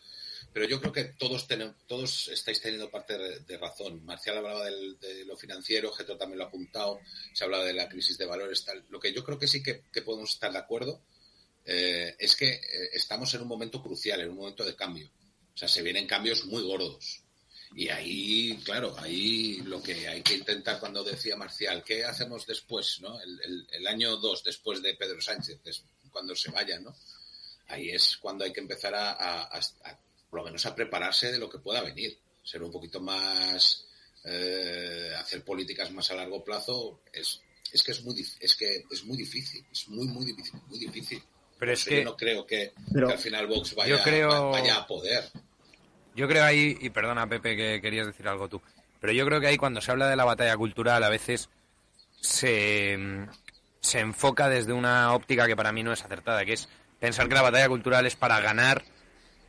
Pero 0.53 0.67
yo 0.69 0.81
creo 0.81 0.93
que 0.93 1.05
todos 1.05 1.49
tenemos, 1.49 1.75
todos 1.87 2.29
estáis 2.29 2.61
teniendo 2.61 2.91
parte 2.91 3.17
de, 3.17 3.41
de 3.41 3.57
razón. 3.59 4.05
Marcial 4.05 4.37
hablaba 4.37 4.65
del- 4.67 4.99
de 5.01 5.25
lo 5.25 5.37
financiero, 5.37 5.91
Getro 5.93 6.17
también 6.19 6.39
lo 6.39 6.45
ha 6.45 6.49
apuntado, 6.49 7.01
se 7.33 7.45
hablaba 7.45 7.65
de 7.65 7.73
la 7.73 7.89
crisis 7.89 8.19
de 8.19 8.27
valores, 8.27 8.65
tal. 8.65 8.85
Lo 8.91 9.01
que 9.01 9.13
yo 9.13 9.25
creo 9.25 9.39
que 9.39 9.49
sí 9.49 9.63
que, 9.63 9.83
que 9.93 10.03
podemos 10.03 10.31
estar 10.35 10.53
de 10.53 10.59
acuerdo 10.59 11.01
eh, 11.65 12.15
es 12.19 12.37
que 12.37 12.51
eh, 12.55 12.61
estamos 12.93 13.33
en 13.35 13.43
un 13.43 13.49
momento 13.49 13.83
crucial, 13.83 14.21
en 14.21 14.31
un 14.31 14.37
momento 14.37 14.65
de 14.65 14.77
cambio. 14.77 15.11
O 15.55 15.59
sea, 15.59 15.69
se 15.69 15.83
vienen 15.83 16.07
cambios 16.07 16.45
muy 16.47 16.63
gordos. 16.63 17.23
Y 17.75 17.89
ahí, 17.89 18.61
claro, 18.65 18.95
ahí 18.99 19.57
lo 19.65 19.83
que 19.83 20.07
hay 20.07 20.23
que 20.23 20.35
intentar 20.35 20.79
cuando 20.79 21.03
decía 21.03 21.37
Marcial, 21.37 21.83
¿qué 21.83 22.05
hacemos 22.05 22.47
después, 22.47 23.01
no? 23.01 23.19
El, 23.21 23.87
año 23.87 24.17
2, 24.17 24.45
después 24.45 24.83
de 24.83 24.95
Pedro 24.95 25.21
Sánchez, 25.21 25.59
cuando 26.11 26.37
se 26.37 26.51
vaya, 26.51 26.79
¿no? 26.81 26.95
Ahí 27.69 27.91
es 27.91 28.19
cuando 28.19 28.45
hay 28.45 28.53
que 28.53 28.61
empezar 28.61 28.95
a, 28.95 29.49
por 30.29 30.41
lo 30.41 30.45
menos 30.45 30.67
a 30.67 30.75
prepararse 30.75 31.33
de 31.33 31.39
lo 31.39 31.49
que 31.49 31.59
pueda 31.59 31.81
venir. 31.81 32.19
Ser 32.45 32.63
un 32.63 32.73
poquito 32.73 33.01
más, 33.01 33.87
eh, 34.25 35.13
hacer 35.17 35.43
políticas 35.45 35.91
más 35.93 36.11
a 36.11 36.17
largo 36.17 36.45
plazo 36.45 37.01
es, 37.13 37.41
es 37.73 37.83
que 37.83 37.93
es 37.93 38.03
muy, 38.03 38.27
es 38.41 38.57
que 38.57 38.85
es 38.91 39.05
muy 39.05 39.17
difícil, 39.17 39.65
es 39.73 39.89
muy, 39.89 40.07
muy 40.09 40.27
difícil, 40.27 40.61
muy 40.67 40.79
difícil. 40.79 41.23
Pero 41.63 41.75
es 41.75 41.85
que 41.85 41.99
yo 41.99 42.05
no 42.05 42.17
creo 42.17 42.45
que, 42.45 42.73
Pero- 42.93 43.07
que 43.07 43.13
al 43.13 43.19
final 43.21 43.47
Vox 43.47 43.77
vaya, 43.77 43.97
Yo 43.97 44.03
creo- 44.03 44.51
vaya 44.51 44.79
a 44.79 44.85
poder. 44.89 45.23
Yo 46.17 46.27
creo 46.27 46.43
ahí, 46.45 46.77
y 46.81 46.91
perdona 46.91 47.29
Pepe 47.29 47.55
que 47.57 47.81
querías 47.81 48.05
decir 48.09 48.27
algo 48.27 48.49
tú, 48.49 48.61
pero 49.01 49.13
yo 49.13 49.25
creo 49.25 49.41
que 49.41 49.47
ahí 49.47 49.57
cuando 49.57 49.81
se 49.81 49.93
habla 49.93 50.09
de 50.09 50.17
la 50.17 50.25
batalla 50.25 50.57
cultural 50.57 51.05
a 51.05 51.09
veces 51.09 51.51
se, 52.21 52.99
se 53.81 54.01
enfoca 54.01 54.49
desde 54.49 54.73
una 54.73 55.15
óptica 55.15 55.47
que 55.47 55.55
para 55.55 55.71
mí 55.71 55.85
no 55.85 55.93
es 55.93 56.03
acertada, 56.03 56.45
que 56.45 56.55
es 56.55 56.69
pensar 56.99 57.29
que 57.29 57.35
la 57.37 57.43
batalla 57.43 57.69
cultural 57.69 58.07
es 58.07 58.17
para 58.17 58.41
ganar 58.41 58.83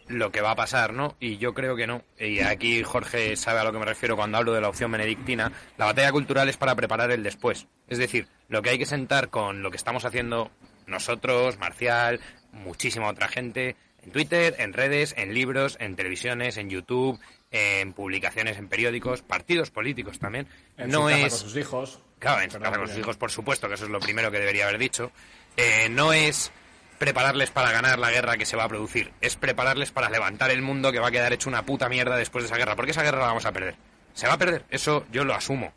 lo 0.08 0.32
que 0.32 0.42
va 0.42 0.52
a 0.52 0.56
pasar, 0.56 0.94
¿no? 0.94 1.16
Y 1.20 1.38
yo 1.40 1.56
creo 1.56 1.76
que 1.76 1.88
no. 1.88 2.04
Y 2.20 2.42
aquí 2.42 2.84
Jorge 2.84 3.36
sabe 3.38 3.60
a 3.62 3.64
lo 3.64 3.72
que 3.72 3.80
me 3.80 3.86
refiero 3.86 4.16
cuando 4.16 4.38
hablo 4.38 4.54
de 4.54 4.62
la 4.62 4.70
opción 4.70 4.92
benedictina. 4.92 5.52
La 5.80 5.86
batalla 5.86 6.12
cultural 6.12 6.48
es 6.48 6.58
para 6.58 6.76
preparar 6.76 7.10
el 7.10 7.24
después. 7.24 7.66
Es 7.88 7.98
decir, 7.98 8.28
lo 8.50 8.62
que 8.62 8.70
hay 8.70 8.78
que 8.78 8.86
sentar 8.86 9.30
con 9.30 9.64
lo 9.64 9.72
que 9.72 9.78
estamos 9.78 10.06
haciendo 10.06 10.52
nosotros, 10.88 11.58
Marcial, 11.58 12.20
muchísima 12.52 13.08
otra 13.08 13.28
gente, 13.28 13.76
en 14.04 14.12
Twitter, 14.12 14.56
en 14.60 14.74
redes, 14.74 15.14
en 15.18 15.34
libros, 15.34 15.78
en 15.80 15.96
televisiones, 15.96 16.58
en 16.58 16.70
YouTube, 16.70 17.20
en 17.52 17.94
publicaciones, 17.94 18.58
en 18.58 18.68
periódicos, 18.68 19.22
partidos 19.22 19.72
políticos 19.72 20.20
también. 20.20 20.48
En 20.78 20.90
no 20.90 21.04
su 21.04 21.08
casa 21.08 21.26
es 21.26 21.34
con 21.34 21.40
sus 21.42 21.58
hijos. 21.58 22.00
Claro, 22.20 22.42
en 22.42 22.52
su 22.52 22.60
casa 22.60 22.78
con 22.78 22.88
sus 22.88 22.98
hijos, 22.98 23.18
por 23.18 23.32
supuesto, 23.32 23.68
que 23.68 23.76
eso 23.76 23.86
es 23.86 23.92
lo 23.92 24.00
primero 24.00 24.32
que 24.32 24.40
debería 24.40 24.64
haber 24.68 24.78
dicho. 24.80 25.12
Eh, 25.58 25.88
no 25.90 26.14
es 26.14 26.52
prepararles 27.00 27.50
para 27.52 27.72
ganar 27.72 28.00
la 28.00 28.12
guerra 28.12 28.38
que 28.38 28.46
se 28.46 28.56
va 28.56 28.64
a 28.64 28.70
producir, 28.70 29.12
es 29.20 29.36
prepararles 29.36 29.92
para 29.92 30.10
levantar 30.10 30.52
el 30.52 30.62
mundo 30.62 30.92
que 30.92 31.00
va 31.00 31.10
a 31.10 31.12
quedar 31.12 31.34
hecho 31.34 31.50
una 31.50 31.66
puta 31.66 31.90
mierda 31.90 32.16
después 32.16 32.44
de 32.44 32.48
esa 32.48 32.58
guerra, 32.58 32.76
porque 32.76 32.92
esa 32.92 33.04
guerra 33.04 33.20
la 33.20 33.26
vamos 33.28 33.46
a 33.46 33.52
perder. 33.52 33.76
Se 34.14 34.28
va 34.28 34.34
a 34.34 34.38
perder, 34.38 34.64
eso 34.70 35.06
yo 35.12 35.24
lo 35.26 35.34
asumo. 35.34 35.74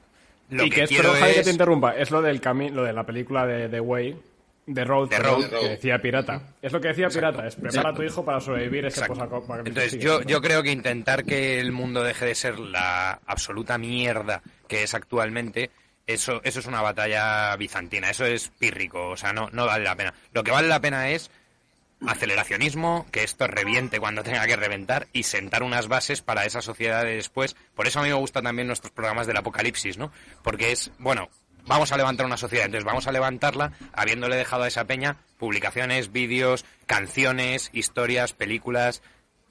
Lo 0.51 0.65
y 0.65 0.71
que, 0.71 0.85
es, 0.85 0.89
quiero 0.89 1.05
perdón, 1.05 1.21
Javi, 1.21 1.33
que 1.35 1.41
es- 1.41 1.47
te 1.47 1.51
interrumpa, 1.53 1.97
es 1.97 2.11
lo 2.13 2.23
del 2.23 2.41
cami 2.41 2.71
lo 2.71 2.85
de 2.85 2.93
la 2.93 3.05
película 3.05 3.45
de 3.47 3.69
The 3.69 3.81
Way, 3.81 4.17
The 4.67 4.85
Road, 4.85 5.09
The 5.09 5.19
Road. 5.21 5.49
que 5.49 5.69
decía 5.69 5.99
Pirata. 6.01 6.43
Es 6.61 6.73
lo 6.73 6.81
que 6.81 6.89
decía 6.89 7.09
Pirata, 7.09 7.47
es 7.47 7.55
prepara 7.55 7.91
a 7.91 7.95
tu 7.95 8.03
hijo 8.03 8.25
para 8.25 8.41
sobrevivir 8.41 8.87
ese 8.87 9.01
Exacto. 9.01 9.15
posapocalipsis. 9.15 9.69
Entonces, 9.69 10.01
yo, 10.03 10.23
yo 10.23 10.41
creo 10.41 10.63
que 10.63 10.73
intentar 10.73 11.25
que 11.25 11.61
el 11.61 11.71
mundo 11.71 12.03
deje 12.03 12.27
de 12.27 12.35
ser 12.35 12.59
la 12.59 13.21
absoluta 13.27 13.79
mierda 13.79 14.43
que 14.67 14.83
es 14.83 14.95
actualmente, 14.95 15.71
eso, 16.07 16.41
eso 16.43 16.61
es 16.61 16.67
una 16.67 16.83
batalla 16.83 17.55
bizantina, 17.57 18.11
eso 18.11 18.25
es 18.25 18.49
pírrico, 18.49 19.11
o 19.11 19.17
sea, 19.17 19.33
no, 19.33 19.49
no 19.53 19.67
vale 19.67 19.85
la 19.85 19.95
pena. 19.95 20.15
Lo 20.33 20.43
que 20.43 20.51
vale 20.51 20.69
la 20.69 20.81
pena 20.81 21.11
es 21.11 21.31
aceleracionismo, 22.07 23.07
que 23.11 23.25
esto 23.25 23.47
reviente 23.47 24.01
cuando 24.01 24.23
tenga 24.23 24.47
que 24.47 24.57
reventar 24.57 25.07
y 25.13 25.23
sentar 25.23 25.63
unas 25.63 25.89
bases 25.89 26.23
para 26.23 26.45
esa 26.45 26.61
sociedad 26.61 27.05
de 27.05 27.17
después. 27.17 27.57
Por 27.75 27.87
eso 27.87 28.01
a 28.01 28.03
mí 28.03 28.09
me 28.09 28.15
gustan 28.15 28.45
también 28.45 28.67
nuestros 28.69 28.93
programas 28.93 29.27
del 29.27 29.37
apocalipsis, 29.37 29.97
¿no? 29.97 30.13
Porque 30.43 30.73
es, 30.73 30.91
bueno, 30.99 31.29
vamos 31.67 31.93
a 31.93 31.97
levantar 31.97 32.27
una 32.27 32.37
sociedad, 32.37 32.67
entonces 32.67 32.85
vamos 32.85 33.07
a 33.07 33.13
levantarla 33.13 33.73
habiéndole 33.93 34.37
dejado 34.37 34.65
a 34.65 34.69
esa 34.69 34.85
peña 34.85 35.17
publicaciones, 35.39 36.13
vídeos, 36.13 36.65
canciones, 36.87 37.71
historias, 37.73 38.33
películas, 38.33 39.03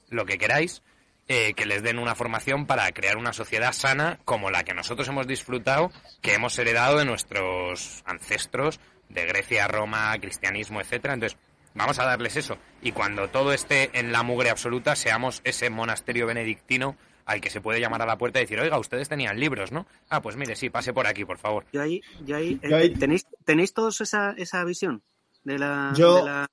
lo 0.08 0.26
que 0.26 0.38
queráis, 0.38 0.82
eh, 1.28 1.54
que 1.54 1.66
les 1.66 1.82
den 1.82 1.98
una 1.98 2.14
formación 2.14 2.66
para 2.66 2.90
crear 2.92 3.16
una 3.16 3.32
sociedad 3.32 3.72
sana 3.72 4.18
como 4.24 4.50
la 4.50 4.64
que 4.64 4.74
nosotros 4.74 5.08
hemos 5.08 5.26
disfrutado, 5.26 5.90
que 6.22 6.34
hemos 6.34 6.58
heredado 6.58 6.98
de 6.98 7.04
nuestros 7.04 8.02
ancestros 8.06 8.80
de 9.08 9.26
Grecia, 9.26 9.68
Roma, 9.68 10.16
cristianismo, 10.20 10.80
etcétera. 10.80 11.14
Entonces, 11.14 11.38
vamos 11.74 11.98
a 11.98 12.04
darles 12.04 12.36
eso. 12.36 12.58
Y 12.82 12.92
cuando 12.92 13.28
todo 13.28 13.52
esté 13.52 13.90
en 13.98 14.12
la 14.12 14.22
mugre 14.22 14.50
absoluta, 14.50 14.96
seamos 14.96 15.40
ese 15.44 15.70
monasterio 15.70 16.26
benedictino 16.26 16.96
al 17.26 17.40
que 17.40 17.50
se 17.50 17.60
puede 17.60 17.80
llamar 17.80 18.00
a 18.02 18.06
la 18.06 18.16
puerta 18.16 18.38
y 18.38 18.42
decir, 18.44 18.58
oiga, 18.58 18.78
ustedes 18.78 19.08
tenían 19.08 19.38
libros, 19.38 19.72
¿no? 19.72 19.86
Ah, 20.08 20.22
pues 20.22 20.36
mire, 20.36 20.56
sí, 20.56 20.70
pase 20.70 20.92
por 20.94 21.06
aquí, 21.06 21.24
por 21.24 21.38
favor. 21.38 21.66
Yo 21.72 21.82
ahí, 21.82 22.00
yo 22.24 22.36
ahí, 22.36 22.58
Yo 22.62 22.76
ahí- 22.76 22.86
eh, 22.86 22.94
¿tenéis, 22.98 23.26
¿tenéis 23.44 23.74
todos 23.74 24.00
esa, 24.00 24.30
esa 24.38 24.64
visión 24.64 25.02
de 25.44 25.58
la, 25.58 25.92
Yo- 25.96 26.16
de 26.16 26.22
la- 26.24 26.46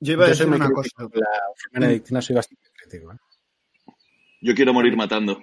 Yo 0.00 0.12
iba 0.14 0.24
a 0.24 0.26
Yo 0.26 0.30
decir 0.32 0.48
una 0.48 0.70
cosa. 0.70 0.90
La 0.98 1.06
opción 1.06 1.70
benedictina 1.72 2.20
soy 2.20 2.36
bastante 2.36 2.68
crítico. 2.74 3.12
¿eh? 3.12 3.16
Yo 4.42 4.54
quiero 4.54 4.74
morir 4.74 4.96
matando. 4.96 5.40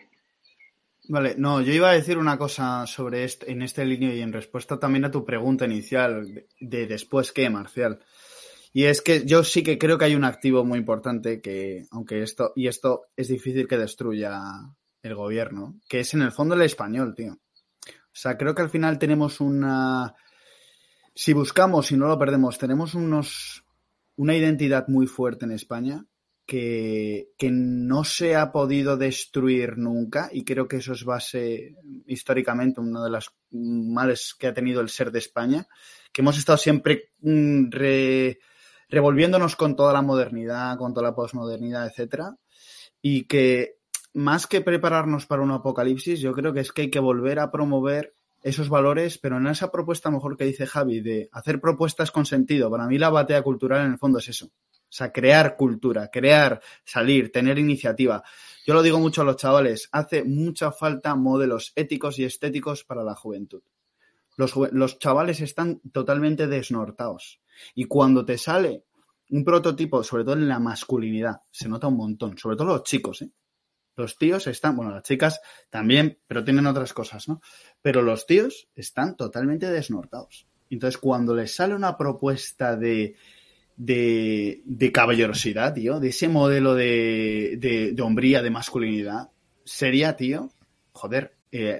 Vale, 1.10 1.36
no, 1.38 1.60
yo 1.62 1.74
iba 1.74 1.90
a 1.90 1.94
decir 1.94 2.18
una 2.18 2.38
cosa 2.38 2.88
sobre 2.88 3.24
este, 3.26 3.52
en 3.52 3.62
este 3.62 3.84
línea 3.84 4.14
y 4.14 4.22
en 4.22 4.32
respuesta 4.32 4.80
también 4.80 5.04
a 5.06 5.12
tu 5.12 5.26
pregunta 5.26 5.66
inicial 5.66 6.34
de, 6.34 6.48
de 6.60 6.88
después 6.88 7.32
qué, 7.32 7.50
Marcial. 7.50 8.00
Y 8.76 8.86
es 8.86 9.02
que 9.02 9.24
yo 9.26 9.44
sí 9.44 9.62
que 9.64 9.78
creo 9.78 9.98
que 10.00 10.06
hay 10.06 10.16
un 10.16 10.24
activo 10.26 10.66
muy 10.66 10.80
importante 10.80 11.42
que, 11.42 11.86
aunque 11.92 12.24
esto, 12.24 12.54
y 12.56 12.68
esto 12.68 13.04
es 13.16 13.28
difícil 13.28 13.68
que 13.68 13.78
destruya 13.78 14.42
el 15.04 15.16
gobierno, 15.16 15.80
que 15.88 16.00
es 16.00 16.14
en 16.16 16.24
el 16.24 16.32
fondo 16.32 16.56
el 16.56 16.64
español, 16.64 17.14
tío. 17.16 17.34
O 17.34 18.16
sea, 18.16 18.36
creo 18.38 18.56
que 18.56 18.64
al 18.64 18.70
final 18.72 18.98
tenemos 18.98 19.40
una, 19.42 20.16
si 21.14 21.34
buscamos 21.34 21.92
y 21.92 21.98
no 21.98 22.08
lo 22.08 22.18
perdemos, 22.18 22.58
tenemos 22.58 22.96
unos, 22.96 23.64
una 24.16 24.36
identidad 24.36 24.88
muy 24.88 25.06
fuerte 25.06 25.46
en 25.46 25.52
España 25.52 26.06
que, 26.46 27.30
que 27.38 27.52
no 27.52 28.04
se 28.04 28.36
ha 28.36 28.52
podido 28.52 28.98
destruir 28.98 29.78
nunca 29.78 30.30
y 30.32 30.44
creo 30.44 30.68
que 30.68 30.78
eso 30.78 30.94
es 30.94 31.04
base 31.04 31.76
históricamente 32.08 32.82
uno 32.82 33.04
de 33.04 33.10
los 33.12 33.32
males 33.52 34.36
que 34.38 34.48
ha 34.48 34.54
tenido 34.54 34.82
el 34.82 34.90
ser 34.90 35.12
de 35.12 35.20
España, 35.20 35.68
que 36.12 36.22
hemos 36.22 36.38
estado 36.38 36.58
siempre 36.58 37.12
mm, 37.22 37.70
re- 37.72 38.40
revolviéndonos 38.94 39.56
con 39.56 39.76
toda 39.76 39.92
la 39.92 40.04
modernidad, 40.04 40.78
con 40.78 40.94
toda 40.94 41.08
la 41.08 41.16
posmodernidad, 41.16 41.88
etcétera, 41.88 42.38
y 43.02 43.24
que 43.26 43.78
más 44.14 44.46
que 44.46 44.62
prepararnos 44.62 45.26
para 45.26 45.42
un 45.42 45.50
apocalipsis, 45.50 46.20
yo 46.20 46.32
creo 46.34 46.54
que 46.54 46.60
es 46.60 46.72
que 46.72 46.84
hay 46.84 46.90
que 46.92 47.00
volver 47.00 47.40
a 47.40 47.50
promover 47.50 48.14
esos 48.44 48.70
valores, 48.70 49.18
pero 49.18 49.38
en 49.38 49.48
esa 49.48 49.72
propuesta 49.72 50.12
mejor 50.12 50.38
que 50.38 50.46
dice 50.46 50.68
Javi, 50.68 51.02
de 51.02 51.28
hacer 51.32 51.60
propuestas 51.60 52.12
con 52.12 52.28
sentido. 52.28 52.70
Para 52.70 52.86
mí 52.86 53.00
la 53.00 53.10
batalla 53.10 53.42
cultural 53.42 53.84
en 53.84 53.94
el 53.94 53.98
fondo 53.98 54.20
es 54.20 54.30
eso. 54.30 54.46
O 54.46 54.96
sea, 54.96 55.12
crear 55.12 55.56
cultura, 55.56 56.10
crear, 56.12 56.62
salir, 56.86 57.32
tener 57.32 57.58
iniciativa. 57.58 58.22
Yo 58.64 58.76
lo 58.76 58.84
digo 58.84 59.00
mucho 59.00 59.22
a 59.22 59.26
los 59.26 59.38
chavales, 59.38 59.90
hace 59.92 60.24
mucha 60.24 60.72
falta 60.72 61.16
modelos 61.16 61.72
éticos 61.76 62.20
y 62.20 62.26
estéticos 62.26 62.84
para 62.84 63.04
la 63.04 63.16
juventud. 63.16 63.64
Los, 64.38 65.00
chavales 65.00 65.42
están 65.42 65.80
totalmente 65.92 66.48
desnortados. 66.48 67.42
Y 67.76 67.86
cuando 67.86 68.26
te 68.26 68.38
sale 68.38 68.84
un 69.30 69.44
prototipo, 69.44 70.04
sobre 70.04 70.24
todo 70.24 70.36
en 70.36 70.48
la 70.48 70.60
masculinidad, 70.60 71.42
se 71.52 71.70
nota 71.70 71.88
un 71.88 71.98
montón, 71.98 72.38
sobre 72.38 72.56
todo 72.56 72.68
los 72.68 72.84
chicos, 72.84 73.22
¿eh? 73.22 73.32
Los 73.96 74.18
tíos 74.18 74.48
están, 74.48 74.76
bueno, 74.76 74.92
las 74.92 75.04
chicas 75.04 75.40
también, 75.70 76.18
pero 76.26 76.44
tienen 76.44 76.66
otras 76.66 76.94
cosas, 76.94 77.28
¿no? 77.28 77.42
Pero 77.80 78.02
los 78.02 78.26
tíos 78.26 78.68
están 78.74 79.16
totalmente 79.16 79.70
desnortados. 79.70 80.48
Entonces, 80.72 80.98
cuando 80.98 81.36
les 81.36 81.54
sale 81.54 81.76
una 81.76 81.96
propuesta 81.96 82.76
de, 82.76 83.16
de, 83.76 84.64
de 84.66 84.92
caballerosidad, 84.92 85.76
tío, 85.76 86.00
de 86.00 86.10
ese 86.10 86.28
modelo 86.28 86.74
de, 86.74 87.58
de, 87.60 87.92
de 87.92 88.02
hombría, 88.02 88.42
de 88.42 88.50
masculinidad, 88.50 89.30
sería, 89.64 90.16
tío, 90.16 90.50
joder, 90.92 91.36
eh, 91.52 91.80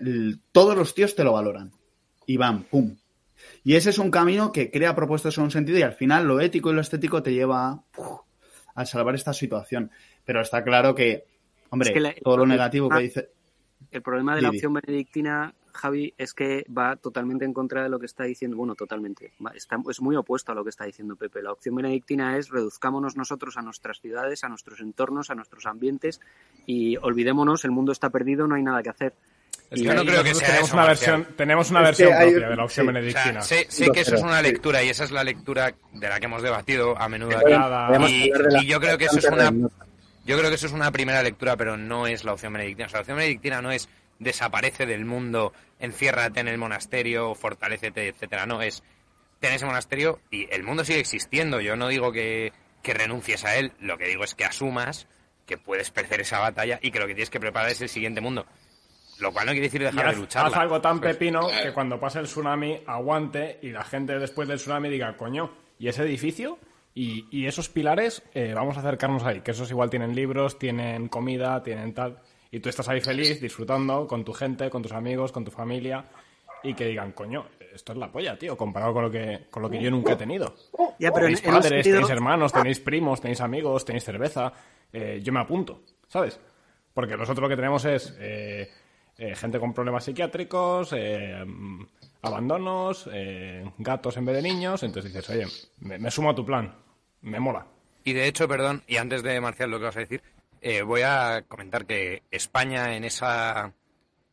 todos 0.52 0.78
los 0.78 0.94
tíos 0.94 1.16
te 1.16 1.24
lo 1.24 1.34
valoran. 1.34 1.72
Y 2.26 2.38
van, 2.38 2.64
pum. 2.64 2.96
Y 3.64 3.76
ese 3.76 3.90
es 3.90 3.98
un 3.98 4.12
camino 4.12 4.52
que 4.52 4.72
crea 4.72 4.96
propuestas 4.96 5.36
con 5.36 5.46
un 5.46 5.52
sentido 5.52 5.78
y 5.78 5.82
al 5.82 5.94
final 5.94 6.26
lo 6.28 6.40
ético 6.40 6.72
y 6.72 6.74
lo 6.76 6.82
estético 6.82 7.22
te 7.24 7.34
lleva 7.34 7.70
a, 7.70 7.84
uf, 7.98 8.20
a 8.76 8.86
salvar 8.86 9.16
esta 9.16 9.34
situación. 9.34 9.92
Pero 10.26 10.42
está 10.42 10.64
claro 10.64 10.96
que, 10.96 11.26
hombre, 11.70 11.90
Es 11.90 11.94
que 11.94 12.00
la- 12.00 12.14
todo 12.24 12.38
lo 12.38 12.46
negativo 12.46 12.90
que 12.90 13.00
dice... 13.00 13.30
El 13.92 14.02
problema 14.02 14.36
de 14.36 14.42
la 14.42 14.50
Didi. 14.50 14.58
opción 14.60 14.74
benedictina, 14.74 15.54
Javi, 15.74 16.14
es 16.18 16.34
que 16.34 16.66
va 16.76 16.96
totalmente 16.96 17.44
en 17.46 17.54
contra 17.54 17.84
de 17.84 17.90
lo 17.90 18.00
que 18.00 18.06
está 18.06 18.24
diciendo. 18.24 18.56
Bueno, 18.58 18.76
totalmente. 18.76 19.34
Está- 19.54 19.78
es 19.90 20.02
muy 20.02 20.16
opuesto 20.16 20.52
a 20.52 20.56
lo 20.56 20.64
que 20.64 20.70
está 20.70 20.86
diciendo 20.86 21.16
Pepe. 21.18 21.44
La 21.44 21.52
opción 21.52 21.76
benedictina 21.76 22.38
es 22.38 22.50
reduzcámonos 22.50 23.18
nosotros 23.18 23.58
a 23.58 23.62
nuestras 23.62 24.00
ciudades, 24.00 24.44
a 24.46 24.50
nuestros 24.50 24.80
entornos, 24.80 25.30
a 25.30 25.36
nuestros 25.36 25.66
ambientes 25.66 26.22
y 26.66 26.96
olvidémonos, 26.98 27.66
el 27.66 27.72
mundo 27.72 27.92
está 27.92 28.10
perdido, 28.10 28.48
no 28.48 28.56
hay 28.56 28.64
nada 28.64 28.82
que 28.82 28.90
hacer. 28.90 29.14
Es 29.74 29.80
Y 29.80 29.84
que 29.84 29.90
Yo 29.90 29.96
no 29.96 30.06
creo 30.06 30.24
que 30.24 30.36
sea 30.36 30.48
tenemos 30.48 30.68
eso, 30.68 30.76
una 30.78 30.86
Marcial. 30.86 31.18
versión, 31.18 31.36
tenemos 31.36 31.72
una 31.72 31.80
Es 31.80 31.86
versión 31.86 32.14
hay- 32.14 32.30
propia 32.32 32.50
de 32.50 32.56
la 32.56 32.64
opción 32.64 32.86
sí, 32.86 32.90
O 32.90 32.94
sea, 32.94 33.02
benedictina. 33.02 33.42
sé, 33.42 33.66
sé 33.70 33.90
que 33.92 34.00
eso 34.02 34.16
es 34.16 34.22
una 34.22 34.42
lectura 34.42 34.84
y 34.84 34.90
esa 34.90 35.04
es 35.04 35.12
la 35.12 35.24
lectura 35.24 35.74
de 35.94 36.10
la 36.10 36.20
que 36.20 36.26
hemos 36.28 36.44
debatido 36.44 36.96
a 36.98 37.10
menudo 37.10 37.38
aquí. 37.38 38.14
Y, 38.62 38.66
yo 38.68 38.80
creo 38.80 38.98
que 38.98 39.06
eso 39.06 39.18
es 39.18 39.26
una 39.26 39.52
yo 40.26 40.38
creo 40.38 40.50
que 40.50 40.56
eso 40.56 40.68
es 40.68 40.72
una 40.74 40.92
primera 40.92 41.22
lectura, 41.24 41.58
pero 41.58 41.76
no 41.76 42.08
es 42.08 42.24
la 42.24 42.32
opción 42.34 42.54
benedictina. 42.54 42.86
O 42.86 42.90
sea, 42.90 43.00
la 43.00 43.02
opción 43.02 43.18
benedictina 43.18 43.62
no 43.62 43.72
es 43.72 43.90
desaparece 44.20 44.86
del 44.86 45.04
mundo, 45.06 45.52
enciérrate 45.80 46.40
en 46.40 46.48
el 46.48 46.58
monasterio, 46.58 47.34
fortalécete, 47.36 48.08
etcétera. 48.08 48.46
No, 48.46 48.62
es 48.62 48.84
ten 49.40 49.52
ese 49.54 49.66
monasterio 49.66 50.20
y 50.32 50.48
el 50.54 50.64
mundo 50.64 50.86
sigue 50.86 51.00
existiendo. 51.00 51.60
Yo 51.60 51.76
no 51.76 51.88
digo 51.90 52.12
que, 52.14 52.54
que 52.84 52.94
renuncies 52.94 53.44
a 53.44 53.56
él, 53.58 53.74
lo 53.82 53.98
que 53.98 54.06
digo 54.06 54.24
es 54.24 54.36
que 54.36 54.46
asumas 54.46 55.08
que 55.46 55.58
puedes 55.58 55.92
perder 55.92 56.22
esa 56.22 56.40
batalla 56.40 56.80
y 56.82 56.92
que 56.92 57.00
lo 57.00 57.08
que 57.08 57.16
tienes 57.16 57.30
que 57.30 57.42
preparar 57.42 57.70
es 57.72 57.82
el 57.82 57.90
siguiente 57.90 58.22
mundo. 58.22 58.46
Lo 59.20 59.32
cual 59.32 59.46
no 59.46 59.52
quiere 59.52 59.68
decir 59.68 59.82
dejar 59.84 60.08
haz, 60.08 60.16
de 60.16 60.22
luchar. 60.22 60.46
haz 60.48 60.56
algo 60.56 60.82
tan 60.82 61.00
Pues, 61.00 61.16
pepino 61.16 61.48
claro. 61.48 61.64
que 61.64 61.74
cuando 61.74 62.00
pase 62.00 62.20
el 62.20 62.26
tsunami 62.26 62.80
aguante 62.86 63.60
y 63.62 63.70
la 63.70 63.84
gente 63.84 64.18
después 64.20 64.48
del 64.48 64.58
tsunami 64.58 64.90
diga, 64.90 65.16
coño, 65.18 65.52
¿y 65.80 65.88
ese 65.88 66.04
edificio? 66.04 66.58
Y, 66.96 67.26
y 67.32 67.48
esos 67.48 67.70
pilares, 67.70 68.22
eh, 68.34 68.54
vamos 68.54 68.78
a 68.78 68.82
acercarnos 68.82 69.24
ahí, 69.24 69.42
que 69.42 69.52
esos 69.52 69.70
igual 69.72 69.90
tienen 69.90 70.14
libros, 70.16 70.60
tienen 70.60 71.08
comida, 71.10 71.62
tienen 71.64 71.94
tal. 71.94 72.20
Y 72.52 72.60
tú 72.60 72.70
estás 72.70 72.88
ahí 72.90 73.02
feliz, 73.02 73.42
disfrutando 73.42 74.06
con 74.06 74.24
tu 74.24 74.32
gente, 74.34 74.70
con 74.70 74.84
tus 74.84 74.92
amigos, 74.92 75.32
con 75.32 75.44
tu 75.44 75.50
familia. 75.52 76.06
Y 76.62 76.76
que 76.76 76.86
digan, 76.86 77.12
coño, 77.12 77.46
esto 77.74 77.92
es 77.94 77.98
la 77.98 78.12
polla, 78.12 78.38
tío, 78.38 78.56
comparado 78.56 78.94
con 78.94 79.04
lo 79.04 79.12
que, 79.12 79.48
con 79.50 79.64
lo 79.64 79.70
que 79.70 79.82
yo 79.82 79.90
nunca 79.92 80.14
he 80.14 80.16
tenido. 80.16 80.56
Ya, 81.00 81.12
pero 81.12 81.28
en, 81.28 81.34
tenéis 81.36 81.42
padres, 81.42 81.64
sentido- 81.84 81.96
tenéis 81.98 82.10
hermanos, 82.12 82.54
tenéis 82.54 82.80
primos, 82.80 83.20
tenéis 83.20 83.42
amigos, 83.42 83.84
tenéis 83.84 84.04
cerveza. 84.06 84.54
Eh, 84.94 85.20
yo 85.24 85.34
me 85.34 85.40
apunto, 85.42 85.82
¿sabes? 86.08 86.40
Porque 86.94 87.18
nosotros 87.18 87.42
lo 87.42 87.50
que 87.50 87.56
tenemos 87.56 87.84
es 87.86 88.16
eh, 88.20 88.70
eh, 89.24 89.36
gente 89.36 89.58
con 89.58 89.74
problemas 89.74 90.04
psiquiátricos, 90.04 90.92
eh, 90.92 91.46
mm, 91.46 91.86
abandonos, 92.24 93.10
eh, 93.14 93.64
gatos 93.78 94.18
en 94.18 94.26
vez 94.26 94.36
de 94.36 94.42
niños. 94.42 94.84
Entonces 94.84 95.14
dices, 95.14 95.30
oye, 95.30 95.48
me, 95.80 95.98
me 95.98 96.12
sumo 96.12 96.32
a 96.32 96.36
tu 96.36 96.46
plan. 96.46 96.76
Me 97.22 97.40
mola. 97.40 97.66
Y 98.04 98.12
de 98.12 98.28
hecho, 98.28 98.50
perdón, 98.50 98.84
y 98.86 98.98
antes 98.98 99.24
de 99.24 99.40
Marcial 99.40 99.72
lo 99.72 99.80
que 99.80 99.86
vas 99.86 99.96
a 99.96 100.02
decir, 100.02 100.22
voy 100.86 101.02
a 101.04 101.46
comentar 101.48 101.86
que 101.86 102.24
España 102.32 102.98
en 102.98 103.06
esa... 103.06 103.74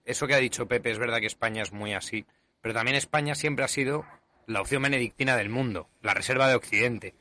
Eso 0.05 0.27
que 0.27 0.35
ha 0.35 0.39
dicho 0.39 0.67
Pepe, 0.67 0.91
es 0.91 0.99
verdad 0.99 1.21
que 1.21 1.27
España 1.27 1.63
es 1.63 1.73
muy 1.73 1.93
así, 1.95 2.27
pero 2.61 2.75
también 2.75 2.97
España 2.97 3.37
siempre 3.37 3.65
ha 3.65 3.69
sido 3.69 4.05
la 4.47 4.61
opción 4.61 4.83
benedictina 4.83 5.37
del 5.37 5.51
mundo, 5.51 5.89
la 6.03 6.15
reserva 6.15 6.49
de 6.49 6.57
Occidente. 6.57 7.15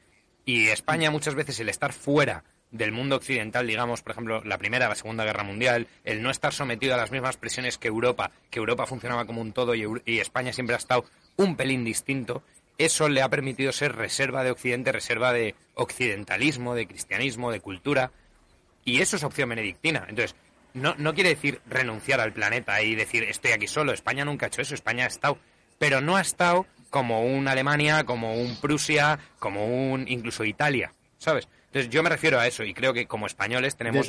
Y 0.44 0.70
España 0.70 1.12
muchas 1.12 1.36
veces 1.36 1.60
el 1.60 1.70
estar 1.70 1.94
fuera 1.94 2.44
del 2.72 2.92
mundo 2.92 3.16
occidental, 3.16 3.66
digamos, 3.66 4.02
por 4.02 4.12
ejemplo, 4.12 4.44
la 4.44 4.58
Primera, 4.58 4.90
la 4.90 4.96
Segunda 4.96 5.26
Guerra 5.26 5.44
Mundial, 5.44 5.88
el 6.04 6.22
no 6.22 6.30
estar 6.30 6.54
sometido 6.54 6.94
a 6.94 6.98
las 6.98 7.12
mismas 7.12 7.38
presiones 7.38 7.78
que 7.78 7.88
Europa, 7.88 8.32
que 8.50 8.60
Europa 8.60 8.86
funcionaba 8.86 9.26
como 9.26 9.42
un 9.42 9.54
todo 9.54 9.74
y, 9.76 10.20
España 10.20 10.54
siempre 10.54 10.76
ha 10.76 10.78
estado 10.78 11.06
un 11.38 11.56
pelín 11.56 11.84
distinto, 11.84 12.44
eso 12.78 13.10
le 13.10 13.22
ha 13.22 13.30
permitido 13.30 13.72
ser 13.72 13.96
reserva 13.96 14.44
de 14.44 14.52
Occidente, 14.52 14.92
reserva 14.92 15.34
de 15.34 15.56
occidentalismo, 15.74 16.76
de 16.76 16.88
cristianismo, 16.88 17.52
de 17.52 17.60
cultura, 17.60 18.12
y 18.86 19.02
eso 19.02 19.18
es 19.18 19.24
opción 19.24 19.50
benedictina. 19.50 20.06
Entonces, 20.08 20.36
no, 20.74 20.96
no 20.98 21.14
quiere 21.14 21.30
decir 21.30 21.62
renunciar 21.68 22.22
al 22.22 22.34
planeta 22.34 22.82
y 22.82 22.96
decir 22.96 23.24
estoy 23.24 23.52
aquí 23.52 23.68
solo. 23.68 23.92
España 23.92 24.24
nunca 24.24 24.46
ha 24.46 24.48
hecho 24.48 24.62
eso, 24.62 24.76
España 24.76 25.06
ha 25.06 25.08
estado, 25.08 25.38
pero 25.78 26.00
no 26.02 26.16
ha 26.16 26.22
estado 26.22 26.66
como 26.90 27.24
un 27.24 27.48
Alemania, 27.48 28.04
como 28.04 28.36
un 28.36 28.56
Prusia, 28.58 29.20
como 29.40 29.66
un 29.66 30.08
incluso 30.08 30.44
Italia, 30.46 30.94
¿sabes? 31.18 31.48
Entonces 31.70 31.90
yo 31.92 32.02
me 32.04 32.10
refiero 32.10 32.40
a 32.40 32.48
eso 32.48 32.64
y 32.64 32.74
creo 32.74 32.94
que 32.94 33.08
como 33.08 33.26
españoles 33.28 33.76
tenemos 33.76 34.06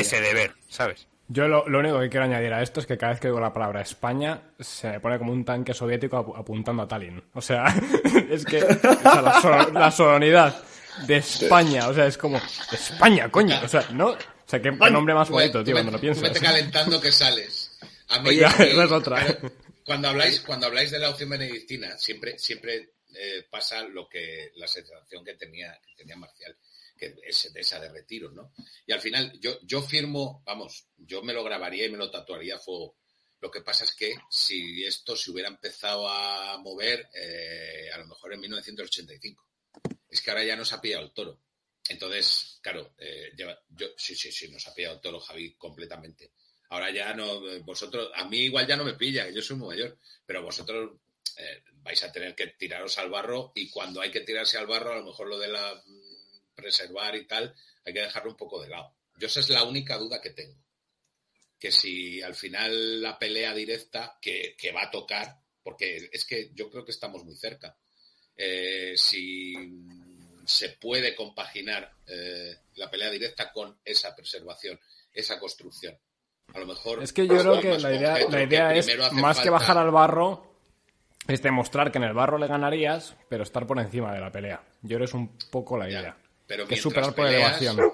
ese 0.00 0.20
deber, 0.20 0.54
¿sabes? 0.68 1.06
Yo 1.28 1.48
lo, 1.48 1.66
lo 1.68 1.78
único 1.78 1.98
que 2.00 2.10
quiero 2.10 2.24
añadir 2.26 2.52
a 2.52 2.62
esto 2.62 2.80
es 2.80 2.86
que 2.86 2.98
cada 2.98 3.12
vez 3.12 3.20
que 3.20 3.28
digo 3.28 3.40
la 3.40 3.52
palabra 3.52 3.80
España 3.80 4.42
se 4.60 4.90
me 4.90 5.00
pone 5.00 5.18
como 5.18 5.32
un 5.32 5.44
tanque 5.44 5.72
soviético 5.72 6.18
apu- 6.18 6.38
apuntando 6.38 6.82
a 6.82 6.88
Tallinn. 6.88 7.22
O 7.32 7.40
sea, 7.40 7.64
es 8.30 8.44
que 8.44 8.62
o 8.62 8.74
sea, 8.80 9.22
la, 9.22 9.40
so- 9.40 9.70
la 9.72 9.90
sonoridad 9.90 10.62
de 11.06 11.16
España, 11.16 11.88
o 11.88 11.94
sea, 11.94 12.06
es 12.06 12.18
como 12.18 12.38
España, 12.72 13.30
coño. 13.30 13.58
O 13.64 13.68
sea, 13.68 13.86
¿no? 13.92 14.08
O 14.10 14.18
sea, 14.46 14.60
qué, 14.60 14.70
qué 14.78 14.90
nombre 14.90 15.14
más 15.14 15.30
bonito, 15.30 15.64
tío, 15.64 15.74
cuando 15.74 15.92
lo 15.92 16.00
piensas. 16.00 16.22
Vete 16.24 16.40
calentando 16.40 17.00
que 17.00 17.10
sales. 17.10 17.78
A 18.08 18.18
mí, 18.20 18.28
Oye, 18.28 18.44
a 18.44 18.48
mí- 18.50 18.66
esa 18.66 18.84
es 18.84 18.92
otra. 18.92 19.38
Cuando 19.86 20.08
habláis, 20.08 20.40
cuando 20.40 20.66
habláis 20.66 20.90
de 20.90 20.98
la 20.98 21.10
opción 21.10 21.30
benedictina, 21.30 21.96
siempre, 21.96 22.38
siempre 22.38 22.90
eh, 23.14 23.46
pasa 23.50 23.82
lo 23.84 24.08
que 24.08 24.50
la 24.56 24.66
sensación 24.68 25.24
que 25.24 25.34
tenía, 25.34 25.78
que 25.86 25.94
tenía 25.96 26.16
Marcial, 26.16 26.54
es 27.22 27.52
de 27.52 27.60
esa 27.60 27.80
de 27.80 27.88
retiro, 27.90 28.30
¿no? 28.30 28.52
Y 28.86 28.92
al 28.92 29.00
final, 29.00 29.32
yo, 29.40 29.58
yo 29.62 29.82
firmo, 29.82 30.42
vamos, 30.46 30.88
yo 30.96 31.22
me 31.22 31.32
lo 31.32 31.42
grabaría 31.44 31.86
y 31.86 31.90
me 31.90 31.98
lo 31.98 32.10
tatuaría 32.10 32.56
a 32.56 32.58
fuego. 32.58 32.96
Lo 33.40 33.50
que 33.50 33.60
pasa 33.62 33.84
es 33.84 33.94
que 33.94 34.14
si 34.30 34.84
esto 34.84 35.16
se 35.16 35.30
hubiera 35.30 35.48
empezado 35.48 36.08
a 36.08 36.56
mover, 36.58 37.08
eh, 37.14 37.90
a 37.92 37.98
lo 37.98 38.06
mejor 38.06 38.32
en 38.32 38.40
1985. 38.40 39.46
Es 40.08 40.22
que 40.22 40.30
ahora 40.30 40.44
ya 40.44 40.56
nos 40.56 40.72
ha 40.72 40.80
pillado 40.80 41.04
el 41.04 41.12
toro. 41.12 41.40
Entonces, 41.88 42.58
claro, 42.62 42.94
eh, 42.98 43.32
lleva- 43.36 43.60
yo, 43.68 43.88
sí, 43.96 44.14
sí, 44.14 44.32
sí, 44.32 44.48
nos 44.48 44.66
ha 44.66 44.74
pillado 44.74 44.94
el 44.94 45.00
toro, 45.00 45.20
Javi, 45.20 45.54
completamente. 45.56 46.32
Ahora 46.70 46.90
ya 46.90 47.12
no, 47.12 47.46
eh, 47.50 47.58
vosotros, 47.58 48.10
a 48.14 48.24
mí 48.26 48.38
igual 48.38 48.66
ya 48.66 48.76
no 48.76 48.84
me 48.84 48.94
pilla, 48.94 49.28
yo 49.28 49.42
soy 49.42 49.56
muy 49.56 49.68
mayor, 49.76 49.98
pero 50.24 50.42
vosotros 50.42 50.92
eh, 51.36 51.62
vais 51.82 52.02
a 52.02 52.10
tener 52.12 52.34
que 52.34 52.46
tiraros 52.48 52.96
al 52.98 53.10
barro 53.10 53.52
y 53.54 53.68
cuando 53.68 54.00
hay 54.00 54.10
que 54.10 54.20
tirarse 54.20 54.56
al 54.56 54.66
barro, 54.66 54.92
a 54.92 54.96
lo 54.96 55.04
mejor 55.04 55.28
lo 55.28 55.38
de 55.38 55.48
la 55.48 55.82
preservar 56.54 57.14
y 57.16 57.26
tal, 57.26 57.54
hay 57.84 57.92
que 57.92 58.00
dejarlo 58.00 58.30
un 58.30 58.36
poco 58.36 58.62
de 58.62 58.68
lado. 58.68 58.94
Yo 59.16 59.26
esa 59.26 59.40
es 59.40 59.48
la 59.48 59.64
única 59.64 59.96
duda 59.96 60.20
que 60.20 60.30
tengo. 60.30 60.56
Que 61.58 61.70
si 61.70 62.20
al 62.22 62.34
final 62.34 63.00
la 63.00 63.18
pelea 63.18 63.54
directa 63.54 64.18
que, 64.20 64.54
que 64.58 64.72
va 64.72 64.84
a 64.84 64.90
tocar, 64.90 65.38
porque 65.62 66.08
es 66.12 66.24
que 66.24 66.50
yo 66.54 66.70
creo 66.70 66.84
que 66.84 66.90
estamos 66.90 67.24
muy 67.24 67.36
cerca, 67.36 67.76
eh, 68.36 68.94
si 68.96 69.54
se 70.44 70.70
puede 70.70 71.14
compaginar 71.14 71.90
eh, 72.06 72.56
la 72.74 72.90
pelea 72.90 73.10
directa 73.10 73.52
con 73.52 73.78
esa 73.84 74.14
preservación, 74.14 74.78
esa 75.12 75.38
construcción. 75.38 75.96
A 76.52 76.58
lo 76.58 76.66
mejor. 76.66 77.02
Es 77.02 77.12
que 77.12 77.26
yo 77.26 77.38
creo 77.38 77.60
que 77.60 77.78
la 77.78 77.94
idea, 77.94 78.18
la 78.28 78.38
que 78.38 78.42
idea 78.42 78.74
es, 78.74 78.88
más 79.12 79.40
que 79.40 79.48
bajar 79.48 79.78
al 79.78 79.90
barro, 79.90 80.54
es 81.26 81.42
demostrar 81.42 81.90
que 81.90 81.98
en 81.98 82.04
el 82.04 82.12
barro 82.12 82.36
le 82.36 82.46
ganarías, 82.46 83.16
pero 83.28 83.44
estar 83.44 83.66
por 83.66 83.78
encima 83.78 84.12
de 84.12 84.20
la 84.20 84.30
pelea. 84.30 84.62
Yo 84.82 84.96
creo 84.96 84.98
que 85.00 85.04
es 85.04 85.14
un 85.14 85.38
poco 85.50 85.78
la 85.78 85.88
Ya, 85.88 86.00
idea. 86.00 86.16
Pero 86.46 86.66
que 86.66 86.76
superar 86.76 87.14
por 87.14 87.26
peleas- 87.26 87.60
elevación. 87.60 87.92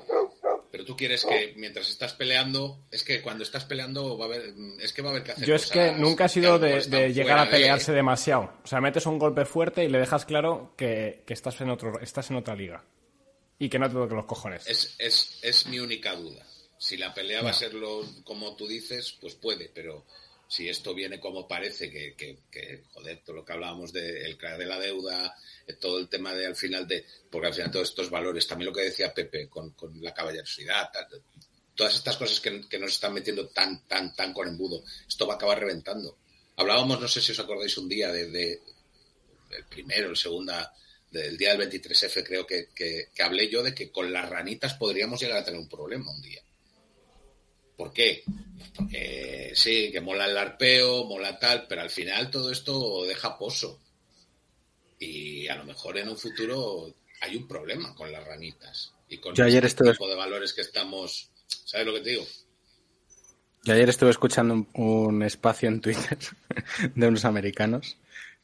Pero 0.70 0.84
tú 0.84 0.96
quieres 0.96 1.24
que 1.24 1.52
mientras 1.56 1.88
estás 1.90 2.12
peleando, 2.14 2.84
es 2.92 3.02
que 3.02 3.20
cuando 3.22 3.42
estás 3.42 3.64
peleando 3.64 4.16
va 4.16 4.26
a 4.26 4.28
haber, 4.28 4.54
es 4.80 4.92
que 4.92 5.02
va 5.02 5.08
a 5.08 5.10
haber 5.12 5.24
que 5.24 5.32
hacer 5.32 5.44
Yo 5.48 5.56
es 5.56 5.66
que 5.66 5.92
nunca 5.92 6.26
he 6.26 6.28
sido 6.28 6.60
de, 6.60 7.12
llegar 7.12 7.38
a 7.40 7.50
pelearse 7.50 7.90
de- 7.90 7.96
demasiado. 7.96 8.52
O 8.62 8.66
sea, 8.68 8.80
metes 8.80 9.04
un 9.06 9.18
golpe 9.18 9.44
fuerte 9.44 9.82
y 9.84 9.88
le 9.88 9.98
dejas 9.98 10.24
claro 10.24 10.72
que, 10.76 11.24
que 11.26 11.34
estás, 11.34 11.60
en 11.60 11.70
otro, 11.70 11.98
estás 12.00 12.30
en 12.30 12.36
otra 12.36 12.54
liga. 12.54 12.84
Y 13.58 13.68
que 13.68 13.78
no 13.80 13.88
te 13.88 13.94
toque 13.94 14.14
los 14.14 14.26
cojones. 14.26 14.64
Es, 14.68 14.94
es, 14.98 15.38
es 15.42 15.66
mi 15.66 15.80
única 15.80 16.14
duda. 16.14 16.46
Si 16.78 16.96
la 16.96 17.12
pelea 17.12 17.42
va 17.42 17.50
a 17.50 17.54
ser 17.54 17.74
lo, 17.74 18.02
como 18.24 18.54
tú 18.56 18.66
dices, 18.68 19.18
pues 19.20 19.34
puede, 19.34 19.70
pero 19.74 20.06
si 20.50 20.68
esto 20.68 20.92
viene 20.94 21.20
como 21.20 21.46
parece, 21.46 21.88
que, 21.88 22.16
que, 22.16 22.40
que, 22.50 22.82
joder, 22.92 23.22
todo 23.24 23.36
lo 23.36 23.44
que 23.44 23.52
hablábamos 23.52 23.92
del 23.92 24.36
crack 24.36 24.58
de 24.58 24.66
la 24.66 24.80
deuda, 24.80 25.32
eh, 25.64 25.74
todo 25.74 26.00
el 26.00 26.08
tema 26.08 26.34
de 26.34 26.44
al 26.44 26.56
final 26.56 26.88
de, 26.88 27.06
porque 27.30 27.46
al 27.46 27.54
final 27.54 27.70
todos 27.70 27.90
estos 27.90 28.10
valores, 28.10 28.48
también 28.48 28.66
lo 28.66 28.74
que 28.74 28.82
decía 28.82 29.14
Pepe 29.14 29.48
con, 29.48 29.72
la 30.00 30.12
caballerosidad, 30.12 30.90
todas 31.76 31.94
estas 31.94 32.16
cosas 32.16 32.40
que, 32.40 32.78
nos 32.80 32.90
están 32.90 33.14
metiendo 33.14 33.46
tan, 33.46 33.86
tan, 33.86 34.12
tan 34.16 34.32
con 34.32 34.48
embudo, 34.48 34.82
esto 35.06 35.24
va 35.24 35.34
a 35.34 35.36
acabar 35.36 35.60
reventando. 35.60 36.18
Hablábamos, 36.56 37.00
no 37.00 37.06
sé 37.06 37.20
si 37.20 37.30
os 37.30 37.38
acordáis 37.38 37.78
un 37.78 37.88
día 37.88 38.10
de, 38.10 38.28
de 38.28 38.60
el 39.52 39.64
primero, 39.66 40.10
el 40.10 40.16
segunda, 40.16 40.74
del 41.12 41.38
día 41.38 41.54
del 41.54 41.70
23F, 41.70 42.26
creo 42.26 42.44
que, 42.44 42.70
que, 42.74 43.10
que 43.14 43.22
hablé 43.22 43.48
yo 43.48 43.62
de 43.62 43.72
que 43.72 43.92
con 43.92 44.12
las 44.12 44.28
ranitas 44.28 44.74
podríamos 44.74 45.20
llegar 45.20 45.38
a 45.38 45.44
tener 45.44 45.60
un 45.60 45.68
problema 45.68 46.10
un 46.10 46.20
día. 46.20 46.42
¿Por 47.80 47.94
qué? 47.94 48.22
Porque 48.76 49.52
sí, 49.54 49.90
que 49.90 50.02
mola 50.02 50.26
el 50.26 50.36
arpeo, 50.36 51.04
mola 51.04 51.38
tal, 51.38 51.66
pero 51.66 51.80
al 51.80 51.88
final 51.88 52.30
todo 52.30 52.52
esto 52.52 53.04
deja 53.06 53.38
pozo. 53.38 53.80
Y 54.98 55.48
a 55.48 55.56
lo 55.56 55.64
mejor 55.64 55.96
en 55.96 56.10
un 56.10 56.18
futuro 56.18 56.94
hay 57.22 57.36
un 57.36 57.48
problema 57.48 57.94
con 57.94 58.12
las 58.12 58.22
ranitas 58.22 58.92
y 59.08 59.16
con 59.16 59.34
Yo 59.34 59.44
ayer 59.44 59.64
este 59.64 59.84
estuve- 59.84 59.92
tipo 59.92 60.08
de 60.08 60.14
valores 60.14 60.52
que 60.52 60.60
estamos. 60.60 61.30
¿Sabes 61.64 61.86
lo 61.86 61.94
que 61.94 62.00
te 62.00 62.10
digo? 62.10 62.26
Yo 63.64 63.72
ayer 63.72 63.88
estuve 63.88 64.10
escuchando 64.10 64.52
un, 64.52 64.68
un 64.74 65.22
espacio 65.22 65.68
en 65.70 65.80
Twitter 65.80 66.18
de 66.94 67.06
unos 67.08 67.24
americanos 67.24 67.96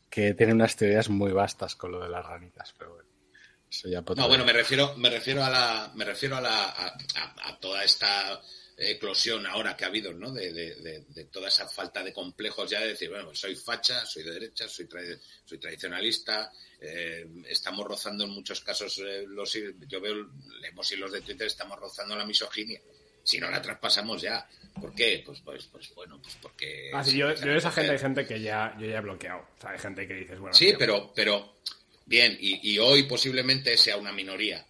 que 0.09 0.33
tienen 0.33 0.57
unas 0.57 0.77
teorías 0.77 1.11
muy 1.11 1.33
vastas 1.33 1.77
con 1.77 1.93
lo 1.93 2.01
de 2.03 2.09
las 2.09 2.25
ranitas, 2.25 2.75
pero 2.79 2.95
bueno. 2.95 3.07
Eso 3.69 3.89
ya 3.89 4.01
No, 4.17 4.29
bueno, 4.29 4.47
me 4.47 4.53
refiero, 4.55 4.97
me 4.97 5.11
refiero 5.11 5.45
a 5.45 5.51
la, 5.51 5.93
me 5.95 6.05
refiero 6.07 6.37
a 6.37 6.41
la, 6.41 6.65
a, 6.71 6.87
a- 7.17 7.49
a 7.51 7.59
toda 7.61 7.83
esta 7.85 8.41
eclosión 8.77 9.47
ahora 9.47 9.77
que 9.77 9.85
ha 9.85 9.89
habido, 9.89 10.13
¿no? 10.13 10.33
De, 10.33 10.53
de- 10.53 10.75
de- 10.77 11.01
de 11.09 11.25
toda 11.25 11.49
esa 11.49 11.67
falta 11.69 12.03
de 12.05 12.13
complejos 12.13 12.71
ya 12.71 12.81
de 12.81 12.89
decir, 12.89 13.09
bueno, 13.09 13.35
soy 13.35 13.57
facha, 13.57 14.05
soy 14.05 14.23
de 14.23 14.33
derecha, 14.33 14.69
soy, 14.69 14.87
tra- 14.87 15.19
soy 15.45 15.59
tradicionalista, 15.59 16.53
eh, 16.81 17.27
estamos 17.49 17.87
rozando 17.87 18.25
en 18.25 18.31
muchos 18.31 18.61
casos 18.61 18.99
eh, 18.99 19.25
los, 19.27 19.53
yo 19.89 20.01
veo, 20.01 20.29
leemos 20.61 20.91
hilos 20.93 21.13
de 21.13 21.23
Twitter, 21.23 21.47
estamos 21.47 21.79
rozando 21.79 22.15
la 22.17 22.27
misoginia. 22.27 22.81
Si 23.25 23.39
no 23.41 23.51
la 23.51 23.61
traspasamos 23.61 24.23
ya. 24.23 24.47
¿Por 24.81 24.95
qué? 24.95 25.21
Pues, 25.27 25.41
pues, 25.41 25.67
pues 25.67 25.93
bueno, 25.97 26.21
pues 26.23 26.37
porque. 26.41 26.91
Ah, 26.95 27.03
sí, 27.03 27.17
yo, 27.19 27.35
yo 27.35 27.53
esa 27.55 27.73
gente 27.73 27.91
hay 27.93 27.99
gente 27.99 28.25
que 28.25 28.41
ya, 28.41 28.77
yo 28.79 28.87
ya 28.87 28.99
he 28.99 29.01
bloqueado. 29.01 29.41
O 29.57 29.61
sea, 29.61 29.71
hay 29.71 29.79
gente 29.81 30.07
que 30.07 30.15
dices, 30.15 30.39
bueno, 30.39 30.55
Sí, 30.55 30.67
tío, 30.67 30.79
pero, 30.79 31.13
pero 31.13 31.57
bien, 32.05 32.39
y, 32.41 32.71
y 32.75 32.79
hoy 32.79 33.03
posiblemente 33.03 33.77
sea 33.79 33.97
una 33.97 34.13
minoría. 34.13 34.65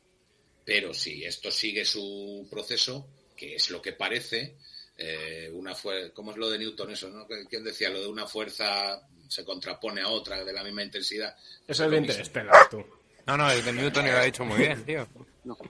Pero 0.64 0.94
si 0.94 1.22
esto 1.24 1.50
sigue 1.50 1.84
su 1.84 2.48
proceso, 2.50 3.06
que 3.36 3.54
es 3.54 3.70
lo 3.70 3.80
que 3.82 3.92
parece, 3.92 4.56
eh, 4.96 5.50
una 5.52 5.74
fue 5.74 6.12
¿cómo 6.12 6.30
es 6.32 6.36
lo 6.38 6.48
de 6.50 6.58
Newton 6.58 6.90
eso? 6.90 7.08
¿no? 7.10 7.26
¿Quién 7.48 7.62
decía? 7.62 7.90
Lo 7.90 8.00
de 8.00 8.08
una 8.08 8.26
fuerza 8.26 9.06
se 9.28 9.44
contrapone 9.44 10.00
a 10.00 10.08
otra 10.08 10.44
de 10.44 10.52
la 10.52 10.64
misma 10.64 10.82
intensidad. 10.82 11.36
Eso 11.66 11.84
es 11.84 11.90
lo 11.90 11.90
de 11.90 12.00
mismo. 12.00 12.12
Interstellar, 12.12 12.68
tú. 12.70 12.84
No, 13.26 13.36
no, 13.36 13.50
el 13.50 13.64
de 13.64 13.72
Newton 13.72 14.06
lo 14.06 14.18
ha 14.18 14.22
dicho 14.22 14.44
muy 14.44 14.58
bien, 14.58 14.84
tío. 14.84 15.08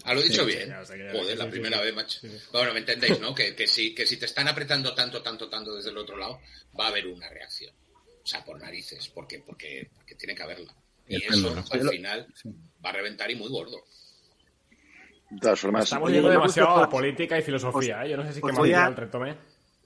Ah, 0.04 0.14
lo 0.14 0.20
he 0.20 0.24
dicho 0.24 0.44
Sí, 0.44 0.54
bien. 0.56 0.68
ya, 0.68 0.80
o 0.80 0.86
sea, 0.86 0.96
Joder, 1.12 1.32
sí, 1.32 1.36
la 1.36 1.44
sí, 1.44 1.50
primera 1.50 1.78
sí. 1.78 1.84
vez, 1.84 1.94
macho. 1.94 2.20
Bueno, 2.52 2.72
me 2.74 2.80
entendéis, 2.80 3.18
¿no? 3.18 3.34
Que, 3.34 3.54
que, 3.54 3.66
si, 3.66 3.94
que 3.94 4.06
si 4.06 4.18
te 4.18 4.26
están 4.26 4.46
apretando 4.48 4.94
tanto, 4.94 5.22
tanto, 5.22 5.48
tanto 5.48 5.74
desde 5.74 5.90
el 5.90 5.98
otro 5.98 6.16
lado, 6.16 6.40
va 6.78 6.86
a 6.86 6.88
haber 6.88 7.06
una 7.06 7.28
reacción. 7.28 7.74
O 8.22 8.26
sea, 8.26 8.44
por 8.44 8.60
narices, 8.60 9.08
porque, 9.08 9.38
porque, 9.40 9.88
porque 9.94 10.14
tiene 10.16 10.34
que 10.34 10.42
haberla. 10.42 10.74
Y 11.08 11.16
eso, 11.24 11.54
al 11.70 11.88
final, 11.88 12.26
va 12.84 12.90
a 12.90 12.92
reventar 12.92 13.30
y 13.30 13.36
muy 13.36 13.48
gordo. 13.48 13.84
De 15.30 15.40
todas 15.40 15.60
formas, 15.60 15.84
Estamos 15.84 16.06
Oye, 16.08 16.16
yendo 16.16 16.30
demasiado 16.30 16.76
a 16.82 16.88
política 16.88 17.38
y 17.38 17.42
filosofía, 17.42 18.04
¿eh? 18.04 18.10
Yo 18.10 18.16
no 18.16 18.24
sé 18.24 18.32
si 18.34 18.40
voy 18.40 18.72
a- 18.72 18.86
el 18.86 18.96
retome. 18.96 19.36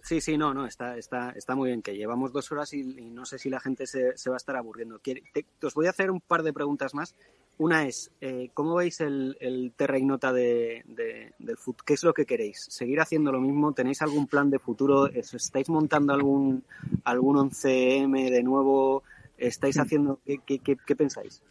Sí, 0.03 0.21
sí, 0.21 0.39
no, 0.39 0.55
no, 0.55 0.67
está, 0.67 0.97
está, 0.97 1.31
está 1.33 1.55
muy 1.55 1.69
bien 1.69 1.83
que 1.83 1.95
llevamos 1.95 2.33
dos 2.33 2.51
horas 2.53 2.73
y, 2.73 2.81
y 2.81 3.11
no 3.11 3.27
sé 3.27 3.39
si 3.39 3.51
la 3.51 3.61
gente 3.61 3.87
se, 3.87 4.17
se 4.17 4.31
va 4.31 4.37
a 4.37 4.39
estar 4.39 4.57
aburriendo. 4.57 4.99
Quiere- 4.99 5.23
te- 5.33 5.45
os 5.67 5.75
voy 5.75 5.87
a 5.87 5.91
hacer 5.91 6.11
un 6.11 6.21
par 6.21 6.43
de 6.43 6.53
preguntas 6.55 6.95
más. 6.95 7.15
Una 7.59 7.87
es, 7.87 8.11
eh, 8.23 8.51
¿cómo 8.55 8.77
veis 8.77 9.01
el, 9.03 9.37
el 9.41 9.73
Terra 9.77 9.99
Ignota 9.99 10.33
de, 10.33 10.83
de- 10.87 11.35
del? 11.39 11.57
¿Qué 11.85 11.93
es 11.93 12.03
lo 12.03 12.15
que 12.15 12.25
queréis? 12.25 12.65
¿Seguir 12.71 13.01
haciendo 13.01 13.31
lo 13.33 13.41
mismo? 13.41 13.75
¿Tenéis 13.75 14.01
algún 14.01 14.27
plan 14.27 14.49
de 14.51 14.59
futuro? 14.59 15.07
¿Es- 15.09 15.35
¿Estáis 15.35 15.69
montando 15.69 16.15
algún, 16.15 16.65
algún 17.05 17.37
11M 17.37 18.31
de 18.31 18.43
nuevo? 18.43 19.03
estáis 19.37 19.79
haciendo? 19.79 20.21
¿Qué, 20.27 20.39
qué, 20.45 20.59
qué- 20.59 20.77
qué 20.87 20.97
pensáis? 20.97 21.43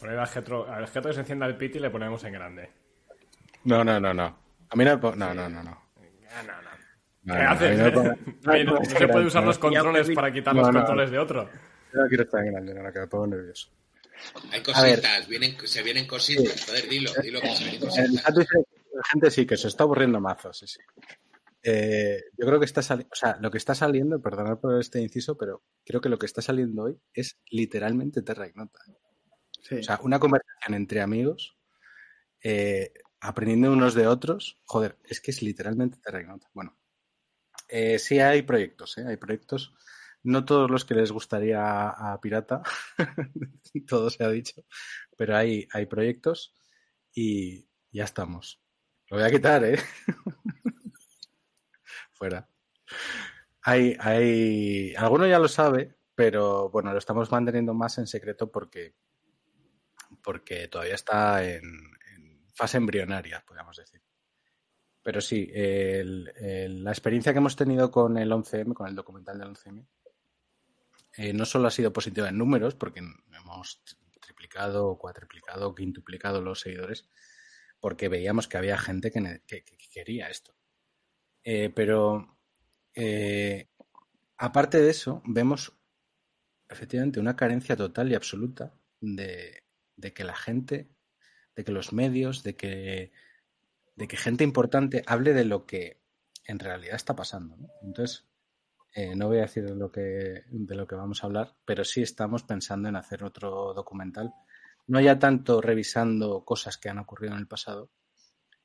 Poner 0.00 0.18
al 0.18 0.26
Getro, 0.26 0.70
al 0.70 0.86
Getro 0.88 1.10
que 1.10 1.14
se 1.14 1.20
encienda 1.20 1.46
el 1.46 1.56
pit 1.56 1.76
y 1.76 1.78
le 1.78 1.90
ponemos 1.90 2.22
en 2.24 2.32
grande. 2.32 2.70
No, 3.64 3.84
no, 3.84 3.98
no, 4.00 4.12
no. 4.12 4.38
A 4.70 4.76
mí 4.76 4.84
no 4.84 4.96
No, 4.96 5.14
no, 5.14 5.34
no, 5.34 5.48
no. 5.48 5.62
No, 5.62 5.62
no. 5.62 6.74
No, 7.22 7.34
¿Qué 7.34 7.40
haces? 7.40 7.94
no 8.66 8.84
se 8.84 9.08
puede 9.08 9.26
usar 9.26 9.44
los 9.44 9.56
No, 9.56 9.60
controles 9.62 10.10
para 10.10 10.30
quitar 10.32 10.54
los 10.54 10.66
No, 10.66 10.72
no. 10.72 10.78
controles 10.80 11.10
de 11.10 11.18
otro. 11.18 11.48
Yo 11.92 12.00
no 12.02 12.08
quiero 12.08 12.24
estar 12.24 12.44
en 12.44 12.52
grande, 12.52 12.74
no, 12.74 12.82
no, 12.82 12.92
que 12.92 12.98
me 13.00 13.06
pongo 13.06 13.26
nervioso. 13.28 13.70
Hay 14.52 14.62
cositas, 14.62 15.26
vienen, 15.28 15.56
se 15.64 15.82
vienen 15.82 16.06
cositas. 16.06 16.64
Joder, 16.66 16.88
dilo, 16.88 17.10
dilo 17.22 17.40
que 17.40 17.54
se 17.54 17.64
vienen 17.64 17.80
El 17.82 17.88
cositas. 17.88 18.46
la 18.92 19.02
gente 19.10 19.30
sí, 19.30 19.46
que 19.46 19.56
se 19.56 19.68
está 19.68 19.84
aburriendo 19.84 20.20
mazo, 20.20 20.52
sí, 20.52 20.66
sí. 20.66 20.80
Eh, 21.62 22.20
yo 22.36 22.46
creo 22.46 22.58
que 22.58 22.66
está 22.66 22.82
saliendo, 22.82 23.10
o 23.12 23.16
sea, 23.16 23.38
lo 23.40 23.50
que 23.50 23.56
está 23.58 23.74
saliendo, 23.74 24.20
perdonad 24.20 24.58
por 24.58 24.78
este 24.78 25.00
inciso, 25.00 25.36
pero 25.38 25.62
creo 25.84 26.00
que 26.02 26.10
lo 26.10 26.18
que 26.18 26.26
está 26.26 26.42
saliendo 26.42 26.82
hoy 26.82 26.98
es 27.14 27.38
literalmente 27.50 28.20
Terra 28.22 28.46
Ignota. 28.46 28.80
O 29.70 29.82
sea, 29.82 29.98
una 30.02 30.18
conversación 30.18 30.74
entre 30.74 31.00
amigos, 31.00 31.56
eh, 32.42 32.92
aprendiendo 33.20 33.72
unos 33.72 33.94
de 33.94 34.06
otros. 34.06 34.60
Joder, 34.64 34.98
es 35.04 35.20
que 35.20 35.30
es 35.30 35.42
literalmente 35.42 35.98
Terra 36.02 36.20
Ignota. 36.20 36.48
Bueno, 36.52 36.76
eh, 37.68 37.98
sí 37.98 38.20
hay 38.20 38.42
proyectos, 38.42 38.98
¿eh? 38.98 39.04
hay 39.06 39.16
proyectos. 39.16 39.74
No 40.22 40.44
todos 40.44 40.70
los 40.70 40.84
que 40.84 40.94
les 40.94 41.12
gustaría 41.12 41.60
a, 41.62 42.12
a 42.12 42.20
Pirata, 42.20 42.62
todo 43.86 44.08
se 44.10 44.24
ha 44.24 44.30
dicho, 44.30 44.64
pero 45.16 45.36
hay, 45.36 45.68
hay 45.72 45.86
proyectos 45.86 46.54
y 47.12 47.68
ya 47.90 48.04
estamos. 48.04 48.62
Lo 49.08 49.18
voy 49.18 49.26
a 49.26 49.30
quitar, 49.30 49.64
¿eh? 49.64 49.78
Fuera. 52.12 52.48
Hay, 53.62 53.96
hay, 54.00 54.94
alguno 54.96 55.26
ya 55.26 55.38
lo 55.38 55.48
sabe, 55.48 55.94
pero 56.14 56.68
bueno, 56.70 56.92
lo 56.92 56.98
estamos 56.98 57.30
manteniendo 57.30 57.74
más 57.74 57.98
en 57.98 58.06
secreto 58.06 58.50
porque, 58.50 58.94
porque 60.24 60.66
todavía 60.68 60.94
está 60.94 61.44
en, 61.44 61.94
fase 62.54 62.78
embrionaria, 62.78 63.44
podríamos 63.46 63.76
decir. 63.76 64.00
Pero 65.02 65.20
sí, 65.20 65.50
la 65.52 66.90
experiencia 66.90 67.32
que 67.32 67.38
hemos 67.38 67.56
tenido 67.56 67.90
con 67.90 68.16
el 68.16 68.30
11M, 68.32 68.72
con 68.72 68.88
el 68.88 68.94
documental 68.94 69.38
del 69.38 69.48
11M, 69.48 69.86
eh, 71.16 71.32
no 71.32 71.44
solo 71.44 71.68
ha 71.68 71.70
sido 71.70 71.92
positiva 71.92 72.28
en 72.28 72.38
números, 72.38 72.74
porque 72.74 73.00
hemos 73.00 73.82
triplicado, 74.20 74.96
cuatriplicado, 74.96 75.74
quintuplicado 75.74 76.40
los 76.40 76.60
seguidores, 76.60 77.08
porque 77.80 78.08
veíamos 78.08 78.48
que 78.48 78.56
había 78.56 78.78
gente 78.78 79.10
que 79.10 79.42
quería 79.92 80.28
esto. 80.28 80.54
Eh, 81.44 81.70
pero 81.74 82.38
eh, 82.94 83.68
aparte 84.38 84.80
de 84.80 84.90
eso, 84.90 85.22
vemos 85.26 85.76
efectivamente 86.68 87.20
una 87.20 87.36
carencia 87.36 87.76
total 87.76 88.10
y 88.10 88.14
absoluta 88.14 88.74
de, 89.00 89.63
de 89.96 90.12
que 90.12 90.24
la 90.24 90.34
gente, 90.34 90.90
de 91.56 91.64
que 91.64 91.72
los 91.72 91.92
medios, 91.92 92.42
de 92.42 92.56
que, 92.56 93.12
de 93.96 94.08
que 94.08 94.16
gente 94.16 94.44
importante 94.44 95.02
hable 95.06 95.34
de 95.34 95.44
lo 95.44 95.66
que 95.66 96.00
en 96.46 96.58
realidad 96.58 96.96
está 96.96 97.16
pasando. 97.16 97.56
¿no? 97.56 97.68
Entonces, 97.82 98.26
eh, 98.92 99.14
no 99.16 99.28
voy 99.28 99.38
a 99.38 99.42
decir 99.42 99.64
de 99.64 99.74
lo, 99.74 99.90
que, 99.90 100.44
de 100.48 100.74
lo 100.74 100.86
que 100.86 100.94
vamos 100.94 101.22
a 101.22 101.26
hablar, 101.26 101.56
pero 101.64 101.84
sí 101.84 102.02
estamos 102.02 102.44
pensando 102.44 102.88
en 102.88 102.96
hacer 102.96 103.24
otro 103.24 103.74
documental, 103.74 104.32
no 104.86 105.00
ya 105.00 105.18
tanto 105.18 105.60
revisando 105.60 106.44
cosas 106.44 106.76
que 106.78 106.90
han 106.90 106.98
ocurrido 106.98 107.32
en 107.32 107.40
el 107.40 107.48
pasado, 107.48 107.90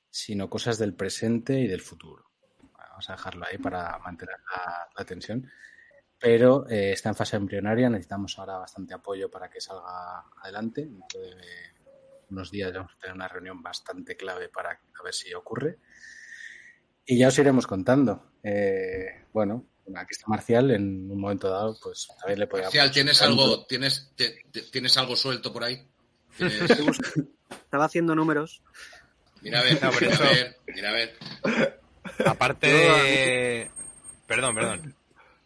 sino 0.10 0.49
cosas 0.49 0.77
del 0.77 0.93
presente 0.93 1.60
y 1.60 1.68
del 1.68 1.81
futuro. 1.81 2.26
Vamos 2.77 3.10
a 3.10 3.14
dejarlo 3.14 3.45
ahí 3.45 3.57
para 3.57 3.97
mantener 3.99 4.35
la, 4.53 4.89
la 4.97 5.06
tensión. 5.06 5.49
Pero 6.20 6.68
eh, 6.70 6.91
está 6.91 7.10
en 7.10 7.16
fase 7.16 7.38
embrionaria, 7.38 7.90
necesitamos 7.90 8.38
ahora 8.38 8.58
bastante 8.58 8.94
apoyo 8.94 9.30
para 9.32 9.50
que 9.50 9.62
salga 9.62 10.26
adelante. 10.41 10.82
Dentro 10.86 11.20
de 11.22 11.36
unos 12.30 12.52
días 12.52 12.74
vamos 12.74 12.91
a 12.96 13.00
tener 13.00 13.16
una 13.16 13.28
reunión 13.28 13.62
bastante 13.64 14.18
clave 14.18 14.50
para 14.50 14.72
a 14.72 15.04
ver 15.04 15.14
si 15.14 15.34
ocurre. 15.34 15.78
Y 17.06 17.18
ya 17.18 17.30
os 17.30 17.40
iremos 17.40 17.66
contando. 17.66 18.34
Eh, 18.44 19.26
bueno, 19.34 19.66
aquí 19.96 20.10
está 20.12 20.28
Marcial, 20.28 20.72
en 20.72 21.10
un 21.10 21.20
momento 21.20 21.50
dado, 21.50 21.78
pues 21.82 22.08
también 22.20 22.40
le 22.40 22.48
podía 22.48 22.66
Marcial, 22.66 22.91
¿tienes 22.91 23.22
algo, 23.22 23.66
tienes, 23.66 24.12
te- 24.16 24.44
te- 24.52 24.64
¿tienes 24.64 24.98
algo 24.98 25.16
suelto 25.16 25.52
por 25.54 25.64
ahí? 25.64 25.88
¿Tienes- 26.38 26.70
Estaba 27.64 27.86
haciendo 27.86 28.14
números. 28.14 28.62
Mira 29.41 29.62
a 29.62 29.64
ver, 29.64 29.82
No, 29.82 29.91
mira 30.00 30.16
a 30.18 30.20
ver, 30.34 30.58
mira 30.68 30.90
a 30.90 30.94
ver. 30.94 31.18
Aparte 32.26 32.68
de... 32.68 33.72
Perdón, 34.28 34.54
perdón. 34.54 34.96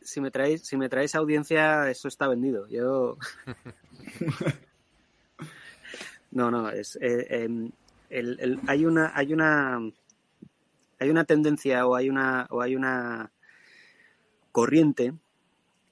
Si 0.03 0.19
me 0.21 0.31
traéis, 0.31 0.61
si 0.67 0.77
me 0.77 0.89
traéis 0.89 1.15
audiencia, 1.15 1.89
eso 1.89 2.07
está 2.07 2.27
vendido. 2.27 2.67
Yo. 2.67 3.17
No, 6.31 6.49
no, 6.49 6.69
es 6.71 6.95
eh, 6.99 7.27
em, 7.43 7.69
el- 8.09 8.39
el- 8.39 8.59
hay 8.65 8.85
una, 8.87 9.11
hay 9.15 9.33
una, 9.33 9.77
hay 10.99 11.09
una 11.11 11.25
tendencia 11.25 11.85
o 11.85 11.93
hay 11.95 12.09
una, 12.09 12.47
o 12.49 12.59
hay 12.61 12.75
una 12.75 13.31
corriente 14.51 15.13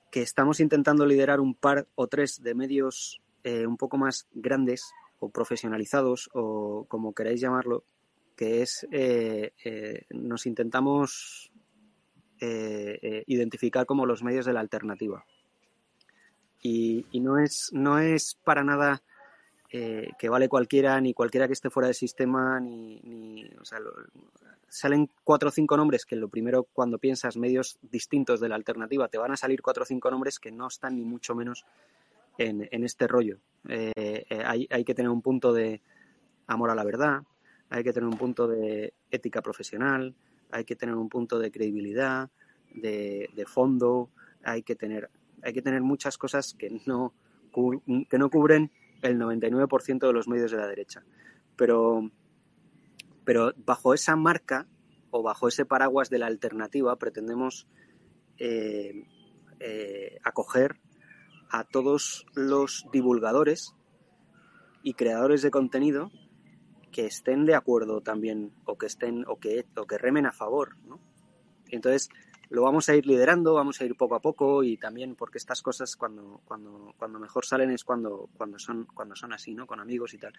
que 0.09 0.23
estamos 0.23 0.59
intentando 0.59 1.05
liderar 1.05 1.39
un 1.39 1.53
par 1.53 1.87
o 1.93 2.07
tres 2.07 2.41
de 2.41 2.55
medios 2.55 3.21
eh, 3.43 3.67
un 3.67 3.77
poco 3.77 3.97
más 3.99 4.27
grandes 4.33 4.91
o 5.19 5.29
profesionalizados 5.29 6.29
o 6.33 6.85
como 6.89 7.13
queráis 7.13 7.39
llamarlo, 7.39 7.83
que 8.35 8.63
es 8.63 8.87
eh, 8.91 9.53
nos 10.09 10.47
intentamos 10.47 11.51
eh, 12.43 12.97
eh, 13.03 13.23
identificar 13.27 13.85
como 13.85 14.07
los 14.07 14.23
medios 14.23 14.47
de 14.47 14.53
la 14.53 14.61
alternativa. 14.61 15.23
Y, 16.63 17.05
no, 17.13 17.37
es, 17.37 17.69
no 17.71 17.99
es 17.99 18.35
para 18.43 18.63
nada 18.63 19.03
eh, 19.69 20.09
que 20.17 20.27
vale 20.27 20.49
cualquiera, 20.49 20.99
ni 20.99 21.13
cualquiera 21.13 21.45
que 21.45 21.53
esté 21.53 21.69
fuera 21.69 21.85
del 21.85 21.93
sistema, 21.93 22.59
ni, 22.59 23.47
o 23.59 23.63
sea, 23.63 23.77
salen 24.67 25.07
cuatro 25.23 25.49
o 25.49 25.51
cinco 25.51 25.77
nombres 25.77 26.03
que 26.03 26.15
lo 26.15 26.29
primero 26.29 26.63
cuando 26.63 26.97
piensas 26.97 27.37
medios 27.37 27.77
distintos 27.83 28.39
de 28.39 28.49
la 28.49 28.55
alternativa, 28.55 29.07
te 29.07 29.19
van 29.19 29.33
a 29.33 29.37
salir 29.37 29.61
cuatro 29.61 29.83
o 29.83 29.85
cinco 29.85 30.09
nombres 30.09 30.39
que 30.39 30.51
no 30.51 30.67
están 30.67 30.95
ni 30.95 31.03
mucho 31.03 31.35
menos 31.35 31.67
en, 32.39 32.83
este 32.83 33.05
rollo. 33.05 33.37
Hay, 33.67 34.67
hay 34.67 34.83
que 34.83 34.95
tener 34.95 35.11
un 35.11 35.21
punto 35.21 35.53
de 35.53 35.79
amor 36.47 36.71
a 36.71 36.75
la 36.75 36.83
verdad, 36.83 37.21
hay 37.69 37.83
que 37.83 37.93
tener 37.93 38.09
un 38.09 38.17
punto 38.17 38.47
de 38.47 38.95
ética 39.11 39.43
profesional, 39.43 40.15
hay 40.51 40.65
que 40.65 40.75
tener 40.75 40.95
un 40.95 41.09
punto 41.09 41.39
de 41.39 41.51
credibilidad, 41.51 42.29
de, 42.73 43.45
fondo, 43.47 44.09
hay 44.43 44.63
que 44.63 44.75
tener, 44.75 45.09
hay 45.43 45.53
que 45.53 45.61
tener 45.61 45.81
muchas 45.81 46.17
cosas 46.17 46.53
que 46.57 46.81
no, 46.85 47.13
que 48.09 48.17
no 48.17 48.29
cubren 48.29 48.71
el 49.01 49.19
99% 49.19 50.07
de 50.07 50.13
los 50.13 50.27
medios 50.27 50.51
de 50.51 50.57
la 50.57 50.67
derecha. 50.67 51.03
Pero, 51.55 52.11
pero 53.23 53.53
bajo 53.65 53.93
esa 53.93 54.15
marca 54.15 54.67
o 55.09 55.23
bajo 55.23 55.47
ese 55.47 55.65
paraguas 55.65 56.09
de 56.09 56.19
la 56.19 56.27
alternativa 56.27 56.95
pretendemos 56.97 57.67
eh, 58.37 59.05
eh, 59.59 60.17
acoger 60.23 60.79
a 61.49 61.65
todos 61.65 62.25
los 62.33 62.85
divulgadores 62.93 63.75
y 64.83 64.93
creadores 64.93 65.41
de 65.41 65.51
contenido 65.51 66.11
que 66.91 67.05
estén 67.05 67.45
de 67.45 67.55
acuerdo 67.55 68.01
también 68.01 68.51
o 68.65 68.77
que 68.77 68.85
estén 68.85 69.25
o 69.27 69.39
que, 69.39 69.65
o 69.75 69.85
que 69.85 69.97
remen 69.97 70.25
a 70.25 70.31
favor, 70.31 70.77
¿no? 70.85 70.99
Entonces 71.69 72.09
lo 72.49 72.63
vamos 72.63 72.89
a 72.89 72.95
ir 72.95 73.07
liderando, 73.07 73.53
vamos 73.53 73.79
a 73.79 73.85
ir 73.85 73.95
poco 73.95 74.13
a 74.15 74.19
poco 74.19 74.61
y 74.61 74.75
también 74.75 75.15
porque 75.15 75.37
estas 75.37 75.61
cosas 75.61 75.95
cuando, 75.95 76.41
cuando, 76.43 76.93
cuando 76.97 77.17
mejor 77.17 77.45
salen 77.45 77.71
es 77.71 77.85
cuando, 77.85 78.29
cuando, 78.37 78.59
son, 78.59 78.85
cuando 78.93 79.15
son 79.15 79.31
así, 79.31 79.53
¿no? 79.53 79.65
Con 79.65 79.79
amigos 79.79 80.13
y 80.13 80.17
tal. 80.17 80.33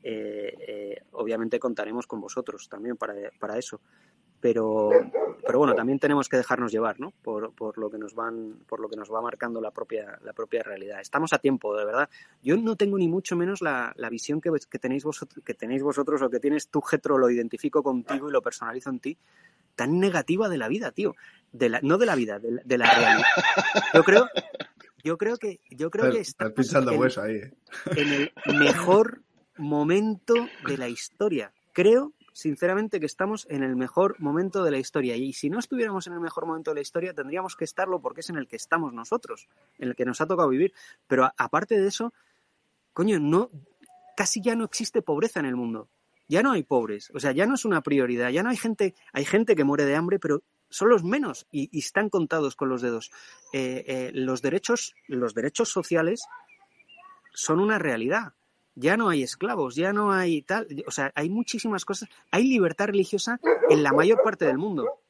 Eh, 0.00 0.54
eh, 0.68 1.02
obviamente 1.10 1.58
contaremos 1.58 2.06
con 2.06 2.20
vosotros 2.20 2.68
también 2.68 2.96
para, 2.96 3.14
para 3.40 3.58
eso. 3.58 3.80
Pero, 4.40 4.88
pero 5.46 5.58
bueno, 5.58 5.74
también 5.74 5.98
tenemos 5.98 6.28
que 6.28 6.38
dejarnos 6.38 6.72
llevar, 6.72 6.98
¿no? 6.98 7.12
Por, 7.22 7.52
por 7.52 7.76
lo 7.76 7.90
que 7.90 7.98
nos 7.98 8.14
van, 8.14 8.54
por 8.66 8.80
lo 8.80 8.88
que 8.88 8.96
nos 8.96 9.12
va 9.12 9.20
marcando 9.20 9.60
la 9.60 9.70
propia, 9.70 10.18
la 10.22 10.32
propia 10.32 10.62
realidad. 10.62 11.00
Estamos 11.00 11.32
a 11.34 11.38
tiempo, 11.38 11.76
de 11.76 11.84
verdad. 11.84 12.08
Yo 12.42 12.56
no 12.56 12.74
tengo 12.76 12.96
ni 12.96 13.06
mucho 13.06 13.36
menos 13.36 13.60
la, 13.60 13.92
la 13.96 14.08
visión 14.08 14.40
que, 14.40 14.50
que 14.70 14.78
tenéis 14.78 15.04
vosotros, 15.04 15.44
que 15.44 15.52
tenéis 15.54 15.82
vosotros 15.82 16.22
o 16.22 16.30
que 16.30 16.40
tienes 16.40 16.68
tú, 16.68 16.80
Getro, 16.80 17.18
lo 17.18 17.28
identifico 17.30 17.82
contigo 17.82 18.30
y 18.30 18.32
lo 18.32 18.40
personalizo 18.40 18.88
en 18.88 19.00
ti, 19.00 19.18
tan 19.76 20.00
negativa 20.00 20.48
de 20.48 20.56
la 20.56 20.68
vida, 20.68 20.90
tío. 20.90 21.14
De 21.52 21.68
la, 21.68 21.80
no 21.82 21.98
de 21.98 22.06
la 22.06 22.14
vida, 22.14 22.38
de 22.38 22.52
la, 22.52 22.62
de 22.64 22.78
la 22.78 22.86
realidad. 22.94 23.26
Yo 23.92 24.04
creo, 24.04 24.28
yo 25.04 25.18
creo 25.18 25.36
que, 25.36 25.60
yo 25.70 25.90
creo 25.90 26.06
que 26.12 26.20
Estás 26.20 26.48
en- 26.48 26.54
ahí. 27.18 27.34
eh. 27.36 27.52
en 27.96 28.12
el 28.12 28.32
mejor 28.58 29.20
momento 29.58 30.34
de 30.66 30.78
la 30.78 30.88
historia. 30.88 31.52
Creo, 31.72 32.12
sinceramente, 32.40 33.00
que 33.00 33.06
estamos 33.06 33.46
en 33.50 33.62
el 33.62 33.76
mejor 33.76 34.18
momento 34.18 34.64
de 34.64 34.70
la 34.70 34.78
historia. 34.78 35.14
Y 35.14 35.34
si 35.34 35.50
no 35.50 35.58
estuviéramos 35.58 36.06
en 36.06 36.14
el 36.14 36.20
mejor 36.20 36.46
momento 36.46 36.70
de 36.70 36.76
la 36.76 36.80
historia, 36.80 37.12
tendríamos 37.12 37.54
que 37.54 37.64
estarlo 37.64 38.00
porque 38.00 38.20
es 38.20 38.30
en 38.30 38.36
el 38.36 38.48
que 38.48 38.56
estamos 38.56 38.94
nosotros, 38.94 39.48
en 39.78 39.90
el 39.90 39.94
que 39.94 40.06
nos 40.06 40.20
ha 40.20 40.26
tocado 40.26 40.48
vivir. 40.48 40.72
Pero 41.06 41.30
aparte 41.36 41.78
de 41.78 41.86
eso, 41.86 42.14
coño, 42.94 43.20
no, 43.20 43.50
casi 44.16 44.40
ya 44.40 44.54
no 44.54 44.64
existe 44.64 45.02
pobreza 45.02 45.38
en 45.40 45.46
el 45.46 45.56
mundo. 45.56 45.88
Ya 46.28 46.42
no 46.42 46.52
hay 46.52 46.62
pobres. 46.62 47.10
O 47.14 47.20
sea, 47.20 47.32
ya 47.32 47.44
no 47.44 47.54
es 47.54 47.66
una 47.66 47.82
prioridad. 47.82 48.30
Ya 48.30 48.42
no 48.42 48.48
hay 48.48 48.56
gente, 48.56 48.94
hay 49.12 49.26
gente 49.26 49.54
que 49.54 49.64
muere 49.64 49.84
de 49.84 49.96
hambre, 49.96 50.18
pero 50.18 50.42
son 50.70 50.88
los 50.88 51.04
menos 51.04 51.46
y, 51.50 51.68
y 51.76 51.80
están 51.80 52.08
contados 52.08 52.56
con 52.56 52.70
los 52.70 52.80
dedos. 52.80 53.10
Eh, 53.52 53.84
eh, 53.86 54.10
los 54.14 54.40
derechos, 54.40 54.94
los 55.08 55.34
derechos 55.34 55.68
sociales 55.68 56.22
son 57.34 57.60
una 57.60 57.78
realidad. 57.78 58.32
Ya 58.80 58.96
no 58.96 59.10
hay 59.10 59.22
esclavos, 59.22 59.74
ya 59.74 59.92
no 59.92 60.10
hay 60.10 60.40
tal, 60.40 60.66
o 60.86 60.90
sea, 60.90 61.12
hay 61.14 61.28
muchísimas 61.28 61.84
cosas. 61.84 62.08
Hay 62.30 62.44
libertad 62.44 62.86
religiosa 62.86 63.38
en 63.68 63.82
la 63.82 63.92
mayor 63.92 64.22
parte 64.24 64.46
del 64.46 64.56
mundo. 64.56 65.02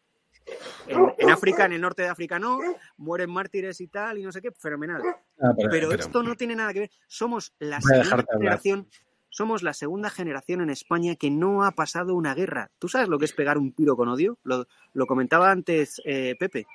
En, 0.88 1.14
en 1.18 1.30
África, 1.30 1.66
en 1.66 1.72
el 1.72 1.80
norte 1.80 2.02
de 2.02 2.08
África 2.08 2.40
no, 2.40 2.58
mueren 2.96 3.30
mártires 3.30 3.80
y 3.80 3.86
tal, 3.86 4.18
y 4.18 4.22
no 4.22 4.32
sé 4.32 4.42
qué, 4.42 4.50
fenomenal. 4.50 5.02
Ah, 5.40 5.52
Pero 5.70 5.92
esto 5.92 6.22
no 6.24 6.34
tiene 6.34 6.56
nada 6.56 6.72
que 6.72 6.80
ver. 6.80 6.90
Somos 7.06 7.54
la 7.60 7.80
segunda 7.80 8.24
generación, 8.32 8.88
somos 9.28 9.62
la 9.62 9.72
segunda 9.72 10.10
generación 10.10 10.60
en 10.62 10.70
España 10.70 11.14
que 11.14 11.30
no 11.30 11.64
ha 11.64 11.70
pasado 11.70 12.16
una 12.16 12.34
guerra. 12.34 12.72
¿Tú 12.80 12.88
sabes 12.88 13.08
lo 13.08 13.18
que 13.18 13.26
es 13.26 13.32
pegar 13.32 13.56
un 13.56 13.72
tiro 13.72 13.96
con 13.96 14.08
odio? 14.08 14.38
Lo, 14.42 14.66
lo 14.92 15.06
comentaba 15.06 15.52
antes 15.52 16.02
eh, 16.04 16.34
Pepe. 16.38 16.66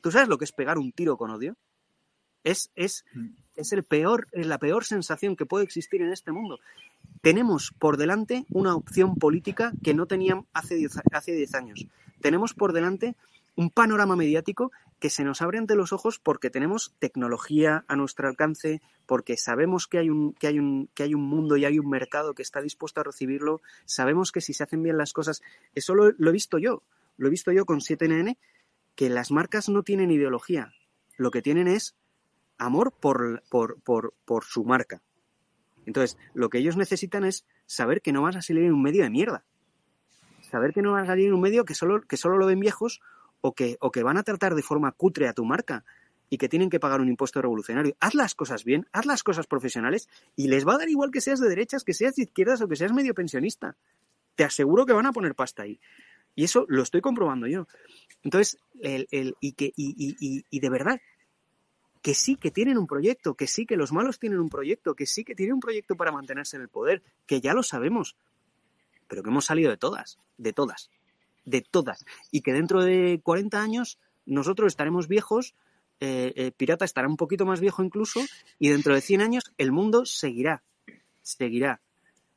¿Tú 0.00 0.12
sabes 0.12 0.28
lo 0.28 0.38
que 0.38 0.44
es 0.44 0.52
pegar 0.52 0.78
un 0.78 0.92
tiro 0.92 1.16
con 1.16 1.30
odio? 1.30 1.56
Es, 2.44 2.70
es, 2.76 3.04
es 3.56 3.72
el 3.72 3.82
peor, 3.84 4.28
es 4.32 4.46
la 4.46 4.58
peor 4.58 4.84
sensación 4.84 5.36
que 5.36 5.46
puede 5.46 5.64
existir 5.64 6.02
en 6.02 6.12
este 6.12 6.32
mundo. 6.32 6.60
Tenemos 7.22 7.72
por 7.78 7.96
delante 7.96 8.44
una 8.50 8.74
opción 8.74 9.16
política 9.16 9.72
que 9.82 9.94
no 9.94 10.06
tenían 10.06 10.46
hace 10.52 10.76
10 10.76 11.00
hace 11.12 11.32
10 11.32 11.54
años. 11.54 11.86
Tenemos 12.20 12.54
por 12.54 12.72
delante 12.72 13.16
un 13.56 13.70
panorama 13.70 14.16
mediático 14.16 14.70
que 15.00 15.10
se 15.10 15.24
nos 15.24 15.42
abre 15.42 15.58
ante 15.58 15.74
los 15.74 15.92
ojos 15.92 16.18
porque 16.18 16.50
tenemos 16.50 16.94
tecnología 16.98 17.84
a 17.88 17.96
nuestro 17.96 18.28
alcance, 18.28 18.80
porque 19.06 19.36
sabemos 19.36 19.86
que 19.86 19.98
hay 19.98 20.10
un, 20.10 20.34
que 20.34 20.46
hay 20.46 20.58
un, 20.58 20.88
que 20.94 21.02
hay 21.02 21.14
un 21.14 21.22
mundo 21.22 21.56
y 21.56 21.64
hay 21.64 21.78
un 21.78 21.88
mercado 21.88 22.34
que 22.34 22.42
está 22.42 22.60
dispuesto 22.60 23.00
a 23.00 23.04
recibirlo, 23.04 23.60
sabemos 23.84 24.32
que 24.32 24.40
si 24.40 24.52
se 24.52 24.62
hacen 24.62 24.82
bien 24.82 24.96
las 24.96 25.12
cosas, 25.12 25.42
eso 25.74 25.94
lo, 25.94 26.12
lo 26.16 26.30
he 26.30 26.32
visto 26.32 26.58
yo, 26.58 26.82
lo 27.16 27.28
he 27.28 27.30
visto 27.30 27.52
yo 27.52 27.66
con 27.66 27.80
7NN, 27.80 28.36
que 28.94 29.10
las 29.10 29.30
marcas 29.30 29.68
no 29.68 29.82
tienen 29.82 30.10
ideología, 30.10 30.72
lo 31.16 31.30
que 31.30 31.42
tienen 31.42 31.68
es 31.68 31.94
amor 32.58 32.92
por, 32.92 33.42
por, 33.50 33.80
por, 33.82 34.14
por 34.24 34.44
su 34.44 34.64
marca. 34.64 35.02
Entonces, 35.84 36.18
lo 36.34 36.48
que 36.50 36.58
ellos 36.58 36.76
necesitan 36.76 37.24
es 37.24 37.44
saber 37.66 38.02
que 38.02 38.12
no 38.12 38.22
vas 38.22 38.36
a 38.36 38.42
salir 38.42 38.64
en 38.64 38.72
un 38.72 38.82
medio 38.82 39.04
de 39.04 39.10
mierda. 39.10 39.44
Saber 40.42 40.72
que 40.72 40.82
no 40.82 40.92
vas 40.92 41.04
a 41.04 41.06
salir 41.06 41.28
en 41.28 41.34
un 41.34 41.40
medio 41.40 41.64
que 41.64 41.74
solo, 41.74 42.02
que 42.02 42.16
solo 42.16 42.38
lo 42.38 42.46
ven 42.46 42.60
viejos 42.60 43.00
o 43.40 43.54
que, 43.54 43.76
o 43.80 43.90
que 43.90 44.02
van 44.02 44.16
a 44.16 44.22
tratar 44.22 44.54
de 44.54 44.62
forma 44.62 44.92
cutre 44.92 45.28
a 45.28 45.32
tu 45.32 45.44
marca 45.44 45.84
y 46.28 46.38
que 46.38 46.48
tienen 46.48 46.70
que 46.70 46.80
pagar 46.80 47.00
un 47.00 47.08
impuesto 47.08 47.40
revolucionario. 47.40 47.96
Haz 48.00 48.14
las 48.14 48.34
cosas 48.34 48.64
bien, 48.64 48.86
haz 48.92 49.06
las 49.06 49.22
cosas 49.22 49.46
profesionales 49.46 50.08
y 50.34 50.48
les 50.48 50.66
va 50.66 50.74
a 50.74 50.78
dar 50.78 50.88
igual 50.88 51.10
que 51.10 51.20
seas 51.20 51.40
de 51.40 51.48
derechas, 51.48 51.84
que 51.84 51.94
seas 51.94 52.16
de 52.16 52.22
izquierdas 52.24 52.60
o 52.62 52.68
que 52.68 52.76
seas 52.76 52.92
medio 52.92 53.14
pensionista. 53.14 53.76
Te 54.34 54.44
aseguro 54.44 54.86
que 54.86 54.92
van 54.92 55.06
a 55.06 55.12
poner 55.12 55.34
pasta 55.34 55.62
ahí. 55.62 55.80
Y 56.34 56.44
eso 56.44 56.66
lo 56.68 56.82
estoy 56.82 57.00
comprobando 57.00 57.46
yo. 57.46 57.66
Entonces, 58.22 58.58
el, 58.80 59.06
el- 59.10 59.36
y, 59.40 59.52
que, 59.52 59.66
y, 59.76 59.94
y- 59.96 60.16
y- 60.20 60.44
y 60.50 60.60
de 60.60 60.70
verdad, 60.70 61.00
que 62.06 62.14
sí 62.14 62.36
que 62.36 62.52
tienen 62.52 62.78
un 62.78 62.86
proyecto, 62.86 63.34
que 63.34 63.48
sí 63.48 63.66
que 63.66 63.74
los 63.74 63.90
malos 63.90 64.20
tienen 64.20 64.38
un 64.38 64.48
proyecto, 64.48 64.94
que 64.94 65.06
sí 65.06 65.24
que 65.24 65.34
tienen 65.34 65.54
un 65.54 65.60
proyecto 65.60 65.96
para 65.96 66.12
mantenerse 66.12 66.54
en 66.54 66.62
el 66.62 66.68
poder, 66.68 67.02
que 67.26 67.40
ya 67.40 67.52
lo 67.52 67.64
sabemos, 67.64 68.14
pero 69.08 69.24
que 69.24 69.30
hemos 69.30 69.46
salido 69.46 69.72
de 69.72 69.76
todas, 69.76 70.20
de 70.38 70.52
todas, 70.52 70.88
de 71.44 71.62
todas. 71.62 72.04
Y 72.30 72.42
que 72.42 72.52
dentro 72.52 72.84
de 72.84 73.20
40 73.24 73.60
años 73.60 73.98
nosotros 74.24 74.68
estaremos 74.68 75.08
viejos, 75.08 75.56
eh, 75.98 76.32
eh, 76.36 76.52
Pirata 76.56 76.84
estará 76.84 77.08
un 77.08 77.16
poquito 77.16 77.44
más 77.44 77.58
viejo 77.58 77.82
incluso, 77.82 78.20
y 78.60 78.68
dentro 78.68 78.94
de 78.94 79.00
100 79.00 79.22
años 79.22 79.52
el 79.58 79.72
mundo 79.72 80.06
seguirá, 80.06 80.62
seguirá. 81.22 81.80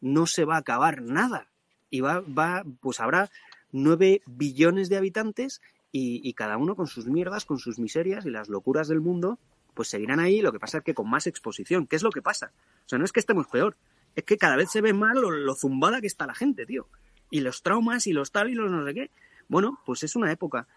No 0.02 0.26
se 0.26 0.46
va 0.46 0.56
a 0.56 0.62
acabar 0.62 1.04
nada. 1.04 1.48
Y 1.92 2.00
va, 2.00 2.22
va 2.22 2.64
pues 2.80 3.00
habrá 3.00 3.30
9 3.72 4.24
billones 4.26 4.90
de 4.90 4.98
habitantes 4.98 5.62
y, 5.92 6.28
y 6.28 6.34
cada 6.34 6.58
uno 6.58 6.76
con 6.76 6.88
sus 6.88 7.06
mierdas, 7.06 7.46
con 7.46 7.60
sus 7.60 7.78
miserias 7.78 8.26
y 8.26 8.32
las 8.32 8.50
locuras 8.50 8.88
del 8.88 9.02
mundo, 9.02 9.38
pues 9.80 9.88
seguirán 9.88 10.20
ahí. 10.20 10.42
Lo 10.42 10.52
que 10.52 10.60
pasa 10.60 10.80
es 10.80 10.84
que 10.84 10.94
con 10.94 11.10
más 11.10 11.26
exposición. 11.26 11.88
¿Qué 11.88 11.96
es 11.96 12.04
lo 12.04 12.10
que 12.12 12.22
pasa? 12.22 12.52
O 12.86 12.90
sea, 12.90 13.00
no 13.00 13.06
es 13.06 13.14
que 13.14 13.22
estemos 13.22 13.48
peor, 13.48 13.78
es 14.14 14.26
que 14.26 14.38
cada 14.38 14.58
vez 14.58 14.70
se 14.70 14.82
ve 14.82 14.92
más 14.92 15.16
lo, 15.16 15.32
lo 15.32 15.56
zumbada 15.56 16.02
que 16.02 16.08
está 16.08 16.28
la 16.28 16.36
gente, 16.36 16.66
tío. 16.66 16.90
Y 17.32 17.40
los 17.40 17.64
traumas 17.64 18.06
y 18.06 18.12
los 18.12 18.34
tal 18.34 18.50
y 18.50 18.56
los 18.56 18.70
no 18.70 18.86
sé 18.86 18.94
qué. 18.94 19.10
Bueno, 19.48 19.80
pues 19.86 20.04
es 20.04 20.18
una 20.18 20.34
época. 20.34 20.68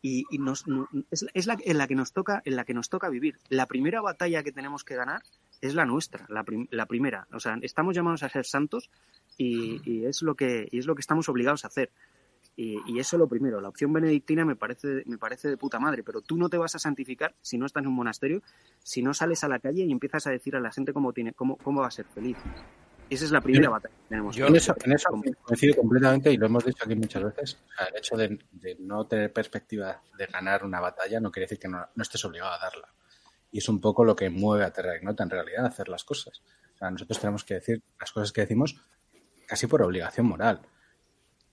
Y, 0.00 0.26
y 0.30 0.38
nos, 0.38 0.68
no- 0.68 0.88
es, 1.10 1.26
es 1.34 1.46
la, 1.48 1.56
en 1.64 1.76
la 1.76 1.88
que 1.88 1.96
nos 1.96 2.12
toca 2.12 2.40
en 2.44 2.54
la 2.54 2.64
que 2.64 2.72
nos 2.72 2.88
toca 2.88 3.08
vivir. 3.08 3.36
La 3.48 3.66
primera 3.66 4.00
batalla 4.00 4.44
que 4.44 4.52
tenemos 4.52 4.84
que 4.84 4.94
ganar 4.94 5.22
es 5.60 5.74
la 5.74 5.84
nuestra, 5.84 6.24
la, 6.28 6.44
prim- 6.44 6.68
la 6.70 6.86
primera. 6.86 7.26
O 7.32 7.40
sea, 7.40 7.58
estamos 7.62 7.96
llamados 7.96 8.22
a 8.22 8.28
ser 8.28 8.46
santos 8.46 8.90
y, 9.36 9.80
y 9.90 10.04
es 10.04 10.22
lo 10.22 10.36
que 10.36 10.68
y 10.70 10.78
es 10.78 10.86
lo 10.86 10.94
que 10.94 11.00
estamos 11.00 11.28
obligados 11.28 11.64
a 11.64 11.66
hacer. 11.66 11.90
Y, 12.54 12.76
y 12.86 12.98
eso 12.98 13.16
lo 13.16 13.26
primero. 13.28 13.60
La 13.60 13.68
opción 13.68 13.92
benedictina 13.92 14.44
me 14.44 14.56
parece, 14.56 15.02
me 15.06 15.16
parece 15.18 15.48
de 15.48 15.56
puta 15.56 15.78
madre, 15.80 16.02
pero 16.02 16.20
tú 16.20 16.36
no 16.36 16.48
te 16.50 16.58
vas 16.58 16.74
a 16.74 16.78
santificar 16.78 17.34
si 17.40 17.56
no 17.56 17.64
estás 17.66 17.82
en 17.82 17.88
un 17.88 17.94
monasterio, 17.94 18.42
si 18.82 19.02
no 19.02 19.14
sales 19.14 19.42
a 19.44 19.48
la 19.48 19.58
calle 19.58 19.84
y 19.84 19.90
empiezas 19.92 20.26
a 20.26 20.30
decir 20.30 20.54
a 20.56 20.60
la 20.60 20.70
gente 20.70 20.92
cómo, 20.92 21.12
tiene, 21.12 21.32
cómo, 21.32 21.56
cómo 21.56 21.80
va 21.80 21.86
a 21.88 21.90
ser 21.90 22.04
feliz. 22.06 22.36
Esa 23.08 23.24
es 23.26 23.30
la 23.30 23.40
primera 23.40 23.64
Yo- 23.66 23.70
batalla 23.72 23.94
que 23.94 24.08
tenemos. 24.08 24.38
en 24.38 24.56
eso, 24.56 24.74
en 24.84 24.92
eso 24.92 25.08
coincido 25.42 25.76
completamente 25.76 26.30
y 26.32 26.36
lo 26.36 26.46
hemos 26.46 26.64
dicho 26.64 26.84
aquí 26.84 26.94
muchas 26.94 27.22
veces. 27.24 27.54
O 27.54 27.76
sea, 27.76 27.86
el 27.86 27.96
hecho 27.96 28.16
de, 28.16 28.38
de 28.52 28.76
no 28.80 29.06
tener 29.06 29.32
perspectiva 29.32 30.02
de 30.16 30.26
ganar 30.26 30.64
una 30.64 30.80
batalla 30.80 31.20
no 31.20 31.30
quiere 31.30 31.44
decir 31.44 31.58
que 31.58 31.68
no, 31.68 31.86
no 31.94 32.02
estés 32.02 32.24
obligado 32.24 32.52
a 32.52 32.58
darla. 32.58 32.88
Y 33.50 33.58
es 33.58 33.68
un 33.68 33.80
poco 33.80 34.04
lo 34.04 34.16
que 34.16 34.30
mueve 34.30 34.64
a 34.64 34.72
Terra 34.72 34.96
Ignota 34.96 35.22
en 35.24 35.30
realidad, 35.30 35.66
hacer 35.66 35.88
las 35.90 36.04
cosas. 36.04 36.42
O 36.74 36.78
sea, 36.78 36.90
nosotros 36.90 37.18
tenemos 37.18 37.44
que 37.44 37.54
decir 37.54 37.82
las 38.00 38.12
cosas 38.12 38.32
que 38.32 38.40
decimos 38.42 38.76
casi 39.46 39.66
por 39.66 39.82
obligación 39.82 40.26
moral. 40.26 40.62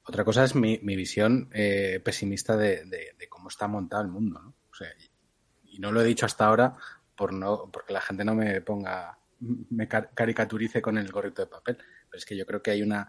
Otra 0.10 0.26
cosa 0.26 0.44
es 0.44 0.56
mi, 0.56 0.78
visión 0.80 1.52
eh, 1.54 2.02
pesimista 2.04 2.58
de, 2.58 3.16
cómo 3.30 3.48
está 3.48 3.68
montado 3.68 4.02
el 4.02 4.10
mundo. 4.10 4.42
¿no? 4.42 4.56
O 4.72 4.74
sea, 4.74 4.88
y, 5.66 5.78
no 5.78 5.92
lo 5.92 6.02
he 6.02 6.04
dicho 6.04 6.26
hasta 6.26 6.48
ahora 6.48 6.76
por 7.16 7.32
no, 7.32 7.70
porque 7.72 7.94
la 7.94 8.02
gente 8.02 8.26
no 8.26 8.34
me 8.34 8.60
ponga, 8.62 9.20
me 9.40 9.88
car- 9.88 10.10
caricaturice 10.16 10.82
con 10.82 10.98
el 10.98 11.12
gorrito 11.12 11.44
de 11.44 11.48
papel. 11.48 11.78
Pero 11.78 12.18
es 12.18 12.26
que 12.26 12.36
yo 12.36 12.44
creo 12.48 12.64
que 12.64 12.72
hay 12.72 12.82
una. 12.82 13.08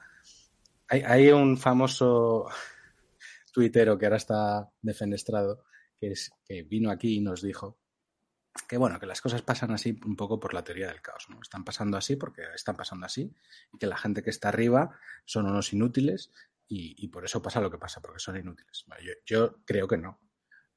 Hay, 0.89 1.01
hay 1.01 1.31
un 1.31 1.57
famoso 1.57 2.51
tuitero 3.51 3.97
que 3.97 4.05
ahora 4.05 4.19
está 4.19 4.71
defenestrado, 4.83 5.65
que, 5.99 6.13
es, 6.13 6.31
que 6.45 6.65
vino 6.65 6.91
aquí 6.91 7.17
y 7.17 7.21
nos 7.23 7.41
dijo 7.41 7.79
que 8.69 8.77
bueno, 8.77 8.99
que 8.99 9.07
las 9.07 9.21
cosas 9.21 9.43
pasan 9.43 9.71
así 9.71 9.99
un 10.05 10.17
poco 10.17 10.39
por 10.39 10.55
la 10.55 10.65
teoría 10.65 10.89
del 10.89 11.01
caos, 11.01 11.29
¿no? 11.31 11.41
Están 11.41 11.65
pasando 11.65 11.97
así 11.97 12.17
porque 12.17 12.43
están 12.55 12.77
pasando 12.77 13.07
así, 13.07 13.33
y 13.73 13.79
que 13.79 13.87
la 13.87 13.97
gente 13.97 14.23
que 14.23 14.31
está 14.31 14.49
arriba 14.49 14.99
son 15.25 15.47
unos 15.47 15.73
inútiles 15.73 16.31
y, 16.73 17.09
por 17.09 17.25
eso 17.25 17.43
pasa 17.43 17.61
lo 17.61 17.69
que 17.69 17.79
pasa, 17.79 18.01
porque 18.01 18.21
son 18.21 18.37
inútiles. 18.37 18.85
Yo, 19.03 19.13
yo 19.27 19.57
creo 19.65 19.89
que 19.89 19.99
no. 19.99 20.21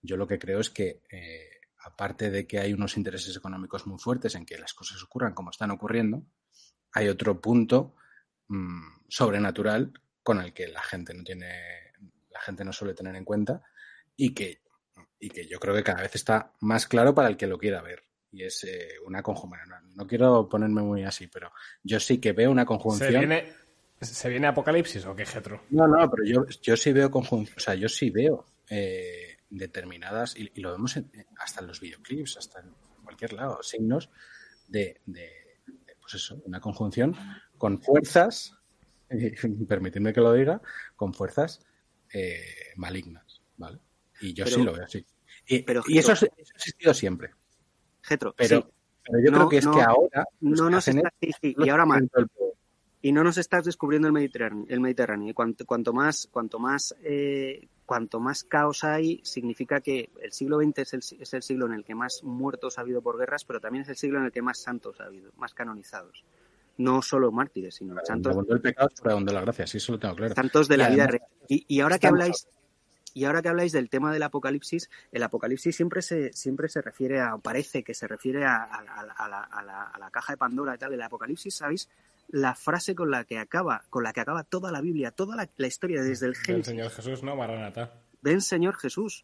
Yo 0.01 0.17
lo 0.17 0.25
que 0.25 0.39
creo 0.39 0.59
es 0.59 0.71
que, 0.71 1.03
eh, 1.11 1.49
aparte 1.85 2.31
de 2.31 2.47
que 2.47 2.59
hay 2.59 2.73
unos 2.73 2.97
intereses 2.97 3.37
económicos 3.37 3.85
muy 3.85 3.99
fuertes 3.99 4.33
en 4.33 4.43
que 4.43 4.57
las 4.57 4.73
cosas 4.73 5.03
ocurran 5.03 5.35
como 5.35 5.51
están 5.51 5.69
ocurriendo, 5.69 6.25
hay 6.93 7.09
otro 7.09 7.39
punto 7.39 7.95
mm, 8.47 9.05
sobrenatural 9.07 9.93
con 10.23 10.41
el 10.41 10.51
que 10.51 10.67
la 10.67 10.81
gente 10.81 11.13
no 11.13 11.23
tiene, 11.23 11.93
la 12.31 12.41
gente 12.41 12.65
no 12.65 12.73
suele 12.73 12.95
tener 12.95 13.15
en 13.15 13.25
cuenta 13.25 13.61
y 14.15 14.33
que, 14.33 14.63
y 15.19 15.29
que 15.29 15.45
yo 15.47 15.59
creo 15.59 15.75
que 15.75 15.83
cada 15.83 16.01
vez 16.01 16.15
está 16.15 16.53
más 16.61 16.87
claro 16.87 17.13
para 17.13 17.27
el 17.27 17.37
que 17.37 17.45
lo 17.45 17.59
quiera 17.59 17.83
ver. 17.83 18.03
Y 18.31 18.45
es 18.45 18.63
eh, 18.63 18.95
una 19.05 19.21
conjunción. 19.21 19.69
No, 19.93 20.07
quiero 20.07 20.49
ponerme 20.49 20.81
muy 20.81 21.03
así, 21.03 21.27
pero 21.27 21.51
yo 21.83 21.99
sí 21.99 22.19
que 22.19 22.31
veo 22.31 22.49
una 22.49 22.63
¿Se 22.63 22.67
conjunción. 22.67 23.31
¿Se 24.03 24.29
viene 24.29 24.47
Apocalipsis 24.47 25.05
o 25.05 25.15
qué, 25.15 25.25
Getro? 25.25 25.63
No, 25.71 25.87
no, 25.87 26.09
pero 26.09 26.23
yo, 26.25 26.45
yo 26.61 26.75
sí 26.77 26.91
veo 26.93 27.09
conjun- 27.11 27.49
o 27.55 27.59
sea, 27.59 27.75
yo 27.75 27.87
sí 27.89 28.09
veo 28.09 28.45
eh, 28.69 29.37
determinadas, 29.49 30.35
y, 30.37 30.51
y 30.55 30.61
lo 30.61 30.71
vemos 30.71 30.95
en- 30.97 31.11
hasta 31.37 31.61
en 31.61 31.67
los 31.67 31.79
videoclips, 31.79 32.37
hasta 32.37 32.59
en 32.61 32.73
cualquier 33.03 33.33
lado, 33.33 33.61
signos 33.61 34.09
de, 34.67 35.01
de- 35.05 35.31
de, 35.67 35.95
pues 36.01 36.15
eso, 36.15 36.41
una 36.45 36.59
conjunción 36.59 37.15
con 37.57 37.81
fuerzas, 37.81 38.55
eh, 39.09 39.33
permitidme 39.67 40.13
que 40.13 40.21
lo 40.21 40.33
diga, 40.33 40.61
con 40.95 41.13
fuerzas 41.13 41.59
eh, 42.13 42.43
malignas, 42.77 43.41
¿vale? 43.57 43.79
Y 44.21 44.33
yo 44.33 44.45
Pero- 44.45 44.57
sí 44.57 44.63
lo 44.63 44.73
veo 44.73 44.85
así. 44.85 45.05
Y, 45.47 45.63
pero, 45.63 45.83
y 45.87 45.97
eso, 45.97 46.13
Getro- 46.13 46.33
eso 46.37 46.51
ha 46.53 46.57
existido 46.57 46.93
siempre, 46.93 47.31
Getro, 48.01 48.33
pero, 48.35 48.61
sí. 48.61 48.67
pero 49.03 49.19
yo 49.23 49.31
No, 49.31 49.37
creo 49.37 49.49
que 49.49 49.57
es 49.57 49.65
no, 49.65 49.73
que 49.75 49.81
ahora 49.81 50.25
no 50.39 50.77
está, 50.77 50.91
sí, 51.19 51.31
sí, 51.41 51.53
los 51.57 51.67
y 51.67 51.69
ahora 51.69 51.85
más. 51.85 52.01
el. 52.01 52.09
Y 53.03 53.11
no 53.11 53.23
nos 53.23 53.37
estás 53.37 53.65
descubriendo 53.65 54.07
el 54.07 54.13
Mediterráneo, 54.13 54.65
el 54.67 54.79
Mediterráneo. 54.79 55.29
Y 55.29 55.33
cuanto, 55.33 55.65
cuanto 55.65 55.93
más, 55.93 56.27
cuanto 56.31 56.57
más, 56.57 56.95
eh, 57.03 57.67
cuanto 57.85 58.19
más 58.21 58.43
caos 58.45 58.83
hay, 58.85 59.19
significa 59.23 59.81
que 59.81 60.09
el 60.21 60.31
siglo 60.31 60.57
XX 60.59 60.79
es 60.79 60.93
el, 60.93 60.99
es 61.21 61.33
el 61.33 61.43
siglo 61.43 61.65
en 61.67 61.73
el 61.73 61.83
que 61.83 61.93
más 61.95 62.23
muertos 62.23 62.77
ha 62.77 62.81
habido 62.81 63.01
por 63.01 63.19
guerras, 63.19 63.43
pero 63.45 63.59
también 63.59 63.83
es 63.83 63.89
el 63.89 63.97
siglo 63.97 64.19
en 64.19 64.25
el 64.25 64.31
que 64.31 64.41
más 64.41 64.57
santos 64.59 64.99
ha 65.01 65.03
habido, 65.03 65.31
más 65.35 65.53
canonizados. 65.53 66.23
No 66.77 67.01
solo 67.03 67.31
mártires, 67.31 67.75
sino 67.75 67.93
Donde 67.93 68.05
santos, 68.07 68.45
el 68.49 68.61
pecado, 68.61 68.89
sobreabundó 68.95 69.31
la 69.33 69.41
gracia, 69.41 69.67
sí, 69.67 69.77
eso 69.77 69.91
lo 69.91 69.99
tengo 69.99 70.15
claro. 70.15 70.33
santos 70.33 70.67
de 70.67 70.77
la 70.77 70.89
vida 70.89 71.05
real. 71.05 71.23
Y, 71.47 71.65
y 71.67 71.81
ahora 71.81 71.99
que 71.99 72.07
habláis, 72.07 72.47
y 73.13 73.25
ahora 73.25 73.41
que 73.43 73.49
habláis 73.49 73.73
del 73.73 73.89
tema 73.89 74.11
del 74.13 74.23
apocalipsis, 74.23 74.89
el 75.11 75.21
apocalipsis 75.23 75.75
siempre 75.75 76.01
se, 76.01 76.33
siempre 76.33 76.69
se 76.69 76.81
refiere 76.81 77.19
a, 77.19 77.35
o 77.35 77.39
parece 77.39 77.83
que 77.83 77.93
se 77.93 78.07
refiere 78.07 78.45
a, 78.45 78.63
a- 78.63 78.79
a- 78.79 79.01
a 79.25 79.29
la, 79.29 79.41
a 79.43 79.61
la- 79.61 79.83
a 79.83 79.99
la 79.99 80.09
caja 80.09 80.33
de 80.33 80.37
Pandora 80.37 80.73
y 80.73 80.77
tal. 80.79 80.93
El 80.93 81.01
apocalipsis, 81.01 81.53
¿sabéis? 81.53 81.89
La 82.33 82.55
frase 82.55 82.95
con 82.95 83.11
la 83.11 83.25
que 83.25 83.37
acaba, 83.37 83.83
con 83.91 84.03
la 84.03 84.11
que 84.11 84.21
acaba 84.21 84.43
toda 84.43 84.71
la 84.71 84.81
Biblia, 84.81 85.11
toda 85.11 85.35
la, 85.35 85.47
la 85.55 85.67
historia 85.67 86.01
desde 86.01 86.25
el 86.25 86.35
Génesis, 86.35 86.65
Señor 86.65 86.89
Jesús, 86.89 87.21
¿no? 87.21 87.35
Maranata. 87.35 87.93
ven 88.23 88.41
Señor 88.41 88.75
Jesús. 88.75 89.23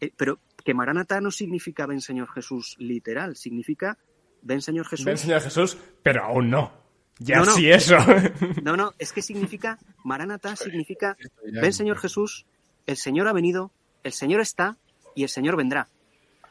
Eh, 0.00 0.10
pero 0.16 0.38
que 0.64 0.72
Maranatá 0.72 1.20
no 1.20 1.30
significa 1.30 1.86
ven 1.86 2.00
Señor 2.00 2.28
Jesús 2.32 2.76
literal, 2.78 3.36
significa 3.36 3.98
ven 4.40 4.62
Señor 4.62 4.86
Jesús. 4.86 5.04
Ven 5.04 5.18
Señor 5.18 5.42
Jesús, 5.42 5.76
pero 6.02 6.24
aún 6.24 6.48
no. 6.48 6.72
Ya 7.18 7.36
No, 7.36 7.44
no. 7.44 7.52
sí 7.52 7.70
eso. 7.70 7.96
No, 8.62 8.76
no, 8.76 8.94
es 8.98 9.12
que 9.12 9.20
significa, 9.22 9.78
Maranatá 10.02 10.56
significa, 10.56 11.16
ven 11.44 11.72
Señor 11.72 11.98
Jesús, 11.98 12.46
el 12.86 12.96
Señor 12.96 13.28
ha 13.28 13.32
venido, 13.32 13.70
el 14.02 14.12
Señor 14.12 14.40
está 14.40 14.76
y 15.14 15.22
el 15.24 15.28
Señor 15.28 15.56
vendrá. 15.56 15.88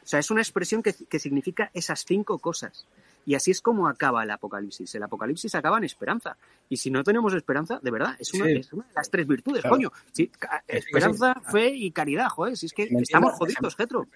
O 0.02 0.06
sea, 0.06 0.20
es 0.20 0.30
una 0.30 0.40
expresión 0.40 0.82
que, 0.82 0.94
que 0.94 1.18
significa 1.18 1.70
esas 1.74 2.04
cinco 2.04 2.38
cosas. 2.38 2.86
Y 3.26 3.34
así 3.34 3.50
es 3.50 3.60
como 3.60 3.88
acaba 3.88 4.22
el 4.22 4.30
Apocalipsis. 4.30 4.94
El 4.94 5.02
Apocalipsis 5.02 5.54
acaba 5.56 5.76
en 5.78 5.84
esperanza. 5.84 6.36
Y 6.68 6.76
si 6.78 6.90
no 6.90 7.02
tenemos 7.04 7.34
esperanza, 7.34 7.78
de 7.82 7.90
verdad, 7.90 8.14
es 8.18 8.32
una, 8.32 8.46
Sí. 8.46 8.52
es 8.52 8.72
una 8.72 8.86
de 8.86 8.94
las 8.94 9.10
tres 9.10 9.26
virtudes, 9.26 9.60
Claro. 9.62 9.76
coño. 9.76 9.92
Sí, 10.12 10.30
esperanza, 10.68 11.34
sí. 11.44 11.52
fe 11.52 11.68
y 11.70 11.90
caridad, 11.90 12.28
joder. 12.28 12.56
Si 12.56 12.66
es 12.66 12.72
que 12.72 12.84
estamos 12.84 13.34
jodidos, 13.34 13.74
Getro. 13.76 14.06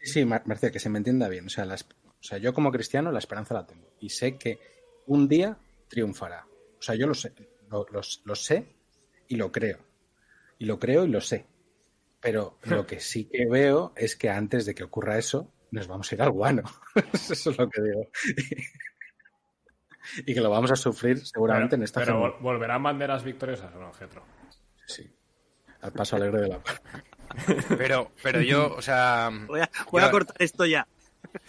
Sí, 0.00 0.06
sí, 0.12 0.24
Mar- 0.24 0.44
Marcia, 0.46 0.70
que 0.70 0.78
se 0.78 0.88
me 0.88 0.98
entienda 0.98 1.28
bien. 1.28 1.46
O 1.46 1.50
sea, 1.50 1.64
la 1.64 1.74
esp- 1.74 1.92
o 1.94 2.22
sea, 2.22 2.38
yo 2.38 2.54
como 2.54 2.70
cristiano 2.70 3.10
la 3.12 3.18
esperanza 3.18 3.52
la 3.54 3.66
tengo. 3.66 3.88
Y 4.00 4.10
sé 4.10 4.36
que 4.38 4.60
un 5.06 5.26
día 5.28 5.58
triunfará. 5.88 6.46
O 6.78 6.82
sea, 6.82 6.94
yo 6.94 7.06
lo 7.08 7.14
sé, 7.14 7.32
lo, 7.68 7.84
lo 8.24 8.34
sé 8.36 8.66
y 9.28 9.36
lo 9.36 9.50
creo. 9.50 9.78
Y 10.58 10.66
lo 10.66 10.78
creo 10.78 11.04
y 11.04 11.08
lo 11.08 11.20
sé. 11.20 11.46
Pero 12.20 12.58
lo 12.62 12.62
que 12.86 13.00
sí 13.00 13.24
que 13.24 13.46
veo 13.46 13.92
es 13.96 14.14
que 14.14 14.30
antes 14.30 14.66
de 14.66 14.74
que 14.76 14.84
ocurra 14.84 15.18
eso, 15.18 15.50
nos 15.72 15.88
vamos 15.88 16.12
a 16.12 16.14
ir 16.14 16.22
al 16.22 16.30
guano. 16.30 16.62
eso 17.12 17.50
es 17.50 17.58
lo 17.58 17.68
que 17.68 17.82
digo. 17.82 18.06
y 20.26 20.34
que 20.34 20.40
lo 20.40 20.50
vamos 20.50 20.70
a 20.70 20.76
sufrir 20.76 21.18
seguramente 21.26 21.74
en 21.74 21.82
esta 21.82 22.00
pero 22.00 22.38
¿volverán 22.40 22.82
banderas 22.82 23.24
victoriosas 23.24 23.74
o 23.74 23.80
no, 23.80 23.92
Getro? 23.92 24.22
Sí. 24.86 25.10
Al 25.80 25.92
paso 25.92 26.16
alegre 26.16 26.42
de 26.42 26.48
la 26.48 26.58
paz. 26.62 26.80
Pero, 27.78 28.12
pero 28.22 28.42
yo, 28.42 28.74
o 28.74 28.82
sea, 28.82 29.30
Voy 29.46 29.60
a, 29.60 29.70
voy 29.90 30.02
a 30.02 30.10
cortar 30.10 30.36
esto 30.38 30.66
ya. 30.66 30.86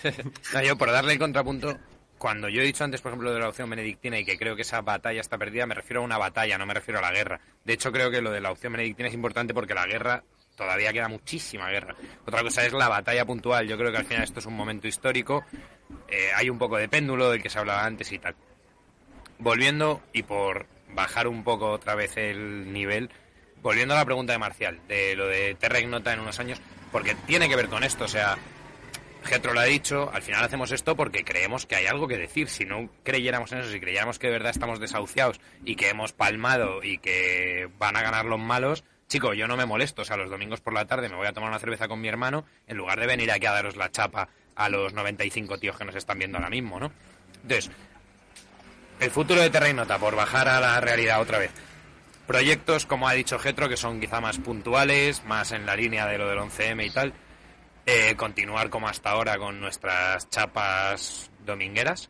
No, 0.54 0.64
yo 0.64 0.78
por 0.78 0.90
darle 0.92 1.12
el 1.12 1.20
contrapunto, 1.20 1.78
cuando 2.18 2.48
yo 2.48 2.62
he 2.62 2.66
dicho 2.66 2.86
antes, 2.86 3.02
por 3.02 3.10
ejemplo, 3.12 3.34
de 3.34 3.42
la 3.42 3.50
opción 3.50 3.70
benedictina 3.70 4.18
y 4.18 4.24
que 4.24 4.38
creo 4.38 4.56
que 4.56 4.62
esa 4.62 4.80
batalla 4.80 5.20
está 5.20 5.38
perdida, 5.38 5.66
me 5.66 5.76
refiero 5.76 6.00
a 6.00 6.06
una 6.06 6.18
batalla, 6.18 6.58
no 6.58 6.66
me 6.66 6.74
refiero 6.74 7.00
a 7.00 7.02
la 7.02 7.12
guerra. 7.12 7.42
De 7.66 7.74
hecho, 7.74 7.92
creo 7.92 8.10
que 8.12 8.22
lo 8.22 8.32
de 8.32 8.40
la 8.40 8.52
opción 8.52 8.72
benedictina 8.72 9.10
es 9.10 9.14
importante 9.14 9.54
porque 9.54 9.74
la 9.74 9.86
guerra 9.86 10.24
todavía 10.56 10.94
queda 10.94 11.08
muchísima 11.08 11.70
guerra. 11.70 11.96
Otra 12.26 12.42
cosa 12.42 12.66
es 12.66 12.74
la 12.74 12.90
batalla 12.90 13.26
puntual. 13.26 13.68
Yo 13.68 13.78
creo 13.78 13.92
que 13.92 13.98
al 13.98 14.06
final 14.06 14.24
esto 14.24 14.40
es 14.40 14.46
un 14.46 14.56
momento 14.56 14.88
histórico. 14.88 15.44
Eh, 16.08 16.30
hay 16.36 16.50
un 16.50 16.58
poco 16.58 16.78
de 16.78 16.90
péndulo 16.90 17.30
del 17.30 17.42
que 17.42 17.50
se 17.50 17.60
hablaba 17.60 17.86
antes 17.86 18.12
y 18.12 18.20
tal. 18.20 18.36
Volviendo 19.40 20.02
y 20.14 20.24
por 20.24 20.68
bajar 20.90 21.28
un 21.28 21.44
poco 21.44 21.72
otra 21.72 21.96
vez 21.96 22.18
el 22.18 22.72
nivel, 22.72 23.10
volviendo 23.62 23.94
a 23.94 23.98
la 23.98 24.06
pregunta 24.06 24.34
de 24.34 24.40
Marcial, 24.40 24.80
de 24.88 25.16
lo 25.16 25.28
de 25.28 25.56
Terra 25.56 25.80
Ignota 25.80 26.14
en 26.14 26.20
unos 26.20 26.40
años, 26.40 26.62
porque 26.92 27.16
tiene 27.26 27.50
que 27.50 27.56
ver 27.56 27.68
con 27.68 27.84
esto, 27.84 28.06
o 28.06 28.08
sea, 28.08 28.38
Getro 29.24 29.54
lo 29.54 29.62
ha 29.62 29.66
dicho, 29.66 30.12
al 30.14 30.22
final 30.22 30.44
hacemos 30.44 30.72
esto 30.72 30.96
porque 30.96 31.24
creemos 31.24 31.66
que 31.66 31.76
hay 31.76 31.88
algo 31.88 32.08
que 32.08 32.18
decir. 32.18 32.50
Si 32.50 32.66
no 32.66 32.90
creyéramos 33.04 33.52
en 33.52 33.60
eso, 33.60 33.72
si 33.72 33.80
creyéramos 33.80 34.20
que 34.20 34.28
de 34.28 34.34
verdad 34.34 34.52
estamos 34.52 34.80
desahuciados 34.80 35.40
y 35.64 35.76
que 35.76 35.90
hemos 35.90 36.12
palmado 36.12 36.84
y 36.84 36.98
que 36.98 37.70
van 37.78 37.96
a 37.96 38.02
ganar 38.02 38.26
los 38.26 38.40
malos, 38.40 38.84
chico, 39.08 39.34
yo 39.34 39.48
no 39.48 39.58
me 39.58 39.66
molesto. 39.66 40.02
O 40.02 40.06
sea, 40.06 40.18
los 40.18 40.30
domingos 40.30 40.62
por 40.62 40.74
la 40.74 40.86
tarde 40.86 41.10
me 41.10 41.16
voy 41.16 41.28
a 41.28 41.34
tomar 41.34 41.50
una 41.50 41.60
cerveza 41.60 41.88
con 41.88 42.02
mi 42.02 42.08
hermano 42.08 42.46
en 42.68 42.78
lugar 42.78 43.00
de 43.00 43.08
venir 43.08 43.32
aquí 43.32 43.46
a 43.46 43.52
daros 43.52 43.76
la 43.76 43.92
chapa 43.92 44.30
a 44.56 44.70
los 44.70 44.94
95 44.94 45.58
tíos 45.58 45.78
que 45.78 45.86
nos 45.86 45.96
están 45.96 46.20
viendo 46.20 46.38
ahora 46.38 46.50
mismo, 46.50 46.80
¿no? 46.80 46.92
Entonces, 47.42 47.72
el 49.00 49.12
futuro 49.12 49.42
de 49.42 49.50
Terra 49.50 49.70
Ignota, 49.70 49.98
por 49.98 50.16
bajar 50.16 50.48
a 50.48 50.60
la 50.60 50.80
realidad 50.80 51.22
otra 51.22 51.40
vez. 51.40 51.52
Proyectos, 52.28 52.86
como 52.86 53.08
ha 53.08 53.14
dicho 53.14 53.38
Getro, 53.38 53.68
que 53.68 53.76
son 53.76 54.00
quizá 54.00 54.22
más 54.22 54.38
puntuales, 54.38 55.26
más 55.26 55.52
en 55.52 55.66
la 55.66 55.76
línea 55.76 56.08
de 56.08 56.18
lo 56.18 56.30
del 56.30 56.40
11M 56.40 56.86
y 56.86 56.90
tal. 56.90 57.14
Eh, 57.86 58.16
continuar 58.16 58.70
como 58.70 58.88
hasta 58.88 59.10
ahora 59.10 59.38
con 59.38 59.60
nuestras 59.60 60.30
chapas 60.30 61.30
domingueras. 61.46 62.10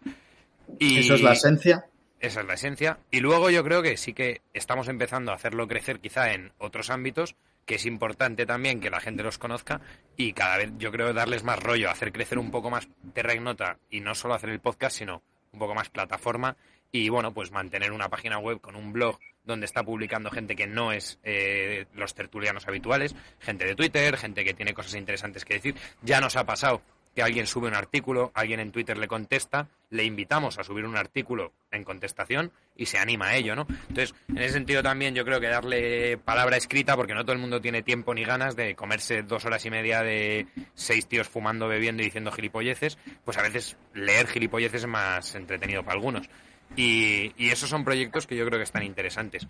Y 0.79 0.99
Eso 0.99 1.15
es 1.15 1.21
la 1.21 1.33
esencia. 1.33 1.85
Esa 2.23 2.39
es 2.39 2.47
la 2.47 2.53
esencia. 2.53 2.99
Y 3.11 3.19
luego 3.19 3.49
yo 3.49 3.63
creo 3.65 3.81
que 3.81 3.97
sí 3.97 4.13
que 4.13 4.41
estamos 4.53 4.87
empezando 4.87 5.31
a 5.31 5.35
hacerlo 5.35 5.67
crecer 5.67 5.99
quizá 5.99 6.33
en 6.33 6.53
otros 6.57 6.89
ámbitos, 6.89 7.35
que 7.65 7.75
es 7.75 7.85
importante 7.85 8.45
también 8.45 8.79
que 8.79 8.89
la 8.89 9.01
gente 9.01 9.23
los 9.23 9.37
conozca 9.37 9.81
y 10.15 10.31
cada 10.31 10.57
vez 10.57 10.71
yo 10.77 10.91
creo 10.91 11.13
darles 11.13 11.43
más 11.43 11.59
rollo, 11.59 11.89
hacer 11.89 12.13
crecer 12.13 12.39
un 12.39 12.49
poco 12.49 12.69
más 12.69 12.87
Terra 13.13 13.35
Ignota 13.35 13.77
y 13.89 13.99
no 13.99 14.15
solo 14.15 14.35
hacer 14.35 14.49
el 14.49 14.61
podcast, 14.61 14.97
sino 14.97 15.21
un 15.51 15.59
poco 15.59 15.75
más 15.75 15.89
plataforma 15.89 16.55
y 16.93 17.09
bueno, 17.09 17.33
pues 17.33 17.51
mantener 17.51 17.91
una 17.91 18.09
página 18.09 18.39
web 18.39 18.61
con 18.61 18.77
un 18.77 18.93
blog 18.93 19.19
donde 19.43 19.65
está 19.65 19.83
publicando 19.83 20.31
gente 20.31 20.55
que 20.55 20.67
no 20.67 20.93
es 20.93 21.19
eh, 21.23 21.87
los 21.93 22.13
tertulianos 22.13 22.67
habituales, 22.69 23.15
gente 23.39 23.65
de 23.65 23.75
Twitter, 23.75 24.15
gente 24.15 24.45
que 24.45 24.53
tiene 24.53 24.73
cosas 24.73 24.95
interesantes 24.95 25.43
que 25.43 25.55
decir. 25.55 25.75
Ya 26.01 26.21
nos 26.21 26.37
ha 26.37 26.45
pasado 26.45 26.81
que 27.15 27.21
alguien 27.21 27.47
sube 27.47 27.67
un 27.67 27.75
artículo, 27.75 28.31
alguien 28.33 28.59
en 28.59 28.71
Twitter 28.71 28.97
le 28.97 29.07
contesta, 29.07 29.67
le 29.89 30.03
invitamos 30.03 30.57
a 30.57 30.63
subir 30.63 30.85
un 30.85 30.97
artículo 30.97 31.53
en 31.71 31.83
contestación 31.83 32.51
y 32.75 32.87
se 32.87 32.97
anima 32.97 33.27
a 33.27 33.35
ello, 33.35 33.55
¿no? 33.55 33.67
Entonces, 33.87 34.15
en 34.29 34.39
ese 34.39 34.53
sentido 34.53 34.81
también 34.81 35.13
yo 35.13 35.23
creo 35.23 35.39
que 35.39 35.47
darle 35.47 36.17
palabra 36.17 36.57
escrita, 36.57 36.95
porque 36.95 37.13
no 37.13 37.23
todo 37.23 37.33
el 37.33 37.39
mundo 37.39 37.61
tiene 37.61 37.83
tiempo 37.83 38.13
ni 38.13 38.23
ganas 38.23 38.55
de 38.55 38.75
comerse 38.75 39.21
dos 39.21 39.45
horas 39.45 39.63
y 39.65 39.69
media 39.69 40.01
de 40.01 40.47
seis 40.73 41.07
tíos 41.07 41.27
fumando, 41.27 41.67
bebiendo 41.67 42.01
y 42.01 42.05
diciendo 42.05 42.31
gilipolleces, 42.31 42.97
pues 43.23 43.37
a 43.37 43.43
veces 43.43 43.77
leer 43.93 44.27
gilipolleces 44.27 44.81
es 44.81 44.87
más 44.87 45.35
entretenido 45.35 45.83
para 45.83 45.95
algunos. 45.95 46.27
Y, 46.75 47.33
y 47.37 47.49
esos 47.51 47.69
son 47.69 47.85
proyectos 47.85 48.25
que 48.25 48.35
yo 48.35 48.45
creo 48.47 48.57
que 48.57 48.63
están 48.63 48.83
interesantes. 48.83 49.47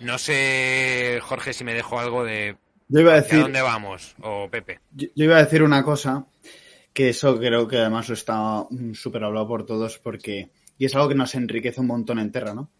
No 0.00 0.18
sé, 0.18 1.18
Jorge, 1.22 1.54
si 1.54 1.64
me 1.64 1.72
dejo 1.72 1.98
algo 1.98 2.24
de 2.24 2.56
Yo 2.88 3.00
iba 3.00 3.14
a 3.14 3.18
¿hacia 3.18 3.28
decir, 3.28 3.42
dónde 3.44 3.62
vamos, 3.62 4.14
o 4.20 4.50
Pepe. 4.50 4.80
yo, 4.92 5.08
yo 5.14 5.24
iba 5.24 5.36
a 5.38 5.44
decir 5.44 5.62
una 5.62 5.82
cosa, 5.82 6.26
que 6.94 7.10
eso 7.10 7.36
creo 7.38 7.66
que 7.66 7.78
además 7.78 8.08
está 8.08 8.66
mm, 8.70 8.94
súper 8.94 9.24
hablado 9.24 9.48
por 9.48 9.66
todos, 9.66 9.98
porque, 9.98 10.50
y 10.78 10.86
es 10.86 10.94
algo 10.94 11.08
que 11.08 11.16
nos 11.16 11.34
enriquece 11.34 11.80
un 11.80 11.88
montón 11.88 12.20
en 12.20 12.30
Terra, 12.30 12.54
¿no? 12.54 12.70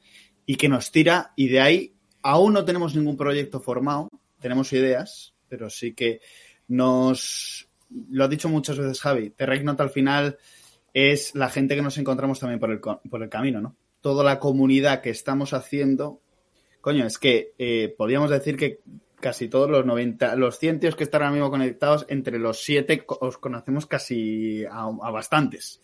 Y 0.47 0.55
que 0.55 0.69
nos 0.69 0.93
tira, 0.93 1.33
y 1.37 1.49
de 1.49 1.61
ahí 1.61 1.95
aún 2.23 2.55
no 2.55 2.65
tenemos 2.65 2.95
ningún 2.95 3.17
proyecto 3.17 3.61
formado, 3.61 4.09
tenemos 4.39 4.73
ideas, 4.73 5.35
pero 5.49 5.69
sí 5.69 5.95
que 5.95 6.21
nos, 6.69 7.69
lo 8.11 8.25
ha 8.25 8.29
dicho 8.29 8.49
muchas 8.49 8.79
veces 8.79 9.01
Javi, 9.01 9.31
Terra 9.31 9.57
Ignota 9.57 9.83
al 9.83 9.91
final 9.91 10.39
es 10.95 11.35
la 11.35 11.51
gente 11.51 11.75
que 11.75 11.83
nos 11.83 11.99
encontramos 11.99 12.39
también 12.39 12.61
por 12.61 12.71
el, 12.71 12.81
por 12.81 13.23
el 13.23 13.29
camino, 13.29 13.61
¿no? 13.61 13.77
Toda 14.01 14.23
la 14.23 14.39
comunidad 14.39 15.01
que 15.01 15.11
estamos 15.11 15.55
haciendo, 15.55 16.21
coño, 16.81 17.05
es 17.05 17.19
que 17.19 17.53
eh, 17.59 17.93
podríamos 17.99 18.31
decir 18.31 18.57
que 18.57 18.81
casi 19.25 19.49
todos 19.49 19.71
los 19.71 19.87
90, 19.87 20.37
los 20.37 20.59
100 20.59 20.81
tíos 20.81 20.97
que 20.97 21.05
están 21.05 21.23
ahora 21.23 21.33
mismo 21.33 21.51
conectados, 21.51 22.05
entre 22.11 22.39
los 22.39 22.63
7 22.63 23.07
os 23.09 23.39
conocemos 23.39 23.87
casi 23.87 24.67
a, 24.71 24.91
bastantes. 25.11 25.81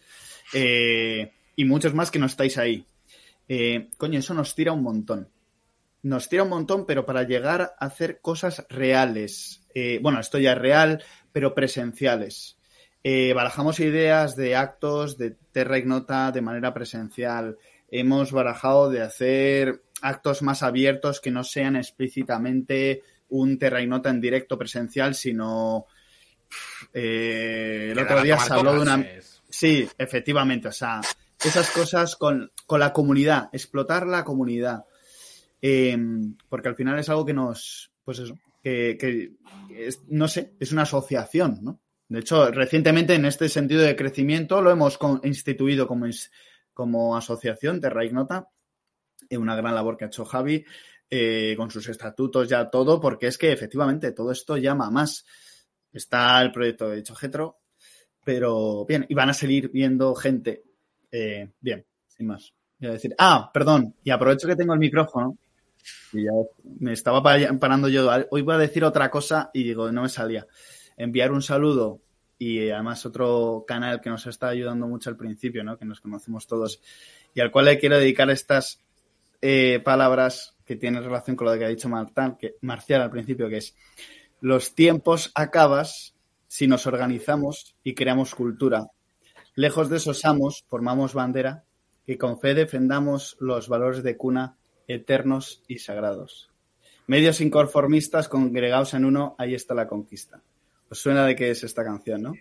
Eh, 0.52 1.33
y 1.57 1.65
muchos 1.65 1.94
más 1.94 2.10
que 2.10 2.19
no 2.19 2.27
estáis 2.27 2.59
ahí. 2.59 2.85
Eh, 3.49 3.89
coño, 3.97 4.19
eso 4.19 4.35
nos 4.35 4.55
tira 4.55 4.73
un 4.73 4.83
montón. 4.83 5.31
Nos 6.02 6.28
tira 6.28 6.43
un 6.43 6.51
montón, 6.51 6.85
pero 6.85 7.07
para 7.07 7.23
llegar 7.23 7.62
a 7.62 7.86
hacer 7.86 8.20
cosas 8.20 8.67
reales. 8.69 9.62
Eh, 9.75 10.01
bueno, 10.02 10.20
esto 10.20 10.39
ya 10.39 10.52
es 10.52 10.59
real, 10.59 11.02
pero 11.33 11.55
presenciales. 11.55 12.59
Barajamos 13.02 13.81
ideas 13.81 14.36
de 14.36 14.55
actos 14.55 15.17
de 15.17 15.31
Terra 15.31 15.78
Ignota 15.78 16.31
de 16.31 16.43
manera 16.43 16.75
presencial. 16.75 17.57
Hemos 17.91 18.33
barajado 18.33 18.91
de 18.91 19.01
hacer 19.01 19.83
actos 20.02 20.43
más 20.43 20.62
abiertos 20.62 21.23
que 21.23 21.31
no 21.31 21.43
sean 21.43 21.77
explícitamente 21.77 23.02
un 23.31 23.59
Terra 23.59 23.81
Ignota 23.83 24.10
en 24.10 24.20
directo 24.20 24.57
presencial, 24.59 25.15
sino 25.15 25.86
eh, 26.92 27.89
el 27.92 27.99
otro 27.99 28.23
día 28.23 28.39
se 28.39 28.52
habló 28.52 28.73
de 28.75 28.81
una 28.81 28.94
Es- 29.00 29.42
Sí, 29.49 29.89
efectivamente. 29.99 30.68
O 30.68 30.73
sea, 30.73 31.00
esas 31.44 31.70
cosas 31.70 32.15
con, 32.15 32.52
con 32.67 32.78
la 32.78 32.92
comunidad, 32.92 33.49
explotar 33.52 34.07
la 34.07 34.23
comunidad. 34.25 34.84
Eh, 35.60 35.99
porque 36.49 36.68
al 36.68 36.76
final 36.76 36.99
es 36.99 37.09
algo 37.09 37.26
que 37.26 37.34
nos, 37.34 37.91
pues 38.05 38.20
eso, 38.20 38.39
que, 38.62 38.97
que 38.99 39.33
es- 39.76 40.00
no 40.09 40.28
sé, 40.28 40.55
es 40.60 40.70
una 40.73 40.83
asociación, 40.83 41.59
¿no? 41.62 41.81
De 42.09 42.20
hecho, 42.20 42.50
recientemente 42.50 43.15
en 43.15 43.25
este 43.25 43.49
sentido 43.49 43.83
de 43.83 43.94
crecimiento 43.97 44.62
lo 44.62 44.70
hemos 44.70 44.99
instituido 45.25 45.86
como, 45.86 46.07
como 46.75 47.17
asociación 47.17 47.81
Terra 47.81 48.05
Ignota, 48.05 48.49
eh, 49.28 49.36
una 49.36 49.55
gran 49.57 49.75
labor 49.75 49.97
que 49.97 50.05
ha 50.05 50.09
hecho 50.09 50.25
Javi, 50.25 50.65
eh, 51.10 51.55
con 51.56 51.70
sus 51.70 51.89
estatutos 51.89 52.48
ya 52.48 52.70
todo, 52.70 53.00
porque 53.00 53.26
es 53.26 53.36
que 53.36 53.52
efectivamente 53.52 54.12
todo 54.12 54.30
esto 54.32 54.56
llama 54.56 54.90
más. 54.90 55.26
Está 55.92 56.40
el 56.40 56.52
proyecto 56.52 56.89
de 56.89 57.00
hecho 57.00 57.14
Getro, 57.14 57.58
pero 58.24 58.84
bien, 58.86 59.06
y 59.08 59.14
van 59.14 59.30
a 59.30 59.34
seguir 59.34 59.70
viendo 59.70 60.14
gente. 60.14 60.62
Eh, 61.10 61.50
bien, 61.60 61.84
sin 62.06 62.28
más. 62.28 62.55
Voy 62.78 62.90
a 62.90 62.92
decir, 62.92 63.14
ah, 63.18 63.50
perdón, 63.52 63.94
y 64.05 64.10
aprovecho 64.10 64.47
que 64.47 64.56
tengo 64.56 64.72
el 64.72 64.78
micrófono. 64.78 65.36
Y 66.12 66.24
ya 66.24 66.30
me 66.78 66.92
estaba 66.92 67.22
pa- 67.22 67.39
parando 67.58 67.89
yo. 67.89 68.08
Hoy 68.30 68.42
voy 68.42 68.55
a 68.55 68.58
decir 68.58 68.84
otra 68.84 69.10
cosa 69.10 69.50
y 69.52 69.64
digo, 69.64 69.90
no 69.90 70.02
me 70.02 70.08
salía. 70.08 70.47
Enviar 70.97 71.32
un 71.32 71.42
saludo 71.42 72.00
y 72.39 72.70
además 72.70 73.05
otro 73.05 73.64
canal 73.66 74.00
que 74.00 74.10
nos 74.10 74.26
está 74.26 74.48
ayudando 74.48 74.86
mucho 74.86 75.10
al 75.10 75.16
principio, 75.16 75.64
¿no? 75.64 75.76
Que 75.76 75.84
nos 75.86 76.00
conocemos 76.00 76.47
todos 76.47 76.80
y 77.34 77.40
al 77.40 77.50
cual 77.50 77.64
le 77.66 77.78
quiero 77.78 77.98
dedicar 77.98 78.30
estas 78.30 78.80
eh, 79.41 79.81
palabras 79.85 80.57
que 80.65 80.77
tienen 80.77 81.02
relación 81.02 81.36
con 81.36 81.47
lo 81.47 81.59
que 81.59 81.65
ha 81.65 81.69
dicho 81.69 81.89
que, 82.39 82.57
Marcial 82.60 83.02
al 83.02 83.10
principio, 83.10 83.49
que 83.49 83.59
es 83.59 83.75
Los 84.41 84.75
tiempos 84.75 85.33
acabas 85.35 86.15
si 86.47 86.67
nos 86.67 86.86
organizamos 86.86 87.75
y 87.83 87.94
creamos 87.94 88.35
cultura. 88.35 88.89
Lejos 89.55 89.91
de 89.91 89.99
esos 89.99 90.25
amos, 90.25 90.65
formamos 90.69 91.15
bandera 91.15 91.65
que 92.07 92.19
con 92.19 92.41
fe 92.41 92.55
defendamos 92.55 93.36
los 93.41 93.69
valores 93.69 94.02
de 94.02 94.17
cuna 94.17 94.57
eternos 94.89 95.62
y 95.69 95.78
sagrados. 95.78 96.51
Medios 97.07 97.41
inconformistas 97.41 98.28
congregados 98.28 98.94
en 98.94 99.05
uno, 99.05 99.35
ahí 99.39 99.55
está 99.55 99.75
la 99.75 99.86
conquista. 99.86 100.41
¿Os 100.89 100.99
suena 100.99 101.25
de 101.25 101.36
qué 101.36 101.51
es 101.51 101.62
esta 101.62 101.85
canción, 101.85 102.23
no? 102.23 102.33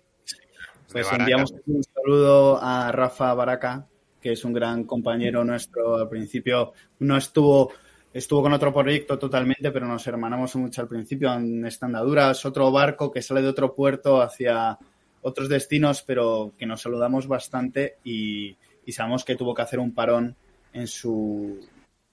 Pues 0.91 1.07
enviamos 1.11 1.53
un 1.67 1.83
saludo 1.83 2.59
a 2.61 2.91
Rafa 2.91 3.33
Baraca, 3.35 3.87
que 4.21 4.33
es 4.33 4.43
un 4.45 4.53
gran 4.53 4.83
compañero 4.83 5.43
nuestro. 5.43 5.95
Al 5.97 6.09
principio 6.09 6.73
no 6.99 7.17
estuvo, 7.17 7.71
estuvo 8.13 8.41
con 8.41 8.53
otro 8.53 8.73
proyecto 8.73 9.17
totalmente, 9.19 9.71
pero 9.71 9.87
nos 9.87 10.05
hermanamos 10.07 10.55
mucho 10.55 10.81
al 10.81 10.87
principio 10.87 11.33
en 11.33 11.65
esta 11.65 11.85
andadura. 11.85 12.31
Es 12.31 12.45
otro 12.45 12.71
barco 12.71 13.11
que 13.11 13.21
sale 13.21 13.41
de 13.41 13.47
otro 13.49 13.73
puerto 13.75 14.21
hacia 14.21 14.77
otros 15.21 15.49
destinos, 15.49 16.01
pero 16.01 16.53
que 16.57 16.65
nos 16.65 16.81
saludamos 16.81 17.27
bastante 17.27 17.97
y, 18.03 18.55
y 18.85 18.91
sabemos 18.91 19.25
que 19.25 19.35
tuvo 19.35 19.53
que 19.53 19.61
hacer 19.63 19.79
un 19.79 19.93
parón 19.93 20.35
en 20.73 20.87
su, 20.87 21.59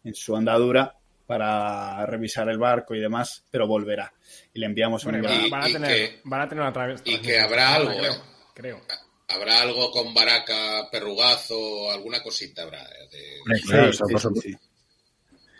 en 0.04 0.14
su 0.14 0.34
andadura 0.36 0.94
para 1.26 2.06
revisar 2.06 2.48
el 2.48 2.58
barco 2.58 2.94
y 2.94 3.00
demás, 3.00 3.44
pero 3.50 3.66
volverá. 3.66 4.12
Y 4.54 4.60
le 4.60 4.66
enviamos 4.66 5.04
un 5.04 5.12
Bueno, 5.12 5.28
gran- 5.28 5.42
van, 5.42 5.50
van 5.50 5.62
a 5.64 5.68
y 5.68 5.72
tener, 5.72 5.90
que- 5.90 6.20
van 6.24 6.40
a 6.40 6.48
tener 6.48 6.62
una 6.62 6.72
tra- 6.72 7.00
y 7.04 7.18
que 7.20 7.40
habrá 7.40 7.74
algo, 7.74 7.90
creo, 7.90 8.12
¿eh? 8.12 8.16
creo. 8.54 8.80
Habrá 9.28 9.62
algo 9.62 9.90
con 9.90 10.14
Baraca, 10.14 10.88
Perrugazo, 10.90 11.90
alguna 11.90 12.22
cosita 12.22 12.62
habrá. 12.62 12.84
de- 13.10 13.42
claro, 13.62 13.92
Sí, 13.92 13.98
sí, 13.98 13.98
por 14.12 14.20
sí, 14.20 14.22
supuesto. 14.22 14.40
sí. 14.40 14.56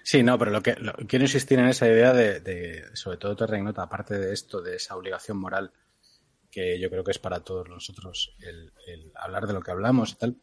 Sí, 0.05 0.23
no, 0.23 0.39
pero 0.39 0.53
lo 0.53 0.63
que 0.63 0.75
lo- 0.77 0.93
quiero 1.09 1.25
insistir 1.25 1.59
en 1.59 1.67
esa 1.67 1.89
idea 1.89 2.13
de, 2.13 2.39
de- 2.41 2.97
sobre 2.97 3.17
todo 3.19 3.35
Terrenota, 3.35 3.83
aparte 3.83 4.17
de 4.19 4.33
esto, 4.33 4.61
de 4.63 4.77
esa 4.77 4.95
obligación 4.97 5.37
moral 5.39 5.73
que 6.51 6.79
yo 6.79 6.89
creo 6.89 7.03
que 7.03 7.11
es 7.11 7.19
para 7.19 7.41
todos 7.41 7.69
nosotros 7.69 8.37
el, 8.41 8.73
el 8.87 9.11
hablar 9.17 9.47
de 9.49 9.53
lo 9.53 9.61
que 9.61 9.73
hablamos 9.73 10.13
y 10.13 10.15
tal. 10.15 10.37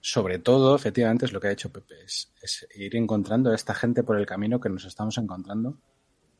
Sobre 0.00 0.38
todo, 0.38 0.76
efectivamente, 0.76 1.24
es 1.26 1.32
lo 1.32 1.40
que 1.40 1.48
ha 1.48 1.52
hecho 1.52 1.72
Pepe, 1.72 2.04
es, 2.04 2.32
es 2.40 2.68
ir 2.76 2.94
encontrando 2.94 3.50
a 3.50 3.56
esta 3.56 3.74
gente 3.74 4.04
por 4.04 4.16
el 4.16 4.24
camino 4.26 4.60
que 4.60 4.68
nos 4.68 4.84
estamos 4.84 5.18
encontrando 5.18 5.80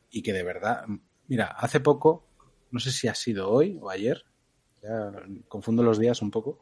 y 0.09 0.23
que 0.23 0.31
de 0.31 0.43
verdad, 0.43 0.85
mira, 1.27 1.47
hace 1.47 1.81
poco, 1.81 2.25
no 2.71 2.79
sé 2.79 2.93
si 2.93 3.09
ha 3.09 3.13
sido 3.15 3.49
hoy 3.51 3.77
o 3.81 3.89
ayer, 3.89 4.23
ya 4.81 5.11
confundo 5.47 5.83
los 5.83 5.99
días 5.99 6.21
un 6.21 6.31
poco, 6.31 6.61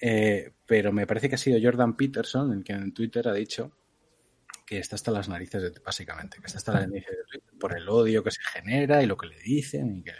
eh, 0.00 0.52
pero 0.66 0.92
me 0.92 1.06
parece 1.06 1.28
que 1.28 1.36
ha 1.36 1.38
sido 1.38 1.58
Jordan 1.62 1.96
Peterson 1.96 2.52
el 2.52 2.64
que 2.64 2.72
en 2.72 2.92
Twitter 2.92 3.28
ha 3.28 3.32
dicho 3.32 3.72
que 4.66 4.78
está 4.78 4.96
hasta 4.96 5.10
las 5.10 5.28
narices, 5.28 5.62
de, 5.62 5.80
básicamente, 5.80 6.38
que 6.40 6.46
está 6.46 6.58
hasta 6.58 6.72
las 6.72 6.88
narices 6.88 7.16
de 7.16 7.24
Twitter 7.24 7.58
por 7.58 7.76
el 7.76 7.88
odio 7.88 8.22
que 8.22 8.30
se 8.30 8.42
genera 8.42 9.02
y 9.02 9.06
lo 9.06 9.16
que 9.16 9.28
le 9.28 9.38
dicen 9.40 9.96
y 9.96 10.02
que, 10.02 10.12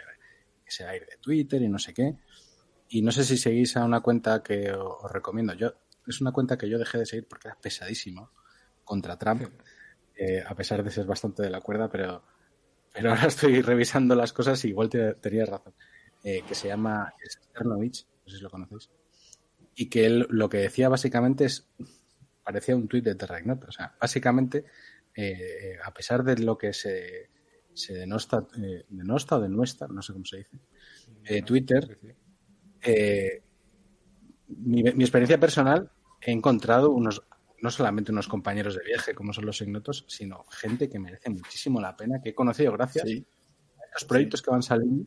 que 0.63 0.71
se 0.71 0.85
va 0.85 0.91
a 0.91 0.95
ir 0.95 1.05
de 1.05 1.17
Twitter 1.17 1.61
y 1.61 1.69
no 1.69 1.79
sé 1.79 1.93
qué. 1.93 2.15
Y 2.89 3.01
no 3.01 3.11
sé 3.11 3.25
si 3.25 3.37
seguís 3.37 3.75
a 3.75 3.83
una 3.83 3.99
cuenta 3.99 4.41
que 4.41 4.71
os, 4.71 5.03
os 5.03 5.11
recomiendo. 5.11 5.53
Yo 5.53 5.73
Es 6.07 6.21
una 6.21 6.31
cuenta 6.31 6.57
que 6.57 6.69
yo 6.69 6.79
dejé 6.79 6.99
de 6.99 7.05
seguir 7.05 7.27
porque 7.27 7.49
era 7.49 7.57
pesadísimo 7.59 8.31
contra 8.85 9.17
Trump, 9.17 9.43
eh, 10.15 10.43
a 10.47 10.55
pesar 10.55 10.81
de 10.83 10.89
ser 10.89 11.05
bastante 11.05 11.43
de 11.43 11.49
la 11.49 11.61
cuerda, 11.61 11.89
pero, 11.89 12.23
pero 12.93 13.09
ahora 13.09 13.27
estoy 13.27 13.61
revisando 13.61 14.15
las 14.15 14.33
cosas 14.33 14.63
y 14.65 14.69
igual 14.69 14.89
te, 14.89 15.13
tenías 15.15 15.49
razón. 15.49 15.73
Eh, 16.23 16.43
que 16.47 16.55
se 16.55 16.67
llama 16.67 17.13
Sternovich, 17.23 18.05
no 18.25 18.31
sé 18.31 18.37
si 18.37 18.43
lo 18.43 18.49
conocéis, 18.49 18.89
y 19.75 19.87
que 19.89 20.05
él 20.05 20.27
lo 20.29 20.49
que 20.49 20.57
decía 20.57 20.89
básicamente 20.89 21.45
es 21.45 21.69
parecía 22.47 22.77
un 22.77 22.87
tuit 22.87 23.03
de 23.03 23.15
Terra 23.15 23.41
Ignota. 23.41 23.67
O 23.67 23.71
sea, 23.73 23.93
básicamente, 23.99 24.63
eh, 25.13 25.77
a 25.83 25.93
pesar 25.93 26.23
de 26.23 26.37
lo 26.37 26.57
que 26.57 26.71
se, 26.71 27.29
se 27.73 27.93
denosta, 27.93 28.47
eh, 28.57 28.85
denosta 28.87 29.35
o 29.35 29.41
denuestra, 29.41 29.89
no 29.89 30.01
sé 30.01 30.13
cómo 30.13 30.23
se 30.23 30.37
dice, 30.37 30.57
eh, 31.25 31.41
Twitter, 31.41 31.99
mi, 34.47 34.81
mi, 34.81 35.03
experiencia 35.03 35.37
personal, 35.37 35.91
he 36.21 36.31
encontrado 36.31 36.91
unos, 36.91 37.21
no 37.61 37.69
solamente 37.69 38.13
unos 38.13 38.29
compañeros 38.29 38.75
de 38.75 38.85
viaje 38.85 39.13
como 39.13 39.33
son 39.33 39.45
los 39.45 39.59
ignotos, 39.59 40.05
sino 40.07 40.45
gente 40.49 40.87
que 40.87 40.99
merece 40.99 41.29
muchísimo 41.29 41.81
la 41.81 41.97
pena, 41.97 42.21
que 42.21 42.29
he 42.29 42.33
conocido 42.33 42.71
gracias 42.71 43.09
sí. 43.09 43.25
a 43.77 43.93
los 43.93 44.05
proyectos 44.05 44.39
sí. 44.39 44.45
que 44.45 44.51
van 44.51 44.63
saliendo 44.63 45.05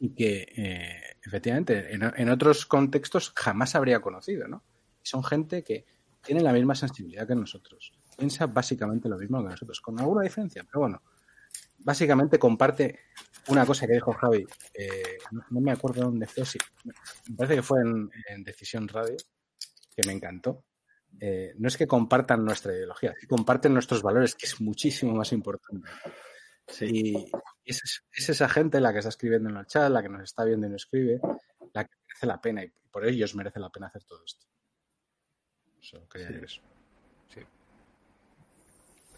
y 0.00 0.14
que 0.14 0.46
eh, 0.56 1.16
efectivamente 1.22 1.94
en, 1.94 2.02
en, 2.16 2.30
otros 2.30 2.66
contextos 2.66 3.32
jamás 3.36 3.74
habría 3.74 4.00
conocido, 4.00 4.48
¿no? 4.48 4.64
Son 5.02 5.22
gente 5.22 5.62
que 5.62 5.84
tiene 6.22 6.40
la 6.40 6.52
misma 6.52 6.74
sensibilidad 6.74 7.28
que 7.28 7.34
nosotros, 7.34 7.92
piensa 8.16 8.46
básicamente 8.46 9.08
lo 9.08 9.18
mismo 9.18 9.42
que 9.42 9.50
nosotros, 9.50 9.80
con 9.80 10.00
alguna 10.00 10.22
diferencia, 10.22 10.64
pero 10.64 10.80
bueno, 10.80 11.02
básicamente 11.78 12.38
comparte 12.38 13.00
una 13.48 13.66
cosa 13.66 13.86
que 13.86 13.94
dijo 13.94 14.12
Javi, 14.12 14.46
eh, 14.74 15.18
no, 15.50 15.60
me 15.60 15.72
acuerdo 15.72 16.02
dónde 16.02 16.26
fue, 16.26 16.44
sí, 16.44 16.58
me 16.84 17.36
parece 17.36 17.56
que 17.56 17.62
fue 17.62 17.80
en, 17.82 18.10
en 18.28 18.42
Decisión 18.42 18.88
Radio, 18.88 19.16
que 19.94 20.06
me 20.06 20.12
encantó. 20.12 20.64
Eh, 21.18 21.54
no 21.58 21.68
es 21.68 21.76
que 21.76 21.86
compartan 21.86 22.44
nuestra 22.44 22.72
ideología, 22.72 23.14
comparten 23.28 23.74
nuestros 23.74 24.02
valores, 24.02 24.34
que 24.34 24.46
es 24.46 24.60
muchísimo 24.60 25.12
más 25.14 25.32
importante. 25.32 25.88
Sí. 26.70 27.14
Y 27.64 27.70
es, 27.70 28.02
es, 28.12 28.28
esa 28.28 28.48
gente 28.48 28.80
la 28.80 28.92
que 28.92 28.98
está 28.98 29.08
escribiendo 29.08 29.50
en 29.50 29.56
el 29.56 29.66
chat, 29.66 29.90
la 29.90 30.02
que 30.02 30.08
nos 30.08 30.22
está 30.22 30.44
viendo 30.44 30.66
y 30.66 30.70
nos 30.70 30.82
escribe, 30.82 31.20
la 31.72 31.84
que 31.84 31.90
merece 32.06 32.26
la 32.26 32.40
pena, 32.40 32.64
y 32.64 32.72
por 32.90 33.06
ellos 33.06 33.34
merece 33.34 33.60
la 33.60 33.70
pena 33.70 33.88
hacer 33.88 34.04
todo 34.04 34.22
esto. 34.24 34.46
Solo 35.80 36.08
quería 36.08 36.28
sí. 36.28 36.32
decir 36.34 36.44
eso. 36.44 36.60
Sí. 37.34 37.40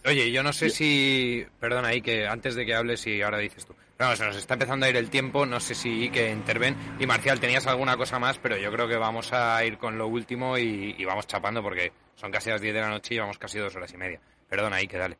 Oye, 0.04 0.32
yo 0.32 0.42
no 0.42 0.52
sé 0.52 0.70
si. 0.70 1.44
Perdona 1.60 1.88
ahí 1.88 2.02
que 2.02 2.26
antes 2.26 2.54
de 2.54 2.64
que 2.64 2.74
hables 2.74 3.06
y 3.06 3.22
ahora 3.22 3.38
dices 3.38 3.66
tú. 3.66 3.74
No, 3.98 4.16
se 4.16 4.24
nos 4.24 4.36
está 4.36 4.54
empezando 4.54 4.86
a 4.86 4.88
ir 4.88 4.96
el 4.96 5.10
tiempo, 5.10 5.46
no 5.46 5.60
sé 5.60 5.74
si 5.74 6.10
que 6.10 6.30
interven. 6.30 6.76
Y 6.98 7.06
Marcial, 7.06 7.38
tenías 7.38 7.66
alguna 7.68 7.96
cosa 7.96 8.18
más, 8.18 8.38
pero 8.38 8.56
yo 8.56 8.72
creo 8.72 8.88
que 8.88 8.96
vamos 8.96 9.32
a 9.32 9.64
ir 9.64 9.78
con 9.78 9.96
lo 9.96 10.08
último 10.08 10.58
y, 10.58 10.96
y 10.98 11.04
vamos 11.04 11.28
chapando 11.28 11.62
porque 11.62 11.92
son 12.16 12.32
casi 12.32 12.50
las 12.50 12.60
10 12.60 12.74
de 12.74 12.80
la 12.80 12.88
noche 12.88 13.14
y 13.14 13.16
llevamos 13.16 13.38
casi 13.38 13.58
dos 13.58 13.74
horas 13.76 13.92
y 13.92 13.96
media. 13.96 14.20
Perdona 14.48 14.76
ahí 14.76 14.88
que 14.88 14.98
dale. 14.98 15.18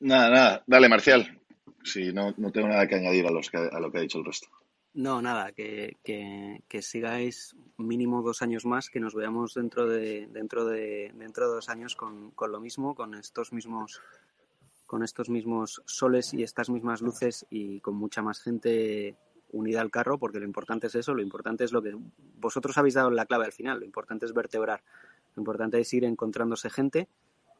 Nada, 0.00 0.30
nada, 0.30 0.62
dale, 0.66 0.88
Marcial. 0.88 1.37
Sí, 1.88 2.12
no, 2.12 2.34
no 2.36 2.52
tengo 2.52 2.68
nada 2.68 2.86
que 2.86 2.96
añadir 2.96 3.26
a, 3.26 3.30
los 3.30 3.50
que, 3.50 3.56
a 3.56 3.80
lo 3.80 3.90
que 3.90 3.98
ha 3.98 4.02
dicho 4.02 4.18
el 4.18 4.24
resto. 4.24 4.48
No, 4.94 5.22
nada, 5.22 5.52
que, 5.52 5.96
que, 6.02 6.62
que, 6.68 6.82
sigáis 6.82 7.54
mínimo 7.76 8.22
dos 8.22 8.42
años 8.42 8.64
más, 8.64 8.90
que 8.90 9.00
nos 9.00 9.14
veamos 9.14 9.54
dentro 9.54 9.86
de 9.86 10.26
dentro 10.26 10.64
de 10.64 11.12
dentro 11.14 11.48
de 11.48 11.54
dos 11.54 11.68
años 11.68 11.94
con, 11.94 12.30
con 12.32 12.50
lo 12.50 12.60
mismo, 12.60 12.94
con 12.94 13.14
estos 13.14 13.52
mismos 13.52 14.00
con 14.86 15.02
estos 15.02 15.28
mismos 15.28 15.82
soles 15.84 16.32
y 16.32 16.42
estas 16.42 16.70
mismas 16.70 17.02
luces 17.02 17.46
y 17.50 17.80
con 17.80 17.94
mucha 17.94 18.22
más 18.22 18.40
gente 18.40 19.16
unida 19.50 19.82
al 19.82 19.90
carro, 19.90 20.18
porque 20.18 20.40
lo 20.40 20.46
importante 20.46 20.86
es 20.86 20.94
eso, 20.94 21.14
lo 21.14 21.22
importante 21.22 21.64
es 21.64 21.72
lo 21.72 21.82
que 21.82 21.94
vosotros 22.36 22.76
habéis 22.78 22.94
dado 22.94 23.10
la 23.10 23.26
clave 23.26 23.44
al 23.44 23.52
final, 23.52 23.80
lo 23.80 23.84
importante 23.84 24.26
es 24.26 24.32
vertebrar, 24.32 24.82
lo 25.36 25.40
importante 25.42 25.78
es 25.78 25.92
ir 25.92 26.04
encontrándose 26.04 26.70
gente 26.70 27.08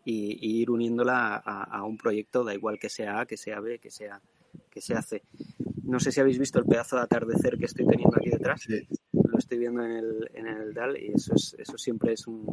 y, 0.05 0.39
y 0.41 0.61
ir 0.63 0.71
uniéndola 0.71 1.37
a, 1.37 1.65
a, 1.65 1.85
un 1.85 1.97
proyecto, 1.97 2.45
da 2.45 2.55
igual 2.55 2.79
que 2.79 2.89
sea 2.89 3.21
A, 3.21 3.27
que 3.27 3.37
sea 3.37 3.61
B, 3.61 3.79
que 3.79 3.91
sea 3.91 4.21
que 4.71 4.81
se 4.81 4.95
hace. 4.95 5.23
No 5.85 6.01
sé 6.01 6.13
si 6.13 6.21
habéis 6.21 6.39
visto 6.39 6.59
el 6.59 6.67
pedazo 6.67 6.97
de 6.97 7.03
atardecer 7.03 7.59
que 7.59 7.67
estoy 7.67 7.87
teniendo 7.87 8.17
aquí 8.17 8.31
detrás. 8.31 8.63
Sí. 8.63 8.87
Lo 9.13 9.39
estoy 9.39 9.59
viendo 9.59 9.85
en 9.85 9.93
el, 9.93 10.31
en 10.35 10.47
el 10.47 10.75
DAL 10.75 10.97
y 10.99 11.13
eso, 11.13 11.35
es, 11.35 11.55
eso 11.59 11.79
siempre 11.79 12.13
es 12.13 12.27
un 12.27 12.47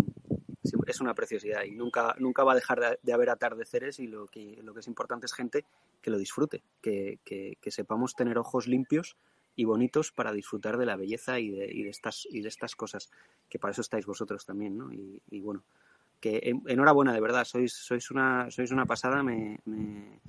es 0.88 1.02
una 1.02 1.14
preciosidad 1.14 1.64
y 1.64 1.72
nunca, 1.72 2.16
nunca 2.20 2.44
va 2.44 2.52
a 2.52 2.56
dejar 2.56 2.80
de, 2.80 3.00
de, 3.02 3.14
haber 3.14 3.30
atardeceres 3.30 4.00
y 4.00 4.08
lo 4.08 4.28
que, 4.28 4.60
lo 4.64 4.74
que 4.74 4.80
es 4.82 4.88
importante 4.88 5.26
es 5.26 5.34
gente 5.34 5.66
que 6.02 6.12
lo 6.12 6.18
disfrute, 6.18 6.64
que, 6.82 7.20
que, 7.24 7.58
que 7.62 7.72
sepamos 7.72 8.16
tener 8.16 8.38
ojos 8.38 8.68
limpios 8.68 9.18
y 9.56 9.66
bonitos 9.66 10.12
para 10.12 10.34
disfrutar 10.34 10.78
de 10.78 10.86
la 10.86 10.96
belleza 10.96 11.40
y 11.40 11.50
de, 11.50 11.72
y 11.72 11.84
de, 11.84 11.90
estas, 11.90 12.28
y 12.30 12.42
de 12.42 12.50
estas 12.50 12.76
cosas, 12.76 13.10
que 13.50 13.58
para 13.58 13.72
eso 13.72 13.82
estáis 13.82 14.06
vosotros 14.06 14.46
también, 14.46 14.78
¿no? 14.78 14.94
Y, 14.94 15.22
y 15.30 15.40
bueno, 15.40 15.64
que 16.26 16.56
enhorabuena, 16.66 17.14
de 17.14 17.22
verdad, 17.22 17.46
sois, 17.46 17.72
sois, 17.72 18.10
una, 18.10 18.50
sois 18.50 18.72
una 18.72 18.88
pasada, 18.88 19.22
me, 19.22 19.60
me, 19.66 20.20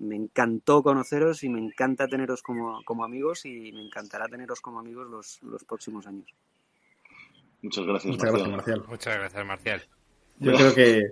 me 0.00 0.16
encantó 0.16 0.82
conoceros 0.82 1.44
y 1.44 1.48
me 1.48 1.60
encanta 1.60 2.08
teneros 2.08 2.42
como, 2.42 2.82
como, 2.82 3.04
amigos 3.04 3.46
y 3.46 3.70
me 3.70 3.82
encantará 3.82 4.26
teneros 4.26 4.60
como 4.60 4.80
amigos 4.80 5.08
los, 5.08 5.40
los 5.44 5.62
próximos 5.62 6.08
años. 6.08 6.26
Muchas 7.62 7.86
gracias, 7.86 8.10
Muchas 8.10 8.32
Marcial. 8.32 8.50
gracias, 8.50 8.56
Marcial. 8.56 8.84
Muchas 8.88 9.16
gracias, 9.16 9.46
Marcial. 9.46 9.82
Yo 10.40 10.52
creo 10.54 10.74
que 10.74 11.02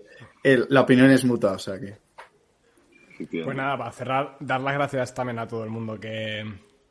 el, 0.42 0.66
la 0.70 0.80
opinión 0.80 1.08
es 1.12 1.24
mutua, 1.24 1.52
o 1.52 1.58
sea 1.60 1.78
que. 1.78 1.96
Pues 3.44 3.56
nada, 3.56 3.78
para 3.78 3.92
cerrar, 3.92 4.36
dar 4.40 4.60
las 4.60 4.74
gracias 4.74 5.14
también 5.14 5.38
a 5.38 5.46
todo 5.46 5.62
el 5.62 5.70
mundo 5.70 6.00
que, 6.00 6.44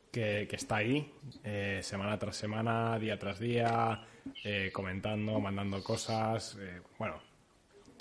que, 0.09 0.47
que 0.49 0.55
está 0.55 0.77
ahí, 0.77 1.11
eh, 1.43 1.81
semana 1.83 2.17
tras 2.17 2.37
semana, 2.37 2.97
día 2.97 3.19
tras 3.19 3.39
día, 3.39 4.07
eh, 4.45 4.69
comentando, 4.71 5.37
mandando 5.41 5.83
cosas. 5.83 6.57
Eh, 6.61 6.79
bueno, 6.97 7.21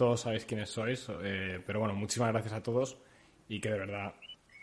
todos 0.01 0.23
sabéis 0.23 0.47
quiénes 0.47 0.71
sois, 0.71 1.09
eh, 1.23 1.61
pero 1.67 1.79
bueno, 1.79 1.95
muchísimas 1.95 2.33
gracias 2.33 2.55
a 2.55 2.63
todos 2.63 2.97
y 3.51 3.61
que 3.61 3.69
de 3.69 3.79
verdad 3.79 4.15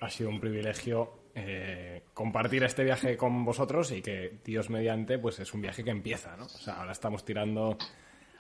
ha 0.02 0.10
sido 0.10 0.32
un 0.32 0.40
privilegio 0.40 1.14
eh, 1.36 2.06
compartir 2.16 2.64
este 2.64 2.84
viaje 2.84 3.16
con 3.18 3.46
vosotros 3.46 3.92
y 3.92 4.02
que, 4.02 4.40
Dios 4.44 4.72
mediante, 4.72 5.20
pues 5.20 5.38
es 5.38 5.54
un 5.54 5.62
viaje 5.62 5.84
que 5.84 5.92
empieza, 5.92 6.36
¿no? 6.38 6.46
O 6.46 6.50
sea, 6.50 6.80
ahora 6.80 6.92
estamos 6.92 7.24
tirando 7.24 7.78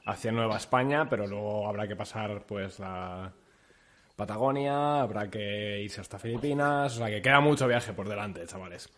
hacia 0.08 0.32
Nueva 0.32 0.58
España, 0.58 1.08
pero 1.08 1.27
luego 1.27 1.67
habrá 1.67 1.88
que 1.88 1.95
pasar, 1.95 2.48
pues, 2.48 2.80
la 2.80 3.32
Patagonia, 4.16 5.00
habrá 5.00 5.30
que 5.30 5.80
irse 5.84 6.01
hasta 6.01 6.17
Filipinas, 6.17 6.95
o 6.95 6.98
sea 6.98 7.09
que 7.09 7.22
queda 7.22 7.42
mucho 7.42 7.67
viaje 7.67 7.93
por 7.93 8.09
delante, 8.09 8.43
chavales. 8.48 8.90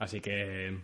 Así 0.00 0.20
que, 0.20 0.80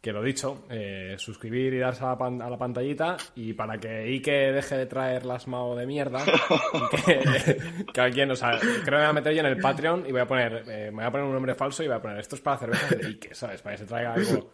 que 0.00 0.12
lo 0.12 0.22
dicho, 0.22 0.64
eh, 0.70 1.16
suscribir 1.18 1.74
y 1.74 1.78
darse 1.78 2.04
a 2.04 2.08
la, 2.08 2.18
pan- 2.18 2.40
a 2.40 2.48
la 2.48 2.56
pantallita 2.56 3.16
y 3.34 3.52
para 3.52 3.78
que 3.78 4.04
Ike 4.04 4.52
deje 4.52 4.76
de 4.78 4.86
traer 4.86 5.26
las 5.26 5.46
Mao 5.46 5.76
de 5.76 5.86
mierda, 5.86 6.24
que, 7.04 7.58
que 7.92 8.00
alguien, 8.00 8.30
o 8.30 8.36
sea, 8.36 8.58
creo 8.58 8.82
que 8.84 8.90
me 8.92 8.96
voy 8.96 9.06
a 9.06 9.12
meter 9.12 9.34
yo 9.34 9.40
en 9.40 9.46
el 9.46 9.58
Patreon 9.58 10.04
y 10.06 10.12
voy 10.12 10.22
a 10.22 10.26
poner, 10.26 10.64
eh, 10.68 10.86
me 10.90 10.96
voy 10.98 11.04
a 11.04 11.10
poner 11.10 11.26
un 11.26 11.32
nombre 11.34 11.54
falso 11.54 11.82
y 11.82 11.86
voy 11.86 11.96
a 11.96 12.00
poner 12.02 12.18
esto 12.18 12.34
es 12.36 12.40
para 12.40 12.56
cervezas 12.58 12.90
de 12.98 13.06
Ike, 13.08 13.34
¿sabes? 13.34 13.60
Para 13.60 13.76
que 13.76 13.82
se 13.82 13.86
traiga 13.86 14.14
algo, 14.14 14.52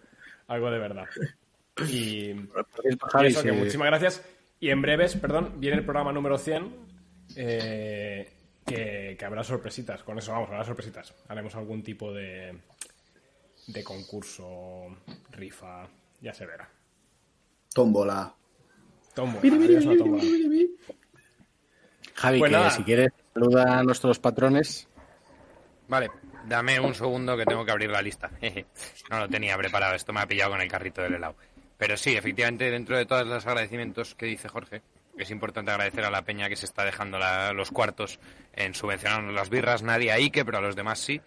algo 0.48 0.70
de 0.70 0.78
verdad. 0.78 1.04
Y, 1.88 2.30
eso, 3.28 3.42
que 3.42 3.50
si- 3.50 3.56
muchísimas 3.56 3.86
gracias. 3.88 4.24
Y 4.58 4.70
en 4.70 4.82
breves, 4.82 5.14
perdón, 5.16 5.52
viene 5.60 5.76
el 5.76 5.84
programa 5.84 6.12
número 6.12 6.38
100, 6.38 6.74
eh, 7.36 8.32
que, 8.66 9.16
que 9.18 9.24
habrá 9.24 9.44
sorpresitas. 9.44 10.02
Con 10.02 10.18
eso 10.18 10.32
vamos, 10.32 10.48
habrá 10.50 10.64
sorpresitas. 10.64 11.14
Haremos 11.28 11.54
algún 11.54 11.82
tipo 11.82 12.12
de, 12.12 12.56
de 13.66 13.82
concurso, 13.84 14.86
rifa, 15.30 15.88
ya 16.20 16.32
se 16.32 16.46
verá. 16.46 16.68
Tómbola. 17.74 18.34
Tómbola. 19.14 19.40
Javi, 22.14 22.38
Pues 22.38 22.50
que 22.50 22.56
nada. 22.56 22.70
si 22.70 22.82
quieres, 22.84 23.12
saluda 23.34 23.78
a 23.78 23.82
nuestros 23.82 24.18
patrones. 24.18 24.88
Vale, 25.88 26.10
dame 26.46 26.80
un 26.80 26.94
segundo 26.94 27.36
que 27.36 27.44
tengo 27.44 27.64
que 27.64 27.70
abrir 27.72 27.90
la 27.90 28.00
lista. 28.02 28.30
Jeje, 28.40 28.66
no 29.10 29.20
lo 29.20 29.28
tenía 29.28 29.56
preparado, 29.56 29.94
esto 29.94 30.12
me 30.12 30.20
ha 30.20 30.26
pillado 30.26 30.52
con 30.52 30.60
el 30.60 30.68
carrito 30.70 31.02
del 31.02 31.14
helado. 31.14 31.36
Pero 31.76 31.96
sí, 31.96 32.16
efectivamente, 32.16 32.70
dentro 32.70 32.96
de 32.96 33.04
todos 33.04 33.26
los 33.26 33.46
agradecimientos 33.46 34.14
que 34.14 34.26
dice 34.26 34.48
Jorge, 34.48 34.82
es 35.18 35.30
importante 35.30 35.70
agradecer 35.70 36.04
a 36.04 36.10
la 36.10 36.22
peña 36.22 36.48
que 36.48 36.56
se 36.56 36.64
está 36.66 36.84
dejando 36.84 37.18
la- 37.18 37.52
los 37.52 37.70
cuartos 37.70 38.18
en 38.54 38.74
subvencionar 38.74 39.22
las 39.24 39.50
birras, 39.50 39.82
nadie 39.82 40.10
a 40.12 40.14
Ike, 40.18 40.44
pero 40.44 40.58
a 40.58 40.62
los 40.62 40.74
demás 40.76 40.98
sí. 40.98 41.20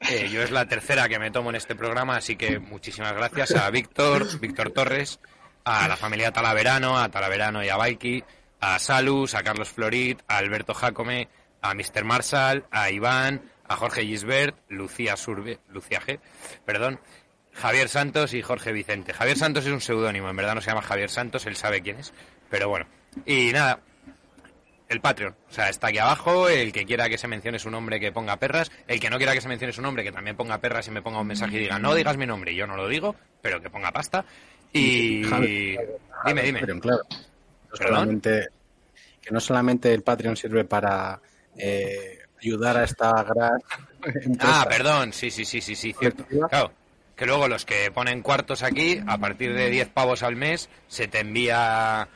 Eh, 0.00 0.28
yo 0.30 0.42
es 0.42 0.50
la 0.50 0.66
tercera 0.66 1.08
que 1.08 1.18
me 1.18 1.30
tomo 1.30 1.50
en 1.50 1.56
este 1.56 1.74
programa, 1.74 2.16
así 2.16 2.36
que 2.36 2.58
muchísimas 2.58 3.14
gracias 3.14 3.54
a 3.56 3.68
Víctor, 3.70 4.38
Víctor 4.40 4.70
Torres, 4.70 5.20
a 5.64 5.88
la 5.88 5.96
familia 5.96 6.32
Talaverano, 6.32 6.98
a 6.98 7.08
Talaverano 7.10 7.64
y 7.64 7.68
a 7.68 7.76
Baiki, 7.76 8.22
a 8.60 8.78
Salus, 8.78 9.34
a 9.34 9.42
Carlos 9.42 9.70
Florit, 9.70 10.20
a 10.28 10.38
Alberto 10.38 10.72
Jacome, 10.72 11.28
a 11.60 11.74
Mr. 11.74 12.04
Marshall, 12.04 12.64
a 12.70 12.90
Iván, 12.90 13.42
a 13.66 13.76
Jorge 13.76 14.04
Gisbert, 14.04 14.56
Lucía 14.68 15.16
Surbe, 15.16 15.58
Lucía 15.68 16.00
G, 16.00 16.20
perdón, 16.64 17.00
Javier 17.52 17.88
Santos 17.88 18.34
y 18.34 18.42
Jorge 18.42 18.72
Vicente. 18.72 19.12
Javier 19.12 19.36
Santos 19.36 19.66
es 19.66 19.72
un 19.72 19.80
seudónimo, 19.80 20.30
en 20.30 20.36
verdad 20.36 20.54
no 20.54 20.60
se 20.60 20.70
llama 20.70 20.82
Javier 20.82 21.10
Santos, 21.10 21.44
él 21.46 21.56
sabe 21.56 21.82
quién 21.82 21.98
es, 21.98 22.12
pero 22.48 22.68
bueno. 22.68 22.86
Y 23.26 23.50
nada, 23.52 23.80
el 24.88 25.00
Patreon. 25.00 25.36
O 25.48 25.52
sea, 25.52 25.68
está 25.68 25.88
aquí 25.88 25.98
abajo. 25.98 26.48
El 26.48 26.72
que 26.72 26.84
quiera 26.84 27.08
que 27.08 27.18
se 27.18 27.28
mencione 27.28 27.58
su 27.58 27.70
nombre, 27.70 28.00
que 28.00 28.12
ponga 28.12 28.36
perras. 28.38 28.70
El 28.86 29.00
que 29.00 29.10
no 29.10 29.18
quiera 29.18 29.32
que 29.32 29.40
se 29.40 29.48
mencione 29.48 29.72
su 29.72 29.82
nombre, 29.82 30.04
que 30.04 30.12
también 30.12 30.36
ponga 30.36 30.58
perras 30.58 30.88
y 30.88 30.90
me 30.90 31.02
ponga 31.02 31.20
un 31.20 31.26
mensaje 31.26 31.56
y 31.56 31.60
diga, 31.60 31.78
no 31.78 31.94
digas 31.94 32.16
mi 32.16 32.26
nombre. 32.26 32.54
Yo 32.54 32.66
no 32.66 32.76
lo 32.76 32.88
digo, 32.88 33.14
pero 33.42 33.60
que 33.60 33.70
ponga 33.70 33.92
pasta. 33.92 34.24
Y... 34.72 35.22
Dime, 35.22 36.42
dime. 36.42 36.60
Patreon, 36.60 36.80
claro. 36.80 37.02
No 37.08 37.76
¿Perdón? 37.76 37.96
solamente, 37.96 38.48
que 39.20 39.30
no 39.30 39.40
solamente 39.40 39.92
el 39.92 40.02
Patreon 40.02 40.36
sirve 40.36 40.64
para 40.64 41.20
eh, 41.56 42.18
ayudar 42.42 42.78
a 42.78 42.84
esta 42.84 43.22
gran 43.24 43.60
empresa. 44.04 44.62
Ah, 44.62 44.66
perdón, 44.68 45.12
sí, 45.12 45.30
sí, 45.30 45.44
sí, 45.44 45.60
sí, 45.60 45.74
sí, 45.74 45.94
cierto. 45.98 46.24
Claro, 46.48 46.72
que 47.14 47.26
luego 47.26 47.48
los 47.48 47.64
que 47.64 47.90
ponen 47.90 48.22
cuartos 48.22 48.62
aquí, 48.62 49.00
a 49.06 49.18
partir 49.18 49.54
de 49.54 49.70
10 49.70 49.88
pavos 49.88 50.22
al 50.22 50.36
mes, 50.36 50.70
se 50.86 51.08
te 51.08 51.20
envía 51.20 52.08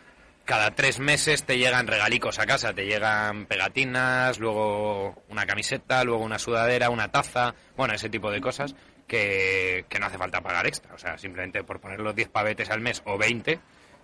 cada 0.45 0.73
tres 0.73 0.99
meses 0.99 1.45
te 1.45 1.59
llegan 1.59 1.87
regalicos 1.87 2.39
a 2.39 2.47
casa, 2.47 2.75
te 2.75 2.87
llegan 2.87 3.47
pegatinas, 3.47 4.39
luego 4.39 5.23
una 5.29 5.47
camiseta, 5.47 6.05
luego 6.05 6.25
una 6.25 6.39
sudadera, 6.39 6.91
una 6.91 7.09
taza, 7.09 7.55
bueno, 7.77 7.95
ese 7.95 8.09
tipo 8.09 8.31
de 8.31 8.41
cosas 8.41 8.75
que, 9.07 9.85
que 9.89 9.99
no 9.99 10.07
hace 10.07 10.19
falta 10.19 10.41
pagar 10.41 10.67
extra. 10.67 10.95
O 10.95 10.99
sea, 10.99 11.19
simplemente 11.19 11.63
por 11.65 11.81
poner 11.81 12.01
los 12.01 12.15
10 12.15 12.29
pavetes 12.29 12.71
al 12.71 12.81
mes 12.81 13.03
o 13.05 13.17
20, 13.17 13.61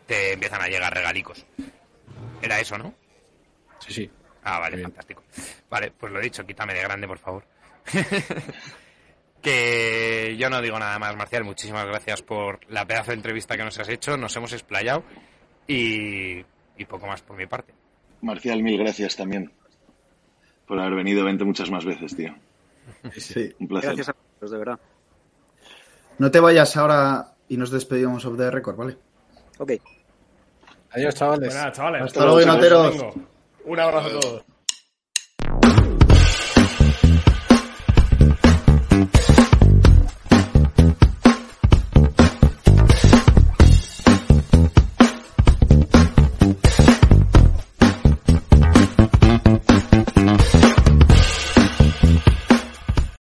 te 0.07 0.33
empiezan 0.33 0.63
a 0.63 0.69
llegar 0.69 0.95
regalicos. 0.95 1.45
Era 2.41 2.61
eso, 2.61 2.79
¿no? 2.79 2.95
Sí, 3.81 3.93
sí. 3.93 4.11
Ah, 4.45 4.61
vale, 4.61 4.77
bien. 4.77 4.89
fantástico. 4.89 5.23
Vale, 5.69 5.91
pues 5.91 6.13
lo 6.13 6.21
dicho, 6.21 6.47
quítame 6.47 6.75
de 6.75 6.83
grande, 6.83 7.07
por 7.07 7.19
favor. 7.19 7.45
que 9.43 10.37
yo 10.39 10.51
no 10.51 10.61
digo 10.61 10.79
nada 10.79 10.99
más, 10.99 11.17
Marcial. 11.17 11.45
Muchísimas 11.45 11.87
gracias 11.87 12.23
por 12.23 12.61
la 12.71 12.87
pedazo 12.87 13.11
de 13.11 13.17
entrevista 13.17 13.57
que 13.57 13.65
nos 13.65 13.79
has 13.79 13.89
hecho. 13.89 14.17
Nos 14.17 14.35
hemos 14.37 14.53
explayado 14.53 15.05
y, 15.69 16.45
y 16.77 16.85
poco 16.87 17.07
más 17.07 17.23
por 17.23 17.37
mi 17.37 17.47
parte. 17.47 17.73
Marcial, 18.23 18.63
mil 18.63 18.77
gracias 18.79 19.15
también 19.15 19.53
por 20.67 20.81
haber 20.81 20.95
venido. 20.95 21.25
Vente 21.25 21.45
muchas 21.45 21.71
más 21.71 21.85
veces, 21.85 22.17
tío. 22.17 22.35
Sí. 23.17 23.55
Un 23.61 23.69
placer. 23.69 23.95
Gracias 23.95 24.09
a 24.09 24.17
todos, 24.41 24.51
de 24.51 24.59
verdad. 24.59 24.81
No 26.19 26.31
te 26.31 26.41
vayas 26.41 26.77
ahora 26.77 27.35
y 27.49 27.57
nos 27.57 27.71
despedimos 27.71 28.25
of 28.25 28.37
the 28.37 28.51
record, 28.51 28.77
¿vale? 28.77 28.97
Ok. 29.59 29.73
Adiós, 30.91 31.15
chavales. 31.15 31.55
Hasta 31.55 31.91
luego, 31.91 32.05
Hasta 32.05 32.69
domingo. 32.69 33.15
Un 33.67 33.81
abrazo 33.81 34.07
a 34.09 34.21
todos. 34.21 34.45